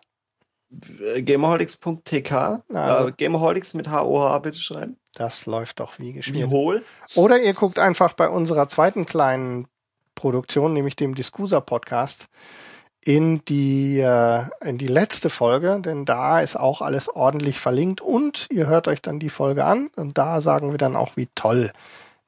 Gamerholics.tk. 1.21 2.33
Also- 2.73 3.09
Äh, 3.09 3.13
Gamerholics 3.13 3.75
mit 3.75 3.89
H-O-H 3.89 4.39
bitte 4.41 4.59
schreiben. 4.59 4.97
Das 5.17 5.47
läuft 5.47 5.81
doch 5.81 5.99
wie 5.99 6.09
Wie 6.09 6.13
geschmiert. 6.15 6.51
hohl? 6.51 6.85
Oder 7.15 7.41
ihr 7.41 7.55
guckt 7.55 7.79
einfach 7.79 8.13
bei 8.13 8.29
unserer 8.29 8.69
zweiten 8.69 9.07
kleinen 9.07 9.67
Produktion, 10.15 10.73
nämlich 10.73 10.97
dem 10.97 11.15
Discusa 11.15 11.61
Podcast, 11.61 12.29
in 13.05 13.45
die, 13.45 14.01
äh, 14.01 14.45
in 14.63 14.79
die 14.79 14.89
letzte 14.89 15.31
Folge, 15.31 15.81
denn 15.81 16.05
da 16.05 16.41
ist 16.41 16.57
auch 16.57 16.83
alles 16.83 17.09
ordentlich 17.09 17.61
verlinkt 17.61 18.01
und 18.01 18.47
ihr 18.51 18.67
hört 18.67 18.89
euch 18.89 19.01
dann 19.01 19.21
die 19.21 19.31
Folge 19.31 19.65
an 19.65 19.91
und 19.97 20.19
da 20.19 20.41
sagen 20.41 20.73
wir 20.73 20.79
dann 20.79 20.97
auch, 20.97 21.17
wie 21.17 21.29
toll 21.35 21.73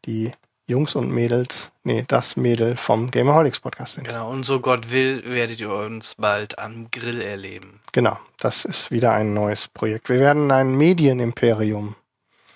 die 0.04 0.30
Jungs 0.68 0.94
und 0.94 1.10
Mädels, 1.10 1.70
nee, 1.82 2.04
das 2.06 2.36
Mädel 2.36 2.76
vom 2.76 3.10
Gamerholics 3.10 3.58
Podcast 3.58 3.94
sind. 3.94 4.06
Genau, 4.06 4.30
und 4.30 4.44
so 4.44 4.60
Gott 4.60 4.92
will, 4.92 5.22
werdet 5.24 5.60
ihr 5.60 5.72
uns 5.72 6.14
bald 6.14 6.58
am 6.58 6.90
Grill 6.90 7.22
erleben. 7.22 7.80
Genau, 7.92 8.18
das 8.38 8.64
ist 8.66 8.90
wieder 8.90 9.12
ein 9.12 9.34
neues 9.34 9.66
Projekt. 9.66 10.10
Wir 10.10 10.20
werden 10.20 10.52
ein 10.52 10.76
Medienimperium. 10.76 11.96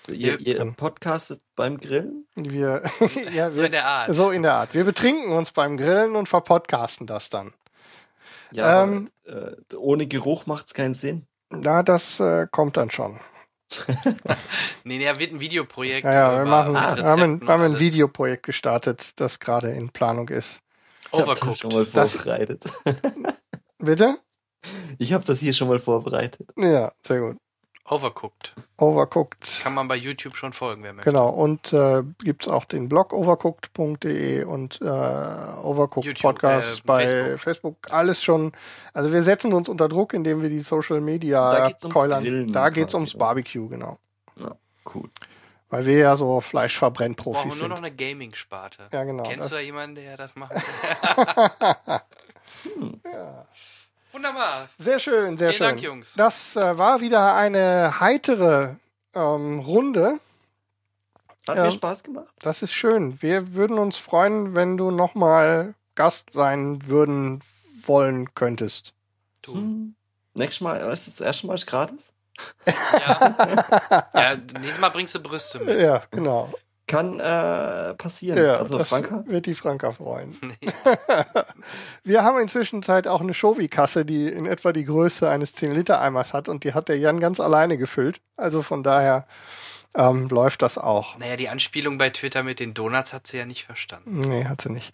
Ihr, 0.09 0.39
ihr 0.39 0.65
podcastet 0.75 1.41
beim 1.55 1.77
Grillen? 1.79 2.25
Wir, 2.35 2.83
ja, 3.33 3.49
so 3.49 3.59
wir, 3.59 3.65
in 3.67 3.71
der 3.71 3.85
Art. 3.85 4.13
So 4.13 4.31
in 4.31 4.43
der 4.43 4.53
Art. 4.53 4.73
Wir 4.73 4.83
betrinken 4.83 5.31
uns 5.31 5.51
beim 5.51 5.77
Grillen 5.77 6.15
und 6.15 6.27
verpodcasten 6.27 7.07
das 7.07 7.29
dann. 7.29 7.53
Ja, 8.51 8.83
Ähm, 8.83 9.09
aber, 9.27 9.51
äh, 9.71 9.75
ohne 9.75 10.07
Geruch 10.07 10.45
macht's 10.45 10.73
keinen 10.73 10.95
Sinn. 10.95 11.25
Ja, 11.53 11.83
das 11.83 12.19
äh, 12.19 12.47
kommt 12.51 12.77
dann 12.77 12.89
schon. 12.91 13.19
Nee, 14.85 14.97
nee, 14.97 15.05
wird 15.19 15.31
ein 15.31 15.39
Videoprojekt. 15.39 16.03
Ja, 16.03 16.33
ja, 16.33 16.37
wir 16.39 16.45
machen, 16.51 16.73
wir 16.73 16.81
haben, 17.05 17.21
ein, 17.21 17.47
haben 17.47 17.63
ein. 17.63 17.79
Videoprojekt 17.79 18.43
gestartet, 18.43 19.13
das 19.15 19.39
gerade 19.39 19.71
in 19.71 19.89
Planung 19.89 20.27
ist. 20.27 20.59
Ich 21.13 21.19
hab 21.19 21.27
das 21.27 21.39
schon 21.57 21.71
mal 21.71 21.75
Overcooked. 21.77 21.95
Das- 21.95 22.11
vorbereitet. 22.15 22.65
Bitte? 23.77 24.17
Ich 24.97 25.13
habe 25.13 25.23
das 25.25 25.39
hier 25.39 25.53
schon 25.53 25.69
mal 25.69 25.79
vorbereitet. 25.79 26.49
Ja, 26.57 26.91
sehr 27.07 27.21
gut. 27.21 27.37
Overcooked. 27.85 28.53
Overcooked. 28.77 29.59
Kann 29.61 29.73
man 29.73 29.89
bei 29.89 29.95
YouTube 29.97 30.37
schon 30.37 30.53
folgen, 30.53 30.83
wer 30.83 30.93
möchte. 30.93 31.11
Genau, 31.11 31.29
und 31.29 31.73
äh, 31.73 32.01
gibt 32.19 32.43
es 32.43 32.47
auch 32.47 32.63
den 32.63 32.87
Blog 32.87 33.11
overcooked.de 33.11 34.45
und 34.45 34.79
äh, 34.81 34.85
Overcooked 34.85 36.05
YouTube, 36.05 36.21
Podcast 36.35 36.79
äh, 36.79 36.81
bei 36.85 37.07
Facebook. 37.07 37.39
Facebook. 37.41 37.75
Alles 37.91 38.23
schon. 38.23 38.53
Also 38.93 39.11
wir 39.11 39.21
setzen 39.21 39.51
uns 39.53 39.67
unter 39.67 39.89
Druck, 39.89 40.13
indem 40.13 40.41
wir 40.41 40.49
die 40.49 40.59
Social 40.61 41.01
Media 41.01 41.49
Da 41.51 41.67
geht's 41.67 41.83
ums 41.83 41.93
keulern. 41.99 42.23
Grillen 42.23 42.53
Da 42.53 42.69
geht's 42.69 42.91
quasi, 42.91 42.95
ums 43.01 43.15
oder? 43.15 43.19
Barbecue, 43.25 43.67
genau. 43.67 43.99
Cool. 44.93 45.09
Weil 45.69 45.85
wir 45.85 45.97
ja 45.97 46.15
so 46.15 46.35
Wir 46.37 46.41
Fleischverbrennprofis 46.41 47.35
brauchen 47.41 47.47
nur 47.49 47.57
sind. 47.57 47.69
noch 47.69 47.77
eine 47.77 47.91
Gaming-Sparte. 47.91 48.83
Ja, 48.93 49.03
genau. 49.03 49.23
Kennst 49.23 49.39
Das- 49.45 49.49
du 49.49 49.55
da 49.55 49.61
jemanden, 49.61 49.95
der 49.95 50.15
das 50.17 50.35
macht? 50.35 50.53
Hm. 52.63 53.01
Wunderbar. 54.13 54.67
Sehr 54.77 54.99
schön, 54.99 55.37
sehr 55.37 55.49
Vielen 55.49 55.57
schön. 55.57 55.67
Dank, 55.67 55.81
Jungs. 55.81 56.13
Das 56.15 56.55
äh, 56.55 56.77
war 56.77 57.01
wieder 57.01 57.35
eine 57.35 57.99
heitere 57.99 58.77
ähm, 59.13 59.59
Runde. 59.59 60.19
Hat 61.47 61.57
Ja. 61.57 61.65
mir 61.65 61.71
Spaß 61.71 62.03
gemacht. 62.03 62.33
Das 62.39 62.61
ist 62.61 62.71
schön. 62.71 63.21
Wir 63.21 63.53
würden 63.55 63.77
uns 63.77 63.97
freuen, 63.97 64.55
wenn 64.55 64.77
du 64.77 64.91
nochmal 64.91 65.73
Gast 65.95 66.31
sein 66.31 66.87
würden 66.87 67.41
wollen 67.85 68.33
könntest. 68.33 68.93
Du. 69.41 69.55
Hm. 69.55 69.95
Nächstes 70.35 70.61
Mal, 70.61 70.77
ist 70.91 71.07
das 71.07 71.19
erste 71.21 71.47
Mal 71.47 71.55
ist 71.55 71.67
gratis? 71.67 72.13
Ja. 72.65 74.07
ja, 74.13 74.35
nächstes 74.35 74.79
Mal 74.79 74.89
bringst 74.89 75.13
du 75.15 75.19
Brüste 75.19 75.59
mit. 75.59 75.79
Ja, 75.79 76.03
genau. 76.11 76.51
Kann 76.85 77.19
äh, 77.19 77.93
passieren. 77.95 78.37
Ja, 78.37 78.57
also 78.57 78.77
das 78.77 78.89
Franka? 78.89 79.23
wird 79.25 79.45
die 79.45 79.55
Franka 79.55 79.91
freuen. 79.91 80.37
Nee. 80.41 80.55
Wir 82.03 82.23
haben 82.23 82.39
inzwischen 82.39 82.83
Zeit 82.83 83.07
auch 83.07 83.21
eine 83.21 83.33
Shovi-Kasse, 83.33 84.05
die 84.05 84.27
in 84.27 84.45
etwa 84.45 84.73
die 84.73 84.83
Größe 84.83 85.29
eines 85.29 85.55
10-Liter-Eimers 85.55 86.33
hat 86.33 86.49
und 86.49 86.65
die 86.65 86.73
hat 86.73 86.89
der 86.89 86.97
Jan 86.97 87.19
ganz 87.19 87.39
alleine 87.39 87.77
gefüllt. 87.77 88.21
Also 88.35 88.61
von 88.61 88.83
daher 88.83 89.25
ähm, 89.95 90.27
läuft 90.27 90.61
das 90.61 90.77
auch. 90.77 91.17
Naja, 91.17 91.37
die 91.37 91.49
Anspielung 91.49 91.97
bei 91.97 92.09
Twitter 92.09 92.43
mit 92.43 92.59
den 92.59 92.73
Donuts 92.73 93.13
hat 93.13 93.27
sie 93.27 93.37
ja 93.37 93.45
nicht 93.45 93.63
verstanden. 93.63 94.19
Nee, 94.19 94.45
hat 94.45 94.61
sie 94.61 94.69
nicht. 94.69 94.91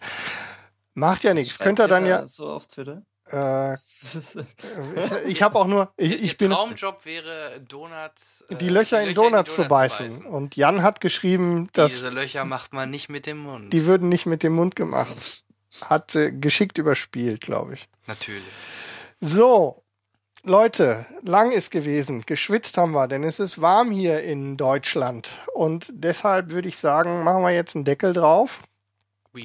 Macht 0.94 1.24
ja 1.24 1.34
nichts. 1.34 1.58
Könnt 1.58 1.80
ihr 1.80 1.84
ihr 1.84 1.88
dann 1.88 2.04
da 2.04 2.08
ja. 2.08 2.28
So 2.28 2.48
auf 2.48 2.66
Twitter? 2.66 3.02
Äh, 3.32 3.74
ich 5.26 5.26
ich 5.26 5.42
habe 5.42 5.58
auch 5.58 5.66
nur. 5.66 5.92
Ich, 5.96 6.22
ich 6.22 6.36
bin. 6.36 6.50
Traumjob 6.50 7.04
wäre, 7.04 7.60
Donuts. 7.66 8.44
äh, 8.48 8.54
Die 8.56 8.68
Löcher 8.68 9.02
in 9.02 9.14
Donuts 9.14 9.54
zu 9.54 9.64
beißen. 9.66 10.26
Und 10.26 10.56
Jan 10.56 10.82
hat 10.82 11.00
geschrieben, 11.00 11.68
dass 11.72 11.92
Diese 11.92 12.10
Löcher 12.10 12.44
macht 12.44 12.72
man 12.72 12.90
nicht 12.90 13.08
mit 13.08 13.26
dem 13.26 13.38
Mund. 13.38 13.72
die 13.72 13.86
würden 13.86 14.08
nicht 14.08 14.26
mit 14.26 14.42
dem 14.42 14.54
Mund 14.54 14.76
gemacht. 14.76 15.44
Hat 15.86 16.14
äh, 16.16 16.32
geschickt 16.32 16.78
überspielt, 16.78 17.40
glaube 17.42 17.74
ich. 17.74 17.88
Natürlich. 18.06 18.42
So, 19.20 19.84
Leute, 20.42 21.06
lang 21.22 21.52
ist 21.52 21.70
gewesen. 21.70 22.22
Geschwitzt 22.26 22.76
haben 22.78 22.92
wir, 22.92 23.06
denn 23.06 23.22
es 23.24 23.38
ist 23.38 23.60
warm 23.60 23.90
hier 23.90 24.22
in 24.22 24.56
Deutschland. 24.56 25.30
Und 25.54 25.86
deshalb 25.92 26.50
würde 26.50 26.68
ich 26.68 26.78
sagen, 26.78 27.22
machen 27.22 27.42
wir 27.42 27.50
jetzt 27.50 27.76
einen 27.76 27.84
Deckel 27.84 28.12
drauf. 28.14 28.60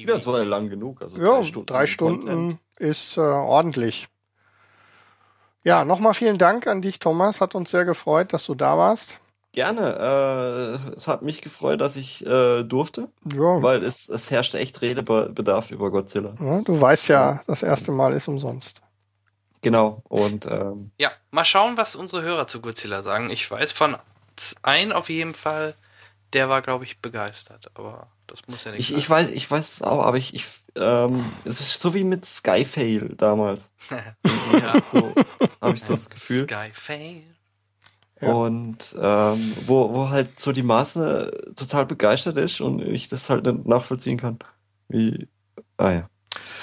Das 0.06 0.26
war 0.26 0.38
ja 0.38 0.44
lang 0.44 0.68
genug. 0.68 1.00
Also 1.02 1.18
Ja, 1.22 1.36
drei 1.36 1.42
Stunden. 1.44 1.66
drei 1.66 1.86
Stunden 1.86 2.26
Content. 2.26 2.58
Ist 2.78 3.16
äh, 3.16 3.20
ordentlich. 3.20 4.08
Ja, 5.62 5.84
nochmal 5.84 6.14
vielen 6.14 6.38
Dank 6.38 6.66
an 6.66 6.80
dich, 6.82 6.98
Thomas. 7.00 7.40
Hat 7.40 7.54
uns 7.54 7.70
sehr 7.70 7.84
gefreut, 7.84 8.32
dass 8.32 8.46
du 8.46 8.54
da 8.54 8.78
warst. 8.78 9.18
Gerne. 9.52 10.78
Äh, 10.90 10.94
es 10.94 11.08
hat 11.08 11.22
mich 11.22 11.40
gefreut, 11.42 11.80
dass 11.80 11.96
ich 11.96 12.24
äh, 12.26 12.62
durfte, 12.62 13.08
Ja, 13.32 13.62
weil 13.62 13.82
es, 13.82 14.08
es 14.08 14.30
herrschte 14.30 14.58
echt 14.58 14.80
Redebedarf 14.82 15.70
über 15.70 15.90
Godzilla. 15.90 16.34
ja, 16.38 16.60
du 16.60 16.80
weißt 16.80 17.08
ja, 17.08 17.40
das 17.46 17.62
erste 17.62 17.90
Mal 17.90 18.12
ist 18.12 18.28
umsonst. 18.28 18.80
Genau. 19.62 20.02
Und 20.08 20.46
ähm, 20.46 20.90
Ja, 20.98 21.10
mal 21.30 21.44
schauen, 21.44 21.76
was 21.76 21.96
unsere 21.96 22.22
Hörer 22.22 22.46
zu 22.46 22.60
Godzilla 22.60 23.02
sagen. 23.02 23.30
Ich 23.30 23.50
weiß 23.50 23.72
von 23.72 23.96
ein 24.62 24.92
auf 24.92 25.08
jeden 25.08 25.32
Fall, 25.34 25.74
der 26.34 26.48
war, 26.50 26.60
glaube 26.60 26.84
ich, 26.84 27.00
begeistert. 27.00 27.70
Aber 27.74 28.08
das 28.26 28.46
muss 28.48 28.64
ja 28.64 28.72
nicht 28.72 28.90
ich, 28.90 28.96
ich 28.96 29.08
weiß, 29.08 29.30
ich 29.30 29.50
weiß 29.50 29.74
es 29.74 29.82
auch, 29.82 30.04
aber 30.04 30.16
ich, 30.16 30.34
ich 30.34 30.44
ähm, 30.76 31.32
es 31.44 31.60
ist 31.60 31.80
so 31.80 31.94
wie 31.94 32.04
mit 32.04 32.24
Skyfail 32.24 33.14
damals. 33.16 33.72
ja. 34.52 34.80
So 34.80 35.14
habe 35.60 35.74
ich 35.74 35.82
so 35.82 35.92
das 35.94 36.10
Gefühl. 36.10 36.44
Skyfail. 36.44 37.22
Ja. 38.20 38.32
Und 38.32 38.96
ähm, 39.00 39.52
wo, 39.66 39.92
wo 39.92 40.08
halt 40.08 40.40
so 40.40 40.52
die 40.52 40.62
Maße 40.62 41.52
total 41.56 41.86
begeistert 41.86 42.36
ist 42.36 42.60
und 42.60 42.80
ich 42.80 43.08
das 43.08 43.28
halt 43.28 43.46
nicht 43.46 43.66
nachvollziehen 43.66 44.18
kann. 44.18 44.38
Wie. 44.88 45.28
Ah 45.76 45.92
ja. 45.92 46.10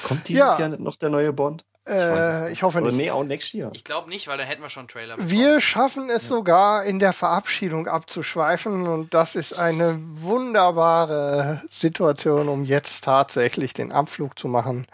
Kommt 0.04 0.28
dieses 0.28 0.40
Ja. 0.40 0.60
Jahr 0.60 0.70
nicht 0.70 0.82
noch 0.82 0.98
der 0.98 1.10
neue 1.10 1.34
Bond? 1.34 1.66
Äh, 1.86 2.44
nicht. 2.44 2.54
ich 2.54 2.64
hoffe 2.64 2.80
Oder 2.80 2.92
nicht. 2.92 2.98
nee, 2.98 3.12
auch 3.12 3.24
nächstes 3.24 3.60
Jahr. 3.60 3.72
Ich 3.74 3.84
glaube 3.84 4.10
nicht, 4.10 4.28
weil 4.28 4.38
dann 4.38 4.48
hätten 4.48 4.62
wir 4.62 4.70
schon 4.70 4.82
einen 4.82 4.88
Trailer 4.88 5.16
bekommen. 5.16 5.32
Wir 5.32 5.60
schaffen 5.60 6.10
es 6.10 6.28
sogar 6.28 6.84
in 6.86 7.00
der 7.00 7.12
Verabschiedung 7.12 7.88
abzuschweifen 7.88 8.88
und 8.88 9.14
das 9.14 9.36
ist 9.36 9.60
eine 9.60 9.98
wunderbare 10.00 11.62
Situation, 11.70 12.48
um 12.48 12.64
jetzt 12.64 13.04
tatsächlich 13.04 13.74
den 13.74 13.92
Abflug 13.92 14.40
zu 14.40 14.48
machen. 14.48 14.88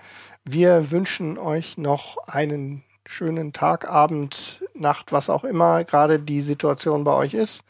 Wir 0.46 0.90
wünschen 0.90 1.38
euch 1.38 1.78
noch 1.78 2.18
einen 2.26 2.84
schönen 3.06 3.54
Tag, 3.54 3.88
Abend, 3.90 4.64
Nacht, 4.74 5.12
was 5.12 5.30
auch 5.30 5.44
immer 5.44 5.84
gerade 5.84 6.20
die 6.20 6.42
Situation 6.42 7.04
bei 7.04 7.14
euch 7.14 7.34
ist 7.34 7.62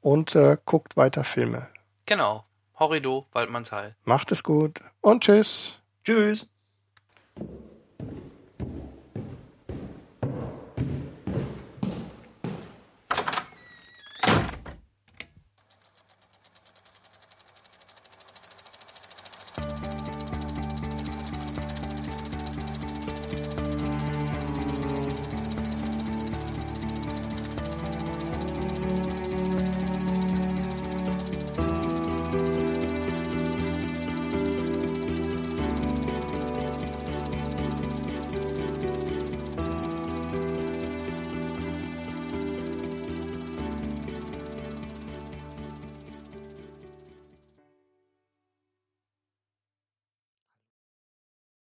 und 0.00 0.34
äh, 0.34 0.56
guckt 0.64 0.96
weiter 0.96 1.24
Filme. 1.24 1.68
Genau. 2.06 2.44
Horrido, 2.78 3.26
Waldmannsheil. 3.32 3.96
Macht 4.04 4.32
es 4.32 4.42
gut 4.42 4.80
und 5.02 5.24
tschüss. 5.24 5.74
Tschüss. 6.04 6.48
Thank 8.62 8.76
you. 8.76 8.91